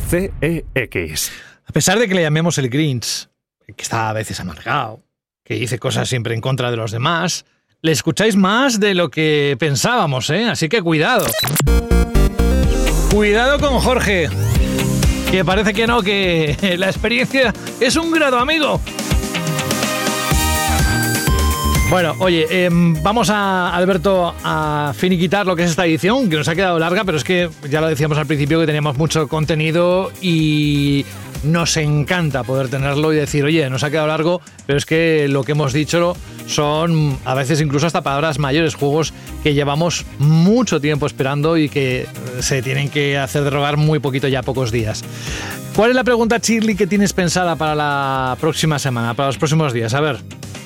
CEX. 0.00 1.32
A 1.66 1.72
pesar 1.72 1.98
de 1.98 2.08
que 2.08 2.14
le 2.14 2.22
llamemos 2.22 2.58
el 2.58 2.68
Grinch, 2.68 3.28
que 3.66 3.82
está 3.82 4.10
a 4.10 4.12
veces 4.12 4.38
amargado, 4.40 5.02
que 5.44 5.54
dice 5.54 5.78
cosas 5.78 6.08
siempre 6.08 6.34
en 6.34 6.40
contra 6.40 6.70
de 6.70 6.76
los 6.76 6.90
demás, 6.90 7.44
le 7.82 7.92
escucháis 7.92 8.36
más 8.36 8.80
de 8.80 8.94
lo 8.94 9.10
que 9.10 9.56
pensábamos, 9.58 10.30
¿eh? 10.30 10.46
Así 10.46 10.68
que 10.68 10.80
cuidado. 10.82 11.26
Cuidado 13.10 13.58
con 13.58 13.78
Jorge, 13.80 14.28
que 15.30 15.44
parece 15.44 15.74
que 15.74 15.86
no, 15.86 16.02
que 16.02 16.76
la 16.78 16.86
experiencia 16.86 17.52
es 17.80 17.96
un 17.96 18.10
grado 18.10 18.38
amigo. 18.38 18.80
Bueno, 21.94 22.16
oye, 22.18 22.66
em, 22.66 23.00
vamos 23.04 23.30
a, 23.30 23.72
Alberto, 23.72 24.34
a 24.42 24.92
finiquitar 24.96 25.46
lo 25.46 25.54
que 25.54 25.62
es 25.62 25.70
esta 25.70 25.86
edición, 25.86 26.28
que 26.28 26.34
nos 26.34 26.48
ha 26.48 26.56
quedado 26.56 26.76
larga, 26.76 27.04
pero 27.04 27.16
es 27.16 27.22
que 27.22 27.48
ya 27.70 27.80
lo 27.80 27.86
decíamos 27.86 28.18
al 28.18 28.26
principio 28.26 28.58
que 28.58 28.66
teníamos 28.66 28.98
mucho 28.98 29.28
contenido 29.28 30.10
y 30.20 31.06
nos 31.44 31.76
encanta 31.76 32.42
poder 32.42 32.66
tenerlo 32.66 33.12
y 33.12 33.16
decir, 33.16 33.44
oye, 33.44 33.70
nos 33.70 33.84
ha 33.84 33.92
quedado 33.92 34.08
largo, 34.08 34.40
pero 34.66 34.76
es 34.76 34.86
que 34.86 35.28
lo 35.28 35.44
que 35.44 35.52
hemos 35.52 35.72
dicho 35.72 36.16
son 36.48 37.16
a 37.24 37.34
veces 37.34 37.60
incluso 37.60 37.86
hasta 37.86 38.02
palabras 38.02 38.40
mayores, 38.40 38.74
juegos 38.74 39.14
que 39.44 39.54
llevamos 39.54 40.04
mucho 40.18 40.80
tiempo 40.80 41.06
esperando 41.06 41.56
y 41.56 41.68
que 41.68 42.08
se 42.40 42.60
tienen 42.60 42.88
que 42.88 43.18
hacer 43.18 43.44
derogar 43.44 43.76
muy 43.76 44.00
poquito 44.00 44.26
ya, 44.26 44.42
pocos 44.42 44.72
días. 44.72 45.04
¿Cuál 45.76 45.90
es 45.90 45.96
la 45.96 46.02
pregunta, 46.02 46.38
Shirley, 46.38 46.74
que 46.74 46.88
tienes 46.88 47.12
pensada 47.12 47.54
para 47.54 47.76
la 47.76 48.36
próxima 48.40 48.80
semana, 48.80 49.14
para 49.14 49.28
los 49.28 49.38
próximos 49.38 49.72
días? 49.72 49.94
A 49.94 50.00
ver. 50.00 50.18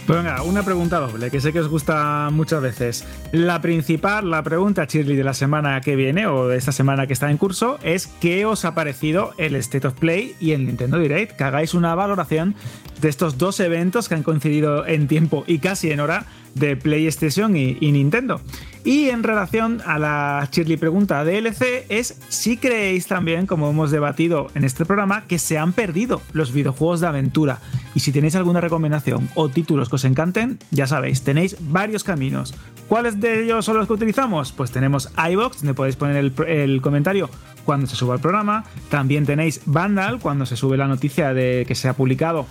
Pues 0.08 0.24
venga, 0.24 0.42
una 0.42 0.62
pregunta 0.62 1.00
doble, 1.00 1.30
que 1.30 1.38
sé 1.38 1.52
que 1.52 1.60
os 1.60 1.68
gusta 1.68 2.30
muchas 2.32 2.62
veces. 2.62 3.04
La 3.30 3.60
principal, 3.60 4.30
la 4.30 4.42
pregunta 4.42 4.86
Shirley 4.86 5.16
de 5.16 5.22
la 5.22 5.34
semana 5.34 5.82
que 5.82 5.96
viene, 5.96 6.26
o 6.26 6.48
de 6.48 6.56
esta 6.56 6.72
semana 6.72 7.06
que 7.06 7.12
está 7.12 7.30
en 7.30 7.36
curso, 7.36 7.78
es 7.82 8.06
¿qué 8.06 8.46
os 8.46 8.64
ha 8.64 8.74
parecido 8.74 9.34
el 9.36 9.54
State 9.56 9.86
of 9.86 9.92
Play 9.92 10.34
y 10.40 10.52
el 10.52 10.64
Nintendo 10.64 10.98
Direct? 10.98 11.36
Que 11.36 11.44
hagáis 11.44 11.74
una 11.74 11.94
valoración 11.94 12.54
de 13.02 13.10
estos 13.10 13.36
dos 13.36 13.60
eventos 13.60 14.08
que 14.08 14.14
han 14.14 14.22
coincidido 14.22 14.86
en 14.86 15.08
tiempo 15.08 15.44
y 15.46 15.58
casi 15.58 15.90
en 15.90 16.00
hora 16.00 16.24
de 16.54 16.74
PlayStation 16.74 17.54
y, 17.54 17.76
y 17.78 17.92
Nintendo. 17.92 18.40
Y 18.84 19.10
en 19.10 19.22
relación 19.22 19.82
a 19.84 19.98
la 19.98 20.48
Shirley 20.50 20.76
pregunta 20.76 21.24
DLC 21.24 21.84
es 21.88 22.18
si 22.28 22.56
creéis 22.56 23.06
también, 23.06 23.46
como 23.46 23.68
hemos 23.70 23.90
debatido 23.90 24.48
en 24.54 24.64
este 24.64 24.84
programa, 24.84 25.24
que 25.26 25.38
se 25.38 25.58
han 25.58 25.72
perdido 25.72 26.22
los 26.32 26.52
videojuegos 26.52 27.00
de 27.00 27.08
aventura. 27.08 27.58
Y 27.94 28.00
si 28.00 28.12
tenéis 28.12 28.36
alguna 28.36 28.60
recomendación 28.60 29.28
o 29.34 29.48
títulos 29.48 29.88
que 29.88 29.96
os 29.96 30.04
encanten, 30.04 30.58
ya 30.70 30.86
sabéis, 30.86 31.22
tenéis 31.22 31.56
varios 31.60 32.04
caminos. 32.04 32.54
¿Cuáles 32.88 33.20
de 33.20 33.44
ellos 33.44 33.64
son 33.64 33.76
los 33.76 33.86
que 33.86 33.92
utilizamos? 33.92 34.52
Pues 34.52 34.70
tenemos 34.70 35.10
iBox, 35.30 35.58
donde 35.58 35.74
podéis 35.74 35.96
poner 35.96 36.16
el, 36.16 36.32
el 36.46 36.80
comentario 36.80 37.28
cuando 37.64 37.86
se 37.86 37.96
suba 37.96 38.14
el 38.14 38.20
programa. 38.20 38.64
También 38.88 39.26
tenéis 39.26 39.60
Vandal, 39.66 40.20
cuando 40.20 40.46
se 40.46 40.56
sube 40.56 40.76
la 40.78 40.88
noticia 40.88 41.34
de 41.34 41.64
que 41.68 41.74
se 41.74 41.88
ha 41.88 41.92
publicado 41.92 42.46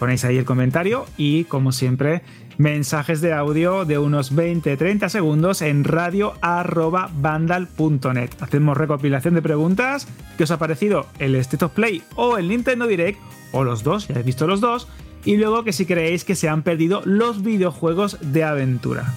ponéis 0.00 0.24
ahí 0.24 0.38
el 0.38 0.46
comentario 0.46 1.04
y 1.18 1.44
como 1.44 1.72
siempre 1.72 2.22
mensajes 2.60 3.20
de 3.22 3.32
audio 3.32 3.86
de 3.86 3.96
unos 3.98 4.34
20-30 4.36 5.08
segundos 5.08 5.62
en 5.62 5.82
radio@vandal.net. 5.82 8.30
Hacemos 8.40 8.76
recopilación 8.76 9.32
de 9.34 9.40
preguntas, 9.40 10.06
¿qué 10.36 10.44
os 10.44 10.50
ha 10.50 10.58
parecido 10.58 11.06
el 11.18 11.36
State 11.36 11.64
of 11.64 11.72
Play 11.72 12.02
o 12.16 12.36
el 12.36 12.48
Nintendo 12.48 12.86
Direct 12.86 13.18
o 13.52 13.64
los 13.64 13.82
dos, 13.82 14.08
ya 14.08 14.12
habéis 14.12 14.26
visto 14.26 14.46
los 14.46 14.60
dos, 14.60 14.88
y 15.24 15.38
luego 15.38 15.64
que 15.64 15.72
si 15.72 15.86
creéis 15.86 16.24
que 16.24 16.34
se 16.36 16.50
han 16.50 16.62
perdido 16.62 17.00
los 17.06 17.42
videojuegos 17.42 18.18
de 18.20 18.44
aventura. 18.44 19.14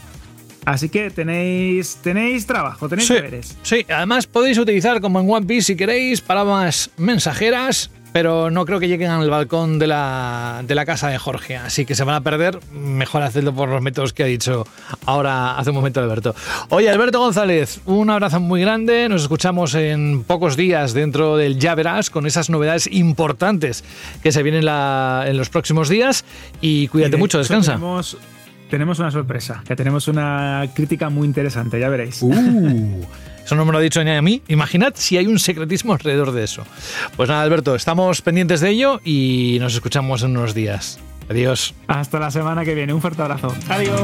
Así 0.63 0.87
que 0.87 1.09
tenéis, 1.11 1.97
tenéis 2.01 2.47
trabajo, 2.47 2.87
tenéis 2.87 3.09
Sí, 3.09 3.13
deberes. 3.15 3.57
sí, 3.61 3.85
además 3.89 4.25
podéis 4.25 4.57
utilizar 4.57 5.01
como 5.01 5.19
en 5.19 5.29
One 5.29 5.45
Piece 5.45 5.65
si 5.67 5.75
queréis 5.75 6.21
palabras 6.21 6.91
mensajeras, 6.95 7.91
pero 8.13 8.51
no 8.51 8.65
creo 8.65 8.79
que 8.79 8.87
lleguen 8.87 9.09
al 9.09 9.29
balcón 9.29 9.79
de 9.79 9.87
la, 9.87 10.61
de 10.65 10.75
la 10.75 10.85
casa 10.85 11.09
de 11.09 11.17
Jorge, 11.17 11.57
así 11.57 11.85
que 11.85 11.95
se 11.95 12.03
van 12.03 12.15
a 12.15 12.21
perder. 12.21 12.59
Mejor 12.71 13.23
hacerlo 13.23 13.53
por 13.53 13.67
los 13.69 13.81
métodos 13.81 14.13
que 14.13 14.23
ha 14.23 14.27
dicho 14.27 14.65
ahora 15.05 15.57
hace 15.57 15.71
un 15.71 15.75
momento 15.75 15.99
Alberto. 15.99 16.35
Oye, 16.69 16.89
Alberto 16.89 17.19
González, 17.19 17.81
un 17.85 18.09
abrazo 18.09 18.39
muy 18.39 18.61
grande. 18.61 19.09
Nos 19.09 19.23
escuchamos 19.23 19.73
en 19.75 20.23
pocos 20.23 20.55
días 20.55 20.93
dentro 20.93 21.35
del 21.37 21.59
Ya 21.59 21.75
Verás 21.75 22.09
con 22.09 22.25
esas 22.27 22.49
novedades 22.49 22.87
importantes 22.91 23.83
que 24.21 24.31
se 24.31 24.43
vienen 24.43 24.65
la- 24.65 25.25
en 25.27 25.35
los 25.37 25.49
próximos 25.49 25.89
días. 25.89 26.23
Y 26.61 26.87
cuídate 26.89 27.09
Y 27.09 27.11
de 27.13 27.17
mucho, 27.17 27.39
descansa. 27.39 27.73
Tenemos, 27.73 28.17
tenemos 28.69 28.99
una 28.99 29.09
sorpresa, 29.11 29.63
que 29.67 29.75
tenemos 29.75 30.07
una 30.07 30.67
crítica 30.75 31.09
muy 31.09 31.27
interesante, 31.27 31.79
ya 31.79 31.89
veréis. 31.89 32.21
Uh, 32.21 32.31
eso 33.45 33.55
no 33.55 33.65
me 33.65 33.71
lo 33.71 33.77
ha 33.77 33.81
dicho 33.81 34.03
ni 34.03 34.11
a 34.11 34.21
mí. 34.21 34.41
Imaginad 34.47 34.93
si 34.95 35.17
hay 35.17 35.27
un 35.27 35.39
secretismo 35.39 35.93
alrededor 35.93 36.31
de 36.31 36.43
eso. 36.43 36.63
Pues 37.15 37.29
nada, 37.29 37.43
Alberto, 37.43 37.75
estamos 37.75 38.21
pendientes 38.21 38.61
de 38.61 38.69
ello 38.69 39.01
y 39.03 39.57
nos 39.59 39.73
escuchamos 39.73 40.23
en 40.23 40.37
unos 40.37 40.53
días. 40.53 40.99
Adiós. 41.29 41.73
Hasta 41.87 42.19
la 42.19 42.31
semana 42.31 42.65
que 42.65 42.75
viene, 42.75 42.93
un 42.93 43.01
fuerte 43.01 43.21
abrazo. 43.21 43.55
Adiós. 43.69 44.01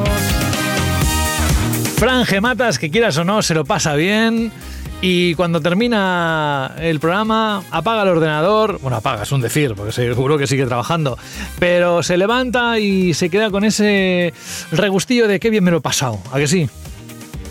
Fran 1.97 2.25
Gematas, 2.25 2.79
que 2.79 2.89
quieras 2.89 3.17
o 3.17 3.25
no, 3.25 3.41
se 3.41 3.53
lo 3.53 3.65
pasa 3.65 3.95
bien. 3.95 4.51
Y 5.01 5.33
cuando 5.35 5.61
termina 5.61 6.75
el 6.79 6.99
programa, 6.99 7.63
apaga 7.71 8.03
el 8.03 8.09
ordenador. 8.09 8.79
Bueno, 8.81 8.97
apaga, 8.97 9.23
es 9.23 9.31
un 9.31 9.39
decir, 9.39 9.73
porque 9.75 9.93
seguro 9.93 10.37
que 10.37 10.45
sigue 10.45 10.65
trabajando. 10.65 11.17
Pero 11.57 12.03
se 12.03 12.17
levanta 12.17 12.79
y 12.79 13.13
se 13.13 13.29
queda 13.29 13.49
con 13.49 13.63
ese 13.63 14.33
regustillo 14.71 15.27
de 15.27 15.39
qué 15.39 15.49
bien 15.49 15.63
me 15.63 15.71
lo 15.71 15.77
he 15.77 15.81
pasado. 15.81 16.19
¿A 16.33 16.37
que 16.37 16.47
sí? 16.47 16.69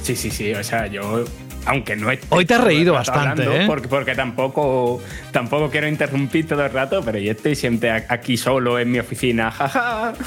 Sí, 0.03 0.15
sí, 0.15 0.31
sí. 0.31 0.53
O 0.53 0.63
sea, 0.63 0.87
yo. 0.87 1.25
Aunque 1.69 1.95
no 1.97 2.11
esté 2.11 2.27
Hoy 2.31 2.45
te 2.47 2.55
has 2.55 2.65
reído 2.65 2.95
bastante, 2.95 3.43
hablando, 3.43 3.53
¿eh? 3.53 3.67
Porque, 3.67 3.89
porque 3.89 4.15
tampoco, 4.15 5.01
tampoco 5.33 5.71
quiero 5.71 5.87
interrumpir 5.87 6.49
todo 6.49 6.65
el 6.65 6.73
rato, 6.73 7.03
pero 7.05 7.19
yo 7.19 7.33
estoy 7.33 7.55
siempre 7.57 7.91
aquí 8.09 8.37
solo 8.37 8.79
en 8.79 8.91
mi 8.91 8.99
oficina. 8.99 9.51
Jaja. 9.51 10.15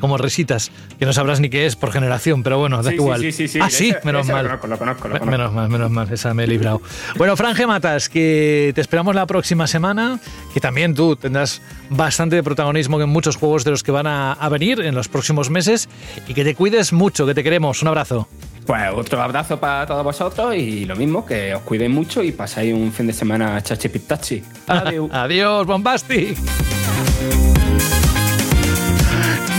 Como 0.00 0.16
risitas, 0.16 0.70
que 1.00 1.06
no 1.06 1.12
sabrás 1.12 1.40
ni 1.40 1.48
qué 1.50 1.66
es 1.66 1.74
por 1.74 1.90
generación, 1.90 2.44
pero 2.44 2.56
bueno, 2.58 2.80
da 2.84 2.90
Sí, 2.90 2.94
igual. 2.96 3.20
sí, 3.20 3.32
sí, 3.32 3.48
sí. 3.48 3.58
Ah, 3.60 3.68
sí, 3.68 3.92
menos 4.04 4.28
lo 4.28 4.32
mal. 4.34 4.44
conozco, 4.46 4.66
lo 4.68 4.78
conozco, 4.78 5.08
lo 5.08 5.14
Me- 5.14 5.18
conozco. 5.20 5.38
Menos 5.38 5.52
mal, 5.52 5.68
menos 5.68 5.90
mal, 5.90 6.12
esa 6.12 6.32
me 6.34 6.44
he 6.44 6.46
librado. 6.46 6.80
Bueno, 7.16 7.36
Fran 7.36 7.56
Gematas, 7.56 8.08
que 8.08 8.70
te 8.76 8.80
esperamos 8.80 9.16
la 9.16 9.26
próxima 9.26 9.66
semana, 9.66 10.20
que 10.54 10.60
también 10.60 10.94
tú 10.94 11.16
tendrás 11.16 11.60
bastante 11.90 12.40
protagonismo 12.44 13.00
en 13.00 13.08
muchos 13.08 13.34
juegos 13.34 13.64
de 13.64 13.72
los 13.72 13.82
que 13.82 13.90
van 13.90 14.06
a, 14.06 14.34
a 14.34 14.48
venir 14.48 14.82
en 14.82 14.94
los 14.94 15.08
próximos 15.08 15.50
meses 15.50 15.88
y 16.28 16.34
que 16.34 16.44
te 16.44 16.54
cuides 16.54 16.92
mucho, 16.92 17.26
que 17.26 17.34
te 17.34 17.42
queremos. 17.42 17.82
Un 17.82 17.88
abrazo. 17.88 18.28
Pues 18.68 18.82
otro 18.94 19.22
abrazo 19.22 19.58
para 19.58 19.86
todos 19.86 20.04
vosotros 20.04 20.54
y 20.54 20.84
lo 20.84 20.94
mismo, 20.94 21.24
que 21.24 21.54
os 21.54 21.62
cuidéis 21.62 21.90
mucho 21.90 22.22
y 22.22 22.32
pasáis 22.32 22.74
un 22.74 22.92
fin 22.92 23.06
de 23.06 23.14
semana 23.14 23.62
chachi 23.62 23.88
pitachi. 23.88 24.44
Adiós. 24.66 25.08
Adiós, 25.10 25.66
Bombastic. 25.66 26.36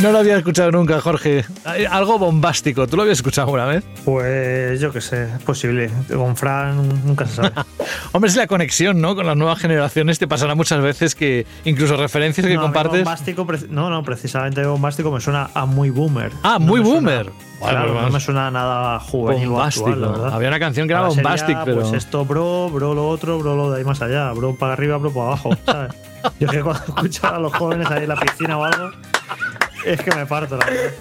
No 0.02 0.14
lo 0.14 0.20
había 0.20 0.38
escuchado 0.38 0.72
nunca, 0.72 1.02
Jorge. 1.02 1.44
Algo 1.92 2.18
bombástico. 2.18 2.88
¿Tú 2.88 2.96
lo 2.96 3.02
habías 3.02 3.18
escuchado 3.18 3.48
alguna 3.48 3.66
vez? 3.66 3.84
Pues 4.06 4.80
yo 4.80 4.94
qué 4.94 5.02
sé, 5.02 5.24
es 5.24 5.44
posible. 5.44 5.92
Con 6.14 6.38
Fran 6.38 6.88
nunca 7.06 7.26
se 7.28 7.36
sabe. 7.36 7.52
Hombre, 8.14 8.30
es 8.30 8.38
la 8.38 8.48
conexión, 8.48 9.02
¿no? 9.02 9.14
Con 9.16 9.26
las 9.28 9.36
nuevas 9.36 9.60
generaciones 9.60 10.18
te 10.18 10.28
pasará 10.28 10.56
muchas 10.56 10.82
veces 10.82 11.16
que 11.16 11.46
incluso 11.66 11.98
referencias 11.98 12.48
que 12.48 12.56
No, 12.56 12.62
compartes. 12.62 13.04
bombástico, 13.04 13.46
no, 13.70 13.90
no, 13.90 14.02
precisamente 14.04 14.66
bombástico 14.66 15.12
me 15.12 15.20
suena 15.20 15.50
a 15.54 15.66
muy 15.66 15.90
boomer. 15.90 16.32
Ah, 16.44 16.58
No 16.60 16.66
muy 16.68 16.80
me 16.80 16.86
suena- 16.86 17.00
boomer. 17.02 17.32
Vale, 17.60 17.74
claro, 17.74 17.92
pues 17.92 18.04
no 18.06 18.10
me 18.12 18.20
suena 18.22 18.52
nada 18.52 19.00
juvenil 19.02 19.50
Bombástico. 19.50 19.88
actual, 19.90 20.02
la 20.02 20.08
verdad. 20.18 20.34
Había 20.34 20.48
una 20.48 20.60
canción 20.60 20.88
que 20.88 20.94
era 20.94 21.04
bombastic, 21.08 21.58
pero. 21.66 21.82
Pues 21.82 21.92
esto, 21.94 22.24
bro, 22.24 22.70
bro, 22.70 22.94
lo 22.94 23.10
otro, 23.10 23.38
bro, 23.38 23.58
lo 23.58 23.70
de 23.72 23.80
ahí 23.80 23.84
más 23.84 24.02
allá. 24.02 24.32
Bro 24.32 24.56
para 24.56 24.72
arriba, 24.74 24.96
bro 24.96 25.12
para 25.12 25.26
abajo, 25.28 25.50
¿sabes? 25.66 25.92
Yo 26.40 26.48
es 26.48 26.52
que 26.54 26.62
cuando 26.62 26.82
escucho 26.88 27.28
a 27.28 27.38
los 27.38 27.54
jóvenes 27.54 27.92
ahí 27.92 28.04
en 28.04 28.10
la 28.10 28.16
piscina 28.16 28.58
o 28.58 28.64
algo, 28.64 28.92
es 29.86 30.02
que 30.02 30.16
me 30.16 30.26
parto, 30.26 30.58
la 30.58 30.66
verdad. 30.66 30.92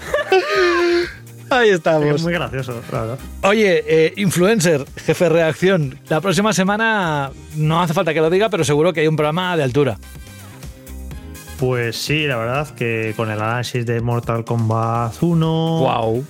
Ahí 1.51 1.71
estamos. 1.71 2.07
Es 2.07 2.23
muy 2.23 2.33
gracioso, 2.33 2.81
la 2.93 3.01
verdad. 3.01 3.19
Oye, 3.43 3.85
eh, 3.87 4.13
influencer, 4.17 4.85
jefe 4.97 5.25
de 5.25 5.31
reacción. 5.31 5.99
La 6.09 6.21
próxima 6.21 6.53
semana 6.53 7.31
no 7.57 7.81
hace 7.81 7.95
falta 7.95 8.13
que 8.13 8.21
lo 8.21 8.29
diga, 8.31 8.51
pero 8.51 8.65
seguro 8.65 8.93
que 8.93 9.01
hay 9.01 9.09
un 9.09 9.17
programa 9.17 9.57
de 9.57 9.63
altura. 9.63 9.97
Pues 11.59 11.97
sí, 11.97 12.27
la 12.27 12.37
verdad 12.37 12.69
que 12.71 13.15
con 13.17 13.31
el 13.31 13.41
análisis 13.41 13.85
de 13.87 14.01
Mortal 14.01 14.45
Kombat 14.45 15.23
1. 15.23 15.47
Wow. 15.47 16.25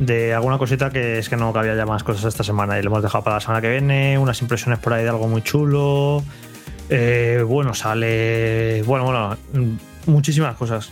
De 0.00 0.34
alguna 0.34 0.58
cosita 0.58 0.90
que 0.90 1.18
es 1.18 1.28
que 1.28 1.36
no 1.36 1.52
cabía 1.52 1.74
ya 1.74 1.86
más 1.86 2.02
cosas 2.02 2.24
esta 2.24 2.42
semana 2.42 2.78
y 2.78 2.82
lo 2.82 2.88
hemos 2.88 3.02
dejado 3.02 3.24
para 3.24 3.36
la 3.36 3.40
semana 3.40 3.60
que 3.60 3.70
viene. 3.70 4.18
Unas 4.18 4.40
impresiones 4.42 4.78
por 4.80 4.92
ahí 4.92 5.04
de 5.04 5.10
algo 5.10 5.28
muy 5.28 5.42
chulo. 5.42 6.22
Eh, 6.88 7.44
bueno, 7.46 7.74
sale. 7.74 8.82
Bueno, 8.82 9.04
bueno, 9.04 9.36
mm, 9.52 10.10
muchísimas 10.10 10.56
cosas. 10.56 10.90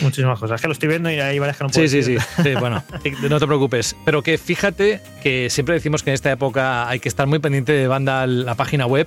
Muchísimas 0.00 0.38
cosas. 0.38 0.56
Es 0.56 0.60
que 0.62 0.68
lo 0.68 0.72
estoy 0.72 0.88
viendo 0.88 1.10
y 1.10 1.20
hay 1.20 1.38
varias 1.38 1.56
que 1.56 1.64
no 1.64 1.70
puedo 1.70 1.88
Sí, 1.88 2.02
sí, 2.02 2.16
sí, 2.18 2.24
sí. 2.42 2.54
Bueno, 2.54 2.82
no 3.28 3.38
te 3.40 3.46
preocupes. 3.46 3.96
Pero 4.04 4.22
que 4.22 4.38
fíjate 4.38 5.00
que 5.22 5.50
siempre 5.50 5.74
decimos 5.74 6.02
que 6.02 6.10
en 6.10 6.14
esta 6.14 6.30
época 6.30 6.88
hay 6.88 7.00
que 7.00 7.08
estar 7.08 7.26
muy 7.26 7.38
pendiente 7.38 7.72
de 7.72 7.86
banda 7.86 8.26
la 8.26 8.54
página 8.54 8.86
web 8.86 9.06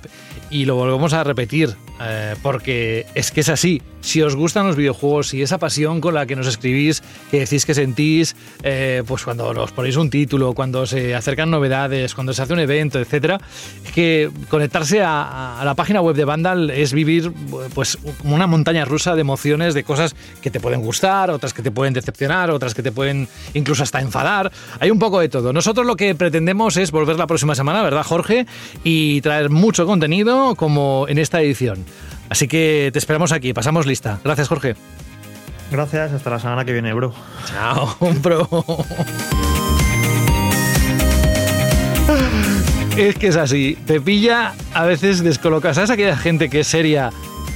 y 0.50 0.64
lo 0.64 0.76
volvemos 0.76 1.12
a 1.12 1.24
repetir 1.24 1.74
eh, 2.00 2.34
porque 2.42 3.06
es 3.14 3.30
que 3.30 3.40
es 3.40 3.48
así. 3.48 3.82
Si 4.04 4.20
os 4.20 4.36
gustan 4.36 4.66
los 4.66 4.76
videojuegos 4.76 5.32
y 5.32 5.40
esa 5.40 5.56
pasión 5.56 6.02
con 6.02 6.12
la 6.12 6.26
que 6.26 6.36
nos 6.36 6.46
escribís, 6.46 7.02
que 7.30 7.40
decís 7.40 7.64
que 7.64 7.72
sentís, 7.72 8.36
eh, 8.62 9.02
pues 9.06 9.24
cuando 9.24 9.48
os 9.48 9.72
ponéis 9.72 9.96
un 9.96 10.10
título, 10.10 10.52
cuando 10.52 10.84
se 10.84 11.14
acercan 11.14 11.50
novedades, 11.50 12.14
cuando 12.14 12.34
se 12.34 12.42
hace 12.42 12.52
un 12.52 12.58
evento, 12.58 13.00
etcétera, 13.00 13.40
es 13.82 13.92
que 13.92 14.30
conectarse 14.50 15.00
a, 15.00 15.58
a 15.58 15.64
la 15.64 15.74
página 15.74 16.02
web 16.02 16.14
de 16.14 16.26
Vandal 16.26 16.68
es 16.68 16.92
vivir 16.92 17.32
pues 17.74 17.96
como 18.18 18.34
una 18.34 18.46
montaña 18.46 18.84
rusa 18.84 19.14
de 19.14 19.22
emociones, 19.22 19.72
de 19.72 19.84
cosas 19.84 20.14
que 20.42 20.50
te 20.50 20.60
pueden 20.60 20.82
gustar, 20.82 21.30
otras 21.30 21.54
que 21.54 21.62
te 21.62 21.70
pueden 21.70 21.94
decepcionar, 21.94 22.50
otras 22.50 22.74
que 22.74 22.82
te 22.82 22.92
pueden 22.92 23.26
incluso 23.54 23.82
hasta 23.82 24.02
enfadar. 24.02 24.52
Hay 24.80 24.90
un 24.90 24.98
poco 24.98 25.18
de 25.20 25.30
todo. 25.30 25.54
Nosotros 25.54 25.86
lo 25.86 25.96
que 25.96 26.14
pretendemos 26.14 26.76
es 26.76 26.90
volver 26.90 27.16
la 27.16 27.26
próxima 27.26 27.54
semana, 27.54 27.82
¿verdad, 27.82 28.04
Jorge? 28.04 28.46
Y 28.84 29.22
traer 29.22 29.48
mucho 29.48 29.86
contenido 29.86 30.54
como 30.56 31.06
en 31.08 31.16
esta 31.16 31.40
edición. 31.40 31.86
Así 32.28 32.48
que 32.48 32.90
te 32.92 32.98
esperamos 32.98 33.32
aquí, 33.32 33.52
pasamos 33.52 33.86
lista. 33.86 34.20
Gracias, 34.24 34.48
Jorge. 34.48 34.74
Gracias, 35.70 36.12
hasta 36.12 36.30
la 36.30 36.38
semana 36.38 36.64
que 36.64 36.72
viene, 36.72 36.92
bro. 36.92 37.12
Chao, 37.46 37.96
bro. 38.22 38.48
Es 42.96 43.16
que 43.16 43.26
es 43.26 43.36
así, 43.36 43.76
te 43.86 44.00
pilla 44.00 44.54
a 44.72 44.84
veces 44.84 45.22
descolocas. 45.24 45.74
¿Sabes 45.74 45.90
aquella 45.90 46.16
gente 46.16 46.48
que 46.48 46.60
es 46.60 46.66
seria 46.68 47.10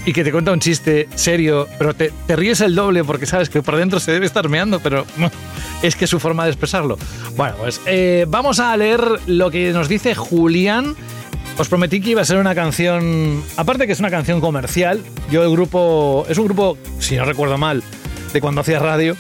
y 0.05 0.12
que 0.12 0.24
te 0.24 0.32
cuenta 0.32 0.52
un 0.52 0.58
chiste 0.58 1.08
serio, 1.14 1.68
pero 1.78 1.94
te, 1.94 2.12
te 2.26 2.34
ríes 2.34 2.60
el 2.60 2.74
doble 2.74 3.05
porque 3.05 3.26
sabes 3.26 3.48
que 3.48 3.62
por 3.62 3.76
dentro 3.76 4.00
se 4.00 4.10
debe 4.10 4.26
estar 4.26 4.48
meando, 4.48 4.80
pero 4.80 5.05
es 5.82 5.94
que 5.94 6.06
es 6.06 6.10
su 6.10 6.18
forma 6.18 6.44
de 6.44 6.50
expresarlo? 6.50 6.98
Bueno, 7.36 7.55
pues 7.58 7.80
eh, 7.86 8.24
vamos 8.28 8.58
a 8.58 8.76
leer 8.76 9.00
lo 9.26 9.50
que 9.50 9.72
nos 9.72 9.88
dice 9.88 10.14
Julián. 10.14 10.97
Os 11.58 11.68
prometí 11.68 12.00
que 12.00 12.10
iba 12.10 12.22
a 12.22 12.24
ser 12.24 12.38
una 12.38 12.54
canción, 12.54 13.42
aparte 13.56 13.86
que 13.86 13.92
es 13.92 13.98
una 13.98 14.10
canción 14.10 14.40
comercial, 14.40 15.02
yo 15.28 15.42
el 15.42 15.50
grupo, 15.50 16.24
es 16.28 16.38
un 16.38 16.44
grupo, 16.44 16.78
si 17.00 17.16
no 17.16 17.24
recuerdo 17.24 17.58
mal, 17.58 17.82
de 18.32 18.40
cuando 18.40 18.60
hacía 18.60 18.78
radio, 18.78 19.16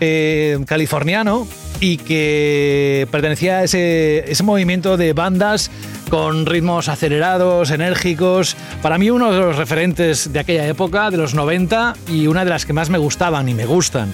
eh, 0.00 0.58
californiano, 0.66 1.46
y 1.80 1.98
que 1.98 3.06
pertenecía 3.10 3.58
a 3.58 3.64
ese, 3.64 4.24
ese 4.30 4.42
movimiento 4.42 4.96
de 4.96 5.12
bandas 5.12 5.70
con 6.08 6.46
ritmos 6.46 6.88
acelerados, 6.88 7.70
enérgicos. 7.70 8.56
Para 8.80 8.96
mí 8.96 9.10
uno 9.10 9.30
de 9.30 9.40
los 9.40 9.56
referentes 9.56 10.32
de 10.32 10.38
aquella 10.38 10.66
época, 10.66 11.10
de 11.10 11.18
los 11.18 11.34
90, 11.34 11.94
y 12.08 12.26
una 12.26 12.44
de 12.44 12.50
las 12.50 12.64
que 12.64 12.72
más 12.72 12.88
me 12.88 12.98
gustaban 12.98 13.48
y 13.50 13.54
me 13.54 13.66
gustan. 13.66 14.12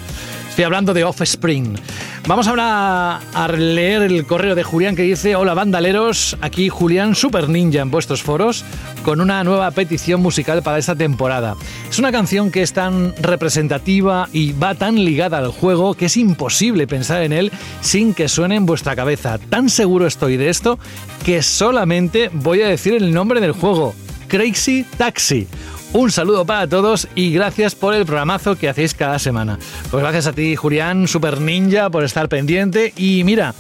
Estoy 0.59 0.67
hablando 0.67 0.93
de 0.93 1.05
Offspring. 1.05 1.77
Vamos 2.27 2.49
ahora 2.49 3.21
a 3.33 3.47
leer 3.47 4.03
el 4.03 4.27
correo 4.27 4.57
de 4.57 4.65
Julián 4.65 4.97
que 4.97 5.03
dice, 5.03 5.37
hola 5.37 5.55
bandaleros, 5.55 6.37
aquí 6.41 6.69
Julián 6.69 7.15
Super 7.15 7.49
Ninja 7.49 7.81
en 7.81 7.93
vuestros 7.93 8.25
foros 8.25 8.65
con 9.05 9.21
una 9.21 9.45
nueva 9.45 9.71
petición 9.71 10.21
musical 10.21 10.65
para 10.65 10.79
esta 10.79 10.97
temporada. 10.97 11.55
Es 11.89 12.01
una 12.01 12.11
canción 12.11 12.51
que 12.51 12.63
es 12.63 12.73
tan 12.73 13.15
representativa 13.23 14.29
y 14.33 14.51
va 14.51 14.75
tan 14.75 14.97
ligada 14.97 15.39
al 15.39 15.53
juego 15.53 15.95
que 15.95 16.07
es 16.07 16.17
imposible 16.17 16.89
pensar 16.89 17.23
en 17.23 17.33
él 17.33 17.53
sin 17.81 18.13
que 18.13 18.29
suene 18.29 18.57
en 18.57 18.67
vuestra 18.67 18.97
cabeza. 18.97 19.39
Tan 19.39 19.69
seguro 19.69 20.09
estoy 20.09 20.37
de 20.37 20.49
esto 20.49 20.81
que 21.25 21.41
solamente 21.41 22.31
voy 22.33 22.63
a 22.63 22.69
decir 22.69 22.95
el 22.95 23.15
nombre 23.15 23.41
del 23.41 23.53
juego, 23.53 23.95
Crazy 24.27 24.85
Taxi. 24.97 25.47
Un 25.93 26.11
saludo 26.11 26.45
para 26.45 26.67
todos 26.67 27.09
y 27.15 27.33
gracias 27.33 27.75
por 27.75 27.95
el 27.95 28.05
programazo 28.05 28.57
que 28.57 28.69
hacéis 28.69 28.93
cada 28.93 29.19
semana. 29.19 29.59
Pues 29.91 30.03
gracias 30.03 30.27
a 30.27 30.33
ti, 30.33 30.55
Julián, 30.55 31.09
Super 31.09 31.41
Ninja, 31.41 31.89
por 31.89 32.05
estar 32.05 32.29
pendiente. 32.29 32.93
Y 32.97 33.25
mira, 33.25 33.55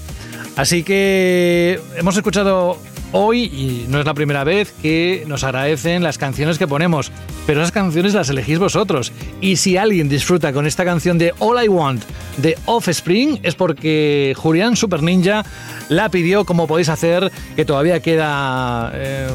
así 0.55 0.82
que 0.82 1.81
hemos 1.97 2.16
escuchado 2.16 2.78
hoy, 3.12 3.44
y 3.44 3.86
no 3.88 4.00
es 4.00 4.06
la 4.06 4.14
primera 4.14 4.44
vez, 4.44 4.72
que 4.82 5.24
nos 5.26 5.44
agradecen 5.44 6.02
las 6.02 6.18
canciones 6.18 6.58
que 6.58 6.66
ponemos, 6.66 7.10
pero 7.46 7.60
esas 7.60 7.72
canciones 7.72 8.14
las 8.14 8.28
elegís 8.28 8.58
vosotros. 8.58 9.12
Y 9.40 9.56
si 9.56 9.76
alguien 9.76 10.08
disfruta 10.08 10.52
con 10.52 10.66
esta 10.66 10.84
canción 10.84 11.18
de 11.18 11.32
All 11.38 11.62
I 11.62 11.68
Want 11.68 12.02
de 12.38 12.56
Offspring, 12.66 13.40
es 13.42 13.54
porque 13.54 14.34
Julián 14.36 14.76
Super 14.76 15.02
Ninja 15.02 15.44
la 15.88 16.08
pidió, 16.08 16.44
como 16.44 16.66
podéis 16.66 16.88
hacer, 16.88 17.32
que 17.56 17.64
todavía 17.64 18.00
queda 18.00 18.92
eh, 18.94 19.28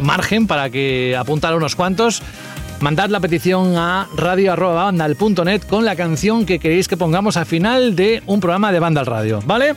margen 0.00 0.46
para 0.46 0.70
que 0.70 1.16
apuntar 1.16 1.54
unos 1.54 1.76
cuantos. 1.76 2.22
Mandad 2.80 3.08
la 3.08 3.20
petición 3.20 3.76
a 3.76 4.08
radio.bandal.net 4.16 5.62
con 5.62 5.84
la 5.84 5.96
canción 5.96 6.44
que 6.44 6.58
queréis 6.58 6.88
que 6.88 6.96
pongamos 6.96 7.36
al 7.36 7.46
final 7.46 7.96
de 7.96 8.22
un 8.26 8.40
programa 8.40 8.72
de 8.72 8.80
Bandal 8.80 9.06
Radio, 9.06 9.40
¿vale? 9.46 9.74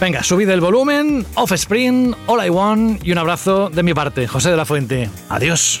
Venga, 0.00 0.22
subid 0.22 0.48
el 0.50 0.60
volumen, 0.60 1.26
Offspring, 1.34 2.14
All 2.26 2.46
I 2.46 2.50
Want 2.50 3.04
y 3.04 3.10
un 3.10 3.18
abrazo 3.18 3.68
de 3.68 3.82
mi 3.82 3.94
parte, 3.94 4.28
José 4.28 4.50
de 4.50 4.56
la 4.56 4.64
Fuente. 4.64 5.10
Adiós. 5.28 5.80